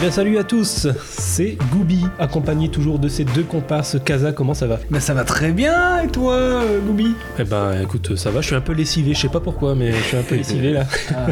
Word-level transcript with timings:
bien, 0.00 0.10
salut 0.10 0.38
à 0.38 0.44
tous. 0.44 0.88
C'est 1.04 1.58
Gooby, 1.70 2.06
accompagné 2.18 2.70
toujours 2.70 2.98
de 2.98 3.08
ses 3.08 3.24
deux 3.24 3.42
comparses. 3.42 3.98
Kaza, 4.02 4.32
comment 4.32 4.54
ça 4.54 4.66
va? 4.66 4.78
Mais 4.88 4.98
ça 5.00 5.12
va 5.12 5.24
très 5.24 5.52
bien, 5.52 6.02
et 6.02 6.08
toi, 6.08 6.36
euh, 6.36 6.80
Goubi? 6.80 7.14
Eh 7.38 7.44
ben, 7.44 7.82
écoute, 7.82 8.16
ça 8.16 8.30
va, 8.30 8.40
je 8.40 8.46
suis 8.46 8.56
un 8.56 8.62
peu 8.62 8.72
lessivé, 8.72 9.12
je 9.12 9.20
sais 9.20 9.28
pas 9.28 9.40
pourquoi, 9.40 9.74
mais 9.74 9.92
je 9.92 10.02
suis 10.02 10.16
un 10.16 10.22
peu 10.22 10.34
lessivé 10.36 10.72
là. 10.72 10.84
Ah, 11.14 11.26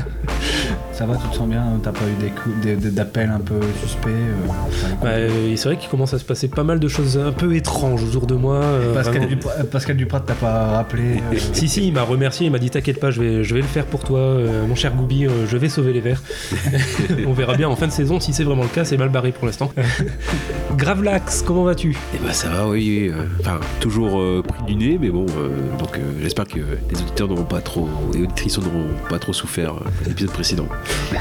Ça 0.99 1.07
va, 1.07 1.15
tu 1.17 1.29
te 1.29 1.37
sens 1.37 1.49
bien 1.49 1.63
T'as 1.81 1.93
pas 1.93 2.01
eu 2.01 2.75
d'appels 2.91 3.31
un 3.31 3.39
peu 3.39 3.61
suspects 3.81 4.09
euh, 4.09 4.35
Bah, 5.01 5.11
euh, 5.11 5.55
c'est 5.55 5.69
vrai 5.69 5.77
qu'il 5.77 5.89
commence 5.89 6.13
à 6.13 6.19
se 6.19 6.25
passer 6.25 6.49
pas 6.49 6.65
mal 6.65 6.81
de 6.81 6.89
choses 6.89 7.17
un 7.17 7.31
peu 7.31 7.55
étranges 7.55 8.03
autour 8.03 8.27
de 8.27 8.35
moi. 8.35 8.57
euh, 8.57 8.95
Pascal, 8.95 9.19
vraiment. 9.19 9.29
Duprat, 9.29 9.53
euh, 9.61 9.65
Pascal 9.65 9.97
Duprat 9.97 10.21
t'as 10.27 10.35
pas 10.35 10.67
rappelé 10.73 11.23
euh, 11.33 11.39
Si, 11.53 11.69
si, 11.69 11.87
il 11.87 11.93
m'a 11.93 12.03
remercié, 12.03 12.47
il 12.47 12.51
m'a 12.51 12.59
dit 12.59 12.69
T'inquiète 12.69 12.99
pas, 12.99 13.13
je 13.13 13.23
vais, 13.23 13.45
je 13.45 13.55
vais 13.55 13.61
le 13.61 13.67
faire 13.69 13.87
pour 13.87 14.03
toi, 14.03 14.19
euh, 14.19 14.67
mon 14.67 14.75
cher 14.75 14.93
euh, 14.93 15.47
je 15.49 15.57
vais 15.57 15.69
sauver 15.69 15.93
les 15.93 16.01
verts. 16.01 16.21
On 17.29 17.33
verra 17.33 17.55
bien 17.55 17.69
en 17.69 17.77
fin 17.77 17.87
de 17.87 17.93
saison 17.93 18.19
si 18.19 18.33
c'est 18.33 18.43
vraiment 18.43 18.65
le 18.65 18.69
cas, 18.69 18.85
c'est 18.85 18.97
mal 18.97 19.11
barré 19.11 19.31
pour 19.31 19.47
l'instant. 19.47 19.71
Gravelax, 20.77 21.43
comment 21.43 21.63
vas-tu? 21.63 21.97
Eh 22.15 22.19
ben 22.19 22.33
ça 22.33 22.49
va, 22.49 22.67
oui. 22.67 23.13
Enfin, 23.39 23.61
toujours 23.79 24.21
euh, 24.21 24.43
pris 24.47 24.65
du 24.65 24.75
nez, 24.75 24.99
mais 25.01 25.11
bon. 25.11 25.27
euh, 25.39 25.49
donc 25.79 25.97
euh, 25.97 26.01
j'espère 26.21 26.47
que 26.47 26.59
les 26.59 27.01
auditeurs 27.01 27.29
n'auront 27.29 27.45
pas 27.45 27.61
trop 27.61 27.89
et 28.15 28.23
auditrices 28.23 28.59
n'auront 28.59 28.89
pas 29.09 29.21
trop 29.21 29.33
souffert 29.33 29.75
euh, 29.75 30.05
de 30.05 30.09
l'épisode 30.09 30.33
précédent. 30.33 30.67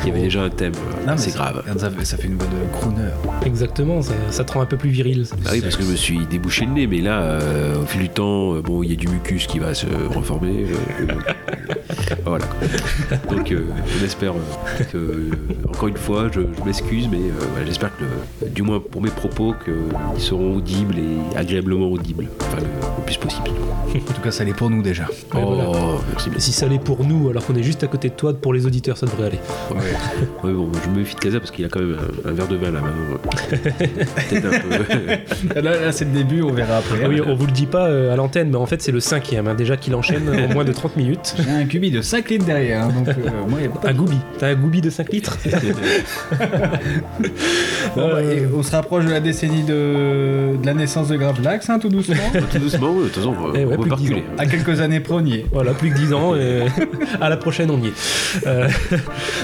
Il 0.04 0.10
y 0.10 0.12
avait 0.12 0.22
déjà 0.22 0.44
un 0.44 0.50
thème 0.50 0.74
euh, 0.76 0.92
non, 1.00 1.06
mais 1.08 1.12
assez 1.14 1.30
ça- 1.32 1.38
grave. 1.38 1.64
Ça, 1.78 1.90
fait- 1.90 2.06
ça 2.06 2.18
fait 2.18 2.28
une 2.28 2.38
de 2.38 2.44
crooner. 2.74 3.02
Exactement, 3.46 4.02
ça, 4.02 4.14
ça 4.32 4.44
te 4.44 4.54
rend 4.54 4.62
un 4.62 4.66
peu 4.66 4.78
plus 4.78 4.90
viril. 4.90 5.26
Ah 5.46 5.50
oui, 5.54 5.62
parce 5.62 5.76
que 5.76 5.84
je 5.84 5.90
me 5.92 5.96
suis 5.96 6.26
débouché 6.26 6.66
le 6.66 6.72
nez, 6.72 6.88
mais 6.88 7.02
là, 7.02 7.22
euh, 7.22 7.82
au 7.82 7.86
fil 7.86 8.02
du 8.02 8.10
temps, 8.10 8.56
euh, 8.56 8.62
bon, 8.62 8.84
il 8.84 8.90
y 8.92 8.94
a 8.94 8.96
du 8.96 9.08
mucus 9.08 9.48
qui 9.48 9.60
va 9.60 9.74
se 9.74 9.86
reformer. 10.14 10.66
euh, 11.00 11.06
donc, 11.06 11.24
euh, 11.28 12.16
voilà. 12.26 12.46
Donc, 13.30 13.52
euh, 13.52 13.66
on 14.00 14.04
espère 14.06 14.34
euh, 14.34 14.84
que, 14.92 14.98
euh, 14.98 15.30
encore 15.68 15.88
une 15.88 15.98
fois, 15.98 16.28
je, 16.34 16.42
je 16.42 16.64
m'excuse, 16.66 17.08
mais 17.10 17.18
euh, 17.18 17.32
voilà, 17.52 17.66
j'espère 17.66 17.92
que, 17.98 18.46
du 18.50 18.62
moins 18.62 18.80
pour 18.80 19.02
mes 19.02 19.10
propos, 19.10 19.54
qu'ils 19.64 20.22
seront 20.24 20.56
audibles 20.56 20.96
et 20.98 21.38
agréablement 21.38 21.88
audibles, 21.88 22.28
enfin 22.42 22.58
le, 22.58 22.64
le 22.64 23.04
plus 23.06 23.18
possible. 23.18 23.50
En 23.96 24.14
tout 24.14 24.22
cas, 24.22 24.32
ça 24.32 24.44
l'est 24.44 24.54
pour 24.54 24.70
nous 24.70 24.82
déjà. 24.84 25.04
Ouais, 25.06 25.42
oh, 25.44 25.56
voilà. 25.56 25.98
merci. 26.12 26.30
Si 26.38 26.52
ça 26.52 26.68
l'est 26.68 26.78
pour 26.80 27.04
nous, 27.06 27.30
alors 27.30 27.46
qu'on 27.46 27.56
est 27.56 27.64
juste 27.64 27.84
à 27.84 27.88
côté 27.88 28.10
de 28.10 28.14
toi, 28.14 28.34
pour 28.34 28.54
les 28.54 28.66
auditeurs, 28.66 28.98
ça 28.98 29.06
devrait 29.06 29.28
aller. 29.28 29.40
Ouais, 30.44 30.52
bon, 30.54 30.70
je 30.84 30.90
me 30.90 30.98
méfie 31.00 31.16
de 31.16 31.20
Casa 31.20 31.40
parce 31.40 31.52
qu'il 31.52 31.66
a 31.66 31.68
quand 31.70 31.80
même 31.80 31.98
un, 32.26 32.30
un 32.30 32.34
verre 32.34 32.48
de 32.48 32.56
vin 32.56 32.72
là 32.72 32.82
peu. 35.54 35.62
Là, 35.62 35.72
là, 35.80 35.92
c'est 35.92 36.06
le 36.06 36.12
début, 36.12 36.42
on 36.42 36.52
verra 36.52 36.78
après. 36.78 36.98
Ah 37.04 37.08
oui, 37.10 37.22
on 37.26 37.36
vous 37.36 37.46
le 37.46 37.52
dit 37.52 37.66
pas 37.66 37.88
euh, 37.88 38.14
à 38.14 38.16
l'antenne, 38.16 38.50
mais 38.50 38.56
en 38.58 38.66
fait, 38.66 38.82
c'est 38.82 38.92
le 38.92 39.00
cinquième, 39.00 39.48
hein, 39.48 39.56
déjà 39.56 39.76
qu'il 39.78 39.94
enchaîne 39.96 40.30
en 40.30 40.54
moins 40.54 40.64
de 40.66 40.72
30 40.72 40.96
minutes. 40.98 41.36
J'ai 41.38 41.50
un 41.52 41.66
cubi 41.66 41.92
de 41.92 42.02
5 42.02 42.30
litres 42.30 42.46
derrière, 42.46 42.84
hein, 42.84 42.90
donc 42.96 43.08
euh, 43.10 43.14
moi, 43.48 43.60
il 43.62 43.66
a 43.68 43.70
pas 43.70 43.90
Un 43.90 43.94
Gooby. 43.94 44.18
T'as 44.40 44.48
un 44.50 44.56
Gooby 44.56 44.82
de 44.82 44.90
5 44.90 45.12
litres 45.12 45.38
Bon, 47.96 48.10
bah, 48.12 48.22
et 48.24 48.40
Euh, 48.42 48.48
on 48.56 48.64
se 48.64 48.72
rapproche 48.72 49.06
de 49.06 49.10
la 49.12 49.20
décennie 49.20 49.64
de, 49.64 50.56
de 50.62 50.66
la 50.66 50.74
naissance 50.74 51.08
de 51.08 51.16
Gravelax, 51.18 51.70
hein, 51.70 51.80
tout 51.80 51.90
doucement. 51.90 52.16
Tout 52.52 52.60
doucement, 52.60 52.92
ouais, 52.92 53.04
de 53.04 53.08
toute 53.10 53.16
façon, 53.16 53.34
Eh 53.56 53.66
ouais, 53.66 53.76
on 53.78 53.82
plus 53.82 53.90
peut 53.90 53.96
que 53.96 54.02
dix 54.02 54.10
reculer. 54.10 54.24
à 54.38 54.46
quelques 54.46 54.80
années 54.82 55.00
près, 55.00 55.14
on 55.16 55.26
y 55.26 55.34
est. 55.36 55.46
Voilà, 55.52 55.74
plus 55.74 55.90
que 55.92 55.96
10 55.98 56.14
ans, 56.14 56.36
et 56.36 56.64
à 57.20 57.30
la 57.30 57.38
prochaine 57.38 57.70
on 57.72 57.80
y 57.82 57.88
est. 57.88 57.94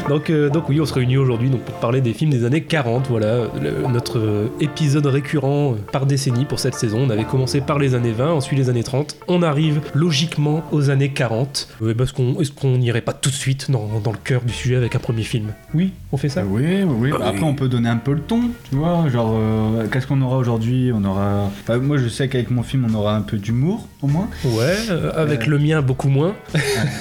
Donc, 0.10 0.30
euh, 0.30 0.50
donc 0.50 0.68
oui, 0.70 0.82
on 0.82 0.86
se 0.86 0.94
réunit 0.94 1.18
aujourd'hui 1.18 1.50
donc, 1.50 1.62
pour 1.62 1.76
parler 1.76 2.02
des 2.02 2.14
films 2.14 2.30
des 2.32 2.44
années 2.46 2.62
40, 2.64 3.08
voilà, 3.10 3.46
le- 3.62 3.88
notre 3.92 4.20
euh, 4.20 4.48
épisode 4.60 5.06
récurrent 5.06 5.74
euh, 5.74 5.78
par 5.92 6.06
décennie 6.06 6.46
pour 6.46 6.60
cette 6.60 6.76
saison. 6.76 7.00
On 7.06 7.10
avait 7.10 7.24
commencé 7.24 7.62
par 7.62 7.80
les 7.80 7.96
années 7.96 8.12
20, 8.12 8.32
ensuite 8.34 8.60
les 8.60 8.70
années 8.70 8.84
30, 8.84 9.16
on 9.28 9.42
arrive 9.42 9.80
logiquement 9.94 10.64
aux 10.72 10.90
années 10.90 11.10
40. 11.10 11.70
Euh, 11.82 11.94
parce 11.94 12.12
qu'on, 12.12 12.40
est-ce 12.42 12.52
qu'on 12.52 12.78
n'irait 12.78 13.02
pas 13.02 13.14
tout 13.14 13.30
de 13.30 13.36
suite 13.36 13.72
dans, 13.72 13.88
dans 14.04 14.12
le 14.12 14.18
cœur 14.24 14.42
du 14.42 14.52
sujet 14.54 14.76
avec 14.76 14.94
un 14.96 15.00
premier 15.00 15.24
film? 15.24 15.54
Oui, 15.74 15.92
on 16.12 16.18
fait 16.18 16.30
ça 16.30 16.44
oui, 16.46 16.84
oui. 16.84 17.12
Ah 17.14 17.18
Bah, 17.20 17.26
Après, 17.30 17.44
on 17.44 17.54
peut 17.56 17.70
donner 17.70 17.90
un 17.90 17.98
peu 17.98 18.14
le 18.14 18.20
ton, 18.20 18.42
tu 18.70 18.76
vois. 18.76 19.08
Genre, 19.10 19.34
qu'est-ce 19.92 20.06
qu'on 20.08 20.22
aura 20.22 20.38
aujourd'hui? 20.38 20.92
On 20.94 21.04
aura. 21.06 21.50
enfin, 21.62 21.78
moi, 21.78 21.98
je 21.98 22.08
sais 22.10 22.28
qu'avec 22.28 22.52
mon 22.52 22.64
film, 22.64 22.86
on 22.90 22.94
aura 22.94 23.16
un 23.16 23.22
peu 23.22 23.38
d'humour, 23.38 23.88
au 24.02 24.08
moins. 24.08 24.28
Ouais, 24.46 24.76
avec 25.16 25.48
le 25.48 25.58
mien 25.60 25.82
beaucoup 25.82 26.10
moins. 26.10 26.34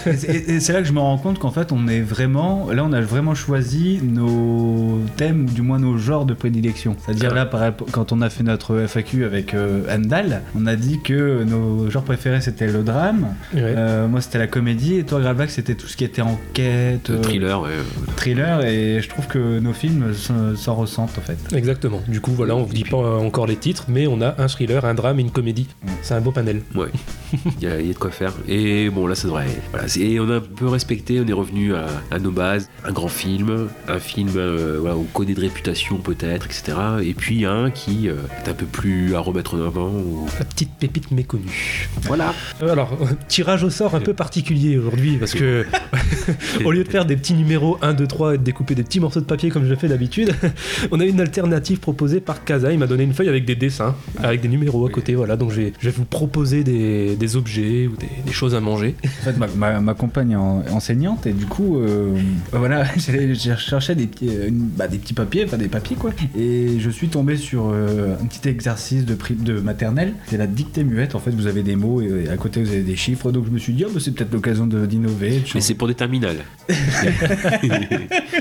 et 0.06 0.12
c'est- 0.16 0.48
et 0.48 0.60
c'est 0.60 0.72
là 0.72 0.80
que 0.82 0.86
je 0.88 0.92
me 0.92 1.00
rends 1.00 1.18
compte 1.18 1.38
qu'en 1.40 1.50
fait, 1.50 1.72
on 1.72 1.88
est 1.88 2.00
vraiment. 2.00 2.70
Là, 2.72 2.84
on 2.84 2.91
a 2.92 3.00
vraiment 3.00 3.34
choisi 3.34 4.00
nos 4.02 5.00
thèmes, 5.16 5.46
ou 5.46 5.52
du 5.52 5.62
moins 5.62 5.78
nos 5.78 5.96
genres 5.98 6.24
de 6.26 6.34
prédilection. 6.34 6.96
C'est-à-dire, 7.04 7.34
là, 7.34 7.46
par 7.46 7.60
quand 7.90 8.12
on 8.12 8.20
a 8.20 8.30
fait 8.30 8.42
notre 8.42 8.86
FAQ 8.86 9.24
avec 9.24 9.54
euh, 9.54 9.82
Andal, 9.94 10.42
on 10.56 10.66
a 10.66 10.76
dit 10.76 11.00
que 11.00 11.44
nos 11.44 11.90
genres 11.90 12.04
préférés, 12.04 12.40
c'était 12.40 12.66
le 12.66 12.82
drame. 12.82 13.34
Ouais. 13.54 13.60
Euh, 13.62 14.08
moi, 14.08 14.20
c'était 14.20 14.38
la 14.38 14.46
comédie. 14.46 14.96
Et 14.96 15.04
toi, 15.04 15.20
Gravelax, 15.20 15.54
c'était 15.54 15.74
tout 15.74 15.86
ce 15.86 15.96
qui 15.96 16.04
était 16.04 16.22
enquête, 16.22 17.08
Le 17.08 17.16
euh, 17.16 17.20
thriller, 17.20 17.60
ouais. 17.62 17.70
thriller. 18.16 18.64
Et 18.64 19.00
je 19.00 19.08
trouve 19.08 19.26
que 19.26 19.58
nos 19.58 19.72
films 19.72 20.12
s'en- 20.14 20.56
s'en 20.56 20.74
ressentent, 20.74 21.16
en 21.18 21.22
fait. 21.22 21.38
Exactement. 21.56 22.00
Du 22.08 22.20
coup, 22.20 22.32
voilà, 22.32 22.56
on 22.56 22.62
vous 22.64 22.74
dit 22.74 22.84
pas 22.84 22.96
encore 23.18 23.46
les 23.46 23.56
titres, 23.56 23.84
mais 23.88 24.06
on 24.06 24.20
a 24.20 24.34
un 24.38 24.48
thriller, 24.48 24.84
un 24.84 24.94
drame 24.94 25.18
et 25.18 25.22
une 25.22 25.30
comédie. 25.30 25.68
C'est 26.02 26.14
un 26.14 26.20
beau 26.20 26.32
panel. 26.32 26.62
Ouais, 26.74 26.88
il 27.60 27.62
y, 27.62 27.66
a 27.70 27.80
il 27.80 27.86
y 27.86 27.90
a 27.90 27.92
de 27.92 27.98
quoi 27.98 28.10
faire. 28.10 28.32
Et 28.48 28.90
bon, 28.90 29.06
là, 29.06 29.14
ça 29.14 29.28
devrait. 29.28 29.46
Voilà, 29.70 29.86
et 29.96 30.20
on 30.20 30.28
a 30.30 30.36
un 30.36 30.40
peu 30.40 30.68
respecté, 30.68 31.20
on 31.24 31.28
est 31.28 31.32
revenu 31.32 31.74
à, 31.74 31.86
à 32.10 32.18
nos 32.18 32.30
bases. 32.30 32.68
Un 32.84 32.90
grand 32.92 33.06
film, 33.08 33.68
un 33.86 33.98
film 34.00 34.30
euh, 34.36 34.78
voilà, 34.80 34.96
où 34.96 35.00
on 35.02 35.04
connaît 35.04 35.34
de 35.34 35.40
réputation 35.40 35.98
peut-être, 35.98 36.46
etc. 36.46 36.72
Et 37.04 37.14
puis 37.14 37.44
un 37.44 37.70
qui 37.70 38.08
euh, 38.08 38.14
est 38.44 38.48
un 38.50 38.54
peu 38.54 38.66
plus 38.66 39.14
à 39.14 39.20
remettre 39.20 39.54
en 39.56 39.64
avant. 39.64 39.88
ou- 39.90 40.26
La 40.40 40.44
petite 40.44 40.70
pépite 40.80 41.12
méconnue. 41.12 41.88
Voilà. 42.02 42.34
Euh, 42.62 42.72
Alors, 42.72 42.92
euh, 43.00 43.06
tirage 43.28 43.62
au 43.62 43.70
sort 43.70 43.94
un 43.94 44.00
peu 44.00 44.14
particulier 44.14 44.78
aujourd'hui, 44.78 45.16
parce 45.18 45.32
que 45.32 45.64
au 46.64 46.72
lieu 46.72 46.82
de 46.84 46.88
faire 46.88 47.04
des 47.04 47.16
petits 47.16 47.34
numéros 47.34 47.78
1, 47.82 47.94
2, 47.94 48.06
3 48.06 48.34
et 48.34 48.38
de 48.38 48.42
découper 48.42 48.74
des 48.74 48.82
petits 48.82 48.98
morceaux 49.00 49.20
de 49.20 49.26
papier 49.26 49.50
comme 49.50 49.66
je 49.66 49.74
fais 49.76 49.86
d'habitude, 49.88 50.34
on 50.90 50.98
a 50.98 51.04
une 51.04 51.20
alternative 51.20 51.78
proposée 51.78 52.20
par 52.20 52.42
Kaza. 52.44 52.72
Il 52.72 52.78
m'a 52.80 52.86
donné 52.88 53.04
une 53.04 53.14
feuille 53.14 53.28
avec 53.28 53.44
des 53.44 53.54
dessins, 53.54 53.94
avec 54.22 54.40
des 54.40 54.48
numéros 54.48 54.84
à 54.86 54.90
côté. 54.90 55.14
Voilà, 55.14 55.36
donc 55.36 55.50
je 55.52 55.60
vais, 55.60 55.72
je 55.78 55.88
vais 55.88 55.94
vous 55.96 56.04
proposer 56.04 56.64
des, 56.64 57.14
des 57.14 57.36
objets 57.36 57.86
ou 57.86 57.96
des, 57.96 58.08
des 58.26 58.32
choses 58.32 58.56
à 58.56 58.60
manger. 58.60 58.96
En 59.04 59.24
fait, 59.24 59.36
ma, 59.38 59.46
ma- 59.46 59.80
ma 59.80 59.94
compagne 59.94 60.32
est 60.32 60.36
en- 60.36 60.64
enseignante 60.72 61.26
et 61.26 61.32
du 61.32 61.46
coup, 61.46 61.78
euh, 61.78 62.16
voilà, 62.62 62.84
j'ai 62.96 63.34
j'ai 63.34 63.56
cherché 63.56 63.96
des 63.96 64.06
petits, 64.06 64.28
euh, 64.28 64.48
bah, 64.52 64.86
des 64.86 64.98
petits 64.98 65.14
papiers, 65.14 65.44
enfin 65.44 65.56
des 65.56 65.66
papiers 65.66 65.96
quoi. 65.96 66.12
Et 66.38 66.78
je 66.78 66.90
suis 66.90 67.08
tombé 67.08 67.36
sur 67.36 67.70
euh, 67.72 68.14
un 68.14 68.24
petit 68.26 68.48
exercice 68.48 69.04
de, 69.04 69.60
maternelle. 69.60 70.14
C'est 70.26 70.36
la 70.36 70.46
dictée 70.46 70.84
muette. 70.84 71.16
En 71.16 71.18
fait, 71.18 71.32
vous 71.32 71.48
avez 71.48 71.64
des 71.64 71.74
mots 71.74 72.00
et, 72.00 72.28
à 72.28 72.36
côté 72.36 72.62
vous 72.62 72.70
avez 72.70 72.82
des 72.82 72.94
chiffres. 72.94 73.32
Donc 73.32 73.46
je 73.46 73.50
me 73.50 73.58
suis 73.58 73.72
dit, 73.72 73.84
oh, 73.84 73.90
bah, 73.92 73.98
c'est 74.00 74.14
peut-être 74.14 74.32
l'occasion 74.32 74.68
de- 74.68 74.86
d'innover. 74.86 75.42
Mais 75.56 75.60
c'est 75.60 75.74
pour 75.74 75.88
des 75.88 75.96
terminales. 75.96 76.36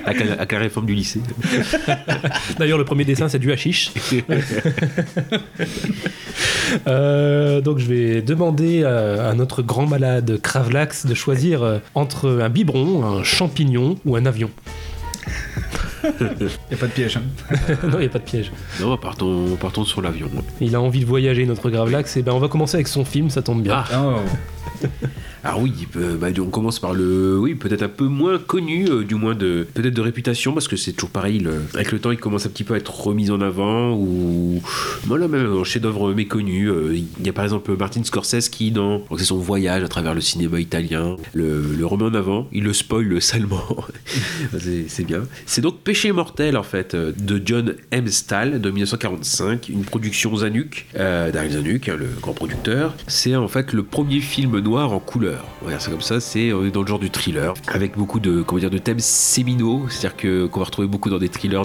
avec, 0.05 0.23
la, 0.23 0.33
avec 0.33 0.51
la 0.51 0.59
réforme 0.59 0.85
du 0.85 0.93
lycée. 0.93 1.21
D'ailleurs, 2.59 2.77
le 2.77 2.85
premier 2.85 3.05
dessin, 3.05 3.27
c'est 3.27 3.39
du 3.39 3.51
hashish. 3.51 3.91
Euh, 6.87 7.59
donc, 7.59 7.79
je 7.79 7.85
vais 7.85 8.21
demander 8.21 8.85
à, 8.85 9.29
à 9.29 9.33
notre 9.33 9.61
grand 9.61 9.85
malade 9.85 10.39
Kravlax 10.41 11.05
de 11.05 11.13
choisir 11.13 11.81
entre 11.95 12.39
un 12.41 12.49
biberon, 12.49 13.03
un 13.03 13.23
champignon 13.23 13.97
ou 14.05 14.10
un 14.15 14.25
avion. 14.25 14.49
Y 16.03 16.73
a 16.73 16.77
pas 16.77 16.87
de 16.87 16.91
piège. 16.93 17.17
hein. 17.17 17.21
non, 17.83 17.97
il 17.97 17.99
n'y 17.99 18.05
a 18.05 18.09
pas 18.09 18.17
de 18.17 18.23
piège. 18.23 18.51
Non, 18.79 18.97
partons, 18.97 19.55
partons 19.55 19.85
sur 19.85 20.01
l'avion. 20.01 20.29
Il 20.59 20.73
a 20.75 20.81
envie 20.81 21.01
de 21.01 21.05
voyager, 21.05 21.45
notre 21.45 21.69
Gravelax. 21.69 22.17
Et 22.17 22.23
ben, 22.23 22.31
on 22.33 22.39
va 22.39 22.47
commencer 22.47 22.75
avec 22.77 22.87
son 22.87 23.05
film, 23.05 23.29
ça 23.29 23.43
tombe 23.43 23.61
bien. 23.61 23.83
Ah, 23.91 24.01
Oh. 24.03 24.87
Alors 25.43 25.61
oui, 25.61 25.87
bah, 25.95 26.27
on 26.39 26.49
commence 26.49 26.79
par 26.79 26.93
le, 26.93 27.37
oui, 27.39 27.55
peut-être 27.55 27.83
un 27.83 27.89
peu 27.89 28.05
moins 28.05 28.37
connu, 28.37 28.87
euh, 28.87 29.03
du 29.03 29.15
moins 29.15 29.33
de, 29.33 29.67
peut-être 29.73 29.93
de 29.93 30.01
réputation, 30.01 30.53
parce 30.53 30.67
que 30.67 30.75
c'est 30.75 30.93
toujours 30.93 31.09
pareil. 31.09 31.45
avec 31.73 31.91
le 31.91 31.99
temps, 31.99 32.11
il 32.11 32.17
commence 32.17 32.45
un 32.45 32.49
petit 32.49 32.63
peu 32.63 32.75
à 32.75 32.77
être 32.77 33.01
remis 33.01 33.31
en 33.31 33.41
avant, 33.41 33.93
ou 33.93 34.61
voilà, 35.05 35.27
même 35.27 35.45
un 35.45 35.63
chef-d'œuvre 35.63 36.13
méconnu. 36.13 36.69
Euh, 36.69 36.95
Il 36.95 37.25
y 37.25 37.29
a 37.29 37.33
par 37.33 37.43
exemple 37.43 37.75
Martin 37.75 38.03
Scorsese 38.03 38.49
qui, 38.49 38.71
dans, 38.71 39.03
c'est 39.17 39.25
son 39.25 39.37
voyage 39.37 39.83
à 39.83 39.87
travers 39.87 40.13
le 40.13 40.21
cinéma 40.21 40.59
italien, 40.59 41.17
le, 41.33 41.85
remet 41.85 42.03
en 42.03 42.13
avant. 42.13 42.47
Il 42.51 42.63
le 42.63 42.73
spoil 42.73 43.21
salement. 43.21 43.63
c'est 44.87 45.03
bien. 45.03 45.23
C'est 45.45 45.61
donc 45.61 45.79
Péché 45.79 46.11
mortel 46.11 46.57
en 46.57 46.63
fait 46.63 46.93
euh, 46.93 47.11
de 47.17 47.41
John 47.43 47.75
M. 47.91 48.07
Stahl 48.07 48.61
de 48.61 48.69
1945, 48.69 49.69
une 49.69 49.83
production 49.83 50.35
Zanuck, 50.35 50.85
euh, 50.95 51.31
Zanuck, 51.31 51.89
hein, 51.89 51.95
le 51.97 52.07
grand 52.21 52.33
producteur. 52.33 52.93
C'est 53.07 53.35
en 53.35 53.47
fait 53.47 53.73
le 53.73 53.83
premier 53.83 54.19
film 54.19 54.59
noir 54.59 54.93
en 54.93 54.99
couleur. 54.99 55.30
On 55.61 55.65
va 55.65 55.71
dire 55.71 55.81
ça 55.81 55.91
comme 55.91 56.01
ça. 56.01 56.19
C'est 56.19 56.49
dans 56.71 56.81
le 56.81 56.87
genre 56.87 56.99
du 56.99 57.09
thriller 57.09 57.53
avec 57.67 57.97
beaucoup 57.97 58.19
de 58.19 58.41
comment 58.41 58.59
dire 58.59 58.69
de 58.69 58.77
thèmes 58.77 58.99
séminaux, 58.99 59.87
c'est-à-dire 59.89 60.17
que 60.17 60.45
qu'on 60.47 60.59
va 60.59 60.65
retrouver 60.65 60.87
beaucoup 60.87 61.09
dans 61.09 61.19
des 61.19 61.29
thrillers, 61.29 61.63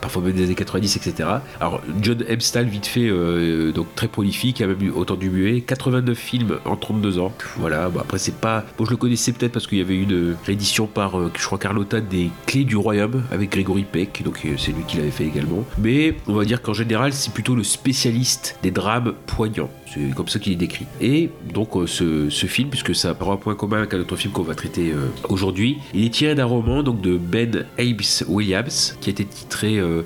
parfois 0.00 0.22
même 0.22 0.32
des 0.32 0.44
années 0.44 0.54
90, 0.54 0.96
etc. 0.96 1.28
Alors 1.60 1.80
John. 2.00 2.24
Stahl 2.40 2.66
vite 2.66 2.86
fait 2.86 3.08
euh, 3.08 3.70
donc 3.72 3.94
très 3.94 4.08
prolifique, 4.08 4.60
a 4.60 4.66
même 4.66 4.82
eu 4.82 4.90
autant 4.90 5.14
du 5.14 5.30
muet, 5.30 5.60
89 5.60 6.16
films 6.16 6.58
en 6.64 6.76
32 6.76 7.18
ans. 7.18 7.32
Voilà. 7.58 7.88
Bon, 7.88 8.00
après 8.00 8.18
c'est 8.18 8.34
pas, 8.34 8.64
bon 8.78 8.84
je 8.84 8.90
le 8.90 8.96
connaissais 8.96 9.32
peut-être 9.32 9.52
parce 9.52 9.66
qu'il 9.66 9.78
y 9.78 9.80
avait 9.80 9.94
eu 9.94 10.02
une 10.02 10.36
réédition 10.44 10.86
par 10.86 11.18
euh, 11.18 11.30
je 11.38 11.44
crois 11.44 11.58
Carlotta 11.58 12.00
des 12.00 12.30
Clés 12.46 12.64
du 12.64 12.76
Royaume 12.76 13.22
avec 13.30 13.50
Grégory 13.50 13.84
Peck, 13.84 14.22
donc 14.24 14.40
euh, 14.44 14.54
c'est 14.58 14.72
lui 14.72 14.82
qui 14.86 14.96
l'avait 14.96 15.10
fait 15.10 15.24
également. 15.24 15.64
Mais 15.78 16.16
on 16.26 16.34
va 16.34 16.44
dire 16.44 16.62
qu'en 16.62 16.74
général 16.74 17.12
c'est 17.12 17.32
plutôt 17.32 17.54
le 17.54 17.64
spécialiste 17.64 18.58
des 18.62 18.70
drames 18.70 19.14
poignants. 19.26 19.70
C'est 19.92 20.14
comme 20.14 20.28
ça 20.28 20.38
qu'il 20.38 20.52
est 20.52 20.56
décrit. 20.56 20.86
Et 21.00 21.30
donc 21.52 21.76
euh, 21.76 21.86
ce, 21.86 22.46
film, 22.46 22.68
puisque 22.68 22.94
ça 22.94 23.16
aura 23.20 23.34
un 23.34 23.36
point 23.36 23.54
commun 23.54 23.78
avec 23.78 23.94
un 23.94 24.00
autre 24.00 24.16
film 24.16 24.32
qu'on 24.32 24.42
va 24.42 24.54
traiter 24.54 24.92
euh, 24.92 25.08
aujourd'hui, 25.28 25.78
il 25.94 26.04
est 26.04 26.10
tiré 26.10 26.34
d'un 26.34 26.44
roman 26.44 26.82
donc 26.82 27.00
de 27.00 27.16
Ben 27.16 27.66
Ames 27.78 28.26
Williams 28.28 28.96
qui 29.00 29.10
a 29.10 29.12
été 29.12 29.24
titré 29.24 29.78
euh, 29.78 30.02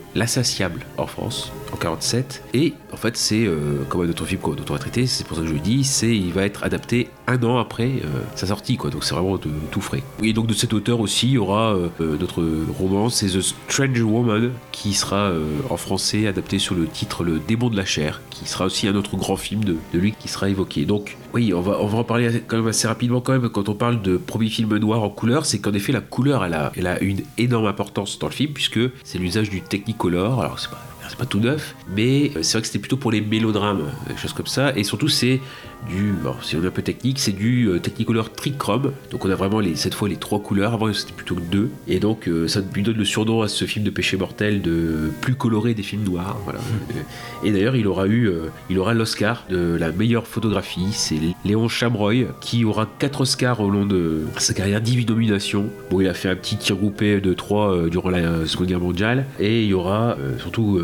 en 0.96 1.06
France 1.06 1.52
en 1.74 1.76
47. 1.76 2.42
Et 2.54 2.72
en 2.92 2.96
fait 2.96 3.16
c'est 3.16 3.44
euh, 3.46 3.84
comme 3.88 4.02
un 4.02 4.08
autre 4.08 4.24
film 4.24 4.40
dont 4.40 4.56
on 4.68 4.72
va 4.72 4.78
traiter, 4.78 5.06
c'est 5.06 5.26
pour 5.26 5.36
ça 5.36 5.42
que 5.42 5.48
je 5.48 5.54
le 5.54 5.58
dis, 5.58 5.84
c'est 5.84 6.14
il 6.16 6.32
va 6.32 6.44
être 6.44 6.62
adapté 6.64 7.10
un 7.26 7.42
an 7.42 7.58
après 7.58 7.84
euh, 8.04 8.22
sa 8.36 8.46
sortie 8.46 8.76
quoi. 8.76 8.90
Donc 8.90 9.04
c'est 9.04 9.14
vraiment 9.14 9.38
tout 9.38 9.80
frais. 9.80 10.02
Et 10.22 10.32
donc 10.32 10.46
de 10.46 10.54
cet 10.54 10.72
auteur 10.72 11.00
aussi, 11.00 11.26
il 11.26 11.32
y 11.32 11.38
aura 11.38 11.74
euh, 11.74 11.88
notre 12.18 12.44
roman, 12.78 13.08
c'est 13.08 13.26
The 13.26 13.40
Strange 13.40 14.00
Woman 14.00 14.52
qui 14.72 14.94
sera 14.94 15.32
en 15.70 15.76
français 15.76 16.26
adapté 16.26 16.58
sur 16.58 16.74
le 16.74 16.86
titre 16.86 17.24
Le 17.24 17.38
Démon 17.38 17.70
de 17.70 17.76
la 17.76 17.84
chair, 17.84 18.20
qui 18.30 18.46
sera 18.46 18.66
aussi 18.66 18.86
un 18.86 18.94
autre 18.94 19.16
grand 19.16 19.36
film 19.36 19.64
de, 19.64 19.76
lui 19.92 20.12
qui 20.12 20.28
sera 20.28 20.48
évoqué. 20.48 20.84
Donc 20.84 21.16
oui, 21.32 21.52
on 21.54 21.60
va, 21.60 21.80
on 21.80 21.86
va 21.86 21.98
en 21.98 22.04
parler 22.04 22.42
quand 22.46 22.56
même 22.56 22.68
assez 22.68 22.86
rapidement 22.86 23.20
quand 23.20 23.32
même 23.32 23.48
quand 23.48 23.68
on 23.68 23.74
parle 23.74 24.02
de 24.02 24.16
premier 24.16 24.48
film 24.48 24.76
noir 24.76 25.02
en 25.02 25.10
couleur, 25.10 25.46
c'est 25.46 25.58
qu'en 25.58 25.72
effet 25.72 25.92
la 25.92 26.00
couleur 26.00 26.44
elle 26.44 26.54
a, 26.54 26.72
elle 26.76 26.86
a 26.86 27.00
une 27.00 27.22
énorme 27.38 27.66
importance 27.66 28.18
dans 28.18 28.28
le 28.28 28.32
film 28.32 28.52
puisque 28.52 28.80
c'est 29.02 29.18
l'usage 29.18 29.50
du 29.50 29.62
Technicolor. 29.62 30.40
Alors 30.40 30.58
c'est 30.58 30.70
pas 30.70 30.94
c'est 31.08 31.18
pas 31.18 31.26
tout 31.26 31.40
neuf, 31.40 31.74
mais 31.88 32.32
euh, 32.36 32.42
c'est 32.42 32.52
vrai 32.52 32.60
que 32.62 32.66
c'était 32.66 32.78
plutôt 32.78 32.96
pour 32.96 33.10
les 33.10 33.20
mélodrames, 33.20 33.80
euh, 33.80 34.12
des 34.12 34.18
choses 34.18 34.32
comme 34.32 34.46
ça, 34.46 34.76
et 34.76 34.84
surtout 34.84 35.08
c'est 35.08 35.40
du, 35.88 36.12
bon, 36.12 36.34
si 36.42 36.56
on 36.56 36.62
est 36.62 36.66
un 36.66 36.70
peu 36.70 36.82
technique, 36.82 37.19
c'est 37.19 37.32
du 37.32 37.69
euh, 37.69 37.78
Technicolor 37.78 38.32
trichrome, 38.32 38.92
donc 39.10 39.25
on 39.25 39.31
a 39.31 39.34
vraiment 39.34 39.60
les, 39.60 39.76
cette 39.76 39.94
fois 39.94 40.08
les 40.08 40.16
trois 40.16 40.40
couleurs, 40.40 40.75
avant 40.75 40.92
c'était 40.92 41.12
plutôt 41.12 41.34
que 41.34 41.40
deux, 41.40 41.70
et 41.88 42.00
donc 42.00 42.28
euh, 42.28 42.48
ça 42.48 42.60
lui 42.75 42.82
donne 42.82 42.96
le 42.96 43.04
surnom 43.04 43.42
à 43.42 43.48
ce 43.48 43.64
film 43.64 43.84
de 43.84 43.90
péché 43.90 44.16
mortel 44.16 44.62
de 44.62 45.10
plus 45.20 45.34
coloré 45.34 45.75
des 45.75 45.82
films 45.82 46.04
noirs. 46.04 46.38
Euh, 46.48 47.42
et 47.44 47.52
d'ailleurs 47.52 47.76
il 47.76 47.86
aura 47.86 48.06
eu, 48.06 48.31
il 48.70 48.78
aura 48.78 48.94
l'Oscar 48.94 49.44
de 49.50 49.76
la 49.76 49.92
meilleure 49.92 50.26
photographie, 50.26 50.88
c'est 50.92 51.19
Léon 51.44 51.69
Chamroy, 51.69 52.26
qui 52.40 52.64
aura 52.64 52.88
4 52.98 53.20
Oscars 53.20 53.60
au 53.60 53.70
long 53.70 53.86
de 53.86 54.22
sa 54.38 54.54
carrière, 54.54 54.81
18 54.81 55.08
nominations, 55.08 55.69
bon 55.90 56.00
il 56.00 56.08
a 56.08 56.14
fait 56.14 56.28
un 56.28 56.36
petit 56.36 56.56
tir 56.56 56.76
groupé 56.76 57.20
de 57.20 57.34
3 57.34 57.88
durant 57.88 58.10
la 58.10 58.46
Seconde 58.46 58.69
Guerre 58.69 58.81
mondiale, 58.81 59.26
et 59.38 59.62
il 59.62 59.69
y 59.69 59.75
aura 59.75 60.16
surtout 60.38 60.81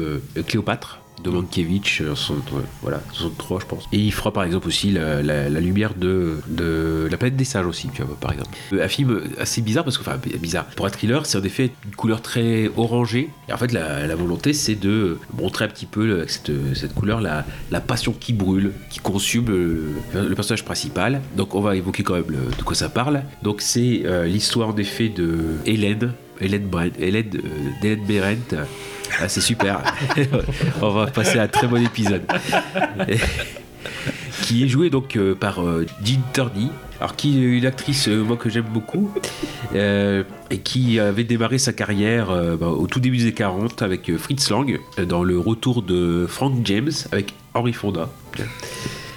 Cléopâtre, 0.46 0.99
de 1.22 1.30
Mankiewicz, 1.30 2.00
euh, 2.02 2.14
60, 2.14 2.52
ouais, 2.52 2.62
voilà, 2.82 3.00
63 3.12 3.60
je 3.60 3.66
pense. 3.66 3.84
Et 3.92 3.98
il 3.98 4.12
fera 4.12 4.32
par 4.32 4.44
exemple 4.44 4.66
aussi 4.68 4.90
la, 4.90 5.22
la- 5.22 5.48
lumière 5.60 5.94
de, 5.94 6.38
de 6.48 7.08
La 7.10 7.16
planète 7.16 7.36
des 7.36 7.44
singes 7.44 7.66
aussi, 7.66 7.88
tu 7.94 8.02
vois, 8.02 8.16
par 8.20 8.32
exemple. 8.32 8.50
Euh, 8.72 8.84
Un 8.84 8.88
film 8.88 9.20
assez 9.38 9.60
bizarre 9.60 9.84
parce 9.84 9.98
que, 9.98 10.02
enfin 10.02 10.18
bizarre, 10.40 10.64
pour 10.76 10.86
un 10.86 10.90
thriller 10.90 11.26
c'est 11.26 11.38
en 11.38 11.42
effet 11.44 11.70
une 11.86 11.94
couleur 11.94 12.22
très 12.22 12.70
orangée. 12.76 13.28
Et 13.48 13.52
en 13.52 13.56
fait 13.58 13.72
la, 13.72 14.14
volonté 14.14 14.52
c'est 14.52 14.74
de 14.74 15.18
montrer 15.36 15.64
un 15.66 15.68
petit 15.68 15.86
peu 15.86 16.12
avec 16.18 16.30
cette, 16.30 16.50
cette 16.74 16.94
couleur 16.94 17.20
la, 17.20 17.44
la 17.70 17.80
passion 17.80 18.12
qui 18.18 18.32
brûle, 18.32 18.72
qui 18.90 18.98
consume 19.00 19.46
le, 19.48 20.34
personnage 20.34 20.64
principal. 20.64 21.20
Donc 21.36 21.54
on 21.54 21.60
va 21.60 21.76
évoquer 21.76 22.02
quand 22.02 22.14
même 22.14 22.24
de 22.26 22.62
quoi 22.62 22.74
ça 22.74 22.88
parle. 22.88 23.22
Donc 23.42 23.60
c'est 23.60 24.02
euh, 24.04 24.24
l'histoire 24.26 24.68
en 24.70 24.76
effet 24.76 25.08
de 25.08 25.38
Hélène. 25.66 26.12
Hélène, 26.40 26.70
Hélène, 26.98 27.30
euh, 27.34 27.40
d'Hélène 27.82 28.04
Berendt. 28.06 28.56
Ah, 29.18 29.28
c'est 29.28 29.40
super. 29.40 29.82
On 30.82 30.90
va 30.90 31.06
passer 31.06 31.38
à 31.38 31.42
un 31.42 31.48
très 31.48 31.66
bon 31.66 31.82
épisode. 31.82 32.22
qui 34.42 34.64
est 34.64 34.68
joué 34.68 34.90
donc 34.90 35.16
euh, 35.16 35.34
par 35.34 35.62
euh, 35.62 35.86
Jean 36.04 36.20
Turney. 36.32 36.68
Alors 36.98 37.16
qui 37.16 37.38
est 37.38 37.42
une 37.42 37.66
actrice 37.66 38.08
euh, 38.08 38.22
moi 38.22 38.36
que 38.36 38.50
j'aime 38.50 38.66
beaucoup 38.70 39.10
euh, 39.74 40.22
et 40.50 40.58
qui 40.58 41.00
avait 41.00 41.24
démarré 41.24 41.58
sa 41.58 41.72
carrière 41.72 42.28
bah, 42.58 42.66
au 42.66 42.86
tout 42.86 43.00
début 43.00 43.18
des 43.18 43.32
40 43.32 43.82
avec 43.82 44.14
Fritz 44.16 44.50
Lang 44.50 44.78
dans 45.06 45.22
le 45.22 45.38
retour 45.38 45.82
de 45.82 46.26
Frank 46.28 46.54
James 46.64 46.90
avec 47.12 47.34
Henry 47.54 47.72
Fonda. 47.72 48.10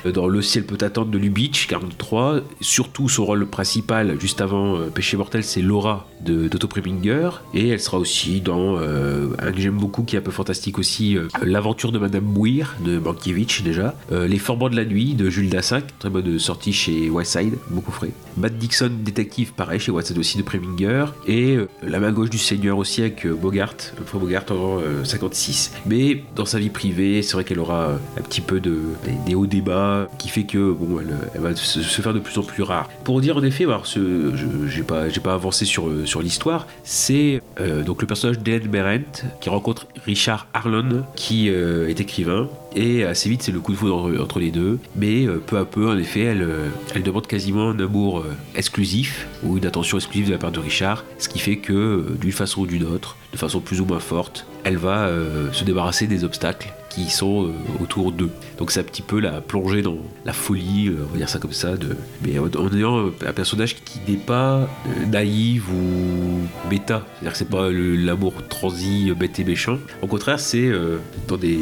Euh, 0.06 0.12
Dans 0.12 0.28
Le 0.28 0.42
ciel 0.42 0.66
peut 0.66 0.78
attendre 0.82 1.12
de 1.12 1.18
Lubitsch, 1.18 1.68
43. 1.68 2.42
Surtout 2.62 3.10
son 3.10 3.26
rôle 3.26 3.46
principal, 3.48 4.20
juste 4.20 4.42
avant 4.42 4.78
euh, 4.78 4.90
Péché 4.94 5.18
mortel, 5.18 5.44
c'est 5.44 5.62
Laura 5.62 6.08
de 6.22 6.48
d'Otto 6.48 6.68
Preminger. 6.68 7.30
Et 7.54 7.70
elle 7.70 7.80
sera 7.80 7.98
aussi 7.98 8.42
dans 8.42 8.78
euh, 8.78 9.28
un 9.40 9.52
que 9.52 9.60
j'aime 9.60 9.78
beaucoup, 9.78 10.04
qui 10.04 10.16
est 10.16 10.20
un 10.20 10.24
peu 10.24 10.32
fantastique 10.32 10.80
aussi, 10.80 11.18
L'aventure 11.42 11.92
de 11.92 12.00
Madame 12.00 12.36
Weir 12.38 12.76
de 12.84 12.98
Mankiewicz 12.98 13.62
déjà. 13.62 13.96
Les 14.12 14.38
Forbans 14.38 14.70
de 14.70 14.76
la 14.76 14.86
nuit 14.86 15.14
de 15.14 15.30
Jules 15.30 15.50
Dassin, 15.50 15.82
très 16.00 16.10
bonne 16.10 16.40
sortie 16.40 16.74
chez 16.74 17.10
Westside, 17.10 17.56
beaucoup 17.70 17.92
frais. 17.92 18.12
Matt 18.38 18.58
Dixon, 18.58 18.92
détective, 19.04 19.54
pareil, 19.54 19.80
chez 19.80 19.92
Westside 19.92 20.18
aussi 20.18 20.38
de 20.38 20.44
Preminger. 20.44 21.06
Et 21.28 21.58
La 21.84 22.00
main 22.00 22.12
gauche 22.12 22.30
du 22.30 22.38
Seigneur 22.38 22.78
aussi 22.78 23.02
avec 23.02 23.28
Bogart, 23.28 23.76
Humphrey 24.00 24.20
Bogart 24.20 24.46
en 24.52 24.80
euh, 24.80 25.04
56. 25.04 25.74
Mais 25.86 26.24
dans 26.36 26.46
sa 26.46 26.60
vie 26.60 26.70
privée, 26.70 27.22
c'est 27.22 27.34
vrai 27.34 27.44
qu'elle 27.44 27.60
aura 27.60 28.00
un 28.18 28.22
petit 28.22 28.42
peu 28.42 28.60
de, 28.60 28.80
des 29.26 29.36
hauts 29.36 29.46
débats 29.46 29.93
qui 30.18 30.30
fait 30.30 30.44
que 30.44 30.72
bon, 30.72 31.00
elle, 31.34 31.42
va 31.42 31.56
se, 31.56 31.80
faire 31.80 32.14
de 32.14 32.20
plus 32.20 32.38
en 32.38 32.44
plus 32.44 32.64
rare. 32.64 32.90
Pour 33.04 33.22
dire 33.22 33.38
en 33.38 33.44
effet, 33.44 33.64
alors, 33.64 33.86
ce, 33.86 34.36
je 34.36 34.46
j'ai 34.68 34.84
pas, 34.84 35.06
pas 35.24 35.34
avancé 35.34 35.66
sur, 35.66 35.88
euh, 35.88 36.06
sur 36.06 36.22
l'histoire, 36.22 36.68
c'est 36.84 37.42
euh, 37.60 37.84
donc 37.84 38.02
le 38.02 38.08
personnage 38.08 38.40
d'Hélène 38.40 38.68
Berendt 38.68 39.24
qui 39.40 39.50
rencontre 39.50 39.88
Richard 40.06 40.48
Harlan 40.54 41.04
qui 41.16 41.50
euh, 41.50 41.88
est 41.88 42.00
écrivain 42.00 42.50
et 42.76 43.04
assez 43.04 43.30
vite 43.30 43.44
c'est 43.44 43.52
le 43.52 43.60
coup 43.60 43.72
de 43.72 43.78
foudre 43.78 44.20
entre, 44.20 44.40
les 44.40 44.50
deux 44.50 44.80
mais 44.96 45.28
peu 45.28 45.58
à 45.58 45.66
peu 45.66 45.88
en 45.88 45.98
effet 45.98 46.22
elle, 46.22 46.48
elle 46.96 47.04
demande 47.04 47.28
quasiment 47.28 47.70
un 47.70 47.80
amour 47.80 48.26
exclusif 48.56 49.28
ou 49.44 49.58
une 49.60 49.66
attention 49.68 49.98
exclusive 49.98 50.28
de 50.28 50.32
la 50.32 50.40
part 50.40 50.52
de 50.52 50.60
Richard 50.60 51.06
ce 51.20 51.30
qui 51.30 51.38
fait 51.38 51.58
que 51.58 52.04
d'une 52.20 52.32
façon 52.32 52.62
ou 52.62 52.66
d'une 52.66 52.86
autre 52.86 53.16
de 53.32 53.38
façon 53.38 53.60
plus 53.60 53.80
ou 53.80 53.86
moins 53.86 54.00
forte 54.00 54.48
elle 54.64 54.78
va 54.78 55.08
se 55.52 55.64
débarrasser 55.64 56.08
des 56.08 56.24
obstacles 56.24 56.74
qui 56.94 57.10
sont 57.10 57.48
euh, 57.48 57.52
autour 57.82 58.12
d'eux. 58.12 58.30
Donc 58.58 58.72
c'est 58.72 58.80
un 58.80 58.84
petit 58.84 59.02
peu 59.02 59.20
la 59.20 59.42
plongée 59.42 59.82
dans 59.82 59.98
la 60.26 60.34
folie 60.34 60.90
euh, 60.90 61.06
on 61.10 61.12
va 61.14 61.18
dire 61.18 61.30
ça 61.30 61.40
comme 61.40 61.54
ça 61.54 61.76
de 61.76 61.96
mais 62.24 62.38
en, 62.40 62.74
ayant 62.74 63.08
un 63.08 63.34
personnage 63.34 63.76
qui 63.84 64.00
n'est 64.08 64.18
pas 64.18 64.70
euh, 64.88 65.06
naïf 65.08 65.64
ou 65.70 66.70
bêta 66.70 67.06
c'est 67.14 67.20
à 67.20 67.24
dire 67.24 67.32
que 67.32 67.38
c'est 67.38 67.50
pas 67.50 67.70
l'amour 67.72 68.34
transi 68.48 69.12
bête 69.18 69.40
et 69.40 69.44
méchant. 69.44 69.78
Au 70.02 70.08
contraire 70.08 70.40
c'est 70.40 70.72
dans 71.28 71.38
des 71.38 71.60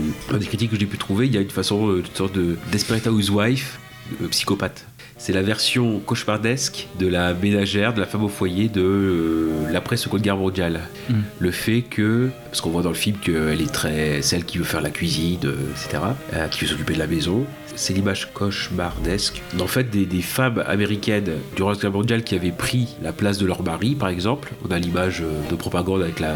critiques 0.48 0.72
que 0.72 0.80
j'ai 0.80 0.86
pu 0.86 0.98
trouver 0.98 1.28
il 1.28 1.34
y 1.34 1.38
a 1.38 1.42
une 1.42 1.50
façon 1.50 1.96
une 1.96 2.06
sorte 2.16 2.34
de 2.34 2.58
Desperate 2.72 3.08
Housewife 3.08 3.80
euh, 4.22 4.28
psychopathe 4.28 4.86
c'est 5.22 5.34
la 5.34 5.44
version 5.44 6.00
cauchemardesque 6.00 6.88
de 7.00 7.06
la 7.06 7.36
ménagère, 7.36 7.94
de 7.94 8.00
la 8.00 8.08
femme 8.08 8.24
au 8.24 8.28
foyer 8.28 8.70
de 8.70 8.82
euh, 8.82 9.72
l'après-seconde 9.72 10.22
guerre 10.22 10.36
mondiale. 10.36 10.80
Mm. 11.12 11.14
Le 11.38 11.52
fait 11.52 11.84
que, 11.84 12.30
parce 12.46 12.60
qu'on 12.60 12.72
voit 12.72 12.82
dans 12.82 12.90
le 12.90 12.96
film 12.96 13.18
qu'elle 13.18 13.62
est 13.62 13.72
très 13.72 14.24
celle 14.24 14.46
qui 14.46 14.58
veut 14.58 14.64
faire 14.64 14.82
la 14.82 14.90
cuisine, 14.90 15.38
euh, 15.44 15.54
etc., 15.76 16.02
euh, 16.34 16.48
qui 16.48 16.62
veut 16.62 16.72
s'occuper 16.72 16.96
de 16.96 17.00
la 17.00 17.06
maison, 17.06 17.46
c'est 17.76 17.94
l'image 17.94 18.34
cauchemardesque. 18.34 19.44
En 19.60 19.68
fait, 19.68 19.92
des, 19.92 20.08
des 20.08 20.24
femmes 20.24 20.64
américaines 20.66 21.30
durant 21.56 21.70
la 21.70 21.76
Seconde 21.76 21.92
Guerre 21.92 22.00
mondiale 22.00 22.24
qui 22.24 22.34
avaient 22.34 22.50
pris 22.50 22.96
la 23.04 23.14
place 23.14 23.38
de 23.38 23.46
leur 23.46 23.62
mari, 23.62 23.94
par 23.94 24.10
exemple. 24.10 24.52
On 24.68 24.72
a 24.72 24.80
l'image 24.80 25.22
de 25.52 25.56
propagande 25.56 26.02
avec 26.02 26.20
la, 26.20 26.34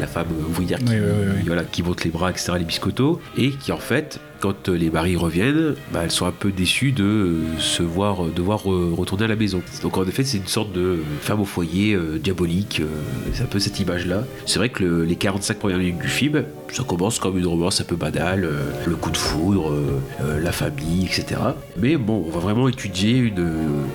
la 0.00 0.06
femme 0.08 0.26
ouvrière 0.50 0.80
qui, 0.80 0.86
Oui, 0.86 0.96
oui, 0.96 1.10
oui, 1.12 1.32
oui. 1.36 1.42
Voilà, 1.46 1.62
qui 1.62 1.84
monte 1.84 2.02
les 2.02 2.10
bras, 2.10 2.30
etc., 2.30 2.54
les 2.58 2.64
biscottos, 2.64 3.20
et 3.38 3.50
qui 3.50 3.70
en 3.70 3.78
fait, 3.78 4.18
quand 4.40 4.68
euh, 4.68 4.76
les 4.76 4.90
maris 4.90 5.16
reviennent, 5.16 5.74
bah, 5.92 6.00
elles 6.04 6.10
sont 6.10 6.26
un 6.26 6.32
peu 6.32 6.50
déçues 6.52 6.92
de 6.92 7.04
euh, 7.04 7.40
se 7.58 7.82
voir, 7.82 8.24
euh, 8.26 8.30
devoir 8.34 8.62
retourner 8.64 9.24
à 9.24 9.28
la 9.28 9.36
maison. 9.36 9.62
Donc 9.82 9.96
en 9.98 10.04
effet, 10.04 10.24
c'est 10.24 10.38
une 10.38 10.46
sorte 10.46 10.72
de 10.72 10.98
femme 11.20 11.40
au 11.40 11.44
foyer 11.44 11.96
diabolique, 12.22 12.82
c'est 13.32 13.42
un 13.42 13.46
peu 13.46 13.58
cette 13.58 13.78
image-là. 13.80 14.24
C'est 14.46 14.58
vrai 14.58 14.68
que 14.68 14.82
le- 14.84 15.04
les 15.04 15.16
45 15.16 15.36
25 15.46 15.58
premières 15.60 15.78
minutes 15.78 15.98
du 15.98 16.08
film, 16.08 16.42
ça 16.72 16.82
commence 16.82 17.18
comme 17.20 17.38
une 17.38 17.46
romance 17.46 17.80
un 17.80 17.84
peu 17.84 17.94
banale, 17.94 18.48
le 18.86 18.96
coup 18.96 19.10
de 19.10 19.16
foudre, 19.16 19.72
la 20.42 20.50
famille, 20.50 21.04
etc. 21.04 21.40
Mais 21.76 21.96
bon, 21.96 22.24
on 22.26 22.30
va 22.30 22.40
vraiment 22.40 22.68
étudier 22.68 23.12
une, 23.18 23.46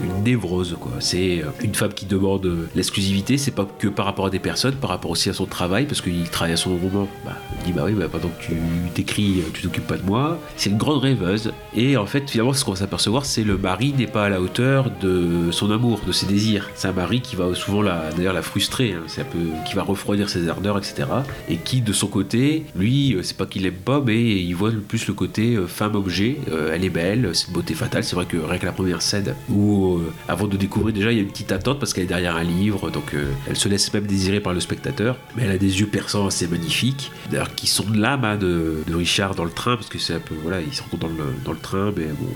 une 0.03 0.23
névrose. 0.23 0.77
C'est 0.99 1.43
une 1.63 1.75
femme 1.75 1.93
qui 1.93 2.05
demande 2.05 2.47
l'exclusivité, 2.75 3.37
c'est 3.37 3.51
pas 3.51 3.67
que 3.79 3.87
par 3.89 4.05
rapport 4.05 4.27
à 4.27 4.29
des 4.29 4.39
personnes, 4.39 4.75
par 4.75 4.89
rapport 4.91 5.11
aussi 5.11 5.29
à 5.29 5.33
son 5.33 5.45
travail, 5.45 5.85
parce 5.87 5.99
qu'il 6.01 6.23
travaille 6.29 6.53
à 6.53 6.57
son 6.57 6.77
roman. 6.77 7.07
Bah, 7.25 7.33
il 7.59 7.65
dit, 7.65 7.73
bah 7.73 7.83
oui, 7.85 7.93
bah, 7.93 8.05
pendant 8.09 8.29
que 8.29 8.41
tu 8.43 8.53
t'écris, 8.93 9.41
tu 9.53 9.61
t'occupes 9.63 9.87
pas 9.87 9.97
de 9.97 10.05
moi. 10.05 10.30
C'est 10.57 10.69
une 10.69 10.77
grande 10.77 11.01
rêveuse. 11.01 11.53
Et 11.75 11.97
en 11.97 12.05
fait, 12.05 12.29
finalement, 12.29 12.53
ce 12.53 12.65
qu'on 12.65 12.71
va 12.71 12.77
s'apercevoir, 12.77 13.25
c'est 13.25 13.43
le 13.43 13.57
mari 13.57 13.93
n'est 13.97 14.07
pas 14.07 14.25
à 14.25 14.29
la 14.29 14.41
hauteur 14.41 14.91
de 15.01 15.51
son 15.51 15.71
amour, 15.71 16.01
de 16.05 16.11
ses 16.11 16.25
désirs. 16.25 16.69
C'est 16.75 16.87
un 16.87 16.93
mari 16.93 17.21
qui 17.21 17.35
va 17.35 17.53
souvent 17.55 17.81
la, 17.81 18.11
d'ailleurs 18.11 18.33
la 18.33 18.41
frustrer, 18.41 18.93
hein. 18.93 19.03
c'est 19.07 19.21
un 19.21 19.25
peu, 19.25 19.39
qui 19.67 19.75
va 19.75 19.83
refroidir 19.83 20.29
ses 20.29 20.49
ardeurs, 20.49 20.77
etc. 20.77 21.07
Et 21.49 21.57
qui, 21.57 21.81
de 21.81 21.93
son 21.93 22.07
côté, 22.07 22.65
lui, 22.75 23.15
euh, 23.15 23.23
c'est 23.23 23.37
pas 23.37 23.45
qu'il 23.45 23.63
l'aime 23.63 23.73
pas, 23.73 24.01
mais 24.05 24.21
il 24.21 24.53
voit 24.53 24.71
plus 24.87 25.07
le 25.07 25.13
côté 25.13 25.55
euh, 25.55 25.67
femme 25.67 25.95
objet. 25.95 26.37
Euh, 26.49 26.71
elle 26.73 26.83
est 26.83 26.89
belle, 26.89 27.31
c'est 27.33 27.47
une 27.47 27.53
beauté 27.53 27.73
fatale. 27.73 28.03
C'est 28.03 28.15
vrai 28.15 28.25
que 28.25 28.37
rien 28.37 28.57
que 28.57 28.65
la 28.65 28.71
première 28.71 29.01
scène 29.01 29.35
où, 29.49 29.99
avant 30.27 30.47
de 30.47 30.57
découvrir, 30.57 30.93
déjà, 30.93 31.11
il 31.11 31.17
y 31.17 31.19
a 31.19 31.23
une 31.23 31.29
petite 31.29 31.51
attente 31.51 31.79
parce 31.79 31.93
qu'elle 31.93 32.05
est 32.05 32.07
derrière 32.07 32.35
un 32.35 32.43
livre, 32.43 32.89
donc 32.89 33.15
elle 33.47 33.55
se 33.55 33.69
laisse 33.69 33.93
même 33.93 34.05
désirer 34.05 34.39
par 34.39 34.53
le 34.53 34.59
spectateur. 34.59 35.17
Mais 35.35 35.43
elle 35.43 35.51
a 35.51 35.57
des 35.57 35.79
yeux 35.79 35.87
perçants 35.87 36.27
assez 36.27 36.47
magnifiques, 36.47 37.11
d'ailleurs, 37.29 37.53
qui 37.55 37.67
sont 37.67 37.83
de 37.83 37.97
l'âme 37.97 38.25
hein, 38.25 38.37
de, 38.37 38.83
de 38.87 38.95
Richard 38.95 39.35
dans 39.35 39.45
le 39.45 39.51
train, 39.51 39.75
parce 39.75 39.89
que 39.89 39.99
c'est 39.99 40.20
peu, 40.21 40.35
voilà, 40.41 40.61
ils 40.61 40.73
se 40.73 40.81
rencontrent 40.81 41.07
dans 41.07 41.13
le, 41.13 41.33
dans 41.43 41.51
le 41.51 41.59
train, 41.59 41.91
mais 41.95 42.05
bon, 42.05 42.27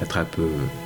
un 0.00 0.04
train 0.04 0.26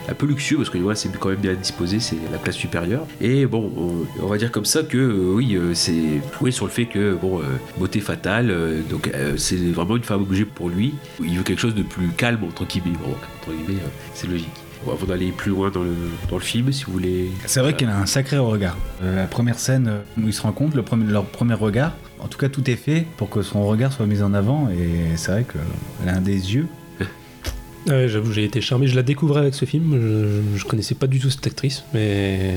un 0.09 0.15
peu, 0.15 0.27
luxueux 0.27 0.57
parce 0.57 0.71
que 0.71 0.79
voilà, 0.79 0.95
c'est 0.97 1.11
quand 1.19 1.31
même 1.31 1.41
bien 1.41 1.55
disposé, 1.55 1.99
c'est 2.01 2.17
la 2.31 2.39
classe 2.39 2.57
supérieure. 2.57 3.07
Et 3.21 3.47
bon, 3.47 3.73
on, 3.77 4.25
on 4.25 4.27
va 4.29 4.39
dire 4.39 4.53
comme 4.53 4.65
ça 4.65 4.83
que 4.83 4.99
euh, 4.99 5.35
oui, 5.35 5.57
euh, 5.57 5.75
c'est 5.75 6.21
oui 6.41 6.53
sur 6.53 6.67
le 6.67 6.71
fait 6.71 6.87
que 6.87 7.15
bon, 7.15 7.41
euh, 7.41 7.45
beauté 7.79 8.01
fatale, 8.01 8.51
euh, 8.51 8.81
donc 8.89 9.11
euh, 9.15 9.37
c'est 9.37 9.57
vraiment 9.57 9.97
une 9.97 10.05
femme 10.05 10.23
obligée 10.23 10.45
pour 10.45 10.69
lui. 10.69 10.95
Il 11.23 11.37
veut 11.39 11.43
quelque 11.43 11.61
chose 11.61 11.75
de 11.75 11.83
plus 11.83 12.09
calme 12.09 12.45
entre 12.45 12.65
guillemets. 12.65 12.97
Bon, 13.05 13.15
entre 13.41 13.57
guillemets, 13.57 13.81
euh, 13.83 13.89
c'est 14.15 14.29
logique. 14.29 14.49
Avant 14.91 15.07
d'aller 15.07 15.31
plus 15.31 15.51
loin 15.51 15.69
dans 15.69 15.83
le, 15.83 15.95
dans 16.31 16.37
le 16.37 16.43
film, 16.43 16.73
si 16.73 16.85
vous 16.85 16.93
voulez. 16.93 17.31
C'est 17.45 17.61
vrai 17.61 17.75
qu'elle 17.77 17.91
a 17.91 17.99
un 17.99 18.07
sacré 18.07 18.39
regard. 18.39 18.79
Euh, 19.03 19.15
la 19.15 19.27
première 19.27 19.59
scène 19.59 19.89
euh, 19.89 20.01
où 20.17 20.27
ils 20.27 20.33
se 20.33 20.41
rencontrent, 20.41 20.75
le 20.75 20.83
premier, 20.83 21.05
leur 21.05 21.27
premier 21.27 21.53
regard, 21.53 21.93
en 22.23 22.29
tout 22.29 22.39
cas 22.39 22.49
tout 22.49 22.69
est 22.71 22.77
fait 22.77 23.07
pour 23.17 23.31
que 23.31 23.43
son 23.43 23.67
regard 23.67 23.93
soit 23.93 24.07
mis 24.07 24.23
en 24.23 24.35
avant 24.35 24.69
et 24.71 25.17
c'est 25.17 25.33
vrai 25.33 25.45
qu'elle 25.45 26.09
a 26.09 26.17
un 26.17 26.21
des 26.21 26.55
yeux. 26.55 26.67
J'avoue, 27.87 28.33
j'ai 28.33 28.45
été 28.45 28.61
charmé. 28.61 28.87
Je 28.87 28.97
la 28.97 29.03
découvrais 29.03 29.41
avec 29.41 29.55
ce 29.55 29.65
film. 29.65 29.99
Je, 30.01 30.59
je 30.59 30.65
connaissais 30.65 30.95
pas 30.95 31.07
du 31.07 31.19
tout 31.19 31.31
cette 31.31 31.47
actrice, 31.47 31.85
mais 31.95 32.57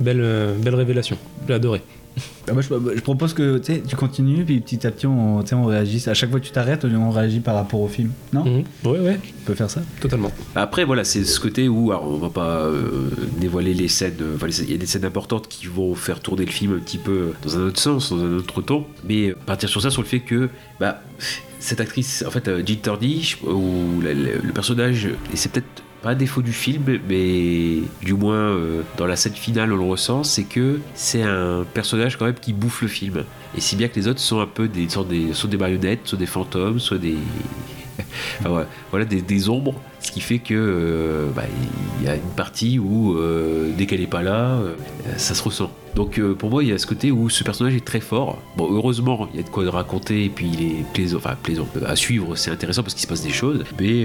belle, 0.00 0.20
euh, 0.20 0.56
belle 0.58 0.74
révélation. 0.74 1.18
J'ai 1.46 1.54
adoré. 1.54 1.82
Ah, 2.48 2.52
moi, 2.52 2.62
je, 2.62 2.68
je 2.96 3.00
propose 3.00 3.34
que 3.34 3.58
tu 3.58 3.96
continues 3.96 4.44
puis 4.44 4.60
petit 4.60 4.86
à 4.86 4.90
petit 4.90 5.06
on, 5.06 5.42
réagisse. 5.64 6.08
À 6.08 6.14
chaque 6.14 6.30
fois 6.30 6.40
que 6.40 6.44
tu 6.44 6.52
t'arrêtes, 6.52 6.84
on 6.84 7.10
réagit 7.10 7.40
par 7.40 7.54
rapport 7.54 7.80
au 7.80 7.88
film. 7.88 8.10
Non 8.32 8.44
Mhm. 8.44 8.64
Ouais, 8.84 8.98
ouais, 9.00 9.20
On 9.42 9.46
peut 9.46 9.54
faire 9.54 9.70
ça 9.70 9.82
totalement. 10.00 10.30
Après, 10.54 10.84
voilà, 10.84 11.04
c'est 11.04 11.24
ce 11.24 11.38
côté 11.40 11.68
où 11.68 11.90
alors, 11.90 12.08
on 12.08 12.18
va 12.18 12.30
pas 12.30 12.60
euh, 12.62 13.10
dévoiler 13.40 13.74
les 13.74 13.88
scènes. 13.88 14.14
euh, 14.20 14.36
Enfin, 14.36 14.46
les- 14.46 14.62
il 14.62 14.70
y 14.70 14.74
a 14.74 14.78
des 14.78 14.86
scènes 14.86 15.04
importantes 15.04 15.48
qui 15.48 15.66
vont 15.66 15.94
faire 15.94 16.20
tourner 16.20 16.44
le 16.44 16.50
film 16.52 16.74
un 16.74 16.78
petit 16.80 16.98
peu 16.98 17.32
dans 17.42 17.56
un 17.58 17.62
autre 17.62 17.80
sens, 17.80 18.10
dans 18.10 18.20
un 18.24 18.36
autre 18.36 18.62
ton. 18.62 18.84
Mais 19.06 19.28
euh, 19.30 19.36
partir 19.46 19.68
sur 19.68 19.82
ça, 19.82 19.90
sur 19.90 20.02
le 20.02 20.08
fait 20.08 20.20
que, 20.20 20.48
bah, 20.80 21.02
cette 21.60 21.80
actrice, 21.80 22.24
en 22.26 22.30
fait, 22.30 22.46
euh, 22.48 22.62
Tordy, 22.82 23.22
je- 23.22 23.46
ou 23.46 24.00
le 24.00 24.52
personnage, 24.52 25.06
et 25.32 25.36
c'est 25.36 25.50
peut-être 25.50 25.82
pas 26.02 26.10
un 26.10 26.14
défaut 26.14 26.42
du 26.42 26.52
film, 26.52 26.98
mais 27.08 27.78
du 28.02 28.14
moins 28.14 28.34
euh, 28.34 28.82
dans 28.96 29.06
la 29.06 29.16
scène 29.16 29.34
finale, 29.34 29.72
on 29.72 29.76
le 29.76 29.84
ressent, 29.84 30.24
c'est 30.24 30.44
que 30.44 30.80
c'est 30.94 31.22
un 31.22 31.64
personnage 31.74 32.16
quand 32.16 32.26
même 32.26 32.34
qui 32.34 32.52
bouffe 32.52 32.82
le 32.82 32.88
film. 32.88 33.24
Et 33.56 33.60
si 33.60 33.76
bien 33.76 33.88
que 33.88 33.96
les 33.96 34.08
autres 34.08 34.20
sont 34.20 34.40
un 34.40 34.46
peu 34.46 34.68
des, 34.68 34.88
sortes 34.88 35.08
des, 35.08 35.32
des 35.32 35.56
marionnettes, 35.56 36.00
soit 36.04 36.18
des 36.18 36.26
fantômes, 36.26 36.78
soit 36.80 36.98
des. 36.98 37.16
Voilà, 38.90 39.04
des, 39.04 39.22
des 39.22 39.48
ombres, 39.48 39.74
qui 40.18 40.24
fait 40.24 40.38
que 40.40 40.54
euh, 40.54 41.30
bah, 41.30 41.44
il 42.00 42.06
y 42.06 42.08
a 42.08 42.16
une 42.16 42.34
partie 42.34 42.80
où 42.80 43.14
euh, 43.14 43.70
dès 43.78 43.86
qu'elle 43.86 44.00
n'est 44.00 44.08
pas 44.08 44.22
là, 44.22 44.56
euh, 44.56 44.74
ça 45.16 45.34
se 45.34 45.42
ressent. 45.44 45.70
Donc 45.94 46.20
pour 46.20 46.50
moi, 46.50 46.62
il 46.62 46.70
y 46.70 46.72
a 46.72 46.78
ce 46.78 46.86
côté 46.86 47.10
où 47.12 47.28
ce 47.28 47.44
personnage 47.44 47.74
est 47.74 47.84
très 47.84 48.00
fort. 48.00 48.38
Bon, 48.56 48.68
heureusement, 48.70 49.28
il 49.32 49.38
y 49.38 49.42
a 49.42 49.44
de 49.44 49.48
quoi 49.48 49.68
raconter 49.70 50.24
et 50.24 50.28
puis 50.28 50.50
il 50.52 50.62
est 50.62 50.92
plaisant, 50.92 51.18
enfin 51.18 51.36
plaisant 51.40 51.66
à 51.86 51.96
suivre, 51.96 52.36
c'est 52.36 52.50
intéressant 52.50 52.82
parce 52.82 52.94
qu'il 52.94 53.02
se 53.02 53.08
passe 53.08 53.22
des 53.22 53.30
choses. 53.30 53.64
Mais 53.80 54.04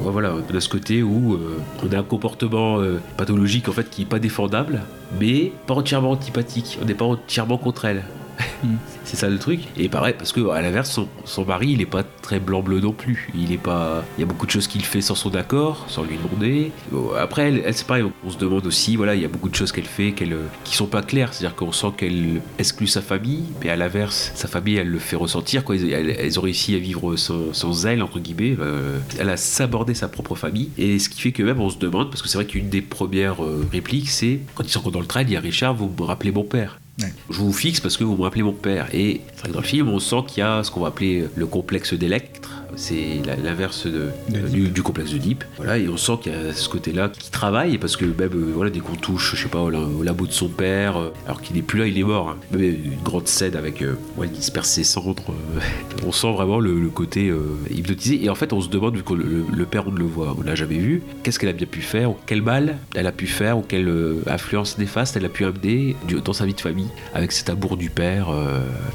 voilà, 0.00 0.34
on 0.34 0.56
a 0.56 0.60
ce 0.60 0.68
côté 0.68 1.02
où 1.02 1.38
on 1.82 1.92
a 1.92 1.98
un 1.98 2.04
comportement 2.04 2.80
pathologique 3.16 3.68
en 3.68 3.72
fait 3.72 3.90
qui 3.90 4.02
est 4.02 4.06
pas 4.06 4.20
défendable, 4.20 4.82
mais 5.20 5.50
pas 5.66 5.74
entièrement 5.74 6.12
antipathique. 6.12 6.78
On 6.80 6.84
n'est 6.84 6.94
pas 6.94 7.04
entièrement 7.04 7.58
contre 7.58 7.84
elle. 7.84 8.04
C'est 9.04 9.16
ça 9.16 9.28
le 9.28 9.38
truc. 9.38 9.60
Et 9.76 9.88
pareil, 9.88 10.14
parce 10.16 10.32
que 10.32 10.48
à 10.50 10.62
l'inverse, 10.62 11.00
son, 11.24 11.44
mari, 11.44 11.70
il 11.72 11.80
est 11.80 11.86
pas 11.86 12.02
très 12.02 12.40
blanc-bleu 12.40 12.80
non 12.80 12.92
plus. 12.92 13.28
Il 13.34 13.52
est 13.52 13.58
pas. 13.58 14.04
Il 14.16 14.20
y 14.20 14.24
a 14.24 14.26
beaucoup 14.26 14.46
de 14.46 14.50
choses 14.50 14.66
qu'il 14.66 14.84
fait 14.84 15.00
sans 15.00 15.14
son 15.14 15.34
accord, 15.34 15.86
sans 15.88 16.02
lui 16.02 16.16
demander. 16.16 16.72
Bon, 16.90 17.12
Après, 17.18 17.48
elle, 17.48 17.74
c'est 17.74 17.86
pareil. 17.86 18.04
On 18.24 18.30
se 18.30 18.38
demande 18.38 18.66
aussi, 18.66 18.96
voilà, 18.96 19.14
il 19.14 19.22
y 19.22 19.24
a 19.24 19.28
beaucoup 19.28 19.48
de 19.48 19.54
choses 19.54 19.72
qu'elle 19.72 19.84
fait 19.84 20.12
qu'elle, 20.12 20.36
qui 20.64 20.76
sont 20.76 20.86
pas 20.86 21.02
claires. 21.02 21.34
C'est-à-dire 21.34 21.56
qu'on 21.56 21.72
sent 21.72 21.88
qu'elle 21.96 22.40
exclut 22.58 22.86
sa 22.86 23.02
famille, 23.02 23.44
mais 23.62 23.70
à 23.70 23.76
l'inverse, 23.76 24.32
sa 24.34 24.48
famille, 24.48 24.76
elle 24.76 24.88
le 24.88 24.98
fait 24.98 25.16
ressentir. 25.16 25.64
Quoi. 25.64 25.76
Elles, 25.76 26.38
ont 26.38 26.42
réussi 26.42 26.74
à 26.74 26.78
vivre 26.78 27.16
sans, 27.16 27.86
elle, 27.86 28.02
entre 28.02 28.20
guillemets. 28.20 28.56
Euh, 28.60 28.98
elle 29.18 29.30
a 29.30 29.36
sabordé 29.36 29.94
sa 29.94 30.08
propre 30.08 30.34
famille. 30.34 30.70
Et 30.78 30.98
ce 30.98 31.08
qui 31.08 31.20
fait 31.20 31.32
que 31.32 31.42
même 31.42 31.60
on 31.60 31.70
se 31.70 31.78
demande, 31.78 32.10
parce 32.10 32.22
que 32.22 32.28
c'est 32.28 32.38
vrai 32.38 32.46
qu'une 32.46 32.68
des 32.68 32.82
premières 32.82 33.42
euh, 33.42 33.66
répliques, 33.72 34.10
c'est 34.10 34.40
quand 34.54 34.64
ils 34.64 34.70
sont 34.70 34.90
dans 34.90 35.00
le 35.00 35.06
train, 35.06 35.22
il 35.22 35.30
y 35.30 35.36
a 35.36 35.40
Richard, 35.40 35.74
vous 35.74 35.92
me 35.98 36.04
rappelez 36.04 36.32
mon 36.32 36.44
père. 36.44 36.81
Je 36.98 37.38
vous 37.38 37.52
fixe 37.52 37.80
parce 37.80 37.96
que 37.96 38.04
vous 38.04 38.16
me 38.16 38.22
rappelez 38.22 38.42
mon 38.42 38.52
père. 38.52 38.88
Et 38.94 39.22
dans 39.52 39.60
le 39.60 39.66
film, 39.66 39.88
on 39.88 39.98
sent 39.98 40.24
qu'il 40.28 40.38
y 40.38 40.42
a 40.42 40.62
ce 40.62 40.70
qu'on 40.70 40.80
va 40.80 40.88
appeler 40.88 41.28
le 41.34 41.46
complexe 41.46 41.94
d'Electre. 41.94 42.61
C'est 42.76 43.20
l'inverse 43.44 43.86
de, 43.86 44.08
De 44.28 44.38
euh, 44.38 44.48
du, 44.48 44.68
du 44.68 44.82
complexe 44.82 45.12
de 45.12 45.18
Deep. 45.18 45.44
Voilà, 45.56 45.78
et 45.78 45.88
on 45.88 45.96
sent 45.96 46.12
qu'il 46.22 46.32
y 46.32 46.34
a 46.34 46.52
ce 46.52 46.68
côté-là 46.68 47.08
qui 47.10 47.30
travaille 47.30 47.78
parce 47.78 47.96
que 47.96 48.04
même 48.04 48.30
euh, 48.34 48.52
voilà, 48.54 48.70
dès 48.70 48.80
qu'on 48.80 48.94
touche, 48.96 49.36
je 49.36 49.42
sais 49.42 49.48
pas, 49.48 49.60
au, 49.60 49.70
au 49.72 50.02
labo 50.02 50.26
de 50.26 50.32
son 50.32 50.48
père, 50.48 50.96
euh, 50.96 51.12
alors 51.26 51.40
qu'il 51.42 51.56
n'est 51.56 51.62
plus 51.62 51.78
là, 51.80 51.86
il 51.86 51.98
est 51.98 52.02
mort. 52.02 52.30
hein. 52.30 52.36
Même 52.50 52.62
une 52.62 53.02
grande 53.04 53.28
scène 53.28 53.56
avec 53.56 53.82
euh, 53.82 53.94
ouais, 54.16 54.26
il 54.26 54.32
disperse 54.32 54.68
ses 54.70 54.84
cendres. 54.84 55.22
euh, 55.30 55.60
on 56.06 56.12
sent 56.12 56.32
vraiment 56.32 56.58
le, 56.60 56.80
le 56.80 56.88
côté 56.88 57.32
hypnotisé. 57.70 58.24
Et 58.24 58.30
en 58.30 58.34
fait, 58.34 58.52
on 58.52 58.60
se 58.60 58.68
demande, 58.68 58.96
vu 58.96 59.02
que 59.02 59.14
le, 59.14 59.64
père, 59.66 59.84
on 59.86 59.92
ne 59.92 59.98
le 59.98 60.04
voit, 60.04 60.34
on 60.38 60.42
l'a 60.42 60.54
jamais 60.54 60.78
vu, 60.78 61.02
qu'est-ce 61.22 61.38
qu'elle 61.38 61.50
a 61.50 61.52
bien 61.54 61.66
pu 61.66 61.80
faire, 61.80 62.10
ou 62.10 62.16
quel 62.26 62.42
mal 62.42 62.78
elle 62.94 63.06
a 63.06 63.12
pu 63.12 63.26
faire, 63.26 63.58
ou 63.58 63.62
quelle 63.62 63.90
influence 64.26 64.78
néfaste 64.78 65.16
elle 65.16 65.24
a 65.24 65.28
pu 65.28 65.44
amener 65.44 65.94
du- 66.08 66.20
dans 66.20 66.32
sa 66.32 66.46
vie 66.46 66.54
de 66.54 66.60
famille 66.60 66.88
avec 67.14 67.32
cet 67.32 67.50
amour 67.50 67.76
du 67.76 67.90
père. 67.90 68.28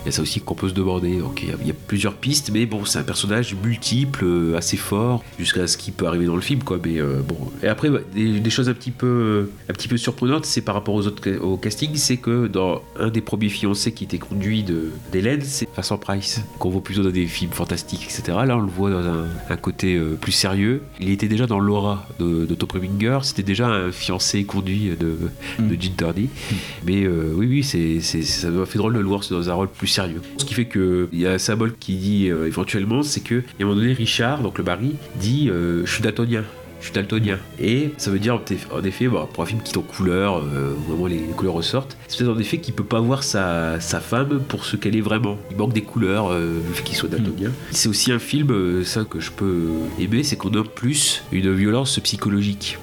Il 0.04 0.06
y 0.08 0.10
a 0.10 0.12
ça 0.12 0.22
aussi 0.22 0.42
qu'on 0.42 0.56
peut 0.56 0.70
se 0.70 0.74
demander. 0.74 1.18
Donc, 1.18 1.42
il 1.44 1.50
y 1.50 1.52
a- 1.52 1.56
il 1.62 1.68
y, 1.68 1.72
a 1.72 1.76
plusieurs 1.88 2.14
pistes, 2.16 2.50
mais 2.54 2.66
bon, 2.66 2.84
c'est 2.86 3.00
un 3.00 3.04
personnage 3.04 3.56
multiple, 3.68 4.24
euh, 4.24 4.58
assez 4.58 4.78
fort, 4.78 5.24
jusqu'à 5.40 5.68
ce 5.68 5.78
qui 5.78 5.92
peut 5.92 6.08
arriver 6.08 6.26
dans 6.26 6.36
le 6.36 6.42
film, 6.42 6.64
quoi. 6.64 6.80
Mais 6.84 7.00
euh, 7.00 7.22
bon. 7.22 7.38
Et 7.64 7.68
après, 7.68 7.90
des, 8.14 8.40
des 8.40 8.50
choses 8.50 8.70
un 8.70 8.74
petit 8.74 8.92
peu, 8.92 9.50
un 9.70 9.74
petit 9.74 9.88
peu 9.88 9.98
surprenantes, 9.98 10.46
c'est 10.46 10.62
par 10.62 10.76
rapport 10.76 10.96
aux 10.96 11.06
autres 11.08 11.22
au 11.42 11.58
casting, 11.58 11.96
c'est 11.96 12.18
que 12.18 12.48
dans 12.48 12.82
un 13.00 13.10
des 13.10 13.22
premiers 13.22 13.50
fiancés 13.50 13.92
qui 13.92 14.04
était 14.04 14.18
conduit 14.18 14.66
d'Hélène, 15.12 15.42
c'est 15.42 15.68
Vincent 15.76 15.98
Price, 15.98 16.42
qu'on 16.60 16.70
voit 16.70 16.84
plutôt 16.84 17.04
dans 17.04 17.12
des 17.12 17.26
films 17.26 17.52
fantastiques, 17.52 18.04
etc. 18.04 18.38
Là, 18.46 18.58
on 18.58 18.62
le 18.62 18.68
voit 18.68 18.90
dans 18.90 19.06
un, 19.06 19.28
un 19.50 19.58
côté 19.58 19.96
euh, 19.96 20.16
plus 20.20 20.32
sérieux. 20.32 20.82
Il 21.00 21.10
était 21.10 21.28
déjà 21.28 21.48
dans 21.48 21.60
Laura 21.60 22.08
de, 22.20 22.46
de 22.46 22.56
Tom 22.56 22.68
Preminger, 22.68 23.20
c'était 23.24 23.44
déjà 23.44 23.68
un 23.68 23.92
fiancé 23.92 24.44
conduit 24.44 24.92
de, 25.00 25.18
de 25.60 25.82
Gene 25.82 25.94
Tardy. 25.94 26.30
Mais 26.86 27.04
euh, 27.04 27.34
oui, 27.36 27.48
oui, 27.48 27.64
c'est, 27.64 28.02
ça 28.02 28.50
m'a 28.50 28.66
fait 28.66 28.78
drôle 28.78 28.94
de 28.94 29.00
le 29.00 29.06
voir 29.06 29.22
dans 29.30 29.50
un 29.50 29.54
rôle 29.54 29.70
plus 29.70 29.88
sérieux. 29.88 30.22
Ce 30.38 30.46
qui 30.46 30.54
fait 30.54 30.66
que 30.66 31.10
il 31.12 31.20
y 31.20 31.28
a 31.28 31.32
un 31.32 31.38
symbole 31.38 31.74
qui 31.78 31.96
dit 31.96 32.30
euh, 32.30 32.48
éventuellement, 32.48 33.04
c'est 33.04 33.22
que 33.22 33.44
à 33.64 33.66
un 33.66 33.70
moment 33.70 33.80
donné, 33.82 33.94
Richard, 33.94 34.42
donc 34.42 34.58
le 34.58 34.64
mari, 34.64 34.96
dit 35.16 35.50
euh, 35.50 35.86
Je 35.86 35.92
suis 35.92 36.02
daltonien. 36.04 36.44
Je 36.80 36.86
suis 36.86 36.94
daltonien. 36.94 37.40
Et 37.60 37.90
ça 37.98 38.12
veut 38.12 38.20
dire, 38.20 38.36
en 38.36 38.38
eff- 38.40 38.72
en 38.72 38.84
effet, 38.84 39.08
bon, 39.08 39.26
pour 39.26 39.42
un 39.44 39.48
film 39.48 39.62
qui 39.64 39.74
est 39.74 39.78
en 39.78 39.82
couleur, 39.82 40.38
euh, 40.38 40.74
où 40.78 40.92
vraiment 40.92 41.08
les, 41.08 41.18
les 41.18 41.34
couleurs 41.36 41.56
ressortent, 41.56 41.98
c'est 42.08 42.20
peut-être 42.20 42.36
en 42.36 42.40
effet 42.40 42.60
qu'il 42.60 42.76
peut 42.76 42.84
pas 42.84 43.00
voir 43.00 43.24
sa, 43.24 43.80
sa 43.80 44.00
femme 44.00 44.42
pour 44.48 44.64
ce 44.64 44.76
qu'elle 44.76 44.96
est 44.96 45.02
vraiment. 45.02 45.40
Il 45.50 45.58
manque 45.58 45.74
des 45.74 45.82
couleurs, 45.82 46.32
euh, 46.32 46.60
fait 46.76 46.84
qu'il 46.84 46.96
soit 46.96 47.10
daltonien. 47.10 47.52
C'est 47.72 47.90
aussi 47.90 48.12
un 48.12 48.20
film, 48.20 48.52
euh, 48.52 48.84
ça 48.84 49.06
que 49.06 49.20
je 49.20 49.32
peux 49.32 49.70
aimer, 50.00 50.22
c'est 50.22 50.36
qu'on 50.36 50.54
a 50.54 50.64
plus 50.64 51.24
une 51.32 51.52
violence 51.52 52.00
psychologique. 52.00 52.78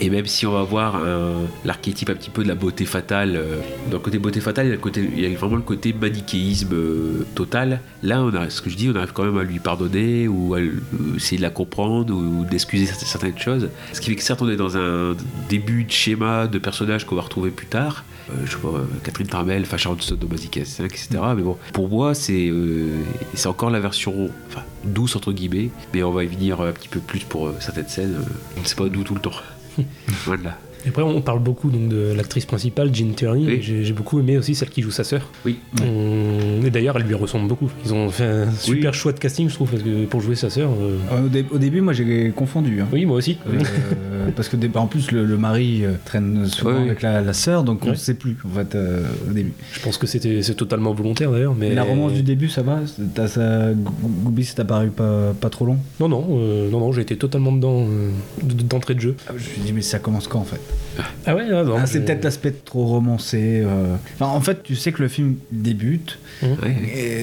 Et 0.00 0.08
même 0.10 0.26
si 0.26 0.46
on 0.46 0.52
va 0.52 0.62
voir 0.62 0.96
un- 0.96 1.42
l'archétype 1.64 2.10
un 2.10 2.14
petit 2.14 2.30
peu 2.30 2.42
de 2.42 2.48
la 2.48 2.54
beauté 2.54 2.84
fatale, 2.84 3.34
euh, 3.36 3.56
dans 3.90 3.96
le 3.96 4.02
côté 4.02 4.18
beauté 4.18 4.40
fatale, 4.40 4.66
il 4.66 4.68
y 4.68 4.72
a, 4.72 4.76
le 4.76 4.80
côté, 4.80 5.08
il 5.16 5.20
y 5.28 5.34
a 5.34 5.36
vraiment 5.38 5.56
le 5.56 5.62
côté 5.62 5.92
manichéisme 5.92 6.72
euh, 6.72 7.26
total. 7.34 7.80
Là, 8.02 8.22
on 8.22 8.32
a, 8.34 8.50
ce 8.50 8.62
que 8.62 8.70
je 8.70 8.76
dis, 8.76 8.88
on 8.88 8.96
arrive 8.96 9.12
quand 9.12 9.24
même 9.24 9.38
à 9.38 9.42
lui 9.44 9.58
pardonner 9.58 10.28
ou 10.28 10.54
à 10.54 10.58
euh, 10.58 10.70
essayer 11.16 11.38
de 11.38 11.42
la 11.42 11.50
comprendre 11.50 12.14
ou 12.14 12.44
d'excuser 12.44 12.86
certaines- 12.86 13.38
choses. 13.38 13.68
Ce 13.92 14.00
qui 14.00 14.10
fait 14.10 14.16
que 14.16 14.22
certes, 14.22 14.42
on 14.42 14.48
est 14.48 14.56
dans 14.56 14.76
un 14.76 15.16
début 15.48 15.84
de 15.84 15.90
schéma 15.90 16.46
de 16.46 16.58
personnage 16.58 17.04
qu'on 17.04 17.16
va 17.16 17.22
retrouver 17.22 17.50
plus 17.50 17.66
tard. 17.66 18.04
Euh, 18.30 18.34
je 18.46 18.56
euh, 18.56 18.84
Catherine 19.02 19.26
Tarmel, 19.26 19.62
enfin 19.62 19.76
Sharon 19.76 19.96
Stone 19.98 20.18
de 20.18 20.26
Basic 20.26 20.56
S5, 20.56 20.84
etc. 20.84 21.08
Mais 21.36 21.42
bon, 21.42 21.56
pour 21.72 21.88
moi, 21.88 22.14
c'est 22.14 22.48
euh, 22.48 22.90
c'est 23.34 23.48
encore 23.48 23.70
la 23.70 23.80
version 23.80 24.30
enfin, 24.48 24.62
douce, 24.84 25.16
entre 25.16 25.32
guillemets. 25.32 25.70
Mais 25.92 26.02
on 26.04 26.12
va 26.12 26.22
y 26.24 26.26
venir 26.28 26.60
un 26.60 26.70
petit 26.72 26.88
peu 26.88 27.00
plus 27.00 27.20
pour 27.20 27.48
euh, 27.48 27.54
certaines 27.60 27.88
scènes. 27.88 28.14
euh, 28.14 28.22
on 28.56 28.60
ne 28.60 28.66
sait 28.66 28.76
pas 28.76 28.88
d'où 28.88 29.02
tout 29.02 29.14
le 29.14 29.20
temps. 29.20 29.32
Voilà. 30.24 30.58
Et 30.86 30.88
après, 30.90 31.02
on 31.02 31.20
parle 31.20 31.38
beaucoup 31.40 31.70
donc, 31.70 31.88
de 31.88 32.12
l'actrice 32.14 32.44
principale, 32.46 32.94
Jean. 32.94 33.14
Oui. 33.32 33.48
et 33.50 33.62
J'ai 33.62 33.84
j'ai 33.84 33.92
beaucoup 33.92 34.18
aimé 34.20 34.36
aussi 34.38 34.54
celle 34.54 34.68
qui 34.70 34.82
joue 34.82 34.90
sa 34.90 35.04
sœur. 35.04 35.28
Oui. 35.46 35.58
On- 35.82 36.64
Et 36.64 36.70
d'ailleurs, 36.70 36.96
elle 36.96 37.04
lui 37.04 37.14
ressemble 37.14 37.48
beaucoup. 37.48 37.70
Ils 37.84 37.92
ont 37.94 38.10
fait 38.10 38.24
un 38.24 38.50
super 38.52 38.92
choix 38.94 39.12
de 39.12 39.18
casting, 39.18 39.48
je 39.48 39.54
trouve, 39.54 39.70
parce 39.70 39.82
que 39.82 40.04
pour 40.06 40.20
jouer 40.20 40.34
sa 40.34 40.50
sœur. 40.50 40.70
euh, 40.72 41.24
Au, 41.24 41.28
dé- 41.28 41.44
au 41.50 41.58
début, 41.58 41.80
moi 41.80 41.92
j'ai 41.92 42.32
confondu. 42.34 42.80
hein. 42.80 42.86
Oui, 42.92 43.04
moi 43.06 43.16
aussi. 43.16 43.38
Euh, 43.48 44.30
parce 44.36 44.48
que 44.48 44.56
en 44.76 44.86
plus 44.86 45.10
le, 45.10 45.24
le 45.24 45.36
mari 45.36 45.84
euh, 45.84 45.92
traîne 46.04 46.46
souvent 46.46 46.72
Ouais, 46.72 46.80
avec 46.82 47.02
la, 47.02 47.20
la 47.20 47.32
sœur, 47.32 47.62
donc 47.64 47.80
on 47.82 47.86
Ouais. 47.86 47.92
ne 47.92 47.96
sait 47.96 48.14
plus 48.14 48.36
en 48.44 48.56
fait 48.56 48.74
euh, 48.74 49.02
au 49.28 49.32
début. 49.32 49.52
Je 49.72 49.80
pense 49.80 49.98
que 49.98 50.06
c'était 50.06 50.42
c'est 50.42 50.54
totalement 50.54 50.92
volontaire 50.94 51.30
d'ailleurs. 51.30 51.54
Mais 51.54 51.68
Et 51.68 51.74
la 51.74 51.82
romance 51.84 52.12
du 52.12 52.22
début, 52.22 52.48
ça 52.48 52.62
va? 52.62 52.80
T'as 53.14 53.28
ça, 53.28 53.70
Goubi, 54.24 54.44
ça 54.44 54.54
t'a 54.54 54.64
paru 54.64 54.88
pas, 54.88 55.32
pas 55.40 55.50
trop 55.50 55.66
long? 55.66 55.78
Non, 56.00 56.08
non, 56.08 56.26
euh, 56.32 56.70
non, 56.70 56.80
non, 56.80 56.92
j'ai 56.92 57.02
été 57.02 57.16
totalement 57.16 57.52
dedans 57.52 57.86
euh, 57.88 58.10
d'entrée 58.42 58.94
de 58.94 59.00
jeu. 59.00 59.16
Ah, 59.28 59.32
Je 59.36 59.44
me 59.44 59.48
suis 59.48 59.60
dit 59.60 59.72
mais 59.72 59.82
ça 59.82 59.98
commence 59.98 60.26
quand 60.28 60.40
en 60.40 60.44
fait? 60.44 60.60
Ah 61.26 61.34
ouais, 61.34 61.46
ah, 61.50 61.64
non, 61.64 61.76
Ah, 61.78 61.86
C'est 61.86 61.98
je- 62.00 62.04
peut-être 62.04 62.22
l'aspect 62.24 62.52
trop 62.52 62.84
romancé. 62.86 63.62
euh. 63.64 63.96
Enfin, 64.14 64.26
en 64.26 64.40
fait, 64.40 64.62
tu 64.62 64.76
sais 64.76 64.92
que 64.92 65.02
le 65.02 65.08
film 65.08 65.36
débute 65.50 66.18
Ouais. 66.42 66.76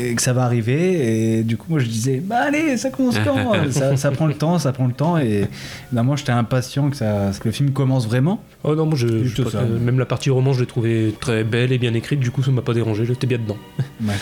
et 0.10 0.16
que 0.16 0.22
ça 0.22 0.34
va 0.34 0.44
arriver, 0.44 1.38
et 1.40 1.44
du 1.44 1.58
coup 1.58 1.68
moi 1.70 1.80
je 1.80 1.86
disais 1.86 2.22
bah 2.26 2.38
allez, 2.48 2.78
ça 2.78 2.90
commence 2.90 3.16
quand 3.24 3.36
ça, 3.72 3.96
ça 3.98 4.12
prend 4.12 4.26
le 4.26 4.34
temps, 4.34 4.58
ça 4.60 4.72
prend 4.72 4.88
le 4.88 4.94
temps, 4.94 5.18
et 5.18 5.46
bah, 5.92 6.02
moi 6.04 6.16
j'étais 6.16 6.32
impatient 6.32 6.90
que, 6.90 6.96
ça, 6.98 7.32
que 7.40 7.48
le 7.48 7.52
film 7.52 7.72
commence 7.72 8.08
vraiment. 8.08 8.42
Oh 8.64 8.76
non, 8.76 8.86
moi 8.86 8.96
je, 8.98 9.24
je 9.26 9.42
même 9.80 10.00
la 10.00 10.06
partie 10.06 10.30
roman, 10.30 10.54
je 10.54 10.62
l'ai 10.62 10.66
trouvée 10.68 11.14
très 11.20 11.44
belle 11.44 11.72
et 11.72 11.78
bien 11.78 11.94
écrite. 11.94 12.20
Du 12.20 12.32
coup, 12.32 12.44
ça 12.44 12.52
m'a 12.52 12.62
pas 12.62 12.74
dérangé. 12.74 13.06
J'étais 13.06 13.28
bien 13.28 13.38
dedans. 13.40 13.58
Ouais. 14.06 14.14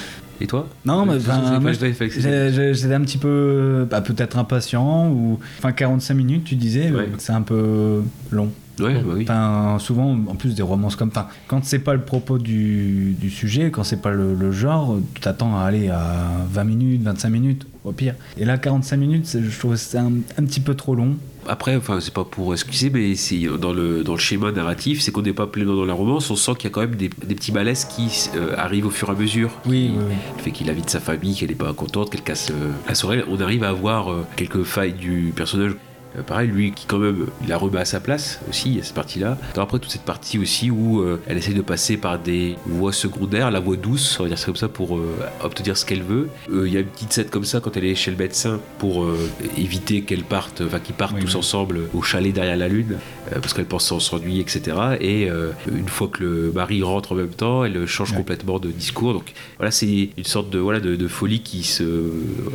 Et 0.42 0.48
toi? 0.48 0.68
Non, 0.86 1.06
mais 1.06 1.14
Euh, 1.16 1.60
moi, 1.60 1.72
J'ai- 1.74 1.94
j'ai- 2.54 2.74
J'étais 2.74 2.94
un 2.94 3.02
petit 3.02 3.18
peu, 3.18 3.86
bah, 3.90 4.00
peut-être 4.02 4.38
impatient, 4.38 5.10
ou. 5.10 5.38
Enfin, 5.58 5.72
45 5.74 6.14
minutes, 6.14 6.44
tu 6.46 6.56
disais, 6.56 6.92
Ouais. 6.92 7.02
euh, 7.02 7.06
c'est 7.18 7.34
un 7.34 7.42
peu 7.42 8.02
long. 8.32 8.50
Ouais, 8.80 8.96
bah 8.96 9.14
oui. 9.16 9.24
Enfin, 9.24 9.78
souvent, 9.80 10.12
en 10.12 10.36
plus 10.36 10.56
des 10.56 10.62
romances 10.62 10.96
comme. 10.96 11.10
Enfin, 11.10 11.28
quand 11.48 11.64
c'est 11.66 11.80
pas 11.80 11.94
le 11.94 12.02
propos 12.02 12.38
du, 12.38 13.16
du 13.20 13.30
sujet, 13.30 13.72
quand 13.72 13.84
c'est 13.84 14.02
pas 14.02 14.12
le, 14.12 14.34
le 14.34 14.52
genre, 14.52 14.98
tu 15.14 15.22
t'attends 15.22 15.58
à 15.58 15.64
aller 15.64 15.90
à 15.90 16.28
20 16.52 16.64
minutes, 16.64 17.02
25 17.04 17.30
minutes, 17.30 17.68
au 17.84 17.92
pire. 17.92 18.16
Et 18.38 18.46
là, 18.46 18.58
45 18.58 18.98
minutes, 18.98 19.38
je 19.42 19.60
trouve 19.60 19.76
c'est 19.76 19.98
un, 19.98 20.12
un 20.38 20.44
petit 20.46 20.60
peu 20.60 20.76
trop 20.76 20.96
long. 20.96 21.16
Après, 21.48 21.76
enfin, 21.76 22.00
c'est 22.00 22.14
pas 22.14 22.26
pour 22.26 22.54
excuser, 22.54 22.92
mais 22.92 23.14
dans 23.58 23.74
le, 23.74 24.04
dans 24.04 24.14
le 24.14 24.20
schéma 24.20 24.52
narratif, 24.52 25.02
c'est 25.02 25.12
qu'on 25.12 25.24
n'est 25.24 25.34
pas 25.34 25.48
pleinement 25.48 25.76
dans 25.76 25.86
la 25.86 25.94
romance, 25.94 26.30
on 26.30 26.36
sent 26.36 26.52
qu'il 26.56 26.66
y 26.66 26.68
a 26.68 26.70
quand 26.70 26.82
même 26.82 26.96
des, 26.96 27.10
des 27.26 27.36
petits 27.36 27.52
malaises 27.52 27.86
qui 27.86 28.30
euh, 28.36 28.54
arrivent 28.58 28.86
au 28.86 28.92
fur 28.92 29.10
et 29.10 29.12
à 29.14 29.16
mesure. 29.16 29.50
Oui, 29.66 29.92
oui. 29.96 30.16
Le 30.38 30.44
fait 30.44 30.52
qu'il 30.52 30.70
invite 30.70 30.90
sa 30.90 31.00
famille, 31.00 31.36
qu'elle 31.36 31.50
n'est 31.50 31.56
pas 31.56 31.74
contente, 31.74 32.12
qu'elle 32.12 32.22
casse 32.22 32.52
euh, 32.52 32.72
la 32.88 32.94
soirée. 32.94 33.24
On 33.28 33.40
arrive 33.42 33.64
à 33.64 33.72
voir 33.74 34.12
euh, 34.12 34.26
quelques 34.36 34.64
failles 34.64 34.94
du 34.94 35.34
personnage. 35.36 35.72
Euh, 36.18 36.24
pareil, 36.24 36.48
lui 36.50 36.72
qui 36.72 36.86
quand 36.88 36.98
même, 36.98 37.28
il 37.44 37.50
la 37.50 37.58
remet 37.58 37.80
à 37.80 37.86
sa 37.86 38.00
place 38.00 38.40
aussi, 38.50 38.70
il 38.70 38.78
y 38.78 38.80
a 38.80 38.84
cette 38.84 38.96
partie-là. 38.96 39.38
Après, 39.56 39.78
toute 39.80 39.92
cette 39.92 40.02
partie 40.04 40.40
aussi 40.40 40.72
où 40.72 41.02
euh, 41.02 41.22
elle 41.28 41.38
essaie 41.38 41.54
de 41.54 41.62
passer 41.62 41.98
par 41.98 42.18
des 42.18 42.56
voies 42.66 42.92
secondaires, 42.94 43.52
la 43.52 43.60
voie 43.60 43.76
douce, 43.76 44.20
on 44.20 44.24
va 44.24 44.30
dire 44.30 44.38
ça 44.40 44.46
comme 44.48 44.56
ça, 44.56 44.68
pour 44.70 44.98
euh, 44.98 45.06
obtenir 45.44 45.78
ce 45.78 45.86
qu'elle 45.86 46.02
veut. 46.04 46.30
Il 46.52 46.72
y 46.74 46.78
a 46.78 46.80
une 46.80 46.88
petite 46.88 47.14
scène 47.14 47.30
comme 47.30 47.44
ça 47.46 47.60
quand 47.60 47.76
elle 47.78 47.86
est 47.86 47.96
chez 47.96 48.10
le 48.12 48.18
médecin 48.18 48.60
pour 48.80 49.06
éviter 49.58 50.02
qu'elle 50.02 50.24
parte, 50.24 50.62
enfin 50.66 50.80
qu'ils 50.80 50.96
partent 50.96 51.14
Oui, 51.16 51.22
tous 51.22 51.34
oui. 51.34 51.40
ensemble 51.40 51.82
au 51.94 52.02
chalet 52.02 52.34
derrière 52.34 52.58
la 52.58 52.68
lune, 52.68 52.98
parce 53.32 53.54
qu'elle 53.54 53.66
pense 53.66 53.86
s'en- 53.86 54.00
s'ennuyer, 54.00 54.42
etc. 54.42 54.78
Et 55.02 55.28
une 55.72 55.88
fois 55.88 56.08
que 56.08 56.24
le 56.24 56.52
mari 56.54 56.82
rentre 56.84 57.12
en 57.12 57.16
même 57.16 57.30
temps, 57.30 57.64
elle 57.64 57.86
change 57.86 58.14
complètement 58.16 58.60
de 58.60 58.70
discours. 58.70 59.14
Donc 59.14 59.34
voilà, 59.58 59.72
c'est 59.72 60.10
une 60.18 60.24
sorte 60.24 60.50
de, 60.50 60.60
voilà, 60.60 60.80
de, 60.80 60.96
de 60.96 61.08
folie 61.08 61.42
qui 61.42 61.64
se. 61.64 61.84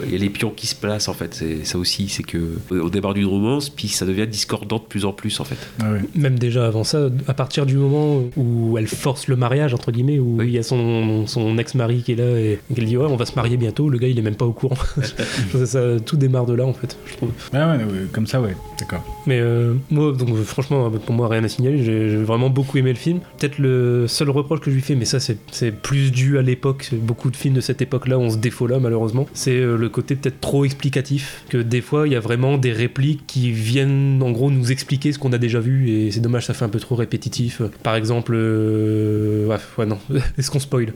Il 0.06 0.12
y 0.12 0.14
a 0.16 0.18
les 0.18 0.30
pions 0.30 0.50
qui 0.50 0.66
se 0.66 0.75
placent 0.75 1.08
en 1.08 1.14
fait. 1.14 1.34
C'est 1.34 1.64
ça 1.64 1.78
aussi, 1.78 2.08
c'est 2.08 2.23
que 2.23 2.38
on 2.70 2.88
démarre 2.88 3.14
d'une 3.14 3.26
puis 3.74 3.88
ça 3.88 4.06
devient 4.06 4.26
discordant 4.26 4.78
de 4.78 4.82
plus 4.84 5.04
en 5.04 5.12
plus 5.12 5.40
en 5.40 5.44
fait. 5.44 5.56
Ouais. 5.80 6.00
Même 6.14 6.38
déjà 6.38 6.66
avant 6.66 6.84
ça, 6.84 7.08
à 7.28 7.34
partir 7.34 7.66
du 7.66 7.76
moment 7.76 8.22
où 8.36 8.76
elle 8.78 8.86
force 8.86 9.28
le 9.28 9.36
mariage, 9.36 9.74
entre 9.74 9.92
guillemets, 9.92 10.18
où 10.18 10.36
Oui. 10.38 10.46
il 10.48 10.52
y 10.52 10.58
a 10.58 10.62
son, 10.62 11.26
son 11.26 11.56
ex-mari 11.58 12.02
qui 12.02 12.12
est 12.12 12.16
là 12.16 12.38
et 12.38 12.58
qu'elle 12.74 12.84
dit 12.86 12.96
Ouais, 12.96 13.06
on 13.08 13.16
va 13.16 13.26
se 13.26 13.34
marier 13.36 13.56
bientôt, 13.56 13.88
le 13.88 13.98
gars 13.98 14.08
il 14.08 14.18
est 14.18 14.22
même 14.22 14.34
pas 14.36 14.44
au 14.46 14.52
courant. 14.52 14.76
ça, 15.52 15.66
ça- 15.66 16.00
tout 16.04 16.16
démarre 16.16 16.46
de 16.46 16.54
là 16.54 16.64
en 16.66 16.72
fait, 16.72 16.96
je 17.06 17.14
trouve. 17.16 17.30
Ouais, 17.52 17.60
ouais, 17.60 17.78
comme 18.12 18.26
ça, 18.26 18.40
ouais, 18.40 18.54
d'accord. 18.78 19.02
Mais 19.26 19.38
euh, 19.40 19.74
moi, 19.90 20.12
donc 20.12 20.34
franchement, 20.42 20.90
pour 20.90 21.14
moi, 21.14 21.28
rien 21.28 21.42
à 21.44 21.48
signaler. 21.48 21.82
J'ai 21.82 22.10
j'ai 22.10 22.16
vraiment 22.22 22.50
beaucoup 22.50 22.76
aimé 22.78 22.90
le 22.90 22.98
film. 22.98 23.20
Peut-être 23.38 23.58
le 23.58 24.06
seul 24.08 24.30
reproche 24.30 24.60
que 24.60 24.70
je 24.70 24.76
lui 24.76 24.82
fais, 24.82 24.94
mais 24.94 25.04
ça, 25.04 25.20
c'est 25.20 25.38
c'est 25.50 25.70
plus 25.72 26.10
dû 26.10 26.38
à 26.38 26.42
l'époque. 26.42 26.90
Beaucoup 26.92 27.30
de 27.30 27.36
films 27.36 27.54
de 27.54 27.60
cette 27.60 27.80
époque-là 27.82 28.18
ont 28.18 28.30
ce 28.30 28.36
défaut-là, 28.36 28.78
malheureusement. 28.80 29.26
C'est 29.34 29.56
euh, 29.56 29.76
le 29.76 29.88
côté 29.88 30.14
peut-être 30.16 30.40
trop 30.40 30.64
explicatif. 30.64 31.44
Que 31.48 31.58
des 31.58 31.80
fois, 31.80 32.06
il 32.06 32.12
y 32.12 32.16
a 32.16 32.20
vraiment 32.20 32.58
des 32.58 32.72
répliques 32.72 33.26
qui 33.35 33.51
viennent, 33.51 34.23
en 34.23 34.31
gros, 34.31 34.49
nous 34.49 34.70
expliquer 34.70 35.11
ce 35.12 35.18
qu'on 35.18 35.33
a 35.33 35.38
déjà 35.38 35.59
vu. 35.59 35.90
Et 35.90 36.12
c'est 36.12 36.20
dommage, 36.20 36.47
ça 36.47 36.55
fait 36.55 36.64
un 36.64 36.68
peu 36.68 36.79
trop 36.79 36.94
répétitif. 36.94 37.62
Par 37.83 37.97
exemple, 37.97 38.33
euh, 38.37 39.47
ouais, 39.49 39.57
ouais, 39.77 39.87
non. 39.87 39.99
est-ce 40.38 40.53
qu'on 40.53 40.61
spoil 40.61 40.92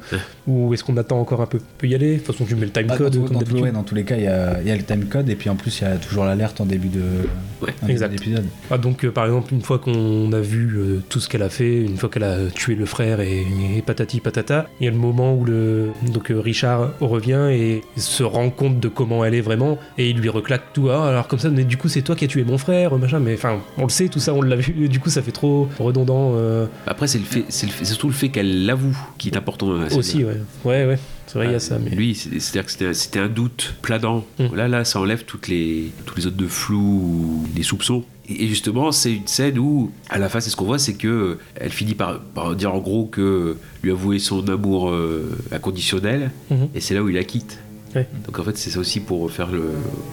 Ou 0.46 0.72
est-ce 0.72 0.84
qu'on 0.84 0.96
attend 0.98 1.18
encore 1.20 1.40
un 1.40 1.46
peu 1.46 1.58
On 1.58 1.78
peut 1.78 1.88
y 1.88 1.96
aller 1.96 2.12
De 2.12 2.18
toute 2.18 2.26
façon, 2.28 2.44
tu 2.44 2.54
mets 2.54 2.66
le 2.66 2.70
time 2.70 2.86
Bah, 2.86 2.96
code, 2.96 3.12
dans, 3.16 3.22
comme 3.22 3.32
dans- 3.32 3.38
d'habitude. 3.40 3.60
ouais, 3.62 3.72
dans 3.72 3.82
tous 3.82 3.96
les 3.96 4.04
cas, 4.04 4.14
il 4.16 4.22
y 4.22 4.68
y 4.68 4.70
a 4.70 4.76
le 4.76 4.82
timecode, 4.84 5.28
et 5.28 5.34
puis 5.34 5.50
en 5.50 5.56
plus, 5.56 5.80
il 5.80 5.84
y 5.84 5.86
a 5.88 5.96
toujours 5.96 6.24
l'alerte 6.24 6.60
en 6.60 6.66
début 6.66 6.88
de 6.88 7.00
d'épisode. 8.08 8.44
Ah, 8.70 8.78
donc, 8.78 9.04
euh, 9.04 9.10
par 9.10 9.24
exemple, 9.24 9.52
une 9.52 9.62
fois 9.62 9.78
qu'on 9.80 10.32
a 10.32 10.40
vu 10.40 10.76
euh, 10.76 11.02
tout 11.08 11.18
ce 11.18 11.28
qu'elle 11.28 11.42
a 11.42 11.48
fait, 11.48 11.80
une 11.82 11.96
fois 11.96 12.08
qu'elle 12.08 12.22
a 12.24 12.46
tué 12.54 12.74
le 12.76 12.86
frère 12.86 13.20
et, 13.20 13.44
et 13.76 13.82
patati 13.82 14.20
patata, 14.20 14.68
il 14.80 14.84
y 14.84 14.88
a 14.88 14.90
le 14.92 14.96
moment 14.96 15.34
où 15.34 15.44
le, 15.44 15.88
donc, 16.12 16.30
euh, 16.30 16.38
Richard 16.38 16.92
revient 17.00 17.48
et 17.50 17.82
se 17.96 18.22
rend 18.22 18.50
compte 18.50 18.78
de 18.78 18.88
comment 18.88 19.24
elle 19.24 19.34
est 19.34 19.40
vraiment 19.40 19.78
et 19.96 20.10
il 20.10 20.18
lui 20.18 20.28
reclaque 20.28 20.72
tout. 20.72 20.88
Ah, 20.90 21.08
alors 21.08 21.26
comme 21.26 21.38
ça, 21.40 21.50
mais 21.50 21.64
du 21.64 21.76
coup, 21.76 21.88
c'est 21.88 22.02
toi 22.02 22.14
qui 22.14 22.27
tué 22.28 22.44
mon 22.44 22.58
frère, 22.58 22.96
machin. 22.96 23.18
Mais 23.18 23.34
enfin, 23.34 23.58
on 23.76 23.82
le 23.82 23.88
sait, 23.88 24.08
tout 24.08 24.20
ça, 24.20 24.32
on 24.34 24.42
l'a 24.42 24.54
vu. 24.56 24.88
du 24.88 25.00
coup, 25.00 25.10
ça 25.10 25.20
fait 25.22 25.32
trop 25.32 25.68
redondant 25.80 26.34
euh, 26.36 26.66
Après, 26.86 27.08
c'est 27.08 27.18
le 27.18 27.24
fait, 27.24 27.44
c'est 27.48 27.66
surtout 27.84 28.06
le 28.06 28.12
fait 28.14 28.28
qu'elle 28.28 28.66
l'avoue 28.66 28.96
qui 29.18 29.28
est 29.30 29.36
important. 29.36 29.66
dans 29.66 29.78
la 29.78 29.88
scène. 29.90 29.98
aussi, 29.98 30.24
ouais. 30.24 30.36
Ouais, 30.64 30.86
ouais. 30.86 30.98
C'est 31.26 31.34
vrai, 31.38 31.46
il 31.48 31.50
y 31.50 31.54
a 31.54 31.56
Ah, 31.56 31.60
ça. 31.60 31.78
Mais... 31.78 31.90
Lui, 31.90 32.14
c'est- 32.14 32.38
c'est-à-dire 32.40 32.64
que 32.74 32.92
c'était- 32.94 33.18
un 33.18 33.28
doute 33.28 33.74
planant. 33.82 34.24
Mm. 34.38 34.54
Là, 34.54 34.68
là, 34.68 34.84
ça 34.84 35.00
enlève 35.00 35.24
toutes 35.24 35.48
les, 35.48 35.90
tous 36.06 36.16
les 36.16 36.26
autres 36.26 36.36
de 36.36 36.46
flou 36.46 36.78
ou 36.80 37.46
des 37.54 37.62
soupçons. 37.64 38.04
Et 38.30 38.46
justement, 38.46 38.92
c'est 38.92 39.12
une 39.14 39.26
scène 39.26 39.58
où, 39.58 39.90
à 40.10 40.18
la 40.18 40.28
fin, 40.28 40.40
c'est 40.40 40.50
ce 40.50 40.56
qu'on 40.56 40.66
voit, 40.66 40.78
c'est 40.78 40.94
que 40.94 41.38
elle 41.54 41.70
finit 41.70 41.94
par, 41.94 42.20
par 42.20 42.54
dire 42.54 42.74
en 42.74 42.78
gros 42.78 43.06
que 43.06 43.56
lui 43.82 43.90
avouer 43.90 44.18
son 44.18 44.46
amour 44.48 44.90
euh, 44.90 45.30
inconditionnel, 45.50 46.30
Mhm. 46.50 46.68
et 46.74 46.80
c'est 46.80 46.94
là 46.94 47.02
où 47.02 47.08
il 47.08 47.14
la 47.14 47.24
quitte. 47.24 47.58
Ouais. 47.94 48.06
Donc 48.26 48.38
en 48.38 48.42
fait, 48.42 48.56
c'est 48.56 48.70
ça 48.70 48.78
aussi 48.80 49.00
pour 49.00 49.30
faire 49.30 49.50
le, 49.50 49.62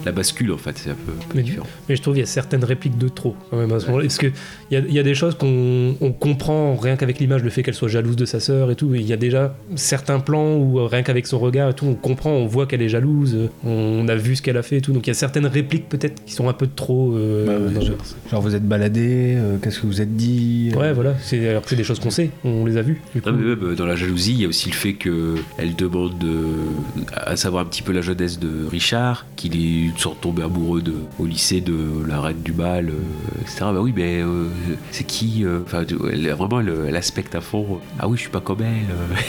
la 0.05 0.11
bascule, 0.11 0.51
en 0.53 0.57
fait, 0.57 0.77
c'est 0.77 0.89
un 0.91 0.95
peu, 0.95 1.11
un 1.11 1.27
peu 1.29 1.37
Mais- 1.37 1.43
différent. 1.43 1.67
Mais 1.89 1.95
je 1.95 2.01
trouve 2.01 2.13
qu'il 2.13 2.21
y 2.21 2.23
a 2.23 2.27
certaines 2.27 2.63
répliques 2.63 2.97
de 2.97 3.07
trop 3.09 3.35
quand 3.49 3.57
même 3.57 3.71
à 3.73 3.79
ce 3.79 3.85
moment-là. 3.87 4.03
Parce 4.05 4.17
qu'il 4.17 4.31
y 4.71 4.75
a, 4.75 4.79
il 4.79 4.93
y 4.93 4.99
a 4.99 5.03
des 5.03 5.15
choses 5.15 5.35
qu'on 5.35 5.95
on 6.01 6.11
comprend 6.11 6.75
rien 6.75 6.95
qu'avec 6.95 7.19
l'image, 7.19 7.43
le 7.43 7.49
fait 7.49 7.63
qu'elle 7.63 7.73
soit 7.73 7.87
jalouse 7.89 8.15
de 8.15 8.25
sa 8.25 8.39
sœur 8.39 8.71
et 8.71 8.75
tout. 8.75 8.93
Il 8.95 9.05
y 9.05 9.13
a 9.13 9.17
déjà 9.17 9.55
certains 9.75 10.19
plans 10.19 10.55
où 10.55 10.79
euh, 10.79 10.85
rien 10.87 11.03
qu'avec 11.03 11.27
son 11.27 11.39
regard 11.39 11.69
et 11.69 11.73
tout, 11.73 11.85
on 11.85 11.95
comprend, 11.95 12.31
on 12.31 12.45
voit 12.47 12.65
qu'elle 12.65 12.81
est 12.81 12.89
jalouse, 12.89 13.37
on 13.65 14.07
a 14.07 14.15
vu 14.15 14.35
ce 14.35 14.41
qu'elle 14.41 14.57
a 14.57 14.63
fait 14.63 14.77
et 14.77 14.81
tout. 14.81 14.93
Donc 14.93 15.05
il 15.07 15.09
y 15.09 15.11
a 15.11 15.15
certaines 15.15 15.45
répliques 15.47 15.89
peut-être 15.89 16.23
qui 16.25 16.33
sont 16.33 16.47
un 16.49 16.53
peu 16.53 16.67
trop. 16.73 17.13
euh, 17.15 17.45
Bah 17.45 17.79
ouais, 17.79 17.85
genre, 17.85 17.95
genre, 18.31 18.41
vous 18.41 18.55
êtes 18.55 18.67
baladé, 18.67 19.35
euh, 19.37 19.57
qu'est-ce 19.61 19.79
que 19.79 19.87
vous 19.87 20.01
êtes 20.01 20.15
dit 20.15 20.71
euh, 20.73 20.79
Ouais, 20.79 20.93
voilà. 20.93 21.13
C'est, 21.21 21.49
alors 21.49 21.61
que 21.63 21.69
c'est 21.69 21.75
des 21.75 21.83
choses 21.83 21.99
qu'on 21.99 22.09
sait, 22.11 22.29
on 22.43 22.65
les 22.65 22.77
a 22.77 22.81
vues. 22.81 23.01
Du 23.13 23.21
coup. 23.21 23.29
Non, 23.29 23.35
mais 23.37 23.43
même 23.45 23.63
euh, 23.63 23.75
dans 23.75 23.85
la 23.85 23.95
jalousie, 23.95 24.33
il 24.33 24.41
y 24.41 24.45
a 24.45 24.47
aussi 24.47 24.69
le 24.69 24.75
fait 24.75 24.93
que 24.93 25.35
elle 25.57 25.75
demande 25.75 26.17
de- 26.17 27.11
à 27.13 27.35
savoir 27.35 27.64
un 27.65 27.67
petit 27.67 27.81
peu 27.81 27.91
la 27.91 28.01
jeunesse 28.01 28.39
de 28.39 28.65
Richard, 28.69 29.25
qu'il 29.35 29.55
est 29.55 29.85
une 29.87 29.97
sorte 29.97 30.21
tombé 30.21 30.43
amoureux 30.43 30.81
de, 30.81 30.93
au 31.19 31.25
lycée 31.25 31.61
de 31.61 32.05
la 32.07 32.21
reine 32.21 32.41
du 32.43 32.51
bal, 32.51 32.89
euh, 32.89 33.41
etc. 33.41 33.57
Bah 33.73 33.81
oui, 33.81 33.93
mais 33.95 34.21
euh, 34.21 34.47
c'est 34.91 35.05
qui 35.05 35.43
euh, 35.43 35.59
Enfin, 35.65 35.83
elle, 36.11 36.29
vraiment, 36.29 36.59
elle, 36.59 36.73
elle 36.87 36.95
aspecte 36.95 37.33
à 37.33 37.41
fond. 37.41 37.79
Ah 37.99 38.07
oui, 38.07 38.17
je 38.17 38.21
suis 38.21 38.29
pas 38.29 38.39
comme 38.39 38.61
elle. 38.61 38.85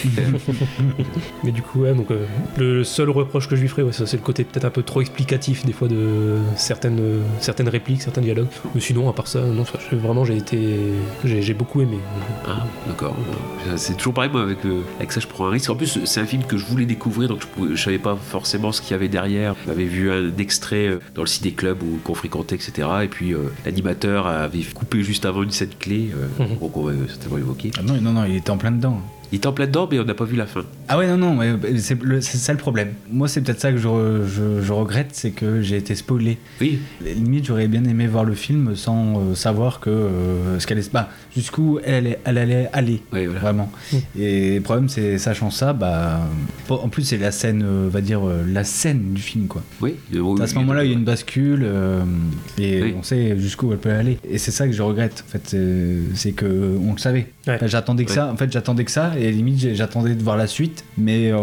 Mais 1.44 1.53
du 1.53 1.62
coup, 1.62 1.81
ouais, 1.81 1.94
donc 1.94 2.11
euh, 2.11 2.27
le 2.57 2.85
seul 2.85 3.11
reproche 3.11 3.49
que 3.49 3.57
je 3.57 3.62
lui 3.62 3.68
ferais, 3.68 3.83
ouais, 3.83 3.92
ça, 3.92 4.07
c'est 4.07 4.16
le 4.16 4.22
côté 4.22 4.44
peut-être 4.44 4.64
un 4.64 4.70
peu 4.70 4.83
trop 4.83 5.01
explicatif 5.01 5.64
des 5.64 5.72
fois 5.72 5.88
de 5.88 6.38
certaines, 6.57 7.01
euh, 7.01 7.22
certaines 7.40 7.68
répliques, 7.68 8.03
certains 8.03 8.20
dialogues. 8.20 8.49
Mais 8.75 8.81
sinon, 8.81 9.09
à 9.09 9.12
part 9.12 9.29
ça, 9.29 9.40
non, 9.40 9.64
vraiment, 9.92 10.25
j'ai 10.25 10.37
été, 10.37 10.77
j'ai, 11.25 11.55
beaucoup 11.55 11.81
aimé. 11.81 11.99
Ah, 12.46 12.64
d'accord. 12.87 13.16
C'est 13.77 13.96
toujours 13.96 14.14
pareil, 14.14 14.31
moi, 14.31 14.42
avec, 14.42 14.64
euh, 14.64 14.83
avec 14.99 15.12
ça, 15.12 15.20
je 15.20 15.27
prends 15.27 15.46
un 15.46 15.51
risque. 15.51 15.70
En 15.70 15.77
plus, 15.77 16.05
c'est 16.05 16.20
un 16.20 16.27
film 16.27 16.42
que 16.44 16.57
je 16.57 16.66
voulais 16.66 16.87
découvrir, 16.87 17.29
donc 17.29 17.40
je, 17.40 17.46
pouvais, 17.46 17.77
je 17.77 17.83
savais 17.83 17.99
pas 17.99 18.16
forcément 18.27 18.73
ce 18.73 18.81
qu'il 18.83 18.91
y 18.93 18.95
avait 18.95 19.09
derrière. 19.09 19.55
J'avais 19.67 19.85
vu 19.85 20.11
un 20.11 20.37
extrait 20.39 20.89
euh, 20.89 21.01
dans 21.15 21.23
le 21.23 21.27
site 21.29 21.43
des 21.45 21.53
clubs 21.53 21.83
où- 21.83 21.99
qu'on 22.05 22.15
fréquentait, 22.15 22.57
etc. 22.57 22.89
Et 23.05 23.09
puis, 23.09 23.33
euh, 23.35 23.39
l'animateur 23.65 24.27
avait 24.27 24.62
coupé 24.62 25.03
juste 25.03 25.25
avant 25.25 25.43
une 25.43 25.51
scène 25.51 25.71
clé, 25.79 26.11
euh, 26.15 26.45
Mhm. 26.45 26.59
donc 26.61 26.77
on 26.77 26.83
va 26.85 26.93
certainement 27.09 27.39
évoquer. 27.39 27.71
Ah 27.79 27.83
non, 27.83 28.01
non, 28.01 28.12
non, 28.12 28.25
il 28.25 28.37
était 28.37 28.51
en 28.51 28.59
plein 28.59 28.73
dedans. 28.73 29.01
Il 29.33 29.37
était 29.37 29.47
en 29.49 29.53
plein 29.53 29.67
dedans, 29.67 29.89
mais 29.91 29.99
on 29.99 30.05
n'a 30.05 30.15
pas 30.15 30.25
vu 30.25 30.37
la 30.37 30.47
fin. 30.47 30.65
Ah 30.89 30.97
ouais, 30.99 31.07
non, 31.09 31.17
non, 31.17 31.35
mais 31.35 31.79
c'est 31.79 32.01
le- 32.03 32.21
c'est 32.21 32.39
ça 32.39 32.53
le 32.53 32.59
problème. 32.59 32.91
Moi, 33.11 33.27
c'est 33.29 33.41
peut-être 33.41 33.61
ça 33.61 33.73
que 33.73 33.79
je, 33.79 33.89
re- 33.89 34.25
je- 34.27 34.62
je 34.62 34.73
regrette, 34.73 35.09
c'est 35.12 35.31
que 35.33 35.61
j'ai 35.62 35.77
été 35.77 35.95
spoilé. 35.95 36.39
Oui, 36.61 36.79
Limite, 37.05 37.47
j'aurais 37.47 37.67
bien 37.69 37.85
aimé 37.85 38.07
voir 38.07 38.25
le 38.25 38.35
film 38.35 38.77
sans 38.77 39.19
euh, 39.21 39.35
savoir 39.35 39.81
que 39.81 39.91
euh, 39.91 40.59
ce 40.61 40.67
qu'elle 40.67 40.79
est, 40.79 40.93
bah, 40.93 41.09
jusqu'où 41.35 41.79
elle, 41.85 41.95
allait- 41.95 42.19
elle 42.25 42.39
allait 42.39 42.69
aller, 42.73 43.03
oui 43.12 43.27
voilà. 43.27 43.41
vraiment. 43.41 43.73
Et 44.19 44.57
le 44.57 44.61
problème, 44.62 44.89
c'est 44.89 45.19
sachant 45.19 45.51
ça, 45.51 45.73
bah, 45.73 46.21
en 46.69 46.89
plus, 46.89 47.03
c'est 47.03 47.19
la 47.19 47.33
scène, 47.33 47.62
euh, 47.65 47.89
va 47.91 48.01
dire 48.01 48.27
euh, 48.27 48.45
la 48.47 48.65
scène 48.65 49.12
du 49.12 49.23
film, 49.23 49.47
quoi. 49.49 49.62
Oui, 49.81 49.97
euh, 50.15 50.37
À 50.41 50.47
ce 50.47 50.55
moment-là, 50.57 50.85
il 50.85 50.91
y 50.91 50.95
a 50.95 50.97
une 50.97 51.05
bascule 51.05 51.62
euh, 51.65 52.03
et 52.59 52.83
Oui. 52.83 52.95
on 52.99 53.03
sait 53.03 53.37
jusqu'où 53.39 53.73
elle 53.73 53.79
peut 53.79 53.91
aller. 53.91 54.19
Et 54.29 54.39
c'est 54.39 54.51
ça 54.53 54.67
que 54.67 54.73
je 54.73 54.83
regrette, 54.83 55.25
en 55.27 55.31
fait, 55.33 55.43
c'est- 55.47 56.15
c'est 56.15 56.33
que 56.33 56.77
on 56.81 56.93
le 56.93 56.99
savait. 56.99 57.27
Ouais. 57.47 57.59
J'attendais 57.67 58.05
que 58.05 58.11
Ouais. 58.11 58.17
ça. 58.17 58.31
En 58.33 58.37
fait, 58.37 58.51
j'attendais 58.53 58.85
que 58.85 58.91
ça 58.91 59.12
et 59.18 59.31
limite, 59.33 59.59
j'ai- 59.59 59.74
j'attendais 59.74 60.14
de 60.14 60.22
voir 60.22 60.37
la 60.37 60.46
suite. 60.46 60.85
Mais 60.98 61.31
euh, 61.33 61.38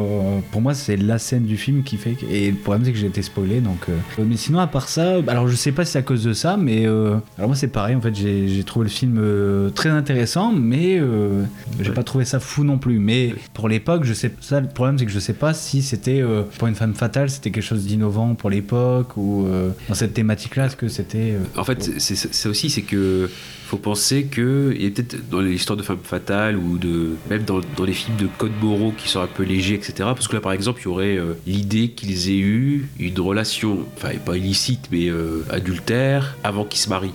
pour 0.52 0.62
moi, 0.62 0.74
c'est 0.74 0.98
la 0.98 1.18
scène 1.20 1.44
du 1.46 1.58
film 1.58 1.84
qui 1.84 1.98
fait. 1.98 2.16
Et 2.32 2.52
le 2.52 2.58
problème, 2.58 2.86
c'est 2.86 2.92
que 2.92 2.98
j'ai 2.98 3.08
été 3.08 3.22
spoilé. 3.22 3.60
Donc, 3.62 3.86
euh, 3.90 4.24
mais 4.26 4.38
sinon, 4.38 4.60
à 4.60 4.68
part 4.68 4.90
ça, 4.90 5.18
alors 5.28 5.48
je 5.48 5.56
sais 5.56 5.72
pas 5.72 5.86
si 5.86 5.94
c'est 5.94 6.00
à 6.00 6.04
cause 6.04 6.24
de 6.24 6.34
ça, 6.34 6.58
mais 6.58 6.86
euh, 6.86 7.16
alors 7.38 7.50
moi, 7.50 7.56
c'est 7.56 7.68
pareil. 7.68 7.96
En 7.96 8.02
fait, 8.02 8.14
j'ai 8.16 8.64
trouvé 8.66 8.86
le 8.86 8.90
film 8.90 9.18
euh, 9.20 9.70
très 9.70 9.90
intéressant, 9.90 10.52
mais 10.52 10.98
euh, 11.00 11.44
j'ai 11.80 11.90
Ouais. 11.90 11.94
pas 11.96 12.04
trouvé 12.04 12.26
ça 12.26 12.40
fou 12.40 12.64
non 12.64 12.78
plus. 12.78 13.00
Mais 13.00 13.34
pour 13.54 13.70
l'époque, 13.70 14.04
je 14.04 14.14
sais 14.14 14.32
ça. 14.42 14.60
Le 14.62 14.68
problème, 14.68 14.98
c'est 14.98 15.06
que 15.06 15.12
je 15.12 15.20
sais 15.20 15.34
pas 15.34 15.54
si 15.54 15.82
c'était 15.82 16.22
euh, 16.22 16.44
pour 16.58 16.68
une 16.68 16.76
femme 16.76 16.94
fatale, 16.94 17.30
c'était 17.30 17.52
quelque 17.52 17.64
chose 17.64 17.86
d'innovant 17.86 18.36
pour 18.36 18.50
l'époque 18.50 19.18
ou 19.18 19.46
euh, 19.46 19.70
dans 19.90 19.96
cette 19.96 20.14
thématique-là, 20.14 20.68
est-ce 20.68 20.76
que 20.76 20.88
c'était 20.88 21.32
euh, 21.34 21.40
En 21.58 21.64
fait, 21.64 21.92
c'est- 22.00 22.48
aussi, 22.48 22.70
c'est 22.70 22.82
que 22.82 23.30
faut 23.74 23.80
penser 23.80 24.26
que 24.26 24.72
a 24.72 24.90
peut-être 24.92 25.30
dans 25.30 25.42
l'histoire 25.42 25.76
de 25.76 25.82
femmes 25.82 25.98
fatales 26.04 26.58
ou 26.58 26.78
de 26.78 27.16
même 27.28 27.44
dans, 27.44 27.60
les 27.84 27.94
films 27.94 28.18
de 28.18 28.28
codes 28.38 28.52
moraux 28.62 28.94
qui 28.96 29.10
sont 29.10 29.20
un 29.20 29.28
peu 29.28 29.42
légers, 29.42 29.74
etc. 29.74 29.94
Parce 30.00 30.28
que 30.28 30.36
là, 30.36 30.42
par 30.42 30.52
exemple, 30.52 30.82
il 30.82 30.86
y 30.86 30.88
aurait 30.88 31.18
euh, 31.18 31.34
l'idée 31.48 31.90
qu'ils 31.90 32.30
aient 32.30 32.38
eu 32.38 32.88
une 33.00 33.20
relation, 33.20 33.80
enfin 33.98 34.10
pas 34.24 34.38
illicite, 34.38 34.90
mais 34.92 35.10
euh, 35.10 35.44
adultère 35.50 36.38
avant 36.44 36.66
qu'ils 36.66 36.82
se 36.82 36.90
marient. 36.90 37.14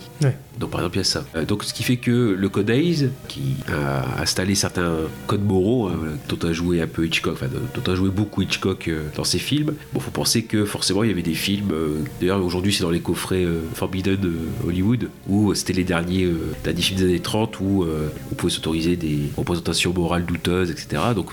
Donc 0.59 0.71
par 0.71 0.81
exemple, 0.81 0.97
il 0.97 0.99
y 0.99 1.03
a 1.03 1.05
ça. 1.05 1.25
Euh, 1.37 1.45
donc 1.45 1.65
ce 1.65 1.73
qui 1.73 1.83
fait 1.83 1.97
que 1.97 2.11
le 2.39 2.49
Code 2.49 2.71
Hays, 2.71 3.11
qui 3.29 3.57
a 3.69 4.21
installé 4.21 4.55
certains 4.55 4.93
codes 5.27 5.45
moraux, 5.45 5.89
hein, 5.89 5.97
dont 6.29 6.49
a 6.49 6.53
joué 6.53 6.81
un 6.81 6.87
peu 6.87 7.07
Hitchcock, 7.07 7.35
enfin 7.35 7.47
dont 7.47 7.93
a 7.93 7.95
joué 7.95 8.11
beaucoup 8.11 8.43
Hitchcock 8.43 8.89
euh, 8.89 9.05
dans 9.17 9.25
ses 9.25 9.39
films, 9.39 9.75
bon, 9.93 10.01
faut 10.01 10.11
penser 10.11 10.43
que 10.43 10.65
forcément 10.65 11.05
il 11.05 11.11
y 11.11 11.13
avait 11.13 11.23
des 11.23 11.35
films, 11.35 11.71
euh, 11.73 12.01
d'ailleurs 12.21 12.45
aujourd'hui 12.45 12.73
c'est 12.73 12.83
dans 12.83 12.91
les 12.91 13.01
coffrets 13.01 13.47
Forbidden 13.75 14.19
Hollywood, 14.67 15.09
où 15.29 15.55
c'était 15.55 15.73
les 15.73 15.85
derniers, 15.85 16.29
derniers 16.65 16.83
films 16.83 16.99
des 16.99 17.07
années 17.07 17.21
30 17.21 17.61
où 17.61 17.87
on 18.31 18.35
pouvait 18.35 18.53
s'autoriser 18.53 18.97
des 18.97 19.19
représentations 19.37 19.93
morales 19.93 20.25
douteuses, 20.25 20.71
etc. 20.71 21.03
Donc, 21.15 21.31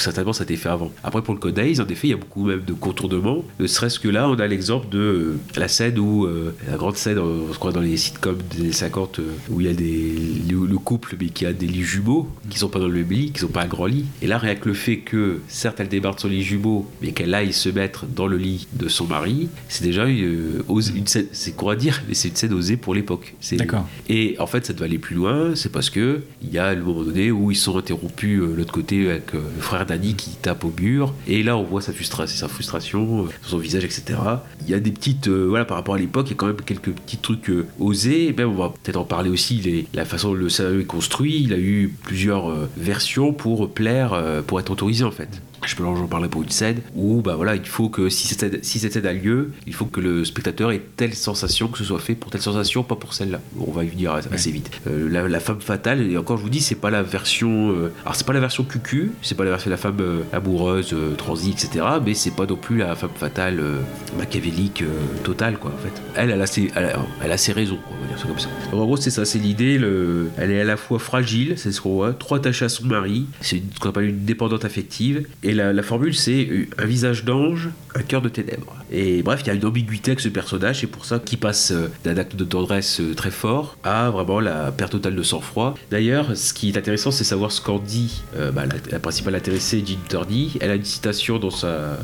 certainement 0.00 0.32
ça 0.32 0.42
a 0.42 0.44
été 0.44 0.56
fait 0.56 0.68
avant. 0.68 0.92
Après 1.02 1.22
pour 1.22 1.34
le 1.34 1.40
Code 1.40 1.58
Hays, 1.58 1.80
en 1.80 1.86
effet, 1.86 2.08
il 2.08 2.10
y 2.10 2.14
a 2.14 2.16
beaucoup 2.16 2.44
même 2.44 2.62
de 2.64 2.72
contournements, 2.72 3.44
ne 3.58 3.66
serait-ce 3.66 3.98
que 3.98 4.08
là 4.08 4.28
on 4.28 4.38
a 4.38 4.46
l'exemple 4.46 4.88
de 4.88 5.36
la 5.56 5.68
scène 5.68 5.98
où, 5.98 6.28
la 6.68 6.76
grande 6.76 6.96
scène, 6.96 7.18
on 7.18 7.52
se 7.52 7.58
croit 7.58 7.72
dans 7.72 7.80
les 7.80 7.96
sitcoms 7.96 8.38
des 8.56 8.59
années 8.60 8.72
50, 8.72 9.18
euh, 9.18 9.22
où 9.50 9.60
il 9.60 9.66
y 9.66 9.70
a 9.70 9.72
des, 9.72 10.14
le, 10.50 10.66
le 10.66 10.78
couple 10.78 11.16
mais 11.20 11.28
qui 11.28 11.46
a 11.46 11.52
des 11.52 11.66
lits 11.66 11.82
jumeaux, 11.82 12.28
qui 12.48 12.58
sont 12.58 12.68
pas 12.68 12.78
dans 12.78 12.88
le 12.88 12.94
même 12.94 13.10
lit, 13.10 13.30
qui 13.32 13.40
sont 13.40 13.48
pas 13.48 13.62
un 13.62 13.68
grand 13.68 13.86
lit. 13.86 14.04
Et 14.22 14.26
là, 14.26 14.38
rien 14.38 14.54
que 14.54 14.68
le 14.68 14.74
fait 14.74 14.98
que, 14.98 15.40
certes, 15.48 15.80
elle 15.80 15.88
débarque 15.88 16.16
de 16.16 16.20
son 16.22 16.28
lit 16.28 16.42
jumeau, 16.42 16.86
mais 17.02 17.12
qu'elle 17.12 17.34
aille 17.34 17.52
se 17.52 17.68
mettre 17.68 18.06
dans 18.06 18.26
le 18.26 18.36
lit 18.36 18.66
de 18.72 18.88
son 18.88 19.06
mari, 19.06 19.48
c'est 19.68 19.84
déjà 19.84 20.06
une, 20.06 20.24
euh, 20.68 20.80
une 20.94 21.06
scène, 21.06 21.26
c'est 21.32 21.56
quoi 21.56 21.72
à 21.72 21.76
dire, 21.76 22.02
mais 22.08 22.14
c'est 22.14 22.28
une 22.28 22.36
scène 22.36 22.52
osée 22.52 22.76
pour 22.76 22.94
l'époque. 22.94 23.34
D'accord. 23.58 23.86
Et 24.08 24.36
en 24.38 24.46
fait, 24.46 24.66
ça 24.66 24.72
doit 24.72 24.86
aller 24.86 24.98
plus 24.98 25.16
loin, 25.16 25.54
c'est 25.54 25.72
parce 25.72 25.90
que 25.90 26.20
il 26.42 26.50
y 26.52 26.58
a 26.58 26.74
le 26.74 26.82
moment 26.82 27.02
donné 27.04 27.30
où 27.30 27.50
ils 27.50 27.56
sont 27.56 27.76
interrompus 27.76 28.40
euh, 28.40 28.54
l'autre 28.56 28.72
côté 28.72 29.10
avec 29.10 29.34
euh, 29.34 29.40
le 29.56 29.60
frère 29.62 29.86
d'Annie 29.86 30.14
qui 30.14 30.30
tape 30.30 30.64
au 30.64 30.72
mur, 30.80 31.14
et 31.26 31.42
là 31.42 31.56
on 31.56 31.62
voit 31.64 31.80
sa, 31.80 31.92
frustra- 31.92 32.26
sa 32.26 32.48
frustration 32.48 33.24
euh, 33.24 33.28
son 33.42 33.58
visage, 33.58 33.84
etc. 33.84 34.18
Il 34.64 34.70
y 34.70 34.74
a 34.74 34.80
des 34.80 34.90
petites, 34.90 35.28
voilà, 35.28 35.64
par 35.64 35.76
rapport 35.76 35.94
à 35.94 35.98
l'époque, 35.98 36.26
il 36.28 36.30
y 36.30 36.34
a 36.34 36.36
quand 36.36 36.46
même 36.46 36.56
quelques 36.64 36.90
petits 36.90 37.16
trucs 37.18 37.50
osés, 37.78 38.28
et 38.28 38.32
même 38.32 38.49
on 38.50 38.54
va 38.62 38.68
peut-être 38.82 38.96
en 38.96 39.04
parler 39.04 39.30
aussi, 39.30 39.54
les- 39.56 39.86
la 39.94 40.04
façon 40.04 40.28
dont 40.28 40.34
le 40.34 40.48
scénario 40.48 40.80
est 40.80 40.84
construit, 40.84 41.40
il 41.42 41.52
a 41.52 41.58
eu 41.58 41.92
plusieurs 42.02 42.50
euh, 42.50 42.68
versions 42.76 43.32
pour 43.32 43.70
plaire, 43.70 44.12
euh, 44.12 44.42
pour 44.42 44.60
être 44.60 44.70
autorisé 44.70 45.04
en 45.04 45.10
fait. 45.10 45.42
Je 45.66 45.74
peux 45.76 45.84
en 45.84 46.06
parler 46.06 46.28
pour 46.28 46.42
une 46.42 46.48
scène 46.50 46.78
où 46.94 47.20
bah 47.20 47.36
voilà, 47.36 47.54
il 47.54 47.66
faut 47.66 47.88
que 47.90 48.08
si 48.08 48.26
cette, 48.26 48.40
scène- 48.40 48.58
si 48.62 48.78
cette 48.78 48.92
scène 48.94 49.06
a 49.06 49.12
lieu, 49.12 49.50
il 49.66 49.74
faut 49.74 49.84
que 49.84 50.00
le 50.00 50.24
spectateur 50.24 50.72
ait 50.72 50.82
telle 50.96 51.14
sensation, 51.14 51.68
que 51.68 51.76
ce 51.78 51.84
soit 51.84 51.98
fait 51.98 52.14
pour 52.14 52.30
telle 52.30 52.40
sensation, 52.40 52.82
pas 52.82 52.96
pour 52.96 53.12
celle-là. 53.12 53.40
On 53.58 53.70
va 53.70 53.84
y 53.84 53.88
venir 53.88 54.12
assez 54.12 54.28
assez 54.32 54.50
vite. 54.50 54.70
Euh, 54.86 55.08
la, 55.10 55.28
la 55.28 55.40
femme 55.40 55.60
fatale, 55.60 56.10
et 56.10 56.16
encore 56.16 56.38
je 56.38 56.42
vous 56.42 56.48
dis, 56.50 56.60
c'est 56.60 56.74
pas 56.76 56.90
la 56.90 57.02
version. 57.02 57.72
euh, 57.72 57.92
alors 58.02 58.14
c'est 58.14 58.26
pas 58.26 58.32
la 58.32 58.40
version 58.40 58.64
cucu, 58.64 59.12
c'est 59.22 59.34
pas 59.36 59.44
la 59.44 59.50
version 59.50 59.68
de 59.68 59.72
la 59.74 59.76
femme 59.76 59.98
euh, 60.00 60.20
amoureuse, 60.32 60.92
euh, 60.94 61.14
transie, 61.14 61.50
etc. 61.50 61.84
Mais 62.04 62.14
c'est 62.14 62.30
pas 62.34 62.46
non 62.46 62.56
plus 62.56 62.78
la 62.78 62.94
femme 62.96 63.10
fatale 63.14 63.60
euh, 63.60 63.80
machiavélique 64.18 64.84
totale, 65.24 65.58
quoi, 65.58 65.72
en 65.74 65.78
fait. 65.78 65.92
Elle, 66.16 66.30
elle 66.30 66.40
a 66.42 66.46
ses, 66.46 66.70
elle 66.74 66.84
a, 66.86 67.06
elle 67.22 67.32
a 67.32 67.36
ses 67.36 67.52
raisons, 67.52 67.76
quoi, 67.86 67.96
on 67.98 68.02
va 68.02 68.08
dire 68.08 68.18
ça 68.18 68.26
comme 68.28 68.38
ça. 68.38 68.48
En 68.72 68.84
gros, 68.84 68.96
c'est 68.96 69.10
ça, 69.10 69.24
c'est 69.24 69.38
l'idée. 69.38 69.78
Le, 69.78 70.30
elle 70.36 70.50
est 70.50 70.60
à 70.60 70.64
la 70.64 70.76
fois 70.76 70.98
fragile, 70.98 71.54
c'est 71.56 71.72
ce 71.72 71.80
qu'on 71.80 71.94
voit, 71.94 72.12
trop 72.12 72.36
attachée 72.36 72.64
à 72.64 72.68
son 72.68 72.86
mari, 72.86 73.26
c'est 73.40 73.62
ce 73.74 73.78
qu'on 73.80 73.90
appelle 73.90 74.04
une 74.08 74.24
dépendante 74.24 74.64
affective. 74.64 75.26
Et 75.42 75.49
la, 75.54 75.72
la 75.72 75.82
formule, 75.82 76.14
c'est 76.14 76.68
un 76.78 76.86
visage 76.86 77.24
d'ange, 77.24 77.70
un 77.94 78.02
cœur 78.02 78.22
de 78.22 78.28
ténèbres. 78.28 78.74
Et 78.90 79.22
bref, 79.22 79.42
il 79.44 79.46
y 79.46 79.50
a 79.50 79.54
une 79.54 79.64
ambiguïté 79.64 80.10
avec 80.10 80.20
ce 80.20 80.28
personnage, 80.28 80.80
c'est 80.80 80.86
pour 80.86 81.04
ça 81.04 81.18
qu'il 81.18 81.38
passe 81.38 81.70
euh, 81.70 81.88
d'un 82.04 82.16
acte 82.16 82.34
de 82.34 82.44
tendresse 82.44 83.00
euh, 83.00 83.14
très 83.14 83.30
fort 83.30 83.76
à 83.84 84.10
vraiment 84.10 84.40
la 84.40 84.72
perte 84.72 84.92
totale 84.92 85.14
de 85.14 85.22
sang-froid. 85.22 85.74
D'ailleurs, 85.90 86.36
ce 86.36 86.52
qui 86.52 86.70
est 86.70 86.76
intéressant, 86.76 87.10
c'est 87.10 87.24
savoir 87.24 87.52
ce 87.52 87.60
qu'en 87.60 87.78
dit 87.78 88.22
euh, 88.36 88.50
bah, 88.50 88.64
la, 88.90 88.98
principale 88.98 89.36
intéressée, 89.36 89.82
Jean 89.86 89.98
Turney. 90.08 90.48
Elle 90.60 90.70
a 90.70 90.74
une 90.74 90.84
citation 90.84 91.38
dans 91.38 91.50
sa, 91.50 91.98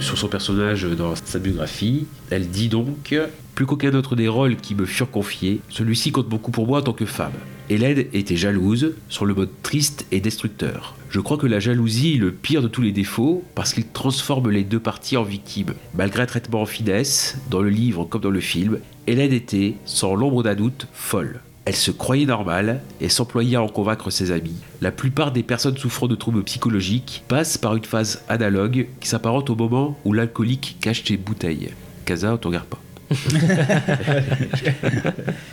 sur 0.00 0.18
son 0.18 0.28
personnage 0.28 0.84
dans 0.84 1.14
sa 1.16 1.38
biographie. 1.38 2.06
Elle 2.30 2.48
dit 2.48 2.68
donc 2.68 3.14
plus 3.54 3.66
qu'aucun 3.66 3.94
autre 3.94 4.16
des 4.16 4.28
rôles 4.28 4.56
qui 4.56 4.74
me 4.74 4.84
furent 4.84 5.10
confiés, 5.10 5.60
celui-ci 5.70 6.12
compte 6.12 6.28
beaucoup 6.28 6.50
pour 6.50 6.66
moi 6.66 6.80
en 6.80 6.82
tant 6.82 6.92
que 6.92 7.06
femme. 7.06 7.32
Hélène 7.68 8.04
était 8.12 8.36
jalouse, 8.36 8.94
sur 9.08 9.26
le 9.26 9.34
mode 9.34 9.50
triste 9.62 10.06
et 10.12 10.20
destructeur. 10.20 10.94
Je 11.10 11.18
crois 11.18 11.36
que 11.36 11.46
la 11.46 11.58
jalousie 11.58 12.14
est 12.14 12.18
le 12.18 12.30
pire 12.30 12.62
de 12.62 12.68
tous 12.68 12.82
les 12.82 12.92
défauts 12.92 13.42
parce 13.56 13.72
qu'il 13.72 13.88
transforme 13.88 14.50
les 14.50 14.62
deux 14.62 14.78
parties 14.78 15.16
en 15.16 15.24
victimes. 15.24 15.74
Malgré 15.94 16.22
un 16.22 16.26
traitement 16.26 16.62
en 16.62 16.66
finesse, 16.66 17.38
dans 17.50 17.62
le 17.62 17.70
livre 17.70 18.04
comme 18.04 18.20
dans 18.20 18.30
le 18.30 18.40
film, 18.40 18.78
Hélène 19.08 19.32
était, 19.32 19.74
sans 19.84 20.14
l'ombre 20.14 20.44
d'un 20.44 20.54
doute, 20.54 20.86
folle. 20.92 21.40
Elle 21.64 21.74
se 21.74 21.90
croyait 21.90 22.26
normale 22.26 22.82
et 23.00 23.08
s'employait 23.08 23.56
à 23.56 23.62
en 23.62 23.68
convaincre 23.68 24.10
ses 24.10 24.30
amis. 24.30 24.54
La 24.80 24.92
plupart 24.92 25.32
des 25.32 25.42
personnes 25.42 25.76
souffrant 25.76 26.06
de 26.06 26.14
troubles 26.14 26.44
psychologiques 26.44 27.24
passent 27.26 27.58
par 27.58 27.74
une 27.74 27.84
phase 27.84 28.22
analogue 28.28 28.86
qui 29.00 29.08
s'apparente 29.08 29.50
au 29.50 29.56
moment 29.56 29.98
où 30.04 30.12
l'alcoolique 30.12 30.76
cache 30.80 31.02
ses 31.04 31.16
bouteilles. 31.16 31.70
Casa, 32.04 32.34
on 32.34 32.36
te 32.36 32.46
regarde 32.46 32.66
pas. 32.66 32.80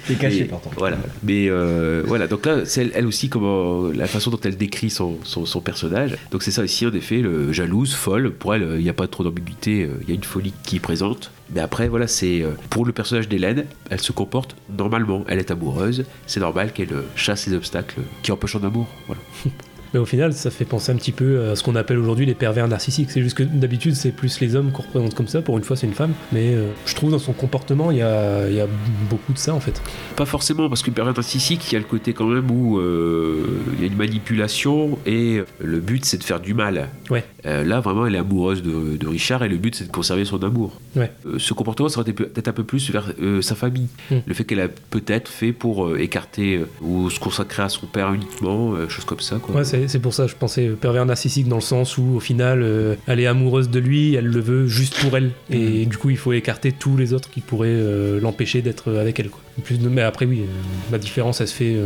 C'est 0.05 0.15
caché, 0.17 0.41
Mais- 0.41 0.45
pourtant. 0.45 0.71
Voilà. 0.77 0.97
Mais 1.23 1.47
euh, 1.49 2.03
voilà, 2.05 2.27
donc 2.27 2.45
là, 2.45 2.65
c'est 2.65 2.81
elle, 2.81 2.91
elle 2.95 3.07
aussi 3.07 3.29
comment 3.29 3.89
la 3.89 4.07
façon 4.07 4.31
dont 4.31 4.39
elle 4.43 4.57
décrit 4.57 4.89
son, 4.89 5.17
son, 5.23 5.45
son 5.45 5.61
personnage. 5.61 6.15
Donc 6.31 6.43
c'est 6.43 6.51
ça 6.51 6.61
aussi, 6.63 6.85
en 6.85 6.93
effet, 6.93 7.19
le 7.19 7.51
jalouse, 7.53 7.93
folle. 7.93 8.31
Pour 8.31 8.55
elle, 8.55 8.75
il 8.77 8.83
n'y 8.83 8.89
a 8.89 8.93
pas 8.93 9.07
trop 9.07 9.23
d'ambiguïté, 9.23 9.83
euh, 9.83 9.89
il 10.03 10.09
y 10.09 10.11
a 10.11 10.15
une 10.15 10.23
folie 10.23 10.53
qui 10.63 10.77
est 10.77 10.79
présente. 10.79 11.31
Mais 11.53 11.61
après, 11.61 11.87
voilà, 11.87 12.07
c'est 12.07 12.41
euh, 12.41 12.51
pour 12.69 12.85
le 12.85 12.91
personnage 12.93 13.27
d'Hélène, 13.29 13.65
elle 13.89 13.99
se 14.01 14.11
comporte 14.11 14.55
normalement. 14.75 15.23
Elle 15.27 15.39
est 15.39 15.51
amoureuse, 15.51 16.05
c'est 16.27 16.39
normal 16.39 16.71
qu'elle 16.73 16.89
chasse 17.15 17.47
les 17.47 17.55
obstacles 17.55 18.01
qui 18.23 18.31
empêchent 18.31 18.53
son 18.53 18.63
amour. 18.63 18.87
Voilà. 19.07 19.21
Mais 19.93 19.99
au 19.99 20.05
final, 20.05 20.33
ça 20.33 20.49
fait 20.49 20.65
penser 20.65 20.91
un 20.91 20.95
petit 20.95 21.11
peu 21.11 21.49
à 21.51 21.55
ce 21.55 21.63
qu'on 21.63 21.75
appelle 21.75 21.97
aujourd'hui 21.97 22.25
les 22.25 22.33
pervers 22.33 22.67
narcissiques. 22.67 23.11
C'est 23.11 23.21
juste 23.21 23.37
que 23.37 23.43
d'habitude, 23.43 23.95
c'est 23.95 24.11
plus 24.11 24.39
les 24.39 24.55
hommes 24.55 24.71
qu'on 24.71 24.81
représente 24.81 25.13
comme 25.13 25.27
ça. 25.27 25.41
Pour 25.41 25.57
une 25.57 25.63
fois, 25.63 25.75
c'est 25.75 25.85
une 25.85 25.93
femme. 25.93 26.13
Mais 26.31 26.53
euh, 26.53 26.67
je 26.85 26.95
trouve 26.95 27.11
dans 27.11 27.19
son 27.19 27.33
comportement, 27.33 27.91
il 27.91 27.97
y 27.97 28.01
a, 28.01 28.47
il 28.49 28.55
y 28.55 28.59
a 28.59 28.67
beaucoup 29.09 29.33
de 29.33 29.37
ça 29.37 29.53
en 29.53 29.59
fait. 29.59 29.81
Pas 30.15 30.25
forcément, 30.25 30.67
parce 30.69 30.81
qu'une 30.81 30.93
période 30.93 31.15
narcissique, 31.15 31.71
il 31.71 31.73
y 31.73 31.75
a 31.75 31.79
le 31.79 31.85
côté 31.85 32.13
quand 32.13 32.25
même 32.25 32.49
où 32.49 32.79
euh, 32.79 33.45
il 33.73 33.81
y 33.81 33.83
a 33.83 33.87
une 33.87 33.97
manipulation 33.97 34.97
et 35.05 35.41
le 35.59 35.79
but 35.79 36.05
c'est 36.05 36.17
de 36.17 36.23
faire 36.23 36.39
du 36.39 36.53
mal. 36.53 36.89
Ouais. 37.09 37.23
Euh, 37.45 37.63
là, 37.63 37.79
vraiment, 37.79 38.07
elle 38.07 38.15
est 38.15 38.19
amoureuse 38.19 38.63
de, 38.63 38.97
de 38.97 39.07
Richard 39.07 39.43
et 39.43 39.49
le 39.49 39.57
but 39.57 39.75
c'est 39.75 39.85
de 39.85 39.91
conserver 39.91 40.25
son 40.25 40.41
amour. 40.43 40.79
Ouais. 40.95 41.11
Ce 41.37 41.53
comportement, 41.53 41.89
ça 41.89 41.99
aurait 41.99 42.09
été 42.09 42.23
peut-être 42.25 42.47
un 42.47 42.53
peu 42.53 42.63
plus 42.63 42.89
vers 42.89 43.13
sa 43.41 43.55
famille. 43.55 43.87
Mm. 44.09 44.15
Le 44.25 44.33
fait 44.33 44.43
qu'elle 44.43 44.61
a 44.61 44.67
peut-être 44.67 45.29
fait 45.29 45.51
pour 45.51 45.97
écarter 45.97 46.61
ou 46.81 47.09
se 47.09 47.19
consacrer 47.19 47.63
à 47.63 47.69
son 47.69 47.85
père 47.85 48.11
uniquement, 48.13 48.73
choses 48.89 49.05
comme 49.05 49.19
ça. 49.19 49.37
Quoi. 49.37 49.55
Ouais, 49.55 49.63
c'est 49.87 49.93
c'est 49.93 49.99
pour 49.99 50.13
ça, 50.13 50.27
je 50.27 50.35
pensais 50.35 50.67
pervers 50.69 51.05
narcissique 51.05 51.47
dans 51.47 51.55
le 51.57 51.61
sens 51.61 51.97
où 51.97 52.15
au 52.15 52.19
final, 52.19 52.61
euh, 52.63 52.95
elle 53.07 53.19
est 53.19 53.27
amoureuse 53.27 53.69
de 53.69 53.79
lui, 53.79 54.15
elle 54.15 54.25
le 54.25 54.39
veut 54.39 54.67
juste 54.67 54.99
pour 54.99 55.15
elle. 55.15 55.31
Et 55.49 55.85
du 55.85 55.97
coup, 55.97 56.09
il 56.09 56.17
faut 56.17 56.33
écarter 56.33 56.71
tous 56.71 56.97
les 56.97 57.13
autres 57.13 57.29
qui 57.29 57.41
pourraient 57.41 57.69
euh, 57.69 58.19
l'empêcher 58.19 58.61
d'être 58.61 58.91
avec 58.93 59.19
elle. 59.19 59.29
Quoi. 59.29 59.41
Plus 59.63 59.77
de- 59.79 59.87
mais 59.89 60.01
après, 60.01 60.25
oui, 60.25 60.41
euh, 60.41 60.45
la 60.91 60.97
différence, 60.97 61.41
elle 61.41 61.47
se 61.47 61.53
fait 61.53 61.77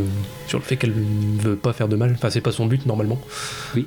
sur 0.48 0.58
le 0.60 0.64
fait 0.64 0.78
qu'elle 0.78 0.94
ne 0.94 1.42
veut 1.42 1.56
pas 1.56 1.74
faire 1.74 1.88
de 1.88 1.96
mal. 1.96 2.12
Enfin, 2.14 2.30
c'est 2.30 2.42
pas 2.42 2.52
son 2.52 2.66
but 2.66 2.86
normalement. 2.86 3.20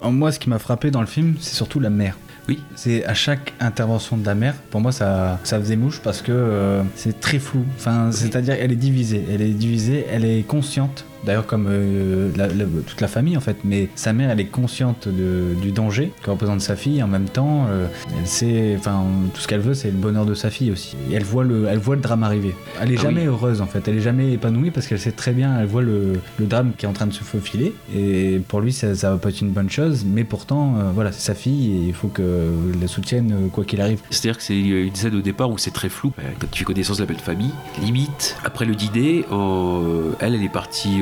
En 0.00 0.12
Moi, 0.12 0.32
ce 0.32 0.38
qui 0.38 0.48
m'a 0.50 0.58
frappé 0.58 0.90
dans 0.90 1.00
le 1.00 1.06
film, 1.06 1.36
c'est 1.40 1.54
surtout 1.54 1.80
la 1.80 1.90
mère. 1.90 2.18
Oui. 2.48 2.58
C'est 2.76 3.04
à 3.06 3.14
chaque 3.14 3.54
intervention 3.60 4.16
de 4.18 4.26
la 4.26 4.34
mère, 4.34 4.54
pour 4.70 4.80
moi, 4.82 4.92
ça, 4.92 5.40
ça 5.44 5.58
faisait 5.58 5.76
mouche 5.76 6.00
parce 6.04 6.20
que 6.20 6.32
euh, 6.32 6.82
c'est 6.94 7.18
très 7.20 7.38
flou. 7.38 7.64
Enfin, 7.76 8.10
c'est-à-dire, 8.12 8.56
elle 8.60 8.72
est 8.72 8.76
divisée. 8.76 9.24
Elle 9.32 9.40
est 9.40 9.48
divisée, 9.48 10.04
elle 10.12 10.24
est 10.26 10.42
consciente 10.46 11.06
d'ailleurs 11.24 11.46
comme 11.46 11.66
euh, 11.68 12.30
la- 12.36 12.48
la- 12.48 12.64
toute 12.86 13.00
la 13.00 13.08
famille 13.08 13.36
en 13.36 13.40
fait. 13.40 13.56
Mais 13.64 13.88
sa 13.94 14.12
mère, 14.12 14.30
elle 14.30 14.40
est 14.40 14.46
consciente 14.46 15.08
de- 15.08 15.54
du 15.60 15.72
danger 15.72 16.12
que 16.22 16.30
représente 16.30 16.60
sa 16.60 16.76
fille. 16.76 17.02
En 17.02 17.08
même 17.08 17.24
temps, 17.28 17.66
euh, 17.68 17.86
elle 18.20 18.26
sait, 18.26 18.74
enfin, 18.78 19.02
tout 19.32 19.40
ce 19.40 19.48
qu'elle 19.48 19.60
veut, 19.60 19.74
c'est 19.74 19.90
le 19.90 19.96
bonheur 19.96 20.26
de 20.26 20.34
sa 20.34 20.50
fille 20.50 20.70
aussi. 20.70 20.96
Et 21.10 21.14
elle 21.14 21.24
voit 21.24 21.44
le, 21.44 21.66
elle 21.68 21.78
voit 21.78 21.96
le 21.96 22.02
drame 22.02 22.22
arriver. 22.22 22.54
Elle 22.80 22.92
est 22.92 22.96
Ah 22.98 23.02
jamais 23.02 23.22
oui. 23.22 23.26
heureuse 23.28 23.60
en 23.60 23.66
fait. 23.66 23.86
Elle 23.88 23.98
est 23.98 24.02
jamais 24.02 24.32
épanouie 24.32 24.70
parce 24.70 24.86
qu'elle 24.86 25.00
sait 25.00 25.12
très 25.12 25.32
bien, 25.32 25.58
elle 25.60 25.66
voit 25.66 25.82
le, 25.82 26.14
le 26.38 26.46
drame 26.46 26.72
qui 26.76 26.86
est 26.86 26.88
en 26.88 26.92
train 26.92 27.06
de 27.06 27.12
se 27.12 27.22
faufiler. 27.24 27.74
Et 27.94 28.40
pour 28.48 28.60
lui, 28.60 28.72
ça, 28.72 28.94
ça 28.94 29.10
va 29.10 29.16
pas 29.18 29.30
être 29.30 29.40
une 29.40 29.50
bonne 29.50 29.70
chose. 29.70 30.04
Mais 30.06 30.24
pourtant, 30.24 30.74
euh, 30.78 30.90
voilà, 30.94 31.12
c'est 31.12 31.20
sa 31.24 31.34
fille 31.34 31.72
et 31.72 31.86
il 31.88 31.94
faut 31.94 32.08
que 32.08 32.50
la 32.80 32.86
soutienne 32.86 33.48
quoi 33.52 33.64
qu'il 33.64 33.80
arrive. 33.80 34.00
C'est-à-dire 34.10 34.36
que 34.38 34.42
c'est 34.42 34.58
une 34.58 34.94
scène 34.94 35.14
au 35.16 35.20
départ 35.20 35.50
où 35.50 35.58
c'est 35.58 35.70
très 35.72 35.88
flou. 35.88 36.12
Quand 36.40 36.46
tu 36.50 36.60
fais 36.60 36.64
connaissance 36.64 36.98
de 36.98 37.02
la 37.02 37.06
belle 37.06 37.18
famille, 37.20 37.50
limite, 37.82 38.36
après 38.44 38.64
le 38.64 38.74
dîner, 38.74 39.24
euh, 39.32 40.12
elle, 40.20 40.34
elle 40.34 40.42
est 40.42 40.48
partie 40.48 41.00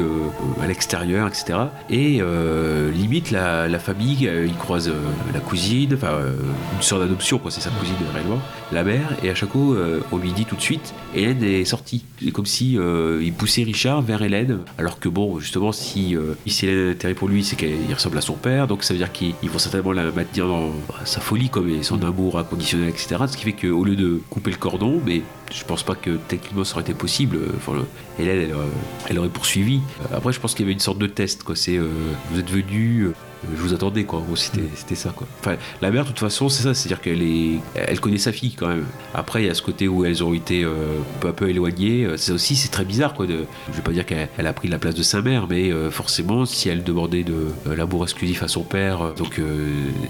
à 0.61 0.67
l'extérieur, 0.67 1.27
etc. 1.27 1.59
Et 1.91 2.19
euh, 2.21 2.91
limite, 2.91 3.31
la, 3.31 3.79
famille, 3.79 4.29
euh, 4.29 4.47
il 4.47 4.57
croise 4.57 4.89
euh, 4.89 4.95
la 5.33 5.41
cousine, 5.41 5.95
enfin, 5.95 6.13
euh, 6.13 6.35
une 6.77 6.83
sœur 6.83 6.99
d'adoption, 6.99 7.39
quoi, 7.39 7.51
c'est 7.51 7.61
sa 7.61 7.71
cousine 7.71 7.95
réellement, 8.13 8.41
la 8.73 8.85
mère, 8.85 9.17
et 9.23 9.31
à 9.31 9.35
chaque 9.35 9.51
coup, 9.51 9.75
euh, 9.75 10.01
on 10.13 10.19
lui 10.19 10.33
dit 10.33 10.45
tout 10.45 10.57
de 10.57 10.61
suite, 10.61 10.95
Hélène 11.15 11.43
est 11.43 11.65
sortie. 11.65 12.05
C'est 12.23 12.31
comme 12.31 12.47
si 12.47 12.79
euh, 12.79 13.21
il 13.23 13.33
poussait 13.33 13.63
Richard 13.63 14.03
vers 14.03 14.23
Hélène, 14.23 14.61
alors 14.79 14.99
que 14.99 15.09
bon, 15.09 15.39
justement, 15.39 15.73
si, 15.73 16.17
euh, 16.17 16.35
si 16.47 16.67
Hélène 16.67 16.89
un 16.89 16.91
intérêt 16.93 17.15
pour 17.15 17.29
lui, 17.29 17.45
c'est 17.45 17.57
qu'il 17.57 17.93
ressemble 17.93 18.19
à 18.19 18.23
son 18.23 18.35
père, 18.35 18.67
donc 18.67 18.85
ça 18.85 18.95
veut 18.95 18.99
dire 18.99 19.13
qu'ils 19.13 19.35
ils 19.43 19.51
vont 19.51 19.59
certainement 19.59 19.93
la 19.93 20.11
maintenir 20.11 20.47
dans 20.47 20.69
bah, 20.89 20.95
sa 21.05 21.21
folie, 21.21 21.49
comme 21.49 21.83
son 21.83 22.03
amour 22.03 22.39
inconditionnel, 22.39 22.89
etc. 22.89 23.17
Ce 23.27 23.37
qui 23.37 23.45
fait 23.45 23.53
qu'au 23.53 23.85
lieu 23.85 23.97
de 23.97 24.21
couper 24.31 24.51
le 24.51 24.57
cordon, 24.57 25.01
mais 25.05 25.23
je 25.55 25.65
pense 25.65 25.83
pas 25.83 25.95
que 25.95 26.17
techniquement 26.29 26.65
ça 26.65 26.75
aurait 26.75 26.83
été 26.83 26.95
possible. 26.95 27.37
euh, 27.37 27.53
Enfin, 27.57 27.75
le- 27.75 27.87
Hélène, 28.19 28.41
elle, 28.49 28.55
aurait- 28.55 28.67
elle 29.09 29.19
aurait 29.19 29.29
poursuivi. 29.29 29.81
Euh, 30.11 30.17
Après, 30.17 30.33
je 30.33 30.41
pense 30.41 30.55
qu'il 30.55 30.65
y 30.65 30.67
avait 30.67 30.73
une 30.73 30.81
sorte 30.81 30.99
de 30.99 31.07
test. 31.07 31.43
C'est 31.55 31.77
euh, 31.77 31.89
vous 32.31 32.41
êtes 32.41 32.51
venu. 32.51 33.11
Je 33.55 33.61
vous 33.61 33.75
attendais 33.75 34.05
quoi, 34.05 34.21
En 34.21 34.23
gros, 34.23 34.37
c'était 34.37 34.63
c'était 34.75 34.95
ça 34.95 35.11
quoi. 35.11 35.27
Enfin, 35.41 35.57
la 35.81 35.91
mère 35.91 36.05
de 36.05 36.09
toute 36.09 36.19
façon 36.19 36.49
c'est 36.49 36.63
ça, 36.63 36.75
c'est-à-dire 36.75 37.01
qu'elle 37.01 37.23
est, 37.23 37.61
elle 37.75 38.01
connaît 38.01 38.19
sa 38.19 38.33
fille 38.33 38.55
quand 38.55 38.69
même. 38.69 38.85
Après 39.15 39.43
il 39.43 39.47
y 39.47 39.51
a 39.51 39.55
ce 39.55 39.63
côté 39.63 39.89
où 39.89 40.05
elles 40.05 40.23
ont 40.25 40.35
été 40.35 40.65
euh, 40.65 40.99
peu 41.21 41.29
à 41.29 41.33
peu 41.33 41.49
éloignées, 41.49 42.05
Euh, 42.05 42.17
ça 42.17 42.33
aussi 42.33 42.57
c'est 42.57 42.69
très 42.71 42.85
bizarre 42.85 43.15
quoi. 43.15 43.27
De, 43.27 43.45
je 43.71 43.77
vais 43.77 43.83
pas 43.83 43.93
dire 43.93 44.07
qu'elle 44.07 44.29
elle 44.39 44.47
a 44.47 44.53
pris 44.53 44.69
la 44.69 44.79
place 44.79 44.95
de 44.95 45.03
sa 45.03 45.21
mère, 45.23 45.47
mais 45.49 45.71
euh, 45.73 45.91
forcément 45.91 46.45
si 46.47 46.69
elle 46.69 46.83
demandait 46.85 47.25
de 47.25 47.35
euh, 47.67 47.77
l'amour 47.77 48.03
exclusif 48.05 48.43
à 48.43 48.49
son 48.49 48.63
père, 48.63 49.15
donc 49.15 49.41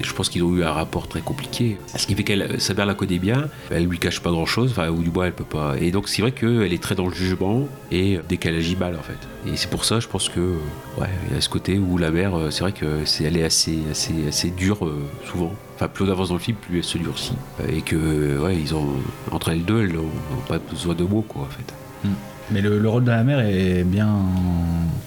je 0.03 0.13
pense 0.13 0.29
qu'ils 0.29 0.43
ont 0.43 0.55
eu 0.57 0.65
un 0.65 0.73
rapport 0.73 1.09
très 1.09 1.21
compliqué. 1.21 1.79
Ce 1.97 2.07
qui 2.07 2.15
fait 2.15 2.25
qu'elle, 2.25 2.61
sa 2.61 2.75
mère 2.75 2.87
la 2.87 2.95
connaît 2.95 3.19
bien, 3.19 3.49
elle 3.71 3.87
lui 3.87 3.99
cache 3.99 4.21
pas 4.21 4.31
grand-chose, 4.31 4.71
enfin 4.73 4.89
ou 4.91 5.03
du 5.03 5.11
moins 5.11 5.27
elle 5.27 5.33
peut 5.33 5.45
pas. 5.45 5.75
Et 5.81 5.91
donc 5.91 6.09
c'est 6.09 6.23
vrai 6.23 6.33
qu'elle 6.33 6.73
est 6.73 6.83
très 6.83 6.95
dans 6.95 7.07
le 7.07 7.15
jugement 7.15 7.67
et 7.91 8.19
dès 8.29 8.37
qu'elle 8.37 8.57
agit 8.57 8.77
mal 8.77 8.97
en 8.97 9.03
fait. 9.03 9.19
Et 9.51 9.57
c'est 9.57 9.71
pour 9.71 9.85
ça 9.85 10.01
je 10.01 10.09
pense 10.09 10.29
que 10.29 10.41
ouais 10.99 11.09
il 11.29 11.35
y 11.35 11.39
a 11.39 11.41
ce 11.41 11.49
côté 11.49 11.79
où 11.79 11.99
la 11.99 12.11
mère, 12.11 12.33
c'est 12.51 12.61
vrai 12.61 12.73
que 12.73 13.05
c'est 13.05 13.22
elle 13.23 13.37
est 13.37 13.45
assez 13.45 13.79
assez 13.91 14.13
assez 14.29 14.51
dure 14.51 14.87
euh, 14.87 14.99
souvent. 15.31 15.53
Enfin 15.75 15.89
plus 15.89 16.05
on 16.05 16.11
avance 16.11 16.29
dans 16.29 16.35
le 16.35 16.41
film 16.41 16.57
plus 16.57 16.79
elle 16.79 16.85
se 16.85 16.99
durcit 16.99 17.35
Euh, 17.61 17.77
et 17.77 17.81
que 17.83 17.97
euh, 17.97 18.41
ouais 18.41 18.57
ils 18.57 18.75
ont 18.75 18.89
entre 19.31 19.51
elles 19.51 19.65
deux 19.65 19.83
elles 19.83 19.93
n'ont 19.95 20.11
pas 20.49 20.59
besoin 20.59 20.95
de 20.95 21.05
mots 21.05 21.25
quoi 21.27 21.43
en 21.43 21.47
fait. 21.47 22.09
Mais 22.51 22.61
le, 22.61 22.79
le 22.79 22.89
rôle 22.89 23.05
de 23.05 23.11
la 23.11 23.23
mère 23.25 23.41
est 23.41 23.85
bien. 23.85 24.17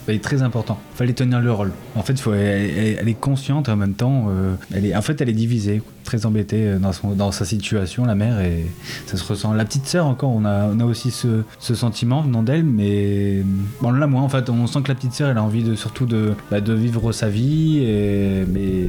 est 0.07 0.23
très 0.23 0.41
important. 0.41 0.79
Fallait 0.95 1.13
tenir 1.13 1.41
le 1.41 1.51
rôle. 1.51 1.73
En 1.93 2.01
fait, 2.01 2.17
faut, 2.19 2.33
elle, 2.33 3.07
est 3.07 3.19
consciente 3.19 3.67
en 3.69 3.75
même 3.75 3.93
temps. 3.93 4.31
elle 4.73 4.85
est, 4.85 4.95
en 4.95 5.01
fait, 5.01 5.19
elle 5.21 5.29
est 5.29 5.33
divisée, 5.33 5.81
très 6.05 6.25
embêtée 6.25 6.67
euh, 6.67 6.79
dans, 6.79 6.93
son, 6.93 7.11
dans 7.11 7.31
sa 7.31 7.43
situation, 7.43 8.05
la 8.05 8.15
mère, 8.15 8.39
et 8.39 8.65
ça 9.05 9.17
se 9.17 9.23
ressent. 9.25 9.53
La 9.53 9.65
petite 9.65 9.87
sœur, 9.87 10.05
encore, 10.05 10.29
on 10.31 10.45
a, 10.45 10.67
on 10.67 10.79
a 10.79 10.85
aussi 10.85 11.11
ce, 11.11 11.41
ce 11.59 11.75
sentiment 11.75 12.21
venant 12.21 12.43
d'elle, 12.43 12.63
mais. 12.63 13.43
Bon, 13.81 13.91
là, 13.91 14.07
moins, 14.07 14.21
en 14.21 14.29
fait, 14.29 14.49
on 14.49 14.67
sent 14.67 14.81
que 14.83 14.87
la 14.87 14.95
petite 14.95 15.13
sœur, 15.13 15.29
elle 15.29 15.37
a 15.37 15.43
envie 15.43 15.63
de, 15.63 15.75
surtout 15.75 16.05
de, 16.05 16.33
bah, 16.49 16.61
de 16.61 16.73
vivre 16.73 17.11
sa 17.11 17.27
vie, 17.27 17.79
et, 17.79 18.45
mais 18.47 18.87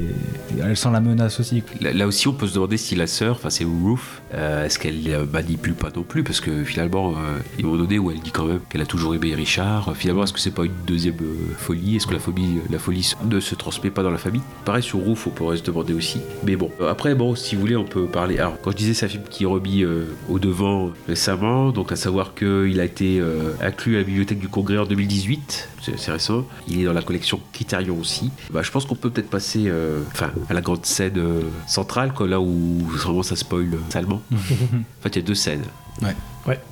elle 0.63 0.77
sent 0.77 0.91
la 0.93 1.01
menace 1.01 1.41
aussi. 1.41 1.63
Là, 1.81 2.07
aussi, 2.07 2.29
on 2.29 2.33
peut 2.33 2.47
se 2.47 2.55
demander 2.55 2.77
si 2.77 2.95
la 2.95 3.07
sœur, 3.07 3.37
enfin 3.37 3.51
c'est 3.51 3.65
Ruth, 3.65 3.99
euh, 4.35 4.65
est-ce 4.65 4.79
qu'elle 4.79 5.01
euh, 5.09 5.25
manipule 5.33 5.75
pas 5.75 5.89
non 5.95 6.03
plus? 6.03 6.23
Parce 6.23 6.41
que 6.41 6.65
finalement, 6.65 7.11
euh, 7.11 7.39
il 7.59 7.63
y 7.63 7.65
a 7.65 7.67
un 7.67 7.71
moment 7.71 7.83
donné 7.85 7.99
où 7.99 8.11
elle 8.11 8.21
dit 8.21 8.31
quand 8.31 8.45
même 8.47 8.61
qu'elle 8.69 8.83
a 8.83 8.87
toujours 8.87 9.15
aimé 9.15 9.35
Richard. 9.35 9.89
Euh, 9.89 9.95
Finalement, 9.95 10.25
est-ce 10.25 10.33
que 10.33 10.41
c'est 10.41 10.51
pas 10.51 10.65
une 10.65 10.73
deuxième 10.87 11.15
folie? 11.57 11.97
Est-ce 11.97 12.07
que 12.07 12.13
la 12.13 12.19
folie, 12.19 12.59
la 12.71 12.79
folie 12.79 13.15
ne 13.25 13.41
se 13.41 13.55
transmet 13.55 13.91
pas 13.91 14.03
dans 14.03 14.11
la 14.11 14.19
famille? 14.19 14.43
Pareil 14.65 14.83
sur 14.83 15.05
Ruth, 15.05 15.19
on 15.27 15.31
pourrait 15.31 15.57
se 15.57 15.63
demander 15.63 15.95
aussi. 15.95 16.21
Mais 16.45 16.55
bon, 16.55 16.71
euh, 16.81 16.91
après, 17.07 17.15
bon, 17.15 17.37
si 17.37 17.55
vous 17.55 17.61
voulez, 17.61 17.77
on 17.77 17.85
peut 17.85 18.07
parler. 18.07 18.41
Alors, 18.41 18.61
quand 18.61 18.73
je 18.73 18.77
disais 18.79 18.93
c'est 18.93 19.07
un 19.07 19.09
film 19.09 19.23
qui 19.31 19.45
est 19.45 19.47
remis 19.47 19.85
euh, 19.85 20.07
au 20.29 20.41
devant 20.41 20.91
récemment, 21.07 21.71
donc 21.71 21.93
à 21.93 21.97
savoir 21.97 22.35
qu'il 22.35 22.81
a 22.81 22.85
été 22.85 23.21
euh, 23.21 23.53
inclus 23.61 23.95
à 23.95 23.99
la 23.99 24.05
bibliothèque 24.05 24.41
du 24.41 24.49
Congrès 24.49 24.79
en 24.79 24.87
2018, 24.87 25.69
c'est 25.97 26.11
récent. 26.11 26.45
Il 26.67 26.81
est 26.81 26.85
dans 26.85 26.93
la 26.93 27.03
collection 27.03 27.41
Criterion 27.53 27.97
aussi. 27.97 28.33
Bah, 28.51 28.63
je 28.63 28.73
pense 28.73 28.87
qu'on 28.87 28.97
peut 28.97 29.11
peut-être 29.11 29.31
passer, 29.31 29.67
euh, 29.67 30.01
enfin, 30.11 30.33
à 30.49 30.55
la 30.55 30.61
grande 30.61 30.85
scène 30.85 31.23
centrale, 31.69 32.13
quoi, 32.13 32.27
là 32.27 32.41
où 32.41 32.81
vraiment 32.89 33.23
ça 33.23 33.37
spoil 33.37 33.79
salement. 33.91 34.21
en 34.33 35.03
fait, 35.03 35.11
il 35.11 35.17
y 35.17 35.19
a 35.21 35.23
deux 35.23 35.37
scènes. 35.37 35.63
Ouais. 36.03 36.17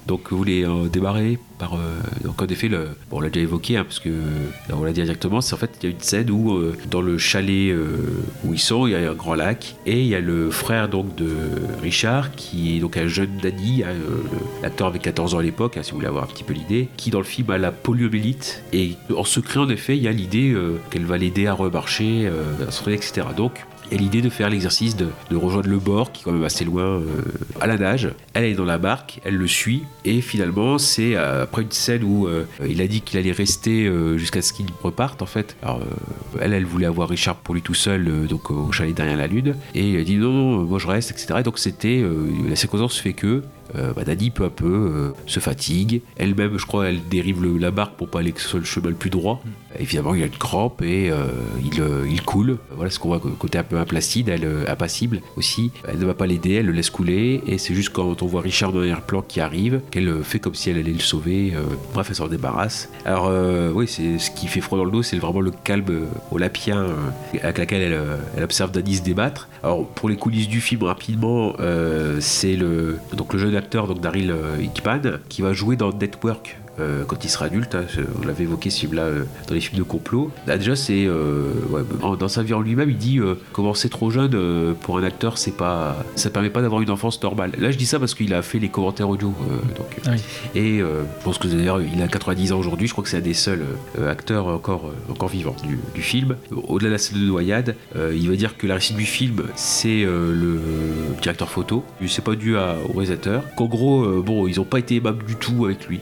Donc 0.07 0.31
vous 0.31 0.37
voulez 0.37 0.65
euh, 0.65 0.89
démarrer 0.89 1.39
par 1.59 1.75
euh, 1.75 1.79
donc 2.23 2.43
en 2.43 2.47
effet 2.47 2.69
bon 2.69 2.79
on 3.13 3.21
l'a 3.21 3.31
déjà 3.31 3.45
évoqué 3.45 3.77
hein, 3.77 3.85
parce 3.85 4.01
que 4.01 4.11
on 4.73 4.83
l'a 4.85 4.93
dit 4.93 5.03
directement 5.03 5.41
c'est 5.41 5.55
en 5.55 5.57
fait 5.57 5.71
il 5.83 5.89
y 5.89 5.93
a 5.93 5.95
une 5.95 6.01
scène 6.01 6.31
où 6.31 6.53
euh, 6.53 6.77
dans 6.91 7.01
le 7.01 7.17
chalet 7.17 7.75
où 8.45 8.53
ils 8.53 8.59
sont 8.59 8.87
il 8.87 8.93
y 8.93 8.97
a 8.97 9.11
un 9.11 9.15
grand 9.15 9.35
lac 9.35 9.77
et 9.87 10.01
il 10.01 10.07
y 10.07 10.15
a 10.15 10.21
le 10.21 10.51
frère 10.51 10.89
donc 10.89 11.15
de 11.15 11.31
Richard 11.83 12.35
qui 12.35 12.77
est 12.77 12.81
donc 12.81 12.97
un 12.97 13.07
jeune 13.07 13.39
Danny 13.43 13.83
hein, 13.85 13.95
l'acteur 14.63 14.89
avait 14.89 14.99
14 14.99 15.35
ans 15.35 15.39
à 15.39 15.43
l'époque 15.43 15.77
hein, 15.77 15.83
si 15.83 15.93
vous 15.93 15.99
voulez 15.99 16.09
avoir 16.09 16.25
un 16.25 16.29
petit 16.29 16.45
peu 16.45 16.55
l'idée 16.55 16.89
qui 16.97 17.11
dans 17.11 17.19
le 17.19 17.25
film 17.25 17.51
a 17.51 17.59
la 17.59 17.73
poliomyélite 17.73 18.63
et 18.73 18.93
en 19.17 19.25
secret 19.25 19.61
en 19.61 19.69
effet 19.69 19.97
il 19.97 20.03
y 20.03 20.09
a 20.09 20.13
l'idée 20.13 20.55
qu'elle 20.91 21.07
va 21.07 21.19
l'aider 21.19 21.47
à 21.47 21.55
remarcher 21.55 22.29
à 22.67 22.71
se 22.71 22.91
etc 22.91 23.29
donc 23.37 23.65
il 23.87 23.93
y 23.93 23.95
a 23.97 23.99
l'idée 23.99 24.23
de 24.23 24.31
faire 24.31 24.51
l'exercice 24.51 24.97
de, 24.97 25.09
rejoindre 25.35 25.69
le 25.69 25.79
bord, 25.79 26.13
qui 26.13 26.23
est 26.23 26.25
quand 26.25 26.33
même 26.33 26.45
assez 26.45 26.65
loin, 26.65 26.85
euh, 26.85 27.05
à 27.61 27.67
la 27.67 27.77
nage. 27.77 28.11
Elle 28.33 28.45
est 28.45 28.55
dans 28.55 28.65
la 28.65 28.79
barque, 28.79 29.21
elle 29.25 29.37
le 29.37 29.47
suit, 29.47 29.83
et 30.05 30.21
finalement, 30.21 30.79
c'est 30.79 31.17
euh, 31.17 31.43
après 31.43 31.63
une 31.63 31.71
scène 31.71 32.05
où 32.05 32.27
euh, 32.27 32.45
il 32.67 32.81
a 32.81 32.87
dit 32.87 33.01
qu'il 33.01 33.19
allait 33.19 33.33
rester 33.33 33.91
jusqu'à 34.17 34.43
ce 34.43 34.53
qu'il 34.53 34.67
reparte, 34.83 35.23
en 35.23 35.27
fait. 35.27 35.57
Alors, 35.63 35.81
elle, 36.41 36.53
elle 36.53 36.65
voulait 36.65 36.87
avoir 36.87 37.09
Richard 37.09 37.37
pour 37.37 37.55
lui 37.55 37.63
tout 37.63 37.75
seul, 37.75 38.27
donc 38.27 38.51
au 38.51 38.73
chalet 38.73 38.95
derrière 38.95 39.17
la 39.17 39.27
lune, 39.27 39.55
et 39.75 39.91
il 39.91 40.01
a 40.01 40.05
dit 40.05 40.17
non, 40.17 40.33
non, 40.33 40.63
moi 40.65 40.79
je 40.79 40.87
reste, 40.87 41.11
etc. 41.11 41.41
Et 41.41 41.43
donc, 41.43 41.59
c'était. 41.59 42.03
la 42.49 42.57
séquence 42.57 42.99
fait 42.99 43.13
que. 43.13 43.43
Euh, 43.77 43.93
bah, 43.93 44.05
Dani 44.05 44.31
peu 44.31 44.45
à 44.45 44.51
peu 44.51 45.13
se 45.27 45.41
fatigue. 45.41 46.03
Elle-même, 46.17 46.59
je 46.59 46.67
crois, 46.67 46.89
elle 46.89 47.01
dérive 47.09 47.45
la 47.59 47.71
barque 47.71 47.97
pour 47.97 48.09
pas 48.09 48.21
aller 48.21 48.35
sur 48.37 48.59
le 48.59 48.65
chemin 48.65 48.89
le 48.89 48.95
plus 48.95 49.11
droit. 49.11 49.43
Évidemment, 49.79 50.15
il 50.15 50.23
a 50.23 50.27
une 50.27 50.33
crampe 50.33 50.83
et 50.83 51.11
euh, 51.11 51.27
il, 51.65 51.81
euh, 51.81 52.07
il 52.09 52.23
coule. 52.23 52.59
Voilà 52.75 52.91
ce 52.91 52.99
qu'on 52.99 53.09
voit 53.09 53.21
côté 53.39 53.59
un 53.59 53.65
peu 53.65 53.79
implacide, 53.79 54.29
elle 54.29 54.45
euh, 54.45 54.65
impassible 54.69 55.21
aussi. 55.37 55.71
Elle 55.89 55.99
ne 55.99 56.05
va 56.05 56.15
pas 56.15 56.27
l'aider, 56.27 56.55
elle 56.55 56.67
le 56.67 56.73
laisse 56.73 56.91
couler. 56.91 57.43
Et 57.47 57.59
c'est 57.59 57.75
juste 57.75 57.91
quand 57.91 58.23
on 58.23 58.27
voit 58.27 58.41
Richard 58.41 58.73
dans 58.73 58.79
l'arrière-plan 58.79 59.23
qui 59.23 59.41
arrive 59.41 59.81
qu'elle 59.91 60.23
fait 60.23 60.39
comme 60.39 60.55
si 60.55 60.71
elle 60.71 60.79
allait 60.79 60.93
le 60.93 60.99
sauver. 61.01 61.55
Bref, 61.93 62.07
elle 62.11 62.17
s'en 62.17 62.29
débarrasse. 62.29 62.89
Alors, 63.05 63.31
oui, 63.75 63.87
c'est 63.89 64.19
ce 64.19 64.31
qui 64.31 64.47
fait 64.47 64.61
froid 64.61 64.79
dans 64.79 64.85
le 64.85 64.91
dos, 64.91 65.03
c'est 65.03 65.19
vraiment 65.19 65.41
le 65.41 65.51
calme 65.51 65.85
euh, 65.91 66.05
olapien 66.31 66.87
avec 67.43 67.59
laquelle 67.59 67.83
elle, 68.37 68.45
observe 68.45 68.71
Dani 68.71 68.97
se 68.97 69.03
débattre. 69.03 69.49
Alors, 69.63 69.87
pour 69.87 70.09
les 70.09 70.17
coulisses 70.17 70.49
du 70.49 70.61
film, 70.61 70.85
rapidement, 70.85 71.55
c'est 72.21 72.57
le, 72.57 72.99
le 73.33 73.39
jeune 73.39 73.57
acteur, 73.57 73.87
donc 73.87 74.01
Daryl 74.01 74.35
Hickman, 74.61 75.19
qui 75.29 75.43
va 75.43 75.53
jouer 75.53 75.77
dans 75.77 75.93
Network 75.93 76.57
euh, 76.81 77.05
quand 77.07 77.25
il 77.25 77.29
sera 77.31 77.47
adulte. 77.47 77.75
hein, 77.75 77.85
on 78.23 78.27
l'avait 78.27 78.45
évoqué 78.45 78.71
ce 78.71 78.81
film-là 78.81 79.03
euh, 79.03 79.25
dans 79.49 79.55
les 79.55 79.61
films 79.61 79.79
de 79.79 79.83
complot. 79.83 80.31
Là, 80.47 80.57
déjà, 80.59 80.77
c'est 80.77 81.05
euh, 81.07 81.53
ouais, 81.71 81.83
dans 82.19 82.29
sa 82.29 82.43
vie 82.43 82.55
en 82.55 82.61
lui-même, 82.61 82.91
il 82.91 82.97
dit 82.97 83.21
commencer 83.53 83.89
trop 83.89 84.11
jeune 84.11 84.75
pour 84.83 84.99
un 84.99 85.05
acteur, 85.05 85.39
c'est 85.39 85.57
pas, 85.57 85.97
ça 86.17 86.31
permet 86.31 86.51
pas 86.51 86.63
d'avoir 86.63 86.81
une 86.83 86.91
enfance 86.91 87.23
normale. 87.23 87.53
Là, 87.59 87.71
je 87.71 87.77
dis 87.79 87.87
ça 87.87 87.99
parce 87.99 88.15
qu'il 88.15 88.33
a 88.35 88.43
fait 88.43 88.59
les 88.59 88.69
commentaires 88.69 89.09
audio. 89.09 89.33
donc, 89.77 89.97
oui. 90.07 90.21
et 90.55 90.79
je 90.81 91.25
pense 91.25 91.39
que 91.39 91.49
d'ailleurs, 91.49 91.81
il 91.81 92.01
a 92.03 92.09
90 92.09 92.53
ans 92.53 92.59
aujourd'hui. 92.59 92.87
Je 92.89 92.93
crois 92.93 93.05
que 93.05 93.11
c'est 93.11 93.19
un 93.19 93.21
des 93.21 93.35
seuls 93.35 93.65
acteurs 94.07 94.47
encore, 94.49 94.91
encore 95.11 95.29
vivants 95.29 95.57
du, 95.67 95.79
du 95.95 96.03
film. 96.03 96.37
Au-delà 96.69 96.89
de 96.89 96.93
la 96.95 96.99
scène 96.99 97.21
de 97.21 97.27
noyade, 97.27 97.77
il 97.97 98.29
va 98.29 98.37
dire 98.37 98.57
que 98.57 98.67
la 98.67 98.75
réussite 98.75 98.97
du 98.97 99.07
film, 99.07 99.43
c'est 99.55 100.03
le 100.05 100.61
directeur 101.23 101.49
photo. 101.49 101.85
C'est 102.07 102.25
pas 102.25 102.35
dû 102.37 102.57
à- 102.57 102.77
au 102.89 102.93
réalisateur. 102.93 103.43
Qu'en 103.57 103.67
gros, 103.67 104.23
bon, 104.23 104.47
ils 104.47 104.61
ont 104.61 104.65
pas 104.65 104.79
été 104.79 104.97
aimables 104.97 105.25
du 105.25 105.37
tout 105.37 105.65
avec 105.67 105.87
lui. 105.89 106.01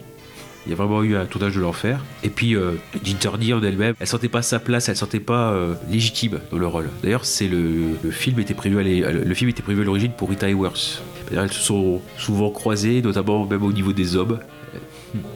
Il 0.66 0.70
y 0.70 0.72
a 0.72 0.76
vraiment 0.76 1.02
eu 1.02 1.16
un 1.16 1.26
tournage 1.26 1.56
de 1.56 1.60
l'enfer. 1.60 1.98
Et 2.22 2.28
puis, 2.28 2.54
euh, 2.54 2.72
Ginger 3.02 3.54
en 3.54 3.62
elle-même, 3.62 3.94
elle 3.98 4.06
sentait 4.06 4.28
pas 4.28 4.42
sa 4.42 4.60
place, 4.60 4.88
elle 4.88 4.96
sentait 4.96 5.18
pas 5.20 5.52
euh, 5.52 5.74
légitime 5.90 6.38
dans 6.52 6.58
le 6.58 6.66
rôle. 6.66 6.88
D'ailleurs, 7.02 7.24
c'est 7.24 7.48
le, 7.48 7.96
le 8.02 8.10
film 8.10 8.38
était 8.38 8.54
prévu 8.54 8.78
à 8.78 8.82
le 9.10 9.34
film 9.34 9.50
était 9.50 9.62
prévu 9.62 9.82
à 9.82 9.84
l'origine 9.84 10.12
pour 10.12 10.30
Rita 10.30 10.48
Hayworth. 10.48 11.02
Elles 11.34 11.52
se 11.52 11.60
sont 11.60 12.00
souvent 12.18 12.50
croisées, 12.50 13.00
notamment 13.02 13.44
même 13.46 13.62
au 13.62 13.72
niveau 13.72 13.92
des 13.92 14.16
hommes. 14.16 14.38
Euh, 14.74 14.78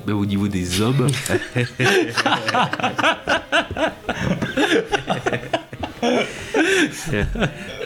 Même 0.07 0.17
au 0.17 0.27
niveau 0.27 0.49
des 0.49 0.81
hommes. 0.81 1.07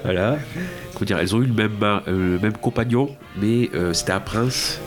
voilà. 0.04 0.38
Comment 0.94 1.06
dire, 1.06 1.18
elles 1.18 1.34
ont 1.34 1.42
eu 1.42 1.46
le 1.46 1.52
même, 1.54 1.72
euh, 1.82 2.00
le 2.06 2.38
même 2.38 2.56
compagnon, 2.56 3.16
mais 3.36 3.70
euh, 3.74 3.92
c'était 3.92 4.12
un 4.12 4.20
prince. 4.20 4.80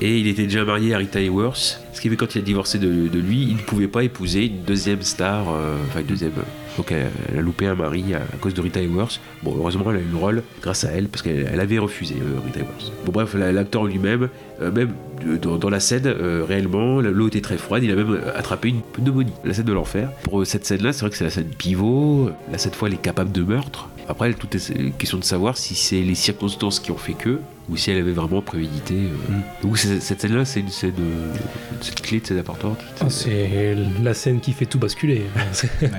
Et 0.00 0.18
il 0.18 0.26
était 0.28 0.44
déjà 0.44 0.64
marié 0.64 0.94
à 0.94 0.98
Rita 0.98 1.20
Hayworth. 1.20 1.80
Ce 1.92 2.00
qui 2.00 2.08
fait 2.08 2.16
que 2.16 2.24
quand 2.24 2.34
il 2.34 2.38
a 2.38 2.42
divorcé 2.42 2.78
de, 2.78 2.86
lui, 3.18 3.42
il 3.42 3.56
ne 3.56 3.60
pouvait 3.62 3.88
pas 3.88 4.04
épouser 4.04 4.46
une 4.46 4.62
deuxième 4.66 5.02
star, 5.02 5.46
euh, 5.50 5.76
enfin 5.88 6.00
une 6.00 6.06
deuxième. 6.06 6.32
Donc 6.76 6.92
elle, 6.92 7.08
elle 7.32 7.38
a 7.38 7.42
loupé 7.42 7.66
un 7.66 7.74
mari 7.74 8.04
à, 8.14 8.20
cause 8.40 8.54
de 8.54 8.60
Rita 8.60 8.80
Hayworth. 8.80 9.20
Bon, 9.42 9.52
heureusement, 9.58 9.84
elle 9.90 9.96
a 9.96 10.00
eu 10.00 10.04
le 10.12 10.16
rôle 10.16 10.42
grâce 10.62 10.84
à 10.84 10.90
elle, 10.92 11.08
parce 11.08 11.22
qu'elle 11.22 11.48
elle 11.52 11.58
avait 11.60 11.78
refusé 11.78 12.14
euh, 12.14 12.38
Rita 12.44 12.60
Hayworth. 12.60 12.92
Bon, 13.04 13.10
bref, 13.10 13.34
la- 13.34 13.50
l'acteur 13.50 13.84
lui-même, 13.84 14.28
euh, 14.62 14.70
même 14.70 14.92
euh, 15.26 15.38
dans, 15.38 15.56
dans 15.56 15.70
la 15.70 15.80
scène, 15.80 16.06
euh, 16.06 16.44
réellement, 16.46 17.00
l'eau 17.00 17.26
était 17.26 17.40
très 17.40 17.58
froide. 17.58 17.82
Il 17.82 17.90
a 17.90 17.96
même 17.96 18.12
euh, 18.12 18.38
attrapé 18.38 18.68
une 18.68 18.82
pneumonie, 18.82 19.32
la 19.44 19.54
scène 19.54 19.64
de 19.64 19.72
l'enfer. 19.72 20.10
Pour 20.22 20.40
euh, 20.40 20.44
cette 20.44 20.64
scène-là, 20.66 20.92
c'est 20.92 21.00
vrai 21.00 21.10
que 21.10 21.16
c'est 21.16 21.24
la 21.24 21.30
scène 21.30 21.48
pivot. 21.58 22.30
Là, 22.52 22.58
cette 22.58 22.76
fois, 22.76 22.86
elle 22.86 22.94
est 22.94 23.02
capable 23.02 23.32
de 23.32 23.42
meurtre. 23.42 23.88
Après, 24.10 24.32
tout 24.32 24.48
est 24.56 24.90
question 24.96 25.18
de 25.18 25.24
savoir 25.24 25.58
si 25.58 25.74
c'est 25.74 26.00
les 26.00 26.14
circonstances 26.14 26.80
qui 26.80 26.90
ont 26.90 26.96
fait 26.96 27.12
que, 27.12 27.40
ou 27.68 27.76
si 27.76 27.90
elle 27.90 27.98
avait 27.98 28.12
vraiment 28.12 28.40
prémédité. 28.40 28.94
euh. 28.94 29.34
Donc, 29.62 29.76
c'est- 29.76 30.00
cette 30.00 30.22
scène-là, 30.22 30.46
c'est 30.46 30.60
une 30.60 30.70
scène, 30.70 30.94
euh, 30.98 31.34
scène 31.82 31.94
clé, 31.96 32.20
c'est 32.24 32.38
importante. 32.38 32.78
Ah, 33.02 33.10
c'est 33.10 33.76
la 34.02 34.14
scène 34.14 34.40
qui 34.40 34.52
fait 34.52 34.64
tout 34.64 34.78
basculer. 34.78 35.22
Ouais. 35.82 35.90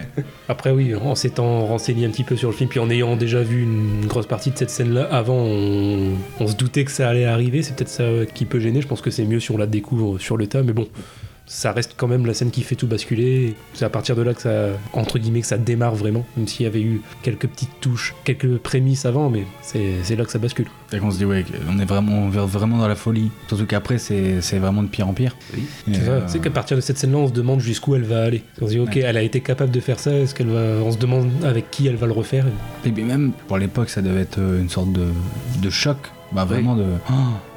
Après 0.47 0.71
oui, 0.71 0.95
en 0.95 1.13
s'étant 1.13 1.65
renseigné 1.67 2.05
un 2.07 2.09
petit 2.09 2.23
peu 2.23 2.35
sur 2.35 2.49
le 2.49 2.55
film, 2.55 2.67
puis 2.69 2.79
en 2.79 2.89
ayant 2.89 3.15
déjà 3.15 3.43
vu 3.43 3.61
une 3.61 4.07
grosse 4.07 4.25
partie 4.27 4.49
de 4.49 4.57
cette 4.57 4.71
scène-là 4.71 5.03
avant, 5.11 5.37
on, 5.37 6.13
on 6.39 6.47
se 6.47 6.55
doutait 6.55 6.85
que 6.85 6.91
ça 6.91 7.09
allait 7.09 7.25
arriver. 7.25 7.61
C'est 7.61 7.75
peut-être 7.75 7.89
ça 7.89 8.03
qui 8.33 8.45
peut 8.45 8.59
gêner. 8.59 8.81
Je 8.81 8.87
pense 8.87 9.01
que 9.01 9.11
c'est 9.11 9.25
mieux 9.25 9.39
si 9.39 9.51
on 9.51 9.57
la 9.57 9.67
découvre 9.67 10.17
sur 10.19 10.35
le 10.35 10.47
tas, 10.47 10.63
mais 10.63 10.73
bon. 10.73 10.87
Ça 11.51 11.71
reste 11.71 11.95
quand 11.97 12.07
même 12.07 12.27
la 12.27 12.35
scène 12.35 12.51
qui 12.51 12.61
fait 12.61 12.75
tout 12.75 12.85
basculer. 12.85 13.55
C'est 13.73 13.83
à 13.83 13.89
partir 13.89 14.15
de 14.15 14.21
là 14.21 14.35
que 14.35 14.41
ça, 14.43 14.67
entre 14.93 15.17
guillemets, 15.17 15.41
que 15.41 15.47
ça 15.47 15.57
démarre 15.57 15.95
vraiment. 15.95 16.23
Même 16.37 16.47
s'il 16.47 16.63
y 16.63 16.67
avait 16.67 16.81
eu 16.81 17.01
quelques 17.23 17.47
petites 17.47 17.71
touches, 17.81 18.13
quelques 18.23 18.57
prémices 18.59 19.03
avant, 19.07 19.31
mais 19.31 19.45
c'est 19.63 20.15
là 20.15 20.25
que 20.25 20.31
ça 20.31 20.37
bascule. 20.37 20.67
Et 20.93 20.99
qu'on 20.99 21.09
se 21.09 21.17
dit, 21.17 21.25
ouais, 21.25 21.43
on 21.67 21.79
est 21.79 21.85
vraiment, 21.85 22.25
on 22.25 22.29
vraiment 22.29 22.77
dans 22.77 22.87
la 22.87 22.93
folie. 22.93 23.31
Surtout 23.47 23.65
qu'après, 23.65 23.97
c'est 23.97 24.59
vraiment 24.59 24.83
de 24.83 24.89
pire 24.89 25.07
en 25.07 25.13
pire. 25.13 25.35
Oui. 25.55 25.63
C'est 25.91 26.07
euh, 26.07 26.21
qu'à 26.39 26.51
partir 26.51 26.77
de 26.77 26.81
cette 26.81 26.99
scène-là, 26.99 27.17
on 27.17 27.27
se 27.27 27.33
demande 27.33 27.61
jusqu'où 27.61 27.95
elle 27.95 28.03
va 28.03 28.25
aller. 28.25 28.43
On 28.61 28.65
se 28.67 28.71
dit, 28.73 28.79
ok, 28.79 28.91
Ouais. 28.95 29.01
elle 29.01 29.17
a 29.17 29.23
été 29.23 29.41
capable 29.41 29.71
de 29.71 29.79
faire 29.79 29.99
ça. 29.99 30.11
Est-ce 30.13 30.35
qu'elle 30.35 30.49
va 30.49 30.59
On 30.85 30.91
se 30.91 30.97
demande 30.99 31.31
avec 31.43 31.71
qui 31.71 31.87
elle 31.87 31.95
va 31.95 32.05
le 32.05 32.13
refaire? 32.13 32.45
Et 32.85 32.91
puis 32.91 33.03
même 33.03 33.31
pour 33.47 33.57
l'époque, 33.57 33.89
ça 33.89 34.03
devait 34.03 34.21
être 34.21 34.37
euh, 34.37 34.61
une 34.61 34.69
sorte 34.69 34.91
de, 34.93 35.07
de 35.63 35.69
choc. 35.71 35.97
Bah 36.31 36.45
vraiment 36.45 36.75
de. 36.75 36.85
Oh, 37.09 37.13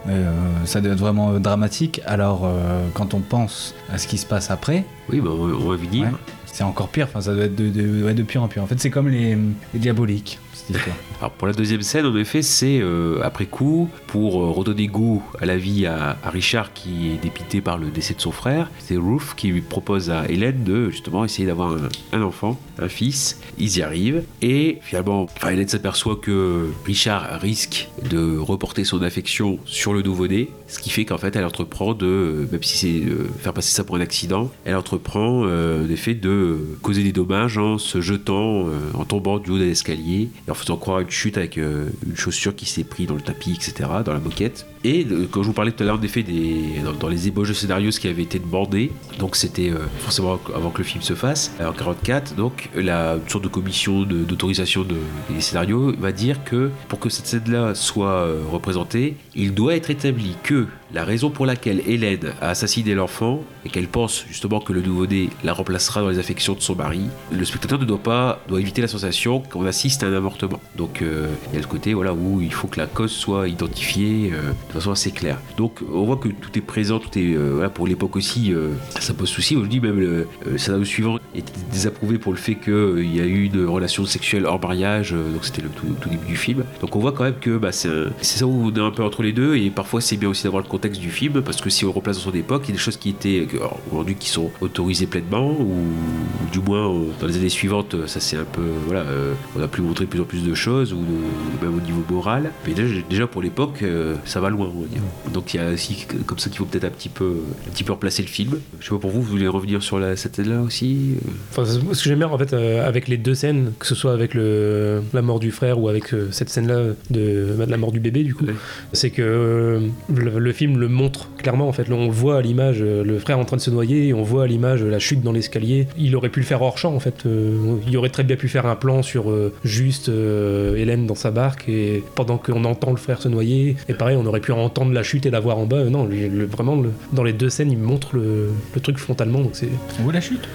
euh, 0.09 0.33
ça 0.65 0.81
devait 0.81 0.95
être 0.95 1.01
vraiment 1.01 1.33
euh, 1.33 1.39
dramatique. 1.39 2.01
Alors 2.07 2.43
euh, 2.45 2.87
quand 2.95 3.13
on 3.15 3.21
pense 3.21 3.75
à 3.93 3.99
ce 3.99 4.07
qui 4.09 4.17
se 4.19 4.25
passe 4.27 4.51
après, 4.51 4.85
Oui, 5.11 5.21
bah, 5.21 5.31
on, 5.33 5.43
on 5.45 5.69
va 5.71 5.77
venir. 5.77 6.05
Ouais. 6.05 6.13
c'est 6.47 6.65
encore 6.65 6.89
pire. 6.89 7.07
Enfin, 7.09 7.21
ça 7.21 7.35
doit 7.35 7.45
être 7.45 7.55
de, 7.55 7.69
de, 7.69 8.05
ouais, 8.05 8.15
de 8.15 8.23
pire 8.23 8.43
en 8.43 8.49
pire. 8.49 8.63
En 8.63 8.67
fait, 8.67 8.81
c'est 8.81 8.91
comme 8.91 9.09
les, 9.09 9.37
les 9.75 9.79
diaboliques, 9.81 10.39
cette 10.55 10.77
histoire. 10.77 10.97
Alors 11.23 11.31
pour 11.31 11.47
la 11.47 11.55
deuxième 11.55 11.83
scène, 11.83 12.05
en 12.05 12.17
effet, 12.17 12.43
c'est 12.43 12.81
euh, 12.81 13.21
après 13.23 13.47
coup 13.47 13.89
pour 14.09 14.43
euh, 14.43 14.51
redonner 14.51 14.89
goût 14.89 15.23
à 15.41 15.47
la 15.47 15.57
vie 15.57 15.87
à, 15.87 16.17
Richard 16.25 16.73
qui 16.73 17.13
est 17.13 17.23
dépité 17.23 17.61
par 17.61 17.79
le 17.79 17.91
décès 17.91 18.15
de 18.15 18.21
son 18.21 18.33
frère. 18.33 18.69
C'est 18.81 18.97
Ruth 18.97 19.37
qui 19.37 19.47
lui 19.47 19.61
propose 19.61 20.11
à 20.11 20.29
Hélène 20.29 20.65
de 20.65 20.91
justement 20.91 21.25
essayer 21.25 21.47
d'avoir 21.47 21.77
un, 22.13 22.23
enfant, 22.23 22.59
un 22.81 22.89
fils. 22.89 23.41
Ils 23.57 23.79
y 23.79 23.83
arrivent 23.83 24.25
et 24.41 24.81
finalement, 24.83 25.29
enfin, 25.37 25.51
Hélène 25.51 25.69
s'aperçoit 25.69 26.17
que 26.17 26.71
Richard 26.85 27.41
risque 27.41 27.89
de 28.11 28.37
reporter 28.37 28.83
son 28.83 29.01
affection 29.03 29.61
sur 29.65 29.95
le 29.95 30.03
nouveau-né, 30.03 30.49
ce 30.73 30.79
qui 30.79 30.89
fait 30.89 31.05
qu'en 31.05 31.19
fait 31.19 31.37
elle 31.37 31.45
entreprend 31.45 31.93
de, 31.93 32.49
même 32.51 32.63
si 32.63 32.79
c'est 32.79 33.09
euh, 33.09 33.29
faire 33.39 33.53
passer 33.53 33.75
ça 33.75 33.85
pour 33.85 33.97
un 33.97 34.01
accident, 34.01 34.51
elle 34.65 34.75
entreprend 34.75 35.45
euh, 35.45 35.87
en 35.87 35.91
effet 35.91 36.15
de 36.15 36.59
causer 36.81 37.03
des 37.05 37.13
dommages 37.13 37.59
en 37.59 37.77
se 37.77 38.01
jetant, 38.01 38.67
euh, 38.67 38.71
en 38.95 39.05
tombant 39.05 39.39
du 39.39 39.51
haut 39.51 39.59
de 39.59 39.65
l'escalier 39.65 40.31
et 40.49 40.51
en 40.51 40.55
faisant 40.55 40.79
croire 40.79 40.99
à 40.99 41.03
une 41.03 41.11
chute 41.13 41.37
avec 41.39 41.59
euh, 41.59 41.87
une 42.07 42.17
chaussure 42.17 42.55
qui 42.57 42.67
s'est 42.67 42.85
pris 42.85 43.07
dans 43.07 43.15
le 43.15 43.21
tapis, 43.21 43.53
etc., 43.53 43.89
dans 44.05 44.13
la 44.13 44.19
moquette. 44.19 44.67
Et 44.85 45.07
euh, 45.11 45.29
quand 45.31 45.43
je 45.43 45.49
vous 45.49 45.53
parlais 45.53 45.71
tout 45.71 45.83
à 45.83 45.87
l'heure, 45.87 45.99
en 45.99 46.03
effet, 46.03 46.23
des, 46.23 46.81
dans, 46.99 47.09
les 47.09 47.29
ébauches 47.29 47.49
de 47.49 47.55
scénario, 47.55 47.91
ce 47.91 48.01
qui 48.01 48.09
avait 48.09 48.23
été 48.23 48.39
demandé, 48.39 48.91
donc 49.19 49.37
c'était 49.37 49.71
euh, 49.71 49.79
forcément 50.01 50.41
avant 50.55 50.71
que 50.71 50.79
le 50.79 50.85
film 50.85 51.03
se 51.03 51.15
fasse, 51.15 51.53
en 51.61 51.73
44, 51.73 52.35
donc 52.35 52.71
la 52.75 53.19
sorte 53.29 53.45
de 53.45 53.49
commission 53.49 54.03
de- 54.03 54.25
d'autorisation 54.25 54.83
de, 54.83 54.97
des 55.31 55.41
scénarios 55.41 55.93
va 55.99 56.13
dire 56.13 56.43
que 56.45 56.71
pour 56.89 56.99
que 56.99 57.09
cette 57.09 57.27
scène-là 57.27 57.75
soit 57.75 58.27
représentée, 58.51 59.17
il 59.35 59.55
doit 59.55 59.77
être 59.77 59.91
établi 59.91 60.37
que 60.43 60.67
la 60.95 61.05
raison 61.05 61.31
pour 61.31 61.47
laquelle 61.47 61.83
Hélène 61.87 62.33
a 62.41 62.51
assassiné 62.51 62.95
l'enfant 62.95 63.43
et 63.65 63.71
qu'elle 63.71 63.89
pense 63.89 64.25
justement 64.29 64.61
que 64.61 64.73
le 64.73 64.83
nouveau-né 64.83 65.31
la 65.43 65.53
remplacera 65.53 66.03
dans 66.03 66.09
les 66.09 66.19
affections 66.19 66.55
de 66.55 66.61
son 66.61 66.77
mari, 66.77 67.03
le 67.31 67.45
spectateur 67.45 67.79
ne 67.79 67.85
doit 67.85 68.03
pas 68.03 68.43
doit 68.49 68.61
éviter 68.61 68.83
la 68.83 68.89
sensation 68.89 69.41
qu'on 69.41 69.65
assiste 69.65 70.03
à 70.03 70.07
un 70.07 70.13
avortement. 70.13 70.61
Donc 70.77 71.03
euh, 71.03 71.29
il 71.49 71.55
y 71.55 71.59
a 71.59 71.61
le 71.61 71.67
côté 71.67 71.95
voilà 71.95 72.13
où 72.13 72.41
il 72.41 72.53
faut 72.53 72.69
que 72.69 72.79
la 72.79 72.87
cause 72.87 73.13
soit 73.13 73.49
identifiée 73.49 74.33
euh, 74.33 74.53
de 74.69 74.73
façon 74.73 74.91
assez 74.91 75.13
claire. 75.13 75.39
Donc 75.57 75.81
on 75.93 76.05
voit 76.05 76.17
que 76.17 76.29
tout 76.29 76.57
est 76.57 76.63
présent, 76.63 76.99
tout 76.99 77.19
est 77.19 77.35
euh, 77.35 77.69
pour 77.69 77.87
l'époque 77.87 78.17
aussi 78.17 78.53
ça 79.01 79.15
pose 79.15 79.29
souci. 79.29 79.57
Dis 79.63 79.81
même 79.81 80.01
le, 80.01 80.29
scénario 80.59 80.85
suivant 80.85 81.19
était 81.35 81.53
désapprouvé 81.71 82.19
pour 82.19 82.33
le 82.33 82.39
fait 82.39 82.57
qu'il 82.57 83.15
y 83.15 83.21
a 83.21 83.25
eu 83.25 83.45
une 83.45 83.65
relation 83.65 84.05
sexuelle 84.05 84.45
hors 84.45 84.61
mariage, 84.61 85.13
donc 85.13 85.45
c'était 85.45 85.63
le 85.63 85.69
tout, 85.69 85.87
début 86.09 86.27
du 86.27 86.37
film. 86.37 86.65
Donc 86.81 86.95
on 86.97 86.99
voit 86.99 87.13
quand 87.13 87.25
même 87.25 87.39
que 87.41 87.57
bah, 87.57 87.73
c'est 87.73 87.89
ça 88.21 88.47
où 88.47 88.67
on 88.67 88.75
est 88.75 88.81
un 88.81 88.91
peu 88.91 89.03
entre 89.03 89.23
les 89.23 89.33
deux 89.33 89.57
et 89.57 89.71
parfois 89.71 90.01
c'est 90.01 90.17
bien 90.17 90.29
aussi 90.29 90.43
d'avoir 90.45 90.63
le 90.63 90.69
contexte 90.83 91.01
du 91.01 91.11
film 91.11 91.43
parce 91.43 91.61
que 91.61 91.71
si 91.71 91.85
on 91.85 91.93
replace 91.93 92.17
dans 92.17 92.25
son 92.33 92.37
époque, 92.37 92.63
il 92.65 92.71
y 92.71 92.73
a 92.73 92.75
des 92.75 92.81
choses 92.81 92.97
qui 92.97 93.11
étaient 93.11 93.47
aujourd'hui 93.93 94.17
qui 94.17 94.29
sont 94.29 94.51
autorisées 94.61 95.07
pleinement 95.07 95.49
ou, 95.49 95.63
ou 95.63 96.51
du 96.53 96.59
moins 96.59 96.91
euh, 96.93 97.05
dans 97.21 97.29
les 97.29 97.37
années 97.37 97.49
suivantes 97.49 97.95
ça 98.09 98.19
c'est 98.19 98.37
un 98.37 98.45
peu 98.45 98.63
voilà 98.87 99.03
euh, 99.03 99.33
on 99.57 99.63
a 99.63 99.69
pu 99.69 99.81
montrer 99.81 100.07
de 100.07 100.11
plus 100.11 100.21
en 100.21 100.25
plus 100.25 100.43
de 100.45 100.55
choses 100.55 100.93
ou 100.93 100.97
de- 100.97 101.65
même 101.65 101.77
au 101.77 101.81
niveau 101.81 102.03
moral 102.11 102.51
mais 102.67 102.75
déjà, 102.75 102.95
déjà 103.09 103.27
pour 103.29 103.43
l'époque 103.43 103.79
euh, 103.83 104.17
ça 104.25 104.41
va 104.41 104.51
loin 104.51 104.69
on 104.75 104.81
va 104.81 104.87
dire. 104.89 105.03
donc 105.33 105.55
il 105.55 105.59
y 105.59 105.61
a 105.61 105.71
aussi 105.71 106.05
comme 106.27 106.39
ça 106.41 106.51
qu'il 106.51 106.59
faut 106.59 106.65
peut-être 106.65 106.85
un 106.85 106.91
petit 106.91 107.09
peu 107.09 107.33
un 107.69 107.71
petit 107.71 107.85
peu 107.85 107.93
replacer 107.93 108.23
le 108.23 108.29
film 108.29 108.59
je 108.81 108.85
sais 108.87 108.91
pas 108.91 108.99
pour 108.99 109.11
vous 109.11 109.23
vous 109.23 109.31
voulez 109.31 109.47
revenir 109.47 109.83
sur 109.85 110.01
la, 110.01 110.17
cette 110.17 110.35
scène 110.35 110.49
là 110.51 110.61
aussi 110.63 111.15
Enfin, 111.53 111.65
ce 111.65 111.79
que 111.79 112.09
j'aime 112.09 112.19
bien 112.19 112.29
en 112.29 112.39
fait 112.39 112.53
avec 112.55 113.07
les 113.09 113.19
deux 113.19 113.35
scènes, 113.35 113.73
que 113.79 113.87
ce 113.87 113.95
soit 113.95 114.13
avec 114.13 114.35
le, 114.35 115.03
la 115.13 115.23
mort 115.23 115.39
du 115.39 115.51
frère 115.53 115.79
ou 115.79 115.89
avec 115.89 116.05
cette 116.31 116.49
scène-là 116.49 116.95
de, 117.11 117.55
de 117.59 117.67
la 117.69 117.77
mort 117.77 117.93
du 117.93 118.01
bébé, 118.01 118.25
du 118.25 118.35
coup, 118.35 118.45
Ouais. 118.47 118.55
c'est 118.93 119.11
que 119.11 119.81
le, 120.13 120.39
le 120.39 120.53
film 120.53 120.72
le 120.79 120.89
montre 120.89 121.29
clairement. 121.39 121.69
En 121.69 121.73
fait, 121.73 121.89
Là, 121.89 121.97
on 121.97 122.07
le 122.07 122.13
voit 122.13 122.39
à 122.39 122.41
l'image, 122.43 122.79
euh, 122.81 123.03
le 123.05 123.19
frère 123.19 123.39
en 123.39 123.45
train 123.45 123.57
de 123.57 123.63
se 123.63 123.71
noyer, 123.71 124.09
et 124.09 124.15
on 124.15 124.23
voit 124.23 124.45
à 124.45 124.47
l'image 124.47 124.83
euh, 124.83 124.91
la 124.91 124.99
chute 124.99 125.23
dans 125.23 125.33
l'escalier. 125.33 125.87
Il 125.99 126.15
aurait 126.17 126.29
pu 126.29 126.41
le 126.41 126.47
faire 126.47 126.63
hors 126.63 126.79
champ 126.79 126.95
en 126.95 127.01
fait. 127.01 127.25
Euh, 127.27 127.77
il 127.87 127.97
aurait 127.97 128.09
très 128.11 128.23
bien 128.25 128.37
pu 128.37 128.49
faire 128.49 128.67
un 128.67 128.77
plan 128.77 129.03
sur 129.03 129.31
euh, 129.31 129.53
juste 129.65 130.09
euh, 130.09 130.77
Hélène 130.77 131.07
dans 131.07 131.15
sa 131.15 131.31
barque 131.31 131.69
et 131.69 132.03
pendant 132.15 132.39
qu'on 132.39 132.65
entend 132.65 132.91
le 132.91 132.97
frère 132.97 133.21
se 133.21 133.29
noyer. 133.29 133.77
Et 133.89 133.95
pareil, 133.95 134.17
on 134.17 134.27
aurait 134.27 134.41
pu 134.41 134.53
entendre 134.53 134.93
la 134.93 135.03
chute 135.03 135.27
et 135.27 135.31
la 135.31 135.41
voir 135.41 135.59
en 135.59 135.67
bas. 135.67 135.77
Euh, 135.79 135.91
Non, 135.91 136.05
le- 136.07 136.45
vraiment 136.47 136.77
le- 136.81 136.91
dans 137.13 137.25
les 137.25 137.33
deux 137.33 137.51
scènes, 137.51 137.71
il 137.73 137.79
montre 137.79 138.15
le, 138.17 138.49
le 138.75 138.81
truc 138.81 138.99
frontalement. 138.99 139.41
Donc 139.41 139.51
c'est, 139.55 139.69
On 140.01 140.05
voit 140.05 140.13
la 140.13 140.21
chute? 140.21 140.49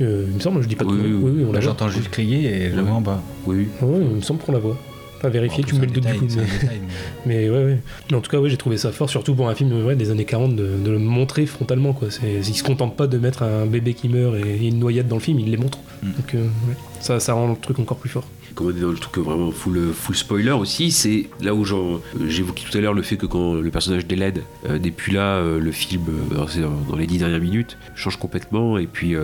Euh, 0.00 0.24
il 0.28 0.34
me 0.34 0.40
semble, 0.40 0.60
je 0.60 0.66
dis 0.66 0.74
pas 0.74 0.84
de 0.84 0.90
Oui, 0.90 0.96
conneries. 0.96 1.12
oui, 1.14 1.20
oui, 1.22 1.30
oui, 1.36 1.44
on 1.48 1.52
la 1.52 1.60
Là, 1.60 1.60
voit. 1.60 1.60
j'entends 1.60 1.88
juste 1.88 2.08
crier 2.10 2.48
et 2.64 2.70
je 2.70 2.74
Ouais. 2.76 2.82
vois 2.82 2.94
en 2.96 3.00
bas. 3.00 3.22
oui 3.46 3.68
Ouais, 3.80 3.98
il 4.10 4.16
me 4.16 4.20
semble 4.22 4.40
qu'on 4.40 4.50
la 4.50 4.58
voit. 4.58 4.76
Pas 5.24 5.30
vérifier, 5.30 5.64
En 5.64 5.66
tu 5.66 5.74
me 5.76 5.80
mets 5.80 5.86
le 5.86 5.92
doute 5.92 6.04
du 6.06 6.12
coup. 6.18 6.24
Mais, 6.26 6.30
c'est 6.30 6.38
un 6.40 6.42
détail, 6.42 6.80
mais- 6.82 6.90
mais 7.26 7.50
ouais, 7.50 7.64
ouais. 7.64 7.78
Mais 8.10 8.16
en 8.16 8.20
tout 8.20 8.30
cas, 8.30 8.38
ouais, 8.38 8.50
j'ai 8.50 8.58
trouvé 8.58 8.76
ça 8.76 8.92
fort, 8.92 9.08
surtout 9.08 9.34
pour 9.34 9.48
un 9.48 9.54
film 9.54 9.86
ouais, 9.86 9.96
des 9.96 10.10
années 10.10 10.26
40, 10.26 10.54
de, 10.54 10.76
de 10.84 10.90
le 10.90 10.98
montrer 10.98 11.46
frontalement. 11.46 11.94
Quoi. 11.94 12.10
C'est, 12.10 12.30
ils 12.30 12.54
se 12.54 12.62
contentent 12.62 12.94
pas 12.94 13.06
de 13.06 13.16
mettre 13.16 13.42
un 13.42 13.64
bébé 13.64 13.94
qui 13.94 14.10
meurt 14.10 14.34
et 14.36 14.66
une 14.66 14.78
noyade 14.78 15.08
dans 15.08 15.16
le 15.16 15.22
film, 15.22 15.38
ils 15.40 15.50
les 15.50 15.56
montrent. 15.56 15.78
Mm. 16.02 16.12
Donc 16.12 16.34
euh, 16.34 16.42
ouais. 16.42 16.74
ça, 17.00 17.20
ça 17.20 17.32
rend 17.32 17.48
le 17.48 17.56
truc 17.56 17.78
encore 17.78 17.96
plus 17.96 18.10
fort. 18.10 18.24
Comme 18.54 18.68
on 18.68 18.70
est 18.70 18.80
dans 18.80 18.90
le 18.90 18.96
truc 18.96 19.24
vraiment 19.24 19.50
full, 19.50 19.92
full 19.92 20.14
spoiler 20.14 20.52
aussi, 20.52 20.90
c'est 20.90 21.28
là 21.40 21.54
où 21.54 21.64
j'évoquais 22.26 22.64
tout 22.70 22.76
à 22.76 22.80
l'heure 22.80 22.94
le 22.94 23.02
fait 23.02 23.16
que 23.16 23.26
quand 23.26 23.54
le 23.54 23.70
personnage 23.70 24.06
d'Hélène 24.06 24.42
euh, 24.68 24.78
n'est 24.78 24.90
plus 24.90 25.12
là, 25.12 25.36
euh, 25.36 25.58
le 25.58 25.72
film, 25.72 26.02
euh, 26.32 26.66
dans, 26.88 26.96
les 26.96 27.06
dix 27.06 27.18
dernières 27.18 27.40
minutes, 27.40 27.76
change 27.94 28.16
complètement. 28.16 28.78
Et 28.78 28.86
puis 28.86 29.14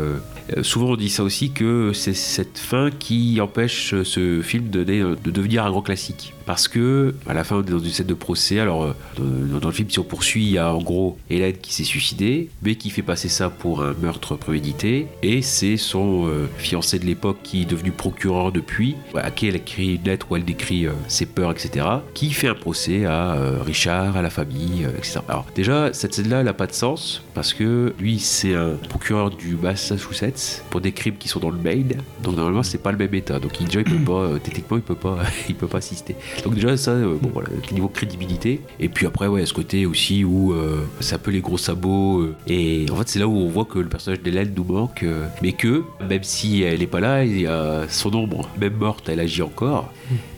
souvent 0.62 0.90
on 0.90 0.96
dit 0.96 1.08
ça 1.08 1.22
aussi 1.22 1.52
que 1.52 1.92
c'est 1.94 2.14
cette 2.14 2.58
fin 2.58 2.90
qui 2.90 3.40
empêche 3.40 3.94
ce 4.02 4.40
film 4.42 4.68
de, 4.68 4.84
de 4.84 5.30
devenir 5.30 5.64
un 5.64 5.70
grand 5.70 5.82
classique. 5.82 6.34
Parce 6.50 6.66
que 6.66 7.14
à 7.28 7.32
la 7.32 7.44
fin 7.44 7.58
on 7.58 7.60
est 7.60 7.70
dans 7.70 7.78
une 7.78 7.92
scène 7.92 8.08
de 8.08 8.14
procès. 8.14 8.58
Alors 8.58 8.82
euh, 8.82 8.92
dans, 9.16 9.68
le 9.68 9.72
film 9.72 9.88
si 9.88 10.00
on 10.00 10.02
poursuit, 10.02 10.42
il 10.46 10.50
y 10.50 10.58
a 10.58 10.74
en 10.74 10.82
gros 10.82 11.16
Hélène 11.30 11.56
qui 11.56 11.72
s'est 11.72 11.84
suicidée, 11.84 12.48
mais 12.64 12.74
qui 12.74 12.90
fait 12.90 13.02
passer 13.02 13.28
ça 13.28 13.50
pour 13.50 13.84
un 13.84 13.94
meurtre 14.02 14.34
prémédité. 14.34 15.06
Et 15.22 15.42
c'est 15.42 15.76
son 15.76 16.26
euh, 16.26 16.48
fiancé 16.58 16.98
de 16.98 17.06
l'époque 17.06 17.36
qui 17.44 17.62
est 17.62 17.66
devenu 17.66 17.92
procureur 17.92 18.50
depuis, 18.50 18.96
à 19.14 19.30
qui 19.30 19.46
elle 19.46 19.54
écrit 19.54 19.94
une 19.94 20.02
lettre 20.02 20.26
où 20.28 20.34
elle 20.34 20.44
décrit 20.44 20.88
euh, 20.88 20.92
ses 21.06 21.24
peurs, 21.24 21.52
etc. 21.52 21.86
Qui 22.14 22.32
fait 22.32 22.48
un 22.48 22.56
procès 22.56 23.04
à 23.04 23.36
Richard, 23.64 24.16
à 24.16 24.22
la 24.22 24.30
famille, 24.30 24.88
etc. 24.98 25.20
Alors 25.28 25.46
déjà 25.54 25.92
cette 25.92 26.14
scène-là, 26.14 26.40
elle 26.40 26.46
n'a 26.46 26.52
pas 26.52 26.66
de 26.66 26.72
sens 26.72 27.22
parce 27.32 27.54
que 27.54 27.94
lui 28.00 28.18
c'est 28.18 28.56
un 28.56 28.74
procureur 28.88 29.30
du 29.30 29.54
Massachusetts 29.54 30.64
pour 30.68 30.80
des 30.80 30.90
crimes 30.90 31.16
qui 31.16 31.28
sont 31.28 31.38
dans 31.38 31.50
le 31.50 31.58
Maine. 31.58 32.02
Donc 32.24 32.34
normalement 32.34 32.64
c'est 32.64 32.82
pas 32.82 32.90
le 32.90 32.98
même 32.98 33.14
état. 33.14 33.38
Donc 33.38 33.60
il, 33.60 33.66
déjà 33.66 33.82
il 33.82 33.84
peut 33.84 34.04
pas, 34.04 34.40
techniquement 34.42 34.78
il 34.78 34.82
peut 34.82 34.96
pas, 34.96 35.18
il 35.48 35.54
peut 35.54 35.68
pas 35.68 35.78
assister. 35.78 36.16
Donc 36.44 36.54
déjà 36.54 36.76
ça, 36.76 36.92
euh, 36.92 37.16
bon 37.20 37.30
voilà, 37.32 37.48
niveau 37.72 37.88
crédibilité. 37.88 38.60
Et 38.78 38.88
puis 38.88 39.06
après 39.06 39.26
ouais, 39.26 39.44
ce 39.46 39.52
côté 39.52 39.86
aussi 39.86 40.24
où 40.24 40.52
euh, 40.52 40.84
c'est 41.00 41.14
un 41.14 41.18
peu 41.18 41.30
les 41.30 41.40
gros 41.40 41.58
sabots. 41.58 42.20
euh, 42.22 42.34
et 42.46 42.86
en 42.90 42.96
fait 42.96 43.08
c'est 43.08 43.18
là 43.18 43.26
où 43.28 43.36
on 43.36 43.48
voit 43.48 43.64
que 43.66 43.78
le 43.78 43.88
personnage 43.88 44.22
d'Hélène 44.22 44.52
nous 44.56 44.64
manque, 44.64 45.02
euh, 45.02 45.26
mais 45.42 45.52
que 45.52 45.84
même 46.08 46.22
si 46.22 46.62
elle 46.62 46.82
est 46.82 46.86
pas 46.86 47.00
là, 47.00 47.24
il 47.24 47.42
y 47.42 47.46
a 47.46 47.86
son 47.88 48.14
ombre, 48.14 48.48
même 48.58 48.74
morte, 48.74 49.08
elle 49.08 49.20
agit 49.20 49.42
encore. 49.42 49.92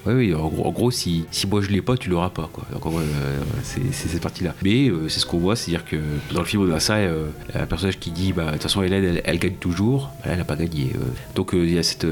Oui, 0.07 0.13
oui, 0.15 0.35
en 0.35 0.49
gros, 0.49 0.91
si, 0.91 1.25
si 1.31 1.47
moi 1.47 1.61
je 1.61 1.69
l'ai 1.69 1.83
pas, 1.83 1.97
tu 1.97 2.11
l'auras 2.11 2.31
pas, 2.31 2.49
quoi. 2.53 2.65
Donc, 2.73 2.85
euh, 2.87 3.41
c'est 3.63 3.93
cette 3.93 4.21
partie-là. 4.21 4.55
Mais 4.63 4.89
euh, 4.89 5.09
c'est 5.09 5.21
ce 5.21 5.27
qu'on 5.27 5.39
voit, 5.39 5.57
c'est-à-dire 5.57 5.85
que 5.85 5.97
dans 6.33 6.41
le 6.41 6.47
film, 6.47 6.69
on 6.69 6.73
a 6.73 6.81
ça, 6.81 6.97
euh, 6.97 7.29
un 7.55 7.67
personnage 7.67 7.99
qui 7.99 8.11
dit, 8.11 8.33
bah, 8.33 8.47
de 8.47 8.53
toute 8.53 8.63
façon, 8.63 8.83
Hélène, 8.83 9.21
elle, 9.25 9.39
gagne 9.39 9.55
toujours. 9.55 10.11
Elle 10.25 10.39
n'a 10.39 10.45
pas 10.45 10.57
gagné. 10.57 10.93
euh. 10.95 10.99
Donc, 11.35 11.55
euh, 11.55 11.65
il 11.65 11.73
y 11.75 11.79
a 11.79 11.83
cette, 11.83 12.05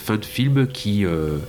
fin 0.00 0.16
de 0.16 0.24
film 0.24 0.66
qui, 0.68 1.04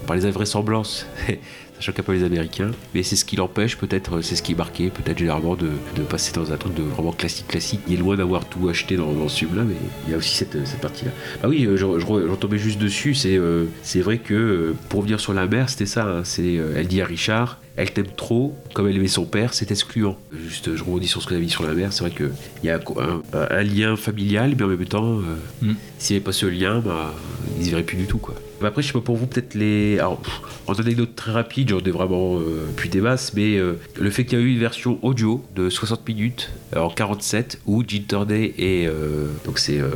par 0.08 0.16
les 0.16 0.26
invraisemblances, 0.26 1.06
ça 1.80 1.86
choque 1.86 2.00
un 2.00 2.04
peu 2.04 2.14
les 2.14 2.24
Américains, 2.26 2.72
mais 2.94 3.04
c'est 3.04 3.16
ce 3.16 3.24
qui 3.24 3.38
l'empêche, 3.38 3.78
peut-être, 3.78 4.20
c'est 4.22 4.36
ce 4.36 4.44
qui 4.44 4.52
est 4.52 4.56
marqué, 4.56 4.90
peut-être 4.90 5.18
généralement, 5.18 5.56
de, 5.56 5.70
de 5.96 6.02
passer 6.04 6.34
dans 6.34 6.52
un 6.52 6.58
truc 6.58 6.74
de 6.74 6.82
vraiment 6.84 7.14
classique, 7.14 7.48
classique. 7.48 7.80
Il 7.88 7.94
est 7.94 7.98
loin 7.98 8.18
d'avoir 8.18 8.46
tout 8.46 8.68
acheté 8.68 8.98
dans, 8.98 9.14
dans 9.14 9.30
ce 9.30 9.40
film-là, 9.40 9.64
mais 9.64 9.76
il 10.06 10.12
y 10.12 10.14
a 10.14 10.18
aussi 10.18 10.36
cette, 10.36 10.68
cette 10.68 10.82
partie-là. 10.82 11.12
Ah 11.42 11.48
oui, 11.48 11.66
euh, 11.66 11.78
je, 11.78 11.86
je, 12.00 12.06
re- 12.06 12.26
je 12.26 12.32
retombais 12.32 12.58
juste 12.58 12.80
dessus, 12.80 13.14
c'est 13.16 13.38
euh, 13.38 13.66
c'est 13.82 14.02
vrai 14.02 14.18
que 14.18 14.34
euh, 14.34 14.76
pour 14.90 15.00
revenir 15.00 15.20
sur 15.22 15.34
la 15.34 15.48
mère, 15.48 15.70
c'était 15.70 15.86
ça, 15.86 16.06
hein, 16.06 16.22
c'est, 16.26 16.58
euh, 16.58 16.74
elle 16.76 16.88
dit 16.88 17.02
à 17.02 17.06
Richard, 17.06 17.60
elle 17.78 17.92
t'aime 17.92 18.08
trop, 18.18 18.54
comme 18.74 18.90
elle 18.90 18.98
aimait 18.98 19.08
son 19.08 19.24
père, 19.26 19.54
c'est 19.54 19.72
excluant. 19.72 20.18
Juste, 20.48 20.76
je 20.76 20.84
rebondis 20.84 21.08
sur 21.08 21.22
ce 21.22 21.28
que 21.28 21.36
as 21.36 21.40
dit 21.40 21.50
sur 21.50 21.64
la 21.66 21.74
mère, 21.74 21.94
c'est 21.94 22.02
vrai 22.02 22.12
qu'il 22.12 22.30
y 22.64 22.70
a 22.70 22.76
un, 22.76 23.38
un- 23.40 23.48
un 23.52 23.64
lien 23.64 23.96
familial, 23.96 24.54
mais 24.58 24.64
en 24.64 24.68
même 24.68 24.86
temps, 24.86 25.20
euh, 25.20 25.22
Mm. 25.62 25.74
s'il 25.98 26.14
n'y 26.16 26.18
avait 26.18 26.26
pas 26.26 26.32
ce 26.34 26.46
lien, 26.46 26.80
bah, 26.80 27.14
ils 27.60 27.68
y 27.68 27.70
verraient 27.70 27.84
plus 27.84 27.98
du 27.98 28.06
tout. 28.06 28.18
Quoi. 28.18 28.36
Après, 28.64 28.82
je 28.82 28.88
sais 28.88 28.94
pas 28.94 29.00
pour 29.02 29.16
vous, 29.18 29.26
peut-être 29.28 29.54
les. 29.56 30.00
Alors, 30.00 30.20
pff, 30.20 30.42
en 30.68 30.74
anecdote 30.74 31.16
très 31.16 31.32
rapide, 31.32 31.70
j'en 31.70 31.80
ai 31.80 31.92
vraiment 31.92 32.38
euh, 32.40 32.66
plus 32.76 32.90
des 32.90 33.02
masses, 33.02 33.34
mais 33.36 33.58
euh, 33.58 33.74
le 34.00 34.10
fait 34.10 34.26
qu'il 34.26 34.38
y 34.38 34.42
a 34.42 34.46
eu 34.46 34.52
une 34.54 34.60
version 34.60 35.00
audio 35.02 35.44
de 35.56 35.70
60 35.70 36.08
minutes 36.08 36.50
euh, 36.76 36.80
en 36.82 36.90
47 36.90 37.60
où 37.66 37.84
Gene 37.88 38.04
Turney 38.04 38.54
et. 38.58 38.88
euh, 38.88 39.28
donc 39.46 39.60
c'est. 39.60 39.80
euh, 39.80 39.90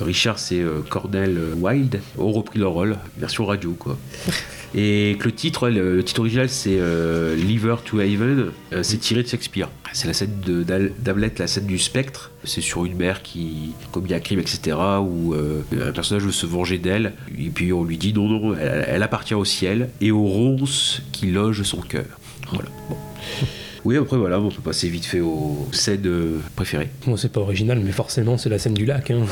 Richard, 0.00 0.38
c'est 0.38 0.60
euh, 0.60 0.80
Cornel 0.88 1.38
Wilde, 1.60 2.00
ont 2.18 2.32
repris 2.32 2.58
leur 2.58 2.72
rôle, 2.72 2.96
version 3.18 3.46
radio, 3.46 3.72
quoi. 3.78 3.96
Et 4.72 5.16
que 5.18 5.24
le 5.24 5.32
titre, 5.32 5.64
ouais, 5.64 5.72
le, 5.72 5.96
le 5.96 6.04
titre 6.04 6.20
original, 6.20 6.48
c'est 6.48 6.76
euh, 6.78 7.34
Liver 7.34 7.74
to 7.84 7.98
Haven. 7.98 8.52
Euh, 8.72 8.84
c'est 8.84 8.98
tiré 8.98 9.24
de 9.24 9.28
Shakespeare. 9.28 9.68
C'est 9.92 10.06
la 10.06 10.12
scène 10.14 10.30
de- 10.46 10.62
d'Hamlet, 11.00 11.32
la 11.38 11.48
scène 11.48 11.66
du 11.66 11.76
spectre. 11.76 12.30
C'est 12.44 12.60
sur 12.60 12.84
une 12.84 12.96
mère 12.96 13.22
qui 13.22 13.72
commet 13.92 14.14
un 14.14 14.20
crime, 14.20 14.40
etc. 14.40 14.76
Où 15.02 15.34
euh, 15.34 15.62
un 15.72 15.92
personnage 15.92 16.24
veut 16.24 16.32
se 16.32 16.46
venger 16.46 16.78
d'elle. 16.78 17.12
Et 17.38 17.50
puis 17.50 17.72
on 17.72 17.84
lui 17.84 17.98
dit 17.98 18.12
non, 18.12 18.28
non, 18.28 18.56
elle, 18.56 18.86
elle 18.88 19.02
appartient 19.02 19.34
au 19.34 19.44
ciel 19.44 19.90
et 20.00 20.10
aux 20.10 20.24
ronces 20.24 21.02
qui 21.12 21.26
logent 21.30 21.62
son 21.62 21.80
cœur. 21.80 22.06
Voilà. 22.50 22.68
Bon. 22.88 22.96
Oui, 23.84 23.96
après 23.96 24.16
voilà, 24.18 24.38
on 24.38 24.50
peut 24.50 24.60
passer 24.60 24.88
vite 24.88 25.06
fait 25.06 25.20
aux 25.20 25.66
scènes 25.72 26.06
euh, 26.06 26.38
préférées. 26.54 26.90
Bon, 27.06 27.16
c'est 27.16 27.32
pas 27.32 27.40
original, 27.40 27.80
mais 27.82 27.92
forcément, 27.92 28.36
c'est 28.36 28.50
la 28.50 28.58
scène 28.58 28.74
du 28.74 28.84
lac. 28.84 29.10
Hein. 29.10 29.24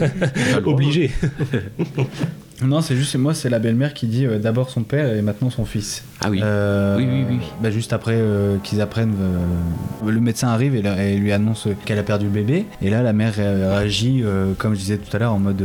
Obligé. 0.64 1.12
Non, 2.62 2.80
c'est 2.80 2.94
juste, 2.96 3.16
moi, 3.16 3.34
c'est 3.34 3.50
la 3.50 3.58
belle-mère 3.58 3.94
qui 3.94 4.06
dit 4.06 4.26
euh, 4.26 4.38
d'abord 4.38 4.70
son 4.70 4.82
père 4.82 5.12
et 5.14 5.22
maintenant 5.22 5.50
son 5.50 5.64
fils. 5.64 6.04
Ah 6.20 6.30
oui. 6.30 6.40
Euh, 6.42 6.96
Oui, 6.96 7.06
oui, 7.10 7.24
oui. 7.30 7.38
bah, 7.62 7.70
juste 7.70 7.92
après 7.92 8.14
euh, 8.14 8.56
qu'ils 8.62 8.80
apprennent, 8.80 9.14
euh, 9.20 10.10
le 10.10 10.20
médecin 10.20 10.48
arrive 10.48 10.74
et, 10.76 11.16
lui 11.16 11.32
annonce 11.32 11.68
qu'elle 11.84 11.98
a 11.98 12.02
perdu 12.02 12.26
le 12.26 12.30
bébé. 12.30 12.66
Et 12.80 12.90
là, 12.90 13.02
la 13.02 13.12
mère 13.12 13.34
ré- 13.34 13.66
réagit, 13.66 14.24
comme 14.58 14.74
je 14.74 14.78
disais 14.78 14.98
tout 14.98 15.14
à 15.16 15.18
l'heure, 15.18 15.32
en 15.32 15.38
mode 15.38 15.62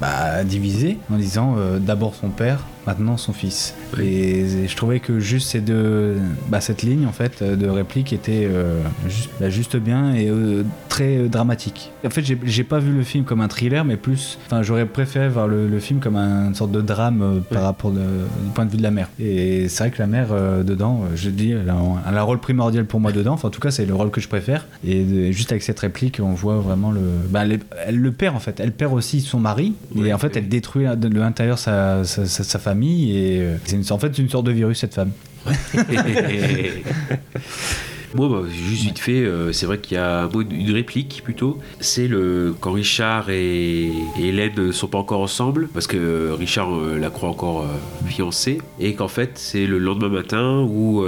bah, 0.00 0.44
divisé, 0.44 0.98
en 1.12 1.16
disant 1.16 1.56
d'abord 1.78 2.14
son 2.14 2.28
père, 2.28 2.60
maintenant 2.88 3.16
son 3.18 3.32
fils. 3.32 3.74
Oui. 3.96 4.04
Et, 4.06 4.40
et 4.64 4.68
je 4.68 4.76
trouvais 4.76 4.98
que 5.00 5.20
juste 5.20 5.48
ces 5.50 5.60
deux, 5.60 6.16
bah, 6.48 6.60
cette 6.60 6.82
ligne 6.82 7.06
en 7.06 7.12
fait 7.12 7.42
de 7.42 7.68
réplique 7.68 8.12
était 8.12 8.44
euh, 8.50 8.80
juste, 9.08 9.30
bah, 9.40 9.50
juste 9.50 9.76
bien 9.76 10.14
et 10.14 10.28
euh, 10.28 10.62
très 10.88 11.18
euh, 11.18 11.28
dramatique. 11.28 11.92
En 12.04 12.10
fait, 12.10 12.24
j'ai 12.24 12.64
pas 12.64 12.78
vu 12.78 12.92
le 12.92 13.02
film 13.02 13.24
comme 13.24 13.40
un 13.42 13.48
thriller, 13.48 13.84
mais 13.84 13.96
plus, 13.96 14.38
enfin, 14.46 14.62
j'aurais 14.62 14.86
préféré 14.86 15.28
voir 15.28 15.46
le, 15.48 15.68
le 15.68 15.80
film 15.80 16.00
comme 16.00 16.16
un- 16.16 16.48
une 16.48 16.54
sorte 16.54 16.72
de 16.72 16.80
drame 16.80 17.20
euh, 17.22 17.40
par 17.40 17.62
rapport 17.62 17.90
de- 17.90 17.98
du 18.00 18.50
point 18.54 18.64
de 18.64 18.70
vue 18.70 18.78
de 18.78 18.82
la 18.82 18.90
mère. 18.90 19.08
Et 19.20 19.68
c'est 19.68 19.84
vrai 19.84 19.90
que 19.90 19.98
la 19.98 20.06
mère 20.06 20.28
dedans, 20.64 21.02
je 21.14 21.28
dis, 21.30 21.50
elle 21.52 21.68
a, 21.68 21.76
elle 22.08 22.16
a 22.16 22.20
un 22.20 22.22
rôle 22.22 22.38
primordial 22.40 22.84
pour 22.86 23.00
moi 23.00 23.12
dedans. 23.12 23.34
Enfin, 23.34 23.48
en 23.48 23.50
tout 23.50 23.60
cas, 23.60 23.70
c'est 23.70 23.84
le 23.86 23.94
rôle 23.94 24.10
que 24.10 24.20
je 24.20 24.28
préfère. 24.28 24.66
Et 24.86 25.32
juste 25.32 25.52
avec 25.52 25.62
cette 25.62 25.78
réplique, 25.80 26.20
on 26.22 26.32
voit 26.32 26.56
vraiment 26.58 26.90
le, 26.90 27.00
bah, 27.28 27.42
elle, 27.44 27.60
elle 27.86 27.98
le 27.98 28.12
perd 28.12 28.34
en 28.34 28.40
fait. 28.40 28.58
Elle 28.60 28.72
perd 28.72 28.94
aussi 28.94 29.20
son 29.20 29.38
mari. 29.40 29.74
Et 30.02 30.12
en 30.14 30.18
fait, 30.18 30.36
elle 30.36 30.48
détruit 30.48 30.86
de 30.96 31.08
l'intérieur 31.18 31.58
sa, 31.58 32.04
sa, 32.04 32.24
sa- 32.26 32.44
sa 32.44 32.58
famille. 32.58 32.77
Et 32.82 33.40
euh, 33.40 33.56
c'est 33.64 33.92
en 33.92 33.98
fait 33.98 34.14
c'est 34.14 34.22
une 34.22 34.28
sorte 34.28 34.46
de 34.46 34.52
virus 34.52 34.78
cette 34.78 34.94
femme. 34.94 35.10
Moi, 38.14 38.28
bah, 38.28 38.42
juste 38.50 38.84
vite 38.84 38.98
fait, 38.98 39.22
euh, 39.24 39.52
c'est 39.52 39.66
vrai 39.66 39.78
qu'il 39.78 39.96
y 39.96 40.00
a 40.00 40.28
une 40.50 40.72
réplique 40.72 41.20
plutôt. 41.22 41.58
C'est 41.80 42.08
le 42.08 42.54
quand 42.58 42.72
Richard 42.72 43.28
et, 43.30 43.90
Hélène 44.18 44.52
ne 44.56 44.72
sont 44.72 44.88
pas 44.88 44.98
encore 44.98 45.20
ensemble, 45.20 45.68
parce 45.74 45.86
que 45.86 45.96
euh, 45.96 46.34
Richard 46.34 46.74
euh, 46.74 46.98
la 46.98 47.10
croit 47.10 47.28
encore 47.28 47.66
fiancée, 48.06 48.58
et 48.80 48.94
qu'en 48.94 49.08
fait 49.08 49.32
c'est 49.34 49.66
le 49.66 49.78
lendemain 49.78 50.08
matin 50.08 50.60
où, 50.68 51.04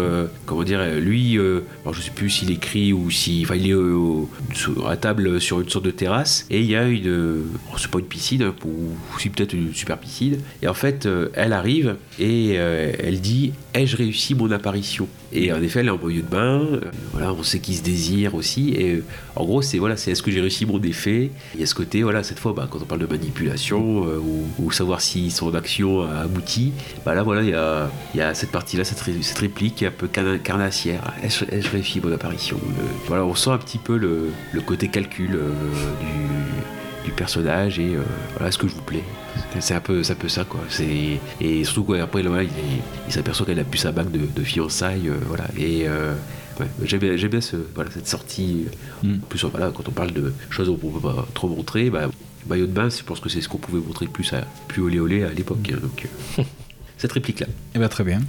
comment 0.46 0.62
dire, 0.62 0.80
lui, 1.00 1.38
alors 1.38 1.94
je 1.94 2.00
sais 2.02 2.10
plus 2.10 2.28
s'il 2.28 2.50
écrit 2.50 2.92
ou 2.92 3.10
si, 3.10 3.42
enfin 3.44 3.54
il 3.56 3.70
est 3.70 4.54
sur- 4.54 4.88
à 4.88 4.96
table 4.96 5.40
sur 5.40 5.60
une 5.60 5.68
sorte 5.68 5.84
de 5.84 5.90
terrasse, 5.90 6.46
et 6.50 6.60
il 6.60 6.66
y 6.66 6.76
a 6.76 6.86
une, 6.86 7.44
oh, 7.72 7.76
c'est 7.78 7.90
pas 7.90 7.98
une 7.98 8.04
piscine, 8.04 8.42
hein, 8.42 8.54
ou 8.64 9.18
si 9.18 9.30
peut-être 9.30 9.54
une 9.54 9.72
super 9.72 9.98
piscine, 9.98 10.38
et 10.62 10.68
en 10.68 10.74
fait 10.74 11.08
elle 11.34 11.52
arrive 11.52 11.96
et 12.18 12.50
elle 12.54 13.20
dit 13.20 13.52
ai-je 13.74 13.96
réussi 13.96 14.34
mon 14.34 14.50
apparition? 14.50 15.08
Et 15.32 15.52
en 15.52 15.62
effet, 15.62 15.80
elle 15.80 15.86
est 15.86 15.90
en 15.90 15.98
maillot 15.98 16.22
de 16.22 16.26
bain. 16.26 16.60
euh, 16.72 16.80
voilà, 17.12 17.32
on 17.32 17.42
sait 17.42 17.58
qu'il 17.60 17.76
se 17.76 17.82
désire 17.82 18.34
aussi. 18.34 18.70
Et 18.74 18.94
euh, 18.96 19.04
en 19.36 19.44
gros, 19.44 19.62
c'est 19.62 19.78
voilà, 19.78 19.94
est-ce 19.94 20.22
que 20.22 20.30
j'ai 20.30 20.40
réussi 20.40 20.66
mon 20.66 20.80
effet 20.82 21.30
Il 21.54 21.60
y 21.60 21.62
a 21.62 21.66
ce 21.66 21.74
côté, 21.74 22.02
voilà, 22.02 22.22
cette 22.22 22.38
fois, 22.38 22.52
bah, 22.52 22.66
quand 22.70 22.80
on 22.82 22.84
parle 22.84 23.00
de 23.00 23.06
manipulation 23.06 24.06
euh, 24.06 24.18
ou, 24.58 24.70
savoir 24.72 25.00
si 25.00 25.30
son 25.30 25.54
action 25.54 26.02
a 26.02 26.20
abouti, 26.20 26.72
bah 27.04 27.14
là, 27.14 27.22
voilà, 27.22 27.42
il 27.42 28.18
y 28.18 28.20
a, 28.20 28.34
cette 28.34 28.50
partie-là, 28.50 28.84
cette, 28.84 29.00
ré- 29.00 29.14
cette 29.22 29.38
réplique 29.38 29.82
un 29.82 29.90
peu 29.90 30.06
carna- 30.08 30.38
carnassière. 30.38 31.12
Ai-je 31.22 31.44
ai-je 31.50 31.68
réussi 31.70 32.00
mon 32.00 32.12
apparition? 32.12 32.58
Voilà, 33.06 33.24
on 33.24 33.34
sent 33.34 33.50
un 33.50 33.58
petit 33.58 33.78
peu 33.78 33.96
le, 33.96 34.30
côté 34.66 34.88
calcul 34.88 35.30
du, 37.04 37.10
personnage 37.12 37.78
et 37.80 37.96
voilà, 38.34 38.48
est-ce 38.48 38.58
que 38.58 38.68
je 38.68 38.74
vous 38.74 38.82
plais? 38.82 39.02
C'est 39.58 39.74
un 39.74 39.80
peu, 39.80 40.02
ça 40.02 40.14
quoi. 40.44 40.60
C'est 40.68 41.20
et 41.40 41.64
surtout 41.64 41.84
quoi 41.84 42.00
après 42.02 42.22
là, 42.22 42.42
il, 42.42 43.12
s'aperçoit 43.12 43.46
qu'elle 43.46 43.58
a 43.58 43.64
plus 43.64 43.78
sa 43.78 43.92
bague 43.92 44.10
de, 44.10 44.20
de 44.34 44.44
fiançailles, 44.44 45.08
euh, 45.08 45.16
voilà. 45.26 45.44
Et 45.58 45.88
euh, 45.88 46.14
ouais, 46.58 46.66
j'aime 46.84 47.00
bien, 47.00 47.16
j'aime 47.16 47.30
bien 47.30 47.40
ce, 47.40 47.56
voilà, 47.74 47.90
cette 47.90 48.08
sortie. 48.08 48.66
Mm. 49.02 49.14
En 49.14 49.26
plus 49.26 49.44
voilà, 49.44 49.70
quand 49.74 49.88
on 49.88 49.92
parle 49.92 50.12
de 50.12 50.32
choses 50.50 50.68
qu'on 50.68 50.90
peut 50.90 51.00
pas 51.00 51.26
trop 51.34 51.48
montrer, 51.48 51.90
bah, 51.90 52.08
maillot 52.48 52.66
de 52.66 52.72
bain, 52.72 52.88
je 52.88 53.02
pense 53.02 53.20
que 53.20 53.28
c'est 53.28 53.40
ce 53.40 53.48
qu'on 53.48 53.58
pouvait 53.58 53.80
montrer 53.80 54.06
le 54.06 54.12
plus 54.12 54.32
à 54.32 54.42
plus 54.68 54.82
olé 54.82 55.00
olé 55.00 55.24
à 55.24 55.30
l'époque. 55.30 55.70
hein, 55.72 55.78
donc 55.80 56.08
euh, 56.38 56.42
cette 56.98 57.12
réplique 57.12 57.40
là. 57.40 57.46
Et 57.74 57.78
bah 57.78 57.88
très 57.88 58.04
bien. 58.04 58.20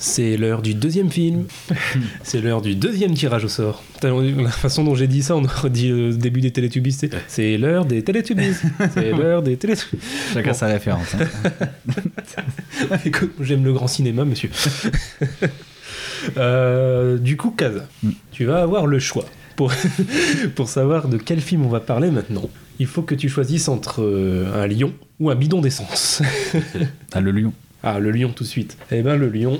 C'est 0.00 0.36
l'heure 0.36 0.62
du 0.62 0.74
deuxième 0.74 1.10
film. 1.10 1.46
c'est 2.22 2.40
l'heure 2.40 2.62
du 2.62 2.76
deuxième 2.76 3.14
tirage 3.14 3.44
au 3.44 3.48
sort. 3.48 3.82
La 4.02 4.48
façon 4.50 4.84
dont 4.84 4.94
j'ai 4.94 5.08
dit 5.08 5.22
ça, 5.22 5.34
on 5.34 5.44
aurait 5.44 5.70
dit 5.70 5.90
euh, 5.90 6.12
début 6.12 6.40
des 6.40 6.52
Télétubbies. 6.52 6.96
c'est- 7.26 7.58
l'heure 7.58 7.84
des 7.84 8.02
Télétubbies. 8.04 8.54
c'est 8.94 9.10
l'heure 9.16 9.42
des 9.42 9.56
Télétubbies. 9.56 10.00
Chacun 10.32 10.50
Bon. 10.52 10.56
sa 10.56 10.66
référence. 10.68 11.14
hein. 11.14 11.26
Écoute, 13.04 13.32
J'aime 13.40 13.64
le 13.64 13.72
grand 13.72 13.88
cinéma, 13.88 14.24
monsieur. 14.24 14.50
Euh, 16.36 17.16
du 17.18 17.36
coup, 17.36 17.50
Kaza, 17.50 17.86
Mm. 18.02 18.10
tu 18.32 18.44
vas 18.44 18.62
avoir 18.62 18.86
le 18.86 18.98
choix. 18.98 19.24
Pour, 19.56 19.72
pour 20.54 20.68
savoir 20.68 21.08
de 21.08 21.16
quel 21.16 21.40
film 21.40 21.64
on 21.64 21.68
va 21.68 21.80
parler 21.80 22.12
maintenant, 22.12 22.48
il 22.78 22.86
faut 22.86 23.02
que 23.02 23.16
tu 23.16 23.28
choisisses 23.28 23.68
entre 23.68 24.02
euh, 24.02 24.46
un 24.62 24.68
lion 24.68 24.92
ou 25.18 25.30
un 25.30 25.34
bidon 25.34 25.60
d'essence. 25.60 26.22
Ah, 27.12 27.20
le 27.20 27.32
lion. 27.32 27.52
Ah, 27.82 27.98
le 27.98 28.12
lion 28.12 28.30
tout 28.30 28.44
de 28.44 28.48
suite. 28.48 28.76
Eh 28.92 29.02
ben, 29.02 29.16
le 29.16 29.28
lion, 29.28 29.58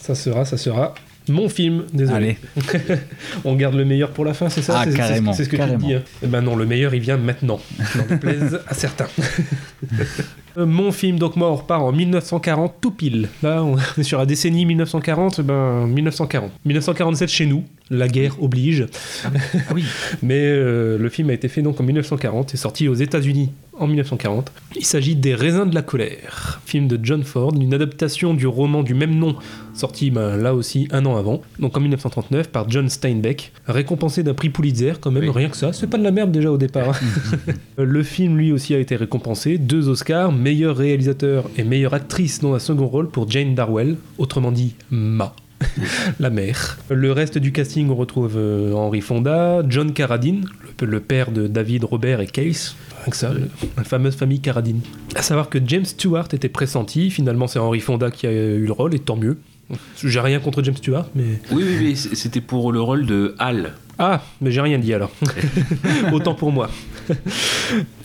ça 0.00 0.14
sera, 0.14 0.44
ça 0.44 0.56
sera 0.56 0.94
mon 1.30 1.50
film, 1.50 1.84
désolé. 1.92 2.38
Allez. 2.56 2.98
On 3.44 3.54
garde 3.54 3.74
le 3.74 3.84
meilleur 3.84 4.10
pour 4.12 4.24
la 4.24 4.32
fin, 4.32 4.48
c'est 4.48 4.62
ça 4.62 4.80
Ah, 4.80 4.86
carrément, 4.90 5.34
C'est 5.34 5.44
ce 5.44 5.50
que 5.50 5.56
carrément. 5.58 5.78
tu 5.78 5.86
dis. 5.86 5.94
hein. 5.94 6.02
Eh 6.22 6.26
ben 6.26 6.40
non, 6.40 6.56
le 6.56 6.64
meilleur, 6.64 6.94
il 6.94 7.00
vient 7.00 7.18
maintenant. 7.18 7.60
N'en 7.96 8.04
déplaise 8.06 8.60
à 8.66 8.72
certains. 8.74 9.08
Euh, 10.58 10.66
Mon 10.66 10.92
film, 10.92 11.18
donc 11.18 11.36
moi, 11.36 11.50
on 11.50 11.56
repart 11.56 11.82
en 11.82 11.92
1940, 11.92 12.74
tout 12.80 12.90
pile. 12.90 13.28
Là, 13.42 13.62
on 13.62 13.76
est 13.98 14.02
sur 14.02 14.18
la 14.18 14.26
décennie 14.26 14.66
1940, 14.66 15.40
ben 15.42 15.86
1940. 15.86 16.50
1947 16.64 17.28
chez 17.28 17.46
nous, 17.46 17.64
la 17.90 18.08
guerre 18.08 18.42
oblige. 18.42 18.86
Ah 19.24 19.28
oui. 19.74 19.84
Mais 20.22 20.40
euh, 20.40 20.98
le 20.98 21.08
film 21.08 21.30
a 21.30 21.32
été 21.32 21.48
fait 21.48 21.62
donc 21.62 21.80
en 21.80 21.84
1940 21.84 22.54
et 22.54 22.56
sorti 22.56 22.88
aux 22.88 22.94
États-Unis 22.94 23.52
en 23.80 23.86
1940. 23.86 24.50
Il 24.76 24.84
s'agit 24.84 25.14
des 25.14 25.36
Raisins 25.36 25.68
de 25.70 25.74
la 25.74 25.82
colère, 25.82 26.60
film 26.66 26.88
de 26.88 26.98
John 27.00 27.22
Ford, 27.22 27.52
une 27.54 27.72
adaptation 27.72 28.34
du 28.34 28.48
roman 28.48 28.82
du 28.82 28.92
même 28.92 29.14
nom, 29.14 29.36
sorti 29.72 30.10
ben, 30.10 30.36
là 30.36 30.52
aussi 30.52 30.88
un 30.90 31.06
an 31.06 31.16
avant, 31.16 31.42
donc 31.60 31.76
en 31.76 31.80
1939 31.80 32.48
par 32.50 32.68
John 32.68 32.88
Steinbeck, 32.88 33.52
récompensé 33.68 34.24
d'un 34.24 34.34
prix 34.34 34.50
Pulitzer 34.50 34.94
quand 35.00 35.12
même, 35.12 35.22
Oui. 35.22 35.30
rien 35.32 35.48
que 35.48 35.56
ça, 35.56 35.72
c'est 35.72 35.86
pas 35.86 35.96
de 35.96 36.02
la 36.02 36.10
merde 36.10 36.32
déjà 36.32 36.50
au 36.50 36.58
départ. 36.58 36.88
hein. 36.90 37.52
le 37.78 38.02
film 38.02 38.36
lui 38.36 38.50
aussi 38.50 38.74
a 38.74 38.78
été 38.80 38.96
récompensé, 38.96 39.58
deux 39.58 39.88
Oscars, 39.88 40.32
meilleur 40.48 40.78
réalisateur 40.78 41.50
et 41.58 41.62
meilleure 41.62 41.92
actrice 41.92 42.40
dans 42.40 42.54
un 42.54 42.58
second 42.58 42.86
rôle 42.86 43.10
pour 43.10 43.30
Jane 43.30 43.54
Darwell, 43.54 43.96
autrement 44.16 44.50
dit 44.50 44.74
Ma. 44.90 45.34
la 46.20 46.30
mère. 46.30 46.78
Le 46.88 47.12
reste 47.12 47.36
du 47.36 47.52
casting, 47.52 47.90
on 47.90 47.94
retrouve 47.96 48.36
euh, 48.38 48.72
Henry 48.72 49.02
Fonda, 49.02 49.62
John 49.68 49.92
Carradine, 49.92 50.46
le, 50.80 50.86
le 50.86 51.00
père 51.00 51.32
de 51.32 51.48
David, 51.48 51.84
Robert 51.84 52.22
et 52.22 52.26
Case. 52.26 52.76
Rien 53.02 53.10
que 53.10 53.16
ça, 53.16 53.34
le- 53.34 53.50
la 53.76 53.84
fameuse 53.84 54.16
famille 54.16 54.40
Carradine. 54.40 54.80
À 55.16 55.20
savoir 55.20 55.50
que 55.50 55.58
James 55.66 55.84
Stewart 55.84 56.28
était 56.32 56.48
pressenti, 56.48 57.10
finalement 57.10 57.46
c'est 57.46 57.58
Henry 57.58 57.80
Fonda 57.80 58.10
qui 58.10 58.26
a 58.26 58.32
eu 58.32 58.64
le 58.64 58.72
rôle, 58.72 58.94
et 58.94 59.00
tant 59.00 59.16
mieux. 59.16 59.36
J'ai 60.02 60.20
rien 60.20 60.38
contre 60.40 60.62
James 60.62 60.76
Stewart, 60.76 61.08
mais. 61.14 61.24
Oui, 61.52 61.62
oui, 61.66 61.76
oui, 61.78 61.96
c'était 61.96 62.40
pour 62.40 62.72
le 62.72 62.80
rôle 62.80 63.04
de 63.04 63.34
Hal. 63.38 63.74
Ah, 63.98 64.22
mais 64.40 64.50
j'ai 64.50 64.60
rien 64.60 64.78
dit 64.78 64.94
alors. 64.94 65.10
Autant 66.12 66.34
pour 66.34 66.52
moi. 66.52 66.70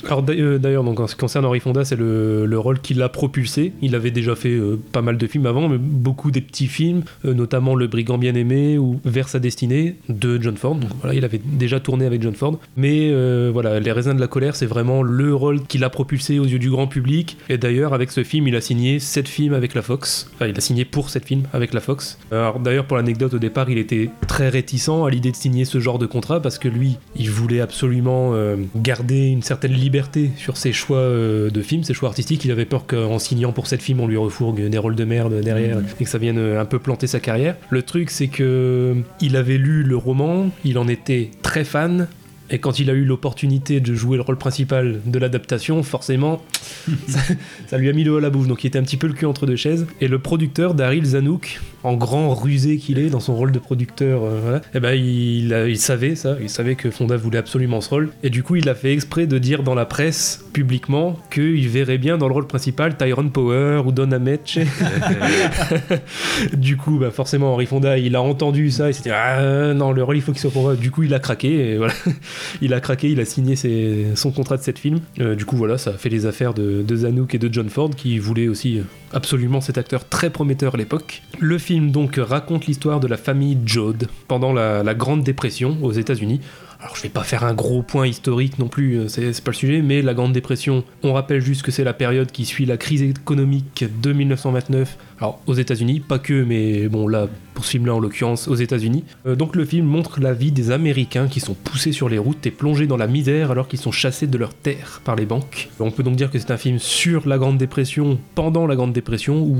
Alors 0.05 0.23
euh, 0.29 0.57
d'ailleurs, 0.57 0.83
donc 0.83 0.99
en 0.99 1.07
ce 1.07 1.15
qui 1.15 1.21
concerne 1.21 1.45
Henry 1.45 1.59
Fonda, 1.59 1.85
c'est 1.85 1.95
le, 1.95 2.45
le 2.45 2.59
rôle 2.59 2.79
qui 2.79 2.93
l'a 2.93 3.09
propulsé. 3.09 3.73
Il 3.81 3.95
avait 3.95 4.11
déjà 4.11 4.35
fait 4.35 4.49
euh, 4.49 4.79
pas 4.91 5.01
mal 5.01 5.17
de 5.17 5.27
films 5.27 5.45
avant, 5.45 5.69
mais 5.69 5.77
beaucoup 5.77 6.31
des 6.31 6.41
petits 6.41 6.67
films, 6.67 7.03
euh, 7.25 7.33
notamment 7.33 7.75
Le 7.75 7.87
Brigand 7.87 8.17
bien 8.17 8.35
aimé 8.35 8.77
ou 8.77 8.99
Vers 9.05 9.29
sa 9.29 9.39
destinée 9.39 9.95
de 10.09 10.41
John 10.41 10.57
Ford. 10.57 10.75
Donc 10.75 10.89
voilà, 10.99 11.15
il 11.15 11.23
avait 11.23 11.41
déjà 11.43 11.79
tourné 11.79 12.05
avec 12.05 12.21
John 12.21 12.33
Ford. 12.33 12.59
Mais 12.75 13.09
euh, 13.11 13.51
voilà, 13.53 13.79
Les 13.79 13.91
raisins 13.91 14.15
de 14.15 14.19
la 14.19 14.27
colère, 14.27 14.55
c'est 14.55 14.65
vraiment 14.65 15.03
le 15.03 15.33
rôle 15.33 15.63
qui 15.63 15.77
l'a 15.77 15.89
propulsé 15.89 16.39
aux 16.39 16.45
yeux 16.45 16.59
du 16.59 16.69
grand 16.69 16.87
public. 16.87 17.37
Et 17.49 17.57
d'ailleurs, 17.57 17.93
avec 17.93 18.11
ce 18.11 18.23
film, 18.23 18.47
il 18.47 18.55
a 18.55 18.61
signé 18.61 18.99
7 18.99 19.27
films 19.27 19.53
avec 19.53 19.73
la 19.75 19.81
Fox. 19.81 20.29
Enfin, 20.33 20.47
il 20.47 20.57
a 20.57 20.61
signé 20.61 20.85
pour 20.85 21.09
7 21.09 21.25
films 21.25 21.43
avec 21.53 21.73
la 21.73 21.81
Fox. 21.81 22.17
Alors 22.31 22.59
d'ailleurs, 22.59 22.85
pour 22.85 22.97
l'anecdote, 22.97 23.35
au 23.35 23.39
départ, 23.39 23.69
il 23.69 23.77
était 23.77 24.09
très 24.27 24.49
réticent 24.49 24.89
à 24.89 25.09
l'idée 25.09 25.31
de 25.31 25.35
signer 25.35 25.65
ce 25.65 25.79
genre 25.83 25.99
de 25.99 26.05
contrat 26.05 26.41
parce 26.41 26.57
que 26.57 26.67
lui, 26.67 26.97
il 27.15 27.29
voulait 27.29 27.61
absolument 27.61 28.31
euh, 28.33 28.55
garder 28.75 29.27
une 29.27 29.43
certaine 29.43 29.73
liberté 29.73 30.31
sur 30.37 30.57
ses 30.57 30.73
choix 30.73 30.97
euh, 30.97 31.49
de 31.49 31.61
films, 31.61 31.83
ses 31.83 31.93
choix 31.93 32.09
artistiques. 32.09 32.43
Il 32.45 32.51
avait 32.51 32.65
peur 32.65 32.87
qu'en 32.87 33.19
signant 33.19 33.51
pour 33.51 33.67
cette 33.67 33.81
film, 33.81 33.99
on 33.99 34.07
lui 34.07 34.17
refourgue 34.17 34.67
des 34.67 34.77
rôles 34.77 34.95
de 34.95 35.05
merde 35.05 35.41
derrière 35.41 35.79
et 35.99 36.03
que 36.03 36.09
ça 36.09 36.17
vienne 36.17 36.37
euh, 36.37 36.61
un 36.61 36.65
peu 36.65 36.79
planter 36.79 37.07
sa 37.07 37.19
carrière. 37.19 37.55
Le 37.69 37.83
truc, 37.83 38.09
c'est 38.09 38.27
que 38.27 38.95
il 39.21 39.35
avait 39.35 39.57
lu 39.57 39.83
le 39.83 39.97
roman, 39.97 40.49
il 40.63 40.77
en 40.77 40.87
était 40.87 41.29
très 41.41 41.63
fan. 41.63 42.07
Et 42.49 42.59
quand 42.59 42.77
il 42.77 42.89
a 42.89 42.93
eu 42.93 43.05
l'opportunité 43.05 43.79
de 43.79 43.93
jouer 43.93 44.17
le 44.17 44.21
rôle 44.21 44.37
principal 44.37 45.01
de 45.05 45.19
l'adaptation, 45.19 45.81
forcément, 45.81 46.43
ça, 47.07 47.19
ça 47.67 47.77
lui 47.77 47.89
a 47.89 47.93
mis 47.93 48.03
le 48.03 48.11
haut 48.11 48.17
à 48.17 48.21
la 48.21 48.29
bouffe. 48.29 48.47
Donc 48.47 48.63
il 48.63 48.67
était 48.67 48.79
un 48.79 48.83
petit 48.83 48.97
peu 48.97 49.07
le 49.07 49.13
cul 49.13 49.25
entre 49.25 49.45
deux 49.45 49.55
chaises. 49.55 49.87
Et 50.01 50.07
le 50.07 50.19
producteur, 50.19 50.73
Daryl 50.73 51.05
Zanuck, 51.05 51.59
en 51.83 51.95
grand 51.95 52.33
rusé 52.33 52.77
qu'il 52.77 52.99
est 52.99 53.09
dans 53.09 53.19
son 53.19 53.35
rôle 53.35 53.51
de 53.51 53.59
producteur, 53.59 54.23
euh, 54.23 54.39
voilà, 54.41 54.61
eh 54.73 54.79
ben, 54.79 54.93
il, 54.93 55.77
savait 55.77 56.15
ça, 56.15 56.37
il 56.41 56.49
savait 56.49 56.75
que 56.75 56.89
Fonda 56.89 57.17
voulait 57.17 57.37
absolument 57.37 57.81
ce 57.81 57.89
rôle. 57.89 58.09
Et 58.23 58.29
du 58.29 58.43
coup, 58.43 58.55
il 58.55 58.69
a 58.69 58.75
fait 58.75 58.93
exprès 58.93 59.27
de 59.27 59.37
dire 59.37 59.63
dans 59.63 59.75
la 59.75 59.85
presse, 59.85 60.45
publiquement, 60.53 61.19
qu'il 61.31 61.67
verrait 61.67 61.97
bien 61.97 62.17
dans 62.17 62.27
le 62.27 62.33
rôle 62.33 62.47
principal 62.47 62.95
Tyrone 62.95 63.31
Power 63.31 63.81
ou 63.85 63.91
Don 63.91 64.11
Ameche. 64.11 64.59
du 66.53 66.77
coup, 66.77 66.97
bah, 66.99 67.11
forcément, 67.11 67.53
Henry 67.53 67.65
Fonda, 67.65 67.97
il 67.97 68.15
a 68.15 68.21
entendu 68.21 68.71
ça, 68.71 68.89
il 68.89 68.93
s'est 68.93 69.03
dit 69.03 69.11
Ah 69.11 69.73
non, 69.73 69.91
le 69.91 70.03
rôle, 70.03 70.17
il 70.17 70.21
faut 70.21 70.31
qu'il 70.31 70.41
soit 70.41 70.51
pour 70.51 70.63
moi. 70.63 70.75
Du 70.75 70.91
coup, 70.91 71.03
il 71.03 71.13
a 71.13 71.19
craqué, 71.19 71.71
et 71.71 71.77
voilà. 71.77 71.93
il 72.61 72.73
a 72.73 72.79
craqué, 72.79 73.09
il 73.09 73.19
a 73.19 73.25
signé 73.25 73.55
ses- 73.55 74.07
son 74.15 74.31
contrat 74.31 74.57
de 74.57 74.63
cette 74.63 74.79
film. 74.79 74.99
Euh, 75.19 75.35
du 75.35 75.45
coup, 75.45 75.57
voilà, 75.57 75.77
ça 75.77 75.91
a 75.91 75.93
fait 75.93 76.09
les 76.09 76.25
affaires 76.25 76.53
de, 76.53 76.81
de 76.81 76.95
Zanuck 76.95 77.35
et 77.35 77.39
de 77.39 77.51
John 77.51 77.69
Ford, 77.69 77.89
qui 77.89 78.19
voulaient 78.19 78.47
aussi 78.47 78.79
euh, 78.79 78.83
absolument 79.13 79.61
cet 79.61 79.77
acteur 79.77 80.07
très 80.07 80.29
prometteur 80.29 80.75
à 80.75 80.77
l'époque. 80.77 81.23
Le 81.39 81.57
film, 81.57 81.91
donc, 81.91 82.15
raconte 82.17 82.65
l'histoire 82.65 82.99
de 82.99 83.07
la 83.07 83.17
famille 83.17 83.57
Joad 83.65 84.07
pendant 84.27 84.53
la, 84.53 84.83
la 84.83 84.93
Grande 84.93 85.23
Dépression 85.23 85.77
aux 85.81 85.91
États-Unis. 85.91 86.41
Alors, 86.83 86.97
je 86.97 87.03
vais 87.03 87.09
pas 87.09 87.23
faire 87.23 87.45
un 87.45 87.53
gros 87.53 87.81
point 87.81 88.07
historique 88.07 88.59
non 88.59 88.67
plus, 88.67 88.99
euh, 88.99 89.07
c'est 89.07 89.41
pas 89.41 89.51
le 89.51 89.55
sujet, 89.55 89.81
mais 89.81 90.01
la 90.01 90.13
Grande 90.13 90.33
Dépression, 90.33 90.83
on 91.01 91.13
rappelle 91.13 91.39
juste 91.39 91.61
que 91.61 91.71
c'est 91.71 91.85
la 91.85 91.93
période 91.93 92.29
qui 92.29 92.43
suit 92.43 92.65
la 92.65 92.75
crise 92.75 93.01
économique 93.01 93.85
de 94.01 94.11
1929. 94.11 94.97
Alors, 95.19 95.41
aux 95.47 95.53
États-Unis, 95.53 95.99
pas 95.99 96.19
que, 96.19 96.43
mais 96.43 96.87
bon, 96.87 97.07
là, 97.07 97.27
pour 97.53 97.65
ce 97.65 97.71
film-là 97.71 97.93
en 97.93 97.99
l'occurrence, 97.99 98.47
aux 98.47 98.55
États-Unis. 98.55 99.03
Euh, 99.25 99.35
donc, 99.35 99.55
le 99.55 99.65
film 99.65 99.85
montre 99.85 100.19
la 100.19 100.33
vie 100.33 100.51
des 100.51 100.71
Américains 100.71 101.27
qui 101.27 101.39
sont 101.39 101.53
poussés 101.53 101.91
sur 101.91 102.09
les 102.09 102.17
routes 102.17 102.45
et 102.45 102.51
plongés 102.51 102.87
dans 102.87 102.97
la 102.97 103.07
misère 103.07 103.51
alors 103.51 103.67
qu'ils 103.67 103.79
sont 103.79 103.91
chassés 103.91 104.27
de 104.27 104.37
leurs 104.37 104.53
terres 104.53 105.01
par 105.03 105.15
les 105.15 105.25
banques. 105.25 105.69
On 105.79 105.91
peut 105.91 106.03
donc 106.03 106.15
dire 106.15 106.31
que 106.31 106.39
c'est 106.39 106.51
un 106.51 106.57
film 106.57 106.79
sur 106.79 107.27
la 107.27 107.37
Grande 107.37 107.57
Dépression, 107.57 108.19
pendant 108.35 108.65
la 108.65 108.75
Grande 108.75 108.93
Dépression, 108.93 109.43
ou 109.43 109.57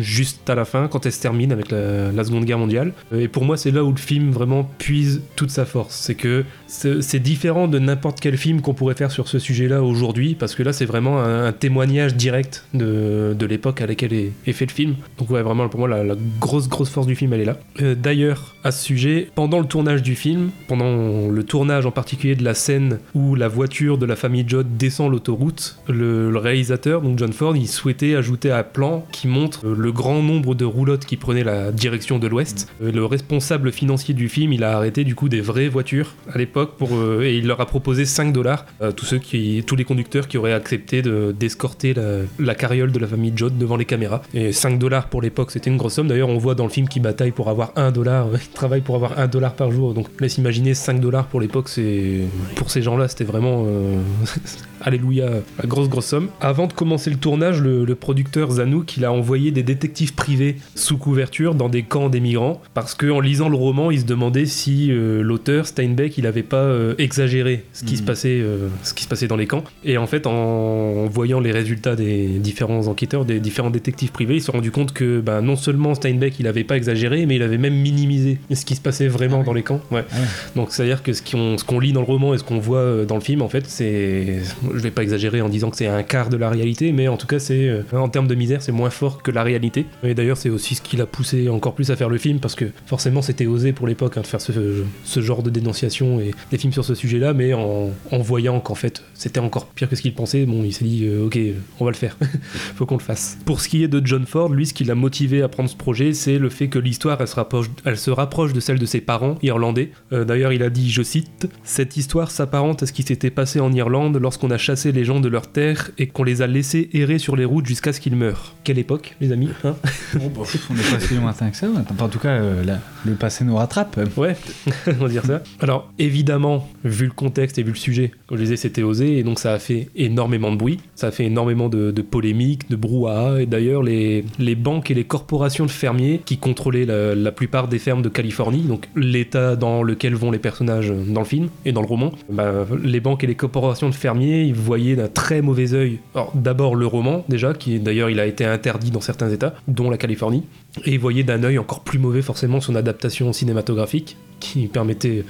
juste 0.00 0.48
à 0.50 0.54
la 0.54 0.64
fin, 0.64 0.88
quand 0.88 1.06
elle 1.06 1.12
se 1.12 1.20
termine 1.20 1.52
avec 1.52 1.70
la, 1.70 2.12
la 2.12 2.24
Seconde 2.24 2.44
Guerre 2.44 2.58
mondiale. 2.58 2.92
Euh, 3.12 3.20
Et 3.20 3.28
pour 3.28 3.44
moi, 3.44 3.56
c'est 3.56 3.70
là 3.70 3.84
où 3.84 3.90
le 3.90 3.98
film 3.98 4.30
vraiment 4.30 4.68
puise 4.78 5.22
toute 5.36 5.50
sa 5.50 5.64
force. 5.64 5.94
C'est 5.94 6.14
que 6.14 6.44
c'est 6.70 7.18
différent 7.18 7.66
de 7.66 7.78
n'importe 7.78 8.20
quel 8.20 8.36
film 8.36 8.60
qu'on 8.60 8.74
pourrait 8.74 8.94
faire 8.94 9.10
sur 9.10 9.28
ce 9.28 9.38
sujet-là 9.38 9.82
aujourd'hui, 9.82 10.36
parce 10.38 10.54
que 10.54 10.62
là, 10.62 10.72
c'est 10.72 10.84
vraiment 10.84 11.20
un, 11.20 11.52
témoignage 11.52 12.14
direct 12.14 12.64
de, 12.74 13.34
de 13.36 13.46
l'époque 13.46 13.80
à 13.80 13.86
laquelle 13.86 14.12
est, 14.12 14.52
fait 14.52 14.66
le 14.66 14.72
film. 14.72 14.94
Donc, 15.18 15.30
ouais, 15.30 15.42
vraiment, 15.42 15.68
pour 15.68 15.80
moi, 15.80 15.88
la, 15.88 16.04
la 16.04 16.14
grosse, 16.40 16.68
grosse 16.68 16.90
force 16.90 17.06
du 17.06 17.16
film, 17.16 17.32
elle 17.32 17.40
est 17.40 17.44
là. 17.44 17.58
Euh, 17.82 17.94
D'ailleurs, 17.94 18.54
à 18.62 18.70
ce 18.70 18.84
sujet, 18.84 19.28
pendant 19.34 19.58
le 19.58 19.66
tournage 19.66 20.02
du 20.02 20.14
film, 20.14 20.50
pendant 20.68 21.28
le 21.28 21.42
tournage 21.44 21.86
en 21.86 21.90
particulier 21.90 22.36
de 22.36 22.44
la 22.44 22.54
scène 22.54 22.98
où 23.14 23.34
la 23.34 23.48
voiture 23.48 23.98
de 23.98 24.06
la 24.06 24.16
famille 24.16 24.44
Judd 24.46 24.76
descend 24.76 25.10
l'autoroute, 25.10 25.78
le, 25.88 26.30
le 26.30 26.38
réalisateur, 26.38 27.02
donc 27.02 27.18
John 27.18 27.32
Ford, 27.32 27.56
il 27.56 27.68
souhaitait 27.68 28.14
ajouter 28.14 28.52
un 28.52 28.62
plan 28.62 29.04
qui 29.12 29.26
montre 29.26 29.66
euh, 29.66 29.74
le 29.76 29.92
grand 29.92 30.22
nombre 30.22 30.54
de 30.54 30.64
roulottes 30.64 31.04
qui 31.04 31.16
prenaient 31.16 31.44
la 31.44 31.72
direction 31.72 32.18
de 32.18 32.28
l'ouest. 32.28 32.68
Euh, 32.82 32.92
Le 32.92 33.04
responsable 33.04 33.72
financier 33.72 34.14
du 34.14 34.28
film, 34.28 34.52
il 34.52 34.62
a 34.62 34.76
arrêté 34.76 35.04
du 35.04 35.14
coup 35.14 35.28
des 35.28 35.40
vraies 35.40 35.68
voitures 35.68 36.14
à 36.32 36.38
l'époque 36.38 36.59
euh, 36.82 37.22
et 37.22 37.36
il 37.36 37.46
leur 37.46 37.60
a 37.60 37.66
proposé 37.66 38.04
5 38.04 38.32
dollars 38.32 38.66
à 38.80 38.92
tous 38.92 39.04
ceux 39.06 39.18
qui, 39.18 39.62
tous 39.66 39.76
les 39.76 39.84
conducteurs 39.84 40.28
qui 40.28 40.38
auraient 40.38 40.52
accepté 40.52 41.02
de- 41.02 41.34
d'escorter 41.38 41.94
la, 42.38 42.54
carriole 42.54 42.92
de 42.92 42.98
la 42.98 43.06
famille 43.06 43.32
Judd 43.34 43.56
devant 43.58 43.76
les 43.76 43.84
caméras. 43.84 44.22
Et 44.34 44.52
5 44.52 44.78
dollars 44.78 45.08
pour 45.08 45.22
l'époque, 45.22 45.50
c'était 45.50 45.70
une 45.70 45.76
grosse 45.76 45.94
somme. 45.94 46.08
D'ailleurs, 46.08 46.28
on 46.28 46.38
voit 46.38 46.54
dans 46.54 46.64
le 46.64 46.70
film 46.70 46.88
qu'ils 46.88 47.02
bataillent 47.02 47.30
pour 47.30 47.48
avoir 47.48 47.72
1 47.76 47.90
dollar, 47.92 48.28
ils 48.34 48.48
travaillent 48.48 48.80
pour 48.80 48.94
avoir 48.96 49.18
1 49.18 49.26
dollar 49.28 49.54
par 49.54 49.70
jour. 49.70 49.94
Donc 49.94 50.06
laisse 50.20 50.38
imaginer 50.38 50.74
5 50.74 51.00
dollars 51.00 51.26
pour 51.26 51.40
l'époque, 51.40 51.68
c'est 51.68 52.20
pour 52.56 52.70
ces 52.70 52.82
gens-là, 52.82 53.08
c'était 53.08 53.24
vraiment 53.24 53.64
euh, 53.66 53.96
Alléluia, 54.80 55.28
la 55.58 55.66
grosse 55.66 55.88
grosse 55.88 56.06
somme. 56.06 56.28
Avant 56.40 56.66
de 56.66 56.72
commencer 56.72 57.10
le 57.10 57.16
tournage, 57.16 57.60
le, 57.60 57.84
le 57.84 57.94
producteur 57.94 58.50
Zanuck, 58.50 58.96
il 58.96 59.04
a 59.04 59.12
envoyé 59.12 59.50
des 59.50 59.62
détectives 59.62 60.14
privés 60.14 60.56
sous 60.74 60.98
couverture 60.98 61.54
dans 61.54 61.68
des 61.68 61.82
camps 61.82 62.08
des 62.08 62.20
migrants, 62.20 62.60
parce 62.74 62.94
que 62.94 63.10
en 63.10 63.20
lisant 63.20 63.48
le 63.48 63.56
roman, 63.56 63.90
il 63.90 64.00
se 64.00 64.04
demandait 64.04 64.46
si 64.46 64.90
euh, 64.90 65.22
l'auteur 65.22 65.66
Steinbeck, 65.66 66.16
il 66.18 66.26
avait 66.26 66.42
pas 66.42 66.56
euh, 66.56 66.94
exagéré 66.98 67.64
ce 67.72 67.84
qui 67.84 67.96
se 67.96 68.02
passait, 68.02 68.40
euh, 68.40 68.68
ce 68.82 68.94
qui 68.94 69.04
se 69.04 69.08
passait 69.08 69.26
dans 69.26 69.36
les 69.36 69.46
camps. 69.46 69.64
Et 69.84 69.98
en 69.98 70.06
fait, 70.06 70.26
en 70.26 71.06
voyant 71.06 71.40
les 71.40 71.52
résultats 71.52 71.96
des 71.96 72.38
différents 72.38 72.86
enquêteurs, 72.86 73.24
des 73.24 73.40
différents 73.40 73.70
détectives 73.70 74.12
privés, 74.12 74.36
ils 74.36 74.40
se 74.40 74.46
sont 74.46 74.52
rendus 74.52 74.70
compte 74.70 74.92
que 74.92 75.20
bah, 75.20 75.40
non 75.40 75.56
seulement 75.56 75.94
Steinbeck, 75.94 76.38
il 76.40 76.46
avait 76.46 76.64
pas 76.64 76.76
exagéré, 76.76 77.26
mais 77.26 77.36
il 77.36 77.42
avait 77.42 77.58
même 77.58 77.74
minimisé 77.74 78.38
ce 78.52 78.64
qui 78.64 78.74
se 78.74 78.80
passait 78.80 79.08
vraiment 79.08 79.42
dans 79.42 79.52
les 79.52 79.62
camps. 79.62 79.80
Ouais. 79.90 80.04
Ah 80.10 80.16
ouais. 80.16 80.26
Donc 80.56 80.68
c'est-à-dire 80.70 81.02
que 81.02 81.12
ce 81.12 81.22
qu'on 81.64 81.80
lit 81.80 81.92
dans 81.92 82.00
le 82.00 82.06
roman 82.06 82.34
et 82.34 82.38
ce 82.38 82.44
qu'on 82.44 82.58
voit 82.58 83.04
dans 83.04 83.16
le 83.16 83.20
film, 83.20 83.42
en 83.42 83.48
fait, 83.48 83.64
c'est... 83.66 84.38
Je 84.74 84.80
vais 84.80 84.90
pas 84.90 85.02
exagérer 85.02 85.42
en 85.42 85.48
disant 85.48 85.70
que 85.70 85.76
c'est 85.76 85.86
un 85.86 86.02
quart 86.02 86.28
de 86.28 86.36
la 86.36 86.48
réalité, 86.48 86.92
mais 86.92 87.08
en 87.08 87.16
tout 87.16 87.26
cas, 87.26 87.38
c'est 87.38 87.68
euh, 87.68 87.82
en 87.92 88.08
termes 88.08 88.26
de 88.26 88.34
misère, 88.34 88.62
c'est 88.62 88.72
moins 88.72 88.90
fort 88.90 89.22
que 89.22 89.30
la 89.30 89.42
réalité. 89.42 89.86
Et 90.02 90.14
d'ailleurs, 90.14 90.36
c'est 90.36 90.50
aussi 90.50 90.74
ce 90.74 90.82
qui 90.82 90.96
l'a 90.96 91.06
poussé 91.06 91.48
encore 91.48 91.74
plus 91.74 91.90
à 91.90 91.96
faire 91.96 92.08
le 92.08 92.18
film, 92.18 92.38
parce 92.40 92.54
que 92.54 92.66
forcément, 92.86 93.22
c'était 93.22 93.46
osé 93.46 93.72
pour 93.72 93.86
l'époque 93.86 94.16
hein, 94.16 94.22
de 94.22 94.26
faire 94.26 94.40
ce, 94.40 95.20
genre 95.20 95.42
de 95.42 95.50
dénonciation 95.50 96.20
et 96.20 96.32
des 96.50 96.58
films 96.58 96.72
sur 96.72 96.84
ce 96.84 96.94
sujet-là, 96.94 97.34
mais 97.34 97.52
en, 97.54 97.90
voyant 98.20 98.60
qu'en 98.60 98.74
fait, 98.74 99.02
c'était 99.14 99.40
encore 99.40 99.66
pire 99.66 99.88
que 99.88 99.96
ce 99.96 100.02
qu'il 100.02 100.14
pensait, 100.14 100.44
bon, 100.46 100.62
il 100.62 100.72
s'est 100.72 100.84
dit, 100.84 101.04
euh, 101.04 101.26
ok, 101.26 101.38
on 101.78 101.84
va 101.84 101.90
le 101.90 101.96
faire, 101.96 102.16
faut 102.76 102.86
qu'on 102.86 102.96
le 102.96 103.02
fasse. 103.02 103.38
Pour 103.44 103.60
ce 103.60 103.68
qui 103.68 103.82
est 103.82 103.88
de 103.88 104.00
John 104.04 104.26
Ford, 104.26 104.50
lui, 104.50 104.66
ce 104.66 104.74
qui 104.74 104.84
l'a 104.84 104.94
motivé 104.94 105.42
à 105.42 105.48
prendre 105.48 105.68
ce 105.68 105.76
projet, 105.76 106.12
c'est 106.12 106.38
le 106.38 106.48
fait 106.48 106.68
que 106.68 106.78
l'histoire, 106.78 107.20
elle 107.20 107.28
se 107.28 107.36
rapproche, 107.36 107.70
elle 107.84 107.98
se 107.98 108.10
rapproche 108.10 108.52
de 108.52 108.60
celle 108.60 108.78
de 108.78 108.86
ses 108.86 109.00
parents 109.00 109.36
irlandais. 109.42 109.90
Euh, 110.12 110.24
D'ailleurs, 110.24 110.52
il 110.52 110.62
a 110.62 110.70
dit, 110.70 110.90
je 110.90 111.02
cite, 111.02 111.48
Cette 111.64 111.96
histoire 111.96 112.30
s'apparente 112.30 112.82
à 112.82 112.86
ce 112.86 112.92
qui 112.92 113.02
s'était 113.02 113.30
passé 113.30 113.58
en 113.58 113.72
Irlande 113.72 114.16
lorsqu'on 114.16 114.50
a 114.50 114.58
chassé 114.60 114.92
les 114.92 115.04
gens 115.04 115.20
de 115.20 115.28
leurs 115.28 115.48
terres 115.48 115.90
et 115.98 116.06
qu'on 116.06 116.22
les 116.22 116.42
a 116.42 116.46
laissés 116.46 116.88
errer 116.92 117.18
sur 117.18 117.36
les 117.36 117.44
routes 117.44 117.66
jusqu'à 117.66 117.92
ce 117.92 118.00
qu'ils 118.00 118.16
meurent. 118.16 118.54
Quelle 118.64 118.78
époque, 118.78 119.16
les 119.20 119.32
amis 119.32 119.48
hein 119.64 119.74
on 120.14 120.18
n'est 120.18 120.30
pas 120.30 121.00
si 121.00 121.14
lointain 121.14 121.50
que 121.50 121.56
ça. 121.56 121.66
En 121.98 122.08
tout 122.08 122.18
cas, 122.18 122.28
euh, 122.28 122.76
le 123.04 123.14
passé 123.14 123.44
nous 123.44 123.56
rattrape. 123.56 123.98
Ouais, 124.16 124.36
on 124.86 124.92
va 124.92 125.08
dire 125.08 125.24
ça. 125.24 125.42
Alors, 125.60 125.90
évidemment, 125.98 126.68
vu 126.84 127.06
le 127.06 127.12
contexte 127.12 127.58
et 127.58 127.62
vu 127.62 127.70
le 127.70 127.76
sujet, 127.76 128.12
comme 128.26 128.38
je 128.38 128.42
disais, 128.44 128.56
c'était 128.56 128.82
osé, 128.82 129.18
et 129.18 129.22
donc 129.22 129.38
ça 129.38 129.52
a 129.52 129.58
fait 129.58 129.88
énormément 129.96 130.52
de 130.52 130.56
bruit, 130.56 130.78
ça 130.94 131.08
a 131.08 131.10
fait 131.10 131.24
énormément 131.24 131.68
de, 131.68 131.90
de 131.90 132.02
polémiques, 132.02 132.70
de 132.70 132.76
brouhaha, 132.76 133.42
et 133.42 133.46
d'ailleurs, 133.46 133.82
les, 133.82 134.24
les 134.38 134.54
banques 134.54 134.90
et 134.90 134.94
les 134.94 135.04
corporations 135.04 135.66
de 135.66 135.70
fermiers 135.70 136.20
qui 136.24 136.38
contrôlaient 136.38 136.86
la, 136.86 137.14
la 137.14 137.32
plupart 137.32 137.68
des 137.68 137.78
fermes 137.78 138.02
de 138.02 138.08
Californie, 138.08 138.62
donc 138.62 138.88
l'état 138.94 139.56
dans 139.56 139.82
lequel 139.82 140.14
vont 140.14 140.30
les 140.30 140.38
personnages 140.38 140.92
dans 141.08 141.20
le 141.20 141.26
film 141.26 141.48
et 141.64 141.72
dans 141.72 141.80
le 141.80 141.86
roman, 141.86 142.12
bah, 142.28 142.66
les 142.82 143.00
banques 143.00 143.24
et 143.24 143.26
les 143.26 143.34
corporations 143.34 143.88
de 143.88 143.94
fermiers, 143.94 144.49
ils 144.50 144.56
voyaient 144.56 144.96
d'un 144.96 145.08
très 145.08 145.42
mauvais 145.42 145.74
œil, 145.74 146.00
d'abord 146.34 146.74
le 146.74 146.86
roman, 146.86 147.24
déjà, 147.28 147.54
qui 147.54 147.78
d'ailleurs, 147.78 148.10
il 148.10 148.18
a 148.18 148.26
été 148.26 148.44
interdit 148.44 148.90
dans 148.90 149.00
certains 149.00 149.30
états, 149.30 149.54
dont 149.68 149.90
la 149.90 149.96
Californie, 149.96 150.44
et 150.84 150.92
ils 150.92 151.00
voyaient 151.00 151.24
d'un 151.24 151.42
œil 151.42 151.58
encore 151.58 151.80
plus 151.80 151.98
mauvais 151.98 152.22
forcément 152.22 152.60
son 152.60 152.74
adaptation 152.74 153.32
cinématographique 153.32 154.16
qui 154.40 154.66
permettait 154.66 155.24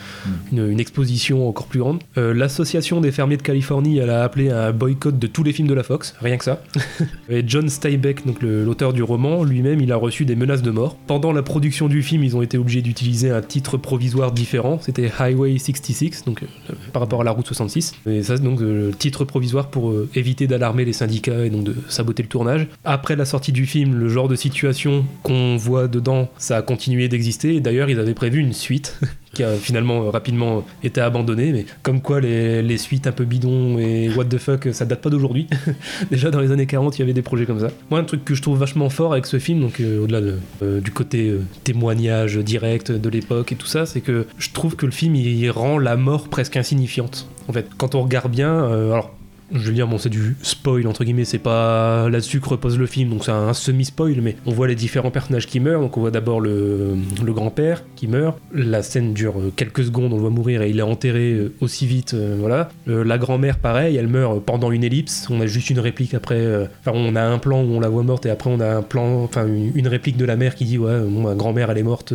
une, 0.52 0.70
une 0.70 0.80
exposition 0.80 1.48
encore 1.48 1.66
plus 1.66 1.80
grande. 1.80 2.00
Euh, 2.16 2.32
L'association 2.32 3.00
des 3.00 3.10
fermiers 3.10 3.36
de 3.36 3.42
Californie, 3.42 3.98
elle 3.98 4.10
a 4.10 4.22
appelé 4.22 4.50
à 4.50 4.68
un 4.68 4.72
boycott 4.72 5.18
de 5.18 5.26
tous 5.26 5.42
les 5.42 5.52
films 5.52 5.68
de 5.68 5.74
la 5.74 5.82
Fox, 5.82 6.14
rien 6.20 6.38
que 6.38 6.44
ça. 6.44 6.62
Et 7.28 7.42
John 7.46 7.68
Steinbeck, 7.68 8.24
donc 8.24 8.40
l'auteur 8.40 8.92
du 8.92 9.02
roman, 9.02 9.44
lui-même, 9.44 9.80
il 9.80 9.92
a 9.92 9.96
reçu 9.96 10.24
des 10.24 10.36
menaces 10.36 10.62
de 10.62 10.70
mort. 10.70 10.96
Pendant 11.06 11.32
la 11.32 11.42
production 11.42 11.88
du 11.88 12.02
film, 12.02 12.24
ils 12.24 12.36
ont 12.36 12.42
été 12.42 12.56
obligés 12.56 12.82
d'utiliser 12.82 13.30
un 13.30 13.42
titre 13.42 13.76
provisoire 13.76 14.32
différent. 14.32 14.78
C'était 14.80 15.10
Highway 15.18 15.58
66, 15.58 16.24
donc 16.24 16.42
euh, 16.42 16.74
par 16.92 17.02
rapport 17.02 17.20
à 17.20 17.24
la 17.24 17.32
route 17.32 17.46
66. 17.46 17.94
Et 18.06 18.22
ça, 18.22 18.36
c'est 18.36 18.42
donc 18.42 18.60
euh, 18.60 18.88
le 18.88 18.94
titre 18.94 19.24
provisoire 19.24 19.68
pour 19.68 19.90
euh, 19.90 20.08
éviter 20.14 20.46
d'alarmer 20.46 20.84
les 20.84 20.92
syndicats 20.92 21.44
et 21.44 21.50
donc 21.50 21.64
de 21.64 21.74
saboter 21.88 22.22
le 22.22 22.28
tournage. 22.28 22.68
Après 22.84 23.16
la 23.16 23.24
sortie 23.24 23.52
du 23.52 23.66
film, 23.66 23.94
le 23.94 24.08
genre 24.08 24.28
de 24.28 24.36
situation 24.36 25.04
qu'on 25.30 25.56
voit 25.56 25.86
dedans, 25.86 26.28
ça 26.38 26.56
a 26.56 26.62
continué 26.62 27.06
d'exister. 27.08 27.60
D'ailleurs, 27.60 27.88
ils 27.88 28.00
avaient 28.00 28.14
prévu 28.14 28.40
une 28.40 28.52
suite. 28.52 28.98
qui 29.32 29.44
a 29.44 29.54
finalement 29.54 30.02
euh, 30.02 30.10
rapidement 30.10 30.66
été 30.82 31.00
abandonnée, 31.00 31.52
mais 31.52 31.64
comme 31.84 32.00
quoi 32.00 32.20
les, 32.20 32.78
suites 32.78 33.06
un 33.06 33.12
peu 33.12 33.24
bidons 33.24 33.78
et 33.78 34.08
what 34.16 34.24
the 34.24 34.38
fuck, 34.38 34.66
ça 34.72 34.84
date 34.84 35.00
pas 35.00 35.08
d'aujourd'hui. 35.08 35.46
Déjà 36.10 36.32
dans 36.32 36.40
les 36.40 36.50
années 36.50 36.66
40, 36.66 36.98
il 36.98 37.02
y 37.02 37.02
avait 37.04 37.12
des 37.12 37.22
projets 37.22 37.46
comme 37.46 37.60
ça. 37.60 37.68
Moi, 37.90 38.00
un 38.00 38.02
truc 38.02 38.24
que 38.24 38.34
je 38.34 38.42
trouve 38.42 38.58
vachement 38.58 38.90
fort 38.90 39.12
avec 39.12 39.26
ce 39.26 39.38
film, 39.38 39.60
donc 39.60 39.78
euh, 39.78 40.02
au-delà 40.02 40.20
de- 40.20 40.38
euh, 40.64 40.80
du 40.80 40.90
côté 40.90 41.32
témoignage 41.62 42.38
direct 42.38 42.90
de 42.90 43.08
l'époque 43.08 43.52
et 43.52 43.54
tout 43.54 43.68
ça, 43.68 43.86
c'est 43.86 44.00
que 44.00 44.26
je 44.36 44.50
trouve 44.50 44.74
que 44.74 44.84
le 44.84 44.90
film 44.90 45.14
il 45.14 45.48
rend 45.52 45.78
la 45.78 45.96
mort 45.96 46.26
presque 46.26 46.56
insignifiante. 46.56 47.28
En 47.46 47.52
fait, 47.52 47.68
quand 47.76 47.94
on 47.94 48.02
regarde 48.02 48.32
bien, 48.32 48.64
alors 48.64 49.14
je 49.52 49.58
veux 49.58 49.72
dire, 49.72 49.86
bon, 49.86 49.98
c'est 49.98 50.08
du 50.08 50.36
spoil 50.42 50.86
entre 50.86 51.04
guillemets, 51.04 51.24
c'est 51.24 51.38
pas 51.38 52.08
là-dessus 52.08 52.40
que 52.40 52.48
repose 52.48 52.78
le 52.78 52.86
film, 52.86 53.10
donc 53.10 53.24
c'est 53.24 53.32
un 53.32 53.52
semi-spoil, 53.52 54.20
mais 54.20 54.36
on 54.46 54.52
voit 54.52 54.68
les 54.68 54.74
différents 54.74 55.10
personnages 55.10 55.46
qui 55.46 55.60
meurent. 55.60 55.80
Donc 55.80 55.96
on 55.96 56.00
voit 56.00 56.10
d'abord 56.10 56.40
le, 56.40 56.96
grand-père 57.22 57.84
qui 57.96 58.06
meurt. 58.06 58.38
La 58.52 58.82
scène 58.82 59.14
dure 59.14 59.38
euh, 59.38 59.52
quelques 59.54 59.84
secondes, 59.84 60.12
on 60.12 60.16
le 60.16 60.22
voit 60.22 60.30
mourir 60.30 60.62
et 60.62 60.70
il 60.70 60.78
est 60.78 60.82
enterré 60.82 61.32
euh, 61.32 61.54
aussi 61.60 61.86
vite, 61.86 62.14
euh, 62.14 62.36
voilà. 62.38 62.70
La 62.86 63.18
grand-mère, 63.18 63.58
pareil, 63.58 63.96
elle 63.96 64.08
meurt 64.08 64.40
pendant 64.40 64.72
une 64.72 64.84
ellipse. 64.84 65.28
On 65.30 65.40
a 65.40 65.46
juste 65.46 65.70
une 65.70 65.78
réplique 65.78 66.14
après. 66.14 66.40
Enfin, 66.80 66.92
on 66.94 67.14
a 67.14 67.22
un 67.22 67.38
plan 67.38 67.62
où 67.62 67.72
on 67.72 67.80
la 67.80 67.88
voit 67.88 68.02
morte 68.02 68.26
et 68.26 68.30
après 68.30 68.50
on 68.50 68.60
a 68.60 68.76
un 68.76 68.82
plan, 68.82 69.22
enfin 69.22 69.46
une, 69.46 69.88
réplique 69.88 70.16
de 70.16 70.24
la 70.24 70.36
mère 70.36 70.54
qui 70.54 70.64
dit 70.64 70.78
ouais, 70.78 71.00
bon, 71.00 71.22
ma 71.22 71.34
grand-mère 71.34 71.70
elle 71.70 71.78
est 71.78 71.82
morte 71.82 72.12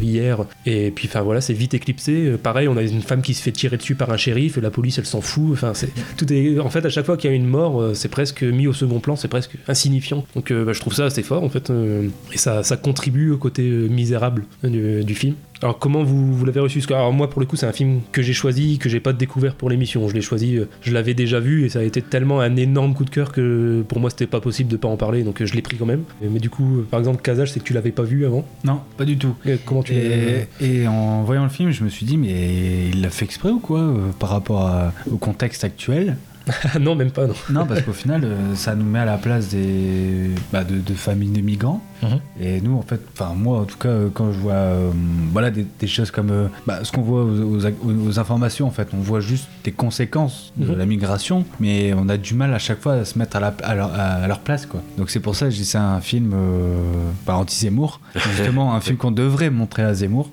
hier. 0.00 0.44
Et 0.64 0.90
puis 0.90 1.08
enfin 1.08 1.22
voilà, 1.22 1.40
c'est 1.40 1.54
vite 1.54 1.74
éclipsé. 1.74 2.32
Pareil, 2.42 2.68
on 2.68 2.76
a 2.76 2.82
une 2.82 3.02
femme 3.02 3.22
qui 3.22 3.34
se 3.34 3.42
fait 3.42 3.52
tirer 3.52 3.76
dessus 3.76 3.94
par 3.94 4.10
un 4.10 4.16
shérif 4.16 4.56
la 4.56 4.70
police 4.70 4.98
elle 4.98 5.06
s'en 5.06 5.20
fout. 5.20 5.50
Enfin 5.52 5.72
c'est 5.74 5.90
tout 6.16 6.32
est 6.32 6.55
en 6.60 6.70
fait 6.70 6.84
à 6.84 6.90
chaque 6.90 7.06
fois 7.06 7.16
qu'il 7.16 7.30
y 7.30 7.32
a 7.32 7.36
une 7.36 7.46
mort, 7.46 7.80
euh, 7.80 7.94
c'est 7.94 8.08
presque 8.08 8.42
mis 8.42 8.66
au 8.66 8.72
second 8.72 9.00
plan, 9.00 9.16
c'est 9.16 9.28
presque 9.28 9.56
insignifiant. 9.68 10.24
Donc 10.34 10.50
euh, 10.50 10.64
bah, 10.64 10.72
je 10.72 10.80
trouve 10.80 10.94
ça 10.94 11.04
assez 11.04 11.22
fort 11.22 11.42
en 11.42 11.48
fait 11.48 11.70
euh, 11.70 12.08
et 12.32 12.38
ça, 12.38 12.62
contribue 12.82 13.30
au 13.30 13.38
côté 13.38 13.62
misérable 13.62 14.44
du 14.62 15.14
film. 15.14 15.34
Alors 15.62 15.78
comment 15.78 16.02
vous, 16.02 16.34
vous 16.34 16.44
l'avez 16.44 16.60
reçu? 16.60 16.82
Alors, 16.90 17.12
moi 17.12 17.30
pour 17.30 17.40
le 17.40 17.46
coup 17.46 17.56
c'est 17.56 17.66
un 17.66 17.72
film 17.72 18.00
que 18.12 18.20
j'ai 18.22 18.32
choisi, 18.34 18.78
que 18.78 18.88
j'ai 18.88 19.00
pas 19.00 19.12
découvert 19.14 19.54
pour 19.54 19.70
l'émission. 19.70 20.06
Je 20.08 20.14
l'ai 20.14 20.20
choisi, 20.20 20.56
euh, 20.58 20.66
je 20.82 20.92
l'avais 20.92 21.14
déjà 21.14 21.40
vu 21.40 21.64
et 21.64 21.68
ça 21.70 21.78
a 21.78 21.82
été 21.82 22.02
tellement 22.02 22.40
un 22.40 22.56
énorme 22.56 22.92
coup 22.94 23.04
de 23.04 23.10
cœur 23.10 23.32
que 23.32 23.82
pour 23.88 23.98
moi 24.00 24.10
c'était 24.10 24.26
pas 24.26 24.40
possible 24.40 24.70
de 24.70 24.76
pas 24.76 24.88
en 24.88 24.96
parler, 24.96 25.22
donc 25.22 25.40
euh, 25.40 25.46
je 25.46 25.54
l'ai 25.54 25.62
pris 25.62 25.76
quand 25.76 25.86
même. 25.86 26.02
Mais 26.20 26.40
du 26.40 26.50
coup, 26.50 26.80
euh, 26.80 26.86
par 26.90 27.00
exemple 27.00 27.22
Casage, 27.22 27.52
c'est 27.52 27.60
que 27.60 27.64
tu 27.64 27.72
l'avais 27.72 27.90
pas 27.92 28.02
vu 28.02 28.26
avant? 28.26 28.44
Non, 28.64 28.80
pas 28.98 29.04
du 29.06 29.16
tout. 29.16 29.34
Et 29.46 29.56
comment 29.64 29.82
tu 29.82 29.94
Et, 29.94 30.46
et 30.60 30.86
en 30.88 31.22
voyant 31.22 31.44
le 31.44 31.50
film, 31.50 31.70
je 31.70 31.84
me 31.84 31.88
suis 31.88 32.04
dit, 32.04 32.16
mais 32.18 32.88
il 32.92 33.00
l'a 33.00 33.10
fait 33.10 33.24
exprès 33.24 33.50
ou 33.50 33.58
quoi 33.58 33.94
par 34.18 34.28
rapport 34.30 34.62
à- 34.62 34.92
au 35.10 35.16
contexte 35.16 35.64
actuel? 35.64 36.16
Non, 36.80 36.94
même 36.94 37.10
pas. 37.10 37.26
Non. 37.26 37.34
Non, 37.50 37.66
parce 37.66 37.80
qu'au 37.82 37.92
final, 37.92 38.24
ça 38.54 38.76
nous 38.76 38.84
met 38.84 39.00
à 39.00 39.04
la 39.04 39.16
place 39.16 39.48
des, 39.48 40.30
bah, 40.52 40.62
de, 40.62 40.76
de 40.78 40.94
familles 40.94 41.30
de 41.30 41.40
migrants. 41.40 41.82
Mhm. 42.02 42.20
Et 42.40 42.60
nous, 42.60 42.76
en 42.76 42.82
fait, 42.82 43.00
enfin 43.14 43.32
moi, 43.34 43.60
en 43.60 43.64
tout 43.64 43.78
cas, 43.78 43.94
quand 44.12 44.32
je 44.32 44.38
vois, 44.38 44.52
euh, 44.52 44.90
voilà, 45.32 45.50
des, 45.50 45.66
des 45.80 45.86
choses 45.86 46.10
comme 46.10 46.30
euh, 46.30 46.48
bah, 46.66 46.80
ce 46.82 46.92
qu'on 46.92 47.02
voit 47.02 47.24
aux, 47.24 47.40
aux- 47.56 47.64
aux- 47.66 48.08
aux 48.08 48.18
informations, 48.18 48.66
en 48.66 48.70
fait, 48.70 48.88
on 48.92 48.98
voit 48.98 49.20
juste 49.20 49.48
les 49.64 49.72
conséquences 49.72 50.52
de 50.56 50.66
Mhm. 50.72 50.76
la 50.78 50.86
migration, 50.86 51.44
mais 51.60 51.94
on 51.94 52.08
a 52.08 52.16
du 52.16 52.34
mal 52.34 52.52
à 52.54 52.58
chaque 52.58 52.80
fois 52.80 52.94
à 52.94 53.04
se 53.04 53.18
mettre 53.18 53.36
à, 53.36 53.40
la- 53.40 53.54
à 53.62 53.74
leur, 53.74 53.94
à 53.94 54.26
leur 54.28 54.40
place, 54.40 54.66
quoi. 54.66 54.82
Donc 54.98 55.10
c'est 55.10 55.20
pour 55.20 55.34
ça 55.36 55.46
que 55.46 55.52
je 55.52 55.56
dis 55.56 55.64
c'est 55.64 55.78
un 55.78 56.00
film, 56.00 56.32
euh, 56.34 56.78
bah, 57.26 57.36
anti-Zemmour, 57.36 58.00
justement, 58.14 58.74
un 58.74 58.80
film 58.80 58.96
qu'on 58.96 59.10
devrait 59.12 59.50
montrer 59.50 59.82
à 59.82 59.94
Zemmour. 59.94 60.30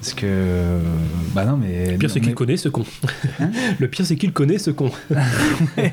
Parce 0.00 0.14
que, 0.14 0.78
bah 1.34 1.44
non, 1.44 1.56
mais. 1.56 1.92
Le 1.92 1.98
pire, 1.98 2.10
c'est 2.10 2.20
mais- 2.20 2.26
qu'il 2.26 2.34
connaît 2.34 2.56
ce 2.56 2.68
con. 2.68 2.84
Hein 3.40 3.50
le 3.78 3.88
pire, 3.88 4.06
c'est 4.06 4.16
qu'il 4.16 4.32
connaît 4.32 4.58
ce 4.58 4.70
con. 4.70 4.90
Ouais, 5.76 5.92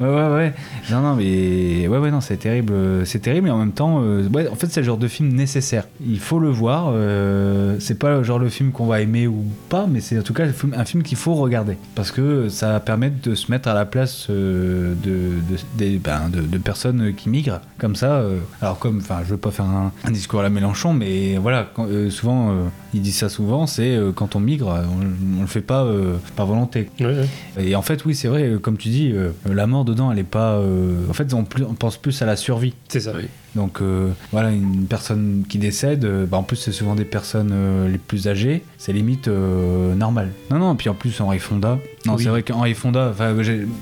ouais, 0.00 0.28
ouais. 0.34 0.54
Non, 0.90 1.00
non, 1.00 1.16
mais 1.16 1.86
ouais, 1.88 1.98
ouais, 1.98 2.10
non, 2.10 2.20
c'est 2.20 2.36
terrible. 2.36 2.72
euh, 2.72 3.04
C'est 3.04 3.18
terrible, 3.20 3.46
mais 3.46 3.50
en 3.52 3.58
même 3.58 3.72
temps, 3.72 4.00
euh, 4.02 4.26
ouais, 4.28 4.48
en 4.48 4.54
fait, 4.54 4.66
c'est 4.68 4.80
le 4.80 4.86
genre 4.86 4.96
de 4.98 5.08
film 5.08 5.32
nécessaire. 5.32 5.86
Il 6.04 6.18
faut 6.18 6.38
le 6.38 6.48
voir. 6.50 6.90
euh, 6.92 7.76
c'est 7.80 7.98
pas 7.98 8.16
le 8.18 8.22
genre 8.22 8.40
de 8.40 8.48
film 8.48 8.70
qu'on 8.72 8.86
va 8.86 9.00
aimer 9.00 9.26
ou 9.26 9.44
pas, 9.68 9.86
mais 9.88 10.00
c'est 10.00 10.18
en 10.18 10.22
tout 10.22 10.32
cas 10.34 10.44
un 10.44 10.84
film- 10.84 11.02
qu'il 11.02 11.16
faut 11.16 11.34
regarder 11.34 11.76
parce 11.94 12.10
que 12.10 12.48
ça 12.48 12.78
permet 12.80 13.10
de 13.10 13.34
se 13.34 13.50
mettre 13.50 13.68
à 13.68 13.74
la 13.74 13.84
place 13.84 14.26
euh, 14.30 14.94
de, 15.02 15.10
de, 15.10 15.58
des- 15.76 15.98
ben, 15.98 16.28
de, 16.30 16.40
de 16.42 16.58
personnes 16.58 17.12
qui 17.14 17.28
migrent 17.28 17.60
comme 17.78 17.96
ça. 17.96 18.16
euh, 18.16 18.38
alors, 18.60 18.78
comme, 18.78 18.98
enfin, 18.98 19.20
je 19.24 19.30
veux 19.30 19.36
pas 19.36 19.50
faire 19.50 19.64
un, 19.66 19.92
un 20.04 20.10
discours 20.10 20.40
à 20.40 20.42
la 20.42 20.50
Mélenchon, 20.50 20.92
mais 20.92 21.36
voilà, 21.36 21.68
quand- 21.74 21.88
souvent, 22.10 22.54
il 22.94 23.00
dit 23.02 23.12
ça 23.12 23.28
souvent, 23.28 23.66
c'est 23.66 23.94
euh, 23.94 24.12
quand 24.12 24.36
on 24.36 24.40
migre, 24.40 24.68
on, 24.68 25.38
on 25.38 25.40
le 25.42 25.46
fait 25.46 25.60
pas 25.60 25.84
euh, 25.84 26.16
par 26.36 26.46
volonté. 26.46 26.88
Ouais, 27.00 27.06
ouais. 27.06 27.64
Et 27.66 27.74
en 27.76 27.82
fait, 27.82 28.04
oui, 28.04 28.14
c'est 28.14 28.28
vrai, 28.28 28.44
euh, 28.44 28.58
comme 28.58 28.76
tu 28.78 28.88
dis, 28.88 29.12
euh, 29.12 29.30
la 29.46 29.66
mort 29.66 29.84
dedans, 29.84 30.10
elle 30.12 30.18
est 30.18 30.22
pas. 30.24 30.52
euh, 30.54 30.96
En 31.10 31.12
fait, 31.12 31.34
on, 31.34 31.44
plus- 31.44 31.64
on 31.64 31.74
pense 31.74 31.96
plus 31.96 32.22
à 32.22 32.26
la 32.26 32.36
survie. 32.36 32.74
C'est 32.88 33.00
ça. 33.00 33.12
Donc 33.54 33.82
euh, 33.82 34.08
voilà, 34.30 34.50
une 34.50 34.86
personne 34.86 35.44
qui 35.46 35.58
décède, 35.58 36.06
euh, 36.06 36.24
bah, 36.24 36.38
en 36.38 36.42
plus, 36.42 36.56
c'est 36.56 36.72
souvent 36.72 36.94
des 36.94 37.04
personnes 37.04 37.50
euh, 37.52 37.86
les 37.86 37.98
plus 37.98 38.26
âgées, 38.26 38.62
c'est 38.78 38.94
limite 38.94 39.28
euh, 39.28 39.94
normal. 39.94 40.30
Non, 40.50 40.58
non, 40.58 40.74
puis 40.74 40.88
en 40.88 40.94
plus, 40.94 41.20
Henri 41.20 41.38
Fonda. 41.38 41.78
Non, 42.06 42.14
Oui. 42.14 42.22
c'est 42.22 42.30
vrai 42.30 42.42
qu'Henri 42.42 42.72
Fonda, 42.72 43.12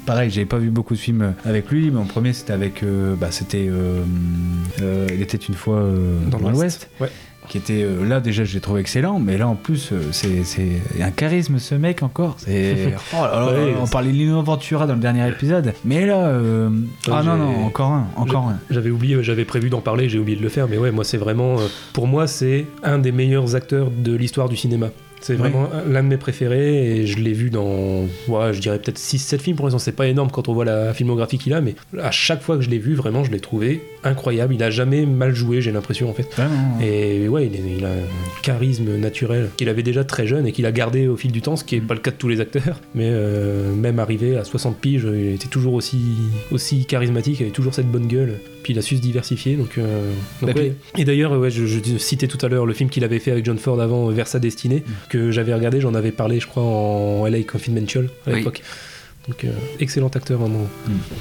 pareil, 0.07 0.31
j'avais 0.31 0.47
pas 0.47 0.59
vu 0.59 0.71
beaucoup 0.71 0.95
de 0.95 0.99
films 0.99 1.35
avec 1.45 1.71
lui, 1.71 1.91
mais 1.93 2.01
en 2.01 2.05
premier, 2.05 2.33
c'était 2.33 2.53
avec. 2.53 2.83
euh, 2.83 3.15
bah, 3.15 3.29
c'était. 3.31 3.69
euh, 3.71 4.03
euh, 4.83 5.07
il 5.15 5.23
était 5.23 5.39
une 5.39 5.55
fois 5.55 5.77
euh, 5.77 6.19
dans, 6.29 6.39
l'Ouest 6.51 6.91
Ouais. 7.01 7.11
Qui 7.51 7.59
était 7.59 7.83
euh, 7.83 8.07
là 8.07 8.21
déjà 8.21 8.45
je 8.45 8.55
l'ai 8.55 8.61
trouvé 8.61 8.81
excellent 8.81 9.19
mais 9.19 9.37
là 9.37 9.49
en 9.49 9.57
plus 9.57 9.91
euh, 9.93 10.01
c'est 10.13 10.81
un 11.03 11.11
charisme 11.11 11.59
ce 11.59 11.75
mec 11.75 12.03
encore. 12.03 12.37
C'est 12.39 12.95
oh 13.15 13.17
Ouais, 13.51 13.75
on 13.81 13.87
parlait 13.89 14.13
de 14.13 14.17
Lino 14.17 14.41
Ventura 14.43 14.87
dans 14.87 14.95
le 14.95 15.01
dernier 15.01 15.29
épisode. 15.29 15.75
Mais 15.85 16.07
là 16.07 16.29
euh, 16.29 16.71
ah 17.11 17.21
j'ai- 17.23 17.29
non 17.29 17.37
non 17.37 17.65
encore 17.65 17.91
un 17.91 18.07
encore 18.17 18.49
un. 18.49 18.59
J'avais 18.71 18.91
oublié, 18.91 19.21
j'avais 19.23 19.45
prévu 19.45 19.69
d'en 19.69 19.81
parler, 19.81 20.09
j'ai 20.09 20.19
oublié 20.21 20.39
de 20.39 20.43
le 20.43 20.49
faire, 20.49 20.69
mais 20.69 20.79
ouais, 20.79 20.93
moi 20.93 21.03
c'est 21.03 21.19
vraiment, 21.19 21.57
pour 21.93 22.07
moi 22.07 22.29
c'est 22.29 22.67
un 22.85 22.99
des 22.99 23.11
meilleurs 23.13 23.57
acteurs 23.57 23.91
de 23.91 24.15
l'histoire 24.15 24.49
du 24.49 24.57
cinéma. 24.57 24.89
C'est 25.21 25.35
vraiment 25.35 25.69
un- 25.73 25.91
l'un 25.91 26.03
de 26.03 26.09
mes 26.09 26.17
préférés 26.17 26.97
et 27.01 27.07
je 27.07 27.19
l'ai 27.19 27.33
vu 27.33 27.51
dans, 27.51 28.05
ouais, 28.29 28.53
je 28.53 28.61
dirais 28.61 28.79
peut-être 28.79 28.99
6-7 28.99 29.41
films 29.43 29.57
pour 29.57 29.67
l'instant. 29.67 29.79
C'est 29.79 29.93
pas 29.93 30.07
énorme 30.07 30.31
quand 30.31 30.49
on 30.49 30.55
voit 30.55 30.65
la 30.65 30.95
filmographie 30.95 31.39
qu'il 31.39 31.53
a, 31.53 31.61
mais 31.61 31.75
à 32.01 32.11
chaque 32.11 32.43
fois 32.43 32.57
que 32.57 32.63
je 32.63 32.71
l'ai 32.71 32.79
vu, 32.79 32.95
vraiment, 32.95 33.23
je 33.25 33.31
l'ai 33.31 33.41
trouvé 33.41 33.83
incroyable. 34.03 34.55
Il 34.55 34.63
a 34.63 34.71
jamais 34.71 35.05
mal 35.07 35.35
joué, 35.35 35.61
j'ai 35.61 35.73
l'impression 35.73 36.09
en 36.09 36.15
fait. 36.15 36.27
Vraiment. 36.37 36.79
Et 36.83 37.29
ouais, 37.29 37.47
il, 37.47 37.55
est- 37.55 37.77
il 37.79 37.85
a 37.85 37.89
un 37.91 38.41
charisme 38.43 38.97
naturel 38.97 39.51
qu'il 39.57 39.69
avait 39.69 39.83
déjà 39.83 40.05
très 40.05 40.27
jeune 40.27 40.47
et 40.47 40.53
qu'il 40.53 40.65
a 40.67 40.73
gardé 40.73 41.07
au 41.09 41.17
fil 41.17 41.33
du 41.33 41.43
temps, 41.43 41.57
ce 41.57 41.65
qui 41.65 41.75
n'est 41.77 41.81
pas 41.83 41.95
le 41.95 42.01
cas 42.01 42.11
de 42.11 42.17
tous 42.17 42.29
les 42.29 42.41
acteurs. 42.41 42.81
Mais 42.95 43.09
euh, 43.11 43.75
même 43.75 43.99
arrivé 43.99 44.37
à 44.37 44.45
60 44.45 44.79
piges, 44.79 45.07
il 45.13 45.35
était 45.35 45.49
toujours 45.49 45.75
aussi, 45.75 46.01
aussi 46.51 46.87
charismatique, 46.87 47.41
il 47.41 47.43
avait 47.45 47.53
toujours 47.53 47.75
cette 47.75 47.91
bonne 47.91 48.07
gueule. 48.07 48.39
Puis 48.63 48.73
il 48.75 48.79
a 48.79 48.83
su 48.83 48.97
se 48.97 49.01
diversifier. 49.01 49.57
Donc, 49.57 49.79
euh, 49.79 50.13
donc 50.43 50.55
Bah, 50.55 50.61
ouais. 50.61 50.75
Et 50.99 51.05
d'ailleurs, 51.05 51.33
ouais, 51.39 51.51
je, 51.51 51.65
je 51.67 51.99
citais 51.99 52.27
tout 52.29 52.39
à 52.45 52.49
l'heure 52.49 52.67
le 52.67 52.75
film 52.75 52.91
qu'il 52.91 53.05
avait 53.05 53.19
fait 53.19 53.31
avec 53.31 53.45
John 53.45 53.59
Ford 53.59 53.81
avant, 53.81 54.09
Vers 54.11 54.27
sa 54.29 54.39
destinée, 54.39 54.85
que 55.09 55.31
j'avais 55.31 55.55
regardé, 55.55 55.81
j'en 55.81 55.95
avais 55.95 56.13
parlé, 56.13 56.41
je 56.41 56.47
crois, 56.47 56.63
en 56.63 57.27
LA 57.27 57.43
Confidential 57.45 58.09
à 58.27 58.31
Oui. 58.31 58.37
l'époque. 58.39 58.63
Donc, 59.29 59.45
euh, 59.45 59.51
excellent 59.79 60.09
acteur, 60.09 60.41
vraiment. 60.41 60.67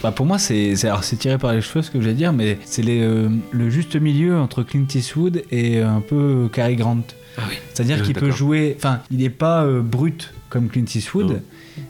Bah, 0.01 0.11
pour 0.11 0.25
moi 0.25 0.39
c'est 0.39 0.73
tiré 1.19 1.37
par 1.37 1.53
les 1.53 1.61
cheveux 1.61 1.81
ce 1.81 1.91
que 1.91 1.99
je 2.01 2.07
vais 2.07 2.13
dire 2.13 2.31
mais 2.33 2.57
c'est 2.65 2.81
les, 2.81 3.01
euh, 3.01 3.27
le 3.51 3.69
juste 3.69 3.95
milieu 3.97 4.37
entre 4.37 4.63
Clint 4.63 4.85
Eastwood 4.95 5.43
et 5.51 5.79
un 5.79 5.99
peu 5.99 6.49
Cary 6.51 6.75
Grant 6.77 7.01
Ah 7.37 7.41
oui. 7.49 7.55
c'est-à-dire 7.73 7.97
Euh, 7.99 8.01
qu'il 8.05 8.15
peut 8.15 8.31
jouer 8.31 8.75
enfin 8.77 9.01
il 9.11 9.17
n'est 9.17 9.29
pas 9.29 9.63
euh, 9.65 9.81
brut 9.81 10.33
comme 10.49 10.69
Clint 10.69 10.85
Eastwood 10.95 11.31
Non. 11.31 11.41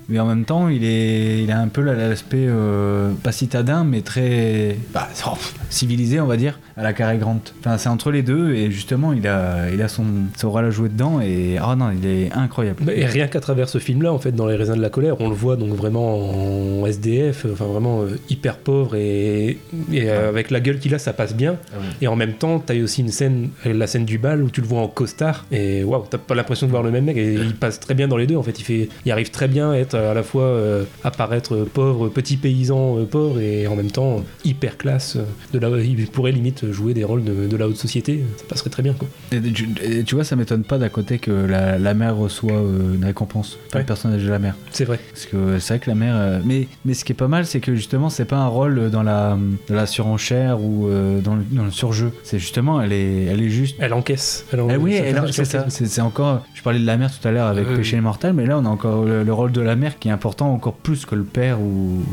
Mais 0.07 0.19
en 0.19 0.25
même 0.25 0.45
temps 0.45 0.67
il 0.69 0.83
est 0.83 1.43
il 1.43 1.51
a 1.51 1.59
un 1.59 1.67
peu 1.67 1.81
la- 1.81 1.93
l'aspect 1.93 2.45
euh, 2.47 3.11
pas 3.23 3.31
citadin 3.31 3.83
mais 3.83 4.01
très 4.01 4.77
bah, 4.93 5.07
oh, 5.27 5.37
civilisé 5.69 6.19
on 6.19 6.25
va 6.27 6.37
dire 6.37 6.59
à 6.77 6.83
la 6.83 6.93
Cary 6.93 7.17
Grant 7.17 7.41
enfin 7.59 7.77
c'est 7.77 7.89
entre 7.89 8.11
les 8.11 8.21
deux 8.23 8.53
et 8.53 8.71
justement 8.71 9.13
il 9.13 9.27
a 9.27 9.69
il 9.73 9.81
a 9.81 9.87
son, 9.87 10.03
son 10.37 10.51
rôle 10.51 10.65
à 10.65 10.69
jouer 10.71 10.89
dedans 10.89 11.19
et 11.21 11.57
ah 11.61 11.75
non 11.75 11.91
il 11.91 12.07
est 12.07 12.31
incroyable 12.33 12.89
Et 12.91 13.05
rien 13.05 13.27
qu'à 13.27 13.39
travers 13.39 13.69
ce 13.69 13.77
film-là, 13.77 14.11
en 14.13 14.19
fait, 14.19 14.31
dans 14.31 14.47
Les 14.47 14.55
raisins 14.55 14.75
de 14.75 14.81
la 14.81 14.89
colère, 14.89 15.15
on 15.21 15.29
le 15.29 15.35
voit 15.35 15.55
donc 15.55 15.69
vraiment 15.73 16.81
en 16.81 16.85
SDF, 16.85 17.45
enfin 17.51 17.65
vraiment 17.65 18.01
euh, 18.01 18.17
hyper 18.29 18.57
pauvre 18.57 18.95
et, 18.95 19.57
et, 19.91 20.09
euh, 20.09 20.29
avec 20.29 20.49
la 20.51 20.59
gueule 20.59 20.79
qu'il 20.79 20.93
a, 20.95 20.99
ça 20.99 21.13
passe 21.13 21.35
bien. 21.35 21.57
Et 22.01 22.07
en 22.07 22.15
même 22.15 22.33
temps, 22.33 22.59
t'as 22.59 22.79
aussi 22.81 23.01
une 23.01 23.09
scène, 23.11 23.49
la 23.65 23.87
scène 23.87 24.05
du 24.05 24.17
bal 24.17 24.43
où 24.43 24.49
tu 24.49 24.61
le 24.61 24.67
vois 24.67 24.81
en 24.81 24.87
costard 24.87 25.45
et 25.51 25.83
waouh, 25.83 26.05
t'as 26.09 26.17
pas 26.17 26.35
l'impression 26.35 26.65
de 26.67 26.71
voir 26.71 26.83
le 26.83 26.91
même 26.91 27.05
mec 27.05 27.17
et 27.17 27.33
il 27.33 27.55
passe 27.55 27.79
très 27.79 27.93
bien 27.93 28.07
dans 28.07 28.17
les 28.17 28.27
deux 28.27 28.35
en 28.37 28.43
fait. 28.43 28.57
Il, 28.59 28.63
fait, 28.63 28.89
il 29.05 29.11
arrive 29.11 29.31
très 29.31 29.47
bien 29.47 29.73
être 29.79 29.95
à 29.95 30.13
la 30.13 30.23
fois 30.23 30.43
euh, 30.43 30.83
apparaître 31.03 31.65
pauvre, 31.73 32.09
petit 32.09 32.37
paysan 32.37 32.97
euh, 32.99 33.05
pauvre 33.05 33.39
et 33.39 33.67
en 33.67 33.75
même 33.75 33.91
temps 33.91 34.23
hyper 34.45 34.77
classe. 34.77 35.15
euh, 35.15 35.23
De 35.53 35.59
la, 35.59 35.69
il 35.81 36.07
pourrait 36.07 36.31
limite 36.31 36.71
jouer 36.71 36.93
des 36.93 37.03
rôles 37.03 37.23
de, 37.23 37.47
de 37.47 37.57
la 37.57 37.67
haute 37.67 37.77
société. 37.77 38.23
Ça 38.37 38.43
passerait 38.47 38.69
très 38.69 38.83
bien, 38.83 38.93
quoi. 38.93 39.07
Et 39.31 39.41
tu, 39.41 39.69
et 39.83 40.03
tu 40.03 40.15
vois, 40.15 40.23
ça 40.23 40.35
m'étonne 40.35 40.63
pas 40.63 40.77
d'à 40.77 40.89
côté 40.89 41.19
que 41.19 41.31
la, 41.31 41.77
la 41.77 41.93
mère 41.93 42.15
reçoit 42.17 42.53
euh, 42.53 42.95
une 42.95 43.05
récompense. 43.05 43.57
Enfin, 43.67 43.79
Ouais. 43.79 43.81
le 43.83 43.85
personnage 43.87 44.23
de 44.23 44.29
la 44.29 44.39
mère. 44.39 44.55
C'est 44.71 44.85
vrai. 44.85 44.99
Parce 45.11 45.25
que 45.25 45.59
c'est 45.59 45.73
vrai 45.75 45.79
que 45.79 45.89
la 45.89 45.95
mère. 45.95 46.15
euh, 46.17 46.39
mais, 46.43 46.67
mais 46.85 46.93
ce 46.93 47.05
qui 47.05 47.11
est 47.13 47.15
pas 47.15 47.27
mal, 47.27 47.45
c'est 47.45 47.59
que 47.59 47.75
justement, 47.75 48.09
c'est 48.09 48.25
pas 48.25 48.37
un 48.37 48.47
rôle 48.47 48.89
dans 48.89 49.03
la, 49.03 49.37
dans 49.67 49.75
la 49.75 49.85
surenchère 49.85 50.61
ou 50.61 50.87
euh, 50.87 51.19
dans, 51.21 51.35
le, 51.35 51.43
dans 51.51 51.63
le 51.65 51.71
surjeu. 51.71 52.11
C'est 52.23 52.39
justement, 52.39 52.81
elle 52.81 52.93
est, 52.93 53.25
elle 53.25 53.41
est 53.41 53.49
juste. 53.49 53.75
Elle 53.79 53.93
encaisse. 53.93 54.45
Elle 54.51 54.61
Eh 54.71 54.75
oui, 54.77 54.93
elle- 54.95 55.15
mal, 55.15 55.31
c'est 55.33 55.45
ça 55.45 55.65
C'est 55.69 56.01
encore. 56.01 56.45
Je 56.53 56.61
parlais 56.61 56.79
de 56.79 56.85
la 56.85 56.97
mère 56.97 57.09
tout 57.11 57.25
à 57.27 57.31
l'heure 57.31 57.47
avec 57.47 57.67
Euh, 57.67 57.75
Péché 57.77 57.99
mortel, 58.01 58.33
mais 58.33 58.45
là, 58.45 58.57
on 58.59 58.65
a 58.65 58.69
encore 58.69 59.05
le, 59.05 59.23
le 59.23 59.33
rôle 59.33 59.51
de 59.51 59.61
la 59.61 59.68
mère 59.75 59.99
qui 59.99 60.07
est 60.07 60.11
important 60.11 60.53
encore 60.53 60.73
plus 60.75 61.05
que 61.05 61.15
le 61.15 61.23
père 61.23 61.59
ou, 61.61 62.03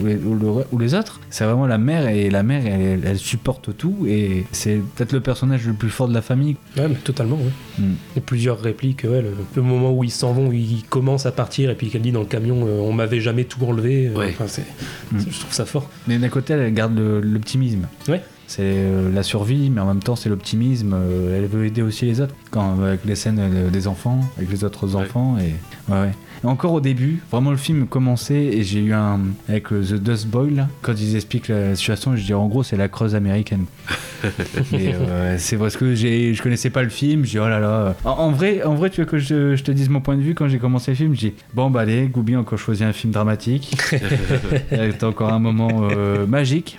ou, 0.00 0.06
les, 0.06 0.16
ou 0.16 0.34
le- 0.34 0.64
ou 0.72 0.78
les 0.78 0.94
autres. 0.94 1.20
C'est 1.30 1.44
vraiment 1.44 1.66
la 1.66 1.78
mère 1.78 2.08
et 2.08 2.30
la 2.30 2.42
mère, 2.42 2.66
elle, 2.66 3.02
elle 3.04 3.18
supporte 3.18 3.76
tout 3.76 4.04
et 4.06 4.44
c'est 4.52 4.80
peut-être 4.94 5.12
le 5.12 5.20
personnage 5.20 5.66
le 5.66 5.72
plus 5.74 5.90
fort 5.90 6.08
de 6.08 6.14
la 6.14 6.22
famille. 6.22 6.56
Ouais, 6.76 6.88
mais 6.88 6.94
totalement, 6.96 7.36
ouais. 7.36 7.52
Mm. 7.84 7.92
Y 8.16 8.18
a 8.18 8.20
plusieurs 8.22 8.60
répliques, 8.60 9.04
ouais, 9.04 9.22
le, 9.22 9.30
le 9.54 9.62
moment 9.62 9.92
où 9.92 10.04
ils 10.04 10.10
s'en 10.10 10.32
vont, 10.32 10.48
où 10.48 10.52
ils 10.52 10.84
commencent 10.88 11.26
à 11.26 11.32
partir, 11.32 11.70
et 11.70 11.74
puis 11.74 11.88
qu'elle 11.90 12.02
dit 12.02 12.12
dans 12.12 12.20
le 12.20 12.26
camion, 12.26 12.66
euh, 12.66 12.80
on 12.80 12.92
m'avait 12.92 13.20
jamais 13.20 13.44
tout 13.44 13.64
enlevé. 13.64 14.08
euh, 14.08 14.14
Ouais. 14.18 14.28
enfin, 14.30 14.46
c'est, 14.48 14.64
Mm. 15.12 15.18
c'est- 15.20 15.30
je 15.30 15.40
trouve 15.40 15.52
ça 15.52 15.64
fort. 15.66 15.88
Mais 16.08 16.18
d'un 16.18 16.28
côté, 16.28 16.52
elle 16.54 16.72
garde 16.74 16.96
le- 16.96 17.20
l'optimisme. 17.20 17.86
Ouais. 18.08 18.22
C'est 18.48 18.62
euh, 18.62 19.12
la 19.12 19.24
survie, 19.24 19.70
mais 19.70 19.80
en 19.80 19.86
même 19.86 20.02
temps, 20.02 20.14
c'est 20.14 20.28
l'optimisme. 20.28 20.92
Euh, 20.94 21.36
elle 21.36 21.46
veut 21.48 21.66
aider 21.66 21.82
aussi 21.82 22.04
les 22.06 22.20
autres, 22.20 22.34
quand, 22.52 22.80
avec 22.80 23.04
les 23.04 23.16
scènes 23.16 23.38
euh, 23.40 23.70
des 23.70 23.88
enfants, 23.88 24.20
avec 24.36 24.50
les 24.50 24.62
autres 24.62 24.94
Ouais. 24.96 25.02
enfants. 25.04 25.36
Et, 25.38 25.54
ouais, 25.92 26.00
ouais. 26.00 26.12
Et 26.46 26.48
encore 26.48 26.72
au 26.74 26.80
début, 26.80 27.20
vraiment 27.32 27.50
le 27.50 27.56
film 27.56 27.86
commençait 27.86 28.34
et 28.36 28.62
j'ai 28.62 28.80
eu 28.80 28.92
un. 28.92 29.18
Avec 29.48 29.68
The 29.68 29.94
Dust 29.94 30.28
Boy, 30.28 30.54
là, 30.54 30.68
quand 30.80 30.92
ils 30.92 31.16
expliquent 31.16 31.48
la 31.48 31.74
situation, 31.74 32.14
je 32.14 32.24
dis 32.24 32.34
en 32.34 32.46
gros, 32.46 32.62
c'est 32.62 32.76
la 32.76 32.88
creuse 32.88 33.14
américaine. 33.16 33.64
et 34.72 34.94
euh, 34.94 35.36
c'est 35.38 35.56
parce 35.56 35.76
que 35.76 35.94
je 35.96 36.40
connaissais 36.40 36.70
pas 36.70 36.82
le 36.82 36.88
film, 36.88 37.24
je 37.24 37.30
dis 37.30 37.38
oh 37.38 37.48
là 37.48 37.58
là. 37.58 37.96
En, 38.04 38.10
en 38.10 38.30
vrai, 38.30 38.62
en 38.62 38.74
vrai, 38.74 38.90
tu 38.90 39.00
veux 39.00 39.06
que 39.06 39.18
je, 39.18 39.56
je 39.56 39.62
te 39.64 39.72
dise 39.72 39.88
mon 39.88 40.00
point 40.00 40.16
de 40.16 40.22
vue 40.22 40.34
quand 40.34 40.46
j'ai 40.48 40.58
commencé 40.58 40.92
le 40.92 40.96
film, 40.96 41.14
je 41.14 41.20
dis 41.20 41.32
bon, 41.52 41.68
bah 41.70 41.80
allez, 41.80 42.06
Goubi 42.06 42.36
encore 42.36 42.58
choisi 42.58 42.84
un 42.84 42.92
film 42.92 43.12
dramatique. 43.12 43.76
C'est 44.70 45.02
encore 45.04 45.32
un 45.32 45.38
moment 45.40 45.88
euh, 45.90 46.26
magique. 46.26 46.78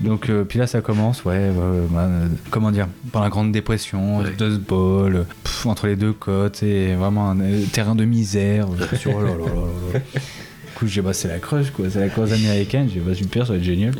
Donc, 0.00 0.30
euh, 0.30 0.44
puis 0.44 0.58
là, 0.58 0.66
ça 0.66 0.80
commence, 0.80 1.24
ouais, 1.24 1.50
bah, 1.92 2.08
comment 2.50 2.70
dire, 2.70 2.88
pendant 3.12 3.24
la 3.24 3.30
Grande 3.30 3.52
Dépression, 3.52 4.20
Ouais. 4.20 4.32
Dust 4.36 4.60
Bowl, 4.60 5.26
pff, 5.44 5.66
entre 5.66 5.86
les 5.86 5.96
deux 5.96 6.12
côtes, 6.12 6.56
c'est 6.56 6.94
vraiment 6.94 7.30
un 7.30 7.36
terrain 7.72 7.94
de 7.94 8.04
misère. 8.04 8.66
Euh, 8.80 8.96
sur- 8.96 9.14
oh 9.14 9.22
là 9.22 9.30
là 9.30 9.36
là 9.36 10.00
coup, 10.80 10.86
j'ai 10.86 11.02
bah, 11.02 11.12
c'est 11.12 11.28
la 11.28 11.38
creuse, 11.38 11.70
quoi, 11.70 11.86
c'est 11.90 12.00
la 12.00 12.08
creuse 12.08 12.32
américaine. 12.32 12.88
J'ai 12.92 13.00
bah, 13.00 13.14
super, 13.14 13.46
ça 13.46 13.52
va 13.52 13.58
être 13.58 13.64
génial. 13.64 13.92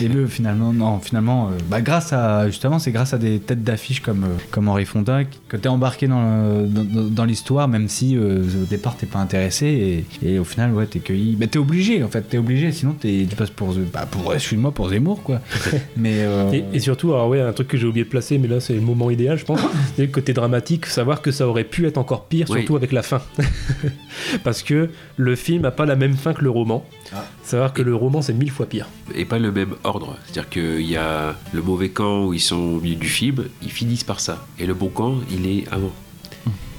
Et 0.00 0.08
le, 0.08 0.26
finalement, 0.26 0.72
non, 0.72 1.00
finalement, 1.00 1.48
euh, 1.48 1.50
bah, 1.68 1.80
grâce 1.80 2.12
à, 2.12 2.46
justement, 2.46 2.78
c'est 2.78 2.92
grâce 2.92 3.14
à 3.14 3.18
des 3.18 3.38
têtes 3.40 3.64
d'affiche 3.64 4.00
comme, 4.00 4.24
euh, 4.24 4.28
comme 4.50 4.68
Henri 4.68 4.84
Fonda 4.84 5.20
que 5.48 5.56
t'es 5.56 5.68
embarqué 5.68 6.06
dans, 6.08 6.22
le- 6.62 7.10
dans, 7.10 7.24
l'histoire, 7.24 7.68
même 7.68 7.88
si 7.88 8.16
euh, 8.16 8.42
au 8.62 8.66
départ 8.66 8.96
t'es 8.96 9.06
pas 9.06 9.18
intéressé. 9.18 10.04
Et, 10.22 10.28
et 10.34 10.38
au 10.38 10.44
final, 10.44 10.72
ouais, 10.72 10.86
t'es 10.86 10.98
cueilli. 11.00 11.36
Bah, 11.36 11.46
t'es 11.46 11.58
obligé, 11.58 12.02
en 12.04 12.08
fait, 12.08 12.22
t'es 12.22 12.38
obligé, 12.38 12.70
sinon 12.72 12.92
t'es- 12.92 13.26
tu 13.28 13.34
passes 13.36 13.50
pour, 13.50 13.74
bah, 13.92 14.06
pour 14.10 14.32
excuse-moi, 14.34 14.72
pour 14.72 14.88
Zemmour, 14.90 15.22
quoi. 15.22 15.40
Mais. 15.96 16.18
euh, 16.20 16.52
Et, 16.52 16.64
et 16.74 16.80
surtout, 16.80 17.12
alors 17.14 17.28
ouais, 17.28 17.40
un 17.40 17.52
truc 17.52 17.68
que 17.68 17.76
j'ai 17.78 17.86
oublié 17.86 18.04
de 18.04 18.10
placer, 18.10 18.38
mais 18.38 18.48
là 18.48 18.60
c'est 18.60 18.74
le 18.74 18.80
moment 18.80 19.10
idéal, 19.10 19.38
je 19.38 19.44
pense, 19.44 19.60
c'est 19.96 20.02
le 20.02 20.12
côté 20.12 20.32
dramatique, 20.32 20.86
savoir 20.86 21.22
que 21.22 21.30
ça 21.30 21.46
aurait 21.48 21.64
pu 21.64 21.86
être 21.86 21.98
encore 21.98 22.26
pire, 22.26 22.46
Oui. 22.50 22.58
surtout 22.60 22.76
avec 22.76 22.92
la 22.92 23.02
fin. 23.02 23.20
Parce 24.44 24.62
que 24.62 24.90
le 25.16 25.36
film 25.36 25.64
a 25.64 25.70
pas 25.70 25.86
la 25.86 25.96
même 25.96 26.14
fin 26.26 26.34
que 26.34 26.42
le 26.42 26.50
roman. 26.50 26.84
Ah. 27.14 27.24
Savoir 27.44 27.72
que 27.72 27.82
le 27.82 27.94
roman 27.94 28.20
c'est 28.20 28.32
mille 28.34 28.50
fois 28.50 28.66
pire. 28.66 28.88
et 29.14 29.24
pas 29.24 29.38
le 29.38 29.52
même 29.52 29.74
ordre. 29.84 30.16
C'est-à-dire 30.24 30.48
qu'il 30.48 30.80
y 30.90 30.96
a 30.96 31.36
le 31.52 31.62
mauvais 31.62 31.90
camp 31.90 32.24
où 32.26 32.34
ils 32.34 32.40
sont 32.40 32.56
au 32.56 32.80
milieu 32.80 32.96
du 32.96 33.08
film, 33.08 33.44
ils 33.62 33.70
finissent 33.70 34.02
par 34.02 34.18
ça. 34.18 34.44
Et 34.58 34.66
le 34.66 34.74
bon 34.74 34.88
camp, 34.88 35.14
il 35.30 35.46
est 35.46 35.68
avant. 35.70 35.92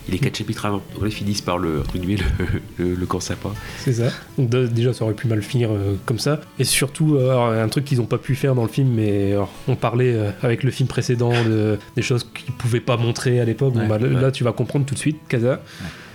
Il 0.10 0.16
est 0.16 0.20
quatre 0.20 0.38
chapitres 0.38 0.66
avant. 0.66 0.82
Donc 0.94 1.02
là, 1.02 1.08
ils 1.08 1.14
finissent 1.14 1.42
par 1.42 1.58
le, 1.58 1.82
entre 1.82 1.98
guillemets, 1.98 2.22
le, 2.40 2.46
le, 2.86 2.96
le 2.96 3.06
camp 3.06 3.20
sympa. 3.20 3.50
C'est 3.78 3.94
ça. 3.94 4.10
Donc 4.38 4.50
déjà, 4.50 4.94
ça 4.94 5.04
aurait 5.04 5.14
pu 5.14 5.28
mal 5.28 5.42
finir 5.42 5.70
euh, 5.70 5.96
comme 6.06 6.20
ça. 6.20 6.40
Et 6.60 6.64
surtout, 6.64 7.16
euh, 7.16 7.30
alors, 7.32 7.50
un 7.52 7.68
truc 7.68 7.84
qu'ils 7.84 7.98
n'ont 7.98 8.06
pas 8.06 8.18
pu 8.18 8.36
faire 8.36 8.56
dans 8.56 8.64
le 8.64 8.70
film, 8.70 8.90
mais 8.90 9.34
alors, 9.34 9.52
on 9.68 9.76
parlait 9.76 10.14
euh, 10.14 10.32
avec 10.44 10.64
le 10.64 10.72
film 10.72 10.88
précédent 10.88 11.32
de, 11.44 11.78
des 11.98 12.02
choses 12.02 12.26
qu'ils 12.34 12.54
pouvaient 12.54 12.80
pas 12.80 12.96
montrer 12.96 13.42
à 13.42 13.46
l'époque. 13.46 13.74
Bon, 13.74 13.86
bah, 13.86 13.98
ouais. 13.98 14.10
là, 14.10 14.32
tu 14.32 14.46
vas 14.46 14.54
comprendre 14.54 14.86
tout 14.86 14.94
de 14.94 15.00
suite, 15.00 15.18
Kaza. 15.28 15.62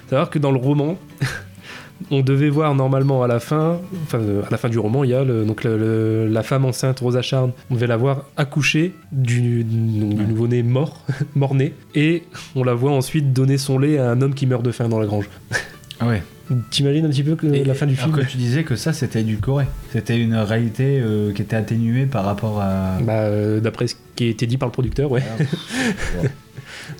Savoir 0.08 0.30
que 0.30 0.38
dans 0.38 0.52
le 0.52 0.58
roman, 0.58 0.98
on 2.10 2.20
devait 2.20 2.48
voir 2.48 2.74
normalement 2.74 3.22
à 3.22 3.26
la 3.28 3.40
fin, 3.40 3.78
enfin 4.04 4.18
euh, 4.18 4.42
à 4.46 4.50
la 4.50 4.56
fin 4.58 4.68
du 4.68 4.78
roman, 4.78 5.04
il 5.04 5.10
y 5.10 5.14
a 5.14 5.24
le- 5.24 5.44
donc 5.44 5.64
le- 5.64 5.76
le- 5.78 6.26
la 6.28 6.42
femme 6.42 6.64
enceinte 6.64 7.00
Rosa 7.00 7.22
Charne, 7.22 7.52
on 7.70 7.74
devait 7.74 7.86
la 7.86 7.96
voir 7.96 8.24
accoucher 8.36 8.92
du, 9.12 9.64
nouveau-né 9.64 10.62
mort, 10.62 11.04
mort-né, 11.34 11.74
et 11.94 12.24
on 12.56 12.64
la 12.64 12.74
voit 12.74 12.92
ensuite 12.92 13.32
donner 13.32 13.58
son 13.58 13.78
lait 13.78 13.98
à 13.98 14.10
un 14.10 14.20
homme 14.22 14.34
qui 14.34 14.46
meurt 14.46 14.62
de 14.64 14.70
faim 14.72 14.88
dans 14.88 14.98
la 15.00 15.06
grange. 15.06 15.28
ah 16.00 16.06
ouais. 16.08 16.22
T'imagines 16.70 17.06
un 17.06 17.08
petit 17.08 17.22
peu 17.22 17.34
que 17.34 17.46
Et- 17.46 17.64
la 17.64 17.72
fin 17.74 17.86
du 17.86 17.96
film 17.96 18.12
que 18.12 18.20
tu 18.20 18.36
disais 18.36 18.62
que 18.64 18.76
ça, 18.76 18.92
c'était 18.92 19.20
édulcoré. 19.22 19.64
C'était 19.92 20.18
une 20.20 20.34
réalité 20.34 21.00
euh, 21.00 21.32
qui 21.32 21.40
était 21.40 21.56
atténuée 21.56 22.04
par 22.04 22.24
rapport 22.26 22.60
à. 22.60 22.98
Bah, 23.00 23.20
euh, 23.20 23.60
d'après 23.60 23.86
ce 23.86 23.94
qui 24.16 24.24
a 24.24 24.28
été 24.28 24.46
dit 24.46 24.58
par 24.58 24.68
le 24.68 24.72
producteur, 24.72 25.10
ouais. 25.10 25.22
Ouais. 25.40 26.28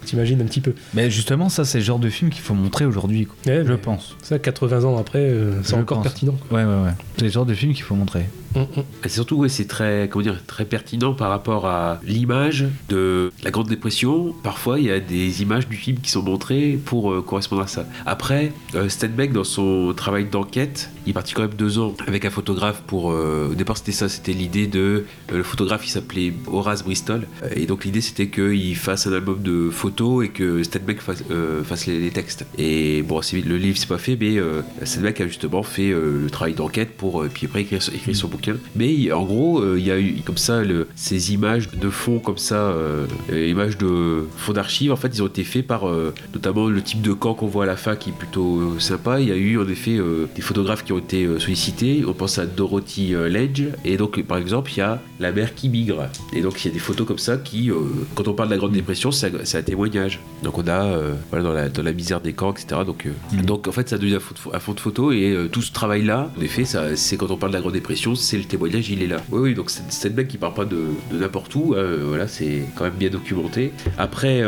T'imagines 0.05 0.41
un 0.41 0.45
petit 0.45 0.61
peu. 0.61 0.75
Mais 0.95 1.11
justement, 1.11 1.49
ça, 1.49 1.65
c'est 1.65 1.79
le 1.79 1.85
genre 1.85 1.99
de 1.99 2.09
film 2.09 2.31
qu'il 2.31 2.43
faut 2.43 2.55
montrer 2.55 2.85
aujourd'hui. 2.85 3.29
Ouais, 3.47 3.63
je 3.67 3.73
pense. 3.75 4.17
Ça, 4.23 4.39
80 4.39 4.85
ans 4.85 4.99
après, 4.99 5.21
euh, 5.21 5.63
c'est 5.63 5.75
encore 5.75 5.99
pense. 5.99 6.05
pertinent. 6.05 6.37
Ouais, 6.51 6.65
ouais, 6.65 6.83
ouais. 6.85 6.91
C'est 7.17 7.25
le 7.25 7.31
genre 7.31 7.47
de 7.47 7.55
film 7.55 7.73
qu'il 7.73 7.83
faut 7.85 7.95
montrer. 7.95 8.27
Hum, 8.55 8.67
hum. 8.77 8.85
Et 9.05 9.09
surtout, 9.09 9.37
ouais, 9.37 9.49
c'est 9.49 9.65
très, 9.67 10.09
comment 10.11 10.23
dire, 10.23 10.39
très 10.47 10.67
pertinent 10.67 11.15
par 11.15 11.31
rapport 11.31 11.65
à 11.67 12.01
l'image 12.05 12.67
de 12.91 13.33
la 13.43 13.51
Grande 13.51 13.69
Dépression. 13.69 14.35
Parfois, 14.43 14.79
il 14.79 14.87
y 14.87 14.91
a 14.91 15.01
des 15.01 15.41
images 15.41 15.67
du 15.69 15.77
film 15.77 15.99
qui 15.99 16.11
sont 16.11 16.23
montrées 16.23 16.79
pour 16.85 17.11
euh, 17.13 17.23
correspondre 17.23 17.63
à 17.63 17.67
ça. 17.67 17.87
Après, 18.05 18.53
euh, 18.75 18.91
Steinbeck, 18.91 19.33
dans 19.33 19.45
son 19.45 19.95
travail 19.97 20.27
d'enquête, 20.27 20.91
il 21.07 21.11
est 21.11 21.13
parti 21.15 21.33
quand 21.33 21.43
même 21.43 21.55
deux 21.57 21.79
ans 21.79 21.95
avec 22.07 22.27
un 22.27 22.31
photographe 22.31 22.83
pour. 22.87 23.13
euh, 23.13 23.49
au 23.53 23.55
départ, 23.55 23.79
c'était 23.79 23.93
ça, 23.93 24.11
c'était 24.11 24.33
l'idée 24.35 24.67
de. 24.67 25.07
euh, 25.33 25.37
le 25.39 25.43
photographe, 25.43 25.87
il 25.87 25.91
s'appelait 25.91 26.35
Horace 26.47 26.85
Bristol. 26.85 27.27
Et 27.57 27.65
donc, 27.65 27.85
l'idée, 27.87 28.03
c'était 28.03 28.29
qu'il 28.29 28.77
fasse 28.77 29.07
un 29.07 29.13
album 29.15 29.43
de 29.43 29.71
photos 29.71 29.92
et 30.23 30.29
que 30.29 30.63
Steinbeck 30.63 31.01
fasse, 31.01 31.23
euh, 31.31 31.63
fasse 31.63 31.87
les, 31.87 32.11
textes. 32.11 32.45
Et 32.59 33.03
bon, 33.03 33.21
le 33.33 33.57
livre, 33.57 33.77
c'est 33.79 33.89
pas 33.89 33.99
fait, 33.99 34.17
mais 34.21 34.37
euh, 34.39 34.63
Steinbeck 34.83 35.21
a 35.21 35.27
justement 35.27 35.63
fait 35.63 35.91
euh, 35.91 36.23
le 36.25 36.31
travail 36.31 36.55
d'enquête 36.55 36.91
pour. 36.97 37.23
euh, 37.23 37.31
puis 37.33 37.47
après, 37.47 37.63
écrire, 37.63 37.81
son 37.83 38.29
bouquin. 38.29 38.57
Mais 38.77 39.11
en 39.13 39.25
gros, 39.25 39.77
il 39.77 39.87
y 39.87 39.91
a 39.91 39.99
eu 39.99 40.17
comme 40.25 40.37
ça 40.37 40.63
ces 40.97 41.33
images 41.33 41.71
de 41.71 41.91
fond, 41.91 42.19
comme 42.19 42.39
ça, 42.39 42.75
images 43.33 43.79
de 43.79 44.25
fond 44.37 44.53
d'archives, 44.53 44.93
en 44.93 44.97
fait, 44.97 45.09
ils 45.15 45.23
ont 45.23 45.27
été 45.27 45.45
faits 45.45 45.67
par 45.67 45.85
notamment 46.35 46.69
le 46.69 46.83
type 46.83 47.01
de 47.03 47.13
camp 47.13 47.35
qu'on 47.35 47.47
voit 47.47 47.65
à 47.65 47.67
la 47.67 47.77
fin 47.77 47.97
qui 47.97 48.11
est 48.11 48.13
plutôt 48.13 48.79
sympa. 48.79 49.21
Il 49.21 49.29
y 49.29 49.33
a 49.33 49.37
eu 49.37 49.59
en 49.59 49.69
effet 49.69 49.99
des 50.35 50.43
photographes 50.43 50.85
qui 50.85 50.93
ont 50.93 50.99
été 50.99 51.27
sollicités. 51.39 52.05
On 52.07 52.13
pense 52.13 52.39
à 52.39 52.47
Dorothy 52.47 53.15
Ledge. 53.29 53.65
Et 53.85 53.97
donc, 53.97 54.23
par 54.25 54.39
exemple, 54.39 54.71
il 54.75 54.79
y 54.79 54.83
a 54.83 55.01
la 55.21 55.33
mère 55.33 55.55
qui 55.55 55.69
migre. 55.69 56.09
Et 56.33 56.41
donc, 56.41 56.63
il 56.65 56.69
y 56.69 56.71
a 56.71 56.75
des 56.75 56.81
photos 56.81 57.07
comme 57.07 57.19
ça 57.19 57.37
qui, 57.37 57.71
quand 58.15 58.29
on 58.29 58.35
parle 58.35 58.49
de 58.49 58.55
la 58.55 58.59
Grande 58.59 58.73
Dépression, 58.73 59.11
c'est 59.11 59.35
un- 59.35 59.45
c'est 59.45 59.59
Donc, 60.43 60.59
on 60.59 60.67
a 60.67 60.85
euh, 60.85 61.15
voilà, 61.31 61.45
dans, 61.45 61.53
la, 61.53 61.69
dans 61.69 61.83
la 61.83 61.93
misère 61.93 62.21
des 62.21 62.33
camps, 62.33 62.53
etc. 62.53 62.83
Donc, 62.87 63.07
euh, 63.07 63.11
Mhm. 63.33 63.43
donc 63.47 63.69
en 63.69 63.73
fait, 63.73 63.89
ça 63.89 63.99
devient 63.99 64.19
un 64.53 64.59
fond 64.59 64.73
de, 64.75 64.81
photo. 64.81 65.13
Et 65.13 65.31
euh, 65.33 65.49
tout 65.49 65.63
ce 65.63 65.73
travail-là, 65.73 66.31
en 66.39 66.41
effet, 66.43 66.65
c'est 66.97 67.17
quand 67.17 67.31
on 67.31 67.37
parle 67.37 67.53
de 67.53 67.57
la 67.57 67.61
Grande 67.61 67.73
Dépression, 67.75 68.15
c'est 68.15 68.39
le 68.39 68.45
témoignage, 68.45 68.91
il 68.91 69.03
est 69.03 69.07
là. 69.07 69.19
Oui, 69.31 69.41
oui, 69.41 69.55
donc 69.55 69.71
cette 69.71 70.17
mec 70.17 70.29
qui 70.29 70.39
part 70.39 70.55
pas 70.55 70.65
de, 70.65 70.79
de 71.13 71.19
n'importe 71.19 71.55
où. 71.55 71.75
hein, 71.77 71.85
voilà, 72.07 72.27
c'est 72.29 72.63
quand 72.77 72.85
même 72.85 72.95
bien 72.99 73.11
documenté. 73.11 73.73
Après, 73.99 74.43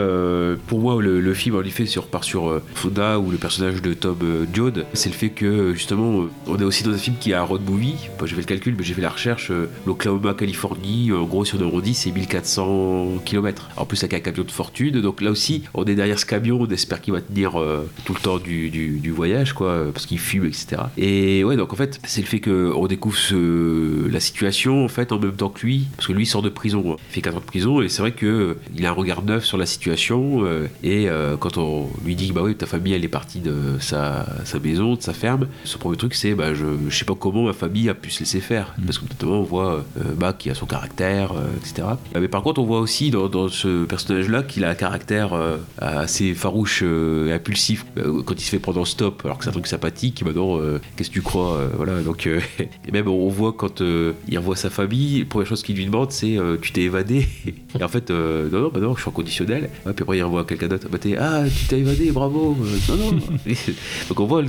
pour 0.66 0.80
moi, 0.80 1.00
le, 1.00 1.20
le 1.20 1.34
film, 1.34 1.56
en 1.56 1.62
effet, 1.62 1.86
sur, 1.86 2.06
part 2.08 2.24
sur 2.24 2.48
euh, 2.48 2.62
Fonda 2.74 3.18
ou 3.18 3.30
le 3.30 3.36
personnage 3.38 3.80
de 3.82 3.94
Tom 3.94 4.16
Joad, 4.52 4.86
c'est 4.94 5.08
le 5.10 5.14
fait 5.14 5.30
que, 5.30 5.72
justement, 5.74 6.24
on 6.46 6.56
est 6.58 6.64
aussi 6.64 6.82
dans 6.84 6.92
un 6.92 6.98
film 6.98 7.16
qui 7.20 7.32
a 7.32 7.40
un 7.40 7.44
road 7.44 7.62
movie. 7.68 7.94
Pas, 8.18 8.26
j'ai 8.26 8.34
fait 8.34 8.40
le 8.42 8.46
calcul, 8.46 8.74
mais 8.76 8.84
j'ai 8.84 8.94
fait 8.94 9.02
la 9.02 9.10
recherche. 9.10 9.52
L'Oklahoma, 9.86 10.34
Californie, 10.34 11.12
en 11.12 11.24
gros, 11.24 11.44
si 11.44 11.54
on 11.54 11.60
arrondit, 11.62 11.94
c'est 11.94 12.10
1400 12.10 13.18
km. 13.24 13.68
En 13.76 13.84
plus, 13.86 14.02
avec 14.02 14.14
un 14.14 14.20
camion 14.20 14.44
de 14.44 14.50
fortune. 14.50 15.00
Donc 15.00 15.20
là 15.24 15.30
aussi, 15.30 15.64
on 15.74 15.84
est 15.84 15.94
derrière 15.94 16.18
ce 16.18 16.26
camion, 16.26 16.58
on 16.60 16.66
espère 16.68 17.00
qu'il 17.00 17.12
va 17.14 17.20
tenir 17.20 17.58
euh, 17.60 17.88
tout 18.04 18.14
le 18.14 18.20
temps 18.20 18.38
du, 18.38 18.70
du- 18.70 18.98
du 19.00 19.10
voyage, 19.10 19.52
quoi, 19.52 19.68
euh, 19.68 19.90
parce 19.92 20.06
qu'il 20.06 20.18
fume, 20.18 20.44
etc. 20.46 20.76
Et 20.96 21.42
ouais, 21.44 21.56
donc 21.56 21.72
en 21.72 21.76
fait, 21.76 22.00
c'est 22.04 22.20
le 22.20 22.26
fait 22.26 22.40
qu'on 22.40 22.86
découvre 22.86 23.16
ce- 23.16 24.08
la 24.08 24.20
situation, 24.20 24.84
en 24.84 24.88
fait, 24.88 25.12
en 25.12 25.18
même 25.18 25.32
temps 25.32 25.48
que 25.48 25.66
lui, 25.66 25.86
parce 25.96 26.06
que 26.08 26.12
lui 26.12 26.26
sort 26.26 26.42
de 26.42 26.48
prison. 26.48 26.92
hein. 26.92 26.96
Il 27.10 27.14
fait 27.14 27.20
4 27.22 27.36
ans 27.36 27.40
de 27.40 27.44
prison, 27.44 27.80
et 27.82 27.88
c'est 27.88 28.02
vrai 28.02 28.12
que 28.12 28.26
euh, 28.26 28.54
il 28.76 28.84
a 28.86 28.90
un 28.90 28.92
regard 28.92 29.22
neuf 29.24 29.44
sur 29.44 29.58
la 29.58 29.66
situation. 29.66 30.44
euh, 30.44 30.66
et 30.82 31.08
quand 31.40 31.56
on 31.58 31.88
lui 32.04 32.14
dit, 32.16 32.32
bah 32.32 32.42
oui, 32.44 32.54
ta 32.54 32.66
famille, 32.66 32.92
elle 32.92 33.04
est 33.04 33.08
partie 33.08 33.40
de 33.40 33.54
sa, 33.80 34.26
sa 34.44 34.58
maison, 34.58 34.94
de 34.94 35.02
sa 35.02 35.12
ferme, 35.12 35.46
son 35.64 35.78
premier 35.78 35.96
truc, 35.96 36.14
c'est, 36.14 36.34
bah, 36.34 36.54
je, 36.54 36.64
je 36.88 36.96
sais 36.96 37.04
pas 37.04 37.14
comment 37.14 37.44
ma 37.44 37.52
famille 37.52 37.88
a 37.88 37.94
pu 37.94 38.10
se 38.10 38.20
laisser 38.20 38.40
faire. 38.40 38.74
Parce 38.84 38.98
que 38.98 39.04
notamment, 39.04 39.40
on 39.40 39.42
voit 39.42 39.84
bah, 40.18 40.34
qui 40.38 40.50
a 40.50 40.54
son 40.54 40.66
caractère, 40.66 41.32
etc. 41.58 41.88
Mais 42.14 42.28
par 42.28 42.42
contre, 42.42 42.60
on 42.60 42.64
voit 42.64 42.80
aussi 42.80 43.10
dans, 43.10 43.28
dans 43.28 43.48
ce 43.48 43.84
personnage-là 43.84 44.42
qu'il 44.42 44.64
a 44.64 44.70
un 44.70 44.74
caractère 44.74 45.13
euh, 45.14 45.56
assez 45.78 46.34
farouche 46.34 46.82
euh, 46.82 47.28
et 47.28 47.32
impulsif 47.32 47.84
euh, 47.96 48.22
quand 48.24 48.34
il 48.34 48.44
se 48.44 48.50
fait 48.50 48.58
prendre 48.58 48.80
en 48.80 48.84
stop, 48.84 49.22
alors 49.24 49.38
que 49.38 49.44
c'est 49.44 49.50
un 49.50 49.52
truc 49.52 49.66
sympathique. 49.66 50.24
Maintenant, 50.24 50.58
qu'est-ce 50.96 51.08
que 51.08 51.14
tu 51.14 51.22
crois 51.22 51.60
Voilà. 51.76 52.00
Donc, 52.00 52.26
et 52.88 52.92
même 52.92 53.08
on 53.08 53.28
voit 53.28 53.52
quand 53.52 53.80
il 53.80 54.38
revoit 54.38 54.56
sa 54.56 54.70
famille, 54.70 55.20
la 55.20 55.24
première 55.26 55.48
chose 55.48 55.62
qu'il 55.62 55.76
lui 55.76 55.86
demande, 55.86 56.10
c'est 56.12 56.38
tu 56.60 56.72
t'es 56.72 56.82
évadé? 56.82 57.26
et 57.78 57.82
en 57.82 57.88
fait, 57.88 58.10
non, 58.10 58.48
non, 58.50 58.70
bah 58.72 58.80
non, 58.80 58.94
je 58.94 59.00
suis 59.00 59.08
en 59.08 59.12
conditionnel. 59.12 59.70
Puis 59.84 59.92
après, 60.00 60.18
il 60.18 60.22
revoit 60.22 60.44
quelqu'un 60.44 60.68
d'autre. 60.68 60.88
Bah, 60.88 60.98
ah, 61.20 61.44
tu 61.44 61.66
t'es 61.66 61.80
évadé, 61.80 62.10
bravo. 62.10 62.56
Non, 62.88 62.96
non. 62.96 63.18
Donc 64.08 64.20
on 64.20 64.26
voit 64.26 64.42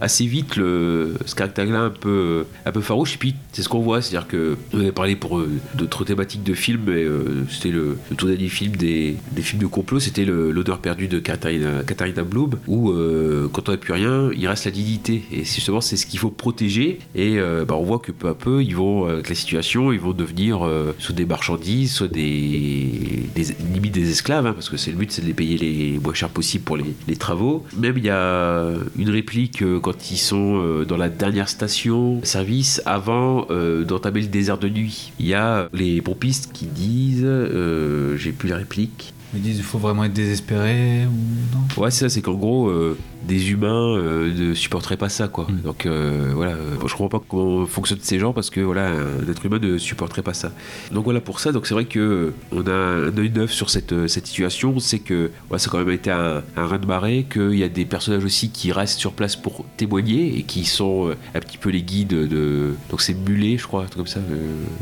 assez 0.00 0.26
vite 0.26 0.56
le, 0.56 1.14
ce 1.24 1.34
caractère-là 1.34 1.80
un 1.80 1.90
peu, 1.90 2.44
un 2.64 2.72
peu 2.72 2.80
farouche. 2.80 3.14
Et 3.14 3.18
puis 3.18 3.34
c'est 3.52 3.62
ce 3.62 3.68
qu'on 3.68 3.80
voit, 3.80 4.02
c'est-à-dire 4.02 4.28
que 4.28 4.56
on 4.72 4.80
avait 4.80 4.92
parlé 4.92 5.16
pour 5.16 5.42
d'autres 5.74 6.04
thématiques 6.04 6.42
de 6.42 6.54
films, 6.54 6.82
mais 6.86 7.04
c'était 7.50 7.70
le, 7.70 7.98
le 8.10 8.16
tout 8.16 8.26
dernier 8.26 8.48
film 8.48 8.76
des, 8.76 9.16
des 9.32 9.42
films 9.42 9.62
de 9.62 9.66
complot, 9.86 10.00
c'était 10.00 10.24
l'odeur 10.24 10.80
perdue 10.80 11.06
de 11.06 11.20
Katharina, 11.20 11.84
Katharina 11.86 12.24
Bloom, 12.24 12.54
où 12.66 12.90
euh, 12.90 13.48
quand 13.52 13.68
on 13.68 13.72
n'a 13.72 13.78
plus 13.78 13.92
rien, 13.92 14.30
il 14.36 14.48
reste 14.48 14.64
la 14.64 14.72
dignité. 14.72 15.22
Et 15.30 15.44
justement 15.44 15.80
c'est 15.80 15.96
ce 15.96 16.06
qu'il 16.06 16.18
faut 16.18 16.30
protéger. 16.30 16.98
Et 17.14 17.38
euh, 17.38 17.64
bah, 17.64 17.76
on 17.76 17.84
voit 17.84 18.00
que 18.00 18.10
peu 18.10 18.28
à 18.28 18.34
peu, 18.34 18.64
ils 18.64 18.74
vont 18.74 19.06
avec 19.06 19.28
la 19.28 19.36
situation, 19.36 19.92
ils 19.92 20.00
vont 20.00 20.12
devenir 20.12 20.66
euh, 20.66 20.92
soit 20.98 21.14
des 21.14 21.24
marchandises, 21.24 21.92
soit 21.92 22.08
des, 22.08 23.28
des 23.34 23.44
des 23.90 24.10
esclaves, 24.10 24.46
hein, 24.46 24.52
parce 24.52 24.68
que 24.68 24.76
c'est 24.76 24.90
le 24.90 24.96
but, 24.96 25.12
c'est 25.12 25.22
de 25.22 25.28
les 25.28 25.34
payer 25.34 25.56
les 25.56 25.98
moins 26.00 26.14
cher 26.14 26.28
possible 26.28 26.64
pour 26.64 26.76
les, 26.76 26.94
les 27.06 27.16
travaux. 27.16 27.64
Même 27.78 27.96
il 27.96 28.04
y 28.04 28.10
a 28.10 28.72
une 28.98 29.10
réplique 29.10 29.62
euh, 29.62 29.78
quand 29.78 30.10
ils 30.10 30.18
sont 30.18 30.60
euh, 30.60 30.84
dans 30.84 30.96
la 30.96 31.08
dernière 31.08 31.48
station 31.48 32.20
service 32.24 32.82
avant 32.84 33.46
euh, 33.50 33.84
d'entamer 33.84 34.22
le 34.22 34.26
désert 34.26 34.58
de 34.58 34.68
nuit. 34.68 35.12
Il 35.20 35.26
y 35.26 35.34
a 35.34 35.68
les 35.72 36.00
pompistes 36.02 36.50
qui 36.52 36.66
disent, 36.66 37.22
euh, 37.24 38.16
j'ai 38.16 38.32
plus 38.32 38.48
la 38.48 38.56
réplique. 38.56 39.12
Ils 39.34 39.42
disent 39.42 39.58
il 39.58 39.64
faut 39.64 39.78
vraiment 39.78 40.04
être 40.04 40.12
désespéré 40.12 41.06
ou 41.06 41.56
non? 41.56 41.82
Ouais, 41.82 41.90
c'est 41.90 42.00
ça, 42.00 42.08
c'est 42.08 42.22
qu'en 42.22 42.34
gros, 42.34 42.68
euh, 42.68 42.96
des 43.24 43.50
humains 43.50 43.96
euh, 43.96 44.32
ne 44.50 44.54
supporteraient 44.54 44.96
pas 44.96 45.08
ça, 45.08 45.28
quoi. 45.28 45.46
Mm. 45.48 45.60
Donc 45.62 45.86
euh, 45.86 46.30
voilà, 46.34 46.52
euh, 46.52 46.74
je 46.86 46.92
comprends 46.92 47.08
pas 47.08 47.22
comment 47.28 47.66
fonctionnent 47.66 47.98
ces 48.02 48.18
gens 48.18 48.32
parce 48.32 48.50
que 48.50 48.60
voilà, 48.60 48.88
un 48.90 49.30
être 49.30 49.44
humain 49.44 49.58
ne 49.60 49.78
supporterait 49.78 50.22
pas 50.22 50.34
ça. 50.34 50.52
Donc 50.92 51.04
voilà 51.04 51.20
pour 51.20 51.40
ça, 51.40 51.52
donc 51.52 51.66
c'est 51.66 51.74
vrai 51.74 51.86
que 51.86 52.32
on 52.52 52.66
a 52.66 52.72
un 52.72 53.16
œil 53.18 53.30
neuf 53.30 53.52
sur 53.52 53.70
cette, 53.70 54.06
cette 54.06 54.26
situation, 54.26 54.72
on 54.76 54.80
sait 54.80 54.98
que 55.00 55.30
ouais, 55.50 55.58
ça 55.58 55.68
a 55.68 55.70
quand 55.72 55.78
même 55.78 55.90
été 55.90 56.10
un, 56.10 56.42
un 56.56 56.66
rein 56.66 56.78
de 56.78 56.86
marée, 56.86 57.26
qu'il 57.30 57.54
y 57.56 57.64
a 57.64 57.68
des 57.68 57.84
personnages 57.84 58.24
aussi 58.24 58.50
qui 58.50 58.70
restent 58.72 58.98
sur 58.98 59.12
place 59.12 59.34
pour 59.36 59.64
témoigner 59.76 60.38
et 60.38 60.42
qui 60.42 60.64
sont 60.64 61.10
un 61.34 61.40
petit 61.40 61.58
peu 61.58 61.70
les 61.70 61.82
guides 61.82 62.08
de. 62.08 62.74
Donc 62.90 63.00
c'est 63.00 63.14
Mulet, 63.14 63.56
je 63.58 63.66
crois, 63.66 63.82
un 63.82 63.86
truc 63.86 63.96
comme 63.98 64.06
ça, 64.06 64.20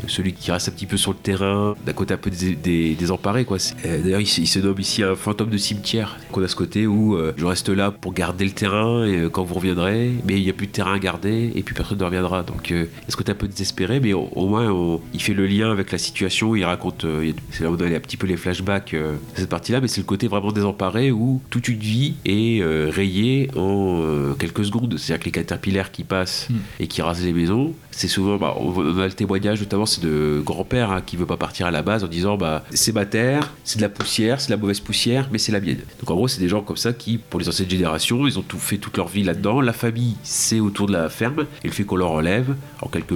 celui 0.07 0.33
qui 0.33 0.51
reste 0.51 0.69
un 0.69 0.71
petit 0.71 0.85
peu 0.85 0.97
sur 0.97 1.11
le 1.11 1.17
terrain, 1.17 1.75
d'un 1.85 1.93
côté 1.93 2.13
un 2.13 2.17
peu 2.17 2.29
dés- 2.29 2.55
dés- 2.55 2.95
désemparé, 2.95 3.45
quoi. 3.45 3.57
D'ailleurs, 3.83 4.19
il, 4.19 4.27
se- 4.27 4.59
nomme 4.59 4.79
ici 4.79 5.03
un 5.03 5.15
fantôme 5.15 5.49
de 5.49 5.57
cimetière, 5.57 6.17
qu'on 6.31 6.43
a 6.43 6.47
ce 6.47 6.55
côté 6.55 6.85
où 6.85 7.17
je 7.37 7.45
reste 7.45 7.69
là 7.69 7.91
pour 7.91 8.13
garder 8.13 8.34
le 8.43 8.51
terrain 8.51 9.05
et 9.05 9.15
euh, 9.21 9.29
quand 9.29 9.43
vous 9.45 9.53
reviendrez, 9.55 10.11
mais 10.27 10.33
il 10.37 10.43
n'y 10.43 10.49
a 10.49 10.53
plus 10.53 10.67
de 10.67 10.71
terrain 10.73 10.95
à 10.95 10.99
garder 10.99 11.51
et 11.55 11.63
puis 11.63 11.73
personne 11.73 11.97
ne 11.99 12.03
reviendra. 12.03 12.43
Donc, 12.43 12.71
euh, 12.71 12.85
est-ce 13.07 13.15
que 13.15 13.23
tu 13.23 13.29
es 13.29 13.31
un 13.31 13.37
peu 13.37 13.47
désespéré? 13.47 14.01
Mais 14.01 14.11
au, 14.11 14.27
au 14.35 14.47
moins, 14.47 14.69
on- 14.69 14.99
il 15.13 15.21
fait 15.21 15.33
le 15.33 15.47
lien 15.47 15.71
avec 15.71 15.91
la 15.93 15.97
situation, 15.97 16.53
il 16.55 16.65
raconte, 16.65 17.05
euh, 17.05 17.31
c'est 17.51 17.63
là 17.63 17.71
où 17.71 17.75
on 17.75 17.81
a 17.81 17.85
un 17.85 17.99
petit 18.01 18.17
peu 18.17 18.27
les 18.27 18.35
flashbacks 18.35 18.93
de 18.93 19.15
cette 19.35 19.49
partie-là, 19.49 19.79
mais 19.79 19.87
c'est 19.87 20.01
le 20.01 20.05
côté 20.05 20.27
vraiment 20.27 20.51
désemparé 20.51 21.11
où 21.11 21.41
toute 21.49 21.67
une 21.69 21.79
vie 21.79 22.15
est 22.25 22.61
rayée 22.89 23.49
en 23.55 24.33
quelques 24.37 24.65
secondes. 24.65 24.95
C'est-à-dire 24.97 25.19
que 25.21 25.25
les 25.25 25.31
caterpillars 25.31 25.91
qui 25.91 26.03
passent 26.03 26.47
Mm. 26.49 26.55
et 26.81 26.87
qui 26.87 27.01
rasent 27.01 27.23
les 27.23 27.33
maisons, 27.33 27.73
c'est 27.95 28.09
souvent, 28.09 28.37
on 28.57 28.99
a 28.99 29.05
le 29.05 29.13
témoignage 29.13 29.61
notamment, 29.61 29.85
c'est 29.85 30.03
de 30.03 30.41
grand-père 30.43 30.91
hein, 30.91 31.01
qui 31.05 31.15
veut 31.15 31.25
pas 31.25 31.37
partir 31.37 31.65
à 31.65 31.71
la 31.71 31.81
base 31.81 32.03
en 32.03 32.07
disant, 32.07 32.35
bah, 32.35 32.65
c'est 32.71 32.93
ma 32.93 33.05
terre, 33.05 33.53
c'est 33.63 33.77
de 33.77 33.81
la 33.81 33.89
poussière, 33.89 34.41
c'est 34.41 34.47
de 34.49 34.53
la 34.53 34.57
mauvaise 34.61 34.81
poussière, 34.81 35.29
mais 35.31 35.37
c'est 35.37 35.53
la 35.53 35.61
mienne. 35.61 35.79
Donc 36.01 36.11
en 36.11 36.15
gros, 36.15 36.27
c'est 36.27 36.41
des 36.41 36.49
gens 36.49 36.61
comme 36.61 36.75
ça 36.75 36.91
qui, 36.91 37.17
pour 37.17 37.39
les 37.39 37.47
anciennes 37.47 37.69
générations, 37.69 38.27
ils 38.27 38.37
ont 38.37 38.41
tout 38.41 38.59
fait 38.59 38.77
toute 38.77 38.97
leur 38.97 39.07
vie 39.07 39.23
là-dedans. 39.23 39.61
La 39.61 39.71
famille, 39.71 40.15
c'est 40.23 40.59
autour 40.59 40.87
de 40.87 40.91
la 40.91 41.09
ferme, 41.09 41.45
et 41.63 41.67
le 41.67 41.73
fait 41.73 41.85
qu'on 41.85 41.95
leur 41.95 42.11
enlève 42.11 42.55
en 42.81 42.89
quelques 42.89 43.13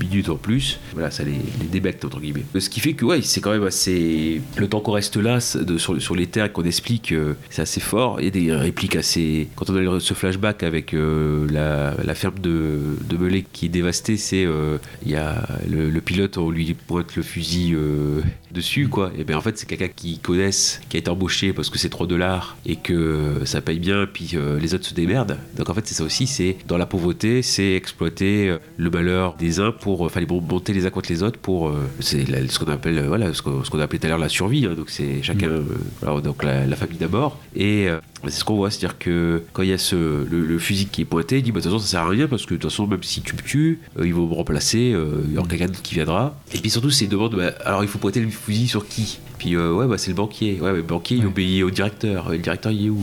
minutes 0.00 0.30
en 0.30 0.36
plus, 0.36 0.78
voilà, 0.94 1.10
ça 1.10 1.22
les, 1.22 1.38
débecte 1.70 2.04
entre 2.04 2.20
guillemets. 2.20 2.44
Ce 2.58 2.70
qui 2.70 2.80
fait 2.80 2.94
que 2.94 3.04
ouais, 3.04 3.20
c'est 3.20 3.42
quand 3.42 3.52
même 3.52 3.64
assez. 3.64 4.40
Le 4.56 4.68
temps 4.68 4.80
qu'on 4.80 4.92
reste 4.92 5.16
là 5.16 5.40
sur, 5.40 6.14
les 6.14 6.26
terres 6.26 6.46
et 6.46 6.52
qu'on 6.52 6.64
explique, 6.64 7.12
euh, 7.12 7.34
c'est 7.50 7.62
assez 7.62 7.80
fort. 7.80 8.20
A 8.20 8.30
des 8.30 8.54
répliques 8.54 8.96
assez. 8.96 9.48
Quand 9.56 9.68
on 9.68 9.96
a 9.96 10.00
ce 10.00 10.14
flashback 10.14 10.62
avec 10.62 10.94
euh, 10.94 11.46
la, 11.50 12.14
ferme 12.14 12.38
de, 12.38 12.96
de 13.06 13.16
qui 13.52 13.66
est 13.66 13.68
dévastée, 13.68 14.13
c'est 14.16 14.44
euh, 14.44 14.78
il 15.04 15.12
y 15.12 15.16
a 15.16 15.46
le, 15.68 15.90
le 15.90 16.00
pilote, 16.00 16.38
on 16.38 16.50
lui 16.50 16.74
pointe 16.74 17.16
le 17.16 17.22
fusil 17.22 17.72
euh, 17.74 18.20
dessus, 18.52 18.88
quoi. 18.88 19.10
Et 19.18 19.24
bien 19.24 19.36
en 19.36 19.40
fait, 19.40 19.58
c'est 19.58 19.66
quelqu'un 19.66 19.88
qui 19.94 20.18
connaissent, 20.18 20.80
qui 20.88 20.96
a 20.96 21.00
été 21.00 21.10
embauché 21.10 21.52
parce 21.52 21.70
que 21.70 21.78
c'est 21.78 21.88
3 21.88 22.06
dollars 22.06 22.56
et 22.66 22.76
que 22.76 23.42
ça 23.44 23.60
paye 23.60 23.78
bien, 23.78 24.06
puis 24.12 24.32
euh, 24.34 24.58
les 24.58 24.74
autres 24.74 24.86
se 24.86 24.94
démerdent. 24.94 25.38
Donc 25.56 25.68
en 25.68 25.74
fait, 25.74 25.86
c'est 25.86 25.94
ça 25.94 26.04
aussi, 26.04 26.26
c'est 26.26 26.56
dans 26.66 26.78
la 26.78 26.86
pauvreté, 26.86 27.42
c'est 27.42 27.72
exploiter 27.74 28.56
le 28.76 28.90
malheur 28.90 29.34
des 29.38 29.60
uns 29.60 29.72
pour, 29.72 30.02
enfin, 30.02 30.20
les 30.20 30.26
monter 30.26 30.72
les 30.72 30.86
uns 30.86 30.90
contre 30.90 31.10
les 31.10 31.22
autres 31.22 31.38
pour, 31.38 31.72
c'est 32.00 32.24
ce 32.48 32.58
qu'on 32.58 32.70
appelle, 32.70 33.04
voilà, 33.06 33.32
ce 33.34 33.42
qu'on 33.42 33.78
a 33.78 33.82
appelé 33.82 33.98
tout 33.98 34.06
à 34.06 34.10
l'heure 34.10 34.18
la 34.18 34.28
survie. 34.28 34.66
hein. 34.66 34.74
donc 34.74 34.90
c'est 34.90 35.22
chacun, 35.22 35.48
euh, 35.48 35.62
alors, 36.02 36.22
donc 36.22 36.42
la, 36.42 36.66
la 36.66 36.76
famille 36.76 36.98
d'abord. 36.98 37.38
Et 37.56 37.88
c'est 38.30 38.40
ce 38.40 38.44
qu'on 38.44 38.56
voit, 38.56 38.70
c'est-à-dire 38.70 38.98
que 38.98 39.42
quand 39.52 39.62
il 39.62 39.68
y 39.68 39.72
a 39.72 39.78
ce, 39.78 40.24
le, 40.28 40.58
fusil 40.58 40.86
qui 40.86 41.02
est 41.02 41.04
pointé, 41.04 41.38
il 41.38 41.42
dit, 41.42 41.52
bah, 41.52 41.60
de 41.60 41.64
toute 41.64 41.72
façon, 41.72 41.84
ça 41.84 41.90
sert 41.90 42.00
à 42.00 42.08
rien 42.08 42.28
parce 42.28 42.46
que 42.46 42.54
de 42.54 42.60
toute 42.60 42.70
façon, 42.70 42.86
même 42.86 43.02
si 43.02 43.22
tu 43.22 43.34
me 43.34 43.40
tues, 43.40 43.80
euh, 43.98 44.06
ils 44.06 44.14
vont 44.14 44.26
me 44.26 44.34
remplacer, 44.34 44.92
euh, 44.92 45.22
il 45.28 45.34
y 45.34 45.38
aura 45.38 45.48
quelqu'un 45.48 45.66
d'autre 45.66 45.82
qui 45.82 45.94
viendra. 45.94 46.38
Et 46.54 46.58
puis 46.58 46.70
surtout, 46.70 46.90
c'est 46.90 47.04
une 47.04 47.10
demande, 47.10 47.34
bah, 47.34 47.52
alors 47.64 47.82
il 47.82 47.88
faut 47.88 47.98
pointer 47.98 48.20
le 48.20 48.30
fusil 48.30 48.68
sur 48.68 48.86
qui? 48.86 49.18
Puis 49.38 49.56
euh, 49.56 49.72
ouais, 49.72 49.86
bah, 49.86 49.98
c'est 49.98 50.10
le 50.10 50.16
banquier. 50.16 50.58
Ouais, 50.60 50.70
mais 50.70 50.78
le 50.78 50.82
banquier, 50.82 51.16
il 51.16 51.26
obéit 51.26 51.62
au 51.62 51.70
directeur. 51.70 52.30
Le 52.30 52.38
directeur, 52.38 52.72
il 52.72 52.86
est 52.86 52.90
où 52.90 53.00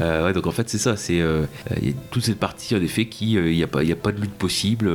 Euh, 0.00 0.24
ouais, 0.26 0.32
donc 0.32 0.46
en 0.46 0.50
fait, 0.52 0.68
c'est 0.68 0.78
ça. 0.78 0.96
C'est 0.96 1.20
euh, 1.20 1.44
il 1.80 1.88
y 1.88 1.90
a 1.90 1.94
toute 2.10 2.24
cette 2.24 2.38
partie, 2.38 2.74
en 2.76 2.80
effet, 2.82 3.06
qui 3.06 3.36
euh, 3.36 3.50
il 3.50 3.56
n'y 3.56 3.62
a, 3.62 3.66
pas- 3.66 3.82
il 3.82 3.88
y 3.88 3.92
a 3.92 3.96
pas 3.96 4.12
de 4.12 4.20
lutte 4.20 4.32
possible. 4.34 4.90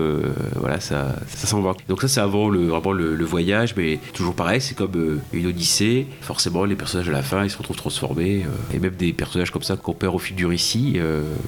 voilà, 0.56 0.80
ça, 0.80 1.16
ça 1.28 1.48
s'en 1.48 1.62
va. 1.62 1.74
Donc 1.88 2.02
ça, 2.02 2.08
c'est 2.08 2.20
avant 2.22 2.50
le, 2.50 2.68
vraiment 2.68 2.92
le, 2.94 3.16
le 3.16 3.26
voyage, 3.26 3.74
mais 3.78 4.00
toujours 4.14 4.34
pareil, 4.36 4.62
c'est 4.62 4.76
comme 4.76 5.20
une 5.34 5.48
odyssée. 5.48 6.08
Forcément, 6.22 6.66
les 6.66 6.76
personnages 6.76 7.10
à 7.10 7.14
la 7.14 7.22
fin, 7.24 7.44
ils 7.44 7.50
se 7.50 7.58
retrouvent 7.58 7.76
transformés. 7.78 8.46
et 8.74 8.80
même 8.80 8.96
des 8.96 9.14
personnages 9.14 9.52
comme 9.52 9.64
ça 9.64 9.76
qu'on 9.76 9.94
perd 9.94 10.16
au 10.16 10.20
fil 10.20 10.36
du 10.36 10.46
récit, 10.46 11.00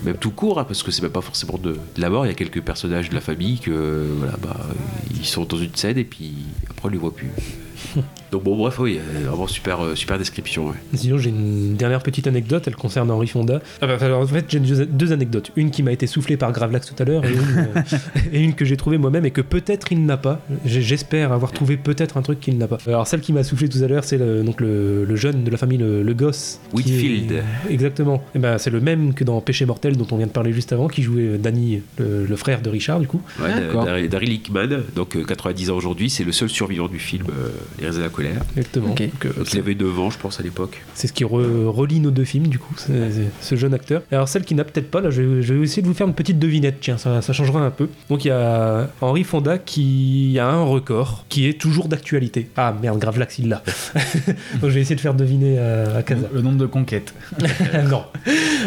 même 0.04 0.18
tout 0.18 0.32
court, 0.32 0.60
hein, 0.60 0.64
parce 0.66 0.84
que 0.84 0.92
c'est 0.92 1.02
même 1.02 1.12
pas 1.12 1.22
forcément 1.22 1.58
de, 1.58 1.72
de 1.74 2.02
la 2.02 2.10
mort. 2.10 2.26
Il 2.26 2.30
y 2.30 2.32
a 2.32 2.36
quelques 2.36 2.62
personnages 2.62 3.10
de 3.10 3.16
la 3.16 3.22
famille 3.22 3.60
que, 3.60 4.06
voilà, 4.18 4.36
bah, 4.42 4.58
ils 5.18 5.26
sont 5.26 5.46
dans 5.46 5.58
une 5.58 5.76
scène 5.76 5.98
et 5.98 6.04
puis 6.04 6.34
après, 6.70 6.88
on 6.88 6.92
les 6.92 6.98
voit 6.98 7.14
plus. 7.14 7.30
Donc 8.32 8.44
bon, 8.44 8.56
bref, 8.56 8.78
oui, 8.78 9.00
euh, 9.00 9.28
vraiment 9.28 9.48
super, 9.48 9.84
euh, 9.84 9.96
super 9.96 10.20
description. 10.20 10.68
ouais. 10.68 10.76
Sinon, 10.94 11.18
j'ai 11.18 11.32
une 11.32 11.76
dernière 11.76 12.04
petite 12.04 12.28
anecdote, 12.28 12.64
elle 12.68 12.76
concerne 12.76 13.10
Henri 13.10 13.26
Fonda. 13.26 13.60
Ah 13.82 13.88
bah, 13.88 13.98
alors, 14.02 14.22
en 14.22 14.28
fait, 14.28 14.46
j'ai 14.50 14.60
deux, 14.60 14.86
deux 14.86 15.12
anecdotes. 15.12 15.52
Une 15.56 15.72
qui 15.72 15.82
m'a 15.82 15.92
été 15.92 16.06
soufflée 16.06 16.38
par 16.38 16.52
Gravelax 16.52 16.86
tout 16.94 17.02
à 17.02 17.06
l'heure 17.06 17.26
et, 17.26 17.34
une, 17.34 17.40
euh, 17.58 17.82
et 18.32 18.40
une 18.44 18.54
que 18.54 18.66
j'ai 18.66 18.78
trouvée 18.78 19.00
moi-même 19.00 19.26
et 19.26 19.32
que 19.32 19.42
peut-être 19.42 19.92
il 19.92 20.06
n'a 20.06 20.18
pas. 20.18 20.42
J'espère 20.64 21.32
avoir 21.32 21.52
trouvé 21.52 21.76
peut-être 21.78 22.18
un 22.18 22.22
truc 22.22 22.40
qu'il 22.40 22.58
n'a 22.60 22.68
pas. 22.68 22.78
Alors, 22.86 23.08
celle 23.08 23.22
qui 23.22 23.34
m'a 23.34 23.44
soufflé 23.44 23.68
tout 23.68 23.82
à 23.84 23.88
l'heure, 23.88 24.04
c'est 24.04 24.18
le, 24.20 24.44
donc 24.44 24.62
le, 24.62 25.06
le 25.06 25.16
jeune 25.16 25.44
de 25.44 25.50
la 25.50 25.58
famille, 25.58 25.80
le, 25.80 26.04
le 26.04 26.14
gosse. 26.14 26.60
Whitfield. 26.74 27.32
est- 27.32 27.74
exactement. 27.74 28.24
Et 28.36 28.40
ben, 28.40 28.60
c'est 28.60 28.70
le 28.70 28.80
même 28.80 29.16
que 29.16 29.24
dans 29.24 29.42
Péché 29.42 29.66
Mortel, 29.66 29.98
dont 29.98 30.08
on 30.12 30.18
vient 30.18 30.28
de 30.28 30.32
parler 30.32 30.54
juste 30.54 30.72
avant, 30.72 30.88
qui 30.88 31.02
jouait 31.02 31.40
Danny, 31.40 31.82
le, 31.98 32.26
le 32.28 32.36
frère 32.36 32.62
de 32.62 32.70
Richard, 32.70 33.00
du 33.00 33.08
coup. 33.08 33.22
Ouais. 33.42 33.50
Dar- 33.74 34.08
Daryl 34.08 34.34
Hickman, 34.34 34.68
donc 34.96 35.16
euh, 35.16 35.24
90 35.24 35.72
ans 35.72 35.76
aujourd'hui, 35.78 36.12
c'est 36.12 36.24
le 36.24 36.32
seul 36.32 36.50
survivant 36.50 36.88
du 36.88 37.00
film 37.00 37.26
euh, 37.30 37.50
Les 37.80 37.86
raisins 37.86 37.99
de 37.99 38.03
la 38.03 38.09
colère. 38.09 38.41
Exactement. 38.57 38.91
Ok. 38.91 39.01
Donc, 39.01 39.26
euh, 39.26 39.34
Donc 39.38 39.53
il 39.53 39.59
avait 39.59 39.76
9 39.76 39.99
ans, 39.99 40.09
je 40.09 40.17
pense, 40.17 40.39
à 40.39 40.43
l'époque. 40.43 40.82
C'est 40.95 41.07
ce 41.07 41.13
qui 41.13 41.24
re- 41.24 41.65
relie 41.67 41.99
nos 41.99 42.11
deux 42.11 42.24
films, 42.26 42.47
du 42.47 42.59
coup, 42.59 42.74
ce 42.78 43.55
jeune 43.55 43.74
acteur. 43.74 44.01
Alors, 44.11 44.28
celle 44.28 44.43
qui 44.43 44.55
n'a 44.55 44.63
peut-être 44.63 44.89
pas, 44.91 45.01
là, 45.01 45.09
je 45.11 45.22
vais, 45.22 45.41
je 45.41 45.53
vais 45.53 45.61
essayer 45.61 45.82
de 45.82 45.88
vous 45.88 45.93
faire 45.93 46.07
une 46.07 46.13
petite 46.13 46.39
devinette, 46.39 46.78
tiens, 46.82 46.97
ça, 46.97 47.22
ça 47.22 47.34
changera 47.34 47.59
un 47.61 47.70
peu. 47.72 47.89
Donc, 48.09 48.26
il 48.26 48.30
y 48.30 48.32
a 48.32 48.89
Henri 49.01 49.24
Fonda 49.24 49.57
qui 49.57 50.38
a 50.39 50.47
un 50.47 50.63
record 50.63 51.26
qui 51.30 51.47
est 51.47 51.59
toujours 51.59 51.88
d'actualité. 51.88 52.49
Ah 52.57 52.76
merde, 52.82 52.99
Gravelax, 52.99 53.39
il 53.39 53.49
l'a. 53.49 53.63
Donc, 54.61 54.63
je 54.63 54.67
vais 54.76 54.82
essayer 54.82 54.95
de 54.95 55.01
faire 55.01 55.13
deviner 55.13 55.57
à, 55.59 55.97
à 55.97 56.03
Casa. 56.03 56.28
Le 56.34 56.41
nombre 56.41 56.57
de 56.57 56.65
conquêtes. 56.65 57.13
non. 57.89 58.03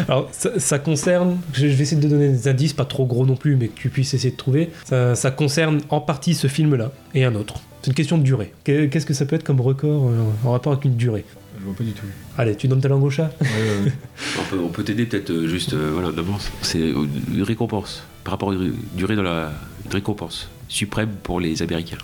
Alors, 0.07 0.29
ça, 0.31 0.59
ça 0.59 0.79
concerne, 0.79 1.37
je 1.53 1.67
vais 1.67 1.83
essayer 1.83 1.97
de 2.01 2.07
te 2.07 2.11
donner 2.11 2.29
des 2.29 2.47
indices, 2.47 2.73
pas 2.73 2.85
trop 2.85 3.05
gros 3.05 3.25
non 3.25 3.35
plus, 3.35 3.55
mais 3.55 3.67
que 3.67 3.79
tu 3.79 3.89
puisses 3.89 4.13
essayer 4.13 4.31
de 4.31 4.37
trouver. 4.37 4.69
Ça, 4.85 5.15
ça 5.15 5.31
concerne 5.31 5.81
en 5.89 6.01
partie 6.01 6.33
ce 6.33 6.47
film-là 6.47 6.91
et 7.13 7.23
un 7.25 7.35
autre. 7.35 7.55
C'est 7.83 7.91
une 7.91 7.95
question 7.95 8.17
de 8.17 8.23
durée. 8.23 8.51
Que- 8.63 8.85
Qu'est-ce 8.87 9.05
que 9.05 9.13
ça 9.13 9.25
peut 9.25 9.35
être 9.35 9.43
comme 9.43 9.59
record 9.61 10.09
euh, 10.09 10.23
en 10.45 10.51
rapport 10.53 10.71
avec 10.73 10.85
une 10.85 10.95
durée? 10.95 11.25
Je 11.59 11.65
vois 11.65 11.75
pas 11.75 11.83
du 11.83 11.91
tout. 11.91 12.05
Allez, 12.37 12.55
tu 12.55 12.67
donnes 12.67 12.81
ta 12.81 12.87
langue 12.87 13.03
au 13.03 13.09
chat? 13.09 13.31
Ouais, 13.41 13.47
ouais, 13.47 13.85
ouais. 13.85 13.91
On 14.39 14.43
peut, 14.49 14.59
on 14.63 14.69
peut 14.69 14.83
t'aider 14.83 15.05
peut-être 15.05 15.29
euh, 15.29 15.47
juste 15.47 15.73
euh, 15.73 15.91
voilà, 15.93 16.07
en 16.09 16.17
avance. 16.17 16.49
C'est 16.61 16.79
euh, 16.79 17.05
une 17.33 17.43
récompense. 17.43 18.03
Par 18.23 18.31
rapport 18.31 18.51
à 18.51 18.53
une 18.53 18.73
durée 18.95 19.15
dans 19.15 19.21
la 19.23 19.51
une 19.85 19.91
récompense 19.91 20.49
suprême 20.69 21.09
pour 21.23 21.39
les 21.41 21.61
Américains. 21.61 21.97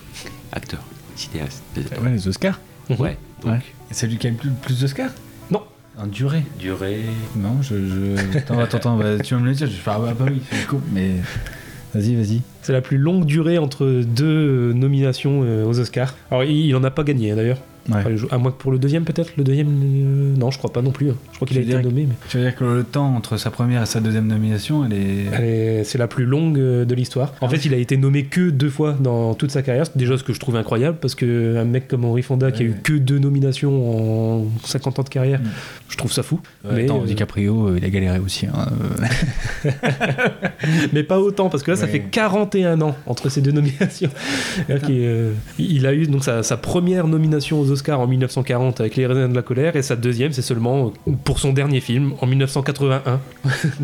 Acteurs, 0.51 0.83
cinéastes. 1.15 1.63
Ouais, 1.77 2.11
les 2.11 2.27
Oscars. 2.27 2.59
Ouais. 2.89 3.17
Donc, 3.41 3.51
Ouais. 3.53 3.59
Et 3.89 3.93
c'est 3.93 4.05
lui 4.07 4.17
qui 4.17 4.27
a 4.27 4.31
le 4.31 4.35
plus, 4.35 4.49
plus 4.49 4.81
d'Oscars? 4.81 5.11
Non. 5.49 5.63
En 5.97 6.07
durée 6.07 6.43
durée. 6.59 7.03
Non, 7.37 7.61
je. 7.61 7.75
je... 7.75 8.37
Attends, 8.37 8.59
attends, 8.59 8.77
attends, 8.77 8.97
bah, 8.97 9.17
tu 9.19 9.33
vas 9.33 9.39
me 9.39 9.45
le 9.47 9.53
dire. 9.53 9.67
Je 9.67 9.71
vais 9.71 9.77
faire, 9.79 9.93
ah 10.05 10.13
bah 10.13 10.25
oui, 10.29 10.41
mais. 10.93 11.11
Vas-y, 11.93 12.15
vas-y. 12.15 12.41
C'est 12.61 12.73
la 12.73 12.81
plus 12.81 12.97
longue 12.97 13.25
durée 13.25 13.57
entre 13.57 13.85
deux 13.85 14.25
euh, 14.25 14.73
nominations 14.73 15.41
euh, 15.43 15.65
aux 15.65 15.79
Oscars. 15.79 16.15
Alors, 16.29 16.43
il, 16.43 16.67
il 16.67 16.75
en 16.75 16.83
a 16.83 16.91
pas 16.91 17.03
gagné 17.03 17.31
hein, 17.31 17.35
d'ailleurs. 17.35 17.57
Ouais. 17.87 17.95
Enfin, 18.13 18.27
à 18.31 18.37
moins 18.37 18.51
que 18.51 18.57
pour 18.57 18.71
le 18.71 18.77
deuxième 18.79 19.03
peut-être. 19.03 19.31
Le 19.37 19.43
deuxième, 19.43 19.67
euh, 19.69 20.35
non, 20.37 20.51
je 20.51 20.57
crois 20.57 20.71
pas 20.71 20.81
non 20.81 20.91
plus. 20.91 21.07
Je 21.31 21.35
crois 21.37 21.47
qu'il 21.47 21.57
a 21.57 21.61
Tu 21.61 21.69
été 21.71 21.81
nommé, 21.81 22.05
mais 22.07 22.15
Je 22.29 22.37
veux 22.37 22.43
dire 22.43 22.55
que 22.55 22.63
le 22.63 22.83
temps 22.83 23.15
entre 23.15 23.37
sa 23.37 23.49
première 23.51 23.81
et 23.83 23.85
sa 23.85 23.99
deuxième 23.99 24.27
nomination, 24.27 24.85
elle 24.85 24.93
est. 24.93 25.25
elle 25.31 25.43
est- 25.43 25.83
c'est 25.83 25.97
la 25.97 26.07
plus 26.07 26.25
longue 26.25 26.59
euh, 26.59 26.85
de 26.85 26.93
l'histoire. 26.95 27.33
En 27.41 27.49
fait, 27.49 27.65
il 27.65 27.73
a 27.73 27.77
été 27.77 27.97
nommé 27.97 28.25
que 28.25 28.49
deux 28.49 28.69
fois 28.69 28.95
dans 28.99 29.33
toute 29.33 29.51
sa 29.51 29.61
carrière. 29.61 29.85
C'est 29.85 29.97
déjà 29.97 30.17
ce 30.17 30.23
que 30.23 30.33
je 30.33 30.39
trouve 30.39 30.55
incroyable 30.55 30.97
parce 31.01 31.15
que 31.15 31.57
un 31.57 31.65
mec 31.65 31.87
comme 31.87 32.05
Henry 32.05 32.21
Fonda 32.21 32.51
qui 32.51 32.63
a 32.63 32.65
Ouais, 32.65 32.71
eu 32.71 32.73
ouais. 32.75 32.79
que 32.83 32.93
deux 32.93 33.19
nominations 33.19 34.39
en 34.41 34.45
50 34.65 34.99
ans 34.99 35.03
de 35.03 35.09
carrière, 35.09 35.39
Mm. 35.39 35.45
je 35.89 35.97
trouve 35.97 36.11
ça 36.11 36.21
fou. 36.23 36.39
Mais 36.65 36.83
mais, 36.83 36.91
euh, 36.91 37.05
DiCaprio, 37.05 37.67
euh, 37.69 37.77
il 37.77 37.85
a 37.85 37.89
galéré 37.89 38.19
aussi. 38.19 38.45
hein, 38.45 38.67
euh. 39.65 39.69
mais 40.93 41.03
pas 41.03 41.19
autant 41.19 41.49
parce 41.49 41.63
que 41.63 41.71
là, 41.71 41.77
ça 41.77 41.87
fait 41.87 41.99
41 42.01 42.81
ans 42.81 42.95
entre 43.05 43.29
ces 43.29 43.41
deux 43.41 43.51
nominations. 43.51 44.09
Euh, 44.69 45.33
il 45.57 45.85
a 45.85 45.93
eu 45.93 46.05
donc 46.07 46.23
sa, 46.23 46.43
sa 46.43 46.57
première 46.57 47.07
nomination 47.07 47.59
aux 47.59 47.68
Oscars 47.69 47.99
en 47.99 48.07
1940 48.07 48.79
avec 48.81 48.95
Les 48.95 49.05
raisins 49.07 49.29
de 49.29 49.35
la 49.35 49.41
colère 49.41 49.75
et 49.75 49.81
sa 49.81 49.95
deuxième, 49.95 50.31
c'est 50.33 50.41
seulement 50.41 50.91
euh, 51.07 51.11
pour 51.23 51.39
son 51.39 51.53
dernier 51.53 51.79
film 51.81 52.13
en 52.21 52.25
1981, 52.27 53.19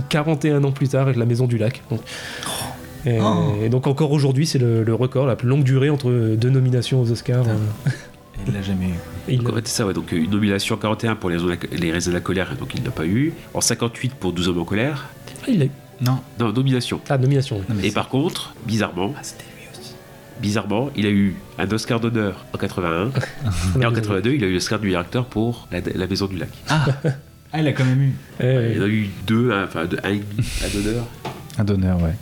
41 0.10 0.64
ans 0.64 0.72
plus 0.72 0.90
tard 0.90 1.04
avec 1.04 1.16
La 1.18 1.26
Maison 1.26 1.48
du 1.48 1.58
Lac. 1.58 1.82
Donc, 1.90 2.02
et, 3.06 3.20
Oh. 3.22 3.54
et 3.64 3.70
donc 3.70 3.86
encore 3.88 4.12
aujourd'hui, 4.12 4.48
c'est 4.48 4.58
le, 4.60 4.84
le 4.84 4.94
record, 4.96 5.28
la 5.28 5.36
plus 5.36 5.48
longue 5.48 5.64
durée 5.64 5.90
entre 5.90 6.10
deux 6.36 6.50
nominations 6.50 7.02
aux 7.02 7.12
Oscars. 7.12 7.46
euh, 7.48 7.90
Il 8.48 8.54
l'a 8.54 8.62
jamais 8.62 8.86
eu. 8.88 8.94
il- 9.30 9.38
Donc, 9.40 9.50
en 9.54 9.56
fait, 9.56 9.68
c'est 9.68 9.78
ça, 9.78 9.86
ouais. 9.88 9.94
Donc, 9.94 10.12
euh, 10.12 10.18
une 10.18 10.30
nomination 10.32 10.76
en 10.76 10.78
41 10.78 11.16
pour 11.16 11.30
les 11.30 11.36
raisons 11.38 11.48
de 11.48 11.52
la, 11.52 11.78
les 11.78 11.92
raisons 11.92 12.12
de 12.12 12.16
la 12.16 12.22
colère, 12.22 12.56
donc 12.60 12.74
il 12.76 12.84
n'a 12.84 12.92
pas 12.92 13.06
eu. 13.06 13.34
En 13.54 13.62
58 13.62 14.14
pour 14.16 14.34
12 14.34 14.50
hommes 14.50 14.60
en 14.60 14.66
colère. 14.66 15.08
Ah, 15.44 15.46
il 15.48 15.62
a 15.62 15.66
eu. 15.66 15.72
Non. 16.02 16.18
Non, 16.40 16.52
nomination. 16.52 17.00
Ah, 17.10 17.18
nomination. 17.18 17.58
oui. 17.58 17.64
Non, 17.70 17.76
mais 17.82 17.88
Et 17.88 17.92
par 17.92 18.10
contre, 18.10 18.54
bizarrement, 18.68 19.14
Ah, 19.16 19.20
c'était. 19.22 19.46
Bizarrement, 20.42 20.90
il 20.96 21.06
a 21.06 21.10
eu 21.10 21.36
un 21.58 21.70
Oscar 21.72 22.00
d'honneur 22.00 22.46
en 22.54 22.58
81. 22.58 23.12
et 23.82 23.86
en 23.86 23.92
82, 23.94 24.32
il 24.34 24.44
a 24.44 24.48
eu 24.48 24.54
l'Oscar 24.54 24.80
du 24.80 24.88
meilleur 24.88 25.02
acteur 25.02 25.26
pour 25.26 25.68
la, 25.72 25.80
La 25.96 26.08
Maison 26.08 26.28
du 26.28 26.38
Lac. 26.38 26.50
Ah 26.70 26.86
Ah, 27.54 27.62
il 27.62 27.68
a 27.68 27.72
quand 27.74 27.86
même 27.86 28.02
eu. 28.02 28.14
Eh, 28.42 28.74
Il 28.76 28.82
en 28.82 28.86
a 28.86 28.88
eu 28.90 29.08
deux, 29.26 29.52
un- 29.52 29.64
enfin 29.64 29.84
un 29.84 30.08
à 30.66 30.70
d'honneur. 30.70 31.06
Un 31.58 31.64
donneur, 31.64 32.02
ouais. 32.02 32.14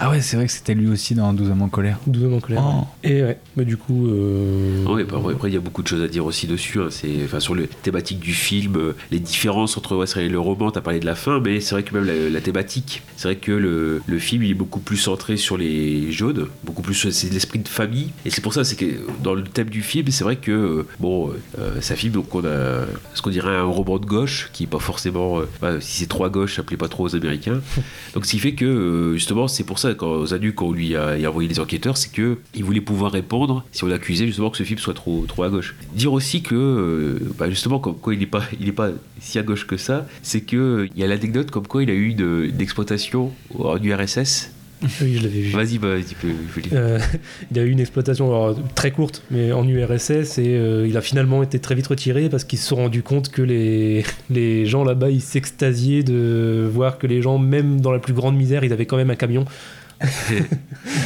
Ah 0.00 0.10
ouais, 0.10 0.20
c'est 0.20 0.36
vrai 0.36 0.46
que 0.46 0.52
c'était 0.52 0.74
lui 0.74 0.88
aussi 0.88 1.14
dans 1.14 1.32
12 1.32 1.50
hommes 1.50 1.62
en 1.62 1.68
colère. 1.68 1.98
12 2.06 2.24
hommes 2.24 2.34
en 2.34 2.40
colère. 2.40 2.62
Oh. 2.64 2.84
Et 3.02 3.22
ouais, 3.22 3.38
mais 3.56 3.64
du 3.64 3.76
coup. 3.76 4.06
euh, 4.06 4.84
Ouais, 4.86 5.02
bah, 5.04 5.16
après, 5.18 5.32
après, 5.34 5.50
il 5.50 5.54
y 5.54 5.56
a 5.56 5.60
beaucoup 5.60 5.82
de 5.82 5.88
choses 5.88 6.02
à 6.02 6.08
dire 6.08 6.24
aussi 6.24 6.46
dessus. 6.46 6.80
hein. 6.80 6.86
C'est, 6.90 7.08
enfin, 7.24 7.40
sur 7.40 7.54
les 7.54 7.66
thématiques 7.66 8.20
du 8.20 8.32
film, 8.32 8.76
euh, 8.76 8.92
les 9.10 9.18
différences 9.18 9.76
entre 9.76 9.96
ouais, 9.96 10.28
le 10.28 10.38
roman, 10.38 10.70
t'as 10.70 10.80
parlé 10.80 11.00
de 11.00 11.06
la 11.06 11.14
fin, 11.16 11.40
mais 11.40 11.60
c'est 11.60 11.74
vrai 11.74 11.82
que 11.82 11.92
même 11.94 12.04
la, 12.04 12.30
la 12.30 12.40
thématique, 12.40 13.02
c'est 13.16 13.28
vrai 13.28 13.36
que 13.36 13.50
le, 13.52 14.00
le 14.06 14.18
film 14.18 14.42
il 14.44 14.50
est 14.50 14.54
beaucoup 14.54 14.80
plus 14.80 14.96
centré 14.98 15.36
sur 15.36 15.56
les 15.56 16.12
jaunes, 16.12 16.46
beaucoup 16.64 16.82
plus 16.82 16.94
sur- 16.94 17.12
c'est 17.12 17.32
l'esprit 17.32 17.58
de 17.58 17.68
famille. 17.68 18.10
Et 18.24 18.30
c'est 18.30 18.40
pour 18.40 18.54
ça, 18.54 18.62
c'est 18.64 18.76
que 18.76 18.86
dans 19.24 19.34
le 19.34 19.42
thème 19.42 19.68
du 19.68 19.82
film, 19.82 20.06
c'est 20.10 20.22
vrai 20.24 20.36
que 20.36 20.52
euh, 20.52 20.86
bon, 21.00 21.32
euh, 21.58 21.80
ça 21.80 21.96
film 21.96 22.12
donc 22.12 22.32
on 22.34 22.44
a 22.44 22.84
ce 23.14 23.22
qu'on 23.22 23.30
dirait 23.30 23.56
un 23.56 23.64
roman 23.64 23.98
de 23.98 24.06
gauche 24.06 24.50
qui 24.52 24.64
est 24.64 24.66
pas 24.68 24.78
forcément, 24.78 25.40
euh, 25.40 25.48
bah, 25.60 25.80
si 25.80 25.98
c'est 25.98 26.06
trois 26.06 26.30
gauches, 26.30 26.54
ça 26.56 26.62
plaît 26.62 26.76
pas 26.76 26.88
trop 26.88 27.04
aux 27.04 27.16
Américains. 27.16 27.60
Donc 28.14 28.24
ce 28.26 28.30
qui 28.32 28.38
fait 28.38 28.52
que 28.54 28.64
euh, 28.64 29.12
justement, 29.14 29.48
c'est 29.48 29.64
pour 29.64 29.78
ça 29.78 29.87
quand 29.94 30.10
aux 30.10 30.34
adultes 30.34 30.54
quand 30.54 30.66
on 30.66 30.72
lui 30.72 30.96
a, 30.96 31.16
envoyé 31.28 31.48
les 31.48 31.60
enquêteurs, 31.60 31.96
c'est 31.96 32.12
que 32.12 32.38
il 32.54 32.64
voulait 32.64 32.80
pouvoir 32.80 33.12
répondre 33.12 33.64
si 33.72 33.84
on 33.84 33.86
l'accusait 33.86 34.26
justement 34.26 34.50
que 34.50 34.56
ce 34.56 34.62
film 34.62 34.78
soit 34.78 34.94
trop 34.94 35.24
trop 35.26 35.42
à 35.42 35.48
gauche. 35.48 35.74
Dire 35.94 36.12
aussi 36.12 36.42
que 36.42 36.54
euh, 36.54 37.18
bah, 37.38 37.48
justement 37.50 37.78
comme 37.78 37.96
quoi 37.96 38.14
il 38.14 38.20
n'est 38.20 38.26
pas 38.26 38.42
il 38.60 38.68
est 38.68 38.72
pas 38.72 38.90
si 39.20 39.38
à 39.38 39.42
gauche 39.42 39.66
que 39.66 39.76
ça, 39.76 40.06
c'est 40.22 40.42
que 40.42 40.56
euh, 40.56 40.88
il 40.94 41.00
y 41.00 41.04
a 41.04 41.06
l'anecdote 41.06 41.50
comme 41.50 41.66
quoi 41.66 41.82
il 41.82 41.90
a 41.90 41.94
eu 41.94 42.08
une, 42.08 42.44
une 42.44 42.60
exploitation 42.60 43.32
en 43.58 43.82
URSS. 43.82 44.52
Oui, 45.00 45.16
je 45.16 45.22
l'avais 45.22 45.40
vu. 45.40 45.50
Vas-y, 45.50 45.78
bah, 45.78 45.94
tu 46.06 46.14
peux. 46.14 46.28
Euh, 46.72 46.98
il 47.50 47.58
a 47.58 47.62
eu 47.62 47.70
une 47.70 47.80
exploitation 47.80 48.28
alors, 48.28 48.56
très 48.74 48.90
courte, 48.90 49.22
mais 49.30 49.52
en 49.52 49.66
URSS, 49.66 50.38
et 50.38 50.56
euh, 50.56 50.86
il 50.88 50.96
a 50.96 51.00
finalement 51.00 51.42
été 51.42 51.58
très 51.58 51.74
vite 51.74 51.88
retiré 51.88 52.28
parce 52.28 52.44
qu'ils 52.44 52.58
se 52.58 52.68
sont 52.68 52.76
rendus 52.76 53.02
compte 53.02 53.30
que 53.30 53.42
les, 53.42 54.04
les 54.30 54.66
gens 54.66 54.84
là-bas, 54.84 55.10
ils 55.10 55.20
s'extasiaient 55.20 56.02
de 56.02 56.68
voir 56.72 56.98
que 56.98 57.06
les 57.06 57.22
gens, 57.22 57.38
même 57.38 57.80
dans 57.80 57.92
la 57.92 57.98
plus 57.98 58.14
grande 58.14 58.36
misère, 58.36 58.64
ils 58.64 58.72
avaient 58.72 58.86
quand 58.86 58.96
même 58.96 59.10
un 59.10 59.16
camion. 59.16 59.44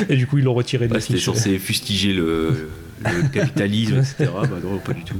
Et 0.09 0.16
du 0.16 0.26
coup, 0.26 0.38
ils 0.38 0.45
l'ont 0.45 0.55
retiré 0.55 0.88
de 0.88 0.95
Ouais, 0.95 1.01
C'était 1.01 1.14
l'affiche. 1.14 1.26
censé 1.26 1.59
fustiger 1.59 2.12
le, 2.12 2.68
le 3.05 3.28
capitalisme, 3.28 3.96
etc. 3.98 4.30
Bah 4.34 4.48
non, 4.62 4.78
pas 4.78 4.92
du 4.92 5.03
tout. 5.05 5.14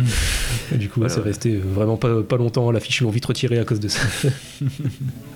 Et 0.73 0.77
du 0.79 0.89
coup, 0.89 1.01
Voilà. 1.01 1.15
c'est 1.15 1.21
resté 1.21 1.57
vraiment 1.57 1.97
pas, 1.97 2.23
pas 2.23 2.37
longtemps 2.37 2.69
à 2.69 2.73
l'affiche, 2.73 3.01
ils 3.01 3.05
l'ont 3.05 3.11
vite 3.11 3.25
retiré 3.27 3.59
à 3.59 3.65
cause 3.65 3.81
de 3.81 3.89
ça. 3.89 4.01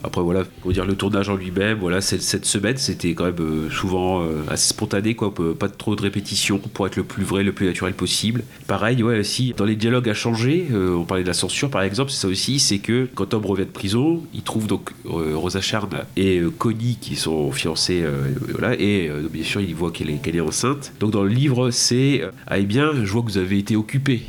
Après 0.02 0.20
voilà, 0.22 0.44
pour 0.62 0.72
dire 0.72 0.84
le 0.86 0.94
tournage 0.94 1.28
en 1.28 1.36
lui-même, 1.36 1.78
voilà, 1.78 2.00
cette, 2.00 2.22
cette 2.22 2.44
semaine 2.44 2.76
c'était 2.76 3.14
quand 3.14 3.24
même 3.24 3.34
euh, 3.40 3.70
souvent 3.70 4.22
euh, 4.22 4.42
assez 4.48 4.68
spontané, 4.68 5.14
quoi, 5.14 5.32
pas 5.58 5.68
trop 5.68 5.96
de 5.96 6.02
répétitions 6.02 6.58
pour 6.58 6.86
être 6.86 6.96
le 6.96 7.02
plus 7.04 7.24
vrai, 7.24 7.42
le 7.42 7.52
plus 7.52 7.66
naturel 7.66 7.92
possible. 7.94 8.44
Pareil, 8.68 9.02
ouais, 9.02 9.24
si 9.24 9.52
dans 9.56 9.64
les 9.64 9.74
dialogues 9.76 10.08
à 10.08 10.14
changer, 10.14 10.66
euh, 10.72 10.94
on 10.94 11.04
parlait 11.04 11.22
de 11.24 11.28
la 11.28 11.34
censure 11.34 11.70
par 11.70 11.82
exemple, 11.82 12.10
c'est 12.12 12.20
ça 12.20 12.28
aussi, 12.28 12.60
c'est 12.60 12.78
que 12.78 13.08
quand 13.14 13.26
Tom 13.26 13.44
revient 13.44 13.64
de 13.66 13.70
prison, 13.70 14.22
il 14.32 14.42
trouve 14.42 14.66
donc 14.68 14.92
euh, 15.06 15.32
Rosa 15.36 15.60
Charn 15.60 15.90
et 16.16 16.38
euh, 16.38 16.50
Connie 16.56 16.98
qui 17.00 17.16
sont 17.16 17.50
fiancés, 17.50 18.02
euh, 18.04 18.28
voilà, 18.52 18.74
et 18.78 19.08
euh, 19.08 19.28
bien 19.32 19.42
sûr 19.44 19.60
il 19.60 19.74
voit 19.74 19.90
qu'elle 19.90 20.10
est, 20.10 20.22
qu'elle 20.22 20.36
est 20.36 20.40
enceinte. 20.40 20.92
Donc 21.00 21.10
dans 21.10 21.22
le 21.24 21.30
livre 21.30 21.70
c'est, 21.70 22.22
euh, 22.22 22.30
ah 22.46 22.58
eh 22.58 22.64
bien, 22.64 22.92
je 22.94 23.10
vois 23.10 23.22
que 23.22 23.28
vous 23.28 23.38
avez 23.38 23.58
été 23.58 23.76
occupé. 23.76 24.22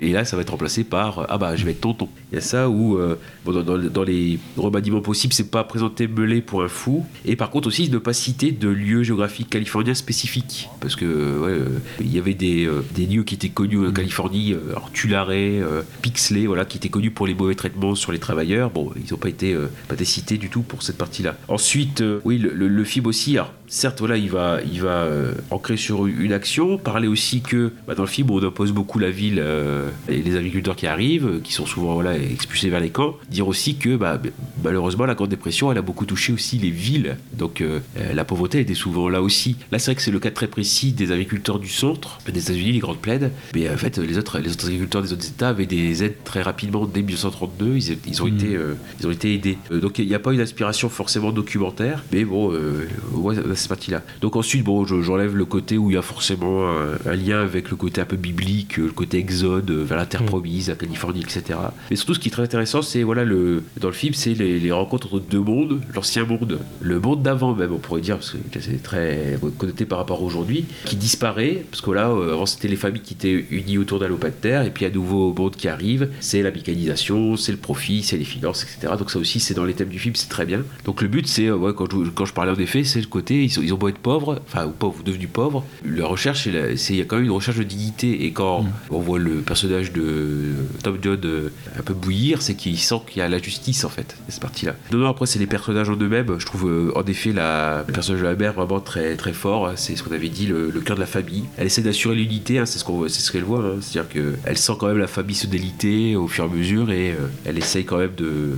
Et 0.00 0.12
là, 0.12 0.24
ça 0.24 0.36
va 0.36 0.42
être 0.42 0.50
remplacé 0.50 0.84
par 0.84 1.26
Ah 1.28 1.38
bah, 1.38 1.56
je 1.56 1.64
vais 1.64 1.72
être 1.72 1.80
tonton. 1.80 2.08
Il 2.30 2.34
y 2.34 2.38
a 2.38 2.42
ça 2.42 2.68
où, 2.68 2.98
euh, 2.98 3.16
dans, 3.46 4.02
les 4.02 4.38
remaniements 4.58 5.00
possibles, 5.00 5.32
c'est 5.32 5.50
pas 5.50 5.64
présenter 5.64 6.06
Meulé 6.06 6.42
pour 6.42 6.62
un 6.62 6.68
fou. 6.68 7.06
Et 7.24 7.36
par 7.36 7.50
contre, 7.50 7.68
aussi, 7.68 7.88
ne 7.88 7.96
pas 7.96 8.12
citer 8.12 8.52
de 8.52 8.68
lieux 8.68 9.02
géographiques 9.02 9.48
californiens 9.48 9.94
spécifiques. 9.94 10.68
Parce 10.80 10.94
que, 10.94 11.06
euh, 11.06 11.68
il 12.00 12.14
y 12.14 12.18
avait 12.18 12.34
des, 12.34 12.66
euh, 12.66 12.84
des 12.94 13.06
lieux 13.06 13.22
qui 13.22 13.34
étaient 13.34 13.48
connus 13.48 13.86
en 13.86 13.92
Californie, 13.92 14.54
alors 14.70 14.90
Tulare, 14.92 15.32
Pixley, 16.02 16.46
voilà, 16.46 16.64
qui 16.64 16.76
étaient 16.76 16.88
connus 16.90 17.10
pour 17.10 17.26
les 17.26 17.34
mauvais 17.34 17.54
traitements 17.54 17.94
sur 17.94 18.12
les 18.12 18.18
travailleurs. 18.18 18.70
Bon, 18.70 18.90
ils 18.96 19.10
n'ont 19.10 19.18
pas 19.18 19.28
été, 19.28 19.56
pas 19.88 19.94
été 19.94 20.04
cités 20.04 20.36
du 20.36 20.50
tout 20.50 20.62
pour 20.62 20.82
cette 20.82 20.98
partie-là. 20.98 21.36
Ensuite, 21.48 22.02
oui, 22.24 22.38
le, 22.38 22.84
film 22.84 23.06
aussi, 23.06 23.36
alors, 23.36 23.52
certes, 23.66 24.00
voilà, 24.00 24.16
il 24.16 24.30
va, 24.30 24.58
il 24.70 24.82
va 24.82 25.08
ancrer 25.50 25.76
sur 25.76 26.06
une 26.06 26.32
action, 26.32 26.78
parler 26.78 27.08
aussi 27.08 27.40
que 27.40 27.72
bah, 27.86 27.94
dans 27.94 28.04
le 28.04 28.08
film, 28.08 28.30
on 28.30 28.42
oppose 28.42 28.72
beaucoup 28.72 28.98
la 28.98 29.10
ville 29.10 29.42
et 30.08 30.22
les 30.22 30.36
agriculteurs 30.36 30.76
qui 30.76 30.86
arrivent, 30.86 31.40
qui 31.42 31.52
sont 31.52 31.66
souvent 31.66 31.94
voilà, 31.94 32.17
expulsés 32.32 32.70
vers 32.70 32.80
les 32.80 32.90
camps. 32.90 33.14
Dire 33.30 33.48
aussi 33.48 33.76
que 33.76 33.96
bah, 33.96 34.20
malheureusement, 34.64 35.04
la 35.06 35.14
Grande 35.14 35.28
Dépression, 35.30 35.70
elle 35.72 35.78
a 35.78 35.82
beaucoup 35.82 36.06
touché 36.06 36.32
aussi 36.32 36.58
les 36.58 36.70
villes. 36.70 37.16
Donc 37.36 37.60
euh, 37.60 37.80
euh, 37.98 38.12
la 38.14 38.24
pauvreté 38.24 38.60
était 38.60 38.74
souvent 38.74 39.08
là 39.08 39.22
aussi. 39.22 39.56
Là, 39.72 39.78
c'est 39.78 39.86
vrai 39.90 39.94
que 39.96 40.02
c'est 40.02 40.10
le 40.10 40.18
cas 40.18 40.30
très 40.30 40.46
précis 40.48 40.92
des 40.92 41.12
agriculteurs 41.12 41.58
du 41.58 41.68
centre, 41.68 42.18
des 42.32 42.40
États-Unis, 42.40 42.72
les 42.72 42.78
Grandes 42.78 42.98
Plaines. 42.98 43.30
Mais 43.54 43.68
en 43.70 43.76
fait, 43.76 43.98
les 43.98 44.18
autres, 44.18 44.38
les 44.38 44.50
autres 44.52 44.66
agriculteurs 44.66 45.02
des 45.02 45.12
autres 45.12 45.26
États 45.28 45.48
avaient 45.50 45.66
des 45.66 46.02
aides 46.04 46.16
très 46.24 46.42
rapidement 46.42 46.86
dès 46.86 47.02
1932. 47.02 47.76
Ils, 47.76 47.98
ils 48.06 48.22
ont, 48.22 48.26
Mhm. 48.26 48.34
été, 48.36 48.56
euh, 48.56 48.74
ils 49.00 49.06
ont 49.06 49.10
été 49.10 49.34
aidés. 49.34 49.58
Euh, 49.72 49.80
donc 49.80 49.98
il 49.98 50.06
n'y 50.06 50.14
a 50.14 50.18
pas 50.18 50.32
une 50.32 50.40
inspiration 50.40 50.88
forcément 50.88 51.32
documentaire, 51.32 52.04
mais 52.12 52.24
bon, 52.24 52.52
euh, 52.52 52.86
ouais, 53.12 53.34
cette 53.54 53.68
partie-là. 53.68 54.02
Donc 54.20 54.36
ensuite, 54.36 54.64
bon, 54.64 54.84
je- 54.84 55.00
j'enlève 55.02 55.36
le 55.36 55.44
côté 55.44 55.78
où 55.78 55.90
il 55.90 55.94
y 55.94 55.96
a 55.96 56.02
forcément 56.02 56.68
un, 56.70 56.98
un 57.06 57.14
lien 57.14 57.40
avec 57.40 57.70
le 57.70 57.76
côté 57.76 58.00
un 58.00 58.04
peu 58.04 58.16
biblique, 58.16 58.78
euh, 58.78 58.86
le 58.86 58.92
côté 58.92 59.18
exode 59.18 59.70
euh, 59.70 59.84
vers 59.84 59.96
la 59.96 60.06
terre 60.06 60.22
Mhm. 60.22 60.28
promise, 60.28 60.68
la 60.68 60.74
Californie, 60.74 61.20
etc. 61.20 61.58
Mais 61.90 61.96
surtout, 62.08 62.14
ce 62.14 62.20
qui 62.20 62.28
est 62.28 62.32
très 62.32 62.42
intéressant, 62.44 62.80
c'est 62.80 63.02
voilà 63.02 63.24
le 63.24 63.62
dans 63.80 63.88
le 63.88 63.94
film, 63.94 64.14
c'est 64.14 64.32
les, 64.32 64.58
les 64.58 64.72
rencontres 64.72 65.08
entre 65.08 65.20
deux 65.20 65.40
mondes, 65.40 65.80
l'ancien 65.94 66.24
monde, 66.24 66.58
le 66.80 67.00
monde 67.00 67.22
d'avant 67.22 67.54
même, 67.54 67.72
on 67.72 67.78
pourrait 67.78 68.00
dire, 68.00 68.16
parce 68.16 68.30
que 68.30 68.60
c'est 68.60 68.82
très 68.82 69.38
connoté 69.58 69.84
par 69.84 69.98
rapport 69.98 70.20
à 70.20 70.22
aujourd'hui, 70.22 70.64
qui 70.86 70.96
disparaît, 70.96 71.64
parce 71.70 71.82
que 71.82 71.90
là, 71.90 72.08
euh, 72.08 72.32
avant 72.32 72.46
c'était 72.46 72.68
les 72.68 72.76
familles 72.76 73.02
qui 73.02 73.12
étaient 73.14 73.46
unies 73.50 73.76
autour 73.78 73.98
d'un 73.98 74.08
lopin 74.08 74.28
de 74.28 74.32
terre, 74.32 74.62
et 74.62 74.70
puis 74.70 74.86
un 74.86 74.90
nouveau 74.90 75.34
monde 75.34 75.54
qui 75.56 75.68
arrive, 75.68 76.08
c'est 76.20 76.42
la 76.42 76.50
mécanisation, 76.50 77.36
c'est 77.36 77.52
le 77.52 77.58
profit, 77.58 78.02
c'est 78.02 78.16
les 78.16 78.24
finances, 78.24 78.62
etc. 78.64 78.94
Donc 78.98 79.10
ça 79.10 79.18
aussi, 79.18 79.38
c'est 79.40 79.54
dans 79.54 79.64
les 79.64 79.74
thèmes 79.74 79.88
du 79.90 79.98
film, 79.98 80.14
c'est 80.14 80.28
très 80.30 80.46
bien. 80.46 80.62
Donc 80.86 81.02
le 81.02 81.08
but, 81.08 81.26
c'est, 81.26 81.46
euh, 81.48 81.56
ouais, 81.56 81.72
quand, 81.76 81.86
je, 81.90 82.10
quand 82.10 82.24
je 82.24 82.32
parlais 82.32 82.52
en 82.52 82.58
effet, 82.60 82.84
c'est 82.84 83.00
le 83.00 83.06
côté, 83.06 83.44
ils, 83.44 83.50
sont- 83.50 83.62
ils 83.62 83.74
ont 83.74 83.76
beau 83.78 83.88
être 83.88 83.98
pauvres, 83.98 84.40
enfin, 84.46 84.66
ou 84.66 84.70
pauvres, 84.70 84.96
ou 85.00 85.02
devenus 85.02 85.28
pauvres, 85.32 85.62
la 85.84 86.06
recherche, 86.06 86.46
il 86.46 86.96
y 86.96 87.00
a 87.00 87.04
quand 87.04 87.16
même 87.16 87.26
une 87.26 87.30
recherche 87.32 87.58
de 87.58 87.62
dignité, 87.64 88.24
et 88.24 88.32
quand 88.32 88.64
on 88.90 88.98
voit 89.00 89.18
le 89.18 89.40
personnage 89.40 89.92
de 89.92 90.54
Tom 90.82 90.96
John 91.02 91.20
euh, 91.24 91.48
un 91.78 91.82
peu 91.82 91.94
bouillir, 91.98 92.42
c'est 92.42 92.54
qu'il 92.54 92.78
sent 92.78 93.00
qu'il 93.06 93.18
y 93.18 93.22
a 93.22 93.28
la 93.28 93.38
justice 93.38 93.84
en 93.84 93.88
fait, 93.88 94.16
cette 94.28 94.40
partie-là. 94.40 94.74
Non, 94.92 94.98
non, 94.98 95.08
après 95.08 95.26
c'est 95.26 95.38
les 95.38 95.46
personnages 95.46 95.88
en 95.90 95.96
eux-mêmes. 95.96 96.38
Je 96.38 96.46
trouve 96.46 96.68
euh, 96.68 96.92
en 96.94 97.04
effet 97.04 97.32
la, 97.32 97.84
le 97.86 97.92
personnage 97.92 98.22
de 98.22 98.26
la 98.26 98.34
mère 98.36 98.54
vraiment 98.54 98.80
très 98.80 99.16
très 99.16 99.32
fort. 99.32 99.72
C'est 99.76 99.96
ce 99.96 100.02
qu'on 100.02 100.12
avait 100.14 100.28
dit, 100.28 100.46
le, 100.46 100.70
cœur 100.84 100.96
de 100.96 101.00
la 101.00 101.06
famille. 101.06 101.44
Elle 101.56 101.66
essaie 101.66 101.82
d'assurer 101.82 102.14
l'unité, 102.14 102.58
hein, 102.58 102.66
c'est 102.66 102.78
ce 102.78 102.84
qu'on, 102.84 103.08
ce 103.08 103.32
qu'elle 103.32 103.44
voit. 103.44 103.60
hein. 103.60 103.78
C'est-à-dire 103.80 104.10
qu'elle 104.10 104.58
sent 104.58 104.72
quand 104.78 104.86
même 104.86 104.98
la 104.98 105.06
famille 105.06 105.34
se 105.34 105.46
déliter 105.46 106.16
au 106.16 106.28
fur 106.28 106.44
et 106.44 106.46
à 106.46 106.50
mesure 106.50 106.90
et 106.90 107.10
euh, 107.10 107.28
elle 107.44 107.58
essaye 107.58 107.84
quand 107.84 107.98
même 107.98 108.14
de, 108.16 108.52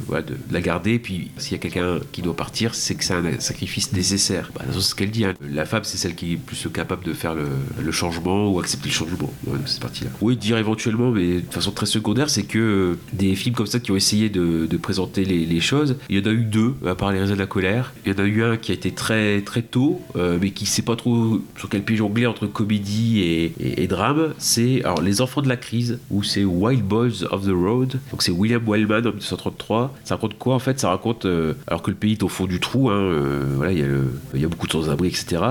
la 0.51 0.61
garder. 0.61 0.99
Puis 0.99 1.30
s'il 1.36 1.53
y 1.53 1.55
a 1.55 1.59
quelqu'un 1.59 1.99
qui 2.12 2.22
doit 2.22 2.36
partir, 2.36 2.74
c'est 2.74 2.95
que 2.95 3.05
c'est 3.05 3.14
un 3.14 3.41
sacrifice 3.41 3.93
nécessaire. 3.93 4.51
Bah, 4.55 4.62
c'est 4.72 4.80
ce 4.80 4.95
qu'elle 4.95 5.11
dit. 5.11 5.24
hein. 5.24 5.34
La 5.41 5.64
femme, 5.64 5.84
c'est 5.84 5.97
celle 5.97 6.14
qui 6.14 6.34
est 6.34 6.36
plus 6.36 6.68
capable 6.72 7.05
de 7.05 7.12
faire 7.12 7.34
le, 7.34 7.93
changement 7.93 8.49
ou 8.49 8.61
accepter 8.61 8.88
le 8.88 8.95
changement. 8.95 9.32
Ouais, 9.47 9.59
c'est 9.66 9.80
parti 9.80 10.05
là. 10.05 10.11
Oui, 10.20 10.36
dire 10.36 10.59
éventuellement, 10.59 11.11
mais 11.11 11.41
de 11.41 11.53
façon 11.53 11.72
très 11.72 11.86
secondaire, 11.86 12.30
c'est 12.30 12.45
que 12.45 12.59
euh, 12.59 12.99
des, 13.12 13.30
des 13.31 13.37
films 13.37 13.55
comme 13.55 13.66
ça 13.66 13.78
qui 13.78 13.93
ont 13.93 13.97
essayé 13.97 14.28
de, 14.28 14.76
présenter 14.76 15.24
les, 15.24 15.61
choses. 15.61 15.97
Il 16.09 16.18
y 16.18 16.22
en 16.22 16.31
a 16.31 16.33
eu 16.33 16.45
deux, 16.45 16.74
à 16.87 16.95
part 16.95 17.12
Les 17.12 17.20
Raisins 17.20 17.35
de 17.35 17.39
la 17.39 17.47
colère. 17.47 17.93
Il 18.05 18.12
y 18.12 18.14
en 18.14 18.18
a 18.18 18.26
eu 18.26 18.43
un 18.43 18.57
qui 18.57 18.72
a 18.72 18.74
été 18.74 18.91
très 18.93 19.43
très 19.43 19.62
tôt, 19.62 20.01
euh, 20.16 20.39
mais 20.41 20.51
qui 20.51 20.64
sait 20.66 20.83
pas 20.83 20.97
trop 20.97 21.41
sur 21.59 21.68
quel 21.68 21.83
pied 21.83 21.97
jongler 21.97 22.26
entre 22.26 22.47
comédie 22.47 23.20
et, 23.20 23.87
drame. 23.87 24.35
C'est 24.39 24.83
alors 24.85 25.03
Les 25.03 25.20
Enfants 25.20 25.43
de 25.43 25.49
la 25.49 25.57
crise, 25.57 25.99
ou 26.11 26.22
c'est 26.22 26.45
Wild 26.45 26.83
Boys 26.83 27.24
of 27.31 27.47
the 27.47 27.53
Road. 27.53 27.99
Donc 28.11 28.22
c'est 28.22 28.33
William 28.33 28.62
Wellman 28.66 29.01
en 29.01 29.11
1933. 29.11 29.95
Ça 30.05 30.14
raconte 30.16 30.39
quoi 30.39 30.55
en 30.55 30.59
fait? 30.59 30.81
Ça 30.81 30.89
raconte 30.89 31.26
euh, 31.26 31.55
alors 31.66 31.83
que 31.83 31.91
le 31.91 31.97
pays 31.97 32.12
est 32.12 32.22
au 32.22 32.28
fond 32.28 32.47
du 32.47 32.59
trou. 32.59 32.91
hein, 32.91 32.95
euh, 32.95 33.45
voilà, 33.57 33.72
il 33.72 34.41
y, 34.41 34.45
a 34.45 34.49
beaucoup 34.49 34.66
de 34.66 34.72
sans-abri, 34.72 35.09
etc. 35.09 35.43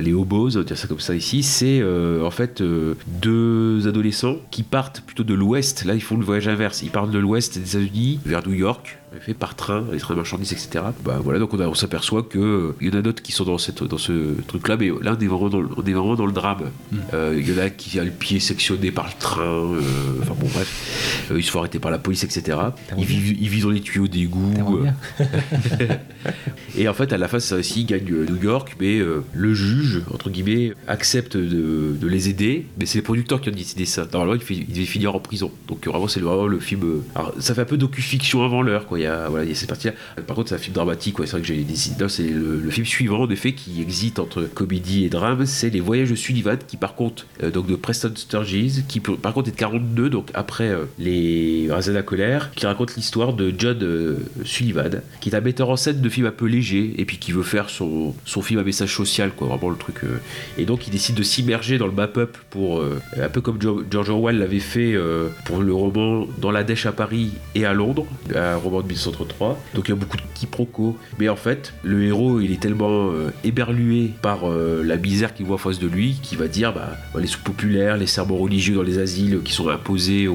Les 0.00 0.12
hobos, 0.12 0.56
on 0.56 0.60
va 0.60 0.64
dire 0.64 0.78
ça 0.78 0.86
comme 0.86 1.00
ça 1.00 1.14
ici, 1.14 1.42
c'est 1.42 1.82
en 2.22 2.30
fait 2.30 2.62
deux 2.62 3.86
adolescents 3.88 4.36
qui 4.50 4.62
partent 4.62 5.02
plutôt 5.02 5.24
de 5.24 5.34
l'ouest. 5.34 5.84
Là, 5.84 5.94
ils 5.94 6.02
font 6.02 6.16
le 6.16 6.24
voyage 6.24 6.48
inverse. 6.48 6.82
Ils 6.82 6.90
partent 6.90 7.10
de 7.10 7.17
l'ouest 7.18 7.58
des 7.58 7.76
États-Unis 7.76 8.20
vers 8.24 8.46
New 8.46 8.54
York, 8.54 8.98
fait 9.20 9.34
par 9.34 9.54
train, 9.56 9.84
les 9.92 9.98
trains 9.98 10.14
marchandises, 10.14 10.52
etc. 10.52 10.84
Bah 11.04 11.18
voilà, 11.22 11.38
donc 11.38 11.54
on, 11.54 11.74
s'aperçoit 11.74 12.22
que 12.22 12.38
euh, 12.38 12.74
il 12.80 12.88
y 12.92 12.96
en 12.96 12.98
a 12.98 13.02
d'autres 13.02 13.22
qui 13.22 13.32
sont 13.32 13.44
dans 13.44 13.58
cette 13.58 13.82
dans 13.82 13.98
ce 13.98 14.12
truc-là, 14.46 14.76
mais 14.76 14.88
là 15.02 15.16
on 15.18 15.22
est 15.22 15.26
vraiment 15.26 15.48
dans 15.48 15.60
le, 15.60 15.68
on 15.76 15.82
est 15.82 15.92
vraiment 15.92 16.14
dans 16.14 16.26
le 16.26 16.32
drame. 16.32 16.70
Euh, 17.14 17.34
Il 17.38 17.48
y 17.50 17.54
en 17.58 17.62
a 17.62 17.70
qui 17.70 17.98
a 17.98 18.04
le 18.04 18.10
pied 18.10 18.38
sectionné 18.40 18.90
par 18.90 19.06
le 19.06 19.12
train. 19.18 19.42
euh, 19.74 19.80
Enfin 20.22 20.34
bon 20.38 20.48
bref, 20.52 21.26
Euh, 21.30 21.38
ils 21.38 21.42
se 21.44 21.50
font 21.50 21.60
arrêter 21.60 21.78
par 21.78 21.90
la 21.90 21.98
police, 21.98 22.24
etc. 22.24 22.58
Ils 22.96 23.04
vivent, 23.04 23.36
ils 23.40 23.48
vivent 23.48 23.64
dans 23.64 23.70
les 23.70 23.80
tuyaux 23.80 24.08
d'égout. 24.08 24.84
Et 26.76 26.88
en 26.88 26.94
fait, 26.94 27.12
à 27.12 27.18
la 27.18 27.28
fin, 27.28 27.40
ça 27.40 27.56
aussi, 27.56 27.80
il 27.82 27.86
gagne 27.86 28.10
euh, 28.12 28.26
New 28.28 28.42
York, 28.42 28.76
mais 28.80 28.98
le 29.32 29.54
juge, 29.54 30.02
entre 30.12 30.30
guillemets, 30.30 30.72
accepte 30.86 31.36
de, 31.36 31.96
de 32.00 32.06
les 32.06 32.28
aider, 32.28 32.66
mais 32.78 32.86
c'est 32.86 32.98
les 32.98 33.02
producteurs 33.02 33.40
qui 33.40 33.48
ont 33.48 33.52
décidé 33.52 33.84
ça. 33.84 34.06
Normalement, 34.12 34.34
il, 34.34 34.40
fait- 34.40 34.54
il 34.54 34.66
devait 34.72 34.84
finir 34.84 35.14
en 35.14 35.20
prison. 35.20 35.50
Donc 35.66 35.86
vraiment, 35.86 36.08
c'est 36.08 36.20
vraiment 36.20 36.46
le 36.46 36.60
film. 36.60 37.02
Alors, 37.14 37.32
ça 37.38 37.54
fait 37.54 37.62
un 37.62 37.64
peu 37.66 37.76
docu-fiction 37.76 38.44
avant 38.44 38.62
l'heure, 38.62 38.86
quoi. 38.86 38.98
Il 38.98 39.02
y 39.02 39.06
a, 39.06 39.07
voilà, 39.28 39.44
il 39.44 39.48
y 39.48 39.52
a 39.52 39.54
cette 39.54 39.68
partie-là. 39.68 39.94
Par 40.26 40.36
contre, 40.36 40.50
c'est 40.50 40.54
un 40.54 40.58
film 40.58 40.74
dramatique, 40.74 41.18
ouais. 41.18 41.26
C'est 41.26 41.32
vrai 41.32 41.40
que 41.42 41.46
j'ai. 41.46 41.64
Là, 41.98 42.08
c'est 42.08 42.28
le, 42.28 42.70
film 42.70 42.86
suivant, 42.86 43.22
en 43.22 43.30
effet, 43.30 43.52
qui 43.52 43.80
existe 43.80 44.18
entre 44.18 44.42
comédie 44.42 45.04
et 45.04 45.08
drame, 45.08 45.46
c'est 45.46 45.70
Les 45.70 45.80
Voyages 45.80 46.10
de 46.10 46.14
Sullivan, 46.16 46.58
qui 46.66 46.76
par 46.76 46.94
contre, 46.94 47.26
euh, 47.42 47.50
donc 47.50 47.66
de 47.66 47.76
Preston 47.76 48.12
Sturges, 48.14 48.82
qui 48.88 49.00
par 49.00 49.32
contre 49.32 49.48
est 49.48 49.52
de 49.52 49.56
42, 49.56 50.10
donc 50.10 50.30
après 50.34 50.68
euh, 50.68 50.84
Les 50.98 51.68
la 51.68 52.02
colère, 52.02 52.50
qui 52.54 52.66
raconte 52.66 52.96
l'histoire 52.96 53.32
de 53.32 53.52
John 53.56 53.78
euh, 53.82 54.16
Sullivan, 54.44 55.00
qui 55.20 55.30
est 55.30 55.34
un 55.34 55.40
metteur 55.40 55.70
en 55.70 55.76
scène 55.76 56.00
de 56.00 56.08
films 56.08 56.26
un 56.26 56.32
peu 56.32 56.46
légers, 56.46 56.94
et 56.98 57.04
puis 57.04 57.18
qui 57.18 57.32
veut 57.32 57.42
faire 57.42 57.70
son, 57.70 58.14
son 58.24 58.42
film 58.42 58.60
à 58.60 58.64
message 58.64 58.94
social, 58.94 59.32
quoi, 59.34 59.48
vraiment 59.48 59.70
le 59.70 59.76
truc. 59.76 60.04
euh. 60.04 60.18
Et 60.58 60.64
donc 60.64 60.86
il 60.86 60.90
décide 60.90 61.14
de 61.14 61.22
s'immerger 61.22 61.78
dans 61.78 61.86
le 61.86 61.92
map-up 61.92 62.36
pour, 62.50 62.80
euh, 62.80 63.00
un 63.20 63.28
peu 63.28 63.40
comme 63.40 63.58
George 63.60 64.10
Orwell 64.10 64.38
l'avait 64.38 64.58
fait 64.58 64.94
euh, 64.94 65.28
pour 65.44 65.60
le 65.62 65.72
roman 65.72 66.26
Dans 66.38 66.50
la 66.50 66.64
Dèche 66.64 66.86
à 66.86 66.92
Paris 66.92 67.32
et 67.54 67.64
à 67.64 67.72
Londres, 67.72 68.06
un 68.34 68.56
roman 68.56 68.82
de 68.82 68.87
1933. 68.88 69.58
Donc 69.74 69.88
il 69.88 69.90
y 69.90 69.92
a 69.92 69.96
beaucoup 69.96 70.16
de 70.16 70.22
quiproquos. 70.34 70.96
Mais 71.18 71.28
en 71.28 71.36
fait, 71.36 71.72
le 71.82 72.04
héros, 72.04 72.40
il 72.40 72.52
est 72.52 72.60
tellement 72.60 73.10
euh, 73.10 73.30
éberlué 73.44 74.10
par 74.22 74.48
euh, 74.50 74.82
la 74.84 74.96
misère 74.96 75.34
qu'il 75.34 75.46
voit 75.46 75.58
face 75.58 75.78
de 75.78 75.86
lui, 75.86 76.18
qu'il 76.22 76.38
va 76.38 76.48
dire 76.48 76.72
bah, 76.72 76.90
les 77.18 77.26
sous-populaires, 77.26 77.96
les 77.96 78.06
serments 78.06 78.36
religieux 78.36 78.74
dans 78.74 78.82
les 78.82 78.98
asiles 78.98 79.40
qui 79.44 79.52
sont 79.52 79.68
imposés 79.68 80.28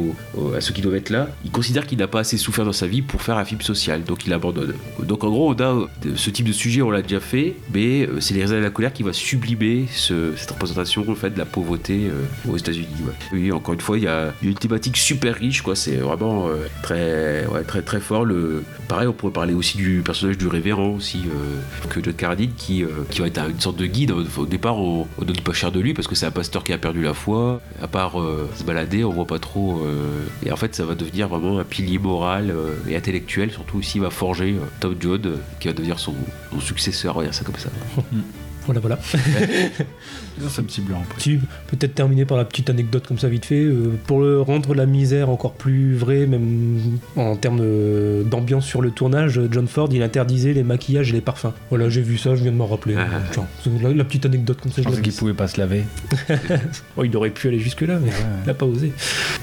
à 0.56 0.62
ceux 0.62 0.74
qui 0.74 0.82
doivent 0.82 0.95
être 0.95 1.10
là, 1.10 1.28
il 1.45 1.51
considère 1.51 1.86
qu'il 1.88 1.97
n'a 1.97 2.08
pas 2.08 2.20
assez 2.22 2.38
souffert 2.38 2.66
dans 2.66 2.74
sa 2.74 2.88
vie 2.88 3.01
pour 3.01 3.22
faire 3.22 3.38
un 3.38 3.45
film 3.45 3.62
social, 3.62 4.04
donc 4.04 4.26
il 4.26 4.34
abandonne. 4.34 4.74
Donc 5.01 5.24
en 5.24 5.30
gros, 5.30 5.54
euh, 5.60 5.86
ce 6.16 6.30
type 6.30 6.47
de 6.47 6.51
sujet, 6.54 6.82
on 6.82 6.91
l'a 6.91 7.01
déjà 7.01 7.20
fait, 7.20 7.56
mais 7.74 8.08
c'est 8.20 8.34
les 8.34 8.41
raisins 8.41 8.56
de 8.56 8.60
la 8.62 8.70
colère 8.70 8.93
qui 8.93 9.04
va 9.04 9.14
sublimer 9.14 9.86
ce- 9.91 10.34
cette 10.36 10.51
représentation 10.51 11.06
en 11.08 11.16
fait 11.16 11.32
de 11.32 11.38
la 11.39 11.45
pauvreté 11.45 12.01
aux 12.49 12.58
États-Unis. 12.58 12.88
Oui, 13.32 13.51
encore 13.51 13.74
une 13.74 13.82
fois, 13.82 13.97
il 13.97 14.04
y 14.04 14.08
a 14.08 14.34
une 14.41 14.54
thématique 14.56 14.97
super 14.97 15.36
riche, 15.36 15.62
quoi. 15.62 15.76
C'est 15.76 15.95
vraiment 15.97 16.47
très, 16.82 17.45
ouais, 17.47 17.64
très, 17.64 17.82
très 17.82 17.99
fort. 17.99 18.26
Le, 18.26 18.43
pareil, 18.88 19.08
on 19.08 19.14
pourrait 19.14 19.34
parler 19.34 19.54
aussi 19.54 19.78
du 19.78 20.02
personnage 20.04 20.38
du 20.38 20.48
révérend 20.48 20.89
aussi, 20.89 21.20
euh, 21.28 21.88
que 21.89 22.04
John 22.04 22.14
Carradine, 22.14 22.52
qui, 22.58 22.84
euh, 22.84 22.88
qui 23.10 23.22
va 23.22 23.28
être 23.28 23.38
un- 23.38 23.50
une 23.50 23.60
sorte 23.60 23.78
de 23.78 23.86
guide. 23.86 24.12
Au 24.38 24.46
départ, 24.46 24.78
on, 24.78 25.08
on 25.18 25.26
donne 25.26 25.38
pas 25.41 25.54
cher 25.54 25.72
de 25.72 25.80
lui 25.80 25.94
parce 25.94 26.08
que 26.08 26.16
c'est 26.16 26.26
un 26.26 26.32
pasteur 26.32 26.64
qui 26.64 26.74
a 26.74 26.78
perdu 26.78 27.02
la 27.02 27.14
foi. 27.14 27.62
À 27.82 27.88
part 27.88 28.20
euh, 28.22 28.50
se 28.56 28.64
balader, 28.64 29.04
on 29.04 29.12
voit 29.12 29.28
pas 29.28 29.39
trop. 29.39 29.82
euh, 29.86 30.20
et 30.46 30.52
en 30.52 30.56
fait, 30.56 30.76
ça 30.76 30.86
va 30.86 30.96
devenir 30.96 31.28
vraiment 31.28 31.60
un 31.60 31.64
pilier 31.64 32.00
moral 32.00 32.52
euh, 32.52 32.74
et 32.88 32.96
intellectuel. 32.96 33.52
Surtout 33.52 33.78
aussi, 33.78 34.00
va 34.00 34.10
forger 34.10 34.54
euh, 34.54 34.66
Tom 34.80 34.96
euh, 35.06 35.36
qui 35.60 35.68
va 35.68 35.74
devenir 35.74 36.00
son, 36.00 36.14
son 36.52 36.60
successeur. 36.60 37.16
On 37.16 37.20
va 37.20 37.26
dire 37.26 37.34
ça 37.34 37.44
comme 37.44 37.56
ça. 37.58 37.70
Voilà, 38.66 38.80
voilà. 38.80 38.99
C'est 40.49 40.61
un 40.61 40.64
petit 40.64 40.82
blanc. 40.82 41.01
après. 41.03 41.22
Tu 41.22 41.38
peux 41.68 41.78
peut-être 41.78 41.93
terminer 41.95 42.26
par 42.26 42.38
la 42.38 42.45
petite 42.45 42.70
anecdote 42.70 43.05
comme 43.07 43.20
ça 43.20 43.28
vite 43.30 43.45
fait, 43.45 43.61
euh, 43.64 43.91
pour 44.07 44.22
le 44.22 44.41
rendre 44.41 44.74
la 44.74 44.86
misère 44.86 45.30
encore 45.30 45.53
plus 45.53 45.95
vraie, 45.95 46.26
même 46.26 46.97
en 47.16 47.36
termes 47.36 47.61
d'ambiance 48.24 48.66
sur 48.66 48.82
le 48.82 48.91
tournage, 48.91 49.39
John 49.51 49.68
Ford 49.68 49.89
il 49.91 50.01
interdisait 50.01 50.53
les 50.53 50.64
maquillages 50.64 51.09
et 51.09 51.14
les 51.14 51.22
parfums. 51.22 51.51
Voilà, 51.70 51.89
j'ai 51.89 52.01
vu 52.01 52.18
ça, 52.18 52.36
je 52.36 52.41
viens 52.43 52.51
de 52.51 52.57
m'en 52.57 52.66
rappeler. 52.68 52.95
Ah. 52.97 53.05
Tiens, 53.32 53.45
la, 53.82 53.93
la 53.93 54.03
petite 54.03 54.26
anecdote 54.26 54.59
comme 54.61 54.72
ça, 54.72 54.82
Je 54.82 54.88
pensais 54.89 55.01
qu'il 55.01 55.14
pouvait 55.14 55.34
pas 55.34 55.47
se 55.47 55.59
laver. 55.59 55.84
Oh, 56.97 57.03
il 57.03 57.16
aurait 57.18 57.30
pu 57.32 57.47
aller 57.47 57.59
jusque 57.59 57.82
là, 57.82 57.99
mais 58.03 58.11
il 58.45 58.49
a 58.49 58.53
pas 58.53 58.66
osé. 58.66 58.91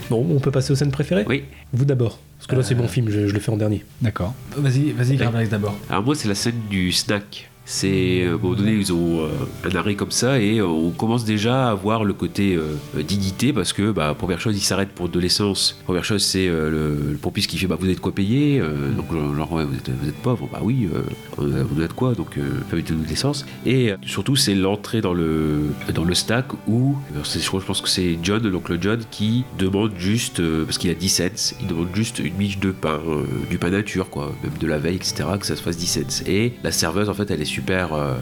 Bon, 0.08 0.26
on 0.30 0.38
peut 0.38 0.50
passer 0.50 0.72
aux 0.72 0.76
scènes 0.76 0.90
préférées? 0.90 1.24
Oui. 1.28 1.44
Vous 1.72 1.84
d'abord, 1.84 2.18
parce 2.38 2.46
que 2.46 2.56
là 2.56 2.62
c'est 2.62 2.74
mon 2.74 2.88
film, 2.88 3.08
je, 3.10 3.26
je 3.26 3.32
le 3.34 3.40
fais 3.40 3.50
en 3.50 3.56
dernier. 3.56 3.84
D'accord. 4.00 4.34
Vas-y, 4.56 4.92
vas-y, 4.92 5.16
d'abord. 5.48 5.76
Alors 5.88 6.02
moi, 6.04 6.14
c'est 6.14 6.28
la 6.28 6.34
scène 6.34 6.54
du 6.70 6.92
snack. 6.92 7.49
C'est 7.72 8.26
à 8.26 8.30
un 8.30 8.36
moment 8.36 8.54
donné, 8.54 8.72
ils 8.72 8.92
ont 8.92 9.20
euh, 9.20 9.28
un 9.64 9.76
arrêt 9.76 9.94
comme 9.94 10.10
ça 10.10 10.40
et 10.40 10.58
euh, 10.58 10.66
on 10.66 10.90
commence 10.90 11.24
déjà 11.24 11.70
à 11.70 11.74
voir 11.74 12.02
le 12.02 12.12
côté 12.12 12.56
euh, 12.56 13.02
dignité 13.04 13.52
parce 13.52 13.72
que 13.72 13.92
bah, 13.92 14.12
première 14.18 14.40
chose, 14.40 14.56
ils 14.56 14.60
s'arrêtent 14.60 14.90
pour 14.90 15.08
de 15.08 15.20
l'essence. 15.20 15.78
Première 15.84 16.04
chose, 16.04 16.24
c'est 16.24 16.48
euh, 16.48 16.68
le, 16.68 17.16
pompiste 17.16 17.48
qui 17.48 17.58
fait 17.58 17.68
bah 17.68 17.76
vous 17.78 17.88
êtes 17.88 18.00
quoi 18.00 18.12
payer 18.12 18.60
Donc 18.96 19.12
genre 19.36 19.52
ouais, 19.52 19.64
vous 19.64 19.74
êtes, 19.74 19.88
vous 19.88 20.08
êtes 20.08 20.16
pauvre 20.16 20.48
bah 20.50 20.58
oui, 20.62 20.88
vous 21.36 21.82
êtes 21.82 21.92
quoi 21.92 22.14
donc 22.14 22.38
euh, 22.38 22.42
mettez 22.72 22.92
de 22.92 23.08
l'essence. 23.08 23.46
Et 23.64 23.92
surtout, 24.04 24.34
c'est 24.34 24.56
l'entrée 24.56 25.00
dans 25.00 25.14
le 25.14 25.70
dans 25.94 26.04
le 26.04 26.14
stack 26.14 26.46
où 26.66 26.96
je 27.24 27.64
pense 27.64 27.80
que 27.80 27.88
c'est 27.88 28.18
John, 28.20 28.46
l'oncle 28.48 28.78
John, 28.80 29.00
qui 29.12 29.44
demande 29.58 29.92
juste 29.96 30.42
parce 30.64 30.78
qu'il 30.78 30.90
a 30.90 30.94
10 30.94 31.08
cents, 31.08 31.54
il 31.60 31.68
demande 31.68 31.88
juste 31.94 32.18
une 32.18 32.34
miche 32.34 32.58
de 32.58 32.72
pain, 32.72 33.00
du 33.48 33.58
pain 33.58 33.70
nature 33.70 34.10
quoi, 34.10 34.32
même 34.42 34.58
de 34.58 34.66
la 34.66 34.78
veille 34.78 34.96
etc. 34.96 35.24
Que 35.38 35.46
ça 35.46 35.54
se 35.54 35.62
fasse 35.62 35.76
10 35.76 35.86
cents. 35.86 36.24
Et 36.26 36.54
la 36.64 36.72
serveuse 36.72 37.08
en 37.08 37.14
fait, 37.14 37.30
elle 37.30 37.40
est 37.40 37.44
super 37.60 37.92
euh. 37.92 38.14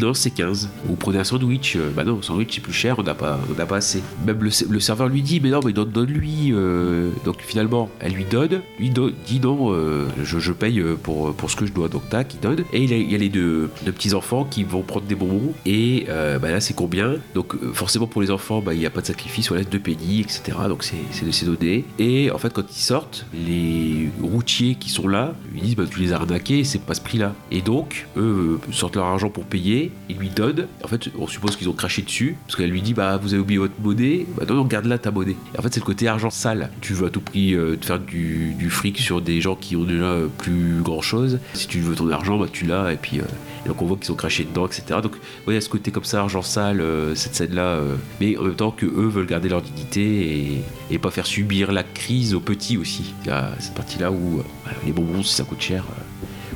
Non, 0.00 0.12
c'est 0.14 0.30
15. 0.30 0.68
Vous 0.86 0.96
prenez 0.96 1.18
un 1.18 1.24
sandwich. 1.24 1.76
euh, 1.76 1.90
bah 1.94 2.04
non, 2.04 2.20
sandwich 2.20 2.54
c'est 2.54 2.60
plus 2.60 2.72
cher, 2.72 2.98
on 2.98 3.02
n'a 3.02 3.14
pas, 3.14 3.38
on 3.50 3.66
pas 3.66 3.76
assez. 3.76 4.02
Même 4.26 4.42
le, 4.42 4.80
serveur 4.80 5.08
lui 5.08 5.22
dit, 5.22 5.40
mais 5.40 5.50
non, 5.50 5.60
mais 5.64 5.72
donne, 5.72 5.90
donne 5.90 6.10
lui. 6.10 6.52
euh. 6.52 7.10
donc 7.24 7.40
finalement, 7.40 7.88
elle 8.00 8.12
lui 8.12 8.24
donne. 8.24 8.60
Lui 8.78 8.90
dit 8.90 9.40
non, 9.40 9.72
euh, 9.72 10.06
je, 10.22 10.52
paye 10.52 10.80
euh, 10.80 10.96
pour, 11.02 11.34
pour 11.34 11.50
ce 11.50 11.56
que 11.56 11.64
je 11.66 11.72
dois. 11.72 11.88
Donc 11.88 12.08
tac, 12.10 12.34
il 12.34 12.40
donne. 12.40 12.64
Et 12.72 12.82
il 12.82 13.10
y 13.10 13.14
a, 13.14 13.18
les 13.18 13.28
deux, 13.28 13.70
deux 13.84 13.92
petits 13.92 14.14
enfants 14.14 14.44
qui 14.44 14.64
vont 14.64 14.82
prendre 14.82 15.06
des 15.06 15.14
bonbons. 15.14 15.54
Et 15.64 16.06
bah 16.08 16.50
là, 16.50 16.60
c'est 16.60 16.74
combien? 16.74 17.14
Donc 17.34 17.54
forcément 17.72 18.06
pour 18.06 18.20
les 18.20 18.30
enfants, 18.30 18.60
bah, 18.60 18.74
il 18.74 18.80
n'y 18.80 18.86
a 18.86 18.90
pas 18.90 19.00
de 19.00 19.06
sacrifice. 19.06 19.48
Voilà, 19.48 19.64
deux 19.64 19.78
pennies, 19.78 20.20
etc. 20.20 20.58
Donc 20.68 20.84
c'est 20.84 21.46
donné. 21.46 21.84
Et 21.98 22.30
en 22.30 22.38
fait, 22.38 22.52
quand 22.52 22.64
ils 22.70 22.80
sortent, 22.80 23.26
les 23.34 24.10
routiers 24.22 24.74
qui 24.74 24.90
sont 24.90 25.08
là, 25.08 25.34
ils 25.54 25.62
disent, 25.62 25.76
bah, 25.76 25.84
tu 25.90 26.00
les 26.00 26.12
as 26.12 26.16
arnaqués, 26.16 26.64
c'est 26.64 26.80
pas 26.80 26.94
ce 26.94 27.00
prix-là. 27.00 27.34
Et 27.50 27.62
donc, 27.62 28.06
eux 28.16 28.58
sortent 28.72 28.96
leur 28.96 29.06
argent 29.06 29.28
pour 29.28 29.44
payer, 29.44 29.92
ils 30.08 30.16
lui 30.16 30.28
donnent. 30.28 30.66
En 30.82 30.88
fait, 30.88 31.08
on 31.18 31.26
suppose 31.26 31.56
qu'ils 31.56 31.68
ont 31.68 31.72
craché 31.74 32.02
dessus, 32.02 32.36
parce 32.46 32.56
qu'elle 32.56 32.70
lui 32.70 32.82
dit, 32.82 32.94
bah, 32.94 33.16
vous 33.16 33.34
avez 33.34 33.42
oublié 33.42 33.58
votre 33.58 33.74
monnaie, 33.82 34.26
bah, 34.36 34.44
non, 34.48 34.64
garde 34.64 34.86
là 34.86 34.98
ta 34.98 35.10
monnaie. 35.10 35.36
Et 35.54 35.58
en 35.58 35.62
fait, 35.62 35.72
c'est 35.74 35.80
le 35.80 35.86
côté 35.86 36.08
argent 36.08 36.30
sale. 36.30 36.70
Tu 36.80 36.94
veux 36.94 37.06
à 37.06 37.10
tout 37.10 37.20
prix 37.20 37.54
euh, 37.54 37.76
te 37.76 37.86
faire 37.86 37.98
du, 37.98 38.54
fric 38.70 38.98
sur 38.98 39.20
des 39.20 39.40
gens 39.40 39.54
qui 39.54 39.76
ont 39.76 39.84
déjà 39.84 40.04
euh, 40.04 40.26
plus 40.38 40.80
grand 40.82 41.02
chose. 41.02 41.38
Si 41.52 41.68
tu 41.68 41.80
veux 41.80 41.94
ton 41.94 42.08
argent, 42.10 42.38
bah, 42.38 42.46
tu 42.50 42.64
l'as, 42.66 42.92
et 42.92 42.96
puis. 42.96 43.20
euh, 43.20 43.24
donc 43.66 43.80
on 43.80 43.86
voit 43.86 43.96
qu'ils 43.96 44.12
ont 44.12 44.16
craché 44.16 44.44
dedans, 44.44 44.66
etc. 44.66 45.00
Donc, 45.02 45.14
ouais, 45.46 45.56
a 45.56 45.60
ce 45.62 45.70
côté 45.70 45.90
comme 45.90 46.04
ça, 46.04 46.20
argent 46.20 46.42
sale, 46.42 46.84
cette 47.14 47.34
scène-là, 47.34 47.80
mais 48.20 48.36
en 48.36 48.42
même 48.42 48.54
temps 48.56 48.70
que 48.70 48.84
eux 48.84 49.08
veulent 49.08 49.26
garder 49.26 49.48
leur 49.48 49.62
dignité 49.62 50.62
et, 50.90 50.98
pas 50.98 51.10
faire 51.10 51.26
subir 51.26 51.72
la 51.72 51.82
crise 51.82 52.34
aux 52.34 52.40
petits 52.40 52.78
aussi. 52.78 53.14
Il 53.24 53.28
y 53.28 53.30
a 53.30 53.50
cette 53.58 53.74
partie-là 53.74 54.10
où 54.10 54.38
euh, 54.38 54.70
les 54.86 54.92
bonbons, 54.92 55.22
si 55.22 55.34
ça 55.34 55.44
coûte 55.44 55.60
cher, 55.60 55.84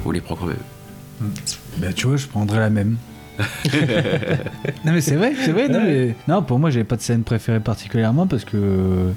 on 0.05 0.11
les 0.11 0.21
prend 0.21 0.37
quand 0.37 0.47
même. 0.47 0.57
Bah, 1.79 1.93
tu 1.93 2.09
vois, 2.09 2.17
je 2.17 2.27
prendrais 2.27 2.59
la 2.59 2.71
même. 2.71 2.97
non 4.85 4.93
mais 4.93 5.01
c'est 5.01 5.15
vrai, 5.17 5.33
c'est 5.45 5.53
vrai. 5.53 5.69
Non, 5.69 5.81
mais- 5.85 6.15
non, 6.27 6.43
pour 6.43 6.59
moi, 6.59 6.71
j'avais 6.71 6.85
pas 6.85 6.97
de 6.97 7.01
scène 7.03 7.23
préférée 7.23 7.61
particulièrement 7.61 8.27
parce 8.27 8.45
que. 8.45 8.57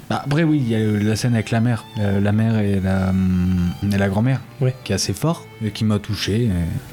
Bah, 0.09 0.22
après, 0.26 0.43
oui, 0.43 0.61
il 0.63 0.69
y 0.69 0.76
a 0.76 0.80
la 0.80 1.15
scène 1.15 1.34
avec 1.34 1.51
la 1.51 1.61
mère, 1.61 1.86
euh, 1.99 2.19
la 2.19 2.32
mère 2.32 2.59
et 2.59 2.80
la, 2.80 3.09
hum, 3.09 3.72
et 3.91 3.97
la 3.97 4.09
grand-mère, 4.09 4.41
Ouais. 4.59 4.76
qui 4.84 4.91
est 4.91 4.95
assez 4.95 5.13
fort 5.13 5.45
et 5.65 5.72
qui 5.72 5.86
m'a 5.86 5.99
touché. 5.99 6.45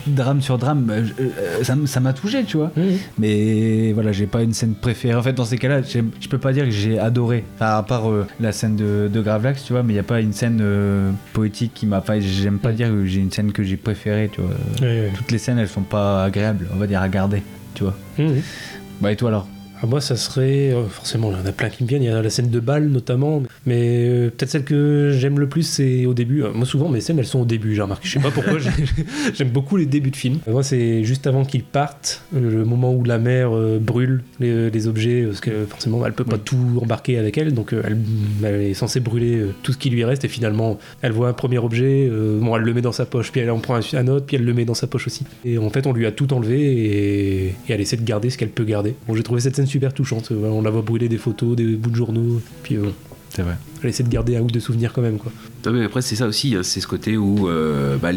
Et 0.06 0.10
Drame 0.10 0.40
sur 0.42 0.58
drame, 0.58 0.82
bah, 0.82 1.02
je- 1.02 1.12
euh, 1.22 1.86
ça 1.86 2.00
m'a 2.00 2.12
touché, 2.12 2.44
tu 2.44 2.56
vois. 2.56 2.72
Mais 3.18 3.92
voilà, 3.92 4.12
j'ai 4.12 4.26
pas 4.26 4.42
une 4.42 4.52
scène 4.52 4.74
préférée. 4.74 5.14
En 5.14 5.22
fait, 5.22 5.32
dans 5.32 5.44
ces 5.44 5.58
cas-là, 5.58 5.80
je 5.82 6.28
peux 6.28 6.38
pas 6.38 6.52
dire 6.52 6.64
que 6.64 6.70
j'ai 6.70 6.98
adoré. 6.98 7.44
Enfin, 7.56 7.76
à 7.78 7.82
part 7.82 8.10
euh, 8.10 8.26
la 8.40 8.52
scène 8.52 8.76
de, 8.76 9.08
de 9.12 9.20
Gravelax, 9.20 9.64
tu 9.64 9.72
vois, 9.72 9.82
mais 9.82 9.92
il 9.94 9.96
y 9.96 10.00
a 10.00 10.04
pas 10.04 10.20
une 10.20 10.32
scène 10.32 10.58
euh, 10.62 11.10
poétique 11.32 11.72
qui 11.74 11.86
m'a. 11.86 11.98
Enfin, 11.98 12.18
j'aime 12.20 12.58
pas 12.58 12.72
dire 12.72 12.88
que 12.88 13.04
j'ai 13.06 13.20
une 13.20 13.30
scène 13.30 13.52
que 13.52 13.62
j'ai 13.62 13.76
préférée, 13.76 14.30
tu 14.32 14.40
vois. 14.40 14.50
Toutes 15.16 15.30
les 15.30 15.38
scènes, 15.38 15.58
elles 15.58 15.68
sont 15.68 15.82
pas 15.82 16.24
agréables, 16.24 16.66
on 16.74 16.76
va 16.78 16.86
dire, 16.86 17.00
à 17.02 17.08
garder, 17.18 17.42
tu 17.74 17.82
vois. 17.84 17.94
Mhm. 18.18 18.42
Bah, 19.00 19.10
et 19.12 19.16
toi 19.16 19.28
alors? 19.30 19.48
Ah, 19.80 19.86
moi, 19.86 20.00
ça 20.00 20.16
serait 20.16 20.72
euh, 20.72 20.84
forcément, 20.86 21.30
il 21.30 21.38
y 21.38 21.40
en 21.40 21.46
a 21.46 21.52
plein 21.52 21.68
qui 21.68 21.84
me 21.84 21.88
viennent. 21.88 22.02
Il 22.02 22.06
y 22.08 22.12
a 22.12 22.20
la 22.20 22.30
scène 22.30 22.50
de 22.50 22.58
bal 22.60 22.88
notamment, 22.88 23.42
mais 23.64 24.08
euh, 24.08 24.30
peut-être 24.30 24.50
celle 24.50 24.64
que 24.64 25.10
j'aime 25.16 25.38
le 25.38 25.48
plus, 25.48 25.62
c'est 25.62 26.04
au 26.06 26.14
début. 26.14 26.42
Euh, 26.42 26.52
moi, 26.52 26.66
souvent, 26.66 26.88
mes 26.88 27.00
scènes, 27.00 27.18
elles 27.20 27.26
sont 27.26 27.40
au 27.40 27.44
début. 27.44 27.74
J'ai 27.76 27.82
remarqué. 27.82 28.08
Je 28.08 28.14
sais 28.14 28.20
pas 28.20 28.30
pourquoi. 28.32 28.58
j'ai- 28.58 28.70
j'aime 29.34 29.50
beaucoup 29.50 29.76
les 29.76 29.86
débuts 29.86 30.10
de 30.10 30.16
film. 30.16 30.38
Moi, 30.48 30.62
c'est 30.64 31.04
juste 31.04 31.26
avant 31.28 31.44
qu'ils 31.44 31.62
partent, 31.62 32.22
le 32.34 32.64
moment 32.64 32.92
où 32.92 33.04
la 33.04 33.18
mère 33.18 33.50
brûle 33.80 34.22
les, 34.40 34.70
les 34.70 34.88
objets, 34.88 35.22
parce 35.26 35.40
que 35.40 35.64
forcément, 35.66 36.04
elle 36.04 36.12
peut 36.12 36.24
pas 36.24 36.38
tout 36.38 36.56
embarquer 36.82 37.18
avec 37.18 37.38
elle, 37.38 37.54
donc 37.54 37.72
elle, 37.72 37.98
elle 38.42 38.62
est 38.62 38.74
censée 38.74 38.98
brûler 39.00 39.42
tout 39.62 39.72
ce 39.72 39.78
qui 39.78 39.90
lui 39.90 40.02
reste. 40.04 40.24
Et 40.24 40.28
finalement, 40.28 40.78
elle 41.02 41.12
voit 41.12 41.28
un 41.28 41.32
premier 41.32 41.58
objet, 41.58 42.10
bon, 42.40 42.56
elle 42.56 42.62
le 42.62 42.74
met 42.74 42.82
dans 42.82 42.90
sa 42.92 43.06
poche, 43.06 43.30
puis 43.30 43.40
elle 43.42 43.50
en 43.50 43.58
prend 43.60 43.76
un, 43.76 43.96
un 43.96 44.08
autre, 44.08 44.26
puis 44.26 44.36
elle 44.36 44.44
le 44.44 44.54
met 44.54 44.64
dans 44.64 44.74
sa 44.74 44.88
poche 44.88 45.06
aussi. 45.06 45.24
Et 45.44 45.56
en 45.58 45.70
fait, 45.70 45.86
on 45.86 45.92
lui 45.92 46.04
a 46.06 46.10
tout 46.10 46.32
enlevé 46.32 46.60
et, 46.60 47.46
et 47.48 47.54
elle 47.68 47.80
essaie 47.80 47.96
de 47.96 48.04
garder 48.04 48.30
ce 48.30 48.38
qu'elle 48.38 48.48
peut 48.50 48.64
garder. 48.64 48.94
Bon, 49.06 49.14
j'ai 49.14 49.22
trouvé 49.22 49.40
cette 49.40 49.54
scène 49.54 49.67
super 49.68 49.92
touchante. 49.92 50.30
On 50.32 50.62
la 50.62 50.70
voit 50.70 50.82
brûler 50.82 51.08
des 51.08 51.18
photos, 51.18 51.56
des 51.56 51.76
bouts 51.76 51.90
de 51.90 51.96
journaux, 51.96 52.40
puis 52.62 52.76
euh, 52.76 52.90
C'est 53.30 53.42
vrai. 53.42 53.56
Elle 53.84 53.90
essaie 53.90 54.02
de 54.02 54.08
garder 54.08 54.36
un 54.36 54.42
ou 54.42 54.46
deux 54.46 54.60
souvenirs 54.60 54.92
quand 54.92 55.02
même, 55.02 55.18
quoi. 55.18 55.32
Non, 55.64 55.72
mais 55.72 55.84
après, 55.84 56.02
c'est 56.02 56.16
ça 56.16 56.26
aussi, 56.26 56.54
hein, 56.54 56.62
c'est 56.62 56.80
ce 56.80 56.86
côté 56.86 57.16
où, 57.16 57.48
euh, 57.48 57.96
bah, 57.96 58.10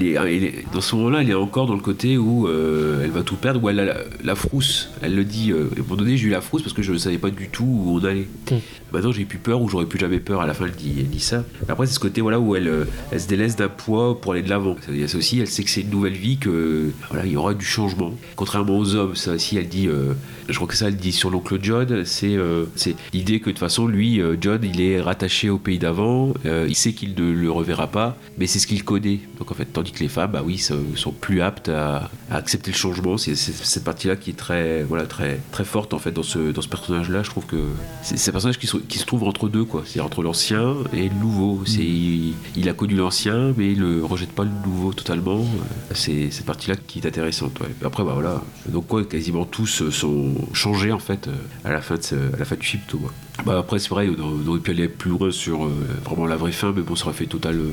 dans 0.73 0.81
ce 0.81 0.95
moment-là, 0.95 1.21
elle 1.21 1.29
est 1.29 1.33
encore 1.33 1.67
dans 1.67 1.75
le 1.75 1.81
côté 1.81 2.17
où 2.17 2.47
euh, 2.47 3.03
elle 3.03 3.11
va 3.11 3.23
tout 3.23 3.35
perdre, 3.35 3.63
où 3.63 3.69
elle 3.69 3.79
a 3.79 3.85
la, 3.85 3.97
la 4.23 4.35
frousse. 4.35 4.89
Elle 5.01 5.15
le 5.15 5.23
dit, 5.23 5.51
euh, 5.51 5.69
à 5.75 5.79
un 5.79 5.83
moment 5.83 5.95
donné, 5.95 6.17
j'ai 6.17 6.27
eu 6.27 6.31
la 6.31 6.41
frousse 6.41 6.61
parce 6.61 6.73
que 6.73 6.81
je 6.81 6.93
ne 6.93 6.97
savais 6.97 7.17
pas 7.17 7.29
du 7.29 7.49
tout 7.49 7.65
où 7.65 7.99
on 7.99 8.05
allait. 8.05 8.27
Mm. 8.49 8.55
Maintenant, 8.91 9.11
j'ai 9.11 9.25
plus 9.25 9.37
peur 9.37 9.61
ou 9.61 9.69
j'aurais 9.69 9.85
plus 9.85 9.99
jamais 9.99 10.19
peur. 10.19 10.41
À 10.41 10.47
la 10.47 10.53
fin, 10.53 10.65
elle 10.65 10.71
dit, 10.71 10.93
elle 10.99 11.07
dit 11.07 11.19
ça. 11.19 11.43
Après, 11.67 11.87
c'est 11.87 11.93
ce 11.93 11.99
côté 11.99 12.21
voilà, 12.21 12.39
où 12.39 12.55
elle, 12.55 12.67
euh, 12.67 12.85
elle 13.11 13.21
se 13.21 13.27
délaisse 13.27 13.55
d'un 13.55 13.69
poids 13.69 14.19
pour 14.19 14.33
aller 14.33 14.41
de 14.41 14.49
l'avant. 14.49 14.75
C'est 14.85 15.15
aussi, 15.15 15.39
elle 15.39 15.47
sait 15.47 15.63
que 15.63 15.69
c'est 15.69 15.81
une 15.81 15.89
nouvelle 15.89 16.13
vie, 16.13 16.37
que 16.37 16.91
voilà, 17.09 17.25
il 17.25 17.31
y 17.31 17.37
aura 17.37 17.53
du 17.53 17.65
changement. 17.65 18.13
Contrairement 18.35 18.77
aux 18.77 18.95
hommes, 18.95 19.15
ça 19.15 19.33
aussi, 19.33 19.57
elle 19.57 19.69
dit, 19.69 19.87
euh, 19.87 20.13
je 20.49 20.55
crois 20.55 20.67
que 20.67 20.75
ça, 20.75 20.87
elle 20.87 20.97
dit 20.97 21.11
sur 21.11 21.29
l'oncle 21.29 21.57
John, 21.61 22.03
c'est 22.05 22.37
c'est 22.75 22.95
l'idée 23.13 23.39
que 23.39 23.45
de 23.45 23.51
toute 23.51 23.59
façon, 23.59 23.87
lui, 23.87 24.21
John, 24.39 24.59
il 24.63 24.81
est 24.81 25.01
rattaché 25.01 25.49
au 25.51 25.57
pays 25.57 25.79
d'avant, 25.79 26.33
euh, 26.45 26.65
il 26.67 26.75
sait 26.75 26.93
qu'il 26.93 27.13
ne 27.15 27.31
le 27.31 27.51
reverra 27.51 27.87
pas, 27.87 28.17
mais 28.37 28.47
c'est 28.47 28.59
ce 28.59 28.67
qu'il 28.67 28.83
connaît. 28.83 29.19
Donc 29.37 29.51
en 29.51 29.53
fait, 29.53 29.65
tandis 29.65 29.91
que 29.91 29.99
les 29.99 30.07
femmes, 30.09 30.31
bah 30.31 30.41
oui, 30.45 30.57
sont, 30.57 30.79
sont 30.95 31.11
plus 31.11 31.41
aptes 31.41 31.69
à, 31.69 32.09
à 32.29 32.37
accepter 32.37 32.71
le 32.71 32.77
changement. 32.77 33.17
C'est 33.17 33.35
cette 33.35 33.83
partie-là 33.83 34.15
qui 34.15 34.31
est 34.31 34.37
très, 34.37 34.83
voilà, 34.83 35.05
très, 35.05 35.39
très 35.51 35.65
forte 35.65 35.93
en 35.93 35.99
fait 35.99 36.11
dans 36.11 36.23
ce, 36.23 36.51
dans 36.51 36.61
ce 36.61 36.69
personnage-là. 36.69 37.23
Je 37.23 37.29
trouve 37.29 37.45
que 37.45 37.61
c'est 38.01 38.29
un 38.29 38.31
personnage 38.31 38.57
qui 38.59 38.67
se, 38.67 38.77
qui 38.77 38.97
se 38.97 39.05
trouve 39.05 39.23
entre 39.23 39.49
deux, 39.49 39.65
quoi. 39.65 39.83
C'est 39.85 39.99
entre 39.99 40.23
l'ancien 40.23 40.75
et 40.93 41.09
le 41.09 41.15
nouveau. 41.15 41.61
C'est 41.65 41.79
il, 41.83 42.33
il 42.55 42.69
a 42.69 42.73
connu 42.73 42.95
l'ancien, 42.95 43.53
mais 43.57 43.71
il 43.71 43.79
ne 43.81 44.01
rejette 44.01 44.31
pas 44.31 44.43
le 44.43 44.51
nouveau 44.65 44.93
totalement. 44.93 45.45
C'est 45.93 46.31
cette 46.31 46.45
partie-là 46.45 46.75
qui 46.75 46.99
est 46.99 47.07
intéressante. 47.07 47.59
ouais. 47.59 47.67
Après, 47.85 48.03
bah 48.03 48.11
voilà. 48.13 48.41
Donc 48.69 48.87
quoi, 48.87 49.03
quasiment 49.03 49.45
tous 49.45 49.89
sont 49.89 50.33
changés 50.53 50.91
en 50.91 50.99
fait 50.99 51.29
à 51.63 51.71
la 51.71 51.81
fin 51.81 51.95
de, 51.95 52.33
à 52.33 52.37
la 52.37 52.45
fin 52.45 52.55
du 52.55 52.65
film, 52.65 52.83
tout. 52.87 53.01
Bah 53.45 53.57
après 53.57 53.79
c'est 53.79 53.89
vrai, 53.89 54.07
on 54.19 54.47
aurait 54.47 54.59
pu 54.59 54.71
aller 54.71 54.87
plus 54.87 55.09
loin 55.09 55.31
sur 55.41 55.65
euh, 55.65 55.71
vraiment 56.05 56.27
la 56.27 56.37
vraie 56.37 56.51
fin, 56.51 56.71
mais 56.71 56.83
bon, 56.83 56.95
ça 56.95 57.05
aurait 57.05 57.15
fait 57.15 57.25
total 57.25 57.57
euh, 57.57 57.71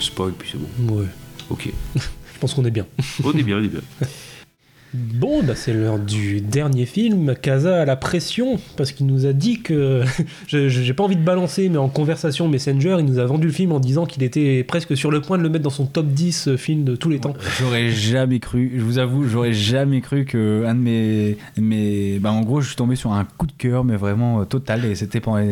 spoil, 0.00 0.32
puis 0.32 0.48
c'est 0.52 0.58
bon. 0.58 0.94
Ouais. 0.94 1.06
Ok. 1.50 1.70
Je 1.96 2.38
pense 2.40 2.54
qu'on 2.54 2.64
est 2.64 2.70
bien. 2.70 2.86
On 3.22 3.32
est 3.32 3.42
bien, 3.42 3.58
on 3.58 3.62
est 3.62 3.68
bien. 3.68 3.82
Bon, 4.92 5.42
c'est 5.54 5.72
l'heure 5.72 6.00
du 6.00 6.40
dernier 6.40 6.84
film. 6.84 7.34
Casa 7.40 7.82
a 7.82 7.84
la 7.84 7.94
pression 7.96 8.58
parce 8.76 8.90
qu'il 8.90 9.06
nous 9.06 9.26
a 9.26 9.32
dit 9.32 9.60
que. 9.62 10.02
J'ai 10.48 10.94
pas 10.94 11.04
envie 11.04 11.16
de 11.16 11.22
balancer, 11.22 11.68
mais 11.68 11.78
en 11.78 11.88
conversation 11.88 12.48
Messenger, 12.48 12.96
il 12.98 13.04
nous 13.04 13.18
a 13.18 13.24
vendu 13.24 13.46
le 13.46 13.52
film 13.52 13.72
en 13.72 13.78
disant 13.78 14.04
qu'il 14.04 14.22
était 14.22 14.64
presque 14.64 14.96
sur 14.96 15.10
le 15.10 15.20
point 15.20 15.38
de 15.38 15.42
le 15.42 15.48
mettre 15.48 15.62
dans 15.62 15.70
son 15.70 15.86
top 15.86 16.06
10 16.06 16.56
film 16.56 16.84
de 16.84 16.96
tous 16.96 17.08
les 17.08 17.20
temps. 17.20 17.34
J'aurais 17.58 17.90
jamais 17.90 18.40
cru, 18.40 18.72
je 18.76 18.82
vous 18.82 18.98
avoue, 18.98 19.28
j'aurais 19.28 19.52
jamais 19.52 20.00
cru 20.00 20.24
que 20.24 20.64
un 20.66 20.74
de 20.74 21.36
mes, 21.60 22.18
bah 22.18 22.32
en 22.32 22.42
gros, 22.42 22.60
je 22.60 22.68
suis 22.68 22.76
tombé 22.76 22.96
sur 22.96 23.12
un 23.12 23.24
coup 23.24 23.46
de 23.46 23.52
cœur, 23.52 23.84
mais 23.84 23.96
vraiment 23.96 24.40
euh, 24.40 24.44
total, 24.44 24.84
et 24.84 24.94
c'était 24.94 25.20
pendant 25.20 25.44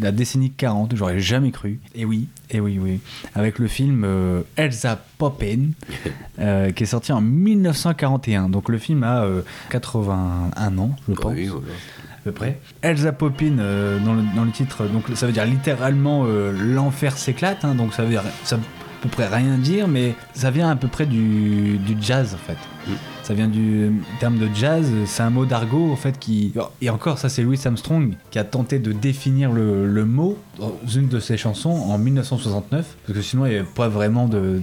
la 0.00 0.12
décennie 0.12 0.50
40, 0.50 0.96
j'aurais 0.96 1.20
jamais 1.20 1.50
cru. 1.50 1.78
Et 1.94 2.04
oui, 2.04 2.28
et 2.50 2.60
oui, 2.60 2.78
oui, 2.80 3.00
avec 3.34 3.58
le 3.58 3.68
film 3.68 4.04
euh, 4.04 4.42
Elsa 4.56 5.04
Poppin, 5.18 5.70
euh, 6.40 6.70
qui 6.70 6.82
est 6.82 6.86
sorti 6.86 7.12
en 7.12 7.20
1941. 7.20 8.48
Donc 8.48 8.68
le 8.68 8.78
film 8.78 9.02
a 9.02 9.22
euh, 9.24 9.42
81 9.70 10.78
ans, 10.78 10.90
je 11.08 11.14
pense 11.14 11.32
Oui, 11.32 11.46
voilà. 11.46 11.66
à 11.66 12.20
peu 12.24 12.32
près. 12.32 12.60
Elsa 12.82 13.12
Poppin 13.12 13.58
euh, 13.58 13.98
dans, 14.00 14.14
le, 14.14 14.22
dans 14.34 14.44
le 14.44 14.50
titre, 14.50 14.84
donc 14.86 15.04
ça 15.14 15.26
veut 15.26 15.32
dire 15.32 15.44
littéralement 15.46 16.24
euh, 16.26 16.52
l'enfer 16.52 17.16
s'éclate, 17.16 17.64
hein, 17.64 17.74
donc 17.74 17.94
ça 17.94 18.02
veut 18.02 18.10
dire 18.10 18.22
ça 18.44 18.56
veut 18.56 18.62
à 18.62 19.02
peu 19.02 19.08
près 19.08 19.26
rien 19.28 19.58
dire, 19.58 19.88
mais 19.88 20.14
ça 20.34 20.50
vient 20.50 20.70
à 20.70 20.76
peu 20.76 20.88
près 20.88 21.06
du, 21.06 21.78
du 21.78 21.96
jazz 22.00 22.34
en 22.34 22.38
fait. 22.38 22.58
Mm. 22.86 22.94
Ça 23.22 23.34
vient 23.34 23.48
du 23.48 23.90
terme 24.20 24.38
de 24.38 24.48
jazz, 24.54 24.88
c'est 25.06 25.22
un 25.22 25.30
mot 25.30 25.44
d'argot 25.46 25.90
en 25.90 25.96
fait 25.96 26.18
qui. 26.18 26.52
Et 26.80 26.90
encore, 26.90 27.18
ça 27.18 27.28
c'est 27.28 27.42
Louis 27.42 27.58
Armstrong 27.64 28.14
qui 28.30 28.38
a 28.38 28.44
tenté 28.44 28.78
de 28.78 28.92
définir 28.92 29.50
le, 29.50 29.86
le 29.86 30.04
mot 30.04 30.38
dans 30.58 30.72
une 30.94 31.08
de 31.08 31.20
ses 31.20 31.36
chansons 31.36 31.70
en 31.70 31.98
1969, 31.98 32.96
parce 33.06 33.18
que 33.18 33.22
sinon 33.22 33.46
il 33.46 33.50
n'y 33.50 33.54
avait 33.56 33.64
pas 33.64 33.88
vraiment 33.88 34.26
de, 34.28 34.60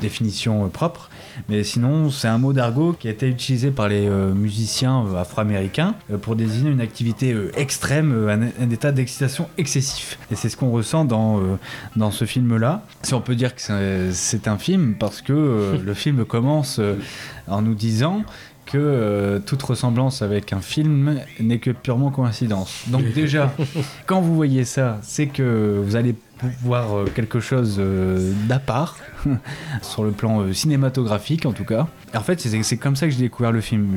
définition 0.00 0.64
euh, 0.64 0.68
propre. 0.68 1.10
Mais 1.48 1.64
sinon, 1.64 2.10
c'est 2.10 2.28
un 2.28 2.38
mot 2.38 2.52
d'argot 2.52 2.94
qui 2.98 3.08
a 3.08 3.10
été 3.10 3.28
utilisé 3.28 3.70
par 3.70 3.88
les 3.88 4.06
euh, 4.08 4.32
musiciens 4.32 5.04
afro-américains 5.16 5.94
euh, 6.10 6.16
pour 6.16 6.34
désigner 6.36 6.70
une 6.70 6.80
activité 6.80 7.34
extrême, 7.56 8.28
un, 8.28 8.62
un 8.64 8.70
état 8.70 8.92
d'excitation 8.92 9.48
excessif. 9.58 10.18
Et 10.30 10.34
c'est 10.34 10.48
ce 10.48 10.56
qu'on 10.56 10.70
ressent 10.70 11.04
dans, 11.04 11.40
dans 11.96 12.10
ce 12.10 12.24
film-là. 12.24 12.84
Si 13.02 13.14
on 13.14 13.20
peut 13.20 13.34
dire 13.34 13.54
que 13.54 13.60
c'est- 13.60 14.48
un 14.48 14.58
film, 14.58 14.94
parce 14.98 15.22
que 15.22 15.80
le 15.84 15.94
film 15.94 16.24
commence 16.24 16.80
en 17.48 17.62
nous 17.62 17.74
disant 17.74 18.22
que 18.66 18.76
euh, 18.78 19.38
toute 19.38 19.62
ressemblance 19.62 20.22
avec 20.22 20.52
un 20.52 20.60
film 20.60 21.20
n'est 21.40 21.58
que 21.58 21.70
purement 21.70 22.10
coïncidence. 22.10 22.82
Donc 22.88 23.04
déjà, 23.14 23.52
quand 24.06 24.20
vous 24.20 24.34
voyez 24.34 24.64
ça, 24.64 24.98
c'est 25.02 25.26
que 25.28 25.80
vous 25.84 25.96
allez 25.96 26.14
voir 26.62 26.94
euh, 26.94 27.04
quelque 27.14 27.40
chose 27.40 27.76
euh, 27.78 28.32
d'à 28.46 28.58
part, 28.58 28.98
sur 29.82 30.04
le 30.04 30.10
plan 30.10 30.52
cinématographique 30.52 31.46
en 31.46 31.52
tout 31.52 31.64
cas. 31.64 31.86
En 32.14 32.20
fait, 32.20 32.40
c'est 32.40 32.76
comme 32.76 32.94
ça 32.96 33.06
que 33.06 33.12
j'ai 33.12 33.20
découvert 33.20 33.52
le 33.52 33.60
film. 33.62 33.96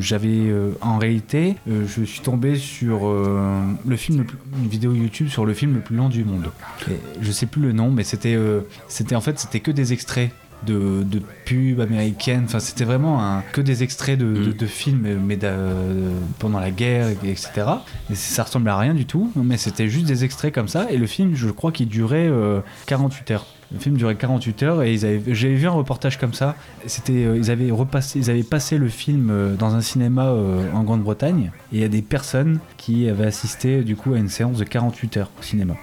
J'avais, 0.00 0.28
euh, 0.28 0.70
en 0.82 0.98
réalité, 0.98 1.56
euh, 1.68 1.84
je 1.88 2.04
suis 2.04 2.20
tombé 2.20 2.56
sur 2.56 3.08
euh, 3.08 3.60
le 3.86 3.96
film, 3.96 4.18
le 4.18 4.24
plus- 4.24 4.38
une 4.62 4.68
vidéo 4.68 4.92
YouTube 4.94 5.28
sur 5.28 5.44
le 5.46 5.54
film 5.54 5.74
le 5.74 5.80
plus 5.80 5.96
long 5.96 6.08
du 6.08 6.24
monde. 6.24 6.50
Et 6.90 6.94
je 7.20 7.32
sais 7.32 7.46
plus 7.46 7.62
le 7.62 7.72
nom, 7.72 7.90
mais 7.90 8.04
c'était, 8.04 8.38
c'était 8.88 9.16
en 9.16 9.20
fait, 9.20 9.38
c'était 9.38 9.60
que 9.60 9.70
des 9.72 9.92
extraits 9.92 10.30
de, 10.66 11.02
de 11.04 11.20
pubs 11.44 11.80
américaines. 11.80 12.42
Enfin, 12.44 12.60
c'était 12.60 12.84
vraiment 12.84 13.22
un- 13.22 13.42
que 13.52 13.60
des 13.60 13.82
extraits 13.82 14.18
de, 14.18 14.26
de- 14.32 14.50
Mm. 14.50 14.54
de 14.54 14.66
films, 14.66 15.18
mais 15.26 15.36
d'a- 15.36 15.54
pendant 16.38 16.60
la 16.60 16.70
guerre, 16.70 17.08
etc. 17.24 17.48
Et 18.10 18.14
ça 18.14 18.42
ressemblait 18.44 18.70
à 18.70 18.78
rien 18.78 18.94
du 18.94 19.06
tout, 19.06 19.30
mais 19.36 19.56
c'était 19.56 19.88
juste 19.88 20.06
des 20.06 20.24
extraits 20.24 20.54
comme 20.54 20.68
ça. 20.68 20.90
Et 20.90 20.96
le 20.96 21.06
film, 21.06 21.34
je 21.34 21.48
crois 21.50 21.72
qu'il 21.72 21.88
durait 21.88 22.28
euh, 22.28 22.60
48 22.86 23.30
heures. 23.32 23.46
Le 23.72 23.78
film 23.78 23.96
durait 23.96 24.16
48 24.16 24.62
heures 24.64 24.82
et 24.82 24.92
ils 24.92 25.06
avaient, 25.06 25.22
j'avais 25.32 25.54
vu 25.54 25.66
un 25.68 25.70
reportage 25.70 26.18
comme 26.18 26.34
ça. 26.34 26.56
C'était, 26.86 27.24
euh, 27.24 27.36
ils 27.36 27.52
avaient 27.52 27.70
repassé, 27.70 28.18
ils 28.18 28.28
avaient 28.28 28.42
passé 28.42 28.78
le 28.78 28.88
film 28.88 29.28
euh, 29.30 29.54
dans 29.54 29.76
un 29.76 29.80
cinéma 29.80 30.26
euh, 30.26 30.64
en 30.74 30.82
Grande-Bretagne 30.82 31.52
et 31.72 31.76
il 31.76 31.80
y 31.80 31.84
a 31.84 31.88
des 31.88 32.02
personnes 32.02 32.58
qui 32.76 33.08
avaient 33.08 33.26
assisté 33.26 33.82
du 33.84 33.94
coup 33.94 34.12
à 34.14 34.18
une 34.18 34.28
séance 34.28 34.58
de 34.58 34.64
48 34.64 35.16
heures 35.18 35.30
au 35.38 35.42
cinéma. 35.44 35.74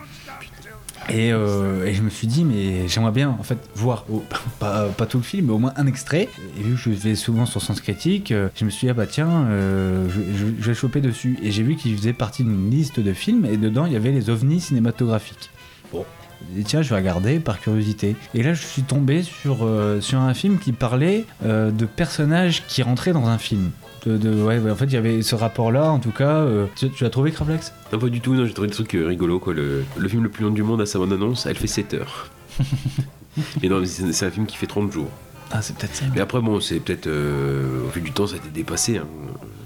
Et, 1.10 1.32
euh, 1.32 1.86
et 1.86 1.94
je 1.94 2.02
me 2.02 2.10
suis 2.10 2.28
dit, 2.28 2.44
mais 2.44 2.88
j'aimerais 2.88 3.12
bien 3.12 3.30
en 3.30 3.44
fait 3.44 3.58
voir, 3.76 4.06
pas, 4.60 4.90
tout 5.10 5.18
le 5.18 5.24
film, 5.24 5.48
mais 5.48 5.54
au 5.54 5.58
moins 5.58 5.74
un 5.78 5.88
extrait. 5.88 6.28
Et 6.60 6.64
vu 6.64 6.76
que 6.76 6.80
je 6.80 6.90
vais 6.90 7.16
souvent 7.16 7.46
sur 7.46 7.62
Sens 7.62 7.82
Critique, 7.82 8.32
euh, 8.32 8.50
je 8.56 8.66
me 8.66 8.70
suis 8.70 8.88
dit, 8.88 8.92
ah 8.92 8.94
bah 8.94 9.08
tiens, 9.08 9.46
euh, 9.50 10.08
je, 10.10 10.68
vais 10.68 10.74
choper 10.74 11.02
dessus. 11.02 11.38
Et 11.42 11.52
j'ai 11.52 11.64
vu 11.64 11.76
qu'il 11.76 11.96
faisait 11.96 12.14
partie 12.14 12.44
d'une 12.44 12.70
liste 12.70 13.00
de 13.00 13.14
films, 13.14 13.46
et 13.46 13.58
dedans 13.58 13.86
il 13.86 13.94
y 13.94 13.96
avait 13.96 14.12
les 14.12 14.30
ovnis 14.30 14.60
cinématographiques. 14.60 15.50
Bon. 15.92 16.06
Et 16.58 16.64
tiens, 16.64 16.82
je 16.82 16.90
vais 16.90 16.98
regarder 16.98 17.40
par 17.40 17.60
curiosité. 17.60 18.16
Et 18.36 18.44
là, 18.44 18.54
je 18.54 18.64
suis 18.64 18.84
tombé 18.84 19.24
sur, 19.24 19.68
sur 20.02 20.20
un 20.20 20.34
film 20.36 20.60
qui 20.60 20.72
parlait 20.72 21.26
de 21.44 21.86
personnages 21.86 22.64
qui 22.68 22.84
rentraient 22.84 23.12
dans 23.12 23.26
un 23.26 23.40
film. 23.40 23.72
De, 24.06 24.18
de- 24.18 24.42
ouais, 24.44 24.60
ouais, 24.60 24.72
en 24.72 24.76
fait, 24.76 24.86
il 24.86 24.94
y 24.94 24.98
avait 24.98 25.22
ce 25.22 25.36
rapport-là, 25.36 25.92
en 25.92 26.00
tout 26.00 26.12
cas. 26.12 26.30
euh, 26.42 26.66
tu, 26.76 26.90
tu 26.92 27.04
l'as 27.04 27.10
trouvé, 27.10 27.32
Crablex? 27.32 27.74
Non, 27.92 28.00
pas 28.00 28.10
du 28.10 28.22
tout, 28.22 28.34
non, 28.36 28.46
j'ai 28.46 28.54
trouvé 28.54 28.68
des 28.70 28.74
trucs 28.74 28.94
euh, 28.96 29.08
rigolos. 29.08 29.40
Quoi. 29.40 29.54
Le, 29.54 29.84
le 29.98 30.08
film 30.10 30.24
le 30.24 30.30
plus 30.30 30.44
long 30.44 30.52
du 30.52 30.64
monde 30.64 30.82
à 30.82 30.86
sa 30.86 31.00
bonne 31.00 31.12
annonce, 31.14 31.46
elle 31.46 31.58
fait 31.58 31.68
7 31.68 31.94
heures. 31.96 32.30
Non, 33.64 33.82
mais 33.82 33.86
c'est 33.86 34.12
c'est 34.14 34.26
un 34.26 34.32
film 34.32 34.48
qui 34.48 34.58
fait 34.58 34.66
30 34.66 34.92
jours. 34.92 35.10
Ah, 35.52 35.62
c'est 35.62 35.76
peut-être 35.78 35.94
ça. 35.96 36.06
Mais 36.16 36.22
après, 36.22 36.42
bon, 36.42 36.60
c'est 36.60 36.80
peut-être. 36.80 37.06
euh, 37.06 37.86
au 37.86 37.90
fil 37.92 38.02
du 38.02 38.12
temps, 38.12 38.26
ça 38.26 38.34
a 38.34 38.38
été 38.38 38.50
dépassé. 38.50 38.98
hein. 38.98 39.06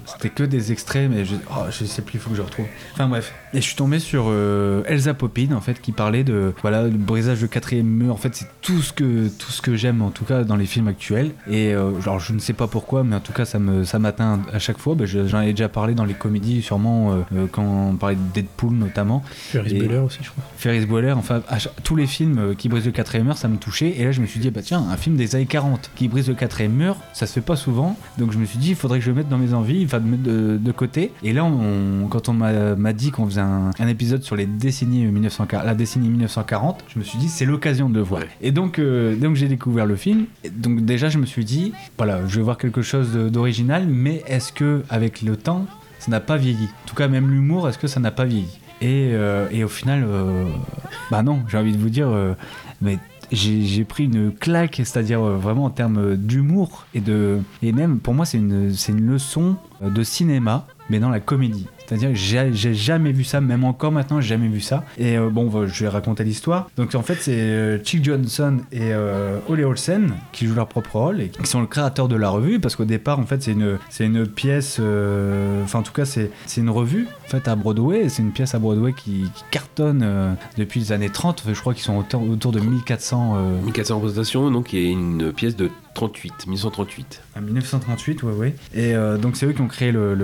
C'était 0.06 0.30
que 0.30 0.42
des 0.42 0.72
extraits, 0.72 1.10
mais 1.10 1.24
je, 1.24 1.34
oh, 1.50 1.64
je 1.70 1.84
sais 1.84 2.02
plus, 2.02 2.14
il 2.16 2.20
faut 2.20 2.30
que 2.30 2.36
je 2.36 2.42
retrouve. 2.42 2.66
Enfin 2.94 3.08
bref. 3.08 3.32
Et 3.54 3.58
je 3.60 3.66
suis 3.66 3.76
tombé 3.76 3.98
sur 3.98 4.26
euh, 4.28 4.82
Elsa 4.86 5.12
Poppin, 5.14 5.52
en 5.52 5.60
fait, 5.60 5.80
qui 5.80 5.92
parlait 5.92 6.24
de 6.24 6.54
voilà 6.62 6.84
le 6.84 6.90
brisage 6.90 7.40
de 7.42 7.46
quatrième 7.46 7.86
mur. 7.86 8.14
En 8.14 8.16
fait, 8.16 8.34
c'est 8.34 8.46
tout 8.62 8.80
ce 8.80 8.92
que 8.92 9.28
tout 9.28 9.50
ce 9.50 9.60
que 9.62 9.76
j'aime 9.76 10.02
en 10.02 10.10
tout 10.10 10.24
cas 10.24 10.44
dans 10.44 10.56
les 10.56 10.66
films 10.66 10.88
actuels 10.88 11.32
et 11.50 11.74
euh, 11.74 12.00
genre 12.00 12.18
je 12.18 12.32
ne 12.32 12.38
sais 12.38 12.52
pas 12.52 12.66
pourquoi 12.66 13.02
mais 13.04 13.16
en 13.16 13.20
tout 13.20 13.32
cas 13.32 13.44
ça 13.44 13.58
me 13.58 13.84
ça 13.84 13.98
m'atteint 13.98 14.40
à 14.52 14.58
chaque 14.58 14.78
fois 14.78 14.96
je- 15.02 15.26
j'en 15.26 15.40
ai 15.40 15.50
déjà 15.50 15.68
parlé 15.68 15.94
dans 15.94 16.04
les 16.04 16.14
comédies 16.14 16.62
sûrement 16.62 17.12
euh, 17.12 17.16
euh, 17.34 17.46
quand 17.50 17.62
on 17.64 17.96
parlait 17.96 18.16
de 18.16 18.20
Deadpool 18.34 18.72
notamment 18.74 19.22
Ferris 19.26 19.74
Bueller 19.80 19.98
aussi, 19.98 20.18
je 20.22 20.30
crois. 20.30 20.44
Ferris 20.56 20.86
Bueller 20.86 21.12
enfin 21.12 21.42
chaque- 21.58 21.72
tous 21.82 21.96
les 21.96 22.06
films 22.06 22.38
euh, 22.38 22.54
qui 22.54 22.68
brisent 22.68 22.86
le 22.86 22.92
quatrième 22.92 23.26
mur 23.26 23.36
ça 23.36 23.48
me 23.48 23.56
touchait 23.56 23.94
et 23.98 24.04
là 24.04 24.12
je 24.12 24.20
me 24.20 24.26
suis 24.26 24.40
dit 24.40 24.50
bah 24.50 24.60
tiens 24.62 24.84
un 24.90 24.96
film 24.96 25.16
des 25.16 25.34
années 25.34 25.46
40 25.46 25.90
qui 25.94 26.08
brise 26.08 26.28
le 26.28 26.34
quatrième 26.34 26.72
mur 26.72 26.96
ça 27.12 27.26
se 27.26 27.32
fait 27.32 27.40
pas 27.40 27.56
souvent 27.56 27.96
donc 28.18 28.32
je 28.32 28.38
me 28.38 28.44
suis 28.44 28.58
dit 28.58 28.70
il 28.70 28.76
faudrait 28.76 28.98
que 28.98 29.04
je 29.04 29.10
le 29.10 29.16
mette 29.16 29.28
dans 29.28 29.38
mes 29.38 29.54
envies 29.54 29.82
enfin 29.96 30.02
de 30.04 30.72
côté. 30.72 31.12
Et 31.22 31.32
là 31.32 31.44
on- 31.44 32.06
quand 32.08 32.28
on 32.28 32.32
m'a 32.32 32.92
dit 32.92 33.10
qu'on 33.10 33.26
faisait 33.26 33.40
un, 33.40 33.70
un 33.78 33.88
épisode 33.88 34.22
sur 34.22 34.36
les 34.36 34.46
décennies 34.46 35.04
1940 35.06 35.66
la 35.66 35.74
décennie 35.74 36.08
1940 36.08 36.84
je 36.88 36.98
me 36.98 37.04
suis 37.04 37.18
dit 37.18 37.28
c'est 37.28 37.44
l'occasion 37.44 37.88
de 37.88 37.96
le 37.96 38.02
voir. 38.02 38.22
Ouais. 38.22 38.28
et 38.40 38.52
donc 38.52 38.78
euh, 38.78 39.14
donc 39.16 39.36
j'ai 39.36 39.48
découvert 39.48 39.86
le 39.86 39.96
film. 39.96 40.24
Et 40.44 40.50
donc 40.50 40.84
déjà 40.84 41.08
je 41.08 41.18
me 41.18 41.26
suis 41.26 41.44
dit 41.44 41.72
voilà 41.98 42.26
je 42.26 42.36
vais 42.36 42.42
voir 42.42 42.58
quelque 42.58 42.82
chose 42.82 43.12
d'original 43.14 43.86
mais 43.88 44.22
est-ce 44.26 44.52
que 44.52 44.82
avec 44.90 45.22
le 45.22 45.36
temps 45.36 45.66
ça 45.98 46.10
n'a 46.10 46.20
pas 46.20 46.36
vieilli? 46.36 46.68
En 46.84 46.88
tout 46.88 46.94
cas 46.94 47.08
même 47.08 47.30
l'humour 47.30 47.68
est-ce 47.68 47.78
que 47.78 47.86
ça 47.86 48.00
n'a 48.00 48.10
pas 48.10 48.24
vieilli? 48.24 48.58
Et, 48.80 49.10
euh, 49.12 49.46
et 49.52 49.62
au 49.62 49.68
final, 49.68 50.02
euh, 50.04 50.46
bah 51.08 51.22
non, 51.22 51.42
j'ai 51.48 51.56
envie 51.56 51.70
de 51.72 51.78
vous 51.78 51.88
dire, 51.88 52.08
euh, 52.08 52.34
mais 52.80 52.98
j'ai 53.32 53.84
pris 53.84 54.04
une 54.04 54.32
claque, 54.32 54.76
c'est-à-dire 54.76 55.22
euh, 55.22 55.36
vraiment 55.36 55.64
en 55.64 55.70
termes 55.70 56.16
d'humour 56.16 56.86
et 56.94 57.00
de 57.00 57.40
et 57.62 57.72
même 57.72 57.98
pour 57.98 58.14
moi 58.14 58.26
c'est 58.26 58.38
une 58.38 58.72
c'est 58.74 58.92
une 58.92 59.06
leçon 59.06 59.56
euh, 59.82 59.90
de 59.90 60.02
cinéma, 60.02 60.66
mais 60.90 60.98
dans 60.98 61.10
la 61.10 61.20
comédie. 61.20 61.66
C'est-à-dire 61.92 62.10
que 62.10 62.54
j'ai 62.54 62.74
jamais 62.74 63.12
vu 63.12 63.22
ça, 63.24 63.40
même 63.40 63.64
encore 63.64 63.92
maintenant, 63.92 64.20
j'ai 64.20 64.28
jamais 64.28 64.48
vu 64.48 64.60
ça. 64.60 64.84
Et 64.96 65.18
euh, 65.18 65.28
bon, 65.28 65.48
bah, 65.48 65.66
je 65.66 65.84
vais 65.84 65.90
raconter 65.90 66.24
l'histoire. 66.24 66.70
Donc 66.76 66.94
en 66.94 67.02
fait, 67.02 67.16
c'est 67.20 67.36
euh, 67.36 67.78
Chick 67.84 68.02
Johnson 68.02 68.58
et 68.72 68.92
euh, 68.92 69.38
Ole 69.48 69.64
Olsen 69.64 70.14
qui 70.32 70.46
jouent 70.46 70.54
leur 70.54 70.68
propre 70.68 70.96
rôle 70.96 71.20
et 71.20 71.28
qui 71.28 71.46
sont 71.46 71.60
le 71.60 71.66
créateur 71.66 72.08
de 72.08 72.16
la 72.16 72.30
revue, 72.30 72.60
parce 72.60 72.76
qu'au 72.76 72.84
départ, 72.86 73.18
en 73.18 73.26
fait, 73.26 73.42
c'est 73.42 74.04
une 74.04 74.26
pièce, 74.26 74.80
enfin 75.64 75.80
en 75.80 75.82
tout 75.82 75.92
cas, 75.92 76.04
c'est 76.04 76.30
une 76.56 76.70
revue 76.70 77.06
en 77.26 77.28
fait 77.28 77.46
à 77.48 77.56
Broadway. 77.56 78.08
C'est 78.08 78.22
une 78.22 78.32
pièce 78.32 78.54
à 78.54 78.58
Broadway 78.58 78.92
qui, 78.92 79.24
cartonne 79.50 80.36
depuis 80.56 80.80
les 80.80 80.92
années 80.92 81.10
30. 81.10 81.44
Je 81.52 81.60
crois 81.60 81.74
qu'ils 81.74 81.82
sont 81.82 81.98
autour, 81.98 82.22
autour 82.22 82.52
de 82.52 82.60
1400. 82.60 83.36
euh, 83.36 83.64
1400 83.64 83.96
représentations, 83.96 84.50
donc 84.50 84.72
il 84.72 84.80
y 84.80 84.90
une 84.90 85.32
pièce 85.32 85.56
de 85.56 85.70
38, 85.94 86.46
1938. 86.46 87.22
En 87.36 87.40
1938, 87.42 88.22
ouais, 88.22 88.32
ouais. 88.32 88.54
Et 88.74 88.94
euh, 88.94 89.18
donc 89.18 89.36
c'est 89.36 89.46
eux 89.46 89.52
qui 89.52 89.60
ont 89.60 89.68
créé 89.68 89.92
le, 89.92 90.16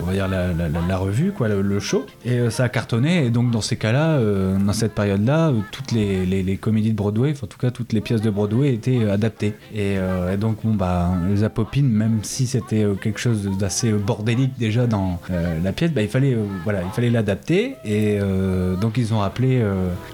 on 0.00 0.04
va 0.04 0.12
dire 0.12 0.28
la, 0.28 0.96
revue, 0.96 1.32
quoi, 1.32 1.48
le, 1.48 1.80
show. 1.80 2.06
Et 2.24 2.32
euh, 2.38 2.50
ça 2.50 2.64
a 2.64 2.68
cartonné. 2.68 3.24
Et 3.26 3.30
donc 3.30 3.50
dans 3.50 3.60
ces 3.60 3.76
cas-là, 3.76 4.10
euh, 4.18 4.58
dans 4.58 4.72
cette 4.72 4.94
période-là, 4.94 5.52
toutes 5.70 5.92
les, 5.92 6.26
les- 6.26 6.56
comédies 6.56 6.90
de 6.90 6.96
Broadway, 6.96 7.30
enfin, 7.32 7.44
en 7.44 7.46
tout 7.46 7.58
cas 7.58 7.70
toutes 7.70 7.92
les 7.92 8.00
pièces 8.00 8.20
de 8.20 8.30
Broadway 8.30 8.74
étaient 8.74 9.08
adaptées. 9.08 9.54
Et, 9.74 9.96
donc 10.38 10.58
bon 10.64 10.74
bah 10.74 11.10
les 11.28 11.44
Apopines, 11.44 11.88
même 11.88 12.18
si 12.22 12.46
c'était 12.46 12.84
quelque 13.00 13.18
chose 13.18 13.48
d'assez 13.58 13.92
bordélique 13.92 14.52
déjà 14.58 14.86
dans 14.86 15.20
la 15.62 15.72
pièce, 15.72 15.92
bah, 15.92 16.02
il 16.02 16.08
fallait 16.08 16.36
voilà, 16.64 16.82
il 16.82 16.90
fallait 16.90 17.10
l'adapter. 17.10 17.76
Et 17.84 18.18
donc 18.80 18.98
ils 18.98 19.14
ont 19.14 19.22
appelé 19.22 19.64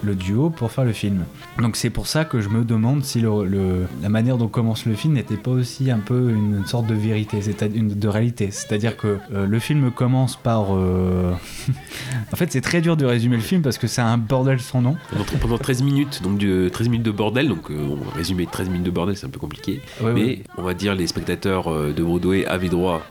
le 0.03 0.15
duo 0.15 0.49
pour 0.49 0.71
faire 0.71 0.85
le 0.85 0.93
film. 0.93 1.23
Donc 1.59 1.75
c'est 1.75 1.89
pour 1.89 2.07
ça 2.07 2.25
que 2.25 2.41
je 2.41 2.49
me 2.49 2.63
demande 2.63 3.03
si 3.03 3.21
le- 3.21 3.85
la 4.01 4.09
manière 4.19 4.37
dont 4.37 4.49
commence 4.49 4.85
le 4.85 4.95
film 4.95 5.13
n'était 5.13 5.37
pas 5.37 5.51
aussi 5.51 5.91
un 5.91 5.99
peu 5.99 6.31
une 6.31 6.65
sorte 6.65 6.87
de 6.87 6.93
vérité, 6.93 7.41
c'est-à-dire 7.41 7.79
une 7.79 7.87
de 7.87 8.07
réalité. 8.07 8.51
C'est-à-dire 8.51 8.97
que 8.97 9.17
euh, 9.33 9.45
le 9.45 9.59
film 9.59 9.91
commence 9.91 10.35
par. 10.35 10.75
euh, 10.75 11.31
en 12.33 12.35
fait, 12.35 12.51
c'est 12.51 12.61
très 12.61 12.81
dur 12.81 12.97
de 12.97 13.05
résumer 13.05 13.37
le 13.37 13.41
film 13.41 13.61
parce 13.61 13.77
que 13.77 13.87
c'est 13.87 14.01
un 14.01 14.17
bordel 14.17 14.59
sans 14.59 14.81
nom. 14.81 14.97
Pendant, 15.11 15.23
pendant 15.39 15.57
13 15.57 15.83
minutes, 15.83 16.21
donc 16.21 16.37
de, 16.37 16.67
13 16.67 16.89
minutes 16.89 17.05
de 17.05 17.11
bordel, 17.11 17.47
donc 17.47 17.71
euh, 17.71 17.77
on 17.89 17.95
va 17.95 18.11
résumer 18.11 18.45
13 18.45 18.69
minutes 18.69 18.85
de 18.85 18.91
bordel, 18.91 19.15
c'est 19.15 19.25
un 19.25 19.29
peu 19.29 19.39
compliqué. 19.39 19.81
Ouais, 20.01 20.11
mais 20.13 20.21
ouais. 20.21 20.43
on 20.57 20.63
va 20.63 20.73
dire 20.73 20.95
les 20.95 21.07
spectateurs 21.07 21.71
de 21.71 22.03
Broadway 22.03 22.45
avaient 22.45 22.69
droit 22.69 23.01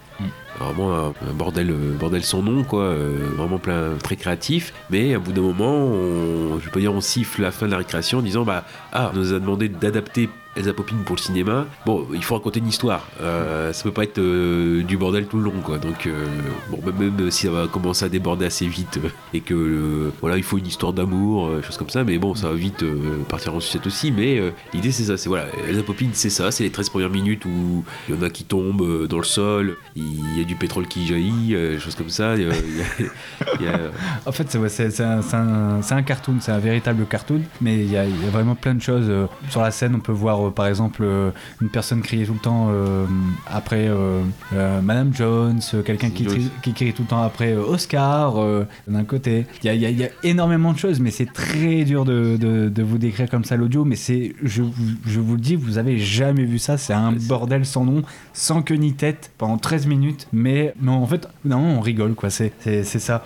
vraiment 0.58 1.14
un, 1.28 1.32
bordel, 1.32 1.70
euh, 1.70 1.94
bordel 1.98 2.24
sans 2.24 2.42
nom, 2.42 2.64
quoi, 2.64 2.82
euh, 2.82 3.16
vraiment 3.36 3.58
plein, 3.58 3.92
très 4.02 4.16
créatif. 4.16 4.72
Mais 4.90 5.14
à 5.14 5.18
bout 5.18 5.32
d'un 5.32 5.42
moment, 5.42 5.74
on, 5.74 6.58
je 6.58 6.64
vais 6.64 6.70
pas 6.70 6.80
dire 6.80 6.92
on 6.92 7.00
siffle 7.00 7.42
la 7.42 7.50
fin 7.50 7.66
de 7.66 7.72
la 7.72 7.78
récréation 7.78 8.18
en 8.18 8.22
disant 8.22 8.44
bah 8.44 8.64
ah, 8.92 9.10
on 9.12 9.18
nous 9.18 9.32
a 9.32 9.38
demandé 9.38 9.68
d'adapter 9.68 10.28
Elsa 10.56 10.72
Poppin 10.72 10.96
pour 11.04 11.14
le 11.14 11.20
cinéma. 11.20 11.66
Bon, 11.86 12.06
il 12.12 12.24
faut 12.24 12.34
raconter 12.34 12.58
une 12.58 12.66
histoire. 12.66 13.06
Euh, 13.20 13.72
ça 13.72 13.84
peut 13.84 13.92
pas 13.92 14.02
être 14.02 14.18
euh, 14.18 14.82
du 14.82 14.96
bordel 14.96 15.26
tout 15.26 15.36
le 15.36 15.44
long, 15.44 15.60
quoi. 15.62 15.78
Donc 15.78 16.08
bon, 16.70 16.80
même, 16.84 17.14
même 17.14 17.30
si 17.30 17.46
ça 17.46 17.52
va 17.52 17.68
commencer 17.68 18.04
à 18.04 18.08
déborder 18.08 18.46
assez 18.46 18.66
vite 18.66 18.98
et 19.32 19.40
que 19.40 20.10
voilà, 20.20 20.36
il 20.36 20.42
faut 20.42 20.58
une 20.58 20.66
histoire 20.66 20.92
d'amour, 20.92 21.50
choses 21.62 21.76
comme 21.76 21.90
ça. 21.90 22.02
Mais 22.02 22.18
bon, 22.18 22.34
ça 22.34 22.48
va 22.48 22.54
vite 22.54 22.84
partir 23.28 23.54
en 23.54 23.60
sucette 23.60 23.86
aussi. 23.86 24.10
Mais 24.10 24.42
l'idée 24.74 24.90
c'est 24.90 25.04
ça, 25.04 25.16
c'est 25.16 25.28
voilà, 25.28 25.46
Elsa 25.68 25.84
Poppin, 25.84 26.08
c'est 26.12 26.30
ça, 26.30 26.50
c'est 26.50 26.64
les 26.64 26.70
13 26.70 26.88
premières 26.88 27.10
minutes 27.10 27.44
où 27.44 27.84
il 28.08 28.16
y 28.16 28.18
en 28.18 28.22
a 28.22 28.30
qui 28.30 28.42
tombent 28.42 29.06
dans 29.06 29.18
le 29.18 29.24
sol, 29.24 29.76
y 30.38 30.40
a 30.40 30.44
du 30.44 30.54
pétrole 30.56 30.86
qui 30.86 31.06
jaillit, 31.06 31.54
euh, 31.54 31.78
choses 31.78 31.94
comme 31.94 32.08
ça. 32.08 32.34
Il 32.36 32.42
y 32.42 32.44
a- 32.46 32.54
il 32.56 32.76
y 32.76 32.82
a- 32.82 33.10
il 33.60 33.64
y 33.66 33.68
a- 33.68 33.90
En 34.26 34.32
fait, 34.32 34.50
c'est 34.68 35.00
un, 35.02 36.02
cartoon, 36.02 36.36
c'est 36.40 36.52
un 36.52 36.58
véritable 36.58 37.04
cartoon, 37.06 37.40
mais 37.60 37.76
il 37.84 37.90
y, 37.90 37.96
a 37.96 38.04
il 38.04 38.14
vraiment 38.30 38.54
plein 38.54 38.74
de 38.74 38.82
choses. 38.82 39.06
euh, 39.08 39.26
Sur 39.50 39.62
la 39.62 39.70
scène, 39.70 39.94
on 39.94 40.00
peut 40.00 40.12
voir 40.12 40.48
euh, 40.48 40.50
par 40.50 40.66
exemple 40.66 41.04
une 41.60 41.68
personne 41.68 42.02
crier 42.02 42.26
tout 42.26 42.34
le 42.34 42.38
temps 42.40 42.68
euh, 42.70 43.04
après 43.46 43.88
euh, 43.88 44.22
euh, 44.54 44.80
Madame 44.80 45.12
Jones, 45.14 45.60
quelqu'un 45.84 46.10
qui, 46.10 46.24
crie- 46.24 46.50
qui 46.62 46.72
crie 46.72 46.92
tout 46.92 47.02
le 47.02 47.08
temps 47.08 47.22
après 47.22 47.54
Oscar 47.54 48.34
d'un 48.86 49.04
côté. 49.04 49.46
Il 49.62 49.66
y 49.66 49.68
a, 49.70 49.74
il 49.74 49.82
il 49.98 50.10
énormément 50.22 50.72
de 50.72 50.78
choses, 50.78 51.00
mais 51.00 51.10
c'est 51.10 51.32
très 51.32 51.84
dur 51.84 52.04
de, 52.04 52.36
de- 52.36 52.68
de 52.68 52.82
vous 52.82 52.98
décrire 52.98 53.28
comme 53.30 53.44
ça 53.44 53.56
l'audio. 53.56 53.84
Mais 53.84 53.96
c'est, 53.96 54.34
je, 54.42 54.62
vous- 54.62 54.72
je 55.06 55.20
vous 55.20 55.34
le 55.34 55.40
dis, 55.40 55.56
vous 55.56 55.78
avez 55.78 55.98
jamais 55.98 56.44
vu 56.44 56.58
ça. 56.58 56.76
C'est 56.78 56.92
un 56.92 57.12
bordel 57.12 57.64
sans 57.66 57.84
nom, 57.84 58.02
sans 58.32 58.62
queue 58.62 58.74
ni 58.76 58.92
tête 58.92 59.30
pendant 59.38 59.58
13 59.58 59.86
minutes. 59.86 59.97
Mais, 60.32 60.74
mais 60.80 60.90
en 60.90 61.06
fait, 61.06 61.28
non, 61.44 61.58
on 61.58 61.80
rigole 61.80 62.14
quoi. 62.14 62.30
C'est, 62.30 62.52
c'est, 62.60 62.84
ça. 62.84 63.24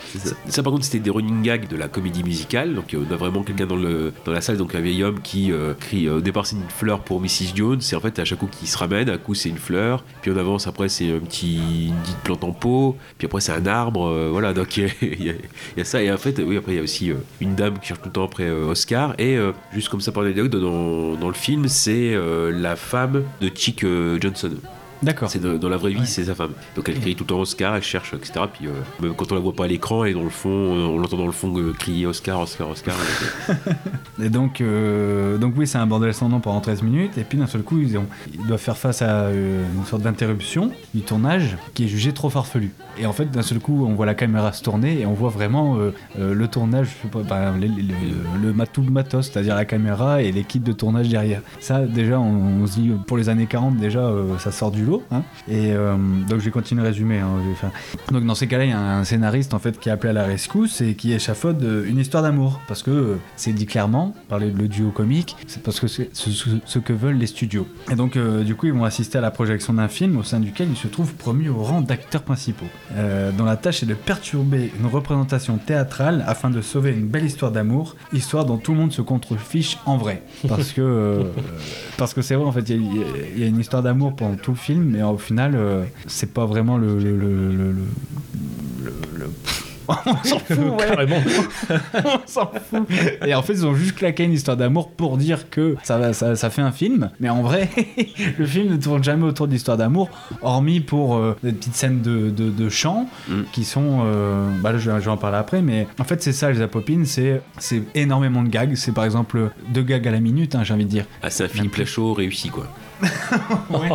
Ça, 0.49 0.62
par 0.62 0.73
contre 0.73 0.85
c'était 0.85 0.99
des 1.01 1.11
running 1.11 1.43
gags 1.43 1.69
de 1.69 1.77
la 1.77 1.89
comédie 1.89 2.23
musicale 2.24 2.74
donc 2.74 2.94
euh, 2.94 3.05
on 3.09 3.12
a 3.12 3.16
vraiment 3.16 3.43
quelqu'un 3.43 3.66
dans, 3.66 3.77
le, 3.77 4.12
dans 4.24 4.32
la 4.32 4.40
salle 4.40 4.57
donc 4.57 4.74
un 4.74 4.81
vieil 4.81 5.03
homme 5.03 5.20
qui 5.23 5.53
euh, 5.53 5.74
crie 5.74 6.07
euh, 6.09 6.19
au 6.19 6.20
départ 6.20 6.47
c'est 6.47 6.57
une 6.57 6.62
fleur 6.69 7.01
pour 7.01 7.20
Mrs 7.20 7.55
Jones 7.55 7.81
et 7.90 7.94
en 7.94 8.01
fait 8.01 8.19
à 8.19 8.24
chaque 8.24 8.39
coup 8.39 8.49
qui 8.51 8.66
se 8.66 8.77
ramène 8.78 9.09
à 9.09 9.16
coup 9.19 9.35
c'est 9.35 9.49
une 9.49 9.57
fleur 9.59 10.05
puis 10.20 10.31
on 10.31 10.36
avance 10.36 10.66
après 10.66 10.89
c'est 10.89 11.11
un 11.15 11.19
petit 11.20 11.89
une 11.89 11.94
petite 12.03 12.19
plante 12.19 12.44
en 12.44 12.53
pot 12.53 12.97
puis 13.19 13.27
après 13.27 13.40
c'est 13.40 13.53
un 13.53 13.66
arbre 13.66 14.07
euh, 14.09 14.28
voilà 14.31 14.53
donc 14.53 14.77
il 14.77 14.90
y, 15.24 15.31
a- 15.81 15.85
ça 15.85 16.03
et 16.03 16.11
en 16.12 16.16
fait 16.19 16.40
oui 16.44 16.57
après 16.57 16.73
il 16.73 16.77
y 16.77 16.81
a 16.81 16.82
aussi 16.82 17.11
euh, 17.11 17.15
une 17.40 17.55
dame 17.55 17.78
qui 17.78 17.89
cherche 17.89 18.01
tout 18.01 18.09
le 18.09 18.12
temps 18.12 18.24
après 18.24 18.44
euh, 18.44 18.66
Oscar 18.70 19.15
et 19.19 19.36
euh, 19.36 19.53
juste 19.73 19.89
comme 19.89 20.01
ça 20.01 20.12
par 20.12 20.23
anecdote 20.23 20.51
dans, 20.51 21.15
dans 21.16 21.28
le 21.28 21.35
film 21.35 21.69
c'est 21.69 22.15
euh, 22.15 22.51
la 22.53 22.77
femme 22.77 23.23
de 23.40 23.51
Chick 23.55 23.85
euh, 23.85 24.19
Johnson 24.20 24.51
D'accord. 25.02 25.30
c'est 25.30 25.38
dans, 25.40 25.56
dans 25.58 25.68
la 25.68 25.76
vraie 25.76 25.90
vie, 25.92 26.00
Ouais. 26.00 26.06
c'est 26.06 26.24
sa 26.24 26.34
femme. 26.34 26.52
Donc 26.76 26.88
elle 26.88 26.98
crie 27.00 27.14
tout 27.16 27.24
le 27.24 27.28
temps 27.28 27.40
Oscar, 27.40 27.74
elle 27.76 27.82
cherche, 27.82 28.14
etc. 28.14 28.32
Puis 28.52 28.66
euh, 28.68 28.72
même 29.02 29.14
quand 29.14 29.30
on 29.32 29.34
la 29.34 29.40
voit 29.40 29.52
pas 29.54 29.64
à 29.64 29.68
l'écran, 29.68 30.04
dans 30.12 30.22
le 30.22 30.28
fond, 30.30 30.48
euh, 30.50 30.86
on 30.86 30.98
l'entend 30.98 31.16
dans 31.16 31.26
le 31.26 31.32
fond 31.32 31.52
euh, 31.58 31.72
crier 31.72 32.06
Oscar, 32.06 32.40
Oscar, 32.40 32.68
Oscar. 32.70 32.94
Et 34.22 34.28
donc, 34.28 34.60
euh, 34.60 35.38
donc 35.38 35.54
oui, 35.56 35.66
c'est 35.66 35.78
un 35.78 35.86
bordel 35.86 36.12
sans 36.14 36.28
nom 36.28 36.40
pendant 36.40 36.60
13 36.60 36.82
minutes. 36.82 37.18
Et 37.18 37.24
puis 37.24 37.38
d'un 37.38 37.46
seul 37.46 37.62
coup, 37.62 37.78
ils, 37.80 37.96
ont, 37.98 38.06
ils 38.32 38.46
doivent 38.46 38.60
faire 38.60 38.76
face 38.76 39.02
à 39.02 39.30
une 39.32 39.84
sorte 39.86 40.02
d'interruption 40.02 40.70
du 40.94 41.00
tournage 41.02 41.56
qui 41.74 41.84
est 41.84 41.88
jugée 41.88 42.12
trop 42.12 42.30
farfelu. 42.30 42.70
Et 42.98 43.06
en 43.06 43.12
fait, 43.12 43.30
d'un 43.30 43.42
seul 43.42 43.58
coup, 43.58 43.86
on 43.88 43.94
voit 43.94 44.06
la 44.06 44.14
caméra 44.14 44.52
se 44.52 44.62
tourner 44.62 45.00
et 45.00 45.06
on 45.06 45.14
voit 45.14 45.30
vraiment 45.30 45.78
le 46.18 46.46
tournage, 46.48 46.88
je 46.88 47.02
sais 47.02 47.08
pas, 47.08 47.22
bah, 47.28 47.54
les- 47.58 47.68
les- 47.68 47.82
le, 47.82 48.42
le 48.48 48.52
mat- 48.52 48.70
tout 48.70 48.82
le 48.82 48.90
matos, 48.90 49.30
c'est-à-dire 49.30 49.54
la 49.54 49.64
caméra 49.64 50.20
et 50.22 50.30
l'équipe 50.30 50.62
de 50.62 50.72
tournage 50.72 51.08
derrière. 51.08 51.40
Ça, 51.60 51.80
déjà, 51.86 52.20
on, 52.20 52.62
on 52.62 52.66
se 52.66 52.74
dit, 52.78 52.90
pour 53.06 53.16
les 53.16 53.28
années 53.28 53.46
40, 53.46 53.76
déjà, 53.78 54.10
ça 54.38 54.52
sort 54.52 54.70
du 54.70 54.84
lot. 54.84 54.91
Hein. 55.10 55.23
Et 55.48 55.73
euh, 55.73 55.97
donc, 56.28 56.40
je 56.40 56.44
vais 56.44 56.51
continuer 56.51 56.82
à 56.82 56.85
résumer. 56.86 57.19
hein, 57.20 57.31
Donc, 58.10 58.24
dans 58.24 58.35
ces 58.35 58.47
cas-là, 58.47 58.64
il 58.64 58.70
y 58.70 58.74
a 58.74 58.78
un 58.98 59.05
scénariste 59.05 59.55
en 59.55 59.59
fait 59.59 59.78
qui 59.78 59.89
est 59.89 59.93
appelé 59.93 60.10
à 60.10 60.12
la 60.12 60.24
rescousse 60.24 60.81
et 60.81 60.94
qui 60.94 61.12
échafaude 61.12 61.62
euh, 61.62 61.85
une 61.89 61.98
histoire 61.98 62.23
d'amour. 62.23 62.60
Parce 62.69 62.82
que 62.82 62.90
euh, 62.90 63.16
c'est 63.36 63.52
dit 63.52 63.66
clairement, 63.66 64.14
par 64.28 64.39
le, 64.39 64.51
le 64.51 64.69
duo 64.69 64.90
comique, 64.90 65.36
c'est 65.47 65.62
parce 65.62 65.81
que 65.81 65.86
c'est 65.86 66.10
ce, 66.12 66.78
que 66.78 66.93
veulent 66.93 67.16
les 67.16 67.27
studios. 67.27 67.66
Et 67.90 67.94
donc, 67.94 68.16
euh, 68.16 68.43
du 68.44 68.55
coup, 68.55 68.66
ils 68.66 68.73
vont 68.73 68.85
assister 68.85 69.19
à 69.19 69.20
la 69.20 69.31
projection 69.31 69.73
d'un 69.74 69.89
film 69.89 70.16
au 70.16 70.23
sein 70.23 70.40
duquel 70.40 70.69
ils 70.70 70.77
se 70.77 70.89
trouvent 70.89 71.14
promus 71.14 71.48
au 71.48 71.62
rang 71.62 71.81
d'acteurs 71.81 72.23
principaux, 72.23 72.66
euh, 72.97 73.31
dont 73.32 73.44
la 73.44 73.56
tâche 73.56 73.82
est 73.82 73.86
de 73.86 73.94
perturber 73.94 74.70
une 74.81 74.86
représentation 74.86 75.59
théâtrale 75.59 76.24
afin 76.27 76.51
de 76.51 76.60
sauver 76.60 76.90
une 76.93 77.06
belle 77.06 77.24
histoire 77.24 77.52
d'amour, 77.52 77.97
histoire 78.12 78.44
dont 78.44 78.56
tout 78.56 78.73
le 78.73 78.78
monde 78.78 78.93
se 78.93 79.02
contrefiche 79.02 79.78
en 79.86 79.97
vrai. 79.97 80.23
Parce 80.48 80.73
que 80.73 81.27
parce 81.98 82.14
que 82.14 82.23
c'est 82.23 82.35
vrai, 82.35 82.44
en 82.47 82.52
fait, 82.52 82.69
il 82.69 82.82
y, 82.85 82.98
a- 83.01 83.05
il 83.36 83.40
y 83.40 83.44
a 83.44 83.47
une 83.47 83.59
histoire 83.60 83.82
d'amour 83.82 84.14
pendant 84.16 84.36
tout 84.36 84.52
le 84.52 84.56
film, 84.56 84.81
mais 84.84 85.02
au 85.02 85.18
final, 85.18 85.52
euh, 85.54 85.82
c'est 86.06 86.32
pas 86.32 86.46
vraiment 86.46 86.76
le, 86.78 86.98
le- 86.98 87.16
le- 87.16 87.50
le- 87.52 87.72
le- 87.72 87.74
le- 88.84 88.92
le- 89.18 89.30
on 89.88 90.24
s'en 90.24 90.38
fout, 90.38 90.56
ouais. 90.59 90.86
Carrément. 90.88 91.20
on 91.94 92.26
s'en 92.26 92.46
fout. 92.46 92.88
Et 93.26 93.34
en 93.34 93.42
fait, 93.42 93.52
ils 93.54 93.66
ont 93.66 93.74
juste 93.74 93.96
claqué 93.96 94.22
une 94.24 94.32
histoire 94.32 94.56
d'amour 94.56 94.90
pour 94.90 95.18
dire 95.18 95.50
que 95.50 95.76
ça, 95.82 95.98
va- 95.98 96.12
ça, 96.12 96.34
ça 96.36 96.50
fait 96.50 96.62
un 96.62 96.70
film. 96.72 97.10
Mais 97.20 97.28
en 97.28 97.42
vrai, 97.42 97.68
le 98.38 98.46
film 98.46 98.72
ne 98.72 98.76
tourne 98.76 99.02
jamais 99.04 99.24
autour 99.24 99.48
de 99.48 99.52
l'histoire 99.52 99.76
d'amour, 99.76 100.09
hormis 100.40 100.80
pour 100.80 101.16
euh, 101.16 101.36
des 101.42 101.52
petites 101.52 101.74
scènes 101.74 102.00
de, 102.00 102.30
de, 102.30 102.48
de 102.48 102.68
chant 102.68 103.09
Mm. 103.28 103.42
qui 103.52 103.64
sont. 103.64 104.00
euh, 104.06 104.48
bah 104.62 104.72
là, 104.72 104.78
je, 104.78 104.88
vais- 104.90 105.00
je 105.00 105.04
vais 105.06 105.10
en 105.10 105.16
parler 105.18 105.36
après, 105.38 105.60
mais 105.62 105.86
en 105.98 106.04
fait, 106.04 106.22
c'est 106.22 106.32
ça, 106.32 106.50
les 106.50 106.62
Apopines, 106.62 107.04
c'est 107.04 107.42
c'est 107.59 107.82
énormément 107.94 108.42
de 108.44 108.48
gags. 108.48 108.74
C'est 108.76 108.92
par 108.92 109.04
exemple 109.04 109.50
deux 109.74 109.82
gags 109.82 110.06
à 110.06 110.12
la 110.12 110.20
minute, 110.20 110.54
hein, 110.54 110.62
j'ai 110.64 110.72
envie 110.74 110.84
de 110.84 110.90
dire. 110.90 111.06
Ah, 111.22 111.28
c'est 111.28 111.44
un 111.44 111.48
Philippe 111.48 111.76
Lachaud 111.76 112.14
réussi, 112.14 112.48
quoi. 112.50 112.66
Ouais, 113.70 113.88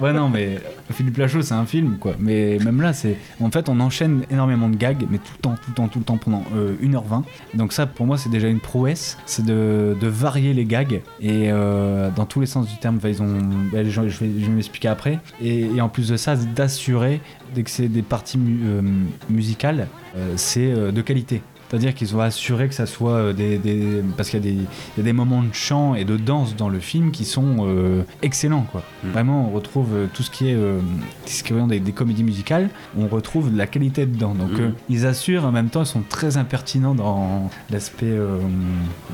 non, 0.00 0.28
mais 0.28 0.58
Philippe 0.92 1.18
Lachaud, 1.18 1.42
c'est 1.42 1.54
un 1.54 1.66
film, 1.66 1.96
quoi. 1.98 2.14
Mais 2.18 2.58
même 2.58 2.80
là, 2.80 2.92
c'est. 2.92 3.16
En 3.40 3.50
fait, 3.50 3.68
on 3.68 3.80
enchaîne 3.80 4.24
énormément 4.30 4.68
de 4.68 4.76
gags, 4.76 5.06
mais 5.10 5.18
tout 5.18 5.32
le 5.36 5.42
temps, 5.42 5.54
tout 5.54 5.70
le 5.70 5.74
temps, 5.74 5.88
tout 5.88 5.98
le 5.98 6.04
temps 6.04 6.16
pendant 6.16 6.44
euh, 6.56 6.74
1h20. 6.82 7.24
Donc, 7.54 7.72
ça, 7.72 7.86
pour 7.86 8.06
moi, 8.06 8.16
c'est 8.16 8.30
déjà 8.30 8.48
une 8.48 8.60
prouesse. 8.60 9.18
C'est 9.26 9.44
de, 9.44 9.96
varier 10.02 10.54
les 10.54 10.64
gags. 10.64 11.02
Et 11.20 11.50
euh, 11.50 12.10
dans 12.16 12.26
tous 12.26 12.40
les 12.40 12.46
sens 12.46 12.68
du 12.68 12.76
terme, 12.78 12.98
ils 13.04 13.22
ont. 13.22 13.38
bah, 13.72 13.84
je, 13.84 14.00
vais, 14.00 14.26
m'expliquer 14.26 14.88
après. 14.88 15.18
Et, 15.42 15.80
en 15.80 15.88
plus 15.88 16.08
de 16.08 16.16
ça, 16.16 16.36
d'assurer, 16.36 17.20
dès 17.54 17.62
que 17.62 17.70
c'est 17.70 17.88
des 17.88 18.02
parties 18.02 18.38
euh, 18.38 18.82
musicales, 19.28 19.88
euh, 20.16 20.34
c'est 20.36 20.72
euh, 20.72 20.92
de 20.92 21.02
qualité. 21.02 21.42
C'est-à-dire 21.70 21.94
qu'ils 21.94 22.16
ont 22.16 22.20
assuré 22.20 22.68
que 22.68 22.74
ça 22.74 22.86
soit 22.86 23.12
euh, 23.12 23.32
des, 23.32 23.56
des- 23.58 24.02
parce 24.16 24.28
qu'il 24.30 24.44
y, 24.44 24.48
a 24.48 24.52
des- 24.52 24.58
il 24.58 24.96
y 24.98 25.00
a 25.00 25.02
des 25.04 25.12
moments 25.12 25.42
de 25.42 25.54
chant 25.54 25.94
et 25.94 26.04
de 26.04 26.16
danse 26.16 26.56
dans 26.56 26.68
le 26.68 26.80
film 26.80 27.12
qui 27.12 27.24
sont 27.24 27.58
euh, 27.60 28.02
excellents 28.22 28.66
quoi. 28.72 28.82
Mm. 29.04 29.10
Vraiment, 29.10 29.48
on 29.48 29.54
retrouve 29.54 29.88
euh, 29.94 30.06
tout 30.12 30.22
ce 30.24 30.30
qui 30.30 30.48
est 30.50 30.54
euh, 30.54 30.80
ce 31.26 31.42
qui 31.44 31.52
est 31.52 31.66
des, 31.68 31.78
des 31.80 31.92
comédies 31.92 32.24
musicales, 32.24 32.70
on 32.98 33.06
retrouve 33.06 33.52
de 33.52 33.56
la 33.56 33.66
qualité 33.68 34.04
dedans. 34.06 34.34
Donc 34.34 34.50
Mm. 34.50 34.60
euh, 34.60 34.70
ils 34.88 35.06
assurent 35.06 35.44
en 35.46 35.52
même 35.52 35.68
temps, 35.68 35.82
ils 35.82 35.86
sont 35.86 36.02
très 36.08 36.36
impertinents 36.36 36.94
dans 36.96 37.48
l'aspect 37.70 38.16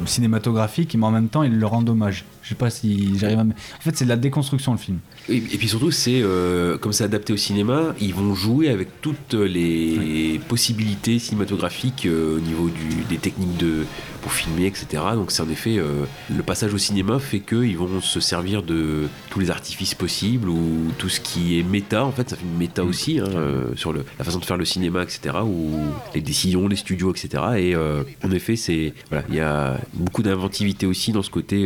cinématographique, 0.07 0.95
mais 0.99 1.07
en 1.07 1.11
même 1.11 1.29
temps 1.29 1.43
ils 1.43 1.57
le 1.59 1.67
rendent 1.67 1.89
hommage. 1.89 2.25
Je 2.47 2.51
sais 2.51 2.55
pas 2.55 2.71
si 2.71 3.19
j'arrive 3.19 3.41
à. 3.41 3.43
En 3.43 3.81
fait, 3.81 3.97
c'est 3.97 4.05
de 4.05 4.09
la 4.09 4.17
déconstruction 4.17 4.71
le 4.71 4.79
film. 4.79 4.99
Et, 5.29 5.39
et 5.39 5.41
puis 5.41 5.67
surtout, 5.67 5.91
c'est 5.91 6.21
euh, 6.23 6.79
comme 6.79 6.93
c'est 6.93 7.03
adapté 7.03 7.33
au 7.33 7.37
cinéma, 7.37 7.93
ils 8.01 8.15
vont 8.15 8.37
jouer 8.37 8.69
avec 8.69 9.01
toutes 9.01 9.35
les 9.35 10.41
possibilités 10.47 11.19
cinématographiques 11.19 12.07
euh, 12.07 12.37
au 12.37 12.41
niveau 12.41 12.69
du, 12.69 13.03
des 13.09 13.17
techniques 13.17 13.57
de 13.57 13.85
pour 14.27 14.33
filmer, 14.33 14.67
etc. 14.67 15.05
Donc 15.15 15.31
c'est 15.31 15.41
en 15.41 15.49
effet 15.49 15.79
euh, 15.79 16.05
le 16.35 16.43
passage 16.43 16.75
au 16.75 16.79
cinéma 16.79 17.21
fait 17.21 17.39
qu'ils 17.39 17.79
vont 17.79 18.01
se 18.01 18.19
servir 18.19 18.65
de 18.65 19.07
tous 19.31 19.39
les 19.39 19.53
artifices 19.53 19.95
possibles 19.95 20.49
ou 20.49 20.91
tout 20.99 21.09
ce 21.09 21.21
qui 21.21 21.61
est 21.61 21.63
méta. 21.63 22.05
En 22.05 22.11
fait, 22.11 22.29
ça 22.29 22.35
fait 22.35 22.43
une 22.43 22.59
méta 22.59 22.83
aussi 22.83 23.21
hein, 23.21 23.29
euh, 23.37 23.77
sur 23.77 23.93
le, 23.93 24.05
la 24.19 24.25
façon 24.25 24.41
de 24.41 24.45
faire 24.45 24.57
le 24.57 24.65
cinéma, 24.65 25.05
etc. 25.05 25.37
Ou 25.45 25.79
les 26.13 26.23
décisions, 26.23 26.67
les 26.67 26.75
studios, 26.75 27.13
etc. 27.13 27.29
Et 27.57 27.77
euh, 27.77 28.03
en 28.25 28.33
effet, 28.33 28.57
c'est 28.57 28.95
voilà, 29.11 29.25
il 29.29 29.37
y 29.37 29.41
a 29.41 29.79
beaucoup 29.95 30.25
d'inventivité 30.25 30.87
aussi 30.87 31.13
dans 31.13 31.23
ce 31.23 31.31
côté 31.31 31.65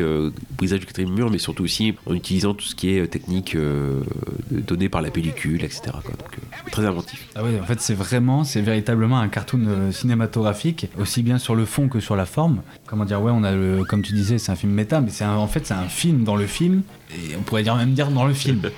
brisage 0.59 0.81
du 0.81 0.87
quatrième 0.87 1.15
mur, 1.15 1.31
mais 1.31 1.39
surtout 1.39 1.65
aussi 1.65 1.95
en 2.05 2.13
utilisant 2.13 2.53
tout 2.53 2.67
ce 2.67 2.75
qui 2.75 2.91
est 2.91 3.07
technique 3.07 3.57
euh, 3.57 4.03
donné 4.51 4.89
par 4.89 5.01
la 5.01 5.11
pellicule, 5.11 5.65
etc. 5.65 5.83
quoi. 5.85 6.15
Donc 6.19 6.39
euh, 6.39 6.71
très 6.71 6.85
inventif. 6.85 7.29
Ah 7.35 7.45
ouais, 7.45 7.59
en 7.61 7.65
fait, 7.65 7.81
c'est 7.81 7.95
vraiment, 7.95 8.45
c'est 8.45 8.61
véritablement 8.61 9.19
un 9.19 9.29
cartoon 9.29 9.65
euh, 9.67 9.93
cinématographique, 9.93 10.89
aussi 10.99 11.23
bien 11.23 11.39
sur 11.39 11.55
le 11.55 11.65
fond 11.65 11.89
que 11.89 12.01
sur 12.01 12.17
la 12.17 12.27
forme. 12.27 12.50
Comment 12.87 13.05
dire, 13.05 13.21
ouais, 13.23 13.33
on 13.35 13.45
a 13.45 13.53
le, 13.53 13.85
comme 13.85 14.03
tu 14.03 14.13
disais, 14.13 14.39
c'est 14.39 14.51
un 14.53 14.57
film 14.57 14.73
méta, 14.73 15.01
mais 15.01 15.11
c'est 15.11 15.25
en 15.25 15.47
fait, 15.47 15.67
c'est 15.67 15.75
un 15.75 15.89
film 15.89 16.25
dans 16.25 16.37
le 16.37 16.47
film, 16.47 16.83
et 17.13 17.37
on 17.39 17.43
pourrait 17.43 17.63
dire 17.63 17.77
même 17.77 17.93
dire 17.93 18.11
dans 18.11 18.25
le 18.27 18.35
film. 18.35 18.61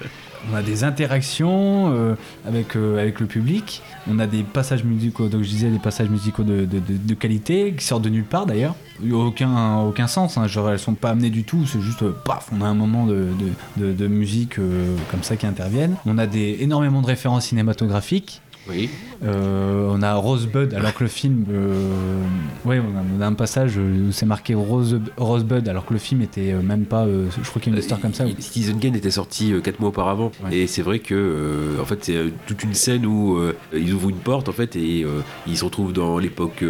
On 0.51 0.57
a 0.57 0.63
des 0.63 0.83
interactions 0.83 1.93
euh, 1.95 2.17
avec, 2.49 2.75
euh, 2.75 3.01
avec 3.01 3.21
le 3.21 3.27
public, 3.27 3.81
on 4.11 4.19
a 4.19 4.27
des 4.27 4.43
passages 4.43 4.83
musicaux, 4.83 5.29
donc 5.29 5.45
je 5.45 5.49
disais 5.49 5.71
des 5.71 5.79
passages 5.79 6.09
musicaux 6.09 6.43
de, 6.43 6.65
de, 6.65 6.81
de- 6.81 6.97
de 7.01 7.15
qualité, 7.15 7.73
qui 7.79 7.85
sortent 7.85 8.03
de 8.03 8.09
nulle 8.09 8.25
part 8.25 8.45
d'ailleurs. 8.47 8.75
Il 9.01 9.11
n'y 9.11 9.15
a 9.15 9.19
aucun, 9.25 9.79
aucun 9.83 10.09
sens, 10.09 10.37
hein, 10.39 10.49
genre 10.49 10.69
elles 10.71 10.81
sont 10.81 10.95
pas 10.95 11.11
amenées 11.11 11.31
du 11.31 11.45
tout, 11.45 11.65
c'est 11.65 11.81
juste 11.81 12.03
euh, 12.03 12.13
paf, 12.25 12.49
on 12.53 12.61
a 12.61 12.67
un 12.67 12.75
moment 12.75 13.07
de, 13.07 13.29
de, 13.77 13.85
de- 13.87 13.93
de 13.93 14.07
musique 14.09 14.59
euh, 14.59 14.97
comme 15.13 15.23
ça 15.23 15.37
qui 15.37 15.47
interviennent. 15.47 15.95
On 16.07 16.19
a 16.19 16.27
des, 16.27 16.57
énormément 16.59 17.03
de 17.03 17.07
références 17.07 17.47
cinématographiques. 17.47 18.41
Oui. 18.69 18.89
Euh, 19.25 19.89
on 19.91 20.03
a 20.03 20.15
Rosebud 20.15 20.75
alors 20.75 20.95
que 20.95 21.05
le 21.05 21.09
film 21.09 21.45
euh, 21.53 22.25
ouais 22.65 22.81
on 22.81 22.97
a, 22.99 23.03
on 23.17 23.21
a 23.21 23.27
un 23.27 23.35
passage 23.35 23.77
où 23.77 24.11
c'est 24.11 24.27
marqué 24.27 24.55
Rose, 24.55 25.01
Rosebud 25.17 25.69
alors 25.69 25.85
que 25.87 25.93
le 25.93 25.99
film 26.01 26.23
était 26.23 26.53
euh, 26.53 26.61
même 26.63 26.85
pas 26.85 27.05
euh, 27.07 27.27
je 27.43 27.49
crois 27.49 27.63
qu'il 27.63 27.73
y 27.73 27.75
a 27.75 27.79
une 27.79 27.83
histoire 27.83 28.01
comme 28.01 28.15
ça. 28.15 28.25
Où- 28.27 28.31
Citizen 28.41 28.79
Kane 28.81 28.97
était 28.97 29.11
sorti 29.13 29.53
4 29.63 29.79
mois 29.81 29.91
auparavant. 29.91 30.33
Ouais. 30.45 30.57
et 30.59 30.67
c'est 30.67 30.83
vrai 30.83 30.99
que 30.99 31.77
en 31.81 31.85
fait 31.85 32.05
c'est 32.05 32.19
toute 32.47 32.63
une 32.65 32.75
scène 32.75 33.07
où 33.07 33.39
ils 33.73 33.93
ouvrent 33.93 34.11
une 34.11 34.17
porte 34.17 34.49
en 34.49 34.53
fait 34.53 34.75
et 34.77 35.05
ils 35.47 35.57
se 35.57 35.65
retrouvent 35.65 35.93
dans 35.93 36.19
l'époque 36.19 36.65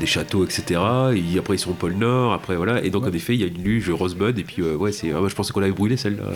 des 0.00 0.06
châteaux 0.06 0.44
etc 0.44 0.80
et 1.14 1.38
après 1.38 1.56
ils 1.56 1.58
sont 1.58 1.70
au 1.70 1.74
pôle 1.74 1.94
Nord 1.94 2.32
après 2.34 2.56
voilà. 2.56 2.82
Et 2.84 2.90
donc 2.90 3.04
en 3.06 3.12
effet 3.12 3.34
il 3.34 3.40
y 3.40 3.44
a 3.44 3.48
une 3.48 3.62
luge 3.62 3.90
Rosebud 3.90 4.38
et 4.38 4.44
puis 4.44 4.62
ouais 4.62 4.92
c'est 4.92 5.10
ah, 5.12 5.20
je 5.26 5.34
pensais 5.34 5.52
qu'on 5.52 5.60
l'avait 5.60 5.72
brûlé 5.72 5.96
celle-là. 5.96 6.24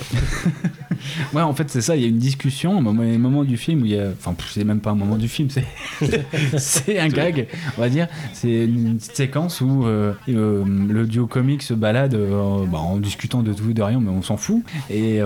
Ouais 1.32 1.43
en 1.43 1.55
fait 1.55 1.70
c'est 1.70 1.80
ça 1.80 1.94
il 1.97 2.02
y 2.02 2.05
a 2.05 2.09
une 2.09 2.18
discussion 2.18 2.76
un 2.76 2.80
moment, 2.80 3.02
un 3.02 3.18
moment 3.18 3.44
du 3.44 3.56
film 3.56 3.82
où 3.82 3.85
il 3.85 3.93
y 3.93 3.98
a 3.98 4.09
enfin 4.18 4.35
c'est 4.52 4.64
même 4.64 4.80
pas 4.80 4.94
moment 4.99 5.16
du 5.16 5.29
film 5.29 5.49
c'est 5.51 5.65
c'est 6.59 6.99
un 6.99 7.09
gag 7.09 7.49
on 7.77 7.81
va 7.81 7.89
dire. 7.89 8.09
C'est 8.33 8.65
une 8.65 8.97
petite 8.97 9.16
séquence 9.16 9.61
où 9.61 9.87
euh, 9.87 10.15
euh, 10.29 10.65
le 10.66 11.07
duo 11.07 11.27
comique 11.27 11.62
se 11.62 11.75
balade 11.75 12.15
euh, 12.15 12.65
bah, 12.66 12.79
en 12.79 12.97
discutant 12.97 13.43
de 13.43 13.53
tout 13.53 13.70
et 13.70 13.75
de 13.75 13.83
rien 13.83 14.01
mais 14.01 14.11
on 14.11 14.23
s'en 14.23 14.37
fout. 14.37 14.62
Et, 14.91 15.20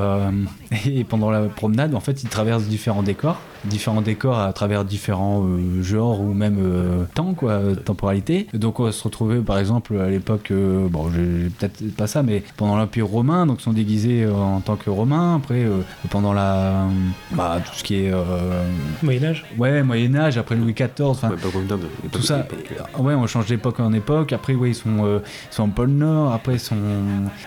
et 0.86 1.04
pendant 1.04 1.30
la 1.30 1.42
promenade 1.42 1.94
en 1.94 2.00
fait 2.00 2.22
ils 2.22 2.28
traversent 2.28 2.64
différents 2.64 3.02
décors. 3.02 3.38
Différents 3.64 4.02
décors 4.02 4.40
à 4.40 4.52
travers 4.52 4.84
différents 4.84 5.44
euh, 5.44 5.82
genres 5.84 6.20
ou 6.20 6.32
même 6.34 6.56
euh, 6.60 7.04
temps 7.14 7.32
quoi 7.32 7.60
temporalité. 7.84 8.48
Donc 8.54 8.80
on 8.80 8.84
va 8.84 8.92
se 8.92 9.04
retrouver 9.04 9.38
par 9.38 9.58
exemple 9.58 9.96
à 10.00 10.08
l'époque 10.10 10.50
euh, 10.50 10.88
bon 10.88 11.08
j'ai 11.12 11.48
peut-être 11.50 11.94
pas 11.96 12.08
ça 12.08 12.24
mais 12.24 12.42
pendant 12.56 12.76
l'empire 12.76 13.06
romain 13.06 13.46
donc 13.46 13.60
ils 13.60 13.62
sont 13.62 13.72
déguisés 13.72 14.24
euh, 14.24 14.34
en 14.34 14.60
tant 14.60 14.74
que 14.74 14.90
romains. 14.90 15.36
Après 15.36 15.62
euh, 15.64 15.78
pendant 16.10 16.32
la 16.32 16.86
bah, 17.30 17.58
tout 17.64 17.74
ce 17.78 17.84
qui 17.84 17.94
est 18.04 18.12
euh, 18.12 18.64
Moyen-Âge 19.04 19.44
ouais 19.58 19.82
moyen 19.84 20.14
âge 20.16 20.38
après 20.38 20.56
Louis 20.56 20.72
XIV 20.74 20.88
enfin 21.02 21.30
Ouais, 21.30 21.36
tout 22.10 22.20
ça. 22.22 22.46
euh, 22.98 23.02
ouais 23.02 23.14
on 23.14 23.28
change 23.28 23.46
d'époque 23.46 23.78
en 23.78 23.92
époque. 23.92 24.32
Après 24.32 24.54
ouais 24.56 24.70
ils 24.70 24.74
sont 24.74 25.04
euh, 25.04 25.20
ils 25.50 25.54
sont 25.54 25.62
en 25.64 25.68
pôle 25.68 25.90
nord. 25.90 26.32
Après 26.32 26.54
ils 26.54 26.60
sont 26.60 26.76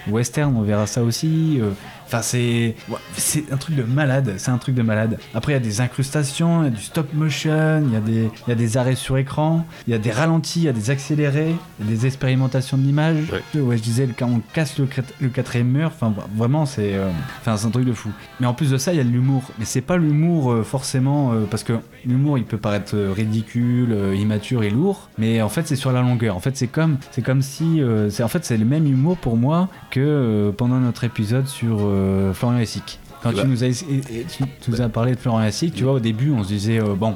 western 0.09 0.55
on 0.55 0.61
verra 0.61 0.87
ça 0.87 1.03
aussi. 1.03 1.59
Euh, 1.61 1.71
Enfin, 2.07 2.21
c'est 2.21 2.75
c'est 3.17 3.51
un 3.51 3.57
truc 3.57 3.75
de 3.75 3.83
malade. 3.83 4.33
C'est 4.37 4.51
un 4.51 4.57
truc 4.57 4.75
de 4.75 4.81
malade. 4.81 5.17
Après, 5.33 5.51
il 5.53 5.55
y 5.55 5.57
a 5.57 5.61
des 5.61 5.81
incrustations, 5.81 6.61
il 6.63 6.65
y 6.65 6.67
a 6.67 6.71
du 6.71 6.81
stop 6.81 7.13
motion, 7.13 7.81
il 7.85 7.93
y, 7.93 7.95
a 7.95 7.99
des- 7.99 8.29
il 8.45 8.49
y 8.49 8.51
a 8.51 8.55
des 8.55 8.77
arrêts 8.77 8.95
sur 8.95 9.17
écran, 9.17 9.65
il 9.87 9.91
y 9.91 9.93
a 9.95 9.97
des 9.99 10.11
ralentis, 10.11 10.59
il 10.59 10.65
y 10.65 10.69
a 10.69 10.73
des 10.73 10.89
accélérés, 10.91 11.55
il 11.79 11.85
y 11.85 11.89
a 11.89 11.91
des 11.95 12.05
expérimentations 12.05 12.77
de 12.77 12.83
l'image. 12.83 13.17
Ouais. 13.31 13.77
je 13.77 13.81
disais, 13.81 14.07
quand 14.17 14.27
on 14.27 14.41
casse 14.53 14.77
le, 14.79 14.85
quatrième 15.29 15.67
mur, 15.67 15.87
enfin, 15.93 16.09
vra- 16.11 16.25
vraiment, 16.35 16.65
c'est 16.65 16.93
euh, 16.95 17.09
enfin, 17.41 17.57
c'est 17.57 17.65
un 17.67 17.71
truc 17.71 17.85
de 17.85 17.93
fou. 17.93 18.09
Mais 18.39 18.47
en 18.47 18.53
plus 18.53 18.71
de 18.71 18.77
ça, 18.77 18.93
il 18.93 18.97
y 18.97 19.01
a 19.01 19.03
de 19.03 19.09
l'humour. 19.09 19.43
Mais 19.59 19.65
c'est 19.65 19.81
pas 19.81 19.97
l'humour 19.97 20.51
euh, 20.51 20.63
forcément, 20.63 21.33
euh, 21.33 21.45
parce 21.49 21.63
que 21.63 21.73
l'humour, 22.05 22.37
il 22.37 22.45
peut 22.45 22.57
paraître 22.57 22.95
ridicule, 22.95 23.95
immature 24.15 24.63
et 24.63 24.69
lourd, 24.69 25.09
mais 25.17 25.41
en 25.41 25.49
fait, 25.49 25.67
c'est 25.67 25.75
sur 25.75 25.91
la 25.91 26.01
longueur. 26.01 26.35
En 26.35 26.39
fait, 26.39 26.55
c'est 26.55 26.67
comme, 26.67 26.97
c'est 27.11 27.21
comme 27.23 27.41
si, 27.41 27.81
c'est 28.09 28.23
en 28.23 28.27
fait, 28.27 28.45
c'est 28.45 28.57
le 28.57 28.65
même 28.65 28.85
humour 28.85 29.17
pour 29.17 29.37
moi 29.37 29.69
que 29.91 30.53
pendant 30.57 30.79
notre 30.79 31.03
épisode 31.03 31.47
sur 31.47 31.79
euh, 31.81 32.04
Florian 32.33 32.59
Essic. 32.59 32.99
Quand 33.23 33.31
Bah. 33.33 33.41
tu, 33.41 33.47
nous 33.47 33.63
as, 33.63 33.67
et- 33.67 34.19
et 34.19 34.23
tu, 34.25 34.43
tu 34.61 34.71
nous 34.71 34.81
as 34.81 34.89
parlé 34.89 35.15
de 35.15 35.19
Florian 35.19 35.43
Essic, 35.43 35.73
tu 35.73 35.83
vois, 35.83 35.93
au 35.93 35.99
début, 35.99 36.31
on 36.31 36.43
se 36.43 36.49
disait, 36.49 36.79
euh, 36.79 36.93
bon, 36.95 37.15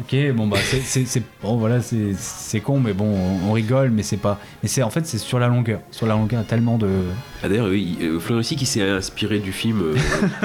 ok, 0.00 0.16
bon, 0.34 0.48
bah, 0.48 0.56
c'est- 0.60 1.22
bon, 1.40 1.56
voilà, 1.56 1.78
c'est 1.80 2.60
con, 2.60 2.80
mais 2.80 2.92
bon, 2.94 3.04
on, 3.14 3.50
on 3.50 3.52
rigole, 3.52 3.90
mais 3.90 4.02
c'est 4.02 4.16
pas. 4.16 4.40
Mais 4.62 4.68
c'est 4.68 4.82
en 4.82 4.90
fait, 4.90 5.06
c'est 5.06 5.18
sur 5.18 5.38
la 5.38 5.46
longueur. 5.48 5.80
Sur 5.92 6.06
la 6.06 6.14
longueur, 6.14 6.44
tellement 6.44 6.78
de. 6.78 6.88
Ah, 7.42 7.48
D'ailleurs, 7.48 7.68
oui, 7.68 7.96
euh, 8.02 8.18
Florian 8.18 8.42
qui 8.42 8.66
s'est 8.66 8.82
inspiré 8.82 9.38
du 9.38 9.52
film 9.52 9.82
euh, 9.82 9.94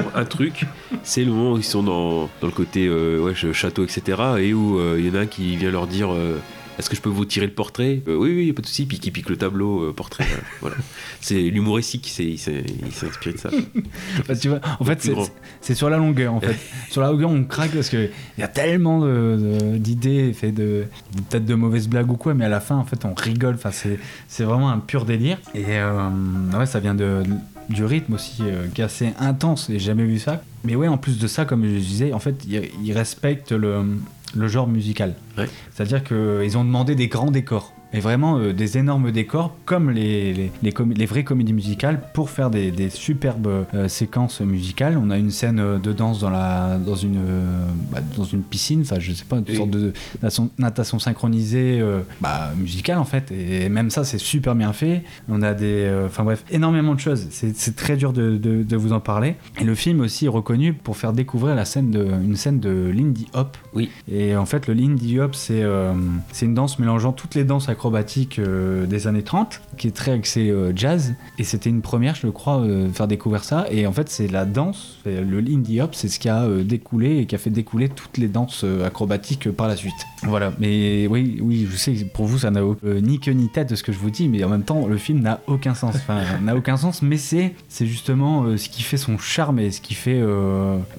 pour 0.03 0.15
un 0.15 0.25
truc, 0.25 0.65
c'est 1.03 1.23
le 1.23 1.31
moment 1.31 1.53
où 1.53 1.57
ils 1.57 1.63
sont 1.63 1.81
dans, 1.83 2.29
dans 2.41 2.47
le 2.47 2.51
côté 2.51 2.85
euh, 2.85 3.19
ouais, 3.19 3.33
ch- 3.33 3.53
château, 3.53 3.83
etc. 3.83 4.17
Et 4.39 4.53
où 4.53 4.77
euh, 4.79 4.97
il 4.99 5.07
y 5.07 5.09
en 5.09 5.15
a 5.15 5.21
un 5.21 5.25
qui 5.25 5.55
vient 5.55 5.71
leur 5.71 5.87
dire 5.87 6.13
euh, 6.13 6.37
Est-ce 6.79 6.89
que 6.89 6.95
je 6.95 7.01
peux 7.01 7.09
vous 7.09 7.25
tirer 7.25 7.45
le 7.45 7.51
portrait? 7.53 8.01
Euh, 8.07 8.15
Oui, 8.15 8.33
oui, 8.33 8.53
pas 8.53 8.61
de 8.61 8.65
souci. 8.67 8.85
Puis 8.85 8.99
qui 8.99 9.11
pique 9.11 9.29
le 9.29 9.35
tableau, 9.35 9.83
euh, 9.83 9.93
portrait. 9.93 10.23
euh, 10.23 10.37
voilà. 10.61 10.77
C'est 11.19 11.41
l'humoristique 11.41 12.07
il 12.07 12.37
s'est 12.39 12.63
il 12.65 12.87
inspiré 13.07 13.33
de 13.33 13.37
ça. 13.39 13.49
Bah, 14.27 14.35
tu 14.35 14.47
vois, 14.49 14.61
en 14.79 14.85
fait, 14.85 15.01
c'est- 15.61 15.75
sur 15.75 15.89
la 15.89 15.97
longueur. 15.97 16.33
En 16.33 16.39
fait, 16.39 16.55
sur 16.89 17.01
la 17.01 17.11
longueur, 17.11 17.29
on 17.29 17.43
craque 17.43 17.71
parce 17.71 17.89
qu'il 17.89 18.09
y 18.37 18.43
a 18.43 18.47
tellement 18.47 19.01
de- 19.01 19.57
de- 19.59 19.77
d'idées, 19.77 20.31
fait 20.33 20.51
de 20.53 20.85
peut-être 21.29 21.45
de 21.45 21.53
mauvaises 21.55 21.87
blagues 21.89 22.09
ou 22.11 22.15
quoi, 22.15 22.33
mais 22.33 22.45
à 22.45 22.49
la 22.49 22.61
fin, 22.61 22.77
en 22.77 22.85
fait, 22.85 23.03
on 23.05 23.13
rigole. 23.13 23.55
Enfin, 23.55 23.71
c'est 23.71 23.99
c'est 24.29 24.45
vraiment 24.45 24.69
un 24.69 24.79
pur 24.79 25.03
délire. 25.05 25.37
Et 25.53 25.65
euh, 25.67 26.09
ouais, 26.57 26.65
ça 26.65 26.79
vient 26.79 26.95
de 26.95 27.23
du 27.69 27.83
rythme 27.85 28.13
aussi 28.13 28.37
euh, 28.41 28.65
qui 28.73 28.81
est 28.81 28.85
assez 28.85 29.09
intense. 29.19 29.67
J'ai 29.69 29.77
jamais 29.79 30.05
vu 30.05 30.17
ça. 30.17 30.41
Mais 30.63 30.75
ouais, 30.75 30.87
en 30.87 30.97
plus 30.97 31.19
de 31.19 31.27
ça, 31.27 31.45
comme 31.45 31.63
je 31.65 31.77
disais, 31.77 32.13
en 32.13 32.19
fait, 32.19 32.35
ils 32.83 32.93
respectent 32.93 33.51
le 33.51 33.83
le 34.35 34.47
genre 34.47 34.67
musical. 34.67 35.15
Ouais. 35.37 35.49
C'est-à-dire 35.71 36.03
qu'ils 36.03 36.57
ont 36.57 36.63
demandé 36.63 36.95
des 36.95 37.07
grands 37.07 37.31
décors. 37.31 37.73
Et 37.93 37.99
vraiment 37.99 38.37
euh, 38.37 38.53
des 38.53 38.77
énormes 38.77 39.11
décors 39.11 39.55
comme 39.65 39.89
les, 39.89 40.33
les, 40.33 40.51
les, 40.61 40.71
comé- 40.71 40.95
les 40.95 41.05
vraies 41.07 41.23
comédies 41.23 41.53
musicales 41.53 42.01
pour 42.13 42.29
faire 42.29 42.49
des, 42.49 42.69
des 42.71 42.89
superbes 42.89 43.65
euh, 43.73 43.87
séquences 43.87 44.41
musicales. 44.41 44.97
On 45.01 45.09
a 45.09 45.17
une 45.17 45.31
scène 45.31 45.59
euh, 45.59 45.79
de 45.79 45.91
danse 45.91 46.19
dans, 46.19 46.29
la, 46.29 46.77
dans, 46.77 46.95
une, 46.95 47.19
bah, 47.91 47.99
dans 48.15 48.23
une 48.25 48.41
piscine, 48.43 48.81
enfin 48.81 48.99
je 48.99 49.11
sais 49.13 49.25
pas, 49.25 49.37
une 49.37 49.45
Oui. 49.49 49.55
sorte 49.55 49.71
de 49.71 49.91
natation, 50.21 50.49
natation 50.59 50.99
synchronisée 50.99 51.81
bah, 52.21 52.51
musicale 52.57 52.99
en 52.99 53.05
fait. 53.05 53.31
Et 53.31 53.69
même 53.69 53.89
ça, 53.89 54.03
c'est 54.03 54.19
super 54.19 54.53
bien 54.55 54.71
fait. 54.73 55.03
On 55.27 55.41
a 55.41 55.53
des. 55.53 55.89
Enfin 56.05 56.23
bref, 56.23 56.43
énormément 56.51 56.93
de 56.93 56.99
choses. 56.99 57.27
C'est 57.31 57.75
très 57.75 57.97
dur 57.97 58.13
de, 58.13 58.37
de- 58.37 58.61
de 58.63 58.75
vous 58.75 58.93
en 58.93 58.99
parler. 58.99 59.35
Et 59.59 59.63
le 59.63 59.73
film 59.73 59.99
aussi 60.01 60.25
est 60.25 60.29
reconnu 60.29 60.73
pour 60.73 60.95
faire 60.97 61.13
découvrir 61.13 61.55
la 61.55 61.65
scène 61.65 61.89
de, 61.91 62.03
une 62.05 62.35
scène 62.35 62.59
de 62.59 62.91
Lindy 62.93 63.27
Hop. 63.33 63.57
Oui. 63.73 63.89
Et 64.11 64.35
en 64.35 64.45
fait, 64.45 64.67
le 64.67 64.73
Lindy 64.75 65.19
Hop, 65.19 65.33
c'est 65.33 65.63
c'est 66.31 66.45
une 66.45 66.53
danse 66.53 66.77
mélangeant 66.77 67.13
toutes 67.13 67.33
les 67.35 67.43
danses 67.43 67.63
acrobatiques 67.63 67.78
euh, 67.85 68.85
des 68.85 69.07
années 69.07 69.23
30, 69.23 69.61
qui 69.77 69.87
est 69.87 69.95
très 69.95 70.11
axée 70.11 70.49
euh, 70.49 70.71
jazz. 70.75 71.13
Et 71.37 71.43
c'était 71.43 71.69
une 71.69 71.81
première, 71.81 72.15
je 72.15 72.27
crois, 72.27 72.59
euh, 72.59 72.89
faire 72.89 73.07
découvrir 73.07 73.43
ça. 73.43 73.65
Et 73.71 73.87
en 73.87 73.93
fait, 73.93 74.09
c'est 74.09 74.27
la 74.27 74.45
danse, 74.45 74.99
le 75.05 75.39
Lindy 75.39 75.81
Hop, 75.81 75.95
c'est 75.95 76.07
ce 76.07 76.19
qui 76.19 76.29
a 76.29 76.47
découlé 76.63 77.19
et 77.19 77.25
qui 77.25 77.35
a 77.35 77.37
fait 77.37 77.49
découler 77.49 77.89
toutes 77.89 78.17
les 78.17 78.27
danses 78.27 78.65
acrobatiques 78.85 79.51
par 79.51 79.67
la 79.67 79.75
suite. 79.75 79.93
Voilà. 80.23 80.51
Mais 80.59 81.07
oui, 81.07 81.39
oui, 81.41 81.67
je 81.69 81.75
sais 81.77 81.93
que 81.93 82.03
pour 82.03 82.25
vous, 82.25 82.39
ça 82.39 82.51
n'a 82.51 82.61
ni 82.83 83.19
queue 83.19 83.31
ni 83.31 83.49
tête 83.49 83.69
de 83.69 83.75
ce 83.75 83.83
que 83.83 83.91
je 83.91 83.97
vous 83.97 84.09
dis, 84.09 84.27
mais 84.27 84.43
en 84.43 84.49
même 84.49 84.63
temps, 84.63 84.87
le 84.87 84.97
film 84.97 85.19
n'a 85.19 85.39
aucun 85.47 85.73
sens. 85.73 85.95
Enfin, 85.95 86.21
n'a 86.41 86.55
aucun 86.55 86.77
sens, 86.77 87.01
mais 87.01 87.17
c'est 87.17 87.53
justement 87.79 88.57
ce 88.57 88.69
qui 88.69 88.83
fait 88.83 88.97
son 88.97 89.17
charme 89.17 89.59
et 89.59 89.71
ce 89.71 89.81
qui 89.81 89.93
fait 89.93 90.21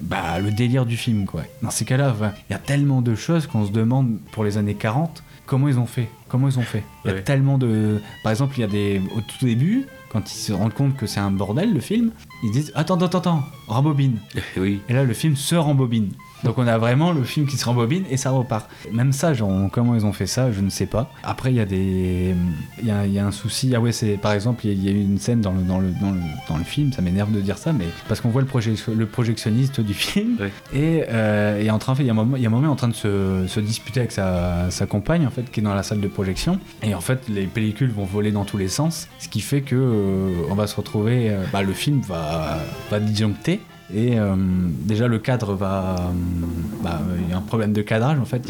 bah, 0.01 0.39
le 0.39 0.51
délire 0.51 0.85
du 0.85 0.97
film, 0.97 1.25
quoi. 1.25 1.43
Dans 1.61 1.71
ces 1.71 1.85
cas-là, 1.85 2.15
il 2.49 2.53
y 2.53 2.55
a 2.55 2.59
tellement 2.59 3.01
de 3.01 3.15
choses 3.15 3.47
qu'on 3.47 3.65
se 3.65 3.71
demande 3.71 4.17
pour 4.31 4.43
les 4.43 4.57
années 4.57 4.75
40, 4.75 5.23
comment 5.51 5.67
ils 5.67 5.77
ont 5.77 5.85
fait 5.85 6.07
Comment 6.29 6.47
ils 6.47 6.57
ont 6.57 6.63
fait 6.63 6.81
Il 7.03 7.09
y 7.09 7.11
a 7.11 7.17
Ouais. 7.17 7.23
tellement 7.23 7.57
de... 7.57 7.99
Par 8.23 8.31
exemple, 8.31 8.53
il 8.57 8.61
y 8.61 8.63
a 8.63 8.67
des... 8.67 9.01
Au 9.17 9.19
tout 9.19 9.43
début, 9.45 9.85
quand 10.09 10.31
ils 10.31 10.37
se 10.37 10.53
rendent 10.53 10.73
compte 10.73 10.95
que 10.95 11.05
c'est 11.05 11.19
un 11.19 11.29
bordel, 11.29 11.73
le 11.73 11.81
film, 11.81 12.11
ils 12.41 12.51
disent 12.51 12.71
«Attends, 12.75 12.95
attends, 13.01 13.17
attends, 13.19 13.43
rembobine!» 13.67 14.17
oui. 14.57 14.79
Et 14.87 14.93
là, 14.93 15.03
le 15.03 15.13
film 15.13 15.35
se 15.35 15.55
rembobine. 15.55 16.13
Donc 16.43 16.57
on 16.57 16.67
a 16.67 16.77
vraiment 16.77 17.11
le 17.11 17.23
film 17.23 17.45
qui 17.47 17.57
se 17.57 17.65
rembobine 17.65 18.03
et 18.09 18.17
ça 18.17 18.31
repart. 18.31 18.69
Même 18.91 19.11
ça, 19.11 19.33
genre, 19.33 19.69
comment 19.71 19.95
ils 19.95 20.05
ont 20.05 20.13
fait 20.13 20.25
ça, 20.27 20.51
je 20.51 20.61
ne 20.61 20.69
sais 20.69 20.85
pas. 20.85 21.11
Après, 21.23 21.51
il 21.51 21.55
y 21.55 21.59
a 21.59 21.65
des, 21.65 22.35
il 22.81 22.87
y 22.87 22.91
a, 22.91 23.05
il 23.05 23.13
y 23.13 23.19
a 23.19 23.25
un 23.25 23.31
souci. 23.31 23.73
Ah 23.75 23.79
ouais, 23.79 23.91
c'est 23.91 24.17
par 24.17 24.33
exemple, 24.33 24.65
il 24.65 24.83
y, 24.83 24.87
a- 24.89 24.91
y 24.91 25.01
une 25.03 25.17
scène 25.19 25.41
dans 25.41 25.51
le, 25.51 25.61
dans 25.61 25.79
le, 25.79 25.89
dans 26.01 26.11
le, 26.11 26.19
dans 26.49 26.57
le 26.57 26.63
film. 26.63 26.91
Ça 26.93 27.01
m'énerve 27.01 27.31
de 27.31 27.41
dire 27.41 27.57
ça, 27.57 27.73
mais 27.73 27.85
parce 28.07 28.21
qu'on 28.21 28.29
voit 28.29 28.41
le, 28.41 28.93
le 28.95 29.05
projectionniste 29.05 29.81
du 29.81 29.93
film 29.93 30.37
et 30.73 31.03
euh, 31.09 31.59
il 31.61 31.67
est 31.67 31.71
en 31.71 31.79
train, 31.79 31.93
il 31.99 32.05
y 32.05 32.09
a 32.09 32.11
un 32.11 32.15
moment, 32.15 32.35
il 32.37 32.41
y 32.41 32.45
a 32.45 32.49
un 32.49 32.51
moment 32.51 32.69
en 32.71 32.75
train 32.75 32.87
de 32.87 32.93
se, 32.93 33.45
se 33.47 33.59
disputer 33.59 33.99
avec 33.99 34.11
sa, 34.11 34.71
sa 34.71 34.85
compagne 34.85 35.25
en 35.27 35.31
fait, 35.31 35.49
qui 35.51 35.59
est 35.59 35.63
dans 35.63 35.73
la 35.75 35.83
salle 35.83 36.01
de 36.01 36.07
projection. 36.07 36.59
Et 36.83 36.95
en 36.95 37.01
fait, 37.01 37.27
les 37.29 37.45
pellicules 37.45 37.91
vont 37.91 38.05
voler 38.05 38.31
dans 38.31 38.45
tous 38.45 38.57
les 38.57 38.67
sens, 38.67 39.07
ce 39.19 39.27
qui 39.29 39.41
fait 39.41 39.61
que 39.61 39.75
euh, 39.75 40.31
on 40.49 40.55
va 40.55 40.67
se 40.67 40.75
retrouver. 40.75 41.29
euh, 41.29 41.43
bah, 41.53 41.61
le 41.61 41.73
film 41.73 42.01
va, 42.01 42.59
va 42.89 42.99
disjoncter. 42.99 43.59
Et 43.93 44.19
euh, 44.19 44.35
déjà 44.37 45.07
le 45.07 45.19
cadre 45.19 45.53
va, 45.53 45.95
euh, 45.99 46.83
bah, 46.83 46.99
il 47.19 47.29
y 47.29 47.33
a 47.33 47.37
un 47.37 47.41
problème 47.41 47.73
de 47.73 47.81
cadrage 47.81 48.19
en 48.19 48.25
fait. 48.25 48.47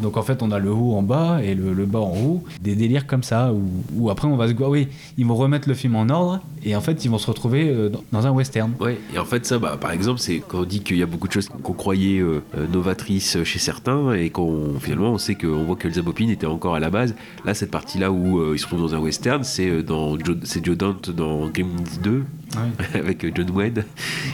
Donc 0.00 0.16
en 0.16 0.22
fait 0.22 0.42
on 0.42 0.50
a 0.50 0.58
le 0.58 0.70
haut 0.70 0.94
en 0.94 1.02
bas 1.02 1.40
et 1.42 1.54
le, 1.54 1.72
le 1.72 1.86
bas 1.86 2.00
en 2.00 2.16
haut, 2.16 2.44
des 2.60 2.74
délires 2.74 3.06
comme 3.06 3.22
ça 3.22 3.52
où, 3.52 3.62
où 3.96 4.10
après 4.10 4.28
on 4.28 4.36
va 4.36 4.48
se 4.48 4.54
ah 4.64 4.70
oui 4.70 4.88
ils 5.18 5.26
vont 5.26 5.34
remettre 5.34 5.68
le 5.68 5.74
film 5.74 5.96
en 5.96 6.08
ordre 6.08 6.40
et 6.64 6.74
en 6.74 6.80
fait 6.80 7.04
ils 7.04 7.10
vont 7.10 7.18
se 7.18 7.26
retrouver 7.26 7.68
euh, 7.68 7.90
dans, 8.12 8.26
un 8.26 8.30
western. 8.30 8.72
Ouais, 8.80 8.98
et 9.14 9.18
en 9.18 9.24
fait, 9.24 9.44
ça, 9.44 9.58
bah, 9.58 9.76
par 9.80 9.90
exemple, 9.90 10.20
c'est 10.20 10.42
quand 10.46 10.60
on 10.60 10.64
dit 10.64 10.80
qu'il 10.80 10.96
y 10.96 11.02
a 11.02 11.06
beaucoup 11.06 11.28
de 11.28 11.32
choses 11.32 11.48
qu'on 11.48 11.72
croyait 11.72 12.20
euh, 12.20 12.42
euh, 12.56 12.66
novatrices 12.72 13.42
chez 13.44 13.58
certains, 13.58 14.14
et 14.14 14.30
qu'on 14.30 14.78
finalement 14.80 15.10
on 15.10 15.18
sait 15.18 15.34
qu'on 15.34 15.64
voit 15.64 15.76
que 15.76 15.88
Elsa 15.88 16.02
Bopine 16.02 16.30
était 16.30 16.46
encore 16.46 16.74
à 16.74 16.80
la 16.80 16.90
base. 16.90 17.14
Là, 17.44 17.54
cette 17.54 17.70
partie-là 17.70 18.10
où 18.10 18.38
euh, 18.38 18.52
ils 18.54 18.58
se 18.58 18.64
retrouvent 18.64 18.90
dans 18.90 18.94
un 18.94 19.00
western, 19.00 19.44
c'est 19.44 19.82
dans 19.82 20.18
Joe, 20.18 20.76
Dante 20.76 21.10
dans 21.10 21.48
Gremlins 21.48 21.98
2 22.02 22.24
avec 22.94 23.34
John 23.34 23.50
Wayne 23.50 23.84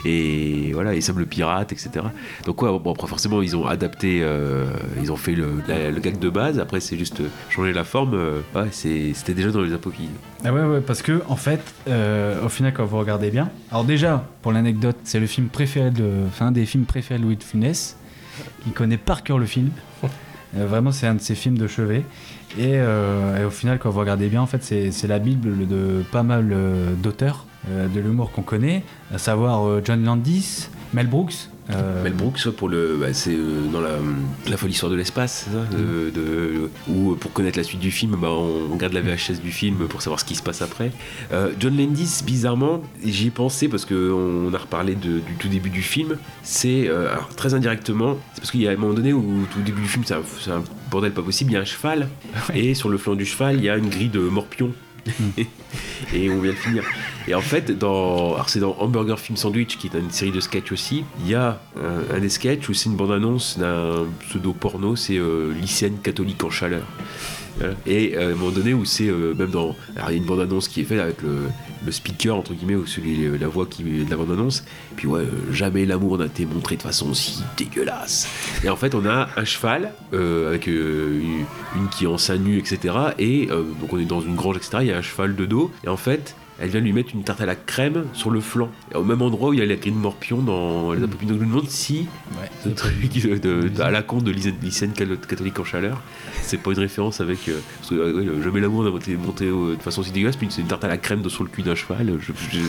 et 0.05 0.73
voilà 0.73 0.95
et 0.95 1.01
Sam 1.01 1.19
le 1.19 1.27
pirate, 1.27 1.73
etc. 1.73 1.91
Donc 2.47 2.63
ouais, 2.63 2.71
bon 2.79 2.93
après 2.93 3.07
forcément 3.07 3.43
ils 3.43 3.57
ont 3.57 3.67
adapté, 3.67 4.21
euh, 4.23 4.71
ils 5.03 5.11
ont 5.13 5.17
fait 5.17 5.35
le, 5.35 5.50
la- 5.69 5.91
le 5.91 6.01
gag 6.01 6.19
de 6.19 6.29
base. 6.31 6.59
Après 6.59 6.81
c'est 6.81 6.97
juste 6.99 7.23
changer 7.49 7.73
la 7.73 7.85
forme. 7.85 8.15
euh, 8.15 8.41
ouais, 8.55 8.69
c'était 8.73 9.35
déjà 9.35 9.51
dans 9.51 9.63
les 9.63 9.73
apophiles. 9.73 10.09
Ah 10.45 10.53
ouais 10.53 10.63
ouais 10.63 10.81
parce 10.81 11.03
que 11.03 11.23
en 11.29 11.37
fait 11.37 11.61
euh, 11.89 12.45
au 12.45 12.49
final 12.49 12.73
quand 12.73 12.85
vous 12.85 12.99
regardez 12.99 13.31
bien, 13.31 13.51
alors 13.71 13.85
déjà 13.85 14.25
pour 14.43 14.53
l'anecdote 14.53 14.97
c'est 15.05 15.21
le 15.21 15.27
film 15.27 15.49
préféré 15.49 15.91
de, 15.91 16.09
enfin 16.29 16.47
un 16.49 16.53
des 16.53 16.65
films 16.67 16.85
préférés 16.85 17.19
de 17.21 17.25
Louis 17.25 17.37
de 17.37 17.43
Funès. 17.43 17.97
Il 18.67 18.73
connaît 18.73 18.97
par 18.97 19.23
cœur 19.23 19.39
le 19.39 19.47
film. 19.47 19.71
Euh, 20.57 20.67
vraiment, 20.67 20.91
c'est 20.91 21.07
un 21.07 21.15
de 21.15 21.21
ses 21.21 21.37
films 21.37 21.57
de 21.57 21.69
chevet. 21.69 22.03
Et, 22.59 22.73
euh, 22.75 23.41
et 23.41 23.45
au 23.45 23.51
final, 23.51 23.79
quand 23.79 23.89
vous 23.89 24.01
regardez 24.01 24.27
bien, 24.29 24.43
en 24.43 24.47
fait, 24.49 24.65
c'est 24.65 24.91
c'est 24.91 25.07
la 25.07 25.21
Bible 25.21 25.69
de 25.69 26.03
pas 26.11 26.25
mal 26.25 26.53
d'auteurs 27.01 27.47
de 27.69 28.01
l'humour 28.01 28.33
qu'on 28.33 28.43
connaît, 28.43 28.83
à 29.15 29.19
savoir 29.19 29.81
John 29.85 30.03
Landis, 30.03 30.69
Mel 30.93 31.07
Brooks. 31.07 31.50
Euh, 31.75 32.03
Mel 32.05 32.13
Brooks 32.15 32.49
pour 32.51 32.69
le 32.69 32.97
bah, 33.01 33.13
c'est 33.13 33.35
euh, 33.35 33.67
dans 33.73 33.81
la, 33.81 33.91
la 34.49 34.57
folle 34.57 34.71
histoire 34.71 34.91
de 34.91 34.97
l'espace 34.97 35.47
ça 35.53 35.77
de, 35.77 36.11
de- 36.11 36.71
où 36.89 37.13
euh, 37.13 37.15
pour 37.17 37.33
connaître 37.33 37.59
la 37.59 37.65
suite 37.65 37.81
du 37.81 37.91
film 37.91 38.17
bah, 38.21 38.29
on 38.31 38.73
regarde 38.73 38.93
la 38.93 39.01
VHS 39.01 39.41
du 39.43 39.51
film 39.53 39.87
pour 39.89 40.03
savoir 40.03 40.21
ce 40.21 40.25
qui 40.25 40.35
se 40.35 40.43
passe 40.43 40.63
après. 40.63 40.91
Euh, 41.33 41.51
John 41.59 41.77
Landis 41.77 42.23
bizarrement 42.25 42.83
j'y 43.05 43.29
ai 43.29 43.31
pensé 43.31 43.69
parce 43.69 43.85
que 43.85 44.13
on 44.13 44.53
a 44.55 44.59
reparlé 44.59 44.95
de- 44.95 45.21
du 45.21 45.35
tout 45.39 45.49
début 45.49 45.71
du 45.71 45.83
film 45.83 46.17
c'est 46.43 46.89
euh, 46.89 47.13
alors, 47.13 47.29
très 47.29 47.55
indirectement 47.55 48.17
c'est 48.35 48.41
parce 48.41 48.51
qu'il 48.51 48.63
y 48.63 48.69
a 48.69 48.71
un 48.73 48.77
moment 48.77 48.95
donné 48.95 49.13
où 49.13 49.21
au 49.21 49.47
tout 49.53 49.61
début 49.65 49.83
du 49.83 49.89
film 49.89 50.05
c'est 50.07 50.15
un, 50.15 50.23
c'est 50.41 50.51
un 50.51 50.63
bordel 50.91 51.13
pas 51.13 51.23
possible 51.23 51.51
il 51.51 51.55
y 51.55 51.57
a 51.57 51.61
un 51.61 51.65
cheval 51.65 52.09
et 52.55 52.75
sur 52.75 52.89
le 52.89 52.99
flanc 52.99 53.15
du 53.15 53.25
cheval 53.25 53.57
il 53.57 53.65
y 53.65 53.69
a 53.69 53.77
une 53.77 53.89
grille 53.89 54.09
de 54.09 54.21
morpions 54.21 54.73
et 56.15 56.31
on 56.31 56.41
vient 56.41 56.53
de 56.53 56.57
finir. 56.57 56.85
Et 57.29 57.35
en 57.35 57.41
fait, 57.41 57.71
dans, 57.77 58.35
alors 58.35 58.49
c'est 58.49 58.61
dans 58.61 58.77
Hamburger 58.79 59.19
Film 59.19 59.37
Sandwich, 59.37 59.77
qui 59.79 59.89
est 59.89 59.99
une 59.99 60.11
série 60.11 60.33
de 60.33 60.41
sketchs 60.41 60.73
aussi, 60.73 61.05
il 61.21 61.31
y 61.31 61.35
a 61.35 61.61
un, 62.13 62.19
des 62.19 62.29
sketchs 62.29 62.69
où 62.69 62.75
c'est 62.75 62.89
une 62.89 62.97
bande-annonce 62.97 63.59
d'un 63.59 64.07
pseudo-porno, 64.29 64.97
c'est 64.97 65.17
euh, 65.17 65.53
lycéenne 65.53 65.99
catholique 66.03 66.43
en 66.45 66.51
chaleur. 66.51 66.87
Voilà. 67.61 67.75
Et 67.87 68.17
euh, 68.17 68.31
à 68.31 68.33
un 68.33 68.35
moment 68.35 68.51
donné 68.51 68.75
où 68.75 68.85
c'est 68.85 69.09
euh, 69.09 69.35
même 69.35 69.51
dans 69.51 69.77
alors 69.95 70.11
il 70.11 70.15
y 70.15 70.19
a 70.19 70.23
une 70.23 70.25
bande 70.25 70.41
annonce 70.41 70.67
qui 70.67 70.81
est 70.81 70.85
faite 70.85 71.01
avec 71.01 71.23
le, 71.23 71.49
speaker 71.93 72.37
entre 72.37 72.55
guillemets 72.55 72.77
ou 72.77 72.87
celui 72.87 73.39
la 73.39 73.49
voix 73.49 73.67
qui 73.67 73.83
de 73.83 74.11
la 74.11 74.17
bande 74.17 74.31
annonce 74.31 74.65
puis 74.97 75.09
ouais 75.09 75.21
euh, 75.21 75.53
jamais 75.53 75.87
l'amour 75.87 76.19
n'a 76.19 76.27
été 76.27 76.47
montré 76.47 76.77
de 76.77 76.83
façon 76.83 77.15
si 77.15 77.43
dégueulasse. 77.57 78.29
Et 78.65 78.69
en 78.69 78.77
fait 78.77 78.95
on 78.95 79.07
a 79.07 79.29
un 79.37 79.45
cheval 79.45 79.93
euh, 80.13 80.49
avec 80.49 80.69
euh, 80.69 81.21
une, 81.77 81.89
qui 81.89 82.05
est 82.05 82.07
en 82.07 82.19
sein 82.19 82.37
nu 82.37 82.59
etc 82.59 82.95
et 83.19 83.49
euh, 83.51 83.63
donc 83.81 83.93
on 83.93 83.99
est 83.99 84.05
dans 84.05 84.21
une 84.21 84.35
grange 84.35 84.57
etc 84.57 84.79
il 84.81 84.87
y 84.89 84.93
a 84.93 84.99
un 84.99 85.03
cheval 85.03 85.37
de 85.37 85.47
dos. 85.47 85.71
Et 85.85 85.89
en 85.89 85.97
fait 85.97 86.35
elle 86.61 86.69
vient 86.71 86.81
lui 86.81 86.93
mettre 86.93 87.11
une 87.15 87.23
tarte 87.25 87.41
à 87.41 87.47
la 87.47 87.55
crème 87.57 88.05
sur 88.13 88.31
le 88.31 88.41
flanc. 88.41 88.71
Au 88.95 89.03
même 89.05 89.23
endroit 89.23 89.51
où 89.51 89.53
il 89.55 89.61
y 89.61 89.63
a 89.63 89.67
la 89.67 89.77
grille 89.77 89.93
de 89.93 89.99
morpion 89.99 90.39
dans 90.39 90.93
les 90.93 91.03
Apopines. 91.03 91.29
Donc 91.29 91.39
je 91.39 91.45
me 91.45 91.49
demande 91.51 91.69
si 91.69 92.07
Ouais. 92.41 92.49
ce 92.65 92.69
truc 92.69 92.95
de, 93.23 93.37
de- 93.39 93.69
de- 93.69 93.81
à 93.83 93.91
la 93.91 94.03
con 94.03 94.19
de 94.19 94.31
lycée- 94.31 94.55
lycéenne 94.63 94.93
catholique 94.93 95.59
en 95.59 95.65
chaleur, 95.65 96.01
c'est 96.43 96.59
pas 96.59 96.71
une 96.73 96.79
référence 96.79 97.21
avec. 97.21 97.49
euh, 97.49 97.59
parce 97.79 97.91
que 97.91 97.95
euh, 97.95 98.43
jamais 98.43 98.61
l'amour 98.61 98.85
n'a 98.85 98.97
été 98.97 99.17
monté 99.17 99.47
euh, 99.47 99.77
de 99.77 99.83
façon 99.83 100.03
si 100.03 100.11
dégueulasse, 100.13 100.37
puis 100.37 100.47
c'est 100.51 100.61
une 100.61 100.67
tarte 100.69 100.85
à 100.85 100.89
la 100.89 100.99
crème 100.99 101.29
sur 101.29 101.45
le 101.45 101.51
cul 101.51 101.63
d'un 101.63 101.75
cheval. 101.75 102.19
je- 102.21 102.33
je- 102.53 102.61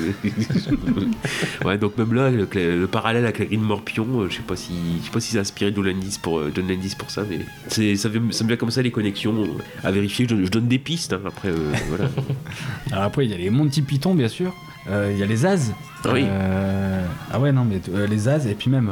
ouais, 1.65 1.77
donc 1.77 1.97
même 1.97 2.13
là, 2.13 2.29
le, 2.29 2.47
le 2.53 2.87
parallèle 2.87 3.23
avec 3.23 3.39
la 3.39 3.45
grille 3.45 3.57
de 3.57 3.63
morpion, 3.63 4.05
euh, 4.21 4.27
je 4.29 4.37
sais 4.37 4.41
pas 4.41 4.55
si, 4.55 4.73
je 5.01 5.05
sais 5.05 5.11
pas 5.11 5.19
si 5.19 5.31
c'est 5.31 5.39
inspiré 5.39 5.71
de 5.71 5.75
John 5.75 5.85
Landis 5.85 6.17
pour, 6.21 6.39
euh, 6.39 6.51
John 6.55 6.67
Landis 6.67 6.95
pour 6.97 7.11
ça, 7.11 7.23
mais 7.29 7.39
c'est, 7.67 7.95
ça, 7.95 8.09
me 8.09 8.29
vient 8.47 8.57
comme 8.57 8.71
ça 8.71 8.81
les 8.81 8.91
connexions 8.91 9.43
euh, 9.43 9.47
à 9.83 9.91
vérifier. 9.91 10.27
Je, 10.29 10.45
je 10.45 10.49
donne 10.51 10.67
des 10.67 10.79
pistes, 10.79 11.13
hein, 11.13 11.21
après, 11.25 11.49
euh, 11.49 11.71
voilà. 11.89 12.09
Alors 12.91 13.03
après, 13.05 13.25
il 13.25 13.31
y 13.31 13.33
a 13.33 13.37
les 13.37 13.49
Monty 13.49 13.80
Python, 13.83 14.15
bien 14.15 14.27
sûr. 14.27 14.53
Euh, 14.89 15.09
Il 15.13 15.19
y 15.19 15.23
a 15.23 15.25
les 15.25 15.45
As. 15.45 15.71
Ah 16.03 16.09
oui. 16.13 16.25
Euh, 16.25 17.05
ah 17.31 17.39
ouais, 17.39 17.51
non, 17.51 17.65
mais 17.65 17.79
euh, 17.93 18.07
les 18.07 18.27
As, 18.27 18.45
et 18.47 18.55
puis 18.55 18.69
même 18.69 18.91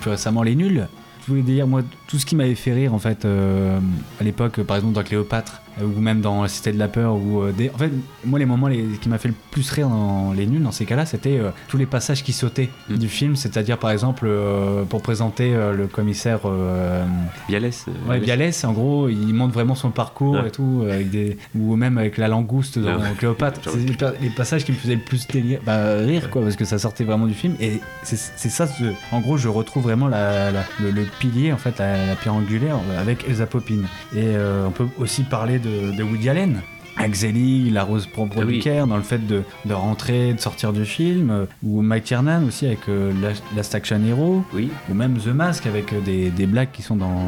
plus 0.00 0.10
récemment 0.10 0.42
les 0.42 0.54
Nuls. 0.54 0.86
Je 1.22 1.30
voulais 1.30 1.42
dire, 1.42 1.66
moi, 1.66 1.82
tout 2.06 2.18
ce 2.18 2.26
qui 2.26 2.36
m'avait 2.36 2.54
fait 2.54 2.72
rire, 2.72 2.92
en 2.94 2.98
fait, 2.98 3.24
à 3.24 4.24
l'époque, 4.24 4.62
par 4.62 4.76
exemple, 4.76 4.94
dans 4.94 5.02
Cléopâtre, 5.02 5.62
ou 5.82 6.00
même 6.00 6.20
dans 6.20 6.42
La 6.42 6.48
Cité 6.48 6.72
de 6.72 6.78
la 6.78 6.88
Peur, 6.88 7.14
ou 7.16 7.42
euh, 7.42 7.52
des... 7.52 7.70
En 7.70 7.78
fait, 7.78 7.90
moi, 8.24 8.38
les 8.38 8.46
moments 8.46 8.68
les... 8.68 8.84
qui 9.00 9.08
m'a 9.08 9.18
fait 9.18 9.28
le 9.28 9.34
plus 9.50 9.70
rire 9.70 9.88
dans 9.88 10.32
les 10.32 10.46
Nuls, 10.46 10.62
dans 10.62 10.72
ces 10.72 10.84
cas-là, 10.84 11.06
c'était 11.06 11.38
euh, 11.38 11.50
tous 11.68 11.76
les 11.76 11.86
passages 11.86 12.22
qui 12.22 12.32
sautaient 12.32 12.70
Mm. 12.88 12.96
du 12.98 13.08
film, 13.08 13.36
c'est-à-dire, 13.36 13.78
par 13.78 13.90
exemple, 13.90 14.26
euh, 14.28 14.84
pour 14.84 15.00
présenter 15.02 15.54
euh, 15.54 15.72
le 15.74 15.86
commissaire... 15.86 16.40
euh, 16.44 17.04
euh, 17.50 17.70
Ouais. 18.08 18.20
Bialès, 18.20 18.64
en 18.64 18.72
gros, 18.72 19.08
il 19.08 19.32
montre 19.34 19.54
vraiment 19.54 19.74
son 19.74 19.90
parcours 19.90 20.34
Ouais. 20.34 20.48
et 20.48 20.50
tout, 20.50 20.82
euh, 20.84 20.92
avec 20.92 21.10
des... 21.10 21.36
ou 21.54 21.76
même 21.76 21.98
avec 21.98 22.18
la 22.18 22.28
langouste 22.28 22.78
dans 22.78 22.96
Ouais. 22.98 23.12
Cléopâtre. 23.18 23.60
C'est 23.70 23.78
les, 23.78 23.94
pa- 23.94 24.12
les 24.20 24.30
passages 24.30 24.64
qui 24.64 24.72
me 24.72 24.76
faisaient 24.76 24.94
le 24.94 25.00
plus 25.00 25.26
délire, 25.28 25.60
bah, 25.64 25.96
rire, 25.98 26.30
quoi, 26.30 26.42
parce 26.42 26.56
que 26.56 26.64
ça 26.64 26.78
sortait 26.78 27.04
vraiment 27.04 27.26
du 27.26 27.34
film. 27.34 27.54
Et 27.60 27.80
c'est 28.02 28.16
ça, 28.50 28.66
ce- 28.66 28.84
en 29.12 29.20
gros, 29.20 29.36
je 29.36 29.48
retrouve 29.48 29.84
vraiment 29.84 30.08
la, 30.08 30.50
la- 30.50 30.64
le, 30.80 30.90
le 30.90 31.04
pilier, 31.18 31.52
en 31.52 31.56
fait, 31.56 31.78
la, 31.78 32.06
la 32.06 32.14
pierre 32.16 32.34
angulaire 32.34 32.76
euh, 32.90 33.00
avec 33.00 33.24
Elsa 33.28 33.46
Poppin. 33.46 33.82
Et 34.14 34.18
euh, 34.36 34.66
on 34.66 34.70
peut 34.70 34.86
aussi 34.98 35.22
parler 35.22 35.58
de, 35.64 35.96
de 35.96 36.02
Woody 36.02 36.28
Allen. 36.28 36.60
Axeli, 36.96 37.70
la 37.70 37.82
rose 37.82 38.06
propre 38.06 38.36
Ah 38.38 38.44
du 38.44 38.52
oui. 38.52 38.58
Caire, 38.60 38.86
dans 38.86 38.96
le 38.96 39.02
fait 39.02 39.18
de, 39.26 39.42
de 39.64 39.74
rentrer, 39.74 40.32
de 40.32 40.38
sortir 40.38 40.72
du 40.72 40.84
film, 40.84 41.28
euh, 41.30 41.44
ou 41.64 41.82
Mike 41.82 42.04
Tiernan 42.04 42.44
aussi 42.46 42.66
avec 42.66 42.88
euh, 42.88 43.12
Last- 43.56 43.74
Action 43.74 44.00
Hero, 44.06 44.44
Oui. 44.54 44.70
ou 44.88 44.94
même 44.94 45.18
The 45.18 45.26
Mask 45.34 45.66
avec 45.66 45.92
euh, 45.92 46.00
des, 46.00 46.30
des 46.30 46.46
blagues 46.46 46.70
qui 46.72 46.82
sont 46.82 46.94
dans, 46.94 47.26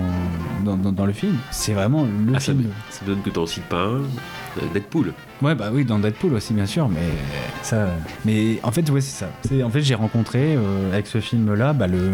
dans, 0.65 0.77
dans- 0.77 0.93
dans 0.93 1.05
le 1.07 1.13
film. 1.13 1.37
C'est 1.51 1.73
vraiment 1.73 2.05
le 2.05 2.33
Ah, 2.37 2.39
ça, 2.39 2.53
film. 2.53 2.69
ça 2.91 3.05
me 3.05 3.09
donne 3.11 3.23
que 3.23 3.31
t'en 3.31 3.45
cites 3.47 3.65
pas 3.65 3.87
un. 3.87 4.03
Euh, 4.59 4.67
Deadpool. 4.73 5.13
Ouais, 5.43 5.55
bah 5.55 5.71
oui, 5.73 5.85
dans 5.85 5.99
Deadpool 5.99 6.35
aussi, 6.35 6.55
bien 6.55 6.67
sûr, 6.67 6.89
mais 6.89 7.01
ça. 7.63 7.89
Mais 8.25 8.59
en 8.63 8.73
fait, 8.73 8.89
ouais, 8.91 9.01
c'est 9.01 9.19
ça. 9.25 9.29
C'est 9.47 9.63
en 9.63 9.71
fait, 9.71 9.83
j'ai 9.83 9.95
rencontré 9.95 10.57
euh, 10.57 10.93
avec 10.93 11.07
ce 11.07 11.21
film-là, 11.21 11.73
bah, 11.73 11.87
le, 11.87 12.11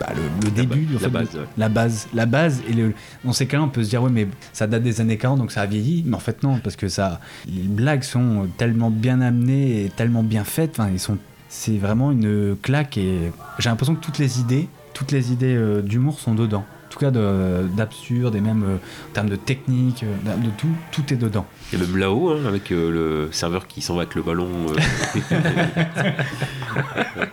bah, 0.00 0.08
le, 0.14 0.22
le 0.22 0.28
La 0.44 0.50
début, 0.50 0.86
ba- 0.86 0.98
en 0.98 1.02
la 1.02 1.08
base, 1.08 1.34
ouais. 1.34 1.40
la 1.56 1.68
base, 1.68 2.08
la 2.14 2.26
base. 2.26 2.62
Et 2.68 2.72
le, 2.72 2.92
dans 3.24 3.32
ces 3.32 3.46
cas-là, 3.46 3.62
on 3.64 3.68
peut 3.68 3.82
se 3.84 3.88
dire 3.90 4.02
ouais, 4.02 4.10
mais 4.10 4.28
ça 4.52 4.66
date 4.66 4.82
des 4.82 5.00
années 5.00 5.16
40, 5.18 5.38
donc 5.38 5.52
ça 5.52 5.62
a 5.62 5.66
vieilli. 5.66 6.02
Mais 6.06 6.16
en 6.16 6.20
fait, 6.20 6.42
non, 6.42 6.58
parce 6.58 6.76
que 6.76 6.88
ça, 6.88 7.20
les 7.46 7.62
blagues 7.62 8.02
sont 8.02 8.46
tellement 8.58 8.90
bien 8.90 9.20
amenées 9.20 9.84
et 9.84 9.88
tellement 9.90 10.22
bien 10.22 10.44
faites. 10.44 10.78
Enfin, 10.78 10.90
ils 10.92 11.00
sont, 11.00 11.18
c'est 11.48 11.78
vraiment 11.78 12.10
une 12.12 12.56
claque 12.60 12.98
et 12.98 13.32
j'ai 13.58 13.68
l'impression 13.70 13.94
que 13.94 14.04
toutes 14.04 14.18
les 14.18 14.40
idées, 14.40 14.68
toutes 14.92 15.12
les 15.12 15.32
idées 15.32 15.54
euh, 15.54 15.82
d'humour 15.82 16.20
sont 16.20 16.34
dedans. 16.34 16.64
Tout 16.96 17.04
cas, 17.04 17.10
de- 17.10 17.68
d'absurde 17.76 18.36
et 18.36 18.40
même 18.40 18.62
euh, 18.64 18.76
en 18.76 19.12
termes 19.12 19.28
de 19.28 19.36
technique, 19.36 20.02
euh, 20.02 20.36
de 20.38 20.48
tout, 20.56 20.68
tout 20.92 21.12
est 21.12 21.16
dedans. 21.18 21.44
Il 21.70 21.78
y 21.78 21.82
a 21.82 21.86
même 21.86 21.98
là-haut, 21.98 22.30
hein, 22.30 22.46
avec 22.46 22.72
euh, 22.72 22.90
le 23.26 23.28
serveur 23.32 23.66
qui 23.66 23.82
s'en 23.82 23.96
va 23.96 24.02
avec 24.02 24.14
le 24.14 24.22
ballon. 24.22 24.48
euh, 24.70 25.30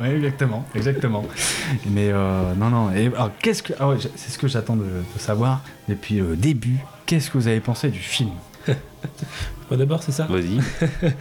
Ouais, 0.00 0.14
exactement, 0.16 0.66
exactement. 0.74 1.24
Mais 1.90 2.08
euh, 2.10 2.54
non, 2.54 2.70
non. 2.70 2.90
Et, 2.92 3.08
alors, 3.08 3.30
qu'est-ce 3.42 3.62
que, 3.62 3.74
ah 3.78 3.88
ouais, 3.90 3.96
c'est 4.16 4.30
ce 4.30 4.38
que 4.38 4.48
j'attends 4.48 4.76
de, 4.76 4.84
de 4.84 5.18
savoir 5.18 5.60
depuis 5.88 6.16
le 6.16 6.34
début. 6.34 6.78
Qu'est-ce 7.04 7.30
que 7.30 7.36
vous 7.36 7.46
avez 7.48 7.60
pensé 7.60 7.90
du 7.90 7.98
film? 7.98 8.30
Moi 8.66 9.76
d'abord, 9.76 10.02
c'est 10.02 10.12
ça? 10.12 10.26
Vas-y. 10.30 10.58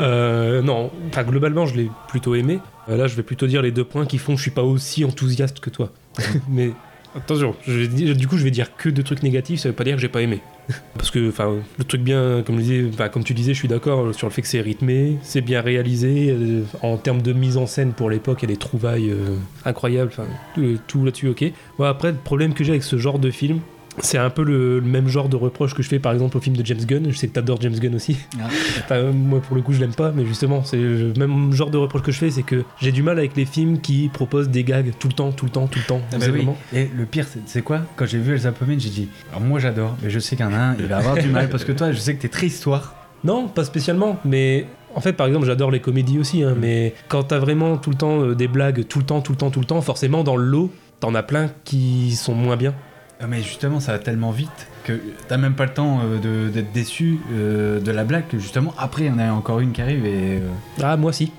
Euh, 0.00 0.62
non, 0.62 0.90
enfin 1.08 1.24
globalement, 1.24 1.66
je 1.66 1.74
l'ai 1.76 1.90
plutôt 2.08 2.34
aimé. 2.34 2.60
Là, 2.88 3.06
je 3.06 3.14
vais 3.16 3.22
plutôt 3.22 3.46
dire 3.46 3.60
les 3.60 3.70
deux 3.72 3.84
points 3.84 4.06
qui 4.06 4.16
font 4.18 4.32
que 4.32 4.38
je 4.38 4.42
suis 4.42 4.50
pas 4.50 4.62
aussi 4.62 5.04
enthousiaste 5.04 5.60
que 5.60 5.68
toi. 5.70 5.90
Mais 6.48 6.72
attention, 7.14 7.54
du 7.66 8.28
coup, 8.28 8.38
je 8.38 8.44
vais 8.44 8.50
dire 8.50 8.76
que 8.76 8.88
de 8.88 9.02
trucs 9.02 9.22
négatifs. 9.22 9.60
Ça 9.60 9.68
veut 9.68 9.74
pas 9.74 9.84
dire 9.84 9.94
que 9.94 10.00
j'ai 10.00 10.08
pas 10.08 10.22
aimé. 10.22 10.40
Parce 10.94 11.10
que, 11.10 11.28
enfin, 11.28 11.56
le 11.78 11.84
truc 11.84 12.02
bien, 12.02 12.42
comme, 12.44 13.24
tu 13.24 13.34
disais, 13.34 13.52
je 13.54 13.58
suis 13.58 13.68
d'accord 13.68 14.14
sur 14.14 14.26
le 14.26 14.32
fait 14.32 14.42
que 14.42 14.48
c'est 14.48 14.60
rythmé, 14.60 15.18
c'est 15.22 15.40
bien 15.40 15.60
réalisé. 15.60 16.30
euh, 16.30 16.62
en 16.82 16.96
termes 16.96 17.22
de 17.22 17.32
mise 17.32 17.56
en 17.56 17.66
scène 17.66 17.92
pour 17.92 18.10
l'époque, 18.10 18.38
il 18.42 18.48
y 18.48 18.52
a 18.52 18.54
des 18.54 18.58
trouvailles 18.60 19.10
euh, 19.10 19.36
incroyables. 19.64 20.10
Enfin, 20.12 20.26
tout, 20.54 20.78
tout 20.86 21.04
là-dessus, 21.04 21.28
ok. 21.28 21.44
Ouais, 21.78 21.88
après, 21.88 22.12
le 22.12 22.18
problème 22.18 22.54
que 22.54 22.64
j'ai 22.64 22.70
avec 22.72 22.82
ce 22.84 22.96
genre 22.96 23.18
de 23.18 23.30
film. 23.30 23.60
C'est 23.98 24.18
un 24.18 24.30
peu 24.30 24.42
le, 24.42 24.80
le 24.80 24.86
même 24.86 25.08
genre 25.08 25.28
de 25.28 25.36
reproche 25.36 25.74
que 25.74 25.82
je 25.82 25.88
fais 25.88 25.98
par 25.98 26.12
exemple 26.12 26.36
au 26.36 26.40
film 26.40 26.56
de 26.56 26.64
James 26.64 26.84
Gunn. 26.84 27.10
Je 27.10 27.16
sais 27.16 27.28
que 27.28 27.32
t'adores 27.32 27.60
James 27.60 27.78
Gunn 27.78 27.94
aussi. 27.94 28.16
Enfin, 28.84 28.96
euh, 28.96 29.12
moi, 29.12 29.40
pour 29.40 29.54
le 29.54 29.62
coup, 29.62 29.72
je 29.72 29.80
l'aime 29.80 29.94
pas, 29.94 30.12
mais 30.12 30.26
justement, 30.26 30.64
c'est 30.64 30.76
le 30.76 31.12
même 31.16 31.52
genre 31.52 31.70
de 31.70 31.78
reproche 31.78 32.02
que 32.02 32.12
je 32.12 32.18
fais, 32.18 32.30
c'est 32.30 32.42
que 32.42 32.64
j'ai 32.80 32.90
du 32.90 33.02
mal 33.02 33.18
avec 33.18 33.36
les 33.36 33.44
films 33.44 33.80
qui 33.80 34.08
proposent 34.12 34.48
des 34.48 34.64
gags 34.64 34.92
tout 34.98 35.08
le 35.08 35.14
temps, 35.14 35.30
tout 35.30 35.44
le 35.44 35.50
temps, 35.50 35.66
tout 35.66 35.78
le 35.78 35.84
temps. 35.84 36.00
Ah 36.12 36.18
bah 36.18 36.26
oui. 36.32 36.46
Et 36.72 36.90
le 36.94 37.04
pire, 37.04 37.26
c'est, 37.46 37.62
quoi? 37.62 37.80
Quand 37.96 38.06
j'ai 38.06 38.18
vu 38.18 38.32
Elsa 38.32 38.52
Pomen, 38.52 38.80
j'ai 38.80 38.90
dit 38.90 39.08
alors 39.30 39.42
moi 39.42 39.60
j'adore, 39.60 39.96
mais 40.02 40.10
je 40.10 40.18
sais 40.18 40.36
qu'il 40.36 40.44
y 40.44 40.48
en 40.48 40.52
a 40.52 40.58
un, 40.58 40.76
il 40.78 40.86
va 40.86 40.98
avoir 40.98 41.16
du 41.16 41.28
mal 41.28 41.48
parce 41.48 41.64
que 41.64 41.72
toi, 41.72 41.92
je 41.92 41.98
sais 41.98 42.14
que 42.14 42.22
t'es 42.22 42.28
très 42.28 42.46
histoire. 42.46 42.94
Non, 43.24 43.46
pas 43.46 43.64
spécialement, 43.64 44.18
mais 44.24 44.66
en 44.94 45.00
fait, 45.00 45.12
par 45.12 45.26
exemple, 45.26 45.46
j'adore 45.46 45.70
les 45.70 45.80
comédies 45.80 46.18
aussi, 46.18 46.42
hein, 46.42 46.54
mais 46.58 46.94
quand 47.08 47.24
t'as 47.24 47.38
vraiment 47.38 47.76
tout 47.76 47.90
le 47.90 47.96
temps 47.96 48.20
euh, 48.20 48.34
des 48.34 48.48
blagues, 48.48 48.86
tout 48.88 48.98
le 48.98 49.04
temps, 49.04 49.20
tout 49.20 49.32
le 49.32 49.38
temps, 49.38 49.50
tout 49.50 49.60
le 49.60 49.66
temps, 49.66 49.80
forcément, 49.80 50.24
dans 50.24 50.36
le 50.36 50.44
lot, 50.44 50.70
t'en 51.00 51.14
as 51.14 51.22
plein 51.22 51.50
qui 51.64 52.12
sont 52.16 52.34
moins 52.34 52.56
bien. 52.56 52.74
Ah, 53.22 53.28
Mais 53.28 53.40
justement, 53.40 53.78
ça 53.78 53.92
va 53.92 53.98
tellement 54.00 54.32
vite 54.32 54.66
que 54.84 54.92
t'as 55.28 55.36
même 55.36 55.54
pas 55.54 55.64
le 55.66 55.72
temps 55.74 56.00
euh, 56.04 56.48
d'être 56.50 56.72
déçu 56.72 57.18
euh, 57.32 57.80
de 57.80 57.90
la 57.90 58.04
blague 58.04 58.26
que 58.28 58.38
justement 58.38 58.74
après, 58.78 59.04
il 59.04 59.08
y 59.08 59.10
en 59.10 59.18
a 59.18 59.30
encore 59.32 59.60
une 59.60 59.72
qui 59.72 59.80
arrive 59.82 60.04
et. 60.06 60.38
euh, 60.38 60.48
Ah, 60.82 60.96
moi 60.96 61.12
si. 61.12 61.32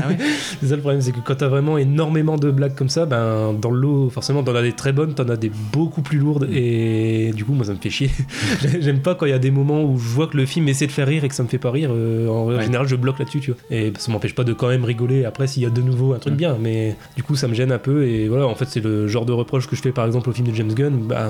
Ah 0.00 0.08
ouais? 0.08 0.16
C'est 0.60 0.66
ça 0.68 0.74
le 0.76 0.80
problème, 0.80 1.00
c'est 1.00 1.12
que 1.12 1.20
quand 1.20 1.34
t'as 1.36 1.48
vraiment 1.48 1.78
énormément 1.78 2.36
de 2.36 2.50
blagues 2.50 2.74
comme 2.74 2.88
ça, 2.88 3.06
ben 3.06 3.52
dans 3.60 3.70
le 3.70 3.80
lot, 3.80 4.10
forcément, 4.10 4.42
t'en 4.42 4.54
as 4.54 4.62
des 4.62 4.72
très 4.72 4.92
bonnes, 4.92 5.14
t'en 5.14 5.28
as 5.28 5.36
des 5.36 5.50
beaucoup 5.72 6.02
plus 6.02 6.18
lourdes, 6.18 6.48
et 6.52 7.32
du 7.34 7.44
coup, 7.44 7.52
moi 7.52 7.64
ça 7.66 7.72
me 7.72 7.78
fait 7.78 7.90
chier. 7.90 8.10
J'aime 8.80 9.00
pas 9.00 9.14
quand 9.14 9.26
il 9.26 9.30
y 9.30 9.34
a 9.34 9.38
des 9.38 9.50
moments 9.50 9.82
où 9.84 9.98
je 9.98 10.08
vois 10.08 10.26
que 10.26 10.36
le 10.36 10.46
film 10.46 10.68
essaie 10.68 10.86
de 10.86 10.92
faire 10.92 11.06
rire 11.08 11.24
et 11.24 11.28
que 11.28 11.34
ça 11.34 11.42
me 11.42 11.48
fait 11.48 11.58
pas 11.58 11.70
rire. 11.70 11.90
en 11.90 12.46
Ouais. 12.46 12.62
général, 12.62 12.86
je 12.86 12.96
bloque 12.96 13.18
là-dessus, 13.18 13.40
tu 13.40 13.50
vois. 13.52 13.60
Et 13.70 13.92
ça 13.98 14.10
m'empêche 14.12 14.34
pas 14.34 14.44
de 14.44 14.52
quand 14.52 14.68
même 14.68 14.84
rigoler 14.84 15.24
après 15.24 15.46
s'il 15.46 15.62
y 15.62 15.66
a 15.66 15.70
de 15.70 15.80
nouveau 15.82 16.14
un 16.14 16.18
truc 16.18 16.34
Mm. 16.34 16.36
bien, 16.36 16.56
mais 16.60 16.96
du 17.16 17.22
coup, 17.22 17.34
ça 17.36 17.48
me 17.48 17.54
gêne 17.54 17.72
un 17.72 17.78
peu, 17.78 18.04
et 18.06 18.28
voilà, 18.28 18.46
en 18.46 18.54
fait, 18.54 18.66
c'est 18.68 18.80
le 18.82 19.06
genre 19.08 19.24
de 19.26 19.32
reproche 19.32 19.66
que 19.68 19.74
je 19.76 19.82
fais 19.82 19.92
par 19.92 20.06
exemple 20.06 20.28
au 20.30 20.32
film 20.32 20.48
de 20.48 20.54
James 20.54 20.72
Gunn. 20.72 20.96
Ben, 21.08 21.28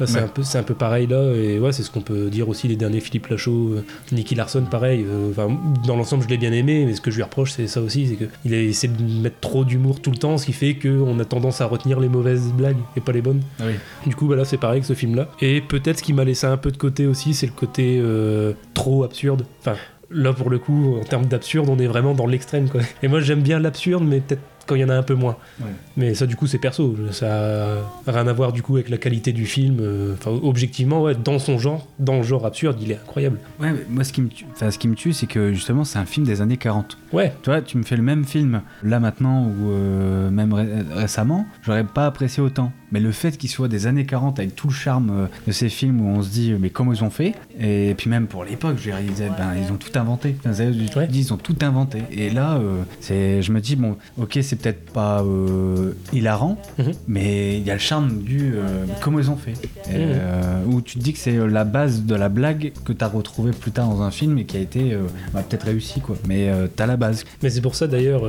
là, 0.00 0.06
c'est 0.06 0.18
un, 0.20 0.28
peu- 0.28 0.42
c'est 0.42 0.58
un 0.58 0.62
peu 0.62 0.74
pareil 0.74 0.99
là, 1.06 1.32
et 1.34 1.58
ouais, 1.58 1.72
c'est 1.72 1.82
ce 1.82 1.90
qu'on 1.90 2.00
peut 2.00 2.28
dire 2.30 2.48
aussi 2.48 2.68
des 2.68 2.76
derniers 2.76 3.00
Philippe 3.00 3.26
Lachaud, 3.28 3.74
euh, 3.74 3.84
Nicky 4.12 4.34
Larson, 4.34 4.62
pareil. 4.70 5.04
euh, 5.08 5.30
Enfin, 5.30 5.48
dans 5.86 5.96
l'ensemble, 5.96 6.24
je 6.24 6.28
l'ai 6.28 6.38
bien 6.38 6.52
aimé, 6.52 6.84
mais 6.86 6.94
ce 6.94 7.00
que 7.00 7.10
je 7.10 7.16
lui 7.16 7.22
reproche, 7.22 7.52
c'est 7.52 7.66
ça 7.66 7.80
aussi, 7.80 8.06
c'est 8.08 8.16
qu'il 8.42 8.54
a 8.54 8.60
essayé 8.60 8.92
de 8.92 9.02
mettre 9.22 9.40
trop 9.40 9.64
d'humour 9.64 10.00
tout 10.00 10.10
le 10.10 10.16
temps, 10.16 10.38
ce 10.38 10.46
qui 10.46 10.52
fait 10.52 10.74
qu'on 10.74 11.18
a 11.18 11.24
tendance 11.24 11.60
à 11.60 11.66
retenir 11.66 12.00
les 12.00 12.08
mauvaises 12.08 12.52
blagues 12.52 12.76
et 12.96 13.00
pas 13.00 13.12
les 13.12 13.22
bonnes. 13.22 13.42
Ah 13.58 13.64
oui. 13.66 13.74
Du 14.06 14.16
coup, 14.16 14.26
bah 14.26 14.36
là, 14.36 14.44
c'est 14.44 14.56
pareil 14.58 14.76
avec 14.78 14.84
ce 14.84 14.94
film-là. 14.94 15.28
Et 15.40 15.60
peut-être 15.60 15.98
ce 15.98 16.02
qui 16.02 16.12
m'a 16.12 16.24
laissé 16.24 16.46
un 16.46 16.56
peu 16.56 16.70
de 16.70 16.76
côté 16.76 17.06
aussi, 17.06 17.34
c'est 17.34 17.46
le 17.46 17.52
côté 17.52 17.98
euh, 18.02 18.52
trop 18.74 19.04
absurde. 19.04 19.44
Enfin, 19.60 19.74
là, 20.10 20.32
pour 20.32 20.50
le 20.50 20.58
coup, 20.58 20.96
en 21.00 21.04
termes 21.04 21.26
d'absurde, 21.26 21.68
on 21.68 21.78
est 21.78 21.86
vraiment 21.86 22.14
dans 22.14 22.26
l'extrême, 22.26 22.68
quoi. 22.68 22.80
Et 23.02 23.08
moi, 23.08 23.20
j'aime 23.20 23.40
bien 23.42 23.58
l'absurde, 23.60 24.04
mais 24.06 24.20
peut-être 24.20 24.42
quand 24.70 24.76
il 24.76 24.80
y 24.82 24.84
en 24.84 24.88
a 24.88 24.94
un 24.94 25.02
peu 25.02 25.14
moins. 25.14 25.36
Ouais. 25.60 25.66
Mais 25.96 26.14
ça, 26.14 26.26
du 26.26 26.36
coup, 26.36 26.46
c'est 26.46 26.58
perso. 26.58 26.96
Ça 27.10 27.78
a 28.06 28.12
rien 28.12 28.26
à 28.28 28.32
voir, 28.32 28.52
du 28.52 28.62
coup, 28.62 28.76
avec 28.76 28.88
la 28.88 28.96
qualité 28.98 29.32
du 29.32 29.44
film. 29.46 29.78
Euh, 29.80 30.14
Enfin, 30.14 30.30
objectivement, 30.42 31.02
ouais, 31.02 31.14
dans 31.14 31.38
son 31.38 31.58
genre, 31.58 31.88
dans 31.98 32.16
le 32.18 32.22
genre 32.22 32.46
absurde, 32.46 32.76
il 32.80 32.90
est 32.92 32.96
incroyable. 32.96 33.38
Ouais, 33.58 33.72
mais 33.72 33.80
moi 33.88 34.04
ce 34.04 34.12
qui 34.12 34.20
me 34.22 34.28
tue, 34.28 34.44
enfin, 34.52 34.70
ce 34.70 34.78
qui 34.78 34.86
me 34.88 34.94
tue, 34.94 35.12
c'est 35.12 35.26
que 35.26 35.52
justement 35.52 35.82
c'est 35.84 35.98
un 35.98 36.04
film 36.04 36.24
des 36.26 36.40
années 36.42 36.56
40. 36.56 36.96
Ouais, 37.12 37.32
Tu 37.42 37.50
vois, 37.50 37.60
tu 37.62 37.76
me 37.78 37.82
fais 37.82 37.96
le 37.96 38.02
même 38.02 38.24
film 38.24 38.62
là 38.82 39.00
maintenant 39.00 39.46
ou 39.46 39.70
euh, 39.70 40.30
même 40.30 40.52
ré- 40.52 40.68
récemment, 40.94 41.46
j'aurais 41.62 41.84
pas 41.84 42.06
apprécié 42.06 42.42
autant. 42.42 42.72
Mais 42.92 43.00
le 43.00 43.12
fait 43.12 43.36
qu'il 43.36 43.48
soit 43.50 43.68
des 43.68 43.86
années 43.86 44.04
40 44.06 44.38
avec 44.38 44.54
tout 44.56 44.68
le 44.68 44.72
charme 44.74 45.10
euh, 45.10 45.26
de 45.46 45.52
ces 45.52 45.68
films 45.68 46.00
où 46.00 46.08
on 46.08 46.22
se 46.22 46.28
dit 46.30 46.54
mais 46.58 46.70
comment 46.70 46.92
ils 46.92 47.04
ont 47.04 47.10
fait? 47.10 47.34
Et 47.60 47.94
puis 47.96 48.10
même 48.10 48.26
pour 48.26 48.44
l'époque, 48.44 48.76
je 48.78 48.90
disaient, 48.90 49.30
ben, 49.36 49.52
ils 49.64 49.72
ont 49.72 49.76
tout 49.76 49.96
inventé. 49.98 50.34
Enfin, 50.40 50.52
c'est- 50.52 50.70
tu 50.72 50.86
te 50.86 50.98
Ouais. 50.98 51.06
dis, 51.06 51.20
ils 51.20 51.32
ont 51.32 51.36
tout 51.36 51.56
inventé. 51.62 52.02
Et 52.10 52.30
là, 52.30 52.54
euh, 52.56 52.82
c'est, 53.00 53.42
je 53.42 53.52
me 53.52 53.60
dis 53.60 53.76
bon, 53.76 53.96
ok, 54.18 54.38
c'est 54.42 54.56
peut-être 54.56 54.90
pas 54.92 55.22
euh, 55.22 55.92
hilarant, 56.12 56.58
Mhm. 56.78 56.92
mais 57.08 57.58
il 57.58 57.64
y 57.64 57.70
a 57.70 57.74
le 57.74 57.80
charme 57.80 58.22
du 58.22 58.52
euh, 58.54 58.84
comment 59.00 59.18
ils 59.18 59.30
ont 59.30 59.36
fait. 59.36 59.52
Et, 59.92 59.98
Mhm. 59.98 60.72
où 60.74 60.80
tu 60.80 60.98
te 60.98 61.02
dis 61.04 61.12
que 61.12 61.18
c'est 61.18 61.36
la 61.48 61.64
base 61.64 62.02
de 62.04 62.14
la 62.14 62.28
blague 62.28 62.72
que 62.84 62.92
tu 62.92 63.04
as 63.04 63.08
retrouvée 63.08 63.52
plus 63.52 63.70
tard 63.72 63.88
dans 63.88 64.02
un 64.02 64.10
film 64.10 64.38
et 64.38 64.44
qui 64.44 64.56
a 64.56 64.60
été 64.60 64.96
bah, 65.32 65.42
peut-être 65.48 65.64
réussi 65.66 66.00
quoi. 66.00 66.16
Mais 66.28 66.48
euh, 66.48 66.66
t'as 66.74 66.86
la 66.86 66.96
base. 66.96 67.24
Mais 67.42 67.50
c'est 67.50 67.60
pour 67.60 67.74
ça 67.74 67.86
d'ailleurs, 67.86 68.22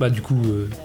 bah 0.00 0.10
du 0.10 0.22
coup, 0.22 0.40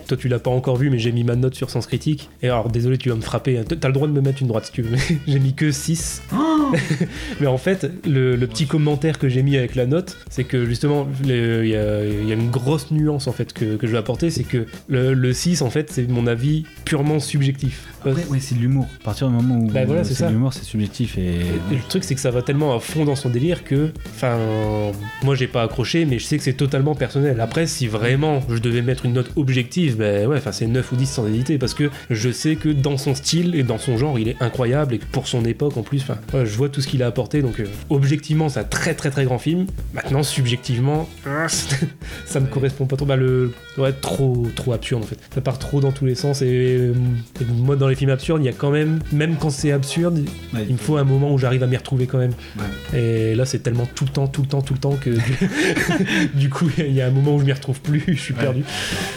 toi 0.07 0.17
tu 0.17 0.27
l'as 0.27 0.39
pas 0.39 0.51
encore 0.51 0.77
vu, 0.77 0.89
mais 0.89 0.99
j'ai 0.99 1.11
mis 1.11 1.23
ma 1.23 1.35
note 1.35 1.55
sur 1.55 1.69
Sens 1.69 1.87
Critique. 1.87 2.29
Et 2.41 2.47
alors 2.49 2.69
désolé, 2.69 2.97
tu 2.97 3.09
vas 3.09 3.15
me 3.15 3.21
frapper, 3.23 3.57
hein. 3.57 3.63
t'as 3.67 3.87
le 3.87 3.93
droit 3.93 4.07
de 4.07 4.13
me 4.13 4.21
mettre 4.21 4.41
une 4.41 4.47
droite 4.47 4.65
si 4.65 4.71
tu 4.71 4.81
veux, 4.81 4.91
mais 4.91 4.99
j'ai 5.27 5.39
mis 5.39 5.53
que 5.53 5.71
6. 5.71 6.21
mais 7.39 7.47
en 7.47 7.57
fait, 7.57 7.91
le, 8.07 8.35
le 8.35 8.47
petit 8.47 8.65
commentaire 8.67 9.19
que 9.19 9.29
j'ai 9.29 9.43
mis 9.43 9.57
avec 9.57 9.75
la 9.75 9.85
note, 9.85 10.17
c'est 10.29 10.43
que 10.43 10.65
justement, 10.65 11.07
le- 11.25 11.63
il 11.65 11.69
y, 11.71 11.75
a- 11.75 12.05
il 12.05 12.27
y 12.27 12.31
a 12.31 12.35
une 12.35 12.49
grosse 12.49 12.91
nuance 12.91 13.27
en 13.27 13.31
fait 13.31 13.53
que, 13.53 13.75
que 13.75 13.87
je 13.87 13.91
vais 13.91 13.97
apporter, 13.97 14.29
c'est 14.29 14.43
que 14.43 14.65
le, 14.87 15.13
le 15.13 15.33
6 15.33 15.61
en 15.61 15.69
fait, 15.69 15.91
c'est 15.91 16.07
mon 16.09 16.27
avis 16.27 16.65
purement 16.85 17.19
subjectif. 17.19 17.85
Parce- 18.03 18.17
Ouais, 18.29 18.39
c'est 18.39 18.55
de 18.55 18.59
l'humour. 18.59 18.87
À 19.01 19.03
partir 19.05 19.27
du 19.29 19.33
moment 19.35 19.55
où 19.55 19.67
Bah 19.67 19.85
voilà, 19.85 20.03
c'est 20.03 20.13
de 20.27 20.31
l'humour, 20.31 20.53
c'est 20.53 20.63
subjectif 20.63 21.17
et. 21.17 21.39
Et 21.71 21.75
le 21.75 21.81
truc, 21.87 22.03
c'est 22.03 22.15
que 22.15 22.21
ça 22.21 22.31
va 22.31 22.41
tellement 22.41 22.75
à 22.75 22.79
fond 22.79 23.05
dans 23.05 23.15
son 23.15 23.29
délire 23.29 23.63
que, 23.63 23.91
enfin, 24.15 24.37
moi 25.23 25.35
j'ai 25.35 25.47
pas 25.47 25.63
accroché, 25.63 26.05
mais 26.05 26.19
je 26.19 26.25
sais 26.25 26.37
que 26.37 26.43
c'est 26.43 26.53
totalement 26.53 26.95
personnel. 26.95 27.39
Après, 27.41 27.67
si 27.67 27.87
vraiment 27.87 28.41
je 28.49 28.57
devais 28.59 28.81
mettre 28.81 29.05
une 29.05 29.13
note 29.13 29.31
objective, 29.35 29.97
ben 29.97 30.27
ouais, 30.27 30.37
enfin 30.37 30.51
c'est 30.51 30.67
9 30.67 30.91
ou 30.91 30.95
10 30.95 31.05
sans 31.05 31.27
hésiter, 31.27 31.57
parce 31.57 31.73
que 31.73 31.89
je 32.09 32.29
sais 32.31 32.55
que 32.55 32.69
dans 32.69 32.97
son 32.97 33.15
style 33.15 33.55
et 33.55 33.63
dans 33.63 33.77
son 33.77 33.97
genre, 33.97 34.19
il 34.19 34.27
est 34.27 34.35
incroyable 34.41 34.93
et 34.95 34.97
que 34.99 35.05
pour 35.05 35.27
son 35.27 35.45
époque 35.45 35.77
en 35.77 35.83
plus, 35.83 36.01
enfin, 36.01 36.17
je 36.45 36.55
vois 36.57 36.69
tout 36.69 36.81
ce 36.81 36.87
qu'il 36.87 37.01
a 37.03 37.07
apporté, 37.07 37.41
donc 37.41 37.59
euh, 37.59 37.65
objectivement, 37.89 38.49
c'est 38.49 38.59
un 38.59 38.63
très 38.63 38.93
très 38.93 39.09
très 39.09 39.25
grand 39.25 39.39
film. 39.39 39.65
Maintenant, 39.93 40.23
subjectivement, 40.23 41.07
ça 42.25 42.39
me 42.39 42.47
correspond 42.47 42.85
pas 42.85 42.95
trop. 42.95 43.05
Bah, 43.05 43.15
le, 43.15 43.51
ouais, 43.77 43.91
trop 43.93 44.47
trop 44.55 44.73
absurde 44.73 45.03
en 45.03 45.07
fait. 45.07 45.17
Ça 45.33 45.41
part 45.41 45.59
trop 45.59 45.81
dans 45.81 45.91
tous 45.91 46.05
les 46.05 46.15
sens 46.15 46.41
et, 46.41 46.45
et 46.47 47.45
moi, 47.57 47.75
dans 47.75 47.87
les 47.87 47.92
films 47.95 48.11
absurdes, 48.11 48.41
il 48.41 48.45
y 48.45 48.49
a 48.49 48.53
quand 48.53 48.71
même, 48.71 48.99
même 49.11 49.35
quand 49.37 49.49
c'est 49.49 49.71
absurde, 49.71 50.25
Ouais, 50.53 50.65
il 50.67 50.73
me 50.73 50.77
faut 50.77 50.97
un 50.97 51.03
moment 51.03 51.33
où 51.33 51.37
j'arrive 51.37 51.63
à 51.63 51.67
m'y 51.67 51.77
retrouver 51.77 52.07
quand 52.07 52.17
même. 52.19 52.33
Ouais. 52.57 52.99
Et 52.99 53.35
là, 53.35 53.45
c'est 53.45 53.59
tellement 53.59 53.85
tout 53.85 54.05
le 54.05 54.11
temps, 54.11 54.27
tout 54.27 54.41
le 54.41 54.47
temps, 54.47 54.61
tout 54.61 54.73
le 54.73 54.79
temps 54.79 54.95
que 54.95 55.09
du, 56.35 56.49
coup, 56.49 56.69
il 56.77 56.91
y 56.93 57.01
a 57.01 57.07
un 57.07 57.11
moment 57.11 57.35
où 57.35 57.39
je 57.39 57.45
m'y 57.45 57.53
retrouve 57.53 57.79
plus, 57.81 58.03
je 58.07 58.13
suis 58.13 58.33
Ouais. 58.33 58.39
perdu. 58.41 58.59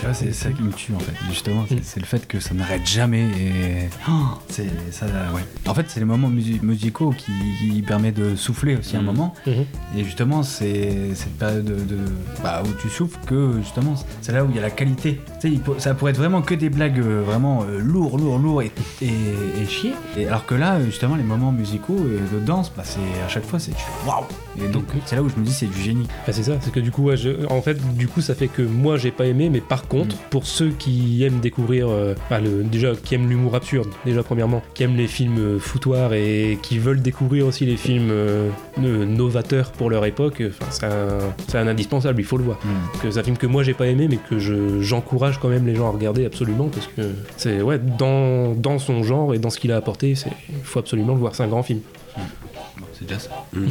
Ouais, 0.04 0.12
c'est 0.14 0.32
ça 0.32 0.50
qui 0.50 0.62
me 0.62 0.72
tue 0.72 0.92
en 0.94 0.98
fait, 0.98 1.12
justement. 1.30 1.64
C'est 1.68 1.76
Mm. 1.98 2.00
le 2.00 2.06
fait 2.06 2.26
que 2.26 2.40
ça 2.40 2.54
n'arrête 2.54 2.86
jamais 2.86 3.22
et. 3.22 3.88
Oh, 4.08 4.12
c'est 4.48 4.66
ça, 4.90 5.06
ouais. 5.34 5.42
En 5.66 5.74
fait, 5.74 5.86
c'est 5.88 6.00
les 6.00 6.06
moments 6.06 6.28
musi- 6.30 6.60
musicaux 6.62 7.14
qui, 7.16 7.32
qui 7.60 7.82
permet 7.82 8.12
de 8.12 8.36
souffler 8.36 8.76
aussi 8.76 8.96
un 8.96 9.00
Mhm. 9.00 9.06
moment. 9.06 9.34
Mhm. 9.46 9.64
Et 9.98 10.04
justement, 10.04 10.42
c'est 10.42 11.14
cette 11.14 11.36
période 11.38 11.64
de, 11.64 11.74
de- 11.74 11.98
bah, 12.42 12.62
où 12.64 12.68
tu 12.80 12.88
souffles 12.88 13.18
que 13.26 13.52
justement, 13.62 13.94
c'est 14.20 14.32
là 14.32 14.44
où 14.44 14.48
il 14.50 14.56
y 14.56 14.58
a 14.58 14.62
la 14.62 14.70
qualité. 14.70 15.20
Tu 15.40 15.54
sais, 15.56 15.60
ça 15.78 15.94
pourrait 15.94 16.10
être 16.12 16.16
vraiment 16.18 16.42
que 16.42 16.54
des 16.54 16.68
blagues 16.70 16.98
euh, 16.98 17.22
vraiment 17.24 17.64
euh, 17.68 17.78
lourds, 17.80 18.18
lourds, 18.18 18.38
lourds 18.38 18.62
et, 19.02 19.66
chier. 19.66 19.94
Alors 20.26 20.46
que 20.46 20.54
là, 20.54 20.80
justement, 20.84 21.16
les 21.16 21.22
moments 21.22 21.52
musicaux 21.52 21.96
et 21.96 22.34
de 22.34 22.40
danse, 22.40 22.72
bah, 22.76 22.84
à 23.24 23.28
chaque 23.28 23.44
fois, 23.44 23.58
c'est 23.58 23.72
waouh. 24.06 24.24
Et 24.64 24.68
donc, 24.68 24.84
c'est 25.04 25.16
là 25.16 25.22
où 25.22 25.28
je 25.28 25.36
me 25.36 25.44
dis, 25.44 25.52
c'est 25.52 25.66
du 25.66 25.80
génie. 25.80 26.06
Bah, 26.26 26.32
c'est 26.32 26.42
ça, 26.42 26.52
c'est 26.60 26.72
que 26.72 26.80
du 26.80 26.90
coup, 26.90 27.02
ouais, 27.04 27.16
je- 27.16 27.46
en 27.50 27.60
fait, 27.62 27.76
du 27.96 28.08
coup, 28.08 28.20
ça 28.20 28.34
fait 28.34 28.48
que 28.48 28.62
moi, 28.62 28.96
j'ai 28.96 29.10
pas 29.10 29.26
aimé, 29.26 29.48
mais 29.50 29.60
par 29.60 29.86
contre, 29.86 30.16
pour 30.30 30.46
ceux 30.46 30.70
qui 30.70 31.22
aiment 31.24 31.40
découvrir, 31.40 31.88
euh, 31.88 32.14
bah, 32.30 32.40
le, 32.40 32.62
déjà, 32.64 32.92
qui 32.94 33.14
aiment 33.14 33.28
l'humour 33.28 33.54
absurde, 33.54 33.88
déjà 34.04 34.22
premièrement, 34.22 34.62
qui 34.74 34.82
aiment 34.84 34.96
les 34.96 35.06
films 35.06 35.38
euh, 35.38 35.58
foutoirs 35.58 36.14
et 36.14 36.58
qui 36.62 36.78
veulent 36.78 37.02
découvrir 37.02 37.46
aussi 37.46 37.66
les 37.66 37.76
films 37.76 38.08
euh, 38.10 38.48
novateurs 38.78 39.70
pour 39.72 39.90
leur 39.90 40.04
époque, 40.04 40.42
c'est 40.70 40.86
un, 41.56 41.66
indispensable, 41.66 42.20
il 42.20 42.24
faut 42.24 42.38
le 42.38 42.44
voir. 42.44 42.58
Que 43.02 43.10
c'est 43.10 43.20
un 43.20 43.22
film 43.22 43.36
que 43.36 43.46
moi, 43.46 43.62
j'ai 43.62 43.74
pas 43.74 43.86
aimé, 43.86 44.06
mais 44.08 44.18
que 44.30 44.38
je, 44.38 44.80
j'encourage 44.80 45.38
quand 45.38 45.48
même 45.48 45.66
les 45.66 45.74
gens 45.74 45.88
à 45.88 45.90
regarder 45.90 46.24
absolument, 46.24 46.68
parce 46.68 46.86
que 46.88 47.02
c'est, 47.36 47.60
ouais, 47.62 47.78
dans, 47.98 48.54
dans 48.54 48.78
son 48.78 49.02
genre 49.02 49.34
et 49.34 49.38
dans 49.38 49.50
ce 49.50 49.58
qu'il 49.58 49.72
a 49.72 49.76
apporté, 49.76 50.14
c'est, 50.14 50.30
il 50.48 50.56
faut 50.64 50.78
absolument 50.78 51.14
le 51.14 51.20
voir, 51.20 51.34
c'est 51.34 51.42
un 51.42 51.48
grand 51.48 51.62
film. 51.62 51.80
C'est 52.98 53.04
déjà 53.06 53.20
ça. 53.20 53.30
Mhm. 53.52 53.70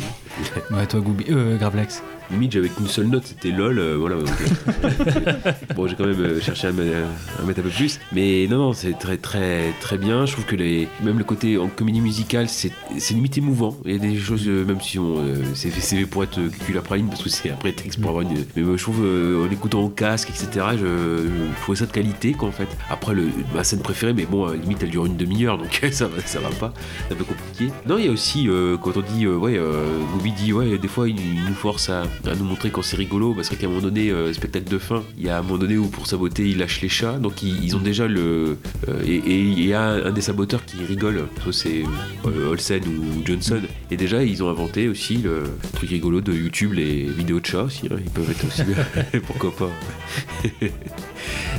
Ouais, 0.71 0.85
toi, 0.85 0.99
Goubi, 0.99 1.25
euh, 1.29 1.57
Gravelax. 1.57 2.03
Limite, 2.31 2.51
j'avais 2.53 2.69
qu'une 2.69 2.87
seule 2.87 3.07
note, 3.07 3.23
c'était 3.25 3.51
LOL. 3.51 3.77
euh, 3.79 3.95
voilà. 3.99 4.15
donc, 4.15 4.29
bon, 5.75 5.87
j'ai 5.87 5.95
quand 5.95 6.05
même 6.07 6.19
euh, 6.19 6.41
cherché 6.41 6.67
à, 6.67 6.71
me- 6.71 6.83
à 6.83 7.45
mettre 7.45 7.59
un 7.59 7.63
peu 7.63 7.69
plus. 7.69 7.99
Mais 8.11 8.47
non, 8.49 8.57
non, 8.57 8.73
c'est 8.73 8.97
très, 8.97 9.17
très, 9.17 9.73
très 9.81 9.97
bien. 9.97 10.25
Je 10.25 10.33
trouve 10.33 10.45
que 10.45 10.55
les, 10.55 10.87
même 11.03 11.17
le 11.17 11.23
côté 11.23 11.57
en 11.57 11.67
comédie 11.67 12.01
musicale, 12.01 12.49
c'est 12.49 12.71
c'est 12.97 13.13
limite 13.13 13.37
émouvant. 13.37 13.77
Il 13.85 13.91
y 13.91 13.95
a 13.95 13.99
des 13.99 14.17
choses, 14.17 14.47
euh, 14.47 14.65
même 14.65 14.81
si 14.81 14.97
on, 14.99 15.15
c'est 15.53 15.69
fait, 15.69 16.05
pour 16.05 16.23
être 16.23 16.39
cul-à-praline, 16.65 17.07
parce 17.09 17.21
que 17.23 17.29
c'est 17.29 17.49
un 17.51 17.55
prétexte 17.55 17.99
pour 18.01 18.09
avoir 18.09 18.23
une. 18.23 18.45
Mais 18.55 18.63
je 18.77 18.81
trouve, 18.83 19.01
en 19.05 19.51
écoutant 19.51 19.81
au 19.81 19.89
casque, 19.89 20.29
etc., 20.29 20.65
je, 20.77 20.85
je 20.87 21.61
trouvais 21.61 21.77
ça 21.77 21.85
de 21.85 21.91
qualité, 21.91 22.33
quoi, 22.33 22.49
en 22.49 22.51
fait. 22.51 22.67
Après, 22.89 23.13
le, 23.13 23.27
ma 23.53 23.63
scène 23.63 23.79
préférée, 23.81 24.13
mais 24.13 24.25
bon, 24.25 24.47
limite, 24.51 24.81
elle 24.83 24.89
dure 24.89 25.05
une 25.05 25.17
demi-heure, 25.17 25.57
donc 25.57 25.79
ça, 25.91 26.07
va, 26.07 26.21
ça 26.25 26.39
va 26.39 26.49
pas. 26.49 26.73
C'est 27.07 27.13
un 27.13 27.17
peu 27.17 27.23
compliqué. 27.23 27.71
Non, 27.87 27.97
il 27.97 28.05
y 28.05 28.07
a 28.07 28.11
aussi, 28.11 28.47
euh, 28.49 28.77
quand 28.77 28.97
on 28.97 29.01
dit, 29.01 29.25
euh, 29.25 29.35
ouais, 29.37 29.59
Bobby 30.13 30.31
dit, 30.31 30.53
ouais, 30.53 30.77
des 30.77 30.87
fois, 30.87 31.07
il, 31.09 31.19
il 31.19 31.43
nous 31.45 31.53
force 31.53 31.89
à, 31.89 32.03
à 32.25 32.35
nous 32.35 32.43
montrer 32.45 32.69
quand 32.69 32.81
c'est 32.81 32.97
rigolo, 32.97 33.33
parce 33.33 33.49
qu'à 33.49 33.65
un 33.65 33.69
moment 33.69 33.81
donné, 33.81 34.09
euh, 34.09 34.33
spectacle 34.33 34.69
de 34.69 34.77
fin, 34.77 35.03
il 35.17 35.25
y 35.25 35.29
a 35.29 35.37
un 35.37 35.41
moment 35.41 35.57
donné 35.57 35.77
où 35.77 35.87
pour 35.87 36.07
saboter, 36.07 36.49
il 36.49 36.57
lâche 36.57 36.81
les 36.81 36.89
chats, 36.89 37.17
donc 37.17 37.43
ils, 37.43 37.63
ils 37.63 37.75
ont 37.75 37.79
déjà 37.79 38.07
le. 38.07 38.57
euh, 38.87 39.03
et 39.05 39.39
il 39.39 39.65
y 39.65 39.73
a 39.73 39.81
un, 39.81 40.11
des 40.11 40.21
saboteurs 40.21 40.65
qui 40.65 40.77
rigole, 40.83 41.27
soit 41.41 41.53
c'est 41.53 41.83
euh, 42.25 42.51
Olsen 42.51 42.81
ou 42.87 43.25
Johnson, 43.25 43.61
et 43.91 43.97
déjà, 43.97 44.23
ils 44.23 44.43
ont 44.43 44.49
inventé 44.49 44.87
aussi 44.87 45.17
le 45.17 45.43
truc 45.73 45.89
rigolo 45.89 46.21
de 46.21 46.33
YouTube, 46.33 46.73
les 46.73 47.03
vidéos 47.03 47.39
de 47.39 47.45
chats 47.45 47.63
aussi, 47.63 47.87
hein, 47.91 47.97
ils 48.03 48.11
peuvent 48.11 48.29
être 48.29 48.45
aussi 48.45 48.63
pourquoi 49.27 49.55
pas. 49.55 49.69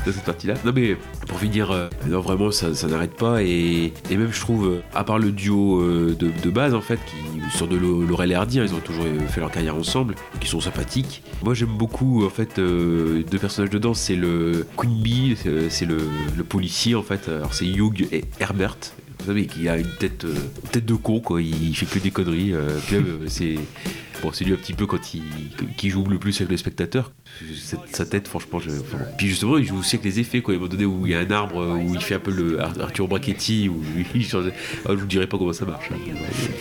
dans 0.07 0.13
cette 0.13 0.25
partie-là. 0.25 0.55
Non 0.65 0.73
mais 0.75 0.97
pour 1.27 1.41
finir, 1.41 1.91
non 2.07 2.21
vraiment 2.21 2.51
ça, 2.51 2.69
n'arrête 2.89 3.15
pas 3.17 3.43
et, 3.43 3.93
même 4.11 4.33
je 4.33 4.41
trouve, 4.41 4.81
à 4.95 5.03
part 5.05 5.19
le 5.19 5.33
duo 5.33 5.83
de, 5.83 6.15
de 6.15 6.51
base 6.51 6.75
en 6.75 6.81
fait, 6.81 7.01
qui 7.07 7.36
sur 7.51 7.69
de 7.69 7.77
Laurel 7.77 8.33
et 8.33 8.35
Hardy, 8.35 8.59
ils 8.59 8.75
ont 8.75 8.81
toujours 8.81 9.05
euh, 9.05 9.27
fait 9.29 9.41
leur 9.41 9.51
carrière 9.51 9.77
ensemble, 9.77 10.15
qui 10.41 10.49
sont 10.49 10.61
sympathiques. 10.61 11.23
Moi 11.43 11.55
j'aime 11.55 11.77
beaucoup 11.77 12.25
en 12.25 12.31
fait 12.31 12.59
euh, 12.59 13.23
deux 13.31 13.39
personnages 13.39 13.71
dedans, 13.71 13.95
c'est 13.95 14.17
le 14.17 14.67
Queen 14.77 15.03
Bee, 15.03 15.37
c'est 15.69 15.89
euh, 15.89 15.99
le, 16.37 16.45
policier 16.45 16.95
en 16.95 17.03
fait. 17.03 17.29
Alors 17.29 17.55
c'est 17.55 17.67
Hugh 17.67 18.09
et 18.13 18.25
Herbert. 18.41 18.77
Vous 19.21 19.27
savez 19.27 19.47
qu'il 19.47 19.69
a 19.69 19.77
une 19.77 19.91
tête, 19.99 20.27
tête 20.71 20.85
de 20.85 20.95
con 20.95 21.21
quoi, 21.21 21.41
il 21.41 21.75
fait 21.75 21.87
que 21.87 21.99
des 21.99 22.11
conneries. 22.11 22.55
c'est 23.27 23.57
Bon, 24.23 24.31
c'est 24.33 24.45
lui 24.45 24.53
un 24.55 24.57
petit 24.57 24.73
peu 24.73 24.87
quand 24.87 25.15
il 25.15 25.23
qui 25.77 25.91
joue 25.91 26.05
le 26.05 26.19
plus 26.19 26.37
avec 26.41 26.51
le 26.51 26.57
spectateur. 26.57 27.13
Cette- 27.55 27.95
sa 27.95 28.07
tête, 28.07 28.29
franchement, 28.29 28.59
je... 28.61 28.71
enfin, 28.71 28.99
Puis 29.19 29.29
justement, 29.29 29.59
il 29.59 29.65
joue 29.67 29.79
aussi 29.79 29.97
avec 29.97 30.05
les 30.05 30.21
effets, 30.21 30.41
quoi. 30.41 30.55
Il 30.55 30.57
y 30.57 30.61
a 30.61 30.65
un 30.65 30.67
moment 30.67 30.73
donné 30.75 30.87
où 30.87 31.07
il 31.07 31.13
y 31.13 31.15
a 31.15 31.21
un 31.21 31.31
arbre, 31.31 31.61
euh, 31.61 31.75
où 31.77 31.95
il 31.95 32.01
fait 32.01 32.15
un 32.15 32.19
peu 32.21 32.31
le 32.31 32.61
Ar- 32.61 32.73
Arthur 32.81 33.09
Brachetti, 33.09 33.69
où 33.69 33.83
il 34.15 34.25
change. 34.25 34.47
Ah, 34.87 34.91
je 34.91 34.95
vous 34.95 35.07
dirai 35.07 35.27
pas 35.27 35.37
comment 35.39 35.53
ça 35.53 35.67
marche. 35.67 35.91
hein. 35.93 35.97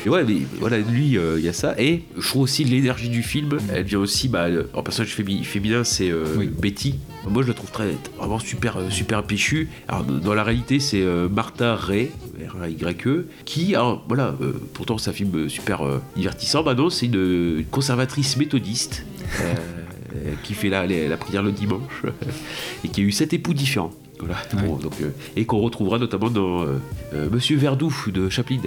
Et 0.05 0.09
ouais, 0.09 0.23
mais 0.23 0.37
voilà, 0.59 0.77
lui, 0.79 1.17
euh, 1.17 1.39
il 1.39 1.45
y 1.45 1.49
a 1.49 1.53
ça. 1.53 1.75
Et 1.79 2.03
je 2.17 2.27
trouve 2.27 2.43
aussi 2.43 2.63
l'énergie 2.65 3.09
du 3.09 3.23
film, 3.23 3.57
elle 3.73 3.83
vient 3.83 3.99
aussi, 3.99 4.27
bah, 4.27 4.47
en 4.73 4.83
personnage 4.83 5.15
fémi- 5.15 5.43
féminin, 5.43 5.83
c'est 5.83 6.09
euh, 6.11 6.25
Oui. 6.37 6.47
Betty. 6.47 6.95
Moi, 7.27 7.41
je 7.41 7.47
la 7.47 7.53
trouve 7.55 7.71
très, 7.71 7.95
vraiment 8.19 8.37
super, 8.37 8.77
super 8.91 9.23
péchue. 9.23 9.67
Alors, 9.87 10.03
dans 10.03 10.35
la 10.35 10.43
réalité, 10.43 10.79
c'est 10.79 11.01
euh, 11.01 11.27
Martha 11.27 11.75
Ray, 11.75 12.11
R-A-Y-E, 12.59 13.25
qui, 13.45 13.73
alors, 13.75 14.03
voilà, 14.07 14.35
pourtant, 14.73 14.97
c'est 14.99 15.09
un 15.09 15.13
film 15.13 15.49
super 15.49 15.81
divertissant. 16.15 16.61
Bah 16.63 16.73
non, 16.75 16.89
c'est 16.91 17.07
une, 17.07 17.15
une 17.59 17.65
conservatrice 17.65 18.37
méthodiste. 18.37 19.05
euh, 19.41 19.53
qui 20.43 20.53
fait 20.53 20.69
la, 20.69 20.87
la, 20.87 21.07
la 21.09 21.17
prière 21.17 21.43
le 21.43 21.51
dimanche 21.51 22.03
et 22.83 22.87
qui 22.87 23.01
a 23.01 23.03
eu 23.03 23.11
sept 23.11 23.33
époux 23.33 23.53
différents. 23.53 23.91
Voilà. 24.17 24.37
Bon, 24.65 24.77
donc, 24.77 24.93
euh, 25.01 25.09
et 25.35 25.43
qu'on 25.45 25.59
retrouvera 25.59 25.99
notamment 25.99 26.29
dans 26.29 26.61
euh, 26.63 26.77
euh, 27.13 27.27
Monsieur 27.29 27.57
Verdoux 27.57 27.93
de 28.13 28.29
Chaplin 28.29 28.59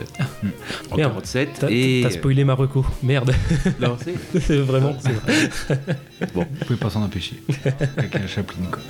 en 0.91 0.97
Merde. 0.97 1.11
47 1.13 1.49
T'as, 1.61 1.69
et 1.71 2.01
t'as 2.03 2.11
spoilé 2.11 2.45
ma 2.45 2.53
reco, 2.53 2.85
merde. 3.03 3.35
non, 3.81 3.97
c'est- 4.05 4.41
c'est 4.41 4.59
vraiment. 4.59 4.95
c'est 5.01 5.13
vrai. 5.15 5.97
Vous 6.35 6.45
pouvez 6.67 6.79
pas 6.79 6.91
s'en 6.91 7.03
empêcher. 7.03 7.37
Avec 7.97 8.15
un 8.17 8.27
Chaplin, 8.27 8.67
quoi. 8.71 8.83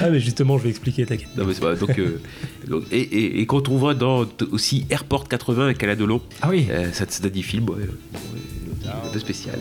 Ah, 0.00 0.08
mais 0.08 0.20
justement, 0.20 0.58
je 0.58 0.62
vais 0.62 0.70
expliquer, 0.70 1.04
t'inquiète. 1.06 1.36
Non, 1.36 1.44
mais 1.44 1.54
c'est 1.54 1.60
pas. 1.60 1.74
Donc, 1.74 1.98
euh, 1.98 2.20
donc- 2.68 2.84
et, 2.92 3.00
et, 3.00 3.40
et 3.40 3.46
qu'on 3.46 3.60
trouvera 3.60 3.94
dans 3.94 4.24
t- 4.26 4.44
aussi 4.52 4.86
Airport 4.90 5.26
80 5.28 5.64
avec 5.64 5.82
Alain 5.82 5.96
Delon. 5.96 6.22
Ah 6.40 6.50
oui. 6.50 6.68
Euh, 6.70 6.92
ça, 6.92 7.04
c'est 7.08 7.26
un 7.26 7.28
dit 7.30 7.42
film, 7.42 7.68
ouais. 7.68 7.78
Ouais, 7.78 7.88
Un 8.86 9.08
peu 9.12 9.18
spécial. 9.18 9.58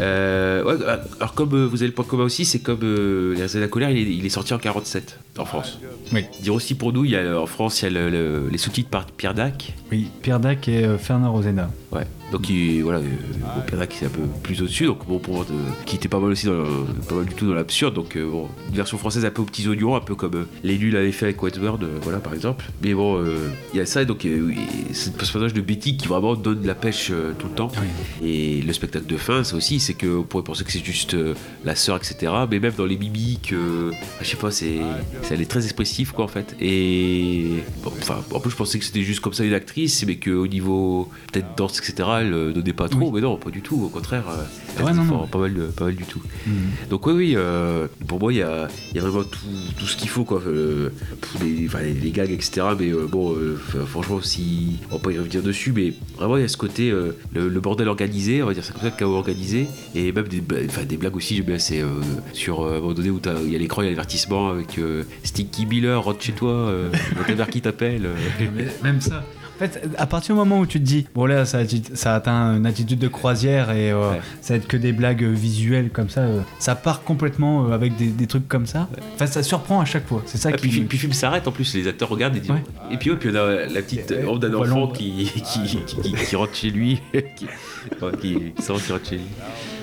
Euh, 0.00 0.64
ouais, 0.64 0.84
alors, 1.18 1.34
comme 1.34 1.54
euh, 1.54 1.66
vous 1.66 1.78
avez 1.82 1.88
le 1.88 1.92
point 1.94 2.04
commun 2.04 2.24
aussi, 2.24 2.44
c'est 2.44 2.60
comme 2.60 2.80
euh, 2.82 3.34
Les 3.34 3.42
Raisins 3.42 3.58
de 3.58 3.64
la 3.64 3.68
colère, 3.68 3.90
il 3.90 3.98
est, 3.98 4.14
il 4.14 4.24
est 4.26 4.30
sorti 4.30 4.54
en 4.54 4.58
47 4.58 5.18
en 5.38 5.44
France. 5.44 5.78
Oui. 6.12 6.24
Dire 6.40 6.54
aussi 6.54 6.74
pour 6.74 6.92
nous, 6.92 7.04
il 7.04 7.10
y 7.12 7.16
a, 7.16 7.40
en 7.40 7.46
France, 7.46 7.82
il 7.82 7.84
y 7.84 7.88
a 7.88 7.90
le- 7.90 8.10
le- 8.10 8.48
les 8.50 8.58
sous-titres 8.58 8.90
par 8.90 9.06
Pierre 9.06 9.34
Dac. 9.34 9.72
Oui, 9.90 10.08
Pierre 10.22 10.40
Dac 10.40 10.68
et 10.68 10.84
euh, 10.84 10.98
Fernand 10.98 11.32
Rosena. 11.32 11.70
Ouais. 11.92 12.06
Donc 12.32 12.48
il, 12.48 12.82
voilà, 12.82 12.98
euh, 13.00 13.02
Pierre 13.66 13.78
Dac 13.80 13.94
c'est 13.98 14.06
un 14.06 14.08
peu 14.08 14.22
plus 14.42 14.60
au-dessus, 14.62 14.86
donc 14.86 15.06
bon 15.06 15.18
pour 15.18 15.42
euh, 15.42 15.44
qui 15.84 15.96
était 15.96 16.08
pas 16.08 16.18
mal 16.18 16.30
aussi 16.30 16.46
dans 16.46 16.52
le- 16.54 16.84
pas 17.08 17.14
mal 17.14 17.26
du 17.26 17.34
tout 17.34 17.46
dans 17.46 17.54
l'absurde, 17.54 17.94
donc 17.94 18.16
euh, 18.16 18.26
bon, 18.28 18.48
une 18.70 18.74
version 18.74 18.96
française 18.98 19.24
un 19.26 19.30
peu 19.30 19.42
aux 19.42 19.44
petits 19.44 19.68
oignons, 19.68 19.94
un 19.96 20.00
peu 20.00 20.14
comme 20.14 20.34
euh, 20.34 20.44
l'élu 20.64 20.90
l'avait 20.90 21.12
fait 21.12 21.26
avec 21.26 21.42
Westworld, 21.42 21.82
euh, 21.82 21.98
voilà 22.02 22.18
par 22.20 22.32
exemple. 22.32 22.64
Mais 22.82 22.94
bon, 22.94 23.22
il 23.74 23.76
y 23.78 23.80
a 23.80 23.86
ça, 23.86 24.02
et 24.02 24.06
donc 24.06 24.26
c'est 24.92 24.94
ce 24.94 25.10
personnage 25.10 25.52
de 25.54 25.60
Betty 25.60 25.96
qui 25.96 26.08
vraiment 26.08 26.34
donne 26.34 26.60
de 26.62 26.66
la 26.66 26.74
pêche 26.74 27.12
tout 27.38 27.46
le 27.48 27.54
temps. 27.54 27.70
Et 28.24 28.62
le 28.62 28.72
spectacle 28.72 29.06
de 29.06 29.16
fin, 29.16 29.44
ça 29.44 29.56
aussi, 29.56 29.78
c'est 29.80 29.94
que 29.94 30.06
on 30.18 30.22
pourrait 30.22 30.44
penser 30.44 30.64
que 30.64 30.72
c'est 30.72 30.84
juste 30.84 31.16
la 31.64 31.74
sœur, 31.76 31.96
etc. 31.96 32.32
Mais 32.50 32.58
même 32.60 32.72
dans 32.76 32.86
les 32.86 32.96
mimiques, 32.96 33.52
je 34.20 34.26
sais 34.26 34.36
pas, 34.36 34.50
c'est, 34.50 34.78
elle 35.30 35.40
est 35.42 35.50
très 35.50 35.64
expressive 35.64 36.12
quoi 36.12 36.24
en 36.24 36.28
fait. 36.28 36.56
Et 36.60 37.44
bon, 37.84 37.92
enfin, 38.00 38.22
en 38.32 38.40
plus 38.40 38.50
je 38.50 38.56
pensais 38.56 38.78
que 38.78 38.84
c'était 38.84 39.02
juste 39.02 39.20
comme 39.20 39.32
ça 39.34 39.44
une 39.44 39.52
actrice, 39.54 40.04
mais 40.06 40.16
qu'au 40.16 40.46
niveau 40.46 41.08
peut-être 41.32 41.54
danse, 41.56 41.78
etc. 41.78 42.08
Elle 42.22 42.32
euh, 42.34 42.52
donnait 42.52 42.72
pas 42.72 42.88
trop, 42.88 43.10
mais 43.12 43.20
non, 43.20 43.36
pas 43.36 43.50
du 43.50 43.60
tout. 43.62 43.82
Au 43.84 43.88
contraire, 43.88 44.24
euh, 44.28 44.42
elle 44.76 44.84
Ouais, 44.84 44.90
était 44.90 45.00
non, 45.00 45.04
fort, 45.06 45.20
non. 45.22 45.26
pas 45.26 45.38
mal, 45.38 45.54
pas 45.76 45.84
mal 45.86 45.94
du 45.94 46.04
tout. 46.04 46.20
Mhm. 46.46 46.54
Donc 46.90 47.06
oui, 47.06 47.12
oui, 47.12 47.32
euh, 47.36 47.86
pour 48.06 48.18
moi, 48.20 48.32
il 48.32 48.38
y 48.38 48.42
a, 48.42 48.68
y 48.94 48.98
a 48.98 49.02
vraiment 49.02 49.24
tout, 49.24 49.38
tout 49.78 49.86
ce 49.86 49.96
qu'il 49.96 50.08
faut, 50.08 50.24
quoi. 50.24 50.40
euh, 50.46 50.90
les, 51.42 51.66
enfin, 51.66 51.80
les, 51.82 51.94
les 51.94 52.10
gags, 52.10 52.30
etc. 52.30 52.62
Mais 52.78 52.90
euh, 52.90 53.06
bon, 53.06 53.34
franchement, 53.86 54.20
si 54.22 54.78
on 54.90 54.96
va 54.96 55.00
pas 55.02 55.12
y 55.12 55.18
revenir 55.18 55.42
dessus, 55.42 55.72
mais 55.72 55.92
vraiment, 56.16 56.36
il 56.36 56.42
y 56.42 56.44
a 56.44 56.48
ce 56.48 56.56
côté, 56.56 56.90
le, 56.90 57.16
le 57.48 57.60
bordel 57.60 57.88
organisé, 57.88 58.42
on 58.42 58.46
va 58.46 58.54
dire 58.54 58.64
ça 58.64 58.72
comme 58.72 58.82
ça, 58.82 58.88
le 58.88 58.96
chaos 58.96 59.14
organisé, 59.14 59.66
et 59.94 60.12
même 60.12 60.28
des, 60.28 60.42
enfin, 60.66 60.84
des 60.84 60.96
blagues 60.96 61.16
aussi, 61.16 61.36
j'aime 61.36 61.46
bien, 61.46 61.58
c'est 61.58 61.82
sur 62.32 62.64
à 62.66 62.76
un 62.76 62.80
moment 62.80 62.92
donné 62.94 63.10
où 63.10 63.20
il 63.44 63.52
y 63.52 63.56
a 63.56 63.58
l'écran, 63.58 63.82
il 63.82 63.86
y 63.86 63.88
a 63.88 63.90
l'avertissement 63.90 64.50
avec 64.50 64.78
Sticky 65.24 65.66
Miller, 65.66 66.02
rentre 66.02 66.22
chez 66.22 66.32
toi, 66.32 66.50
euh, 66.52 66.90
qui 67.50 67.60
t'appelle. 67.60 68.08
même 68.82 69.00
ça. 69.00 69.24
En 69.62 69.68
fait, 69.68 69.88
à 69.96 70.06
partir 70.06 70.34
du 70.34 70.38
moment 70.40 70.58
où 70.58 70.66
tu 70.66 70.80
te 70.80 70.84
dis, 70.84 71.06
bon 71.14 71.24
là, 71.26 71.44
ça, 71.44 71.60
atteint 72.14 72.56
une 72.56 72.66
attitude 72.66 72.98
de 72.98 73.06
croisière 73.06 73.70
et 73.70 73.92
euh, 73.92 74.10
Ouais. 74.12 74.20
ça 74.40 74.54
va 74.54 74.58
être 74.58 74.66
que 74.66 74.76
des 74.76 74.92
blagues 74.92 75.22
euh, 75.22 75.30
visuelles 75.32 75.90
comme 75.90 76.08
ça, 76.08 76.22
euh, 76.22 76.40
ça 76.58 76.74
part 76.74 77.04
complètement 77.04 77.68
euh, 77.68 77.72
avec 77.72 77.94
des, 77.96 78.06
des 78.08 78.26
trucs 78.26 78.48
comme 78.48 78.66
ça. 78.66 78.88
Enfin, 79.14 79.26
ça 79.26 79.42
surprend 79.44 79.80
à 79.80 79.84
chaque 79.84 80.08
fois. 80.08 80.22
C'est 80.26 80.38
ça 80.38 80.48
Ah, 80.52 80.56
qui. 80.56 80.66
puis, 80.66 80.80
puis 80.80 80.98
le 80.98 81.00
film 81.02 81.12
s'arrête 81.12 81.46
en 81.46 81.52
plus, 81.52 81.72
les 81.76 81.86
acteurs 81.86 82.08
regardent 82.08 82.36
et 82.36 82.40
disent. 82.40 82.50
Ouais. 82.50 82.62
Et 82.90 82.96
puis, 82.96 83.10
ouais, 83.10 83.16
puis 83.16 83.30
on 83.32 83.36
a 83.36 83.66
la 83.66 83.82
petite 83.82 84.12
ombre 84.26 84.40
d'un 84.40 84.52
enfant 84.54 84.88
qui, 84.88 85.30
qui, 85.32 85.78
qui, 85.86 86.12
qui 86.12 86.36
rentre 86.36 86.54
chez 86.56 86.70
lui, 86.70 87.00
qui, 87.12 87.46
qui, 88.20 88.52
qui 88.56 88.62
sort, 88.62 88.82
qui 88.82 88.90
rentre 88.92 89.08
chez 89.08 89.16
lui. 89.16 89.24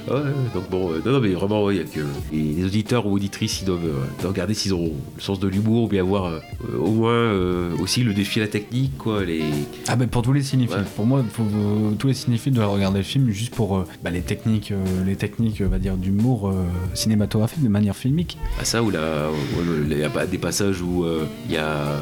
Ouais, 0.10 0.22
donc 0.54 0.70
bon, 0.70 0.92
euh, 0.92 1.02
non, 1.06 1.14
non, 1.14 1.20
mais 1.20 1.30
vraiment, 1.34 1.64
ouais, 1.66 1.76
il 1.76 1.78
y 1.78 1.82
a 1.82 1.84
que 1.86 2.00
les, 2.32 2.54
les 2.54 2.66
auditeurs 2.66 3.06
ou 3.06 3.14
auditrices, 3.14 3.62
ils 3.62 3.66
doivent, 3.66 3.86
euh, 3.86 4.06
doivent 4.22 4.34
regarder 4.34 4.54
s'ils 4.54 4.74
ont 4.74 4.92
le 5.16 5.22
sens 5.22 5.40
de 5.40 5.48
l'humour 5.48 5.84
ou 5.84 5.88
bien 5.88 6.02
avoir 6.02 6.26
euh, 6.26 6.40
au 6.80 6.92
moins 6.92 7.32
aussi 7.82 8.04
le 8.04 8.14
défi 8.14 8.40
à 8.40 8.44
la 8.44 8.48
technique, 8.50 8.98
quoi. 8.98 9.24
Les... 9.24 9.44
Ah 9.88 9.96
bah 9.96 10.08
pour 10.08 10.22
tous 10.22 10.34
les 10.34 10.42
cinéphiles. 10.42 10.78
Ouais. 10.78 10.84
Pour 10.96 11.06
moi, 11.06 11.24
tous 12.00 12.08
les 12.08 12.14
cinéphiles 12.14 12.54
doivent 12.54 12.72
regarder 12.72 13.00
le 13.00 13.04
film 13.04 13.30
juste 13.30 13.54
pour 13.54 13.86
bah, 14.04 14.10
les 14.10 14.22
techniques, 14.22 14.74
les 15.06 15.16
techniques, 15.16 15.62
on 15.66 15.70
va 15.70 15.80
dire, 15.80 15.96
d'humour 15.98 16.52
cinématographique 16.94 17.64
de 17.64 17.70
manière 17.70 17.96
filmique. 17.96 18.38
À 18.60 18.66
ça, 18.66 18.82
où 18.84 18.90
le- 18.92 18.98
il 19.90 19.98
y 19.98 20.04
a 20.04 20.26
des 20.26 20.38
passages 20.38 20.82
où 20.82 21.06
il 21.48 21.54
y 21.54 21.58
a 21.58 22.00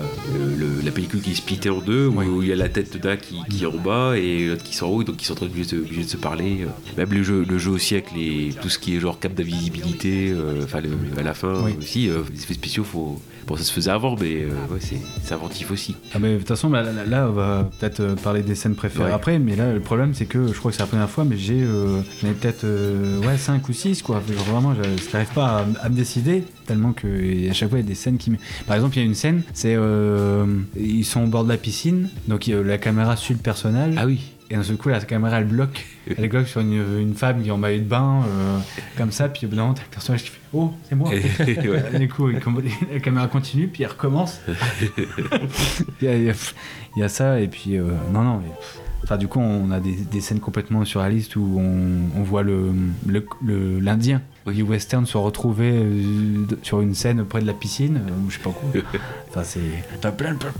le- 0.58 0.82
la 0.86 0.92
pellicule 0.92 1.22
qui 1.22 1.32
est 1.32 1.36
splittée 1.36 1.70
en 1.70 1.80
deux, 1.80 2.08
où 2.08 2.18
Ouais. 2.18 2.26
où 2.26 2.42
il 2.42 2.48
y 2.48 2.52
a 2.52 2.56
la 2.56 2.70
tête 2.70 2.98
d'un 3.02 3.16
qui, 3.18 3.36
qui 3.50 3.64
est 3.64 3.68
en 3.68 3.78
bas 3.78 4.18
et 4.18 4.48
l'autre 4.48 4.64
qui 4.64 4.76
est 4.76 4.84
en 4.84 4.88
haut, 4.90 5.04
donc 5.04 5.22
ils 5.22 5.26
sont 5.26 5.34
en 5.34 5.36
train 5.38 5.46
de, 5.46 5.52
obligés 5.52 5.76
de, 5.76 5.82
obligés 5.82 6.04
de 6.04 6.10
se 6.10 6.18
parler. 6.18 6.66
Même 6.98 7.10
le 7.14 7.24
jeu, 7.24 7.46
le 7.48 7.58
jeu 7.58 7.72
aussi 7.72 7.96
les, 8.16 8.54
tout 8.62 8.70
ce 8.70 8.80
qui 8.80 8.96
est 8.96 9.00
genre 9.00 9.20
cap 9.20 9.34
d'invisibilité, 9.34 10.32
euh, 10.32 10.64
enfin 10.64 10.80
à 11.18 11.22
la 11.24 11.34
fin 11.34 11.62
Oui. 11.64 11.76
aussi, 11.80 12.10
euh, 12.10 12.22
les 12.34 12.42
effets 12.44 12.54
spéciaux, 12.54 12.84
faut... 12.84 13.20
bon 13.48 13.56
ça 13.58 13.64
se 13.64 13.72
faisait 13.74 13.92
avant, 13.92 14.16
mais 14.20 14.44
euh, 14.44 14.50
ouais, 14.72 14.80
c'est 14.80 15.34
inventif 15.34 15.72
aussi. 15.72 15.96
Ah 16.14 16.20
mais 16.20 16.34
de 16.34 16.38
toute 16.40 16.48
façon, 16.48 16.70
là, 16.70 16.84
là, 16.84 17.06
là, 17.06 17.28
on 17.30 17.34
va 17.34 17.70
peut-être 17.80 18.00
euh, 18.02 18.16
parler 18.16 18.42
des 18.42 18.56
scènes 18.56 18.76
préférées 18.76 19.06
Ouais. 19.10 19.12
après, 19.14 19.40
mais 19.40 19.56
là, 19.56 19.74
le 19.74 19.80
problème, 19.80 20.14
c'est 20.14 20.26
que 20.26 20.48
je 20.48 20.58
crois 20.58 20.72
que 20.72 20.78
c'est 20.78 20.84
la 20.84 20.88
première 20.88 21.10
fois, 21.10 21.24
mais 21.26 21.38
j'ai 21.38 21.62
euh, 21.62 22.02
peut-être 22.22 22.64
euh, 22.64 23.20
ouais, 23.20 23.38
5 23.38 23.68
ou 23.70 23.74
6, 23.74 24.02
quoi. 24.02 24.22
Genre, 24.28 24.44
vraiment, 24.46 24.74
je 24.76 24.82
n'arrive 25.14 25.34
pas 25.34 25.60
à, 25.60 25.86
à 25.86 25.90
me 25.90 25.96
décider, 25.96 26.44
tellement 26.66 26.94
que 26.94 27.50
à 27.50 27.54
chaque 27.54 27.70
fois, 27.70 27.80
il 27.80 27.84
y 27.84 27.86
a 27.86 27.88
des 27.88 27.96
scènes 27.96 28.18
qui... 28.18 28.32
Par 28.66 28.76
exemple, 28.76 28.96
il 28.98 29.00
y 29.00 29.04
a 29.04 29.06
une 29.06 29.16
scène, 29.16 29.42
c'est... 29.54 29.76
euh, 29.76 30.46
ils 30.80 31.06
sont 31.06 31.24
au 31.24 31.28
bord 31.28 31.44
de 31.44 31.50
la 31.50 31.58
piscine, 31.58 32.10
donc 32.28 32.48
euh, 32.50 32.64
la 32.64 32.78
caméra 32.78 33.16
suit 33.16 33.34
le 33.34 33.40
personnage. 33.40 33.96
Ah 33.98 34.06
oui 34.06 34.20
Et 34.50 34.56
d'un 34.56 34.64
seul 34.64 34.78
coup, 34.78 34.88
la 34.88 35.02
caméra, 35.02 35.40
elle 35.40 35.48
bloque. 35.48 35.86
Elle 36.18 36.30
bloque 36.30 36.48
sur 36.48 36.62
une, 36.62 36.74
une 37.02 37.14
femme 37.16 37.42
qui 37.44 37.50
est 37.50 37.52
en 37.52 37.58
maillot 37.58 37.80
de 37.80 37.84
bain, 37.86 38.24
euh, 38.26 38.58
comme 38.98 39.12
ça. 39.12 39.28
Puis 39.28 39.46
au 39.46 39.50
bout 39.50 39.56
d'un 39.58 39.64
moment, 39.64 39.74
t'as 39.74 39.84
le 39.84 39.90
personnage 39.90 40.24
qui 40.24 40.30
fait 40.30 40.40
Oh, 40.54 40.72
c'est 40.88 40.96
moi. 40.96 41.10
Ouais. 41.48 42.00
du 42.00 42.08
coup, 42.08 42.28
la 42.94 43.00
caméra 43.02 43.28
continue, 43.28 43.68
puis 43.68 43.84
elle 43.84 43.90
recommence. 43.90 44.40
il, 44.98 46.08
y 46.08 46.08
a, 46.08 46.16
il 46.16 46.24
y 46.24 46.30
a- 46.30 46.54
il 46.96 47.00
y 47.02 47.04
a 47.04 47.10
ça, 47.10 47.40
et 47.42 47.48
puis 47.48 47.78
euh, 47.78 47.84
non, 48.14 48.24
non. 48.24 48.38
mais, 48.38 48.50
pff, 48.56 48.80
Enfin, 49.04 49.18
du 49.18 49.28
coup, 49.28 49.40
on 49.40 49.72
a 49.72 49.80
des, 49.80 49.94
des 49.96 50.22
scènes 50.22 50.40
complètement 50.40 50.84
surréalistes 50.84 51.36
où 51.36 51.58
on, 51.60 52.20
on 52.20 52.24
voit 52.24 52.44
le 52.44 52.72
le- 53.06 53.26
le- 53.46 53.80
l'Indien 53.80 54.22
du 54.48 54.64
western 54.64 55.06
se 55.06 55.18
retrouver 55.18 55.72
euh, 55.74 56.46
sur 56.64 56.80
une 56.82 56.94
scène 56.96 57.24
près 57.26 57.42
de 57.42 57.46
la 57.48 57.54
piscine, 57.54 57.98
euh, 57.98 58.12
je 58.30 58.36
sais 58.38 58.42
pas 58.44 58.50
quoi. 58.52 58.70
Enfin, 59.30 59.44
c'est. 59.44 59.60
T'as 60.02 60.12
plein, 60.12 60.36
plein- 60.36 60.52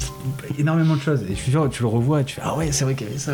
énormément 0.58 0.96
de 0.96 1.02
choses. 1.02 1.24
Et 1.24 1.30
je 1.36 1.40
suis 1.42 1.52
sûr, 1.52 1.70
tu 1.70 1.82
le 1.84 1.88
revois 1.88 2.22
et 2.22 2.26
tu 2.26 2.36
fais 2.36 2.42
Ah 2.44 2.56
ouais, 2.58 2.72
c'est 2.72 2.84
vrai 2.86 2.96
qu'il 2.96 3.08
y 3.08 3.10
avait 3.10 3.20
ça. 3.20 3.34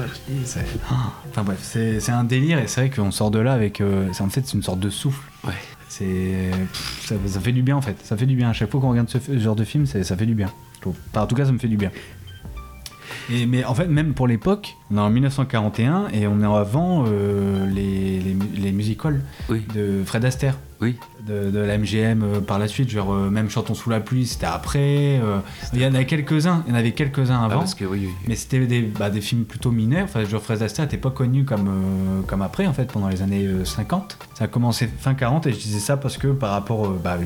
Ah. 0.89 1.11
Enfin 1.29 1.43
bref, 1.43 1.59
c'est 1.61 2.09
un 2.11 2.23
délire 2.23 2.59
et 2.59 2.67
c'est 2.67 2.81
vrai 2.81 2.89
qu'on 2.89 3.11
sort 3.11 3.31
de 3.31 3.39
là 3.39 3.53
avec. 3.53 3.81
euh, 3.81 4.07
c'est- 4.13 4.21
en 4.23 4.29
fait, 4.29 4.41
c'est 4.45 4.53
une 4.53 4.63
sorte 4.63 4.79
de 4.79 4.89
souffle. 4.89 5.29
Ouais. 5.45 5.53
C'est. 5.89 6.49
Ça, 7.01 7.15
ça 7.27 7.39
fait 7.39 7.51
du 7.51 7.61
bien 7.61 7.75
en 7.75 7.81
fait. 7.81 7.97
Ça 8.03 8.15
fait 8.17 8.25
du 8.25 8.35
bien. 8.35 8.49
À 8.49 8.53
chaque 8.53 8.71
fois 8.71 8.79
qu'on 8.81 8.89
regarde 8.89 9.09
ce, 9.09 9.19
ce 9.19 9.37
genre 9.39 9.55
de 9.55 9.63
film, 9.63 9.85
ça 9.85 10.03
fait 10.17 10.25
du 10.25 10.33
bien. 10.35 10.49
en 11.15 11.25
tout 11.27 11.35
cas, 11.35 11.45
ça 11.45 11.51
me 11.51 11.57
fait 11.59 11.67
du 11.67 11.77
bien. 11.77 11.91
Et, 13.31 13.45
mais 13.45 13.63
en 13.63 13.73
fait, 13.73 13.87
même 13.87 14.13
pour 14.13 14.27
l'époque, 14.27 14.75
on 14.91 14.97
est 14.97 15.01
en 15.01 15.09
1941 15.09 16.07
et 16.13 16.27
on 16.27 16.41
est 16.41 16.45
avant 16.45 17.05
euh, 17.07 17.65
les, 17.67 18.19
les, 18.19 18.35
les 18.61 18.71
music-halls 18.71 19.21
Oui. 19.49 19.61
de 19.73 20.01
Fred 20.05 20.25
Astaire 20.25 20.57
Oui. 20.83 20.97
de, 21.25 21.49
de 21.49 21.59
la 21.59 21.77
MGM 21.77 22.21
euh, 22.23 22.39
par 22.41 22.59
la 22.59 22.67
suite, 22.67 22.89
genre 22.89 23.13
euh, 23.13 23.29
même 23.29 23.49
Chantons 23.49 23.73
sous 23.73 23.89
la 23.89 23.99
pluie, 24.01 24.27
c'était 24.27 24.45
après. 24.45 25.19
euh, 25.23 25.39
il 25.73 25.81
y 25.81 25.85
en 25.85 25.93
avait 25.95 26.05
quelques-uns, 26.05 26.63
il 26.67 26.71
y 26.71 26.75
en 26.75 26.79
avait 26.79 26.91
quelques-uns 26.91 27.39
Ah, 27.41 27.45
avant. 27.45 27.59
parce 27.59 27.73
que 27.75 27.85
oui, 27.85 28.01
oui. 28.03 28.09
Mais 28.27 28.35
c'était 28.35 28.65
des, 28.67 28.81
bah, 28.81 29.09
des 29.09 29.21
films 29.21 29.45
plutôt 29.45 29.71
mineurs. 29.71 30.03
Enfin, 30.03 30.23
genre 30.25 30.41
Fred 30.41 30.61
Astaire 30.61 30.85
n'était 30.85 30.97
pas 30.97 31.09
connu 31.11 31.45
comme, 31.45 32.23
comme 32.27 32.41
après, 32.41 32.67
en 32.67 32.73
fait, 32.73 32.91
pendant 32.91 33.07
les 33.07 33.21
années 33.21 33.45
euh, 33.45 33.63
50. 33.65 34.17
Ça 34.35 34.45
a 34.45 34.47
commencé 34.47 34.87
fin 34.99 35.13
40 35.13 35.47
et 35.47 35.53
je 35.53 35.57
disais 35.59 35.79
ça 35.79 35.95
parce 35.97 36.17
que 36.17 36.27
par 36.27 36.51
rapport, 36.51 36.89
bah, 36.91 37.17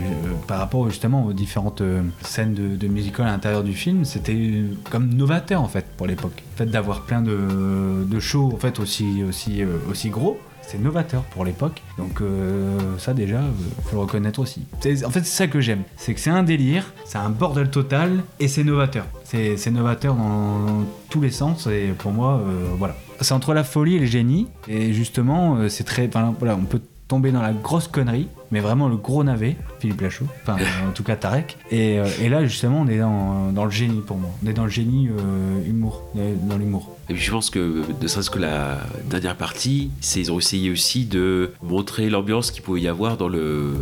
par 0.47 0.59
rapport 0.59 0.87
justement 0.89 1.25
aux 1.25 1.33
différentes 1.33 1.81
scènes 2.21 2.53
de, 2.53 2.75
de 2.75 2.87
musical 2.87 3.25
à 3.27 3.31
l'intérieur 3.31 3.63
du 3.63 3.73
film, 3.73 4.05
c'était 4.05 4.61
comme 4.91 5.13
novateur 5.13 5.61
en 5.61 5.67
fait 5.67 5.85
pour 5.97 6.05
l'époque. 6.07 6.43
Le 6.53 6.65
fait 6.65 6.71
d'avoir 6.71 7.01
plein 7.01 7.21
de, 7.21 8.03
de 8.05 8.19
shows 8.19 8.51
en 8.53 8.57
fait 8.57 8.79
aussi, 8.79 9.23
aussi, 9.27 9.61
aussi 9.89 10.09
gros. 10.09 10.39
C'est 10.67 10.81
novateur 10.81 11.23
pour 11.23 11.45
l'époque, 11.45 11.81
donc 11.97 12.19
euh, 12.19 12.77
ça 12.97 13.13
déjà, 13.13 13.37
euh, 13.37 13.51
faut 13.85 13.95
le 13.95 14.01
reconnaître 14.01 14.41
aussi. 14.41 14.65
En 15.05 15.09
fait, 15.09 15.21
c'est 15.21 15.37
ça 15.43 15.47
que 15.47 15.61
j'aime, 15.61 15.83
c'est 15.95 16.13
que 16.13 16.19
c'est 16.19 16.29
un 16.29 16.43
délire, 16.43 16.93
c'est 17.05 17.17
un 17.17 17.29
bordel 17.29 17.69
total 17.69 18.21
et 18.41 18.49
c'est 18.49 18.65
novateur. 18.65 19.05
C'est 19.23 19.71
novateur 19.71 20.15
dans 20.15 20.83
tous 21.09 21.21
les 21.21 21.31
sens 21.31 21.67
et 21.67 21.93
pour 21.97 22.11
moi, 22.11 22.41
euh, 22.45 22.67
voilà. 22.77 22.97
C'est 23.21 23.33
entre 23.33 23.53
la 23.53 23.63
folie 23.63 23.95
et 23.95 23.99
le 23.99 24.05
génie 24.07 24.47
et 24.67 24.91
justement, 24.91 25.69
c'est 25.69 25.85
très, 25.85 26.05
enfin, 26.07 26.35
voilà, 26.37 26.55
on 26.55 26.65
peut 26.65 26.81
tomber 27.07 27.31
dans 27.31 27.41
la 27.41 27.53
grosse 27.53 27.87
connerie, 27.87 28.27
mais 28.51 28.59
vraiment 28.59 28.89
le 28.89 28.97
gros 28.97 29.23
navet, 29.23 29.55
Philippe 29.79 30.01
Lachaud, 30.01 30.27
enfin 30.41 30.57
en 30.89 30.91
tout 30.91 31.03
cas 31.03 31.15
Tarek. 31.15 31.57
Et, 31.71 32.01
et 32.21 32.27
là 32.27 32.43
justement, 32.45 32.81
on 32.81 32.87
est 32.87 32.99
dans, 32.99 33.53
dans 33.53 33.63
le 33.63 33.71
génie 33.71 34.01
pour 34.01 34.17
moi. 34.17 34.31
On 34.43 34.47
est 34.47 34.53
dans 34.53 34.65
le 34.65 34.69
génie 34.69 35.07
euh, 35.07 35.65
humour, 35.65 36.03
dans 36.13 36.57
l'humour. 36.57 36.96
Et 37.09 37.13
puis 37.13 37.23
je 37.23 37.31
pense 37.31 37.49
que, 37.49 37.83
ne 38.01 38.07
serait-ce 38.07 38.29
que 38.29 38.39
la 38.39 38.79
dernière 39.05 39.35
partie, 39.37 39.91
c'est 40.01 40.19
ils 40.19 40.31
ont 40.31 40.39
essayé 40.39 40.69
aussi 40.69 41.05
de 41.05 41.51
montrer 41.61 42.09
l'ambiance 42.09 42.51
qu'il 42.51 42.63
pouvait 42.63 42.81
y 42.81 42.87
avoir 42.87 43.15
dans 43.17 43.29
le 43.29 43.73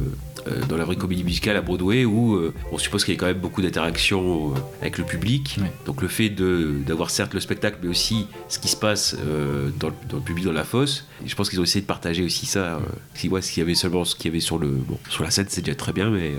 euh, 0.47 0.63
dans 0.69 0.77
la 0.77 0.83
vraie 0.85 0.95
comédie 0.95 1.23
musicale 1.23 1.57
à 1.57 1.61
Broadway 1.61 2.05
où 2.05 2.35
euh, 2.35 2.53
on 2.71 2.77
suppose 2.77 3.03
qu'il 3.03 3.15
y 3.15 3.17
a 3.17 3.19
quand 3.19 3.25
même 3.25 3.39
beaucoup 3.39 3.63
d'interactions 3.63 4.51
euh, 4.51 4.57
avec 4.81 4.99
le 4.99 5.03
public. 5.03 5.57
Donc 5.87 6.03
le 6.03 6.07
fait 6.07 6.29
d'avoir 6.29 7.09
certes 7.09 7.33
le 7.33 7.39
spectacle, 7.39 7.79
mais 7.81 7.89
aussi 7.89 8.27
ce 8.47 8.59
qui 8.59 8.67
se 8.67 8.75
passe 8.75 9.15
euh, 9.25 9.71
dans, 9.79 9.87
le, 9.87 9.95
dans 10.07 10.17
le 10.17 10.23
public, 10.23 10.45
dans 10.45 10.51
la 10.51 10.63
fosse. 10.63 11.05
Et 11.25 11.27
je 11.27 11.35
pense 11.35 11.49
qu'ils 11.49 11.59
ont 11.59 11.63
essayé 11.63 11.81
de 11.81 11.87
partager 11.87 12.23
aussi 12.23 12.45
ça. 12.45 12.59
euh, 12.59 12.79
si 13.15 13.27
ouais, 13.27 13.41
s'il 13.41 13.57
y 13.57 13.63
avait 13.63 13.73
seulement 13.73 14.05
ce 14.05 14.13
qu'il 14.15 14.25
y 14.25 14.29
avait 14.29 14.39
sur 14.39 14.59
le 14.59 14.67
bon, 14.67 14.99
sur 15.09 15.23
la 15.23 15.31
scène, 15.31 15.47
c'est 15.49 15.61
déjà 15.61 15.75
très 15.75 15.93
bien, 15.93 16.11
mais 16.11 16.33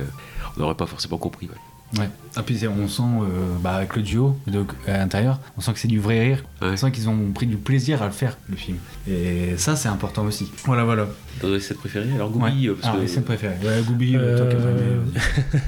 on 0.56 0.60
n'aurait 0.60 0.76
pas 0.76 0.86
forcément 0.86 1.18
compris. 1.18 1.48
ouais. 1.48 2.00
Ouais. 2.00 2.10
Ah 2.38 2.42
puis 2.42 2.60
on 2.68 2.86
sent 2.86 3.02
euh, 3.02 3.26
bah, 3.62 3.72
avec 3.76 3.96
le 3.96 4.02
duo 4.02 4.36
de, 4.46 4.64
à 4.86 4.98
l'intérieur, 4.98 5.40
on 5.56 5.60
sent 5.62 5.72
que 5.72 5.78
c'est 5.78 5.88
du 5.88 5.98
vrai 5.98 6.20
rire. 6.20 6.44
Ouais. 6.60 6.68
On 6.72 6.76
sent 6.76 6.90
qu'ils 6.92 7.08
ont 7.08 7.16
pris 7.34 7.46
du 7.46 7.56
plaisir 7.56 8.02
à 8.02 8.06
le 8.06 8.12
faire 8.12 8.36
le 8.48 8.56
film. 8.56 8.76
Et 9.10 9.56
ça 9.56 9.74
c'est 9.76 9.88
important 9.88 10.24
aussi. 10.24 10.50
Voilà 10.64 10.84
voilà. 10.84 11.06
T'aurais 11.40 11.60
cette 11.60 11.78
préférée 11.78 12.08
Alors 12.14 12.34
Ouais. 12.36 12.50
Goubi, 12.50 12.68
euh, 12.68 12.74
parce 12.80 12.92
Ah, 12.92 12.96
que- 12.96 13.02
les 13.02 13.08
scènes 13.08 13.24
préférées. 13.24 13.56
Ouais, 13.62 13.82
Goubi, 13.86 14.16
euh, 14.16 14.36
toi 14.38 14.46
qui 14.46 14.56
as 14.56 14.70
aimé, 14.70 14.80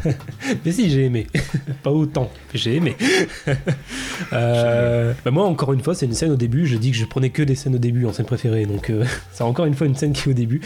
euh, 0.07 0.13
Mais 0.65 0.73
si, 0.73 0.89
j'ai 0.91 1.05
aimé. 1.05 1.27
pas 1.83 1.91
autant, 1.91 2.31
mais 2.53 2.59
j'ai 2.59 2.77
aimé. 2.77 2.97
Euh, 4.33 5.13
bah 5.25 5.31
moi, 5.31 5.45
encore 5.47 5.73
une 5.73 5.81
fois, 5.81 5.95
c'est 5.95 6.05
une 6.07 6.13
scène 6.13 6.33
au 6.33 6.37
début. 6.37 6.67
Je 6.67 6.77
dis 6.77 6.91
que 6.91 6.97
je 6.97 7.05
prenais 7.05 7.31
que 7.31 7.43
des 7.43 7.55
scènes 7.55 7.75
au 7.77 7.79
début 7.79 8.05
en 8.05 8.13
scène 8.13 8.27
préférée. 8.27 8.67
Donc, 8.67 8.91
euh, 8.91 9.05
c'est 9.33 9.45
encore 9.45 9.65
une 9.67 9.75
fois 9.75 9.87
une 9.87 9.95
scène 9.95 10.13
qui 10.13 10.29
est 10.29 10.33
au 10.33 10.35
début. 10.35 10.61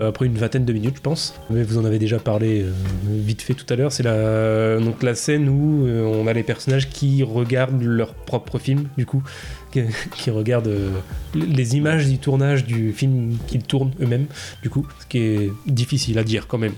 Euh, 0.00 0.08
après 0.10 0.26
une 0.26 0.36
vingtaine 0.36 0.64
de 0.64 0.72
minutes, 0.72 0.96
je 0.96 1.00
pense. 1.00 1.34
Mais 1.48 1.62
vous 1.62 1.78
en 1.78 1.84
avez 1.84 1.98
déjà 1.98 2.18
parlé 2.18 2.62
euh, 2.62 2.70
vite 3.08 3.42
fait 3.42 3.54
tout 3.54 3.64
à 3.72 3.76
l'heure. 3.76 3.90
C'est 3.90 4.02
la, 4.02 4.78
donc 4.78 5.02
la 5.02 5.14
scène 5.14 5.39
où 5.48 5.86
euh, 5.86 6.04
on 6.04 6.26
a 6.26 6.32
les 6.32 6.42
personnages 6.42 6.88
qui 6.88 7.22
regardent 7.22 7.82
leur 7.82 8.14
propre 8.14 8.58
film, 8.58 8.88
du 8.96 9.06
coup. 9.06 9.22
Qui, 9.70 10.30
regardent 10.32 10.66
euh, 10.66 10.90
les 11.32 11.76
images 11.76 12.08
du 12.08 12.18
tournage 12.18 12.66
du 12.66 12.92
film 12.92 13.38
qu'ils 13.46 13.62
tournent 13.62 13.92
eux-mêmes, 14.00 14.26
du 14.64 14.68
coup. 14.68 14.84
Ce 14.98 15.06
qui 15.06 15.18
est 15.18 15.52
difficile 15.64 16.18
à 16.18 16.24
dire 16.24 16.48
quand 16.48 16.58
même. 16.58 16.72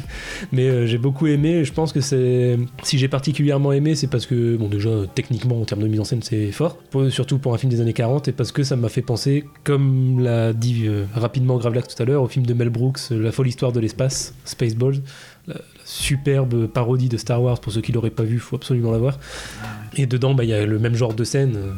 Mais 0.52 0.66
euh, 0.66 0.86
j'ai 0.86 0.96
beaucoup 0.96 1.26
aimé. 1.26 1.66
Je 1.66 1.72
pense 1.74 1.92
que 1.92 2.00
c'est. 2.00 2.58
Si 2.82 2.96
j'ai 2.96 3.08
particulièrement 3.08 3.72
aimé, 3.72 3.94
c'est 3.94 4.06
parce 4.06 4.24
que, 4.24 4.56
bon, 4.56 4.68
déjà, 4.68 4.88
techniquement, 5.14 5.60
en 5.60 5.66
termes 5.66 5.82
de 5.82 5.88
mise 5.88 6.00
en 6.00 6.04
scène, 6.04 6.22
c'est 6.22 6.50
fort. 6.50 6.78
Surtout 7.10 7.36
pour 7.36 7.52
un 7.52 7.58
film 7.58 7.70
des 7.70 7.82
années 7.82 7.92
40. 7.92 8.28
Et 8.28 8.32
parce 8.32 8.52
que 8.52 8.62
ça 8.62 8.74
m'a 8.74 8.88
fait 8.88 9.02
penser, 9.02 9.44
comme 9.62 10.20
l'a 10.20 10.54
dit 10.54 10.88
rapidement 11.14 11.58
Gravelax 11.58 11.94
tout 11.94 12.02
à 12.02 12.06
l'heure, 12.06 12.22
au 12.22 12.28
film 12.28 12.46
de 12.46 12.54
Mel 12.54 12.70
Brooks, 12.70 13.10
La 13.10 13.32
folle 13.32 13.48
histoire 13.48 13.72
de 13.72 13.80
l'espace, 13.80 14.32
Spaceballs. 14.46 15.02
Superbe 15.90 16.66
parodie 16.68 17.08
de 17.08 17.16
Star 17.16 17.42
Wars, 17.42 17.60
pour 17.60 17.72
ceux 17.72 17.80
qui 17.80 17.90
l'auraient 17.90 18.10
pas 18.10 18.22
vu, 18.22 18.38
faut 18.38 18.56
absolument 18.56 18.92
la 18.92 18.98
voir. 18.98 19.18
Et 19.96 20.06
dedans, 20.06 20.34
bah, 20.34 20.44
il 20.44 20.50
y 20.50 20.54
a 20.54 20.64
le 20.64 20.78
même 20.78 20.94
genre 20.94 21.14
de 21.14 21.24
scène. 21.24 21.54
euh, 21.56 21.72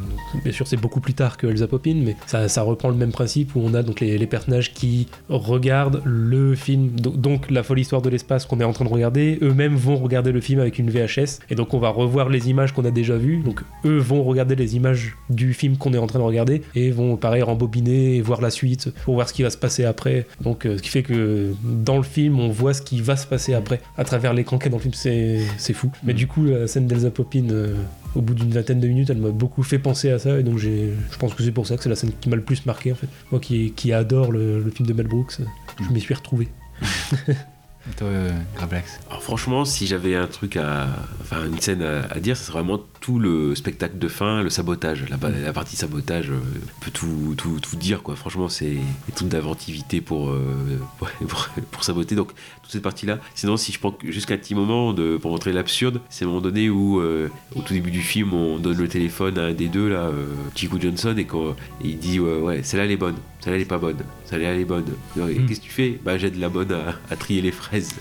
Bien 0.45 0.53
sûr, 0.53 0.67
c'est 0.67 0.77
beaucoup 0.77 1.01
plus 1.01 1.15
tard 1.15 1.39
que 1.39 1.47
Elsa 1.47 1.67
Poppin, 1.67 1.95
mais 2.05 2.15
ça, 2.27 2.63
reprend 2.63 2.91
le 2.91 2.95
même 2.95 3.11
principe 3.11 3.57
où 3.57 3.61
on 3.65 3.73
a 3.73 3.83
donc 3.83 4.01
les, 4.01 4.27
personnages 4.27 4.75
qui 4.75 5.09
regardent 5.31 6.03
le 6.05 6.55
film, 6.55 6.91
do- 6.91 7.11
donc 7.11 7.51
la 7.51 7.63
folle 7.63 7.79
histoire 7.81 8.03
de 8.03 8.11
l'espace 8.11 8.45
qu'on 8.45 8.61
est 8.61 8.65
en 8.65 8.73
train 8.75 8.85
de 8.85 8.91
regarder. 8.91 9.39
Eux-mêmes 9.43 9.77
vont 9.77 9.97
regarder 9.97 10.31
le 10.31 10.41
film 10.43 10.61
avec 10.61 10.79
une 10.79 10.91
VHS, 10.91 11.39
et 11.49 11.55
donc 11.55 11.73
on 11.73 11.79
va 11.79 11.89
revoir 11.89 12.29
les 12.29 12.51
images 12.51 12.73
qu'on 12.73 12.85
a 12.85 12.91
déjà 12.91 13.17
vues. 13.17 13.39
Donc 13.43 13.63
eux 13.87 13.97
vont 13.99 14.23
regarder 14.25 14.57
les 14.57 14.77
images 14.77 15.17
du 15.31 15.55
film 15.55 15.79
qu'on 15.79 15.95
est 15.95 15.99
en 15.99 16.07
train 16.07 16.19
de 16.19 16.25
regarder 16.25 16.61
et 16.75 16.91
vont 16.91 17.17
pareil 17.17 17.43
rembobiner 17.43 18.17
et 18.17 18.21
voir 18.21 18.43
la 18.43 18.51
suite 18.51 18.91
pour 19.05 19.15
voir 19.15 19.29
ce 19.29 19.33
qui 19.35 19.43
va 19.43 19.49
se 19.51 19.57
passer 19.57 19.85
après. 19.85 20.27
Donc 20.43 20.67
euh, 20.67 20.77
ce 20.77 20.83
qui 20.83 20.91
fait 20.91 21.03
que 21.03 21.53
dans 21.65 21.97
le 21.97 22.03
film, 22.03 22.39
on 22.39 22.49
voit 22.51 22.75
ce 22.75 22.83
qui 22.83 23.01
va 23.01 23.17
se 23.17 23.27
passer 23.27 23.55
après 23.55 23.81
à 24.03 24.05
travers 24.05 24.35
l'écran 24.35 24.59
qui 24.59 24.67
est 24.67 24.71
dans 24.71 24.77
le 24.77 24.83
film. 24.83 24.95
C'est 24.95 25.41
c'est 25.57 25.73
fou. 25.73 25.91
Mais 26.05 26.13
du 26.13 26.27
coup, 26.27 26.45
la 26.45 26.67
scène 26.67 26.87
d'Elsa 26.87 27.11
Poppin. 27.11 27.49
euh, 27.51 27.75
au 28.15 28.21
bout 28.21 28.35
d'une 28.35 28.51
vingtaine 28.51 28.79
de 28.79 28.87
minutes, 28.87 29.09
elle 29.09 29.17
m'a 29.17 29.31
beaucoup 29.31 29.63
fait 29.63 29.79
penser 29.79 30.11
à 30.11 30.19
ça, 30.19 30.39
et 30.39 30.43
donc 30.43 30.59
j'ai, 30.59 30.93
je 31.11 31.17
pense 31.17 31.33
que 31.33 31.43
c'est 31.43 31.51
pour 31.51 31.67
ça 31.67 31.79
que 31.79 31.83
c'est 31.83 31.89
la 31.89 31.97
scène 31.97 32.13
qui 32.21 32.29
m'a 32.29 32.37
le 32.37 32.43
plus 32.43 32.67
marqué 32.67 32.93
en 32.93 32.95
fait. 32.95 33.07
Moi 33.31 33.41
qui, 33.41 33.73
qui 33.73 33.91
adore 33.95 34.33
le, 34.33 34.61
le 34.63 34.71
film 34.71 34.87
de 34.87 34.93
Mel 34.93 35.07
Brooks, 35.07 35.39
je 35.81 35.91
m'y 35.91 35.99
suis 35.99 36.13
retrouvé. 36.13 36.49
Et 37.29 37.95
toi, 37.97 38.09
euh, 38.09 38.31
Grablax? 38.55 39.01
Alors 39.09 39.23
franchement, 39.23 39.65
si 39.65 39.87
j'avais 39.87 40.15
un 40.15 40.27
truc 40.27 40.57
à, 40.57 40.89
enfin 41.23 41.47
une 41.47 41.59
scène 41.59 41.83
à, 41.83 42.03
à 42.13 42.21
dire, 42.21 42.37
ce 42.37 42.45
serait 42.45 42.59
vraiment 42.59 42.81
tout 43.03 43.19
le 43.19 43.55
spectacle 43.57 43.99
de 43.99 44.09
fin, 44.09 44.43
le 44.43 44.49
sabotage, 44.49 45.05
la, 45.11 45.19
la 45.29 45.53
partie 45.53 45.75
sabotage 45.75 46.31
euh, 46.31 46.39
peut 46.81 46.93
tout, 46.93 47.35
tout, 47.37 47.59
tout 47.61 47.77
dire 47.77 48.03
quoi. 48.03 48.15
Franchement, 48.15 48.49
c'est 48.49 48.77
trucs 49.15 49.29
d'inventivité 49.29 50.01
pour, 50.01 50.31
euh, 50.31 50.79
pour, 51.29 51.49
pour 51.73 51.85
saboter. 51.85 52.15
Donc 52.15 52.33
toute 52.63 52.71
cette 52.71 52.83
partie-là. 52.83 53.19
Sinon, 53.35 53.57
si 53.57 53.73
je 53.73 53.81
prends 53.81 53.95
jusqu'à 54.05 54.35
un 54.35 54.39
petit 54.39 54.55
moment 54.55 54.93
de, 54.93 55.17
pour 55.17 55.33
montrer 55.33 55.53
l'absurde, 55.53 56.01
c'est 56.11 56.25
le 56.25 56.31
moment 56.31 56.41
donné 56.41 56.71
où 56.71 57.01
euh, 57.01 57.29
au 57.57 57.63
tout 57.63 57.75
début 57.75 57.91
du 57.91 58.03
film, 58.03 58.33
on 58.33 58.59
donne 58.59 58.79
le 58.79 58.89
téléphone 58.89 59.37
à 59.37 59.47
un 59.47 59.53
des 59.53 59.69
deux 59.69 59.89
là, 59.89 60.07
euh, 60.07 60.27
Chico 60.55 60.79
Johnson, 60.81 61.15
et 61.19 61.25
quand 61.25 61.57
il 61.83 61.99
dit 61.99 62.21
ouais, 62.21 62.63
celle-là 62.63 62.85
elle 62.85 62.93
est 62.93 62.97
bonne, 62.97 63.17
celle-là 63.41 63.57
elle 63.57 63.63
est 63.63 63.67
pas 63.67 63.79
bonne, 63.79 63.99
celle-là 64.27 64.51
elle 64.51 64.61
est 64.61 64.65
bonne. 64.65 64.87
Mm. 65.17 65.47
Qu'est-ce 65.49 65.61
que 65.61 65.67
tu 65.67 65.73
fais? 65.73 65.99
Bah 66.05 66.19
j'aide 66.19 66.39
la 66.39 66.49
bonne 66.49 66.71
à, 66.73 66.95
à 67.11 67.17
trier 67.17 67.43
les 67.43 67.53
fraises. 67.53 67.97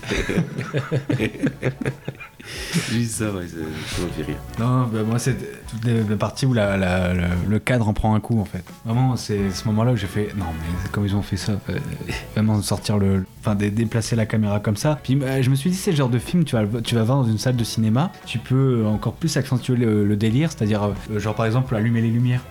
Juste 2.90 3.12
ça, 3.12 3.30
ouais, 3.32 3.46
ça 3.46 4.02
m'a 4.02 4.08
fait 4.08 4.22
rire. 4.22 4.36
Non, 4.58 4.86
bah, 4.92 5.00
moi, 5.06 5.18
c'est 5.18 5.36
toutes 5.68 5.84
les, 5.84 6.02
les 6.02 6.16
parties 6.16 6.46
où 6.46 6.52
la- 6.52 7.12
le 7.48 7.58
cadre 7.58 7.88
en 7.88 7.92
prend 7.92 8.14
un 8.14 8.20
coup, 8.20 8.40
en 8.40 8.44
fait. 8.44 8.64
Vraiment, 8.84 9.16
c'est 9.16 9.50
ce 9.50 9.66
moment-là 9.68 9.92
où 9.92 9.96
j'ai 9.96 10.06
fait 10.06 10.28
non, 10.36 10.46
mais 10.60 10.88
comme 10.90 11.06
ils 11.06 11.14
ont 11.14 11.22
fait 11.22 11.36
ça, 11.36 11.52
euh, 11.70 11.78
vraiment 12.34 12.60
sortir 12.62 12.98
le. 12.98 13.24
Enfin, 13.40 13.54
dé- 13.54 13.70
déplacer 13.70 14.16
la 14.16 14.26
caméra 14.26 14.60
comme 14.60 14.76
ça. 14.76 14.98
Puis 15.02 15.14
bah, 15.16 15.40
je 15.42 15.50
me 15.50 15.54
suis 15.54 15.70
dit, 15.70 15.76
c'est 15.76 15.90
le 15.92 15.96
genre 15.96 16.08
de 16.08 16.18
film, 16.18 16.44
tu 16.44 16.56
vas, 16.56 16.64
tu 16.82 16.94
vas 16.94 17.02
voir 17.04 17.18
dans 17.18 17.28
une 17.28 17.38
salle 17.38 17.56
de 17.56 17.64
cinéma, 17.64 18.10
tu 18.26 18.38
peux 18.38 18.84
encore 18.86 19.14
plus 19.14 19.36
accentuer 19.36 19.76
le, 19.76 20.04
le 20.04 20.16
délire, 20.16 20.50
c'est-à-dire, 20.50 20.82
euh, 20.84 21.18
genre 21.18 21.34
par 21.34 21.46
exemple, 21.46 21.74
allumer 21.76 22.00
les 22.00 22.10
lumières. 22.10 22.42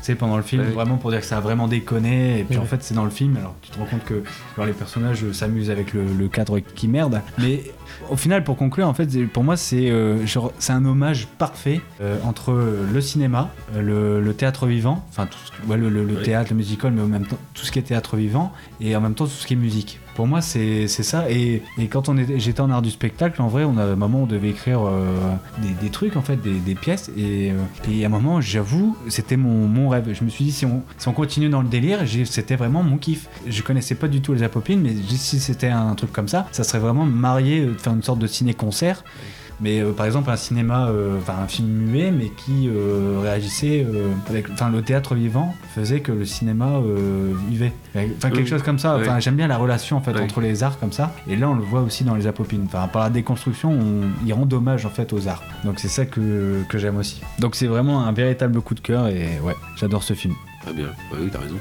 Tu 0.00 0.12
sais, 0.12 0.14
pendant 0.14 0.36
le 0.36 0.42
film, 0.42 0.62
Ouais. 0.62 0.68
vraiment 0.70 0.96
pour 0.96 1.10
dire 1.10 1.20
que 1.20 1.26
ça 1.26 1.38
a 1.38 1.40
vraiment 1.40 1.66
déconné, 1.68 2.40
et 2.40 2.44
puis 2.44 2.56
Ouais. 2.58 2.62
en 2.62 2.66
fait, 2.66 2.82
c'est 2.82 2.94
dans 2.94 3.04
le 3.04 3.10
film, 3.10 3.36
alors 3.36 3.54
tu 3.62 3.70
te 3.70 3.78
rends 3.78 3.86
compte 3.86 4.04
que 4.04 4.22
les 4.64 4.72
personnages 4.72 5.24
euh, 5.24 5.32
s'amusent 5.32 5.70
avec 5.70 5.92
le, 5.94 6.04
le 6.04 6.28
cadre 6.28 6.58
qui 6.60 6.86
merde. 6.88 7.20
Mais 7.38 7.64
au 8.10 8.16
final, 8.16 8.44
pour 8.44 8.56
conclure, 8.56 8.86
en 8.86 8.94
fait, 8.94 9.08
pour 9.32 9.42
moi, 9.42 9.56
c'est 9.56 9.90
euh, 9.90 10.24
genre, 10.26 10.52
c'est 10.58 10.72
un 10.72 10.84
hommage 10.84 11.26
parfait 11.38 11.80
euh, 12.00 12.18
entre 12.24 12.52
le 12.92 13.00
cinéma, 13.00 13.50
le, 13.76 14.20
le 14.20 14.34
théâtre 14.34 14.66
vivant, 14.66 15.04
enfin, 15.08 15.26
tout 15.26 15.38
ce 15.44 15.50
que- 15.50 15.66
ouais, 15.68 15.76
le, 15.76 15.88
le- 15.88 16.04
le 16.04 16.14
Ouais. 16.16 16.22
théâtre, 16.22 16.50
le 16.50 16.56
musical, 16.56 16.92
mais 16.92 17.02
en 17.02 17.06
même 17.06 17.26
temps, 17.26 17.38
tout 17.54 17.64
ce 17.64 17.72
qui 17.72 17.78
est 17.78 17.82
théâtre 17.82 18.16
vivant, 18.16 18.52
et 18.80 18.94
en 18.94 19.00
même 19.00 19.14
temps, 19.14 19.24
tout 19.24 19.30
ce 19.30 19.46
qui 19.46 19.54
est 19.54 19.56
musique. 19.56 19.98
Pour 20.16 20.26
moi, 20.26 20.40
c'est 20.40 20.88
ça. 20.88 21.30
Et, 21.30 21.62
quand 21.90 22.10
j'étais 22.38 22.62
en 22.62 22.70
art 22.70 22.80
du 22.80 22.90
spectacle, 22.90 23.42
en 23.42 23.48
vrai, 23.48 23.64
on 23.64 23.76
a 23.76 23.84
un 23.84 23.96
moment 23.96 24.20
où 24.20 24.22
on 24.22 24.26
devait 24.26 24.48
écrire 24.48 24.80
euh, 24.82 25.34
des, 25.82 25.90
trucs, 25.90 26.16
en 26.16 26.22
fait, 26.22 26.36
des, 26.36 26.74
pièces. 26.74 27.10
Et, 27.18 27.50
euh, 27.50 27.56
et 27.92 28.02
à 28.02 28.06
un 28.06 28.08
moment, 28.08 28.40
j'avoue, 28.40 28.96
c'était 29.08 29.36
mon, 29.36 29.90
rêve. 29.90 30.14
Je 30.18 30.24
me 30.24 30.30
suis 30.30 30.46
dit, 30.46 30.52
si 30.52 30.64
on, 30.64 30.82
si 30.96 31.06
on 31.08 31.12
continue 31.12 31.50
dans 31.50 31.60
le 31.60 31.68
délire, 31.68 32.00
c'était 32.24 32.56
vraiment 32.56 32.82
mon 32.82 32.96
kiff. 32.96 33.28
Je 33.46 33.60
connaissais 33.60 33.94
pas 33.94 34.08
du 34.08 34.22
tout 34.22 34.32
les 34.32 34.42
apopines, 34.42 34.80
mais 34.80 34.94
si 35.06 35.38
c'était 35.38 35.68
un 35.68 35.94
truc 35.94 36.14
comme 36.14 36.28
ça, 36.28 36.46
ça 36.50 36.64
serait 36.64 36.78
vraiment 36.78 37.04
marié, 37.04 37.60
euh, 37.60 37.74
faire 37.74 37.92
une 37.92 38.02
sorte 38.02 38.18
de 38.18 38.26
ciné-concert. 38.26 39.04
Mais 39.60 39.80
euh, 39.80 39.92
par 39.92 40.06
exemple 40.06 40.30
un 40.30 40.36
cinéma, 40.36 40.88
euh, 40.88 41.18
enfin 41.18 41.34
un 41.42 41.46
film 41.46 41.68
muet, 41.68 42.10
mais 42.10 42.28
qui 42.28 42.68
euh, 42.68 43.20
réagissait 43.22 43.86
avec, 44.28 44.50
enfin 44.50 44.70
le 44.70 44.82
théâtre 44.82 45.14
vivant 45.14 45.54
faisait 45.74 46.00
que 46.00 46.12
le 46.12 46.24
cinéma 46.24 46.80
vivait. 47.48 47.72
Enfin 47.94 48.30
quelque 48.30 48.48
chose 48.48 48.62
comme 48.62 48.78
ça. 48.78 48.96
Enfin 48.96 49.18
j'aime 49.20 49.36
bien 49.36 49.48
la 49.48 49.56
relation 49.56 49.96
en 49.96 50.00
fait 50.00 50.18
entre 50.18 50.40
les 50.40 50.62
arts 50.62 50.78
comme 50.78 50.92
ça. 50.92 51.12
Et 51.28 51.36
là 51.36 51.48
on 51.48 51.54
le 51.54 51.62
voit 51.62 51.80
aussi 51.80 52.04
dans 52.04 52.14
les 52.14 52.26
apopines. 52.26 52.64
Enfin 52.66 52.88
par 52.88 53.02
la 53.02 53.10
déconstruction, 53.10 53.70
on, 53.70 54.26
ils 54.26 54.32
rendent 54.32 54.52
hommage 54.52 54.84
en 54.86 54.90
fait 54.90 55.12
aux 55.12 55.28
arts. 55.28 55.42
Donc 55.64 55.78
c'est 55.78 55.88
ça 55.88 56.04
que, 56.04 56.62
que 56.68 56.78
j'aime 56.78 56.96
aussi. 56.96 57.22
Donc 57.38 57.54
c'est 57.54 57.66
vraiment 57.66 58.04
un 58.04 58.12
véritable 58.12 58.60
coup 58.60 58.74
de 58.74 58.80
cœur 58.80 59.08
et 59.08 59.40
ouais, 59.42 59.56
j'adore 59.76 60.02
ce 60.02 60.14
film. 60.14 60.34
Très 60.66 60.74
bien. 60.74 60.86
Bah 61.12 61.16
oui, 61.20 61.28
t'as 61.30 61.38
raison. 61.38 61.56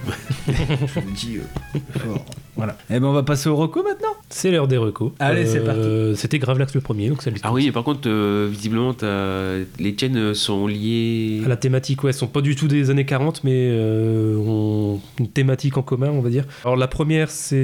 Je 0.96 1.00
le 1.00 1.12
dis. 1.16 1.38
euh, 1.38 2.10
Voilà. 2.56 2.76
Et 2.90 3.00
ben 3.00 3.04
on 3.06 3.14
va 3.14 3.22
passer 3.22 3.50
au 3.50 3.56
reco 3.56 3.84
maintenant. 3.84 4.16
C'est 4.30 4.50
l'heure 4.50 4.68
des 4.68 4.78
recos. 4.78 5.12
Allez, 5.20 5.46
c'est 5.46 5.60
parti. 5.60 5.82
C'était 6.16 6.40
Gravelax 6.40 6.74
le 6.74 6.82
premier, 6.82 7.10
donc 7.10 7.22
salut. 7.22 7.40
Ah 7.44 7.54
oui, 7.54 7.68
et 7.68 7.72
par 7.72 7.84
contre, 7.84 8.08
euh, 8.08 8.48
visiblement, 8.50 8.96
t'as- 8.96 9.58
les 9.80 9.96
chaînes 9.96 10.34
sont 10.34 10.66
liées. 10.66 11.44
À 11.46 11.50
la 11.50 11.56
thématique, 11.58 12.04
ouais, 12.04 12.10
elles 12.10 12.16
sont 12.16 12.26
pas 12.26 12.42
du 12.42 12.56
tout 12.56 12.68
des 12.68 12.90
années 12.90 13.06
40, 13.06 13.44
mais 13.44 13.52
euh, 13.54 14.38
ont 14.38 15.00
une 15.20 15.28
thématique 15.30 15.78
en 15.78 15.84
commun, 15.84 16.10
on 16.10 16.22
va 16.22 16.30
dire. 16.32 16.46
Alors 16.64 16.76
la 16.76 16.88
première, 16.88 17.30
c'est... 17.30 17.56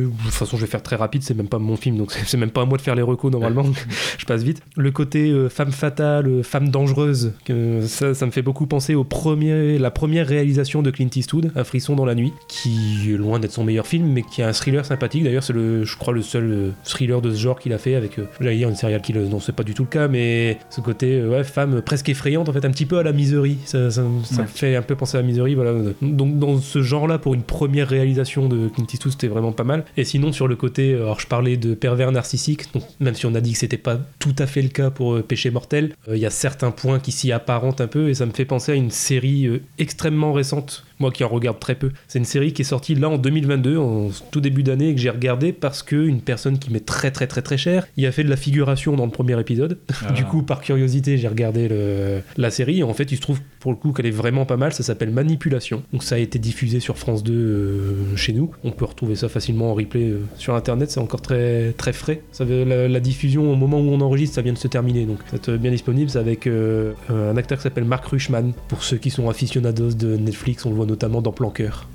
De 0.00 0.10
toute 0.24 0.32
façon, 0.32 0.56
je 0.56 0.62
vais 0.62 0.70
faire 0.70 0.82
très 0.82 0.96
rapide, 0.96 1.22
c'est 1.22 1.34
même 1.34 1.48
pas 1.48 1.58
mon 1.58 1.76
film, 1.76 1.98
donc 1.98 2.10
c'est 2.12 2.24
c'est 2.26 2.38
même 2.38 2.50
pas 2.52 2.62
à 2.62 2.64
moi 2.64 2.78
de 2.78 2.82
faire 2.82 2.94
les 2.94 3.02
recos 3.02 3.30
normalement, 3.30 3.66
je 4.18 4.24
passe 4.24 4.42
vite. 4.44 4.62
Le 4.76 4.90
côté 4.92 5.28
euh, 5.30 5.50
femme 5.50 5.72
fatale, 5.72 6.26
euh, 6.26 6.42
femme 6.42 6.70
dangereuse, 6.70 7.34
que 7.44 7.82
ça, 7.86 8.14
ça 8.14 8.24
me 8.24 8.30
fait 8.30 8.40
beaucoup 8.42 8.66
penser 8.66 8.94
au 8.94 9.04
premier, 9.04 9.76
la 9.76 9.90
première 9.90 10.26
réalisation 10.26 10.69
de 10.82 10.90
Clint 10.90 11.08
Eastwood, 11.14 11.50
Un 11.56 11.64
frisson 11.64 11.96
dans 11.96 12.04
la 12.04 12.14
nuit, 12.14 12.32
qui 12.48 13.10
est 13.12 13.16
loin 13.16 13.38
d'être 13.38 13.52
son 13.52 13.64
meilleur 13.64 13.86
film, 13.86 14.06
mais 14.06 14.22
qui 14.22 14.42
a 14.42 14.48
un 14.48 14.52
thriller 14.52 14.84
sympathique. 14.86 15.24
D'ailleurs, 15.24 15.42
c'est 15.42 15.52
le, 15.52 15.84
je 15.84 15.96
crois 15.96 16.12
le 16.14 16.22
seul 16.22 16.44
euh, 16.50 16.70
thriller 16.84 17.20
de 17.20 17.30
ce 17.32 17.38
genre 17.38 17.58
qu'il 17.58 17.72
a 17.72 17.78
fait 17.78 17.94
avec, 17.96 18.18
euh, 18.18 18.26
j'allais 18.40 18.56
dire 18.56 18.68
une 18.68 18.76
serial 18.76 19.02
killer, 19.02 19.20
non, 19.28 19.40
c'est 19.40 19.54
pas 19.54 19.64
du 19.64 19.74
tout 19.74 19.82
le 19.82 19.88
cas, 19.88 20.08
mais 20.08 20.58
ce 20.70 20.80
côté 20.80 21.18
euh, 21.20 21.28
ouais, 21.30 21.44
femme 21.44 21.82
presque 21.82 22.08
effrayante, 22.08 22.48
en 22.48 22.52
fait, 22.52 22.64
un 22.64 22.70
petit 22.70 22.86
peu 22.86 22.98
à 22.98 23.02
la 23.02 23.12
misery. 23.12 23.58
Ça, 23.64 23.90
ça, 23.90 24.02
ça 24.24 24.36
Ouais. 24.36 24.42
me 24.42 24.46
fait 24.48 24.76
un 24.76 24.82
peu 24.82 24.94
penser 24.94 25.18
à 25.18 25.20
la 25.20 25.26
misery, 25.26 25.54
voilà. 25.54 25.72
Donc 26.00 26.38
dans 26.38 26.58
ce 26.58 26.82
genre-là, 26.82 27.18
pour 27.18 27.34
une 27.34 27.42
première 27.42 27.88
réalisation 27.88 28.48
de 28.48 28.68
Clint 28.68 28.86
Eastwood, 28.92 29.12
c'était 29.12 29.28
vraiment 29.28 29.52
pas 29.52 29.64
mal. 29.64 29.84
Et 29.96 30.04
sinon, 30.04 30.32
sur 30.32 30.46
le 30.48 30.56
côté, 30.56 30.94
alors 30.94 31.18
je 31.20 31.26
parlais 31.26 31.56
de 31.56 31.74
pervers 31.74 32.12
narcissique, 32.12 32.72
donc 32.72 32.82
même 33.00 33.14
si 33.14 33.26
on 33.26 33.34
a 33.34 33.40
dit 33.40 33.52
que 33.52 33.58
c'était 33.58 33.76
pas 33.76 33.98
tout 34.18 34.34
à 34.38 34.46
fait 34.46 34.62
le 34.62 34.68
cas 34.68 34.90
pour 34.90 35.14
euh, 35.14 35.22
Péché 35.22 35.50
mortel, 35.50 35.94
euh, 36.08 36.16
il 36.16 36.20
y 36.22 36.26
a 36.26 36.30
certains 36.30 36.70
points 36.70 36.98
qui 37.00 37.12
s'y 37.12 37.32
apparentent 37.32 37.80
un 37.80 37.86
peu 37.86 38.08
et 38.08 38.14
ça 38.14 38.26
me 38.26 38.30
fait 38.32 38.44
penser 38.44 38.72
à 38.72 38.74
une 38.74 38.90
série 38.90 39.46
euh, 39.46 39.62
extrêmement 39.78 40.32
récente, 40.32 40.59
importante 40.60 40.89
moi 41.00 41.10
qui 41.10 41.24
en 41.24 41.28
regarde 41.28 41.58
très 41.58 41.74
peu. 41.74 41.90
C'est 42.08 42.18
une 42.18 42.24
série 42.24 42.52
qui 42.52 42.62
est 42.62 42.64
sortie 42.64 42.94
là 42.94 43.08
en 43.08 43.18
2022, 43.18 43.76
en 43.78 44.08
tout 44.30 44.40
début 44.40 44.62
d'année, 44.62 44.88
et 44.90 44.94
que 44.94 45.00
j'ai 45.00 45.10
regardé 45.10 45.52
parce 45.52 45.82
que 45.82 45.96
une 45.96 46.20
personne 46.20 46.58
qui 46.58 46.70
m'est 46.72 46.84
très 46.84 47.10
très 47.10 47.26
très 47.26 47.42
très 47.42 47.56
chère, 47.58 47.86
il 47.96 48.06
a 48.06 48.12
fait 48.12 48.24
de 48.24 48.30
la 48.30 48.36
figuration 48.36 48.94
dans 48.96 49.04
le 49.06 49.10
premier 49.10 49.38
épisode. 49.40 49.78
Du 50.14 50.24
coup, 50.24 50.42
par 50.42 50.60
curiosité, 50.60 51.16
j'ai 51.18 51.28
regardé 51.28 51.68
le- 51.68 52.20
la 52.36 52.50
série 52.50 52.80
et 52.80 52.82
en 52.82 52.92
fait, 52.94 53.10
il 53.12 53.16
se 53.16 53.20
trouve 53.22 53.40
pour 53.60 53.70
le 53.72 53.76
coup 53.76 53.92
qu'elle 53.92 54.06
est 54.06 54.10
vraiment 54.10 54.44
pas 54.44 54.56
mal. 54.56 54.72
Ça 54.72 54.82
s'appelle 54.82 55.10
Manipulation. 55.10 55.82
Donc, 55.92 56.02
ça 56.02 56.16
a 56.16 56.18
été 56.18 56.38
diffusé 56.38 56.80
sur 56.80 56.98
France 56.98 57.22
2 57.22 57.32
euh, 57.32 58.16
chez 58.16 58.32
nous. 58.32 58.50
On 58.64 58.70
peut 58.70 58.84
retrouver 58.84 59.14
ça 59.16 59.28
facilement 59.28 59.70
en 59.70 59.74
replay 59.74 60.10
euh, 60.10 60.20
sur 60.36 60.54
internet. 60.54 60.90
C'est 60.90 61.00
encore 61.00 61.22
très 61.22 61.72
très 61.72 61.92
frais. 61.92 62.22
Ça 62.32 62.44
la, 62.44 62.88
la 62.88 63.00
diffusion 63.00 63.50
au 63.52 63.56
moment 63.56 63.78
où 63.80 63.88
on 63.90 64.00
enregistre, 64.00 64.34
ça 64.34 64.42
vient 64.42 64.52
de 64.52 64.58
se 64.58 64.68
terminer. 64.68 65.06
Donc, 65.06 65.18
c'est 65.42 65.56
bien 65.58 65.70
disponible. 65.70 66.10
C'est 66.10 66.18
avec 66.18 66.46
euh, 66.46 66.92
un 67.08 67.36
acteur 67.36 67.58
qui 67.58 67.62
s'appelle 67.62 67.84
Mark 67.84 68.04
Rushman. 68.06 68.52
Pour 68.68 68.82
ceux 68.82 68.96
qui 68.96 69.10
sont 69.10 69.28
aficionados 69.28 69.92
de 69.92 70.16
Netflix, 70.16 70.66
on 70.66 70.70
le 70.70 70.76
voit 70.76 70.86
notamment 70.90 71.22
dans 71.22 71.32
Planqueur. 71.32 71.88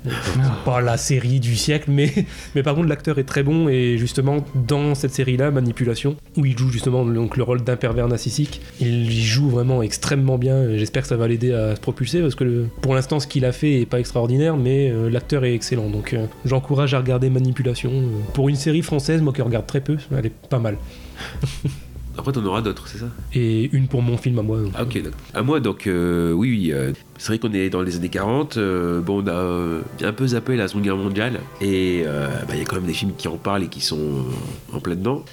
Pas 0.64 0.80
la 0.80 0.96
série 0.96 1.38
du 1.40 1.54
siècle, 1.56 1.90
mais 1.92 2.12
mais 2.54 2.62
par 2.62 2.74
contre, 2.74 2.88
l'acteur 2.88 3.18
est 3.18 3.24
très 3.24 3.42
bon 3.42 3.68
et 3.68 3.98
justement 3.98 4.44
dans 4.54 4.94
cette 4.94 5.12
série-là, 5.14 5.50
Manipulation, 5.50 6.16
où 6.36 6.44
il 6.44 6.56
joue 6.58 6.70
justement 6.70 7.04
donc, 7.04 7.36
le 7.36 7.42
rôle 7.42 7.62
d'un 7.62 7.76
pervers 7.76 8.08
narcissique, 8.08 8.60
il 8.80 9.10
joue 9.12 9.48
vraiment 9.48 9.82
extrêmement 9.82 10.38
bien. 10.38 10.76
J'espère 10.76 11.02
que 11.02 11.08
ça 11.08 11.16
va 11.16 11.28
l'aider 11.28 11.52
à 11.52 11.76
se 11.76 11.80
propulser 11.80 12.20
parce 12.20 12.34
que 12.34 12.44
le- 12.44 12.66
pour 12.82 12.94
l'instant, 12.94 13.20
ce 13.20 13.26
qu'il 13.26 13.44
a 13.44 13.52
fait 13.52 13.80
est 13.82 13.86
pas 13.86 14.00
extraordinaire, 14.00 14.56
mais 14.56 14.90
euh, 14.90 15.08
l'acteur 15.10 15.44
est 15.44 15.54
excellent. 15.54 15.88
Donc 15.90 16.12
euh, 16.14 16.26
j'encourage 16.44 16.94
à 16.94 16.98
regarder 16.98 17.30
Manipulation. 17.30 17.90
Euh, 17.92 18.06
Pour 18.34 18.48
une 18.48 18.56
série 18.56 18.82
française, 18.82 19.20
moi 19.22 19.32
qui 19.32 19.42
regarde 19.42 19.66
très 19.66 19.80
peu, 19.80 19.96
elle 20.16 20.26
est 20.26 20.32
pas 20.48 20.58
mal. 20.58 20.76
Après, 22.18 22.32
t'en 22.32 22.44
auras 22.44 22.62
d'autres, 22.62 22.88
c'est 22.88 22.98
ça 22.98 23.06
Et 23.34 23.68
une 23.76 23.88
pour 23.88 24.00
mon 24.02 24.16
film 24.16 24.38
à 24.38 24.42
moi. 24.42 24.58
donc. 24.60 24.72
Ah, 24.74 24.82
ok, 24.84 24.94
d'accord. 25.02 25.20
À 25.34 25.42
moi, 25.42 25.60
donc, 25.60 25.86
euh, 25.86 26.32
oui, 26.32 26.50
oui. 26.50 26.72
euh, 26.72 26.92
c'est 27.18 27.28
vrai 27.28 27.38
qu'on 27.38 27.52
est 27.52 27.68
dans 27.70 27.82
les 27.82 27.96
années 27.96 28.08
40. 28.08 28.56
euh, 28.56 29.00
bon, 29.00 29.22
on 29.22 29.26
a 29.26 29.32
euh, 29.32 29.80
un 30.02 30.12
peu 30.12 30.26
zappé 30.28 30.56
la 30.56 30.66
Seconde 30.68 30.84
Guerre 30.84 30.96
mondiale. 30.96 31.40
Et 31.60 32.02
euh, 32.06 32.26
bah, 32.48 32.54
il 32.54 32.58
y 32.58 32.62
a 32.62 32.64
quand 32.64 32.76
même 32.76 32.86
des 32.86 32.92
films 32.94 33.12
qui 33.18 33.28
en 33.28 33.36
parlent 33.36 33.64
et 33.64 33.68
qui 33.68 33.80
sont 33.80 34.24
en 34.72 34.80
plein 34.80 34.94
dedans. 34.96 35.24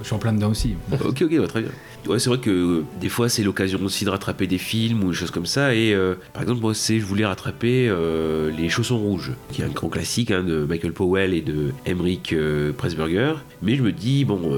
Je 0.00 0.06
suis 0.06 0.14
en 0.14 0.18
plein 0.18 0.32
dedans 0.32 0.50
aussi. 0.50 0.74
Ok, 0.92 1.22
ok, 1.22 1.30
ouais, 1.32 1.46
très 1.46 1.60
bien. 1.62 1.70
Ouais, 2.08 2.18
c'est 2.18 2.30
vrai 2.30 2.38
que 2.38 2.50
euh, 2.50 2.84
des 3.00 3.08
fois, 3.08 3.28
c'est 3.28 3.44
l'occasion 3.44 3.78
aussi 3.84 4.04
de 4.04 4.10
rattraper 4.10 4.48
des 4.48 4.58
films 4.58 5.04
ou 5.04 5.10
des 5.10 5.16
choses 5.16 5.30
comme 5.30 5.46
ça. 5.46 5.74
Et 5.74 5.94
euh, 5.94 6.14
par 6.32 6.42
exemple, 6.42 6.60
moi, 6.60 6.74
c'est, 6.74 6.98
je 6.98 7.04
voulais 7.04 7.24
rattraper 7.24 7.88
euh, 7.88 8.50
Les 8.50 8.68
Chaussons 8.68 8.98
Rouges, 8.98 9.32
qui 9.52 9.62
est 9.62 9.64
un 9.64 9.68
grand 9.68 9.88
classique 9.88 10.32
hein, 10.32 10.42
de 10.42 10.64
Michael 10.64 10.92
Powell 10.92 11.32
et 11.32 11.42
de 11.42 11.72
Emmerich 11.86 12.34
Pressburger. 12.76 13.34
Mais 13.62 13.76
je 13.76 13.82
me 13.82 13.92
dis, 13.92 14.24
bon, 14.24 14.52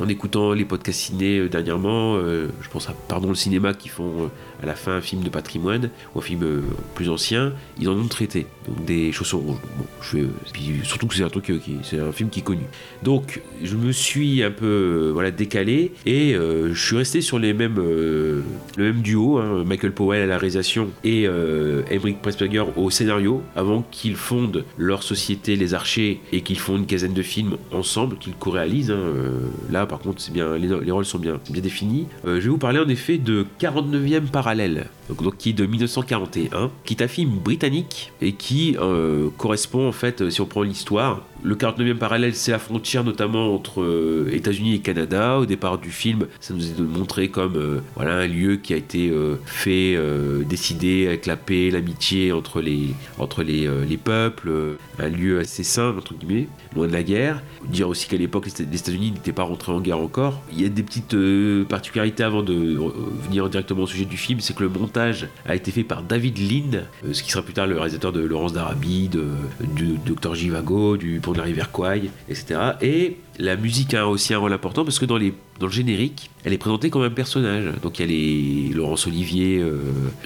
en 0.00 0.08
écoutant 0.08 0.52
les 0.52 0.64
podcasts 0.64 1.00
ciné 1.00 1.48
dernièrement, 1.48 2.18
je 2.20 2.68
pense 2.70 2.88
à 2.88 2.94
Pardon 3.08 3.28
le 3.28 3.34
cinéma 3.34 3.74
qui 3.74 3.88
font 3.88 4.30
à 4.64 4.66
la 4.66 4.74
fin 4.74 4.92
un 4.96 5.00
film 5.00 5.22
de 5.22 5.28
patrimoine 5.28 5.90
ou 6.14 6.18
un 6.18 6.22
film 6.22 6.42
euh, 6.42 6.60
plus 6.94 7.08
ancien, 7.10 7.52
ils 7.78 7.88
en 7.88 7.92
ont 7.92 8.06
traité. 8.08 8.46
Donc 8.66 8.84
des 8.86 9.12
Chaussons 9.12 9.38
Rouges. 9.38 9.58
Bon, 9.78 9.84
je 10.00 10.16
vais, 10.16 10.26
puis 10.52 10.80
surtout 10.82 11.06
que 11.06 11.14
c'est 11.14 11.22
un 11.22 11.28
truc 11.28 11.50
euh, 11.50 11.58
c'est 11.82 12.00
un 12.00 12.12
film 12.12 12.30
qui 12.30 12.40
est 12.40 12.42
connu. 12.42 12.64
Donc, 13.02 13.42
je 13.62 13.76
me 13.76 13.92
suis 13.92 14.42
un 14.42 14.50
peu 14.50 14.64
euh, 14.66 15.10
voilà, 15.12 15.30
décalé 15.30 15.92
et 16.06 16.34
euh, 16.34 16.72
je 16.72 16.86
suis 16.86 16.96
resté 16.96 17.20
sur 17.20 17.38
les 17.38 17.52
mêmes, 17.52 17.76
euh, 17.78 18.40
le 18.78 18.84
même 18.84 19.02
duo, 19.02 19.36
hein, 19.38 19.64
Michael 19.66 19.92
Powell 19.92 20.22
à 20.22 20.26
la 20.26 20.38
réalisation 20.38 20.88
et 21.04 21.26
euh, 21.26 21.82
Emmerich 21.90 22.22
Pressburger 22.22 22.64
au 22.76 22.88
scénario, 22.90 23.42
avant 23.54 23.84
qu'ils 23.90 24.16
fondent 24.16 24.64
leur 24.78 25.02
société 25.02 25.56
Les 25.56 25.74
Archers 25.74 26.20
et 26.32 26.40
qu'ils 26.40 26.58
font 26.58 26.76
une 26.76 26.86
quinzaine 26.86 27.12
de 27.12 27.22
films 27.22 27.58
ensemble, 27.70 28.16
qu'ils 28.16 28.32
co-réalisent. 28.34 28.90
hein. 28.90 28.94
Euh, 28.94 29.30
là, 29.70 29.84
par 29.84 29.98
contre, 29.98 30.22
c'est 30.22 30.32
bien, 30.32 30.56
les, 30.56 30.68
les 30.68 30.90
rôles 30.90 31.04
sont 31.04 31.18
bien, 31.18 31.38
bien 31.50 31.60
définis. 31.62 32.06
Euh, 32.26 32.36
je 32.36 32.44
vais 32.44 32.48
vous 32.48 32.58
parler 32.58 32.78
en 32.78 32.88
effet 32.88 33.18
de 33.18 33.44
49e 33.60 34.22
parallèle 34.32 34.53
parallèle 34.54 34.86
donc, 35.08 35.36
qui 35.36 35.50
est 35.50 35.54
de 35.54 35.66
1941, 35.66 36.70
qui 36.84 36.94
est 36.94 37.02
un 37.02 37.08
film 37.08 37.30
britannique 37.30 38.12
et 38.20 38.32
qui 38.32 38.76
euh, 38.80 39.28
correspond 39.36 39.88
en 39.88 39.92
fait, 39.92 40.30
si 40.30 40.40
on 40.40 40.46
prend 40.46 40.62
l'histoire, 40.62 41.22
le 41.44 41.56
49e 41.56 41.96
parallèle, 41.96 42.34
c'est 42.34 42.52
la 42.52 42.58
frontière 42.58 43.04
notamment 43.04 43.54
entre 43.54 43.82
euh, 43.82 44.30
États-Unis 44.32 44.76
et 44.76 44.78
Canada. 44.78 45.38
Au 45.38 45.46
départ 45.46 45.76
du 45.76 45.90
film, 45.90 46.26
ça 46.40 46.54
nous 46.54 46.66
est 46.66 46.80
montré 46.80 47.28
comme 47.28 47.56
euh, 47.56 47.80
voilà 47.96 48.14
un 48.14 48.26
lieu 48.26 48.56
qui 48.56 48.72
a 48.72 48.76
été 48.76 49.10
euh, 49.10 49.36
fait, 49.44 49.98
décidé 50.48 51.06
avec 51.06 51.26
la 51.26 51.36
paix, 51.36 51.70
l'amitié 51.70 52.32
entre 52.32 52.62
les 52.62 52.94
entre 53.18 53.42
les, 53.42 53.68
les 53.86 53.96
peuples, 53.98 54.50
un 54.98 55.08
lieu 55.08 55.38
assez 55.38 55.64
sain 55.64 55.94
entre 55.96 56.14
guillemets, 56.14 56.48
loin 56.74 56.86
de 56.86 56.92
la 56.92 57.02
guerre. 57.02 57.42
Dire 57.66 57.88
aussi 57.88 58.08
qu'à 58.08 58.16
l'époque 58.16 58.46
les 58.46 58.62
États-Unis 58.62 59.12
n'étaient 59.12 59.32
pas 59.32 59.42
rentrés 59.42 59.72
en 59.72 59.80
guerre 59.80 59.98
encore. 59.98 60.40
Il 60.50 60.62
y 60.62 60.64
a 60.64 60.70
des 60.70 60.82
petites 60.82 61.16
particularités 61.68 62.22
avant 62.22 62.42
de 62.42 62.78
venir 63.24 63.50
directement 63.50 63.82
au 63.82 63.86
sujet 63.86 64.06
du 64.06 64.16
film, 64.16 64.40
c'est 64.40 64.56
que 64.56 64.62
le 64.62 64.70
a 64.96 65.54
été 65.54 65.70
fait 65.70 65.84
par 65.84 66.02
David 66.02 66.38
Lean, 66.38 66.82
ce 67.12 67.22
qui 67.22 67.30
sera 67.30 67.42
plus 67.42 67.54
tard 67.54 67.66
le 67.66 67.76
réalisateur 67.76 68.12
de 68.12 68.20
Laurence 68.20 68.52
d'Arabie, 68.52 69.08
de, 69.08 69.28
du 69.60 69.98
Dr 70.04 70.34
Jivago, 70.34 70.96
du 70.96 71.20
de 71.20 71.38
la 71.38 71.44
rivière 71.44 71.70
Kwai, 71.70 72.10
etc. 72.28 72.60
Et 72.80 73.16
la 73.38 73.56
musique 73.56 73.94
a 73.94 74.06
aussi 74.08 74.34
un 74.34 74.38
rôle 74.38 74.52
important 74.52 74.84
parce 74.84 74.98
que 74.98 75.04
dans, 75.04 75.16
les, 75.16 75.34
dans 75.60 75.66
le 75.66 75.72
générique, 75.72 76.30
elle 76.44 76.52
est 76.52 76.58
présentée 76.58 76.90
comme 76.90 77.02
un 77.02 77.10
personnage. 77.10 77.64
Donc 77.82 77.98
il 77.98 78.02
y 78.02 78.04
a 78.04 78.08
les 78.08 78.74
Laurence 78.74 79.06
Olivier, 79.06 79.58
euh, 79.60 79.78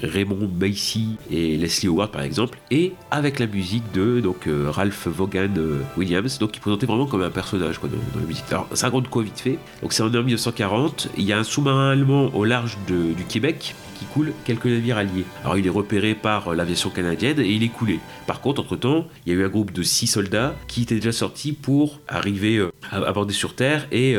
Raymond 0.03 0.51
Macy 0.59 1.17
et 1.31 1.57
Leslie 1.57 1.89
Howard 1.89 2.11
par 2.11 2.23
exemple, 2.23 2.59
et 2.71 2.93
avec 3.11 3.39
la 3.39 3.47
musique 3.47 3.85
de 3.93 4.21
donc 4.21 4.47
euh, 4.47 4.71
Ralph 4.71 5.07
Vaughan 5.07 5.49
euh, 5.57 5.81
Williams, 5.97 6.39
donc 6.39 6.53
qui 6.53 6.61
présenté 6.61 6.87
vraiment 6.87 7.07
comme 7.07 7.23
un 7.23 7.31
personnage 7.31 7.79
dans, 7.81 7.89
la 8.21 8.27
musique. 8.27 8.45
Alors 8.51 8.67
ça 8.75 8.87
raconte 8.87 9.09
quoi 9.09 9.23
vite 9.23 9.39
fait? 9.39 9.59
Donc 9.83 9.93
c'est 9.93 10.03
en 10.03 10.11
1940, 10.11 11.09
il 11.17 11.25
y 11.25 11.33
a 11.33 11.39
un 11.39 11.45
sous-marin 11.45 11.91
allemand 11.91 12.35
au 12.35 12.45
large 12.45 12.77
du 12.87 13.25
Québec 13.29 13.75
qui 13.99 14.05
coule 14.07 14.33
quelques 14.45 14.67
navires 14.67 14.97
alliés. 14.97 15.25
Alors 15.43 15.59
il 15.59 15.67
est 15.67 15.71
repéré 15.71 16.15
par 16.15 16.55
l'aviation 16.55 16.89
canadienne 16.89 17.41
et 17.41 17.51
il 17.51 17.63
est 17.65 17.69
coulé. 17.69 17.99
Par 18.29 18.41
contre, 18.41 18.63
entre-temps, 18.63 19.09
il 19.27 19.33
y 19.33 19.37
a 19.37 19.41
eu 19.41 19.45
un 19.45 19.49
groupe 19.49 19.73
de 19.73 19.83
six 19.83 20.07
soldats 20.07 20.55
qui 20.69 20.83
étaient 20.83 20.95
déjà 20.95 21.11
sortis 21.11 21.53
pour 21.53 21.99
arriver 22.07 22.65
à 22.93 22.99
aborder 22.99 23.35
sur 23.35 23.55
Terre 23.55 23.89
et 23.91 24.17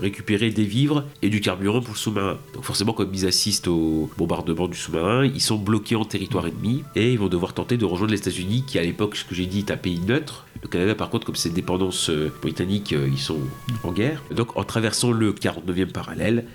récupérer 0.00 0.47
des 0.54 0.64
vivres 0.64 1.04
et 1.22 1.28
du 1.28 1.40
carburant 1.40 1.80
pour 1.80 1.94
le 1.94 1.98
sous-marin. 1.98 2.38
Donc 2.54 2.64
forcément, 2.64 2.92
comme 2.92 3.10
ils 3.12 3.26
assistent 3.26 3.68
au 3.68 4.10
bombardement 4.16 4.68
du 4.68 4.76
sous-marin, 4.76 5.24
ils 5.24 5.40
sont 5.40 5.56
bloqués 5.56 5.96
en 5.96 6.04
territoire 6.04 6.46
ennemi 6.46 6.84
et 6.94 7.12
ils 7.12 7.18
vont 7.18 7.28
devoir 7.28 7.52
tenter 7.52 7.76
de 7.76 7.84
rejoindre 7.84 8.12
les 8.12 8.18
États-Unis, 8.18 8.64
qui 8.66 8.78
à 8.78 8.82
l'époque, 8.82 9.16
ce 9.16 9.24
que 9.24 9.34
j'ai 9.34 9.46
dit, 9.46 9.60
est 9.60 9.70
un 9.70 9.76
pays 9.76 10.00
neutre. 10.00 10.46
Le 10.62 10.68
Canada, 10.68 10.94
par 10.94 11.08
contre, 11.10 11.24
comme 11.24 11.36
c'est 11.36 11.50
une 11.50 11.54
dépendance 11.54 12.10
euh, 12.10 12.32
britannique, 12.42 12.92
euh, 12.92 13.08
ils 13.10 13.18
sont 13.18 13.38
en 13.84 13.92
guerre. 13.92 14.22
Donc 14.34 14.56
en 14.56 14.64
traversant 14.64 15.12
le 15.12 15.32
49e 15.32 15.92
parallèle, 15.92 16.46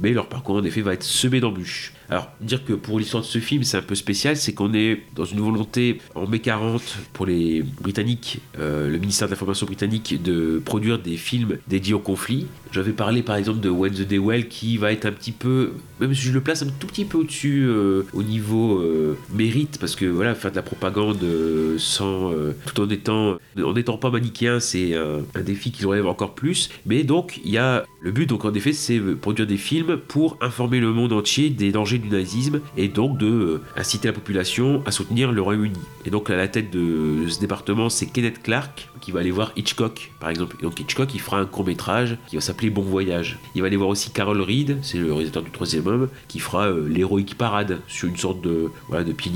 mais 0.00 0.12
leur 0.12 0.28
parcours 0.28 0.56
en 0.56 0.64
effet 0.64 0.80
va 0.80 0.92
être 0.94 1.02
semé 1.02 1.40
d'embûches. 1.40 1.92
Alors, 2.10 2.30
dire 2.40 2.64
que 2.64 2.74
pour 2.74 2.98
l'histoire 2.98 3.22
de 3.22 3.28
ce 3.28 3.38
film, 3.38 3.62
c'est 3.64 3.78
un 3.78 3.82
peu 3.82 3.94
spécial, 3.94 4.36
c'est 4.36 4.52
qu'on 4.52 4.74
est 4.74 5.00
dans 5.14 5.24
une 5.24 5.40
volonté 5.40 6.00
en 6.14 6.26
mai 6.26 6.38
40 6.38 6.82
pour 7.12 7.26
les 7.26 7.62
Britanniques, 7.62 8.40
euh, 8.58 8.90
le 8.90 8.98
ministère 8.98 9.28
de 9.28 9.32
l'Information 9.32 9.66
britannique, 9.66 10.22
de 10.22 10.60
produire 10.64 10.98
des 10.98 11.16
films 11.16 11.58
dédiés 11.66 11.94
au 11.94 11.98
conflit. 11.98 12.46
J'avais 12.72 12.92
parlé 12.92 13.22
par 13.22 13.36
exemple 13.36 13.60
de 13.60 13.70
When 13.70 13.92
the 13.92 14.06
Day 14.06 14.18
Well 14.18 14.48
qui 14.48 14.76
va 14.76 14.92
être 14.92 15.06
un 15.06 15.12
petit 15.12 15.32
peu, 15.32 15.72
même 16.00 16.14
si 16.14 16.22
je 16.22 16.32
le 16.32 16.40
place 16.40 16.62
un 16.62 16.66
tout 16.66 16.86
petit 16.86 17.04
peu 17.04 17.18
au-dessus 17.18 17.64
euh, 17.66 18.02
au 18.12 18.22
niveau 18.22 18.78
euh, 18.78 19.16
mérite, 19.32 19.78
parce 19.78 19.96
que 19.96 20.04
voilà, 20.04 20.34
faire 20.34 20.50
de 20.50 20.56
la 20.56 20.62
propagande 20.62 21.24
sans, 21.78 22.32
tout 22.66 22.80
en 22.80 22.88
étant, 22.90 23.36
en 23.62 23.76
étant 23.76 23.96
pas 23.96 24.10
manichéen, 24.10 24.60
c'est 24.60 24.94
un, 24.94 25.42
défi 25.42 25.72
qui 25.72 25.84
relève 25.84 26.06
encore 26.06 26.34
plus. 26.34 26.70
Mais 26.86 27.02
donc, 27.02 27.40
il 27.44 27.50
y 27.50 27.58
a 27.58 27.84
le 28.00 28.10
but, 28.10 28.28
donc 28.28 28.44
en 28.44 28.52
effet, 28.54 28.72
c'est 28.72 29.00
des 29.42 29.56
films 29.56 29.96
pour 29.96 30.36
informer 30.40 30.80
le 30.80 30.92
monde 30.92 31.12
entier 31.12 31.50
des 31.50 31.72
dangers 31.72 31.98
du 31.98 32.08
nazisme 32.08 32.60
et 32.76 32.88
donc 32.88 33.18
de 33.18 33.26
euh, 33.26 33.62
inciter 33.76 34.08
la 34.08 34.14
population 34.14 34.82
à 34.86 34.90
soutenir 34.90 35.32
le 35.32 35.42
Royaume-Uni. 35.42 35.78
Et 36.04 36.10
donc 36.10 36.30
à 36.30 36.36
la 36.36 36.48
tête 36.48 36.70
de 36.70 37.26
ce 37.28 37.40
département, 37.40 37.88
c'est 37.88 38.06
Kenneth 38.06 38.42
Clark 38.42 38.88
qui 39.04 39.12
va 39.12 39.20
aller 39.20 39.30
voir 39.30 39.52
Hitchcock, 39.56 40.10
par 40.18 40.30
exemple. 40.30 40.56
Donc 40.62 40.80
Hitchcock, 40.80 41.14
il 41.14 41.20
fera 41.20 41.38
un 41.38 41.46
court 41.46 41.66
métrage 41.66 42.16
qui 42.26 42.36
va 42.36 42.42
s'appeler 42.42 42.70
Bon 42.70 42.82
Voyage. 42.82 43.38
Il 43.54 43.60
va 43.60 43.66
aller 43.66 43.76
voir 43.76 43.90
aussi 43.90 44.10
Carol 44.10 44.40
Reed, 44.40 44.78
c'est 44.82 44.98
le 44.98 45.12
réalisateur 45.12 45.42
du 45.42 45.50
troisième 45.50 45.86
homme, 45.86 46.08
qui 46.28 46.38
fera 46.38 46.66
euh, 46.66 46.88
l'héroïque 46.88 47.36
parade 47.36 47.80
sur 47.86 48.08
une 48.08 48.16
sorte 48.16 48.40
de 48.40 48.70
voilà 48.88 49.04
de 49.04 49.12
pieds 49.12 49.30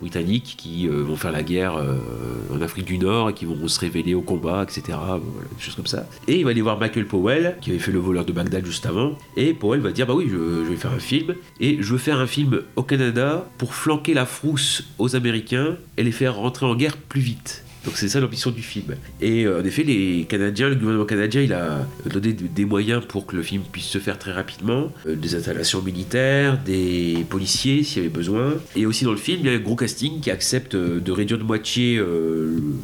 britanniques 0.00 0.54
qui 0.58 0.88
euh, 0.88 1.02
vont 1.02 1.16
faire 1.16 1.32
la 1.32 1.42
guerre 1.42 1.82
en 2.52 2.60
Afrique 2.60 2.84
du 2.84 2.98
Nord 2.98 3.30
et 3.30 3.34
qui 3.34 3.44
vont 3.44 3.68
se 3.68 3.80
révéler 3.80 4.14
au 4.14 4.20
combat, 4.20 4.62
etc. 4.62 4.98
des 5.56 5.62
choses 5.62 5.74
comme 5.74 5.86
ça. 5.86 6.06
Et 6.28 6.38
il 6.38 6.44
va 6.44 6.50
aller 6.50 6.62
voir 6.62 6.78
Michael 6.78 7.06
Powell, 7.06 7.56
qui 7.60 7.70
avait 7.70 7.78
fait 7.78 7.92
le 7.92 7.98
voleur 7.98 8.24
de 8.24 8.32
Bagdad 8.32 8.64
juste 8.64 8.86
avant. 8.86 9.16
Et 9.36 9.54
Powell 9.54 9.80
va 9.80 9.92
dire 9.92 10.06
bah 10.06 10.14
oui, 10.14 10.28
je, 10.30 10.36
je 10.64 10.70
vais 10.70 10.76
faire 10.76 10.92
un 10.92 10.98
film 10.98 11.34
et 11.60 11.78
je 11.80 11.96
faire 11.96 12.18
un 12.18 12.26
film 12.26 12.62
au 12.76 12.82
Canada 12.82 13.48
pour 13.58 13.74
flanquer 13.74 14.14
la 14.14 14.26
frousse 14.26 14.84
aux 14.98 15.16
Américains 15.16 15.76
et 15.96 16.02
les 16.02 16.12
faire 16.12 16.36
rentrer 16.36 16.66
en 16.66 16.74
guerre 16.74 16.96
plus 16.96 17.20
vite. 17.20 17.65
Donc 17.86 17.96
c'est 17.96 18.08
ça 18.08 18.18
l'ambition 18.18 18.50
du 18.50 18.62
film. 18.62 18.96
Et 19.20 19.46
euh, 19.46 19.60
en 19.60 19.64
effet, 19.64 19.84
les 19.84 20.26
Canadiens, 20.28 20.68
le 20.68 20.74
gouvernement 20.74 21.04
canadien, 21.04 21.40
il 21.40 21.52
a 21.52 21.86
donné 22.04 22.32
des 22.32 22.64
moyens 22.64 23.02
pour 23.06 23.26
que 23.26 23.36
le 23.36 23.42
film 23.42 23.62
puisse 23.70 23.86
se 23.86 23.98
faire 23.98 24.18
très 24.18 24.32
rapidement. 24.32 24.92
Euh, 25.06 25.14
des 25.14 25.36
installations 25.36 25.80
militaires, 25.80 26.58
des 26.58 27.24
policiers 27.30 27.84
s'il 27.84 28.02
y 28.02 28.06
avait 28.06 28.14
besoin. 28.14 28.54
Et 28.74 28.86
aussi 28.86 29.04
dans 29.04 29.12
le 29.12 29.16
film, 29.16 29.38
il 29.40 29.46
y 29.46 29.50
a 29.50 29.52
un 29.52 29.60
gros 29.60 29.76
casting 29.76 30.20
qui 30.20 30.32
accepte 30.32 30.74
euh, 30.74 30.98
de 30.98 31.12
réduire 31.12 31.38
de 31.38 31.44
moitié 31.44 32.02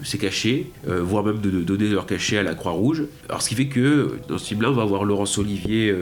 ses 0.05 0.19
cachets, 0.19 0.67
voire 0.87 1.25
même 1.25 1.41
de, 1.41 1.51
donner 1.51 1.89
leur 1.89 2.07
cachet 2.07 2.39
à 2.39 2.43
la 2.43 2.55
Croix-Rouge. 2.55 3.05
Alors 3.29 3.43
ce 3.43 3.49
qui 3.49 3.55
fait 3.57 3.67
que 3.67 4.13
dans 4.29 4.39
ce 4.39 4.47
film-là, 4.47 4.71
on 4.71 4.75
va 4.75 4.83
avoir 4.83 5.05
Laurence 5.05 5.37
Olivier 5.39 5.95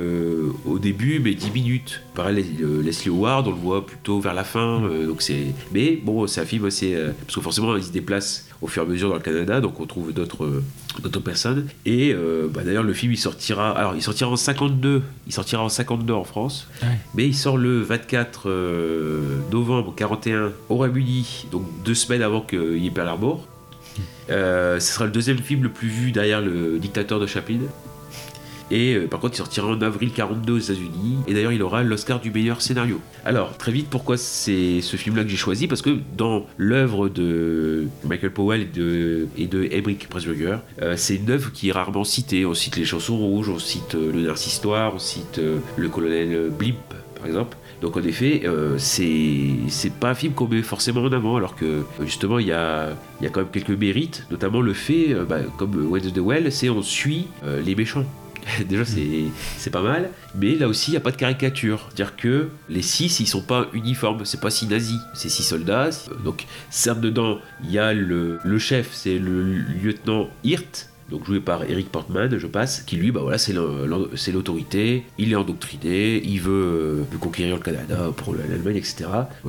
au 0.66 0.78
début, 0.78 1.20
mais 1.20 1.34
10 1.34 1.50
minutes. 1.52 2.02
Pareil, 2.14 2.44
Leslie 2.84 3.08
Howard, 3.08 3.48
on 3.48 3.50
le 3.50 3.56
voit 3.56 3.86
plutôt 3.86 4.20
vers 4.20 4.34
la 4.34 4.44
fin. 4.44 4.82
donc 5.06 5.22
c'est... 5.22 5.46
Mais 5.72 5.98
bon, 6.02 6.26
c'est 6.26 6.40
un 6.42 6.44
film 6.44 6.66
assez... 6.66 6.94
parce 7.26 7.36
que 7.36 7.40
forcément, 7.40 7.76
il 7.76 7.82
se 7.82 7.92
déplace 7.92 8.49
au 8.62 8.66
fur 8.66 8.82
et 8.82 8.86
à 8.86 8.88
mesure 8.88 9.08
dans 9.08 9.14
le 9.14 9.20
Canada, 9.20 9.60
donc 9.60 9.80
on 9.80 9.86
trouve 9.86 10.12
d'autres 10.12 10.44
euh, 10.44 11.20
personnes. 11.24 11.66
Et 11.86 12.12
euh, 12.12 12.48
bah, 12.52 12.62
d'ailleurs, 12.64 12.82
le 12.82 12.92
film 12.92 13.12
il 13.12 13.16
sortira, 13.16 13.70
alors 13.70 13.94
il 13.94 14.02
sortira 14.02 14.30
en 14.30 14.36
52, 14.36 15.02
il 15.26 15.32
sortira 15.32 15.62
en 15.62 15.68
52 15.68 16.12
en 16.12 16.24
France, 16.24 16.68
mais 17.14 17.26
il 17.26 17.34
sort 17.34 17.56
le 17.56 17.80
24 17.80 18.50
euh, 18.50 19.38
novembre 19.50 19.94
41 19.96 20.52
au 20.68 20.76
Royaume-Uni, 20.76 21.46
donc 21.50 21.64
deux 21.84 21.94
semaines 21.94 22.22
avant 22.22 22.40
qu'il 22.40 22.78
y 22.78 22.86
ait 22.86 22.90
Pearl 22.90 23.08
Harbor. 23.08 23.46
ce 24.28 24.78
sera 24.80 25.06
le 25.06 25.12
deuxième 25.12 25.38
film 25.38 25.62
le 25.62 25.70
plus 25.70 25.88
vu 25.88 26.12
derrière 26.12 26.40
le 26.40 26.78
dictateur 26.78 27.18
de 27.18 27.26
Chaplin. 27.26 27.60
Et 28.70 28.94
euh, 28.94 29.06
par 29.06 29.20
contre, 29.20 29.34
il 29.34 29.38
sortira 29.38 29.68
en 29.68 29.80
avril 29.82 30.12
42 30.12 30.52
aux 30.52 30.58
États-Unis. 30.58 31.18
Et 31.26 31.34
d'ailleurs, 31.34 31.52
il 31.52 31.62
aura 31.62 31.82
l'Oscar 31.82 32.20
du 32.20 32.30
meilleur 32.30 32.62
scénario. 32.62 33.00
Alors, 33.24 33.56
très 33.56 33.72
vite, 33.72 33.88
pourquoi 33.90 34.16
c'est 34.16 34.80
ce 34.80 34.96
film-là 34.96 35.24
que 35.24 35.28
j'ai 35.28 35.36
choisi? 35.36 35.66
Parce 35.66 35.82
que 35.82 35.98
dans 36.16 36.46
l'œuvre 36.56 37.08
de 37.08 37.88
Michael 38.04 38.32
Powell 38.32 38.62
et 38.62 38.64
de, 38.64 39.28
et 39.36 39.46
de 39.46 39.64
Emmerich 39.64 40.08
Pressburger, 40.08 40.58
euh, 40.82 40.94
c'est 40.96 41.16
une 41.16 41.30
œuvre 41.30 41.52
qui 41.52 41.68
est 41.68 41.72
rarement 41.72 42.04
citée. 42.04 42.46
On 42.46 42.54
cite 42.54 42.76
Les 42.76 42.84
Chansons 42.84 43.18
Rouges, 43.18 43.48
on 43.48 43.58
cite 43.58 43.94
euh, 43.94 44.12
Le 44.12 44.22
Narcistoire, 44.22 44.94
on 44.94 44.98
cite 44.98 45.40
Le 45.76 45.88
Colonel 45.88 46.50
Blimp, 46.50 46.76
par 47.16 47.26
exemple. 47.26 47.56
Donc 47.80 47.96
en 47.96 48.02
effet, 48.02 48.42
c'est 48.76 49.92
pas 50.00 50.10
un 50.10 50.14
film 50.14 50.34
qu'on 50.34 50.46
met 50.46 50.60
forcément 50.60 51.00
en 51.00 51.12
avant, 51.12 51.36
alors 51.36 51.56
que 51.56 51.82
justement 52.02 52.38
il 52.38 52.46
y 52.48 52.52
a, 52.52 52.90
quand 53.32 53.40
même 53.40 53.48
quelques 53.50 53.70
mérites, 53.70 54.26
notamment 54.30 54.60
le 54.60 54.74
fait, 54.74 55.14
bah, 55.26 55.38
comme 55.56 55.90
Wednesday 55.90 56.20
Well, 56.20 56.52
c'est 56.52 56.68
on 56.68 56.82
suit 56.82 57.28
les 57.64 57.74
méchants. 57.74 58.04
Déjà, 58.68 58.84
c'est 58.84 59.70
pas 59.70 59.82
mal. 59.82 60.10
Mais 60.34 60.54
là 60.56 60.68
aussi, 60.68 60.90
il 60.90 60.94
n'y 60.94 60.98
a 60.98 61.00
pas 61.00 61.10
de 61.10 61.16
caricature. 61.16 61.88
C'est-à-dire 61.88 62.16
que 62.16 62.48
les 62.68 62.82
six, 62.82 63.20
ils 63.20 63.26
sont 63.26 63.42
pas 63.42 63.66
uniformes. 63.72 64.24
C'est 64.24 64.40
pas 64.40 64.50
six 64.50 64.66
nazis. 64.66 65.00
C'est 65.14 65.28
six 65.28 65.42
soldats. 65.42 65.90
Donc, 66.24 66.46
certes, 66.70 67.00
dedans, 67.00 67.38
il 67.64 67.70
y 67.70 67.78
a 67.78 67.92
le, 67.92 68.38
le 68.44 68.58
chef, 68.58 68.90
c'est 68.92 69.18
le 69.18 69.42
lieutenant 69.42 70.28
Hirt 70.44 70.89
donc 71.10 71.26
joué 71.26 71.40
par 71.40 71.64
Eric 71.64 71.90
Portman, 71.90 72.38
je 72.38 72.46
passe, 72.46 72.82
qui 72.82 72.96
lui, 72.96 73.10
bah 73.10 73.20
voilà, 73.22 73.38
c'est 73.38 73.52
l'autorité, 74.32 75.04
il 75.18 75.32
est 75.32 75.36
endoctriné, 75.36 76.22
il 76.24 76.40
veut, 76.40 77.04
euh, 77.12 77.18
conquérir 77.18 77.56
le 77.56 77.62
Canada 77.62 78.12
pour 78.16 78.34
l'Allemagne, 78.34 78.76
etc. 78.76 79.06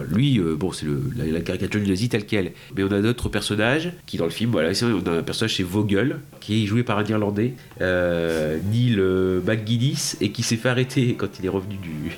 lui, 0.09 0.39
euh, 0.39 0.55
bon, 0.55 0.71
c'est 0.71 0.87
la, 1.15 1.41
caricature 1.41 1.79
du 1.79 1.87
nazi 1.87 2.09
telle 2.09 2.25
qu'elle. 2.25 2.53
Mais 2.75 2.83
on 2.83 2.91
a 2.91 3.01
d'autres 3.01 3.29
personnages 3.29 3.93
qui, 4.05 4.17
dans 4.17 4.25
le 4.25 4.31
film, 4.31 4.51
voilà, 4.51 4.71
on 4.83 5.07
a 5.07 5.17
un 5.17 5.23
personnage, 5.23 5.55
c'est 5.55 5.63
Vogel, 5.63 6.19
qui 6.39 6.63
est 6.63 6.65
joué 6.65 6.83
par 6.83 6.97
un 6.97 7.05
Irlandais, 7.05 7.53
euh, 7.81 8.57
Neil 8.71 8.97
McGuinness, 9.45 10.17
et 10.19 10.31
qui 10.31 10.43
s'est 10.43 10.57
fait 10.57 10.69
arrêter 10.69 11.15
quand 11.17 11.39
il 11.39 11.45
est 11.45 11.49
revenu 11.49 11.75
du, 11.75 12.17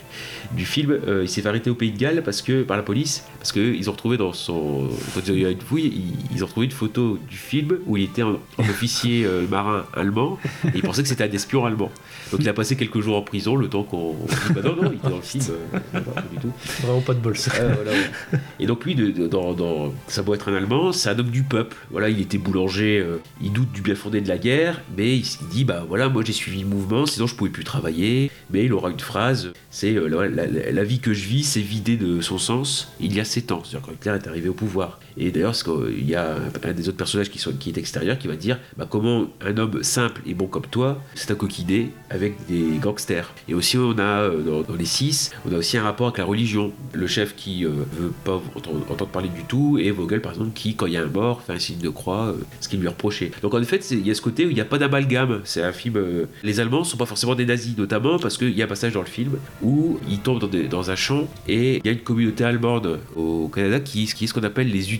du 0.56 0.66
film. 0.66 0.98
il 1.22 1.30
s'est 1.30 1.42
fait 1.42 1.48
arrêter 1.50 1.70
au 1.70 1.76
Pays 1.76 1.92
de 1.92 1.98
Galles 1.98 2.22
parce 2.24 2.42
que, 2.42 2.64
par 2.64 2.78
la 2.78 2.84
police, 2.84 3.24
parce 3.40 3.52
qu'ils 3.52 3.90
ont 3.90 3.94
retrouvé 3.94 4.18
dans 4.18 4.34
son. 4.34 4.90
Quand 5.14 5.22
il 5.28 5.40
y 5.40 5.46
a 5.46 5.50
une 5.50 5.60
fouille, 5.62 6.14
ils, 6.34 6.44
ont 6.44 6.48
retrouvé 6.48 6.66
une 6.66 6.72
photo 6.72 7.20
du 7.30 7.36
film 7.38 7.78
où 7.86 7.98
il 7.98 8.04
était 8.06 8.24
en, 8.24 8.40
officier 8.58 9.26
euh, 9.26 9.46
marin 9.50 9.86
allemand 9.96 10.38
et 10.66 10.70
il 10.76 10.82
pensait 10.82 11.04
que 11.04 11.10
c'était 11.10 11.24
un 11.24 11.32
espion 11.32 11.66
allemand. 11.66 11.92
Donc 12.32 12.42
il 12.42 12.50
a 12.50 12.54
passé 12.54 12.76
quelques 12.76 13.00
jours 13.02 13.18
en 13.18 13.22
prison 13.22 13.56
le 13.56 13.68
temps 13.68 13.84
qu'on. 13.84 14.16
Bah 14.56 14.62
non, 14.64 14.76
non, 14.76 14.92
il 14.92 14.98
était 14.98 15.10
dans 15.10 15.18
le 15.18 15.22
film. 15.22 15.44
euh, 15.50 15.80
non, 15.94 16.00
non, 16.06 16.12
pas 16.14 16.22
du 16.32 16.38
tout. 16.38 16.52
Vraiment 16.82 17.02
pas 17.02 17.14
de 17.14 17.20
bol. 17.20 17.38
ça. 17.38 17.52
Voilà, 17.54 17.92
ouais. 17.92 18.40
Et 18.60 18.66
donc 18.66 18.86
lui, 18.86 18.96
de- 18.96 19.12
de- 19.12 19.28
dans, 19.28 19.54
dans- 19.54 19.94
ça 20.08 20.24
doit 20.24 20.36
être 20.36 20.50
un 20.50 20.54
Allemand, 20.56 20.92
c'est 20.92 21.10
un 21.10 21.18
homme 21.20 21.30
du 21.32 21.44
peuple. 21.44 21.76
Voilà, 21.92 22.10
il 22.10 22.20
était 22.22 22.38
boulanger, 22.38 23.00
euh, 23.00 23.18
il 23.42 23.52
doute 23.52 23.72
du 23.72 23.82
bien 23.82 23.96
fondé 23.96 24.22
de 24.22 24.28
la 24.30 24.38
guerre, 24.38 24.82
mais 24.98 25.18
il, 25.18 25.26
il 25.42 25.48
dit 25.50 25.64
bah 25.66 25.84
voilà, 25.88 26.10
moi 26.10 26.24
j'ai 26.26 26.34
suivi 26.34 26.62
le 26.62 26.68
mouvement, 26.68 27.06
sinon 27.06 27.28
je 27.28 27.36
pouvais 27.36 27.50
plus 27.50 27.64
travailler. 27.64 28.32
Mais 28.52 28.66
il 28.66 28.74
aura 28.74 28.90
une 28.92 29.00
phrase, 29.00 29.52
c'est 29.70 29.96
euh, 29.96 30.08
la, 30.08 30.43
la- 30.48 30.84
vie 30.84 31.00
que 31.00 31.14
je 31.14 31.26
vis 31.28 31.44
s'est 31.44 31.62
vidée 31.62 31.98
de 31.98 32.22
son 32.22 32.38
sens 32.38 32.92
il 33.00 33.14
y 33.16 33.20
a 33.20 33.26
7 33.26 33.52
ans, 33.52 33.62
c'est-à-dire 33.64 33.82
quand 33.88 33.94
Hitler 33.94 34.12
est 34.24 34.28
arrivé 34.28 34.50
au 34.50 34.54
pouvoir. 34.54 35.00
Et 35.18 35.32
d'ailleurs, 35.32 35.56
il 35.90 36.10
y 36.10 36.16
a 36.16 36.36
un, 36.36 36.72
des 36.74 36.90
autres 36.90 36.98
personnages 36.98 37.30
qui, 37.30 37.70
est 37.70 37.78
extérieur 37.78 38.18
qui 38.18 38.28
va 38.28 38.36
dire 38.36 38.60
bah, 38.78 38.88
comment 38.90 39.28
un 39.42 39.58
homme 39.58 39.84
simple 39.84 40.22
et 40.26 40.34
bon 40.34 40.48
comme 40.48 40.66
toi, 40.66 41.02
c'est 41.16 41.32
un 41.32 41.36
coquidé 41.36 41.90
avec 42.10 42.46
des 42.48 42.78
gangsters. 42.82 43.34
Et 43.48 43.54
aussi, 43.54 43.78
on 43.78 43.98
a 43.98 44.22
euh, 44.22 44.64
dans, 44.68 44.76
les 44.76 44.86
six, 44.86 45.32
on 45.50 45.54
a 45.54 45.58
aussi 45.58 45.78
un 45.78 45.84
rapport 45.84 46.08
avec 46.08 46.18
la 46.18 46.26
religion. 46.26 46.72
Le 46.94 47.08
chef 47.08 47.36
qui 47.36 47.66
euh, 47.66 47.70
veut 47.98 48.14
pas 48.24 48.42
entendre, 48.56 49.08
parler 49.08 49.30
du 49.30 49.44
tout, 49.44 49.78
et 49.80 49.92
Vogel 49.92 50.22
par 50.22 50.34
exemple, 50.34 50.52
qui, 50.54 50.76
quand 50.76 50.86
il 50.86 50.94
y 50.94 50.98
a 50.98 51.04
un 51.04 51.08
mort, 51.08 51.42
fait 51.42 51.54
un 51.54 51.60
signe 51.60 51.80
de 51.80 51.90
croix, 51.90 52.28
euh, 52.28 52.34
ce 52.60 52.70
qui 52.70 52.78
lui 52.78 52.88
reproché. 52.88 53.32
Donc 53.42 53.54
en 53.54 53.64
fait, 53.64 53.90
il 53.92 54.06
y 54.06 54.12
a 54.12 54.16
ce 54.16 54.22
côté 54.22 54.46
où 54.46 54.50
il 54.50 54.56
n'y 54.56 54.62
a 54.62 54.66
pas 54.66 54.78
d'amalgame. 54.78 55.42
C'est 55.44 55.64
un 55.64 55.72
film. 55.72 55.98
euh, 55.98 56.26
les 56.44 56.60
Allemands 56.60 56.84
sont 56.84 56.98
pas 56.98 57.06
forcément 57.06 57.36
des 57.36 57.46
nazis, 57.46 57.78
notamment 57.78 58.20
parce 58.20 58.38
qu'il 58.38 58.52
y 58.58 58.62
a 58.62 58.66
un 58.66 58.68
passage 58.68 58.94
dans 58.94 59.02
le 59.02 59.08
film 59.08 59.38
où 59.62 60.00
ils 60.10 60.20
tombent 60.20 60.50
dans, 60.70 60.84
un 60.92 60.96
champ 60.96 61.28
et 61.48 61.78
il 61.78 61.86
y 61.86 61.90
a 61.90 61.94
une 61.94 62.00
communauté 62.00 62.44
allemande 62.44 63.00
au 63.16 63.48
Canada 63.48 63.80
qui, 63.80 64.06
qui 64.06 64.26
est 64.26 64.28
ce 64.28 64.34
qu'on 64.34 64.44
appelle 64.44 64.70
les 64.70 64.94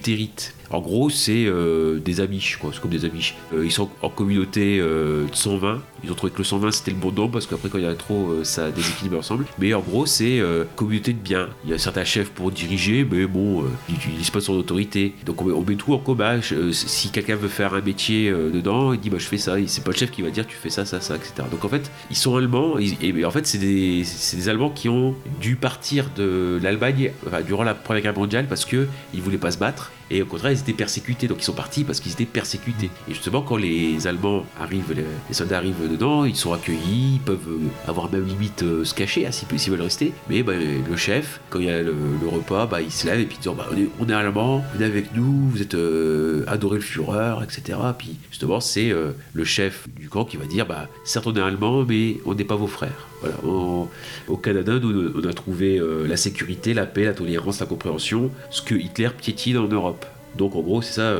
En 0.70 0.82
gros, 0.82 1.10
c'est 1.10 1.46
euh, 1.46 2.00
des 2.00 2.20
Amish, 2.20 2.58
quoi. 2.58 2.72
C'est 2.74 2.82
comme 2.82 2.92
des 2.92 3.06
Amish. 3.06 3.36
Euh, 3.54 3.66
ils 3.66 3.72
sont 3.72 3.90
en 4.02 4.10
communauté 4.10 4.80
euh, 4.80 5.26
de 5.28 5.36
120. 5.36 5.82
Ils 6.04 6.12
ont 6.12 6.16
trouvé 6.16 6.32
que 6.32 6.40
le 6.40 6.44
120 6.44 6.72
c'était 6.72 6.92
le 6.92 6.98
bon 6.98 7.12
nom 7.12 7.30
parce 7.30 7.48
qu'après, 7.48 7.70
quand 7.70 7.78
il 7.78 7.84
y 7.84 7.88
en 7.88 7.92
a 7.92 7.96
trop, 7.96 8.32
euh, 8.32 8.44
ça 8.44 8.72
déséquilibre 8.72 9.18
ensemble. 9.18 9.46
Mais 9.60 9.74
en 9.74 9.82
gros, 9.82 10.06
c'est 10.06 10.40
euh, 10.40 10.66
communauté 10.76 11.14
de 11.14 11.20
biens. 11.20 11.50
Il 11.64 11.72
y 11.72 11.74
a 11.74 11.78
certains 11.78 12.04
chefs 12.04 12.30
pour 12.30 12.52
diriger, 12.52 13.08
mais 13.10 13.26
bon, 13.26 13.64
euh, 13.64 13.68
ils 13.90 13.96
n'utilisent 13.96 14.30
pas 14.30 14.42
son 14.42 14.54
autorité. 14.54 15.14
Donc 15.26 15.42
on 15.42 15.64
met, 15.64 15.76
tout 15.76 15.94
en 15.94 15.98
commun. 15.98 16.40
Euh, 16.52 16.72
si 16.72 17.10
quelqu'un 17.10 17.36
veut 17.36 17.48
faire 17.48 17.74
un 17.74 17.82
métier 17.82 18.32
dedans, 18.32 18.94
il 18.94 19.00
dit 19.00 19.10
bah 19.10 19.18
je 19.20 19.28
fais 19.28 19.38
ça. 19.38 19.56
C'est 19.68 19.84
pas 19.84 19.92
le 19.92 19.98
chef 19.98 20.12
qui 20.12 20.22
va 20.22 20.30
dire 20.30 20.46
tu 20.48 20.56
fais 20.56 20.70
ça, 20.70 20.86
ça, 20.86 21.02
ça, 21.02 21.16
etc. 21.16 21.34
Donc 21.52 21.66
en 21.66 21.70
fait, 21.70 21.92
ils 22.10 22.16
sont 22.16 22.36
allemands. 22.36 22.78
et, 22.80 23.26
en 23.26 23.32
fait, 23.32 23.46
c'est 23.48 23.58
des, 23.58 24.04
des 24.34 24.50
Allemands 24.50 24.70
qui 24.70 24.90
ont 24.90 25.16
dû 25.40 25.56
partir 25.56 26.10
de 26.16 26.60
l'Allemagne 26.62 27.12
durant 27.46 27.64
la 27.64 27.74
Première 27.74 28.04
Guerre 28.04 28.18
mondiale 28.18 28.48
parce 28.48 28.66
que 28.66 28.88
ils 29.14 29.22
voulaient 29.22 29.38
pas 29.38 29.52
se 29.52 29.58
battre. 29.58 29.92
Et 30.12 30.22
au 30.22 30.26
contraire, 30.26 30.52
ils 30.52 30.60
étaient 30.60 30.74
persécutés. 30.74 31.28
Donc 31.28 31.40
ils 31.40 31.46
sont 31.46 31.54
partis 31.54 31.84
parce 31.84 32.00
qu'ils 32.00 32.12
étaient 32.12 32.26
persécutés. 32.26 32.90
Et 33.10 33.14
justement, 33.14 33.42
quand 33.42 33.58
les 33.58 34.06
Allemands 34.06 34.46
arrivent, 34.60 34.94
les, 34.94 35.06
les 35.30 35.34
soldats 35.34 35.58
arrivent 35.58 35.93
ils 36.26 36.36
sont 36.36 36.54
accueillis, 36.54 37.16
ils 37.16 37.20
peuvent 37.20 37.48
euh, 37.48 37.90
avoir 37.90 38.12
même 38.12 38.26
limite 38.26 38.64
euh, 38.64 38.84
se 38.84 38.94
cacher 38.94 39.26
hein, 39.26 39.32
s'ils 39.32 39.60
s'ils 39.60 39.72
veulent 39.72 39.82
rester. 39.82 40.14
Mais 40.30 40.44
bah, 40.44 40.54
le 40.56 40.96
chef, 40.96 41.40
quand 41.50 41.60
il 41.60 41.66
y 41.66 41.70
a 41.70 41.82
le, 41.82 41.94
repas, 42.26 42.66
bah, 42.66 42.82
il 42.82 42.92
se 42.92 43.06
lève 43.06 43.20
et 43.20 43.26
puis 43.26 43.38
il 43.40 43.50
dit 43.50 43.56
bah, 43.56 43.68
on, 43.72 43.78
est, 43.78 43.90
on 44.00 44.10
est 44.10 44.84
avec 44.84 45.16
nous, 45.16 45.50
vous 45.50 45.62
êtes 45.62 45.76
euh, 45.76 46.44
adoré 46.48 46.78
le 46.78 46.82
Führer, 46.82 47.36
etc. 47.44 47.78
Puis 47.98 48.18
justement, 48.30 48.60
c'est 48.60 48.94
le 49.34 49.44
chef 49.44 49.88
du 50.00 50.10
camp 50.10 50.26
qui 50.26 50.38
va 50.38 50.46
dire 50.46 50.66
bah, 50.66 50.88
certes 51.04 51.28
on 51.28 51.36
est 51.36 51.42
allemand, 51.42 51.86
mais 51.88 52.18
on 52.26 52.34
n'est 52.34 52.44
pas 52.44 52.56
vos 52.56 52.68
frères. 52.68 53.08
Au 53.44 54.38
Canada, 54.38 54.80
nous, 54.80 55.12
on 55.16 55.28
a 55.28 55.34
trouvé 55.34 55.82
la 56.08 56.18
sécurité, 56.18 56.74
la 56.74 56.86
paix, 56.86 57.06
la 57.06 57.14
tolérance, 57.14 57.60
la 57.60 57.66
compréhension, 57.66 58.32
ce 58.50 58.62
que 58.62 58.76
Hitler 58.76 59.10
piétine 59.18 59.58
en 59.58 59.68
Europe. 59.68 60.06
Donc 60.38 60.56
en 60.56 60.62
gros, 60.62 60.82
c'est 60.82 60.94
ça, 60.94 61.16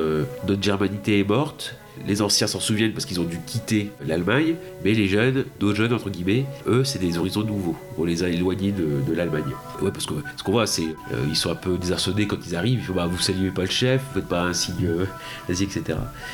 notre 0.48 0.64
germanité 0.64 1.20
est 1.20 1.28
morte. 1.28 1.76
Les 2.08 2.22
anciens 2.22 2.48
s'en 2.48 2.60
souviennent 2.60 2.92
parce 2.94 3.06
qu'ils 3.06 3.20
ont 3.20 3.24
dû 3.26 3.38
quitter 3.46 3.90
l'Allemagne, 4.06 4.56
mais 4.84 4.94
les 4.94 5.08
jeunes, 5.08 5.46
d'autres 5.60 5.76
jeunes 5.78 5.94
entre 5.94 6.10
guillemets, 6.10 6.46
eux, 6.68 6.84
c'est 6.84 7.00
des 7.00 7.18
horizons 7.18 7.44
nouveaux. 7.44 7.76
On 7.98 8.04
les 8.06 8.24
a 8.24 8.30
éloignés 8.30 8.72
de, 8.72 9.14
l'Allemagne. 9.14 9.44
Ouais, 9.82 9.92
parce 9.92 10.06
que 10.06 10.16
ce 10.38 10.44
qu'on 10.44 10.54
voit, 10.54 10.66
c'est 10.68 10.84
euh, 10.84 11.26
ils 11.30 11.36
sont 11.36 11.52
un 11.52 11.56
peu 11.56 11.78
désarçonnés 11.78 12.26
quand 12.28 12.38
ils 12.48 12.56
arrivent. 12.56 12.92
Bah, 12.96 13.06
vous 13.08 13.20
saluez 13.20 13.52
pas 13.52 13.62
le 13.64 13.70
chef, 13.70 14.02
vous 14.10 14.20
faites 14.20 14.28
pas 14.30 14.44
un 14.44 14.54
signe 14.54 14.86
euh, 14.86 15.06
etc. 15.50 15.82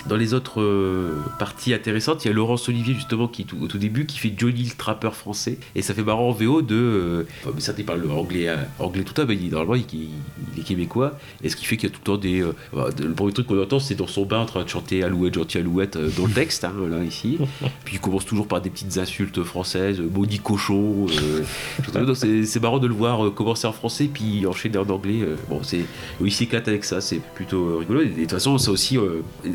Dans 0.08 0.16
les 0.16 0.34
autres 0.34 0.62
euh, 0.62 1.18
parties 1.38 1.74
intéressantes, 1.74 2.24
il 2.26 2.30
y 2.30 2.32
a 2.32 2.34
Laurence 2.34 2.68
Olivier 2.70 2.94
justement 2.94 3.28
qui 3.28 3.46
tout- 3.46 3.58
au 3.62 3.68
tout 3.68 3.78
début 3.78 4.06
qui 4.06 4.18
fait 4.18 4.34
Johnny 4.36 4.64
le 4.64 4.76
trappeur 4.78 5.16
français 5.16 5.58
et 5.76 5.82
ça 5.82 5.94
fait 5.94 6.04
marrant 6.04 6.30
en 6.30 6.32
VO 6.32 6.62
de. 6.62 6.76
euh, 6.76 7.24
enfin, 7.44 7.52
mais 7.54 7.62
certes, 7.62 7.78
il 7.80 7.86
parle 7.86 8.10
anglais, 8.12 8.48
euh, 8.48 8.56
anglais 8.80 9.04
tout 9.04 9.14
temps, 9.14 9.26
mais 9.28 9.36
il, 9.36 9.50
normalement 9.52 9.76
il, 9.76 9.86
il- 9.94 10.10
il 10.56 10.62
est 10.62 10.64
québécois 10.64 11.18
et 11.44 11.50
ce 11.50 11.56
qui 11.56 11.66
fait 11.66 11.78
qu'il 11.78 11.90
y 11.90 11.92
a 11.92 11.96
tout 11.96 12.02
le 12.02 12.06
temps 12.06 12.18
des. 12.18 12.44
bah, 12.74 12.90
le 13.00 13.14
premier 13.14 13.34
truc 13.34 13.48
qu'on 13.48 13.62
entend, 13.62 13.80
c'est 13.80 13.96
dans 13.96 14.08
son 14.08 14.26
bain 14.26 14.40
en 14.40 14.46
train 14.46 14.64
de 14.64 14.70
chanter 14.70 15.04
Alouette, 15.04 15.38
gentil 15.50 15.58
Alouette 15.58 15.96
euh, 15.96 16.10
dans 16.18 16.26
le 16.26 16.34
texte, 16.34 16.64
hein, 16.64 16.74
là 16.90 17.04
ici. 17.04 17.38
Puis 17.86 17.96
il 17.96 18.00
commence 18.00 18.26
toujours 18.26 18.48
par 18.48 18.62
des 18.62 18.70
petites 18.70 18.98
insultes 18.98 19.44
françaises, 19.44 20.00
euh, 20.00 20.10
maudit 20.12 20.40
cochon. 20.40 21.08
euh, 21.10 22.14
c'est 22.14 22.62
marrant 22.62 22.80
de 22.80 22.88
le 22.88 22.94
voir 22.94 23.34
commencer 23.34 23.68
en 23.68 23.72
français 23.72 24.10
puis 24.12 24.46
enchaîner 24.46 24.78
en 24.78 24.90
anglais. 24.90 25.20
bon, 25.50 25.62
c'est 25.64 25.86
il 26.24 26.32
s'éclate 26.32 26.68
avec 26.68 26.84
ça, 26.84 27.02
c'est 27.02 27.22
plutôt 27.36 27.78
rigolo. 27.80 28.02
Et 28.02 28.08
de 28.08 28.22
toute 28.22 28.32
façon, 28.32 28.58
ça 28.58 28.72
aussi, 28.72 28.98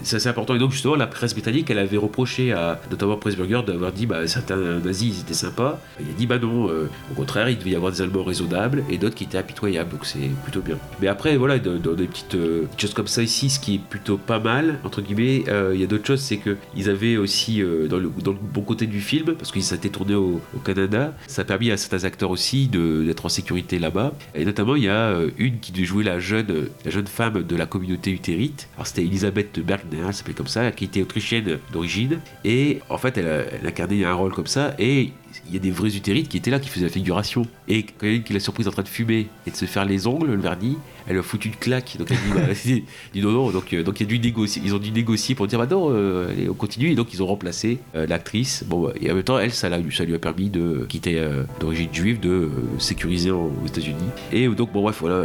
c'est 0.02 0.16
assez 0.16 0.28
important. 0.28 0.54
Et 0.54 0.58
donc 0.58 0.72
justement, 0.72 0.94
la 0.96 1.06
presse 1.06 1.32
britannique, 1.32 1.70
elle 1.70 1.78
avait 1.78 1.96
reproché 1.96 2.52
à 2.52 2.80
notamment 2.90 3.16
Pressburger 3.16 3.62
d'avoir 3.66 3.92
dit 3.92 4.06
bah 4.06 4.26
certains 4.26 4.56
nazis 4.56 5.16
ils 5.18 5.20
étaient 5.20 5.34
sympas. 5.34 5.80
Il 6.00 6.10
a 6.10 6.12
dit 6.12 6.26
bah 6.26 6.38
non, 6.38 6.66
au 6.66 7.14
contraire, 7.14 7.48
il 7.48 7.58
devait 7.58 7.70
y 7.70 7.76
avoir 7.76 7.92
des 7.92 8.02
Allemands 8.02 8.24
raisonnables 8.24 8.84
et 8.90 8.98
d'autres 8.98 9.14
qui 9.14 9.24
étaient 9.24 9.38
impitoyables. 9.38 9.90
Donc 9.90 10.06
c'est 10.06 10.30
plutôt 10.42 10.60
bien. 10.60 10.76
Mais 11.00 11.08
après, 11.08 11.36
voilà, 11.36 11.58
dans, 11.58 11.78
dans 11.78 11.94
des 11.94 12.06
petites, 12.06 12.36
petites 12.36 12.80
choses 12.80 12.94
comme 12.94 13.08
ça 13.08 13.22
ici, 13.22 13.50
ce 13.50 13.60
qui 13.60 13.76
est 13.76 13.80
plutôt 13.80 14.16
pas 14.16 14.40
mal 14.40 14.78
entre 14.84 15.02
guillemets, 15.02 15.44
euh, 15.48 15.72
il 15.74 15.83
y 15.84 15.88
d'autres 15.88 16.06
choses, 16.06 16.20
c'est 16.20 16.36
que 16.36 16.56
ils 16.76 16.90
avaient 16.90 17.16
aussi 17.16 17.62
euh, 17.62 17.86
dans, 17.88 17.98
le, 17.98 18.08
bon 18.08 18.62
côté 18.62 18.86
du 18.86 19.00
film, 19.00 19.34
parce 19.34 19.52
que 19.52 19.60
ça 19.60 19.74
a 19.74 19.78
été 19.78 19.90
tourné 19.90 20.14
au, 20.14 20.40
Canada, 20.64 21.14
ça 21.26 21.42
a 21.42 21.44
permis 21.44 21.70
à 21.70 21.76
certains 21.76 22.04
acteurs 22.04 22.30
aussi 22.30 22.68
d'être 22.68 23.26
en 23.26 23.28
sécurité 23.28 23.78
là-bas. 23.78 24.14
Et 24.34 24.44
notamment, 24.44 24.76
il 24.76 24.84
y 24.84 24.88
a 24.88 25.10
euh, 25.10 25.30
une 25.38 25.60
qui 25.60 25.72
devait 25.72 25.84
jouer 25.84 26.04
la 26.04 26.18
jeune, 26.18 26.68
la 26.84 26.90
jeune 26.90 27.06
femme 27.06 27.42
de 27.42 27.56
la 27.56 27.66
communauté 27.66 28.10
utérite. 28.10 28.68
Alors 28.76 28.86
c'était 28.86 29.02
Elisabeth 29.02 29.60
Bergner, 29.60 30.04
elle 30.06 30.14
s'appelait 30.14 30.34
comme 30.34 30.46
ça, 30.46 30.70
qui 30.72 30.84
était 30.84 31.02
autrichienne 31.02 31.58
d'origine. 31.72 32.20
Et 32.44 32.80
en 32.88 32.98
fait, 32.98 33.18
elle, 33.18 33.46
elle 33.60 33.66
incarnait 33.66 34.04
un 34.04 34.14
rôle 34.14 34.32
comme 34.32 34.46
ça. 34.46 34.74
Et 34.78 35.12
il 35.46 35.54
y 35.54 35.56
a 35.56 35.60
des 35.60 35.70
vrais 35.70 35.96
utérites 35.96 36.28
qui 36.28 36.36
étaient 36.36 36.50
là, 36.50 36.60
qui 36.60 36.68
faisaient 36.68 36.86
la 36.86 36.92
figuration. 36.92 37.46
Et 37.68 37.82
quand 37.82 38.06
il 38.06 38.08
y 38.08 38.12
a 38.12 38.14
une 38.16 38.22
qui 38.22 38.32
l'a 38.32 38.40
surprise 38.40 38.68
en 38.68 38.70
train 38.70 38.82
de 38.82 38.88
fumer 38.88 39.28
et 39.46 39.50
de 39.50 39.56
se 39.56 39.64
faire 39.64 39.84
les 39.84 40.06
ongles, 40.06 40.32
le 40.32 40.40
vernis, 40.40 40.76
elle 41.06 41.18
a 41.18 41.22
foutu 41.22 41.48
une 41.48 41.56
claque. 41.56 41.96
Donc 41.98 42.10
elle 42.10 42.16
dit, 42.16 42.32
bah, 42.34 42.40
dit, 42.64 42.84
dit 43.12 43.20
non, 43.22 43.30
non. 43.32 43.50
Donc, 43.50 43.72
euh, 43.72 43.82
donc 43.82 44.00
il 44.00 44.04
a 44.04 44.06
dû 44.06 44.18
négocier. 44.18 44.62
Ils 44.64 44.74
ont 44.74 44.78
dû 44.78 44.90
négocier 44.90 45.34
pour 45.34 45.46
dire, 45.46 45.58
bah 45.58 45.66
non, 45.70 45.88
euh, 45.90 46.28
on 46.48 46.54
continue. 46.54 46.90
Et 46.90 46.94
donc 46.94 47.12
ils 47.12 47.22
ont 47.22 47.26
remplacé 47.26 47.78
euh, 47.94 48.06
l'actrice. 48.06 48.64
Bon, 48.66 48.82
bah, 48.84 48.92
et 49.00 49.10
en 49.10 49.14
même 49.14 49.22
temps, 49.24 49.38
elle, 49.38 49.52
ça, 49.52 49.68
lui 49.68 50.14
a 50.14 50.18
permis 50.18 50.50
de 50.50 50.86
quitter 50.88 51.22
d'origine 51.60 51.88
juive, 51.92 52.20
de 52.20 52.48
sécuriser 52.78 53.30
aux 53.30 53.52
États-Unis. 53.66 53.96
Et 54.32 54.48
donc, 54.48 54.72
bon, 54.72 54.82
bref, 54.82 54.98
voilà, 55.00 55.24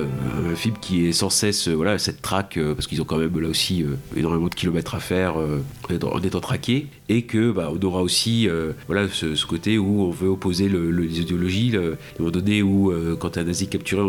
un 0.52 0.56
film 0.56 0.76
qui 0.82 1.06
est 1.08 1.12
sans 1.12 1.30
cesse, 1.30 1.68
voilà, 1.68 1.98
cette 1.98 2.22
traque, 2.22 2.60
parce 2.76 2.88
qu'ils 2.88 3.02
ont 3.02 3.06
quand 3.06 3.18
même 3.18 3.38
là 3.40 3.48
aussi 3.50 3.86
énormément 4.16 4.48
de 4.48 4.56
kilomètres 4.56 4.96
à 4.96 5.00
faire 5.00 5.36
en 5.38 5.94
étant- 5.94 6.40
traqués. 6.40 6.88
Et 7.10 7.24
que, 7.24 7.52
bah, 7.52 7.72
on 7.74 7.84
aura 7.86 8.02
aussi, 8.02 8.48
voilà, 8.88 9.08
ce, 9.12 9.46
côté 9.46 9.78
où 9.78 10.04
on 10.04 10.12
veut 10.12 10.30
opposer 10.30 10.70
le, 10.70 10.92
le- 10.92 11.04
les 11.04 11.22
idéologies. 11.22 11.76
à 11.76 11.80
un 11.80 11.84
moment 12.20 12.32
donné 12.32 12.62
où, 12.62 12.94
quand 13.20 13.38
un 13.38 13.44
nazi 13.44 13.64
est 13.66 13.68
capturé, 13.68 14.04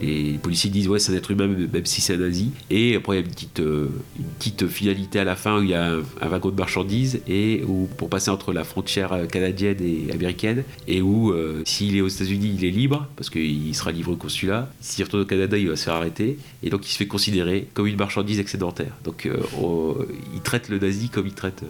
les 0.00 0.38
policiers 0.42 0.70
disent, 0.70 0.88
c'est 0.98 1.12
un 1.12 1.16
être 1.16 1.30
humain, 1.30 1.46
même, 1.46 1.86
si 1.86 2.00
c'est 2.00 2.14
un 2.14 2.18
nazi. 2.18 2.50
Et 2.70 2.96
après, 2.96 3.16
il 3.16 3.20
y 3.20 3.22
a 3.22 3.26
une 3.26 3.32
petite, 3.32 3.60
euh, 3.60 3.88
une 4.18 4.24
petite 4.38 4.66
finalité 4.68 5.18
à 5.18 5.24
la 5.24 5.36
fin 5.36 5.58
où 5.58 5.62
il 5.62 5.70
y 5.70 5.74
a 5.74 5.92
un, 5.94 6.02
wagon 6.28 6.50
de 6.50 6.56
marchandises 6.56 7.20
et 7.28 7.62
où, 7.66 7.88
pour 7.96 8.08
passer 8.08 8.30
entre 8.30 8.52
la 8.52 8.64
frontière 8.64 9.12
euh, 9.12 9.26
canadienne 9.26 9.78
et 9.80 10.12
américaine, 10.12 10.64
et 10.88 11.02
où, 11.02 11.30
euh, 11.32 11.62
s'il 11.64 11.96
est 11.96 12.00
aux 12.00 12.08
États-Unis, 12.08 12.54
il 12.58 12.64
est 12.64 12.70
libre, 12.70 13.08
parce 13.16 13.30
qu'il 13.30 13.74
sera 13.74 13.92
livré 13.92 14.12
au 14.12 14.16
consulat. 14.16 14.70
S'il 14.80 15.04
retourne 15.04 15.22
au 15.22 15.26
Canada, 15.26 15.56
il 15.56 15.68
va 15.68 15.76
se 15.76 15.84
faire 15.84 15.94
arrêter. 15.94 16.38
Et 16.62 16.70
donc, 16.70 16.86
il 16.86 16.90
se 16.90 16.96
fait 16.96 17.06
considérer 17.06 17.68
comme 17.74 17.86
une 17.86 17.96
marchandise 17.96 18.38
excédentaire. 18.38 18.92
Donc, 19.04 19.28
on- 19.60 19.96
il 20.34 20.40
traite 20.40 20.68
le 20.68 20.78
nazi 20.78 21.08
comme 21.08 21.26
il 21.26 21.34
traite. 21.34 21.62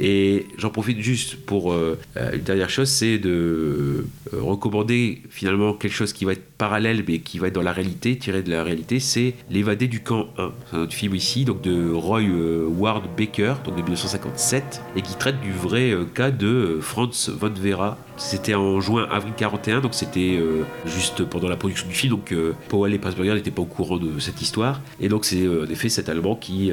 et 0.00 0.46
j'en 0.58 0.70
profite 0.70 1.00
juste 1.00 1.36
pour 1.36 1.74
une 1.74 2.42
dernière 2.44 2.70
chose, 2.70 2.88
c'est 2.88 3.18
de 3.18 4.06
recommander 4.32 5.22
finalement 5.30 5.72
quelque 5.74 5.92
chose 5.94 6.12
qui 6.12 6.24
va 6.24 6.32
être 6.32 6.44
parallèle 6.58 7.04
mais 7.06 7.20
qui 7.20 7.38
va 7.38 7.48
être 7.48 7.54
dans 7.54 7.62
la 7.62 7.72
réalité, 7.72 8.16
de 8.32 8.50
la 8.50 8.62
réalité, 8.62 9.00
c'est 9.00 9.34
L'évadé 9.50 9.88
du 9.88 10.02
camp 10.02 10.26
1. 10.36 10.52
C'est 10.70 10.76
un 10.76 10.80
autre 10.80 10.92
film 10.92 11.14
ici, 11.14 11.44
donc 11.44 11.62
de 11.62 11.90
Roy 11.92 12.20
euh, 12.22 12.66
Ward 12.68 13.04
Baker, 13.16 13.54
donc 13.64 13.76
de 13.76 13.82
1957, 13.82 14.82
et 14.96 15.02
qui 15.02 15.16
traite 15.16 15.40
du 15.40 15.50
vrai 15.50 15.90
euh, 15.90 16.04
cas 16.04 16.30
de 16.30 16.46
euh, 16.46 16.80
Franz 16.80 17.30
von 17.30 17.50
Vera. 17.50 17.96
C'était 18.18 18.54
en 18.54 18.80
juin 18.80 19.06
avril 19.10 19.32
41, 19.36 19.80
donc 19.80 19.94
c'était 19.94 20.36
euh, 20.40 20.64
juste 20.86 21.24
pendant 21.24 21.48
la 21.48 21.56
production 21.56 21.86
du 21.88 21.94
film, 21.94 22.10
donc 22.14 22.32
euh, 22.32 22.52
Powell 22.68 22.92
et 22.92 22.98
Pressburger 22.98 23.34
n'étaient 23.34 23.50
pas 23.52 23.62
au 23.62 23.66
courant 23.66 23.96
de 23.96 24.18
cette 24.18 24.42
histoire. 24.42 24.80
Et 25.00 25.08
donc 25.08 25.24
c'est 25.24 25.42
euh, 25.44 25.64
en 25.66 25.70
effet 25.70 25.88
cet 25.88 26.08
Allemand 26.08 26.34
qui 26.34 26.70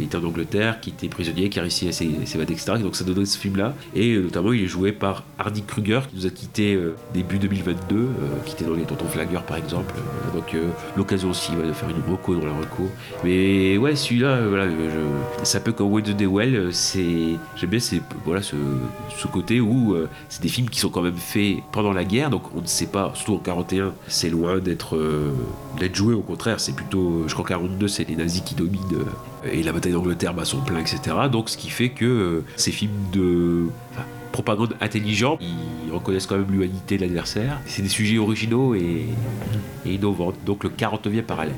était 0.00 0.16
en 0.16 0.24
Angleterre, 0.24 0.80
qui 0.80 0.90
était 0.90 1.08
prisonnier, 1.08 1.50
qui 1.50 1.58
a 1.58 1.62
réussi 1.62 1.88
à 1.88 1.92
s'é- 1.92 2.24
s'évader, 2.24 2.54
etc. 2.54 2.72
Et 2.78 2.82
donc 2.82 2.96
ça 2.96 3.04
donnait 3.04 3.26
ce 3.26 3.36
film-là. 3.38 3.74
Et 3.94 4.16
notamment 4.16 4.52
il 4.52 4.62
est 4.64 4.66
joué 4.66 4.92
par 4.92 5.24
Hardy 5.38 5.62
Kruger, 5.62 6.00
qui 6.08 6.16
nous 6.16 6.26
a 6.26 6.30
quitté 6.30 6.78
début 7.12 7.38
2022, 7.38 7.96
euh, 7.96 8.06
qui 8.46 8.54
était 8.54 8.64
dans 8.64 8.74
les 8.74 8.84
Tontons 8.84 9.06
Flagueurs 9.08 9.42
par 9.44 9.58
exemple. 9.58 9.94
Donc 10.34 10.54
l'occasion 10.96 11.30
aussi 11.30 11.52
de 11.52 11.72
faire 11.72 11.88
une 11.90 12.10
reco 12.10 12.34
dans 12.34 12.46
la 12.46 12.52
reco. 12.52 12.88
Mais 13.24 13.76
ouais, 13.76 13.94
celui-là, 13.94 14.40
voilà, 14.48 14.64
euh, 14.64 14.70
je- 14.90 15.44
c'est 15.44 15.58
c'est 15.58 15.58
un 15.58 15.62
peu 15.62 15.72
comme 15.72 15.92
When 15.92 16.04
the 16.04 16.10
Day 16.16 16.26
Well. 16.26 16.68
C'est, 16.72 17.04
j'aime 17.56 17.70
bien 17.70 17.78
voilà, 18.24 18.42
ce, 18.42 18.54
ce 19.18 19.26
côté 19.26 19.60
où 19.60 19.96
c'est 20.28 20.42
des 20.42 20.48
films 20.48 20.68
qui 20.68 20.77
sont 20.78 20.90
quand 20.90 21.02
même 21.02 21.16
faits 21.16 21.58
pendant 21.72 21.92
la 21.92 22.04
guerre, 22.04 22.30
donc 22.30 22.42
on 22.54 22.60
ne 22.60 22.66
sait 22.66 22.86
pas, 22.86 23.12
surtout 23.14 23.34
en 23.34 23.38
41, 23.38 23.94
c'est 24.06 24.30
loin 24.30 24.58
d'être, 24.58 24.96
euh, 24.96 25.32
d'être 25.78 25.94
joué, 25.94 26.14
au 26.14 26.20
contraire, 26.20 26.60
c'est 26.60 26.74
plutôt, 26.74 27.24
je 27.26 27.32
crois 27.32 27.44
qu'en 27.44 27.60
42, 27.60 27.88
c'est 27.88 28.08
les 28.08 28.16
nazis 28.16 28.42
qui 28.42 28.54
dominent. 28.54 28.82
euh, 28.92 29.04
et 29.52 29.62
la 29.62 29.72
bataille 29.72 29.92
d'Angleterre 29.92 30.34
bat 30.34 30.44
son 30.44 30.60
plein, 30.60 30.80
etc. 30.80 31.00
Donc, 31.30 31.48
ce 31.48 31.56
qui 31.56 31.70
fait 31.70 31.90
que 31.90 32.04
euh, 32.04 32.44
ces 32.56 32.72
films 32.72 32.90
de 33.12 33.66
propagande 34.32 34.74
intelligent, 34.80 35.38
ils 35.40 35.92
reconnaissent 35.92 36.26
quand 36.26 36.36
même 36.36 36.50
l'humanité 36.50 36.96
de 36.96 37.02
l'adversaire. 37.02 37.60
C'est 37.66 37.82
des 37.82 37.88
sujets 37.88 38.18
originaux 38.18 38.74
et, 38.74 39.06
innovants. 39.86 40.32
Donc, 40.44 40.64
le 40.64 40.70
49e 40.70 41.22
parallèle. 41.22 41.54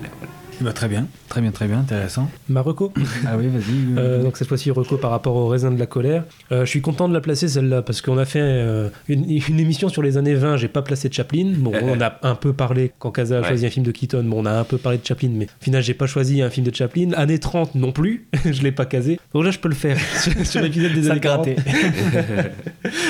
Bah, 0.61 0.73
très 0.73 0.89
bien, 0.89 1.07
très 1.29 1.41
bien, 1.41 1.51
très 1.53 1.67
bien, 1.67 1.79
intéressant. 1.79 2.31
Marocco 2.49 2.93
Ah 3.27 3.37
oui, 3.39 3.47
vas-y. 3.49 3.97
Euh, 3.99 4.23
donc 4.23 4.37
cette 4.37 4.49
fois-ci 4.49 4.71
Reco 4.71 4.97
par 4.99 5.11
rapport 5.11 5.35
au 5.37 5.49
raisin 5.49 5.71
de 5.71 5.79
la 5.79 5.87
colère. 5.87 6.25
Euh, 6.53 6.65
je 6.65 6.71
suis 6.71 6.81
content 6.83 7.09
de 7.09 7.15
la 7.15 7.21
placer 7.21 7.49
celle-là 7.49 7.81
parce 7.83 8.03
qu'on 8.03 8.19
a 8.19 8.25
fait 8.27 8.41
euh, 8.43 8.89
une, 9.09 9.25
une 9.31 9.59
émission 9.61 9.89
sur 9.89 10.03
les 10.03 10.17
années 10.19 10.35
20, 10.35 10.59
j'ai 10.59 10.69
pas 10.69 10.83
placé 10.83 11.09
Chaplin. 11.11 11.53
Bon, 11.57 11.73
on 11.83 12.01
a 12.01 12.19
un 12.23 12.35
peu 12.35 12.53
parlé 12.53 12.93
quand 12.99 13.11
Kaza 13.11 13.39
a 13.39 13.41
Ouais. 13.41 13.49
choisi 13.49 13.67
un 13.67 13.71
film 13.71 13.87
de 13.87 13.91
Keaton, 13.91 14.23
bon, 14.25 14.43
on 14.43 14.47
a 14.47 14.53
un 14.53 14.65
peu 14.65 14.77
parlé 14.77 14.99
de 14.99 15.07
Chaplin, 15.07 15.31
mais 15.33 15.47
au 15.47 15.65
final 15.65 15.83
j'ai 15.83 15.95
pas 15.95 16.07
choisi 16.07 16.43
un 16.43 16.51
film 16.51 16.67
de 16.67 16.75
Chaplin. 16.75 17.13
Année 17.17 17.39
30 17.39 17.75
non 17.75 17.93
plus, 17.93 18.27
je 18.45 18.63
l'ai 18.63 18.73
pas 18.73 18.85
casé. 18.85 19.19
Donc 19.33 19.45
là 19.45 19.51
je 19.51 19.59
peux 19.59 19.69
le 19.71 19.75
faire 19.75 19.97
sur, 20.21 20.33
sur 20.47 20.61
l'épisode 20.61 20.93
des 20.93 21.05
Ça 21.05 21.13
années 21.13 21.21
a 21.21 21.21
gratté. 21.21 21.57
40. 21.57 22.47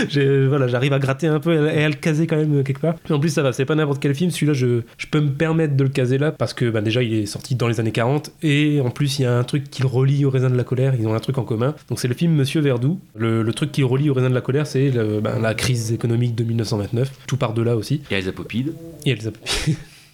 J'ai- 0.08 0.46
voilà, 0.46 0.68
j'arrive 0.68 0.92
à 0.92 0.98
gratter 0.98 1.26
un 1.26 1.40
peu 1.40 1.68
et 1.68 1.84
à 1.84 1.88
le 1.88 1.94
caser 1.94 2.26
quand 2.26 2.36
même 2.36 2.62
quelque 2.62 2.80
part. 2.80 2.94
En 3.10 3.18
plus, 3.18 3.30
ça 3.30 3.42
va, 3.42 3.52
c'est 3.52 3.64
pas 3.64 3.74
n'importe 3.74 4.00
quel 4.00 4.14
film. 4.14 4.30
Celui-là, 4.30 4.52
je, 4.52 4.82
je 4.98 5.06
peux 5.06 5.20
me 5.20 5.30
permettre 5.30 5.76
de 5.76 5.82
le 5.82 5.88
caser 5.90 6.18
là 6.18 6.30
parce 6.32 6.54
que 6.54 6.70
bah, 6.70 6.80
déjà, 6.80 7.02
il 7.02 7.12
est 7.14 7.26
sorti 7.26 7.39
dans 7.52 7.68
les 7.68 7.80
années 7.80 7.92
40 7.92 8.30
et 8.42 8.80
en 8.80 8.90
plus, 8.90 9.18
il 9.18 9.22
y 9.22 9.24
a 9.24 9.36
un 9.36 9.44
truc 9.44 9.70
qui 9.70 9.82
le 9.82 9.88
relie 9.88 10.24
au 10.24 10.30
raisin 10.30 10.50
de 10.50 10.56
la 10.56 10.64
colère. 10.64 10.94
Ils 10.98 11.06
ont 11.06 11.14
un 11.14 11.20
truc 11.20 11.38
en 11.38 11.44
commun. 11.44 11.74
Donc, 11.88 11.98
c'est 11.98 12.08
le 12.08 12.14
film 12.14 12.32
Monsieur 12.34 12.60
Verdoux. 12.60 12.98
Le, 13.16 13.42
le 13.42 13.52
truc 13.52 13.72
qui 13.72 13.80
le 13.80 13.86
relie 13.86 14.10
au 14.10 14.14
raisin 14.14 14.30
de 14.30 14.34
la 14.34 14.40
colère, 14.40 14.66
c'est 14.66 14.90
bah, 15.22 15.38
la 15.40 15.54
crise 15.54 15.92
économique 15.92 16.34
de 16.34 16.44
1929. 16.44 17.10
Tout 17.26 17.36
part 17.36 17.52
de 17.54 17.62
là 17.62 17.76
aussi. 17.76 18.02
Il 18.10 18.12
y 18.12 18.14
a 18.14 18.18
Elsa 18.18 18.32
Popine. 18.32 18.72
Et 19.06 19.12
Elsa- 19.14 19.32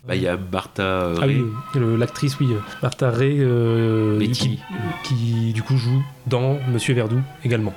Bah, 0.07 0.15
il 0.15 0.23
y 0.23 0.29
a 0.29 0.39
Martha 0.53 1.11
Ah 1.21 1.27
oui, 1.27 1.35
Ray. 1.75 1.83
le- 1.83 1.97
l'actrice, 1.97 2.39
oui, 2.39 2.47
Martha 2.81 3.11
Ray, 3.11 3.39
euh, 3.41 4.21
qui, 4.33 4.61
qui, 5.03 5.53
du 5.53 5.63
coup 5.65 5.77
joue 5.77 6.01
dans 6.29 6.59
Monsieur 6.73 6.95
Verdoux 6.95 7.21
également. 7.45 7.75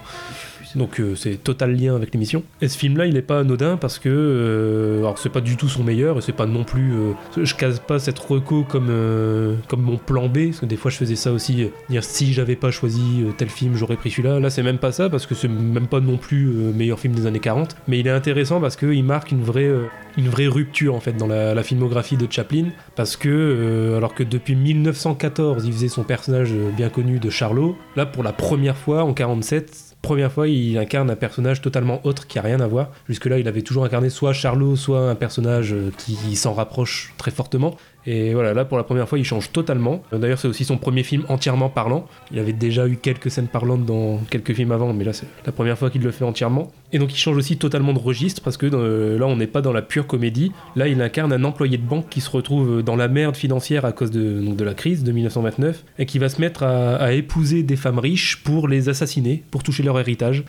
Donc 0.76 1.00
euh, 1.00 1.16
c'est 1.16 1.44
total 1.44 1.76
lien 1.76 1.96
avec 1.96 2.14
l'émission. 2.14 2.44
Et 2.62 2.68
ce 2.68 2.78
film-là, 2.78 3.06
il 3.06 3.18
est 3.18 3.22
pas 3.22 3.40
anodin 3.40 3.78
parce 3.78 4.00
que, 4.00 4.10
euh, 4.10 5.00
alors 5.00 5.18
c'est 5.18 5.30
pas 5.30 5.42
du 5.42 5.58
tout 5.58 5.68
son 5.68 5.84
meilleur 5.84 6.18
et 6.18 6.22
c'est 6.22 6.34
pas 6.34 6.46
non 6.46 6.64
plus, 6.64 6.94
euh, 6.94 7.14
je 7.44 7.56
case 7.56 7.80
pas 7.80 8.00
cette 8.00 8.20
reco 8.20 8.64
comme 8.64 8.88
euh, 8.90 9.56
comme 9.68 9.82
mon 9.82 9.98
plan 9.98 10.28
B 10.28 10.48
parce 10.48 10.60
que 10.60 10.66
des 10.66 10.78
fois 10.78 10.92
je 10.92 10.98
faisais 10.98 11.16
ça 11.16 11.32
aussi, 11.32 11.64
euh, 11.64 11.68
dire 11.90 12.04
si 12.04 12.34
j'avais 12.34 12.56
pas 12.56 12.72
choisi 12.72 13.24
tel 13.38 13.50
film, 13.50 13.76
j'aurais 13.76 13.96
pris 13.96 14.12
celui-là. 14.12 14.40
Là, 14.40 14.50
c'est 14.50 14.64
même 14.64 14.78
pas 14.78 14.92
ça 14.92 15.10
parce 15.10 15.26
que 15.26 15.36
c'est 15.36 15.48
même 15.48 15.88
pas 15.88 16.00
non 16.00 16.18
plus 16.18 16.46
meilleur 16.46 17.00
film 17.00 17.14
des 17.14 17.26
années 17.26 17.40
40, 17.40 17.76
mais 17.88 18.00
il 18.00 18.08
est 18.08 18.12
intéressant 18.12 18.62
parce 18.62 18.76
qu'il 18.76 19.04
marque 19.04 19.32
une 19.32 19.44
vraie 19.44 19.72
une 20.18 20.28
vraie 20.28 20.48
rupture 20.48 20.96
en 20.96 21.00
fait 21.00 21.14
dans 21.14 21.28
la, 21.28 21.64
filmographie 21.64 22.18
de 22.18 22.28
Chaplin 22.30 22.70
parce 22.96 23.16
que 23.16 23.96
alors 23.98 24.14
que 24.14 24.24
depuis 24.24 24.56
1914 24.56 25.66
il 25.66 25.74
faisait 25.74 25.88
son 25.88 26.04
personnage 26.04 26.54
bien 26.76 26.90
connu 26.90 27.20
de 27.20 27.30
Charlot 27.30 27.78
là 27.96 28.06
pour 28.06 28.24
la 28.24 28.34
première 28.34 28.78
fois 28.78 29.04
en 29.04 29.14
47 29.14 29.89
première 30.02 30.32
fois 30.32 30.48
il 30.48 30.78
incarne 30.78 31.10
un 31.10 31.16
personnage 31.16 31.62
totalement 31.62 32.00
autre 32.06 32.28
qui 32.28 32.40
a 32.40 32.42
rien 32.42 32.60
à 32.60 32.68
voir. 32.68 32.90
Jusque 33.08 33.26
là 33.26 33.38
il 33.38 33.48
avait 33.48 33.62
toujours 33.62 33.86
incarné 33.86 34.10
soit 34.10 34.34
Charlot 34.34 34.76
soit 34.76 35.10
un 35.10 35.16
personnage 35.16 35.74
euh, 35.74 35.92
qui 35.98 36.36
s'en 36.36 36.54
rapproche 36.54 37.14
très 37.18 37.32
fortement 37.32 37.78
et 38.06 38.34
voilà, 38.34 38.54
là 38.54 38.66
pour 38.66 38.78
la 38.78 38.84
première 38.84 39.08
fois, 39.08 39.20
il 39.20 39.26
change 39.26 39.52
totalement. 39.52 40.02
D'ailleurs, 40.12 40.40
c'est 40.40 40.48
aussi 40.48 40.66
son 40.66 40.78
premier 40.78 41.04
film 41.04 41.24
entièrement 41.28 41.70
parlant. 41.70 42.08
Il 42.32 42.40
avait 42.40 42.54
déjà 42.54 42.88
eu 42.88 42.98
quelques 42.98 43.30
scènes 43.30 43.48
parlantes 43.48 43.86
dans 43.86 44.20
quelques 44.30 44.54
films 44.54 44.72
avant, 44.72 44.94
mais 44.94 45.04
là, 45.04 45.14
c'est 45.14 45.28
la 45.46 45.52
première 45.52 45.78
fois 45.78 45.90
qu'il 45.90 46.02
le 46.02 46.12
fait 46.12 46.26
entièrement. 46.26 46.72
Et 46.92 47.00
donc, 47.00 47.14
il 47.14 47.18
change 47.18 47.38
aussi 47.38 47.58
totalement 47.58 47.94
de 47.94 48.00
registre 48.00 48.42
parce 48.42 48.58
que 48.58 48.66
euh, 48.66 49.20
là, 49.20 49.28
on 49.28 49.36
n'est 49.36 49.48
pas 49.48 49.62
dans 49.62 49.74
la 49.74 49.82
pure 49.82 50.08
comédie. 50.08 50.52
Là, 50.76 50.88
il 50.88 51.02
incarne 51.02 51.34
un 51.34 51.44
employé 51.44 51.78
de 51.78 51.86
banque 51.86 52.10
qui 52.10 52.22
se 52.22 52.30
retrouve 52.30 52.82
dans 52.82 52.96
la 52.96 53.08
merde 53.08 53.36
financière 53.36 53.86
à 53.86 53.92
cause 53.92 54.12
de, 54.12 54.64
la 54.64 54.74
crise 54.74 55.04
de 55.04 55.12
1929 55.12 55.84
et 56.00 56.06
qui 56.06 56.20
va 56.20 56.30
se 56.30 56.42
mettre 56.42 56.64
à 56.64 57.14
épouser 57.14 57.64
des 57.64 57.76
femmes 57.76 58.00
riches 58.00 58.44
pour 58.44 58.68
les 58.68 58.90
assassiner, 58.90 59.44
pour 59.52 59.64
toucher 59.64 59.84
leur 59.84 60.00
héritage. 60.00 60.44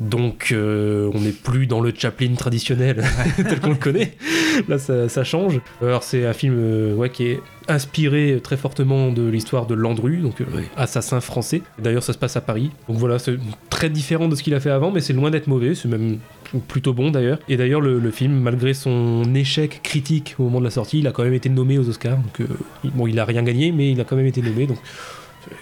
Donc, 0.00 0.48
euh, 0.52 1.10
on 1.14 1.20
n'est 1.20 1.30
plus 1.32 1.66
dans 1.66 1.80
le 1.80 1.92
Chaplin 1.96 2.34
traditionnel 2.34 3.04
tel 3.36 3.60
qu'on 3.60 3.70
le 3.70 3.74
connaît. 3.76 4.16
Là, 4.68 4.78
ça, 4.78 5.08
ça 5.08 5.22
change. 5.22 5.60
Alors, 5.80 6.02
c'est 6.02 6.26
un 6.26 6.32
film 6.32 6.54
euh, 6.58 6.94
ouais, 6.94 7.10
qui 7.10 7.26
est 7.26 7.40
inspiré 7.68 8.40
très 8.42 8.56
fortement 8.56 9.12
de 9.12 9.22
l'histoire 9.28 9.66
de 9.66 9.74
Landru, 9.74 10.16
donc 10.18 10.40
euh, 10.40 10.44
Ouais. 10.56 10.64
assassin 10.76 11.20
français. 11.20 11.62
D'ailleurs, 11.78 12.02
ça 12.02 12.12
se 12.12 12.18
passe 12.18 12.36
à 12.36 12.40
Paris. 12.40 12.70
Donc 12.88 12.96
voilà, 12.98 13.18
c'est 13.20 13.36
très 13.70 13.90
différent 13.90 14.28
de 14.28 14.34
ce 14.34 14.42
qu'il 14.42 14.54
a 14.54 14.60
fait 14.60 14.70
avant, 14.70 14.90
mais 14.90 15.00
c'est 15.00 15.12
loin 15.12 15.30
d'être 15.30 15.46
mauvais. 15.46 15.74
C'est 15.76 15.88
même 15.88 16.18
plutôt 16.68 16.92
bon 16.92 17.10
d'ailleurs. 17.10 17.38
Et 17.48 17.56
d'ailleurs, 17.56 17.80
le, 17.80 17.98
le 18.00 18.10
film, 18.10 18.32
malgré 18.40 18.74
son 18.74 19.22
échec 19.34 19.80
critique 19.82 20.34
au 20.38 20.44
moment 20.44 20.58
de 20.58 20.64
la 20.64 20.70
sortie, 20.70 20.98
il 20.98 21.06
a 21.06 21.12
quand 21.12 21.22
même 21.22 21.32
été 21.34 21.48
nommé 21.48 21.78
aux 21.78 21.88
Oscars. 21.88 22.16
Donc, 22.18 22.48
bon, 22.94 23.06
il 23.06 23.18
a 23.20 23.24
rien 23.24 23.42
gagné, 23.42 23.70
mais 23.72 23.92
il 23.92 24.00
a 24.00 24.04
quand 24.04 24.16
même 24.16 24.26
été 24.26 24.42
nommé. 24.42 24.66
Donc, 24.66 24.78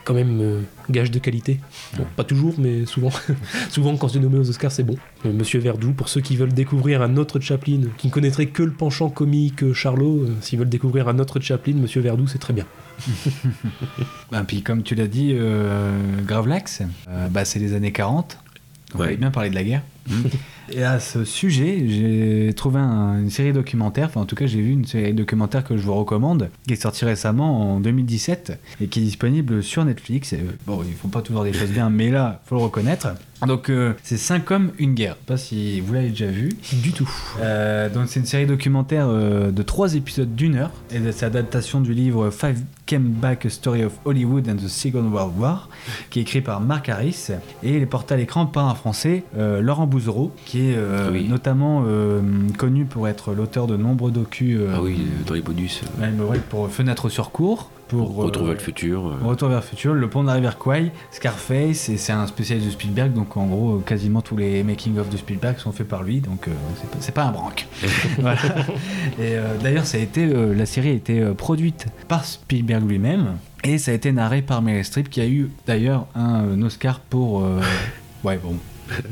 quand 0.05 0.15
même 0.15 0.41
euh, 0.41 0.61
gage 0.91 1.11
de 1.11 1.19
qualité. 1.19 1.61
Bon, 1.97 2.05
pas 2.17 2.25
toujours, 2.25 2.55
mais 2.59 2.87
souvent. 2.87 3.11
souvent, 3.71 3.97
quand 3.97 4.09
c'est 4.09 4.19
nommé 4.19 4.39
aux 4.39 4.49
Oscars, 4.49 4.73
c'est 4.73 4.83
bon. 4.85 4.97
Euh, 5.27 5.33
Monsieur 5.33 5.59
Verdoux, 5.61 5.93
pour 5.93 6.09
ceux 6.09 6.21
qui 6.21 6.37
veulent 6.37 6.53
découvrir 6.53 7.03
un 7.03 7.17
autre 7.17 7.41
Chaplin, 7.41 7.81
qui 7.99 8.09
ne 8.09 8.13
connaîtraient 8.13 8.47
que 8.47 8.63
le 8.63 8.73
penchant 8.73 9.09
comique 9.11 9.63
euh, 9.63 9.73
Charlot, 9.75 10.25
euh, 10.25 10.35
s'ils 10.41 10.59
veulent 10.59 10.69
découvrir 10.69 11.09
un 11.09 11.19
autre 11.19 11.41
Chaplin, 11.41 11.75
Monsieur 11.75 12.01
Verdoux, 12.01 12.27
c'est 12.27 12.39
très 12.39 12.53
bien. 12.53 12.67
Bah, 14.31 14.45
puis 14.47 14.63
comme 14.63 14.83
tu 14.83 14.95
l'as 14.95 15.07
dit, 15.09 15.31
euh, 15.35 15.99
Gravelax, 16.25 16.83
euh, 17.09 17.29
bah, 17.29 17.45
c'est 17.45 17.59
les 17.59 17.75
années 17.75 17.93
40. 17.93 18.39
On 18.95 18.99
Ouais. 18.99 19.07
avait 19.09 19.17
bien 19.17 19.31
parlé 19.31 19.51
de 19.51 19.55
la 19.55 19.65
guerre. 19.65 19.83
Et 20.73 20.85
à 20.85 21.01
ce 21.01 21.25
sujet, 21.25 21.85
j'ai 21.89 22.53
trouvé 22.55 22.79
un- 22.81 23.19
une 23.21 23.31
série 23.31 23.53
documentaire, 23.53 24.07
enfin 24.09 24.21
en 24.21 24.25
tout 24.25 24.37
cas 24.37 24.47
j'ai 24.47 24.61
vu 24.61 24.71
une 24.71 24.85
série 24.85 25.13
documentaire 25.13 25.65
que 25.65 25.77
je 25.77 25.83
vous 25.83 25.95
recommande, 25.95 26.49
qui 26.67 26.75
est 26.75 26.77
sortie 26.83 27.05
récemment 27.05 27.75
en 27.77 27.81
2017 27.81 28.59
et 28.81 28.87
qui 28.87 29.01
est 29.01 29.03
disponible 29.03 29.63
sur 29.63 29.85
Netflix. 29.85 30.33
Et, 30.33 30.37
euh, 30.37 30.57
bon, 30.67 30.83
ils 30.87 30.95
font 30.95 31.09
pas 31.09 31.23
toujours 31.23 31.45
des 31.45 31.53
choses 31.53 31.71
bien, 31.71 31.91
mais 31.91 32.11
là, 32.11 32.41
faut 32.47 32.57
le 32.57 32.63
reconnaître. 32.63 33.09
Donc 33.47 33.71
euh, 33.71 33.95
c'est 34.03 34.19
5 34.19 34.51
hommes, 34.51 34.71
une 34.79 34.93
guerre. 34.93 35.15
Je 35.15 35.21
sais 35.21 35.27
pas 35.27 35.37
si 35.39 35.81
vous 35.81 35.95
l'avez 35.95 36.11
déjà 36.11 36.27
vu. 36.27 36.51
Du 36.75 36.93
tout. 36.93 37.11
Euh, 37.41 37.89
donc 37.89 38.05
c'est 38.09 38.21
une 38.21 38.27
série 38.27 38.45
documentaire 38.45 39.07
euh, 39.09 39.51
de 39.51 39.63
trois 39.63 39.95
épisodes 39.95 40.35
d'une 40.37 40.57
heure 40.57 40.71
et 40.93 40.99
c'est 41.11 41.25
adaptation 41.25 41.81
du 41.81 41.95
livre 41.95 42.29
Five 42.31 42.61
Came 42.85 43.05
Back 43.09 43.47
A 43.47 43.51
Story 43.51 43.83
of 43.85 43.93
Hollywood 44.05 44.47
and 44.47 44.57
the 44.57 44.69
Second 44.69 45.05
World 45.11 45.33
War 45.39 45.71
qui 46.11 46.19
est 46.19 46.23
écrit 46.23 46.43
par 46.43 46.61
Mark 46.61 46.91
Harris 46.91 47.29
et 47.63 47.77
il 47.77 47.83
est 47.83 47.87
porté 47.87 48.13
à 48.13 48.19
l'écran 48.19 48.45
par 48.45 48.69
un 48.69 48.75
français 48.75 49.25
Laurent 49.39 49.87
Bouzereau 49.87 50.33
qui 50.45 50.60
est 50.60 50.60
euh, 50.75 51.11
oui. 51.13 51.29
notamment 51.29 51.85
euh, 51.87 52.21
connu 52.59 52.85
pour 52.85 53.09
être 53.09 53.33
l'auteur 53.35 53.67
de 53.67 53.77
nombreux 53.77 54.11
docus 54.11 54.59
euh, 54.61 54.75
Ah 54.75 54.83
oui, 54.83 54.99
dans 55.27 55.35
les 55.35 55.41
bonus. 55.41 55.83
euh, 55.83 56.01
même, 56.01 56.21
ouais, 56.21 56.39
pour 56.39 56.69
Fenêtre 56.71 57.09
sur 57.09 57.31
cours 57.31 57.71
pour 57.89 58.15
Retour 58.15 58.45
vers 58.45 58.55
le 58.55 58.61
futur. 58.61 59.19
Retour 59.25 59.49
vers 59.49 59.59
le 59.59 59.65
futur, 59.65 59.95
Le 59.95 60.09
Pont 60.09 60.23
de 60.23 60.29
la 60.29 60.35
rivière 60.35 60.59
Kwai, 60.59 60.93
Scarface, 61.11 61.89
et 61.89 61.97
c'est 61.97 62.13
un 62.13 62.29
spécialiste 62.29 62.69
de 62.69 62.73
Spielberg, 62.73 63.13
donc 63.13 63.37
en 63.37 63.47
gros, 63.47 63.79
quasiment 63.79 64.23
tous 64.23 64.37
les 64.37 64.63
making-of 64.63 65.09
de 65.09 65.17
Spielberg 65.17 65.59
sont 65.59 65.73
faits 65.73 65.89
par 65.89 66.05
lui, 66.05 66.21
donc 66.21 66.47
c'est 67.01 67.13
pas, 67.13 67.23
pas 67.23 67.29
un 67.29 67.33
branque. 67.33 67.67
Voilà. 68.21 68.39
Et 69.19 69.35
d'ailleurs, 69.61 69.87
ça 69.87 69.99
a 69.99 70.01
été, 70.01 70.25
la 70.25 70.67
série 70.67 70.91
a 70.91 70.93
été 70.93 71.21
produite 71.37 71.87
par 72.07 72.25
Spielberg 72.25 72.89
lui-même, 72.89 73.39
et 73.65 73.77
ça 73.77 73.91
a 73.91 73.95
été 73.95 74.13
narré 74.13 74.43
par 74.43 74.63
Meryl 74.63 74.85
Streep, 74.85 75.11
qui 75.11 75.21
a 75.21 75.27
eu 75.27 75.51
d'ailleurs 75.67 76.07
un, 76.15 76.63
Oscar 76.63 77.01
pour. 77.01 77.43
ouais, 78.23 78.39
bon, 78.41 78.55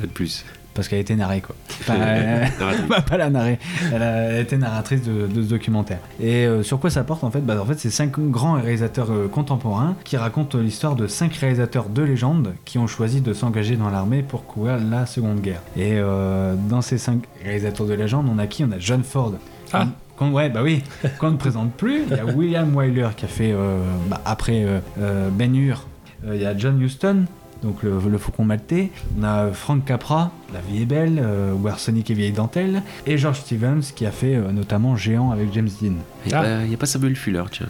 de 0.00 0.06
plus. 0.06 0.44
Parce 0.78 0.86
qu'elle 0.86 0.98
a 0.98 1.00
été 1.00 1.16
narrée, 1.16 1.40
quoi. 1.40 1.56
Euh, 1.90 2.44
bah, 2.88 3.00
pas 3.00 3.16
la 3.16 3.30
narrer. 3.30 3.58
Elle 3.92 4.00
a, 4.00 4.38
été 4.38 4.56
narratrice 4.56 5.02
de, 5.02 5.26
de 5.26 5.42
ce 5.42 5.48
documentaire. 5.48 5.98
Et 6.20 6.46
euh, 6.46 6.62
sur 6.62 6.78
quoi 6.78 6.88
ça 6.88 7.02
porte 7.02 7.24
en 7.24 7.32
fait? 7.32 7.40
Bah, 7.40 7.60
En 7.60 7.64
fait, 7.66 7.76
c'est 7.80 7.90
cinq 7.90 8.16
grands 8.16 8.52
réalisateurs 8.52 9.10
euh, 9.10 9.26
contemporains 9.26 9.96
qui 10.04 10.16
racontent 10.16 10.56
l'histoire 10.56 10.94
de 10.94 11.08
cinq 11.08 11.34
réalisateurs 11.34 11.88
de 11.88 12.00
légende 12.02 12.54
qui 12.64 12.78
ont 12.78 12.86
choisi 12.86 13.20
de 13.20 13.32
s'engager 13.32 13.74
dans 13.74 13.90
l'armée 13.90 14.22
pour 14.22 14.46
couvrir 14.46 14.78
la 14.78 15.04
Seconde 15.04 15.40
Guerre. 15.40 15.62
Et 15.76 15.94
euh, 15.94 16.54
dans 16.70 16.80
ces 16.80 16.96
cinq 16.96 17.22
réalisateurs 17.42 17.88
de 17.88 17.94
légende, 17.94 18.28
on 18.32 18.38
a 18.38 18.46
qui? 18.46 18.62
On 18.62 18.70
a 18.70 18.78
John 18.78 19.02
Ford. 19.02 19.32
Ah. 19.72 19.88
Qu'on- 20.16 20.30
ouais, 20.30 20.48
bah 20.48 20.60
oui, 20.62 20.84
qu'on 21.18 21.32
ne 21.32 21.36
présente 21.38 21.72
plus. 21.72 22.02
Il 22.08 22.16
y 22.16 22.20
a 22.20 22.24
William 22.24 22.72
Wyler 22.76 23.08
qui 23.16 23.24
a 23.24 23.28
fait, 23.28 23.50
euh, 23.52 23.80
bah, 24.08 24.20
après 24.24 24.62
euh, 24.64 24.78
euh, 25.00 25.28
Ben 25.32 25.56
Hur, 25.56 25.88
euh, 26.24 26.36
il 26.36 26.42
y 26.42 26.46
a 26.46 26.56
John 26.56 26.80
Huston, 26.80 27.24
donc 27.62 27.82
le, 27.82 27.98
le 28.08 28.18
faucon 28.18 28.44
maltais. 28.44 28.90
On 29.18 29.24
a 29.24 29.48
Frank 29.52 29.84
Capra, 29.84 30.30
La 30.52 30.60
vie 30.60 30.82
est 30.82 30.86
belle, 30.86 31.20
euh, 31.22 31.52
ou 31.54 31.66
Arsenic 31.68 32.10
et 32.10 32.14
vieille 32.14 32.32
dentelle. 32.32 32.82
Et 33.06 33.18
George 33.18 33.40
Stevens 33.40 33.80
qui 33.94 34.06
a 34.06 34.10
fait 34.10 34.34
euh, 34.36 34.52
notamment 34.52 34.96
Géant 34.96 35.30
avec 35.32 35.52
James 35.52 35.68
Dean. 35.80 35.94
Il 36.24 36.28
n'y 36.28 36.34
Ah. 36.34 36.60
a, 36.72 36.76
pas 36.78 36.86
Samuel 36.86 37.16
Fuller, 37.16 37.44
tiens. 37.50 37.66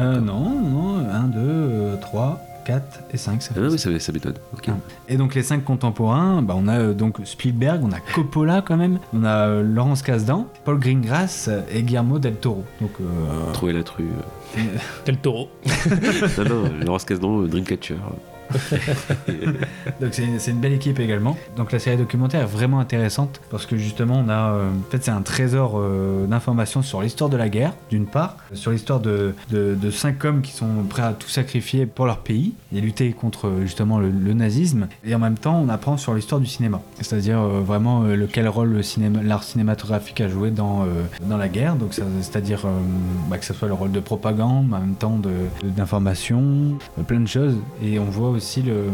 Euh, 0.00 0.20
non, 0.20 0.50
non, 0.60 0.98
1, 1.10 1.22
2, 1.28 1.98
3, 2.00 2.40
4 2.64 3.00
et 3.12 3.16
5. 3.16 3.42
Ça 3.42 3.54
Ah 3.56 3.60
oui, 3.62 3.78
ça. 3.78 3.90
ça, 3.90 3.98
ça 3.98 4.12
m'étonne. 4.12 4.34
Ok. 4.52 4.66
Ah. 4.68 4.72
Et 5.08 5.16
donc 5.16 5.34
les 5.34 5.42
cinq 5.42 5.64
contemporains, 5.64 6.42
bah, 6.42 6.54
on 6.56 6.68
a 6.68 6.78
euh, 6.78 6.92
donc 6.94 7.16
Spielberg, 7.24 7.80
on 7.82 7.90
a 7.90 7.98
Coppola 8.14 8.62
quand 8.62 8.76
même, 8.76 8.98
on 9.14 9.24
a 9.24 9.48
euh, 9.48 9.62
Laurence 9.62 10.02
Kasdan, 10.02 10.46
Paul 10.64 10.78
Greengrass 10.78 11.48
et 11.72 11.82
Guillermo 11.82 12.18
del 12.18 12.34
Toro. 12.34 12.62
Donc 12.80 12.90
euh, 13.00 13.52
Trouver 13.54 13.72
l'intrus. 13.72 14.06
Tel 15.04 15.16
taureau. 15.16 15.48
euh. 15.90 16.44
non, 16.48 16.62
non, 16.62 16.70
Laurence 16.84 17.04
Casdan, 17.06 17.42
euh, 17.42 17.46
Dreamcatcher. 17.48 17.96
Donc 20.00 20.14
c'est 20.14 20.50
une 20.50 20.60
belle 20.60 20.72
équipe 20.72 21.00
également. 21.00 21.36
Donc 21.56 21.72
la 21.72 21.78
série 21.78 21.96
documentaire 21.96 22.42
est 22.42 22.46
vraiment 22.46 22.80
intéressante 22.80 23.40
parce 23.50 23.66
que 23.66 23.76
justement 23.76 24.22
on 24.24 24.28
a, 24.28 24.52
euh, 24.52 24.70
fait 24.90 25.02
c'est 25.02 25.10
un 25.10 25.22
trésor 25.22 25.74
euh, 25.76 26.26
d'informations 26.26 26.82
sur 26.82 27.02
l'histoire 27.02 27.30
de 27.30 27.36
la 27.36 27.48
guerre 27.48 27.72
d'une 27.90 28.06
part, 28.06 28.36
sur 28.52 28.70
l'histoire 28.70 29.00
de, 29.00 29.34
de, 29.50 29.90
cinq 29.90 30.24
hommes 30.24 30.42
qui 30.42 30.52
sont 30.52 30.68
prêts 30.88 31.02
à 31.02 31.12
tout 31.12 31.28
sacrifier 31.28 31.86
pour 31.86 32.06
leur 32.06 32.18
pays 32.18 32.52
et 32.72 32.80
lutter 32.80 33.12
contre 33.12 33.48
euh, 33.48 33.62
justement 33.62 33.98
le, 33.98 34.08
nazisme. 34.10 34.88
Et 35.04 35.14
en 35.14 35.18
même 35.18 35.38
temps 35.38 35.60
on 35.64 35.68
apprend 35.68 35.96
sur 35.96 36.14
l'histoire 36.14 36.40
du 36.40 36.46
cinéma, 36.46 36.80
c'est-à-dire 37.00 37.40
euh, 37.40 37.60
vraiment 37.60 38.04
euh, 38.04 38.14
le, 38.14 38.26
quel 38.26 38.48
rôle 38.48 38.80
l'art 39.22 39.42
cinématographique 39.42 40.20
a 40.20 40.28
joué 40.28 40.50
dans, 40.50 40.86
dans 41.22 41.36
la 41.36 41.48
guerre. 41.48 41.76
Donc 41.76 41.94
c'est-à-dire 41.94 42.66
bah, 43.28 43.38
que 43.38 43.44
ce 43.44 43.54
soit 43.54 43.68
le 43.68 43.74
rôle 43.74 43.90
de 43.90 44.00
propagande, 44.00 44.72
en 44.72 44.78
même 44.78 44.94
temps 44.94 45.18
d'information, 45.62 46.78
plein 47.06 47.20
de 47.20 47.28
choses. 47.28 47.56
Et 47.82 47.98
on 47.98 48.04
voit 48.04 48.30
aussi 48.38 48.62
le, 48.62 48.84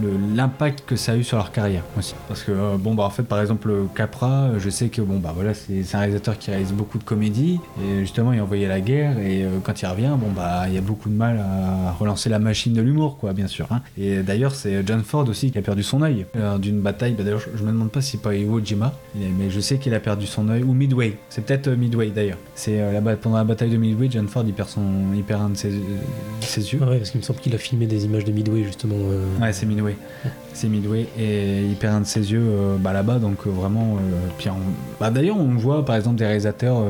le- 0.00 0.16
l'impact 0.34 0.84
que 0.86 0.96
ça 0.96 1.12
a 1.12 1.16
eu 1.16 1.24
sur 1.24 1.36
leur 1.38 1.50
carrière 1.52 1.82
aussi. 1.98 2.14
Parce 2.28 2.42
que 2.42 2.52
euh, 2.52 2.76
bon 2.78 2.94
bah 2.94 3.04
en 3.04 3.10
fait 3.10 3.22
par 3.22 3.40
exemple 3.40 3.72
Capra, 3.94 4.44
euh, 4.44 4.58
je 4.58 4.68
sais 4.70 4.88
que 4.88 5.00
bon 5.00 5.18
bah 5.18 5.32
voilà 5.34 5.54
c'est, 5.54 5.82
un 5.94 5.98
réalisateur 5.98 6.38
qui 6.38 6.50
réalise 6.50 6.72
beaucoup 6.72 6.98
de 6.98 7.04
comédies 7.04 7.58
et 7.82 8.00
justement 8.00 8.32
il 8.32 8.38
est 8.38 8.42
envoyé 8.42 8.66
à 8.66 8.68
la 8.68 8.80
guerre 8.80 9.18
et 9.18 9.44
euh, 9.44 9.58
quand 9.62 9.80
il 9.80 9.86
revient 9.86 10.12
bon 10.18 10.30
bah 10.36 10.64
il 10.68 10.74
y 10.74 10.78
a 10.78 10.82
beaucoup 10.82 11.08
de 11.08 11.14
mal 11.14 11.38
à 11.38 11.92
relancer 11.92 12.28
la 12.28 12.38
machine 12.38 12.72
de 12.74 12.82
l'humour 12.82 13.16
quoi 13.18 13.32
bien 13.32 13.46
sûr. 13.46 13.66
hein. 13.70 13.80
Et 13.98 14.22
d'ailleurs 14.22 14.54
c'est 14.54 14.86
John 14.86 15.02
Ford 15.02 15.28
aussi 15.28 15.50
qui 15.50 15.58
a 15.58 15.62
perdu 15.62 15.82
son 15.82 16.02
œil 16.02 16.26
d'une 16.58 16.80
bataille. 16.80 17.14
Bah, 17.14 17.22
d'ailleurs 17.24 17.40
je, 17.40 17.62
me 17.62 17.68
demande 17.68 17.90
pas 17.90 18.00
si 18.00 18.12
c'est 18.12 18.22
pas 18.22 18.34
Iwo 18.34 18.60
Jima, 18.62 18.92
mais 19.14 19.50
je 19.50 19.60
sais 19.60 19.78
qu'il 19.78 19.94
a 19.94 20.00
perdu 20.00 20.26
son 20.26 20.48
œil 20.48 20.62
ou 20.62 20.74
Midway. 20.74 21.16
C'est 21.28 21.44
peut-être 21.44 21.68
Midway 21.70 22.10
d'ailleurs. 22.10 22.38
C'est 22.54 22.80
pendant 23.22 23.36
la 23.36 23.44
bataille 23.44 23.70
de 23.70 23.76
Midway, 23.76 24.08
John 24.10 24.26
Ford 24.28 24.44
il 24.46 24.52
perd 24.52 24.68
son 24.68 24.82
il 25.14 25.22
perd 25.22 25.42
un 25.42 25.50
de 25.50 25.56
ses, 25.56 25.72
ses 26.40 26.72
yeux. 26.72 26.80
Ouais, 26.80 26.98
parce 26.98 27.10
qu'il 27.10 27.20
me 27.20 27.24
semble 27.24 27.40
qu'il 27.40 27.54
a 27.54 27.58
filmé 27.58 27.86
des 27.86 28.04
images 28.04 28.24
de 28.24 28.32
Midway 28.32 28.64
justement. 28.64 28.79
Euh, 28.88 29.24
Ouais, 29.40 29.52
c'est 29.52 29.66
Midway. 29.66 29.96
C'est 30.52 30.68
Midway 30.68 31.06
et 31.18 31.62
il 31.64 31.76
perd 31.76 31.94
un 31.94 32.00
de 32.00 32.06
ses 32.06 32.32
yeux 32.32 32.42
euh, 32.42 32.76
bah, 32.78 32.92
là-bas, 32.92 33.18
donc 33.18 33.38
euh, 33.46 33.50
vraiment. 33.50 33.96
bah, 34.98 35.10
D'ailleurs, 35.10 35.36
on 35.38 35.54
voit 35.56 35.84
par 35.84 35.96
exemple 35.96 36.16
des 36.16 36.26
réalisateurs 36.26 36.82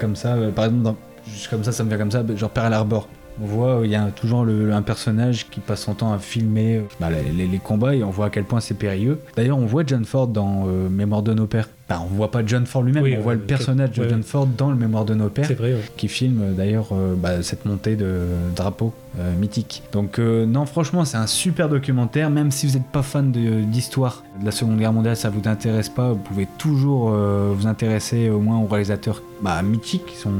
comme 0.00 0.16
ça, 0.16 0.36
par 0.54 0.66
exemple, 0.66 0.82
dans- 0.82 0.96
juste 1.28 1.48
comme 1.48 1.64
ça, 1.64 1.72
ça 1.72 1.84
me 1.84 1.88
vient 1.88 1.98
comme 1.98 2.10
ça, 2.10 2.24
genre 2.36 2.50
Pearl 2.50 2.72
Harbor. 2.72 3.08
On 3.42 3.46
voit, 3.46 3.80
il 3.82 3.90
y 3.90 3.96
a 3.96 4.06
toujours 4.14 4.46
un 4.72 4.82
personnage 4.82 5.48
qui 5.50 5.58
passe 5.58 5.80
son 5.82 5.94
temps 5.94 6.12
à 6.12 6.18
filmer 6.18 6.82
bah, 7.00 7.08
les, 7.10 7.58
combats 7.58 7.94
et 7.94 8.04
on 8.04 8.10
voit 8.10 8.26
à 8.26 8.30
quel 8.30 8.44
point 8.44 8.60
c'est 8.60 8.74
périlleux. 8.74 9.18
D'ailleurs, 9.36 9.58
on 9.58 9.66
voit 9.66 9.82
John 9.84 10.04
Ford 10.04 10.28
dans 10.28 10.66
Mémoire 10.66 11.22
de 11.22 11.34
nos 11.34 11.46
pères. 11.46 11.68
Enfin, 11.88 12.02
on 12.02 12.14
voit 12.14 12.30
pas 12.30 12.40
John 12.44 12.64
Ford 12.64 12.82
lui-même, 12.82 13.02
Oui, 13.02 13.14
on 13.18 13.22
voit 13.22 13.34
le 13.34 13.40
personnage 13.40 13.90
de 13.90 14.08
John. 14.08 14.22
Ford 14.22 14.46
dans 14.46 14.70
le 14.70 14.76
Mémoire 14.76 15.04
de 15.04 15.14
nos 15.14 15.28
pères 15.28 15.52
vrai. 15.52 15.76
qui 15.98 16.08
filme 16.08 16.40
euh, 16.42 16.52
d'ailleurs 16.52 16.88
euh, 16.92 17.14
bah, 17.14 17.42
cette 17.42 17.66
montée 17.66 17.94
de 17.94 18.22
drapeau 18.56 18.94
euh, 19.18 19.36
mythique. 19.36 19.82
Donc 19.92 20.18
non, 20.18 20.64
franchement, 20.66 21.04
c'est 21.04 21.18
un 21.18 21.26
super 21.26 21.68
documentaire. 21.68 22.30
Même 22.30 22.50
si 22.50 22.66
vous 22.66 22.72
n'êtes 22.72 22.86
pas 22.86 23.02
fan 23.02 23.30
d'histoire 23.30 24.24
de, 24.40 24.46
la 24.46 24.50
Seconde 24.50 24.78
Guerre 24.78 24.92
mondiale, 24.92 25.16
ça 25.16 25.30
vous 25.30 25.46
intéresse 25.46 25.88
pas, 25.88 26.08
vous 26.08 26.18
pouvez 26.18 26.48
toujours 26.58 27.10
vous 27.10 27.66
intéresser 27.66 28.28
au 28.28 28.40
moins 28.40 28.58
aux 28.58 28.66
réalisateurs 28.66 29.22
bah, 29.40 29.62
mythiques, 29.62 30.06
qui 30.06 30.16
sont 30.16 30.32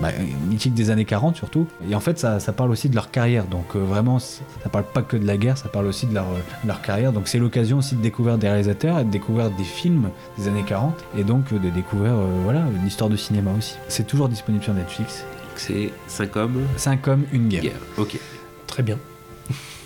bah, 0.00 0.10
mythiques 0.48 0.74
des 0.74 0.90
années 0.90 1.04
40 1.04 1.34
surtout. 1.34 1.66
Et 1.90 1.94
en 1.94 2.00
fait, 2.00 2.20
ça, 2.20 2.38
ça 2.38 2.52
parle 2.52 2.70
aussi 2.70 2.88
de 2.88 2.94
leur 2.94 3.10
carrière. 3.10 3.46
Donc 3.46 3.74
vraiment, 3.74 4.20
ça 4.20 4.42
parle 4.70 4.84
pas 4.84 5.02
que 5.02 5.16
de 5.16 5.26
la 5.26 5.36
guerre, 5.36 5.58
ça 5.58 5.68
parle 5.68 5.86
aussi 5.86 6.06
de 6.06 6.14
leur, 6.14 6.26
de 6.62 6.68
leur 6.68 6.82
carrière. 6.82 7.12
Donc 7.12 7.26
c'est 7.26 7.38
l'occasion 7.38 7.78
aussi 7.78 7.96
de 7.96 8.02
découvrir 8.02 8.38
des 8.38 8.48
réalisateurs 8.48 9.00
et 9.00 9.04
de 9.04 9.10
découvrir 9.10 9.50
des 9.50 9.64
films 9.64 10.10
des 10.38 10.46
années 10.46 10.64
40 10.64 10.89
et 11.16 11.24
donc 11.24 11.52
euh, 11.52 11.58
de 11.58 11.70
découvrir 11.70 12.12
euh, 12.12 12.26
voilà 12.44 12.64
l'histoire 12.84 13.10
du 13.10 13.16
cinéma 13.16 13.50
aussi. 13.56 13.76
C'est 13.88 14.06
toujours 14.06 14.28
disponible 14.28 14.62
sur 14.62 14.74
Netflix. 14.74 15.24
C'est 15.56 15.92
5 16.06 16.36
hommes, 16.36 16.62
5 16.76 17.08
hommes, 17.08 17.24
une 17.32 17.48
guerre. 17.48 17.62
guerre. 17.62 17.80
Ok. 17.98 18.18
Très 18.66 18.82
bien. 18.82 18.98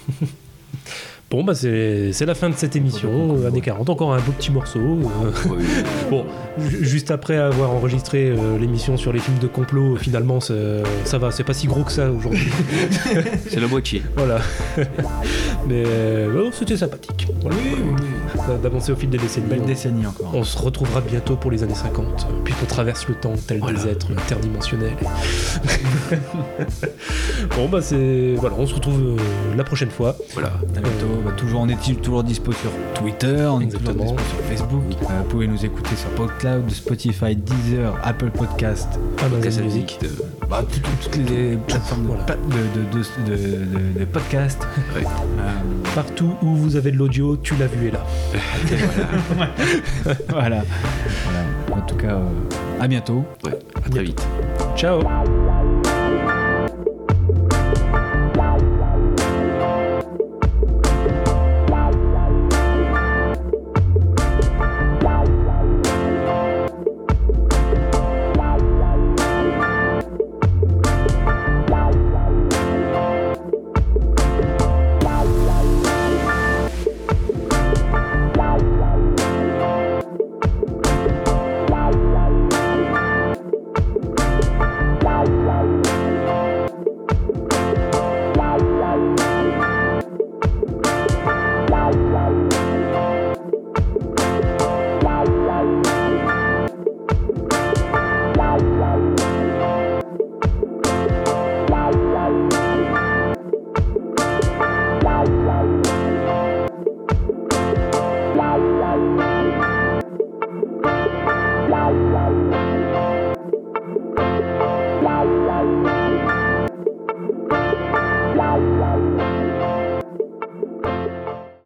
Bon, 1.30 1.42
bah 1.42 1.54
c'est 1.54 2.12
la 2.26 2.34
fin 2.34 2.48
de 2.48 2.54
cette 2.54 2.76
émission, 2.76 3.36
euh, 3.36 3.48
années 3.48 3.60
40. 3.60 3.90
Encore 3.90 4.12
un 4.14 4.18
beau 4.20 4.30
petit 4.38 4.52
morceau. 4.52 4.78
euh, 4.78 5.30
Bon, 6.10 6.24
ju- 6.60 6.84
juste 6.84 7.10
après 7.10 7.36
avoir 7.36 7.72
enregistré 7.72 8.30
euh, 8.30 8.56
l'émission 8.56 8.96
sur 8.96 9.12
les 9.12 9.18
films 9.18 9.38
de 9.38 9.48
complot, 9.48 9.96
finalement, 9.96 10.38
ça, 10.38 10.54
ça 11.04 11.18
va, 11.18 11.32
c'est 11.32 11.42
pas 11.42 11.54
si 11.54 11.66
gros 11.66 11.82
que 11.82 11.90
ça 11.90 12.08
aujourd'hui. 12.12 12.46
c'est 13.50 13.58
la 13.58 13.66
moitié. 13.66 14.02
voilà. 14.16 14.38
Mais 15.66 15.82
euh, 15.86 16.44
oh, 16.46 16.50
c'était 16.52 16.76
sympathique. 16.76 17.26
Voilà. 17.40 17.56
D'a- 18.46 18.56
D'avancer 18.58 18.92
au 18.92 18.96
fil 18.96 19.10
des 19.10 19.18
décennies. 19.18 19.48
Belle 19.48 19.60
On- 19.64 19.66
décennie 19.66 20.06
encore. 20.06 20.30
On 20.34 20.44
se 20.44 20.56
retrouvera 20.56 21.00
bientôt 21.00 21.34
pour 21.36 21.50
les 21.50 21.64
années 21.64 21.74
50, 21.74 22.06
euh, 22.06 22.32
puisqu'on 22.44 22.66
traverse 22.66 23.08
le 23.08 23.14
temps 23.16 23.32
tel 23.48 23.58
Voilà. 23.58 23.80
des 23.82 23.88
êtres 23.90 24.12
interdimensionnels. 24.12 24.94
bon, 27.56 27.68
bah 27.68 27.80
c'est. 27.82 28.34
Voilà, 28.36 28.54
on 28.58 28.66
se 28.66 28.74
retrouve 28.74 29.00
euh, 29.02 29.16
la 29.56 29.64
prochaine 29.64 29.90
fois. 29.90 30.14
Voilà. 30.34 30.52
À 30.76 30.80
bientôt. 30.80 31.22
Bah, 31.24 31.30
toujours, 31.36 31.62
on 31.62 31.68
est 31.68 31.96
toujours 32.02 32.22
dispo 32.22 32.52
sur 32.52 32.70
Twitter, 32.94 33.46
on 33.50 33.60
est 33.60 33.68
toujours 33.68 33.94
dispo 33.94 34.18
sur 34.18 34.38
Facebook. 34.48 34.82
Euh, 35.02 35.18
vous 35.20 35.24
pouvez 35.24 35.46
nous 35.46 35.64
écouter 35.64 35.96
sur 35.96 36.10
PodCloud, 36.10 36.70
Spotify, 36.70 37.34
Deezer, 37.34 37.94
Apple 38.02 38.30
Podcast, 38.30 38.88
Amazon 39.24 39.62
Music. 39.64 39.98
bah, 40.50 40.62
tout- 40.70 40.80
tout- 40.80 40.90
toutes 41.10 41.16
les 41.30 41.56
plateformes 41.56 42.02
de, 42.02 42.08
Voilà. 42.08 42.24
pa- 42.24 42.34
de, 42.36 42.40
de, 42.80 43.30
de, 43.30 43.36
de- 43.36 43.64
de- 43.94 43.98
de 44.00 44.04
podcast. 44.04 44.66
Ouais. 44.94 45.02
Euh, 45.04 45.50
Partout 45.94 46.34
où 46.42 46.54
vous 46.56 46.76
avez 46.76 46.90
de 46.90 46.96
l'audio, 46.96 47.36
tu 47.36 47.54
l'as 47.56 47.68
vu 47.68 47.88
et 47.88 47.90
là. 47.92 48.04
voilà. 50.28 50.62
voilà. 51.24 51.42
En 51.72 51.80
tout 51.86 51.94
cas, 51.96 52.16
euh, 52.16 52.28
à 52.80 52.88
bientôt. 52.88 53.24
Ouais, 53.44 53.56
à 53.76 53.88
très 53.88 54.02
vite. 54.02 54.26
Ciao 54.76 55.00